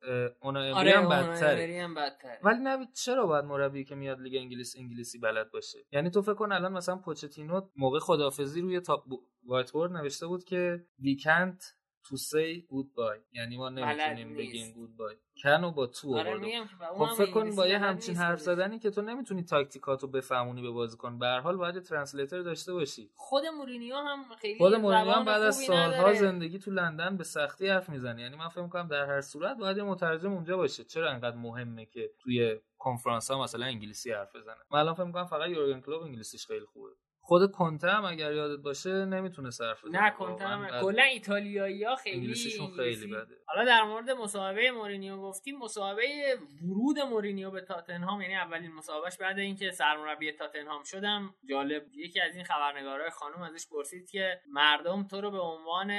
اونا 0.41 0.75
آره 0.75 0.91
هم 0.91 1.09
بدتره. 1.09 1.83
هم 1.83 1.95
بدتره. 1.95 2.39
ولی 2.43 2.59
نوید 2.59 2.93
چرا 2.93 3.27
باید 3.27 3.45
مربی 3.45 3.85
که 3.85 3.95
میاد 3.95 4.21
لیگ 4.21 4.37
انگلیس 4.37 4.77
انگلیسی 4.79 5.19
بلد 5.19 5.51
باشه؟ 5.51 5.79
یعنی 5.93 6.11
تو 6.11 6.23
فکر 6.23 6.35
کن 6.35 6.53
الان 6.53 6.73
مثلا 6.73 6.97
پوچتینو 6.97 7.61
موقع 7.77 7.99
خدافظی 7.99 8.61
روی 8.61 8.81
top 8.81 9.05
white 9.47 9.77
نوشته 9.77 10.27
بود 10.27 10.45
که 10.45 10.87
we 11.01 11.25
can't 12.05 12.09
to 12.09 12.17
say 12.17 12.61
goodbye 12.73 13.21
یعنی 13.33 13.57
ما 13.57 13.69
نمی‌تونیم. 13.69 14.37
بگیم 14.37 14.75
goodbye 14.75 15.43
کنو 15.43 15.71
با 15.71 15.87
تو 15.87 16.19
آره 16.19 16.65
خب 16.99 17.15
فکر 17.17 17.31
کن 17.31 17.57
با 17.57 17.67
یه 17.67 17.79
همچین 17.79 18.17
حرف. 18.17 18.41
زدنی 18.41 18.79
که 18.79 18.91
تو 18.91 19.03
نمی‌تونی 19.03 19.43
تاکتیکاتو 19.43 20.07
بفهمونی 20.07 20.63
به 20.63 20.71
بازیکن. 20.71 21.19
به 21.19 21.27
هر 21.27 21.41
حال 21.41 21.57
باید 21.57 21.83
translator 21.83 22.43
داشته 22.43 22.73
باشی. 22.73 23.11
خود 23.15 23.47
مورینیو 23.47 23.97
هم 23.97 24.25
خیلی 24.41 24.59
خود 24.59 24.75
مورینیو 24.75 25.11
هم 25.11 25.25
بعد 25.25 25.43
از 25.43 25.57
سالها 25.57 25.87
نداره. 25.87 26.15
زندگی 26.15 26.59
تو 26.59 26.71
لندن 26.71 27.17
به 27.17 27.25
سختی 27.25 27.69
حرف 27.69 27.89
می‌زنه. 27.89 28.23
یعنی 28.23 28.37
من 28.37 28.49
فکر 28.49 28.63
می‌کنم 28.63 28.89
در 28.89 29.07
هر 29.07 29.21
صورت 29.21 29.57
باید 29.57 29.77
یه 29.77 29.83
مترجم 29.83 30.33
اونجا 30.33 30.57
باشه. 30.57 30.85
چرا 30.85 31.11
انقدر 31.11 31.37
مهمه 31.37 31.87
که 31.87 32.11
توی 32.19 32.61
کنفرانس 32.79 33.31
ها 33.31 33.43
مثلا 33.43 33.67
انگلیسی 33.67 34.13
حرف 34.13 34.37
بزنه؟ 34.37 34.57
من 34.71 34.79
الان 34.79 34.95
فکر 34.95 35.05
می‌کنم 35.05 35.27
فقط 35.27 35.51
یورگن 35.51 35.81
کلوپ 35.81 36.03
انگلیسیش 36.03 36.47
خیلی 36.47 36.67
خوبه. 36.67 36.91
خود 37.27 37.53
کنته 37.53 37.89
هم 37.89 38.05
اگر 38.05 38.33
یادت 38.33 38.63
باشه 38.63 39.05
نمی‌تونه 39.05 39.49
بزنه 39.49 39.75
نه 39.91 40.11
کنته 40.11 40.45
هم. 40.47 40.81
کلا 40.81 41.03
ایتالیایی 41.03 41.85
ها 41.85 41.97
خیلی 41.97 42.17
انگلیسیشون 42.17 42.77
خیلی 42.77 43.07
بده. 43.07 43.37
حالا 43.47 43.65
در 43.65 43.83
مورد 43.83 44.11
مسابقه 44.11 44.71
مورینیو 44.71 45.17
گفتیم 45.17 45.59
مسابقه 45.59 46.39
ورود 46.63 46.99
مورینیو 46.99 47.51
به 47.51 47.61
تاتنهام 47.61 48.21
یعنی 48.21 48.35
اولین 48.35 48.73
مسابقهش 48.73 49.17
بعد 49.17 49.39
اینکه 49.39 49.71
سرمربی 49.71 50.33
تاتنهام 50.33 50.83
شدم 50.83 51.35
جالب 51.49 51.83
یکی 51.95 52.21
از 52.21 52.37
این 52.37 52.45
خبرنگارای 52.45 53.11
خانم 53.11 53.43
ازش 53.43 53.69
پرسید 53.69 54.11
که 54.11 54.41
مردم 54.49 55.07
تو 55.07 55.21
رو 55.21 55.31
به 55.31 55.41
عنوان 55.41 55.91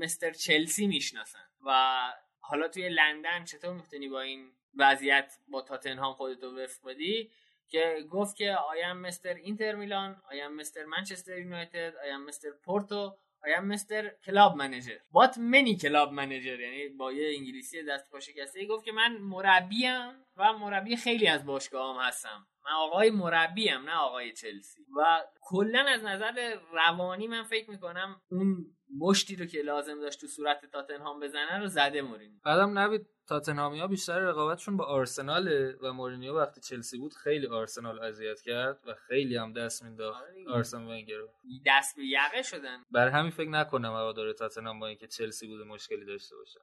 مستر 0.00 0.32
چلسی 0.32 0.86
می‌شناسن 0.86 1.44
و 1.66 2.00
حالا 2.40 2.68
توی 2.68 2.88
لندن 2.88 3.44
چطور 3.44 3.72
می‌تونی 3.72 4.08
با 4.08 4.20
این 4.20 4.52
وضعیت 4.78 5.32
با 5.48 5.62
تاتنهام 5.62 6.14
خودتو 6.14 6.58
وفق 6.58 6.88
بدی 6.88 7.30
که 7.68 8.06
گفت 8.10 8.36
که 8.36 8.56
I'm 8.70 8.96
مستر 8.96 9.34
اینتر 9.34 9.74
میلان 9.74 10.22
I'm 10.30 10.54
مستر 10.54 10.84
منچستر 10.84 11.38
یونایتد 11.38 11.94
I'm 12.04 12.24
مستر 12.24 12.50
پورتو 12.64 13.16
I'm 13.44 13.64
مستر 13.64 14.08
club 14.24 14.56
manager 14.56 14.98
but 15.10 15.38
many 15.38 15.76
club 15.76 16.12
manager 16.12 16.60
یعنی 16.60 16.88
با 16.88 17.12
یه 17.12 17.38
انگلیسی 17.38 17.82
دست 17.82 18.10
پا 18.10 18.20
شکسته 18.20 18.66
گفت 18.66 18.84
که 18.84 18.92
من 18.92 19.16
مربیم 19.16 20.24
و 20.36 20.52
مربی 20.52 20.96
خیلی 20.96 21.26
از 21.28 21.46
باشگاه 21.46 21.94
هم 21.96 22.08
هستم. 22.08 22.46
من 22.64 22.70
آقای 22.72 23.10
مربیم 23.10 23.80
نه 23.80 23.96
آقای 23.96 24.32
چلسی. 24.32 24.80
و 24.96 25.20
کلا 25.40 25.84
از 25.88 26.04
نظر 26.04 26.56
روانی 26.72 27.26
من 27.26 27.42
فکر 27.42 27.70
می‌کنم 27.70 28.20
اون 28.30 28.66
مشتی 28.98 29.36
رو 29.36 29.46
که 29.46 29.62
لازم 29.62 30.00
داشت 30.00 30.20
تو 30.20 30.26
صورت 30.26 30.66
تاتنهام 30.72 31.20
بزنه 31.20 31.58
رو 31.58 31.66
زده 31.66 32.02
مورینیو. 32.02 32.38
بعدم 32.44 32.78
نوید 32.78 33.06
تاتنهامیا 33.32 33.86
بیشتر 33.86 34.18
رقابتشون 34.18 34.76
با 34.76 34.84
آرسناله 34.84 35.76
و 35.82 35.92
مورینیو 35.92 36.36
وقتی 36.36 36.60
چلسی 36.60 36.98
بود 36.98 37.14
خیلی 37.14 37.46
آرسنال 37.46 38.04
اذیت 38.04 38.40
کرد 38.40 38.80
و 38.86 38.94
خیلی 38.94 39.36
هم 39.36 39.52
دست 39.52 39.82
مینداخت. 39.82 40.22
آرسن 40.48 40.86
ونگر 40.86 41.16
رو 41.16 41.28
دست 41.66 41.96
به 41.96 42.02
یقه 42.04 42.42
شدن. 42.42 42.82
بر 42.90 43.08
همین 43.08 43.30
فکر 43.30 43.48
نکنم 43.48 43.88
هوادار 43.88 44.32
تاتنهام 44.32 44.80
با 44.80 44.86
اینکه 44.86 45.06
چلسی 45.06 45.46
بوده 45.46 45.64
مشکلی 45.64 46.04
داشته 46.04 46.36
باشه. 46.36 46.60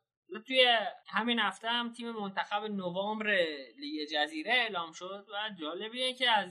توی 0.47 0.77
همین 1.07 1.39
هفته 1.39 1.67
هم 1.67 1.91
تیم 1.91 2.11
منتخب 2.11 2.63
نوامبر 2.63 3.45
لیگ 3.77 4.07
جزیره 4.13 4.51
اعلام 4.51 4.91
شد 4.91 5.25
و 5.29 5.55
جالبیه 5.61 6.13
که 6.13 6.29
از 6.29 6.49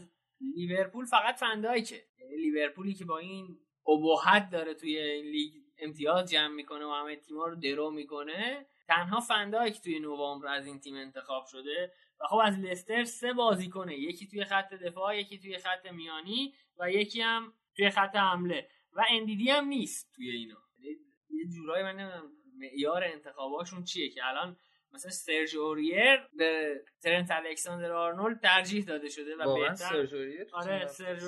لیورپول 0.57 1.05
فقط 1.05 1.37
فن‌دایکه. 1.37 2.03
یعنی 2.21 2.37
لیورپولی 2.37 2.95
که 2.95 3.05
با 3.05 3.19
این 3.19 3.59
ابهت 3.89 4.51
داره 4.51 4.75
توی 4.75 4.99
این 4.99 5.27
لیگ 5.27 5.53
امتیاز 5.79 6.31
جمع 6.31 6.55
می‌کنه 6.55 6.85
و 6.85 6.91
همه 6.91 7.17
تیم‌ها 7.17 7.47
رو 7.47 7.57
درو 7.57 7.91
می‌کنه 7.91 8.67
تنها 8.89 9.21
فندایک 9.21 9.81
توی 9.81 9.99
نوامبر 9.99 10.47
از 10.47 10.67
این 10.67 10.81
تیم 10.81 10.97
انتخاب 10.97 11.45
شده 11.47 11.93
و 12.21 12.27
خب 12.27 12.41
از 12.45 12.59
لستر 12.59 13.05
سه 13.05 13.33
بازی 13.33 13.69
کنه 13.69 13.99
یکی 13.99 14.27
توی 14.27 14.45
خط 14.45 14.75
دفاع 14.75 15.19
یکی 15.19 15.39
توی 15.39 15.59
خط 15.59 15.87
میانی 15.87 16.55
و 16.79 16.91
یکی 16.91 17.21
هم 17.21 17.53
توی 17.77 17.91
خط 17.91 18.17
حمله. 18.17 18.69
و 18.93 19.05
اندیدی 19.11 19.51
هم 19.51 19.65
نیست 19.65 20.13
توی 20.15 20.31
اینا. 20.31 20.57
یعنی 20.79 20.97
یه 21.31 21.47
جورایی 21.55 21.85
من 21.85 21.97
نمی‌دونم 21.97 22.33
معیار 22.59 23.05
انتخاباشون 23.05 23.85
چیه 23.85 24.11
که 24.11 24.27
الان 24.27 24.57
مثلا 24.93 25.11
سرژ 25.11 25.55
اوریر 25.55 26.17
به 26.37 26.81
ترنت 27.03 27.31
الکساندر 27.31 27.93
آرنولد 27.93 28.41
ترجیح 28.41 28.85
داده 28.85 29.09
شده 29.09 29.37
و 29.37 29.55
بهتر 29.55 30.07
تو 30.07 30.57
آره 30.57 30.87
سرژ 30.87 31.23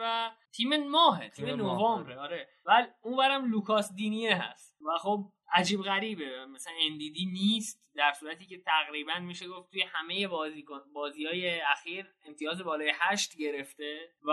و 0.00 0.30
تیم 0.52 0.88
ماهه 0.88 1.28
تیم, 1.28 1.46
تیم 1.46 1.56
نوامبره 1.56 2.18
آره. 2.18 2.48
ولی 2.64 2.86
اونورم 3.00 3.50
لوکاس 3.50 3.94
دینیه 3.94 4.34
هست. 4.34 4.76
و 4.80 4.98
خب 4.98 5.32
عجیب 5.54 5.82
غریبه. 5.82 6.46
مثلا 6.46 6.72
اندیدی 6.90 7.26
نیست 7.26 7.82
در 7.94 8.12
صورتی 8.20 8.46
که 8.46 8.58
تقریبا 8.58 9.18
میشه 9.18 9.48
گفت 9.48 9.70
توی 9.70 9.82
همه 9.82 10.28
بازی 10.28 10.64
بازی 10.94 11.26
های 11.26 11.60
اخیر 11.60 12.06
امتیاز 12.26 12.62
بالای 12.62 12.92
هشت 12.94 13.36
گرفته 13.36 14.14
و 14.22 14.32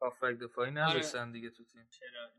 هافبک 0.00 0.38
دفاعی 0.38 0.70
نداشتن 0.70 1.32
دیگه 1.32 1.50
تو 1.50 1.64
تیم. 1.64 1.88
چرا؟ 1.90 2.30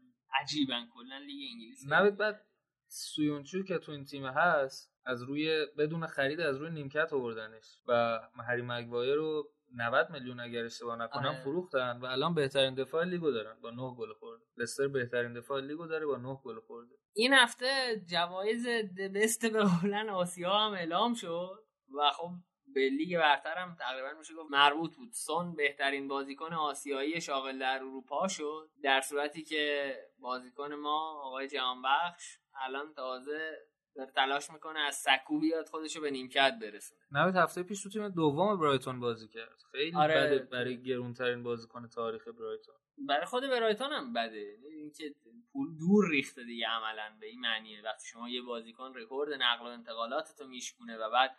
عجیبن 0.41 0.87
کلا 0.93 1.17
لیگ 1.17 1.51
انگلیس 1.51 1.85
نوید 1.87 2.17
بعد 2.17 2.45
سویونجو 2.87 3.63
که 3.63 3.77
تو 3.77 3.91
این 3.91 4.05
تیم 4.05 4.25
هست 4.25 4.93
از 5.05 5.23
روی 5.23 5.65
بدون 5.77 6.07
خرید 6.07 6.39
از 6.39 6.57
روی 6.57 6.69
نیمکت 6.69 7.13
آوردنش 7.13 7.79
و 7.87 8.19
هری 8.47 8.61
مگوایر 8.61 9.15
رو 9.15 9.51
90 9.75 10.09
میلیون 10.09 10.39
اگر 10.39 10.65
اشتباه 10.65 10.95
نکنم 10.95 11.29
آره. 11.29 11.41
فروختن 11.41 11.97
و 11.97 12.05
الان 12.05 12.33
بهترین 12.33 12.75
دفاع 12.75 13.03
لیگو 13.03 13.31
دارن. 13.31 13.59
با 13.61 13.71
9 13.71 13.95
گل 13.95 14.13
خورده. 14.13 14.43
لستر 14.57 14.87
بهترین 14.87 15.33
دفاع 15.33 15.61
لیگو 15.61 15.87
داره 15.87 16.05
با 16.05 16.17
9 16.17 16.39
گل 16.43 16.59
خورده. 16.59 16.95
این 17.13 17.33
هفته 17.33 18.01
جوایز 18.07 18.67
دبست 18.97 19.45
به 19.45 19.63
قولن 19.63 20.09
آسیا 20.09 20.53
هم 20.53 20.73
اعلام 20.73 21.13
شد 21.13 21.63
و 21.97 22.11
خب 22.11 22.31
به 22.73 22.89
لیگ 22.89 23.17
برتر 23.17 23.57
هم 23.57 23.75
تقریبا 23.79 24.19
میشه 24.19 24.33
گفت 24.33 24.51
مربوط 24.51 24.95
بود. 24.95 25.09
سون 25.13 25.55
بهترین 25.55 26.07
بازیکن 26.07 26.53
آسیایی 26.53 27.21
شاغل 27.21 27.59
در 27.59 27.75
اروپا 27.75 28.27
شد 28.27 28.69
در 28.83 29.01
صورتی 29.01 29.43
که 29.43 29.95
بازیکن 30.19 30.73
ما 30.73 31.21
آقای 31.23 31.47
جهانبخش 31.47 32.37
الان 32.61 32.93
تازه 32.93 33.57
داره 33.99 34.11
تلاش 34.11 34.49
می‌کنه 34.49 34.79
از 34.79 34.95
سکو 34.95 35.39
بیاد 35.39 35.67
خودشو 35.67 36.01
به 36.01 36.11
نیمکت 36.11 36.53
برسونه. 36.61 37.01
نوید 37.11 37.35
هفته 37.35 37.63
پیش 37.63 37.83
تو 37.83 37.89
تیم 37.89 38.09
دوم 38.09 38.59
برایتون 38.59 38.99
بازی 38.99 39.27
کرد. 39.27 39.61
خیلی 39.71 39.95
آره. 39.95 40.15
بده 40.15 40.39
برای 40.39 40.83
گرونترین 40.83 41.43
بازیکن 41.43 41.87
تاریخ 41.87 42.27
برایتون. 42.27 42.75
برای 43.07 43.25
خود 43.25 43.43
برایتون 43.43 43.91
هم 43.91 44.13
بده. 44.13 44.57
اینکه 44.71 45.15
پول 45.51 45.77
دور 45.77 46.09
ریخته 46.09 46.43
دیگه 46.43 46.67
عملا 46.67 47.17
به 47.19 47.27
این 47.27 47.39
معنیه. 47.39 47.81
وقتی 47.85 48.07
شما 48.07 48.29
یه 48.29 48.41
بازیکن 48.41 48.93
رکورد 48.95 49.33
نقل 49.33 49.65
و 49.65 49.69
انتقالات 49.69 50.35
تو 50.37 50.47
میشکونه 50.47 50.97
و 50.97 51.09
بعد 51.09 51.35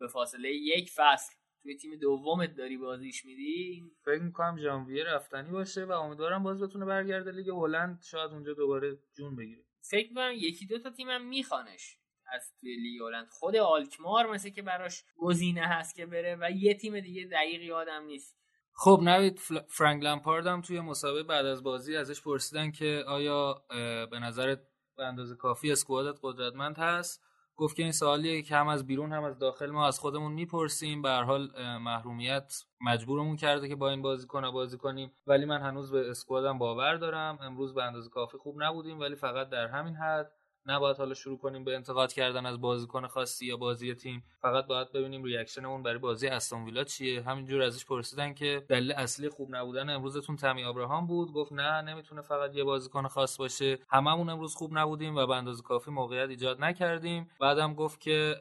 به 0.00 0.08
فاصله 0.08 0.50
یک 0.54 0.90
فصل 0.90 1.34
توی 1.62 1.76
تیم 1.76 1.96
دومت 1.96 2.54
داری 2.54 2.76
بازیش 2.76 3.24
میدی 3.24 3.90
فکر 4.04 4.22
می‌کنم 4.22 4.58
ژانویه 4.58 5.04
رفتنی 5.04 5.50
باشه 5.50 5.84
و 5.84 5.92
امیدوارم 5.92 6.42
باز 6.42 6.62
بتونه 6.62 6.84
برگرده 6.84 7.30
لیگ 7.30 7.48
هلند. 7.48 8.02
شاید 8.02 8.30
اونجا 8.30 8.54
دوباره 8.54 8.98
جون 9.16 9.36
بگیره. 9.36 9.64
فکر 9.82 10.08
می‌کنم 10.08 10.32
یکی 10.34 10.66
دو 10.66 10.78
تا 10.78 10.90
تیمم 10.90 11.28
میخوانش. 11.28 11.96
از 12.32 12.52
توی 12.60 12.76
لیگ 12.76 13.02
هلند 13.02 13.28
خود 13.30 13.56
آلکمار 13.56 14.26
مثل 14.26 14.50
که 14.50 14.62
براش 14.62 15.04
گزینه 15.16 15.66
هست 15.66 15.94
که 15.94 16.06
بره 16.06 16.36
و 16.40 16.50
یه 16.50 16.74
تیم 16.74 17.00
دیگه 17.00 17.24
دقیق 17.24 17.62
یادم 17.62 18.04
نیست. 18.04 18.36
خب 18.72 19.00
نوید 19.02 19.38
فرانک 19.68 20.02
لمپارد 20.02 20.46
هم 20.46 20.60
توی 20.60 20.80
مسابقه 20.80 21.22
بعد 21.22 21.46
از 21.46 21.62
بازی 21.62 21.96
ازش 21.96 22.22
پرسیدن 22.22 22.70
که 22.70 23.04
آیا 23.06 23.64
به 24.10 24.18
نظرت 24.22 24.60
به 24.96 25.04
اندازه 25.04 25.36
کافی 25.36 25.72
اسکوادت 25.72 26.18
قدرتمند 26.22 26.78
هست؟ 26.78 27.22
گفت 27.60 27.76
که 27.76 27.82
این 27.82 27.92
سوالیه 27.92 28.42
که 28.42 28.56
هم 28.56 28.68
از 28.68 28.86
بیرون 28.86 29.12
هم 29.12 29.24
از 29.24 29.38
داخل 29.38 29.70
ما 29.70 29.86
از 29.86 29.98
خودمون 29.98 30.32
می‌پرسیم. 30.32 31.02
به 31.02 31.08
هر 31.08 31.22
حال 31.22 31.50
محرومیت 31.78 32.54
مجبورمون 32.80 33.36
کرده 33.36 33.68
که 33.68 33.76
با 33.76 33.90
این 33.90 34.02
بازیکن 34.02 34.50
بازی 34.50 34.78
کنیم. 34.78 35.12
ولی 35.26 35.44
من 35.44 35.60
هنوز 35.60 35.92
به 35.92 36.10
اسکوادم 36.10 36.58
باور 36.58 36.94
دارم. 36.94 37.38
امروز 37.42 37.74
به 37.74 37.84
اندازه 37.84 38.10
کافی 38.10 38.38
خوب 38.38 38.62
نبودیم 38.62 39.00
ولی 39.00 39.16
فقط 39.16 39.48
در 39.48 39.66
همین 39.66 39.94
حد 39.94 40.32
نباید 40.66 40.96
حالا 40.96 41.14
شروع 41.14 41.38
کنیم 41.38 41.64
به 41.64 41.74
انتقاد 41.74 42.12
کردن 42.12 42.46
از 42.46 42.60
بازیکن 42.60 43.06
خاصی 43.06 43.46
یا 43.46 43.56
بازی 43.56 43.94
تیم. 43.94 44.24
فقط 44.42 44.66
باید 44.66 44.92
ببینیم 44.92 45.24
reaction 45.24 45.66
مون 45.66 45.82
برای 45.82 45.98
بازی 45.98 46.26
استون 46.28 46.64
ویلا 46.64 46.84
چیه. 46.84 47.22
همینجور 47.22 47.62
ازش 47.62 47.86
پرسیدن 47.86 48.34
که 48.34 48.64
دلیل 48.68 48.92
اصلی 48.92 49.28
خوب 49.28 49.56
نبودن 49.56 49.90
امروزتون 49.90 50.36
تمی 50.36 50.64
ابراهام 50.64 51.06
بود. 51.06 51.32
گفت 51.32 51.52
نه 51.52 51.82
نمی‌تونه 51.82 52.22
فقط 52.22 52.56
یه 52.56 52.64
بازیکن 52.64 53.06
خاص 53.06 53.36
باشه. 53.38 53.78
هممون 53.88 54.28
امروز 54.28 54.54
خوب 54.54 54.78
نبودیم 54.78 55.16
و 55.16 55.26
به 55.26 55.34
اندازه 55.34 55.62
کافی 55.62 55.90
موقعیت 55.90 56.28
ایجاد 56.28 56.60
نکردیم. 56.60 57.30
بعدم 57.40 57.74
گفت 57.74 58.00
که 58.00 58.36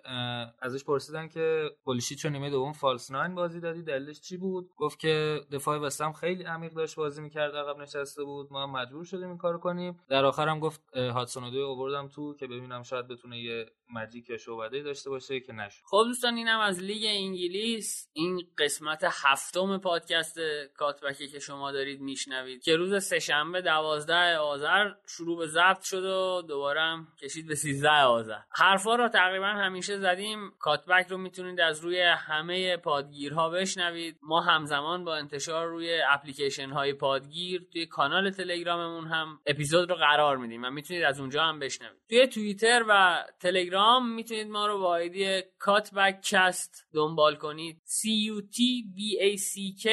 ازش 0.61 0.83
پرسیدن 0.83 1.27
که 1.27 1.71
پولیشیچ 1.85 2.25
نیمه 2.25 2.49
دوم 2.49 2.73
false 2.73 3.11
nine 3.11 3.35
بازی 3.35 3.59
دادی 3.59 3.83
دلیلش 3.83 4.21
چی 4.21 4.37
بود؟ 4.37 4.69
گفت 4.77 4.99
که 4.99 5.41
دفاع 5.51 5.77
وستهام 5.77 6.13
خیلی 6.13 6.43
عمیق 6.43 6.73
داشت 6.73 6.95
بازی 6.95 7.21
می‌کرد 7.21 7.55
عقب 7.55 7.77
نشسته 7.81 8.23
بود. 8.23 8.47
ما 8.51 8.63
هم 8.63 8.71
مجبور 8.71 9.05
شدیم 9.05 9.27
این 9.27 9.37
کارو 9.37 9.59
کنیم. 9.59 9.99
در 10.09 10.25
آخرم 10.25 10.59
گفت 10.59 10.97
هادسون 10.97 11.43
اودوی 11.43 11.63
آوردم 11.63 12.08
تو 12.09 12.33
که 12.35 12.47
ببینم 12.47 12.83
شاید 12.83 13.07
بتونه 13.07 13.39
یه 13.39 13.71
magic 13.89 14.37
شعبده 14.37 14.83
داشته 14.83 15.09
باشه 15.09 15.39
که 15.39 15.53
نشد. 15.53 15.81
خب 15.85 16.03
دوستان 16.07 16.35
اینم 16.35 16.59
از 16.59 16.83
لیگ 16.83 17.03
انگلیس. 17.05 18.09
این 18.13 18.47
قسمت 18.57 19.03
هفتم 19.23 19.77
پادکست 19.77 20.39
کات‌بکی 20.77 21.27
که 21.27 21.39
شما 21.39 21.71
دارید 21.71 22.01
میشنوید. 22.01 22.63
که 22.63 22.75
روز 22.75 23.03
سهشنبه 23.03 23.61
دوازده 23.61 24.37
آذر 24.37 24.91
شروع 25.07 25.37
به 25.37 25.47
ضبط 25.47 25.83
شد 25.83 26.03
و 26.03 26.41
دوباره 26.47 26.81
هم 26.81 27.07
کشید 27.21 27.47
به 27.47 27.55
13 27.55 27.89
آذر. 27.89 28.39
حرفا 28.51 28.95
رو 28.95 29.07
تقریبا 29.09 29.47
همیشه 29.47 29.97
زدیم. 29.97 30.51
کات‌بک 30.59 31.07
رو 31.07 31.17
می‌تونید 31.17 31.59
از 31.59 31.79
روی 31.79 32.01
همه 32.01 32.77
پادگیرها 32.77 33.49
بشنوید. 33.49 34.17
ما 34.21 34.41
همزمان 34.41 35.03
با 35.03 35.15
انتشار 35.15 35.67
روی 35.67 36.01
اپلیکیشن 36.09 36.69
های 36.69 36.93
پادگیر 36.93 37.67
توی 37.73 37.85
کانال 37.85 38.31
تلگراممون 38.31 39.07
هم 39.07 39.39
اپیزود 39.45 39.89
رو 39.89 39.95
قرار 39.95 40.37
میدیم 40.37 40.63
و 40.63 40.69
می‌تونید 40.69 41.03
از 41.03 41.19
اونجا 41.19 41.43
هم 41.43 41.59
بشنوید. 41.59 41.99
توی 42.09 42.27
توییتر 42.27 42.85
و 42.89 43.23
تلگرام 43.39 43.78
می‌تونید 44.03 44.47
ما 44.47 44.67
رو 44.67 44.79
با 44.79 44.87
آیدی 44.87 45.41
کات‌بک 45.59 46.21
کست 46.21 46.87
دنبال 46.93 47.35
کنید. 47.35 47.81
C 47.85 48.01
U 48.05 48.41
T 48.41 48.57
B 48.95 48.99
A 49.21 49.37
C 49.37 49.83
K 49.83 49.87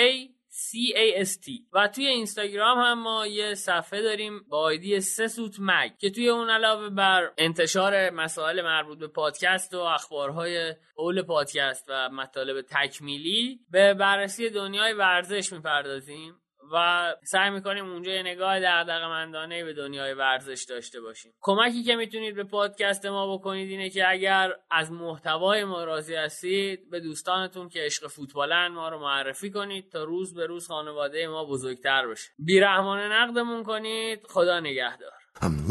C 0.56 0.68
A 0.96 1.24
S 1.24 1.32
T. 1.44 1.50
و 1.72 1.88
توی 1.88 2.06
اینستاگرام 2.06 2.78
هم 2.78 3.02
ما 3.02 3.26
یه 3.26 3.54
صفحه 3.54 4.02
داریم 4.02 4.44
با 4.48 4.58
آیدی 4.58 5.00
سسوت 5.00 5.56
مگ 5.58 5.90
که 5.98 6.10
توی 6.10 6.28
اون 6.28 6.50
علاوه 6.50 6.88
بر 6.88 7.32
انتشار 7.38 8.10
مسائل 8.10 8.62
مربوط 8.62 8.98
به 8.98 9.08
پادکست 9.08 9.74
و 9.74 9.78
اخبارهای 9.78 10.74
اول 10.96 11.22
پادکست 11.22 11.84
و 11.88 12.08
مطالب 12.08 12.66
تکمیلی 12.70 13.60
به 13.70 13.94
بررسی 13.94 14.50
دنیای 14.50 14.92
ورزش 14.92 15.52
می‌پردازیم. 15.52 16.34
و 16.72 17.14
سعی 17.24 17.50
می‌کنیم 17.50 17.84
اونجا 17.90 18.12
یه 18.12 18.22
نگاه 18.22 18.60
دغدغه‌مندانه 18.60 19.64
به 19.64 19.72
دنیای 19.72 20.14
ورزش 20.14 20.66
داشته 20.68 21.00
باشیم. 21.00 21.32
کمکی 21.40 21.82
که 21.82 21.96
می‌تونید 21.96 22.34
به 22.34 22.44
پادکست 22.44 23.06
ما 23.06 23.36
بکنید 23.36 23.70
اینه 23.70 23.90
که 23.90 24.10
اگر 24.10 24.52
از 24.70 24.92
محتوای 24.92 25.64
ما 25.64 25.84
راضی 25.84 26.14
هستید 26.14 26.90
به 26.90 27.00
دوستانتون 27.00 27.68
که 27.68 27.80
عشق 27.80 28.06
فوتبالن 28.06 28.68
ما 28.68 28.88
رو 28.88 28.98
معرفی 28.98 29.50
کنید 29.50 29.90
تا 29.92 30.04
روز 30.04 30.34
به 30.34 30.46
روز 30.46 30.66
خانواده 30.66 31.28
ما 31.28 31.44
بزرگتر 31.44 32.06
بشه. 32.06 32.30
بیرحمانه 32.38 33.08
نقدمون 33.08 33.62
کنید. 33.62 34.20
خدا 34.28 34.60
نگهدار. 34.60 35.12
I'm. 35.40 35.66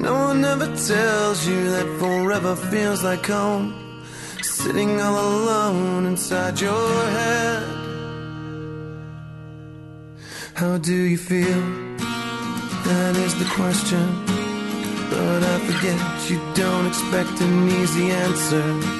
No 0.00 0.14
one 0.14 0.42
ever 0.44 0.66
tells 0.66 1.46
you 1.46 1.70
that 1.72 1.86
forever 1.98 2.56
feels 2.56 3.04
like 3.04 3.26
home. 3.26 3.66
Sitting 4.42 4.98
all 4.98 5.18
alone 5.42 6.06
inside 6.06 6.58
your 6.58 6.94
head. 7.18 7.62
How 10.54 10.78
do 10.78 10.94
you 10.94 11.18
feel? 11.18 11.60
That 12.88 13.14
is 13.16 13.34
the 13.38 13.48
question. 13.60 14.06
But 15.10 15.42
I 15.42 15.58
forget 15.68 16.30
you 16.30 16.40
don't 16.54 16.86
expect 16.86 17.38
an 17.42 17.68
easy 17.68 18.10
answer. 18.10 18.99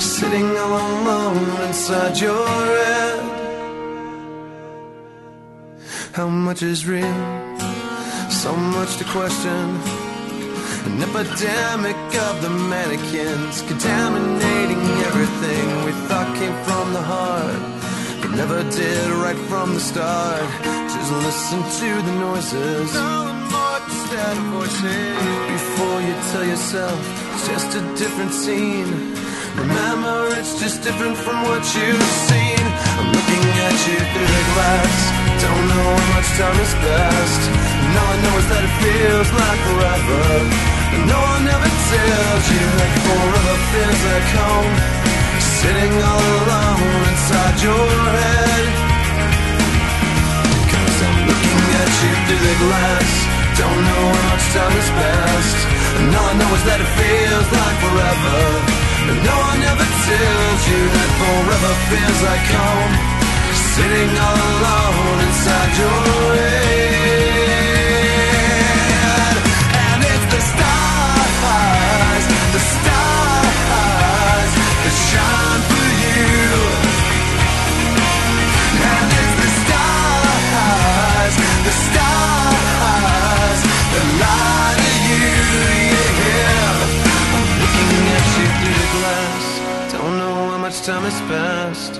sitting 0.00 0.56
all 0.56 0.78
alone 0.78 1.62
inside 1.66 2.18
your 2.18 2.46
head. 2.46 3.20
How 6.12 6.28
much 6.28 6.62
is 6.62 6.86
real? 6.86 7.58
So 8.30 8.54
much 8.56 8.96
to 8.98 9.04
question. 9.04 9.64
An 10.88 11.02
epidemic 11.02 11.96
of 12.28 12.42
the 12.42 12.50
mannequins 12.50 13.62
contaminating 13.62 14.82
everything 15.08 15.84
we 15.84 15.92
thought 16.08 16.30
came 16.38 16.56
from 16.64 16.92
the 16.92 17.02
heart, 17.02 17.60
but 18.20 18.30
never 18.36 18.62
did 18.70 19.10
right 19.24 19.40
from 19.48 19.74
the 19.74 19.80
start. 19.80 20.42
Just 20.94 21.12
listen 21.26 21.60
to 21.80 21.88
the 22.06 22.14
noises. 22.26 22.90
Before 25.58 26.00
you 26.00 26.14
tell 26.32 26.44
yourself 26.44 26.98
it's 27.34 27.46
just 27.48 27.76
a 27.76 27.80
different 27.96 28.32
scene. 28.32 29.14
Remember, 29.58 30.30
it's 30.38 30.54
just 30.62 30.82
different 30.86 31.16
from 31.18 31.42
what 31.42 31.62
you've 31.74 32.10
seen. 32.30 32.62
I'm 32.94 33.10
looking 33.10 33.44
at 33.66 33.76
you 33.90 33.98
through 33.98 34.30
the 34.30 34.44
glass. 34.54 34.94
Don't 35.42 35.64
know 35.66 35.88
how 35.98 36.08
much 36.14 36.28
time 36.38 36.58
has 36.62 36.74
passed. 36.78 37.44
And 37.50 37.90
all 37.98 38.06
I 38.06 38.18
know 38.22 38.34
is 38.38 38.46
that 38.54 38.62
it 38.62 38.74
feels 38.78 39.28
like 39.34 39.60
forever. 39.66 40.22
And 40.94 41.02
no 41.10 41.18
one 41.18 41.42
ever 41.42 41.70
tells 41.90 42.44
you 42.54 42.64
that 42.78 42.92
forever 43.02 43.54
feels 43.74 44.00
like 44.06 44.28
home. 44.38 44.74
Sitting 45.58 45.94
all 46.06 46.22
alone 46.38 47.02
inside 47.10 47.56
your 47.58 47.90
head. 48.14 48.66
Cause 50.70 50.98
I'm 51.02 51.18
looking 51.26 51.62
at 51.82 51.90
you 51.98 52.12
through 52.30 52.42
the 52.46 52.56
glass. 52.62 53.10
Don't 53.58 53.80
know 53.90 54.04
how 54.06 54.24
much 54.30 54.46
time 54.54 54.74
has 54.78 54.90
passed. 55.02 55.60
And 55.98 56.14
all 56.14 56.30
I 56.30 56.34
know 56.38 56.50
is 56.54 56.64
that 56.70 56.78
it 56.78 56.90
feels 56.94 57.48
like 57.58 57.76
forever. 57.82 58.87
And 59.08 59.24
no 59.24 59.36
one 59.50 59.62
ever 59.72 59.88
tells 60.04 60.60
you 60.68 60.80
that 60.96 61.10
forever 61.20 61.72
feels 61.88 62.20
like 62.28 62.46
home. 62.60 62.94
Sitting 63.72 64.12
all 64.26 64.38
alone 64.52 65.18
inside 65.26 65.72
your 65.80 66.02
head. 66.36 67.38
And 69.88 70.00
it's 70.12 70.26
the 70.34 70.42
stars, 70.52 72.24
the 72.52 72.62
stars 72.74 74.52
that 74.84 74.96
shine 75.08 75.62
for 75.72 75.88
you. 76.04 76.44
And 78.92 79.08
it's 79.20 79.34
the 79.40 79.50
stars, 79.62 81.34
the 81.64 81.72
stars. 81.88 82.57
much 90.68 90.82
time 90.82 91.02
has 91.04 91.20
passed. 91.32 91.94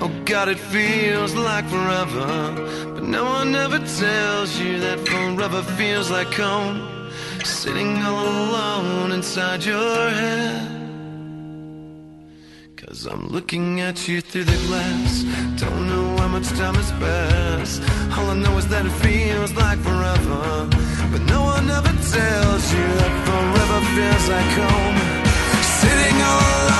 Oh 0.00 0.10
God, 0.24 0.48
it 0.48 0.58
feels 0.58 1.34
like 1.34 1.66
forever. 1.68 2.26
But 2.94 3.02
no 3.02 3.24
one 3.24 3.54
ever 3.54 3.80
tells 3.80 4.58
you 4.58 4.80
that 4.80 4.98
forever 5.06 5.62
feels 5.76 6.10
like 6.10 6.32
home. 6.32 6.78
Sitting 7.44 7.98
all 7.98 8.26
alone 8.26 9.12
inside 9.12 9.62
your 9.62 10.10
head. 10.20 10.70
Cause 12.76 13.04
I'm 13.04 13.26
looking 13.28 13.82
at 13.82 14.08
you 14.08 14.22
through 14.22 14.44
the 14.44 14.60
glass. 14.68 15.12
Don't 15.60 15.86
know 15.90 16.16
how 16.16 16.28
much 16.28 16.48
time 16.60 16.76
has 16.76 16.92
passed. 16.92 17.82
All 18.16 18.30
I 18.30 18.36
know 18.36 18.56
is 18.56 18.66
that 18.68 18.86
it 18.86 18.96
feels 19.04 19.52
like 19.52 19.78
forever. 19.80 20.42
But 21.12 21.22
no 21.34 21.42
one 21.54 21.68
ever 21.78 21.94
tells 22.16 22.64
you 22.74 22.86
that 23.00 23.14
forever 23.28 23.78
feels 23.96 24.26
like 24.34 24.52
home. 24.62 24.98
Sitting 25.80 26.16
all 26.22 26.40
alone. 26.62 26.73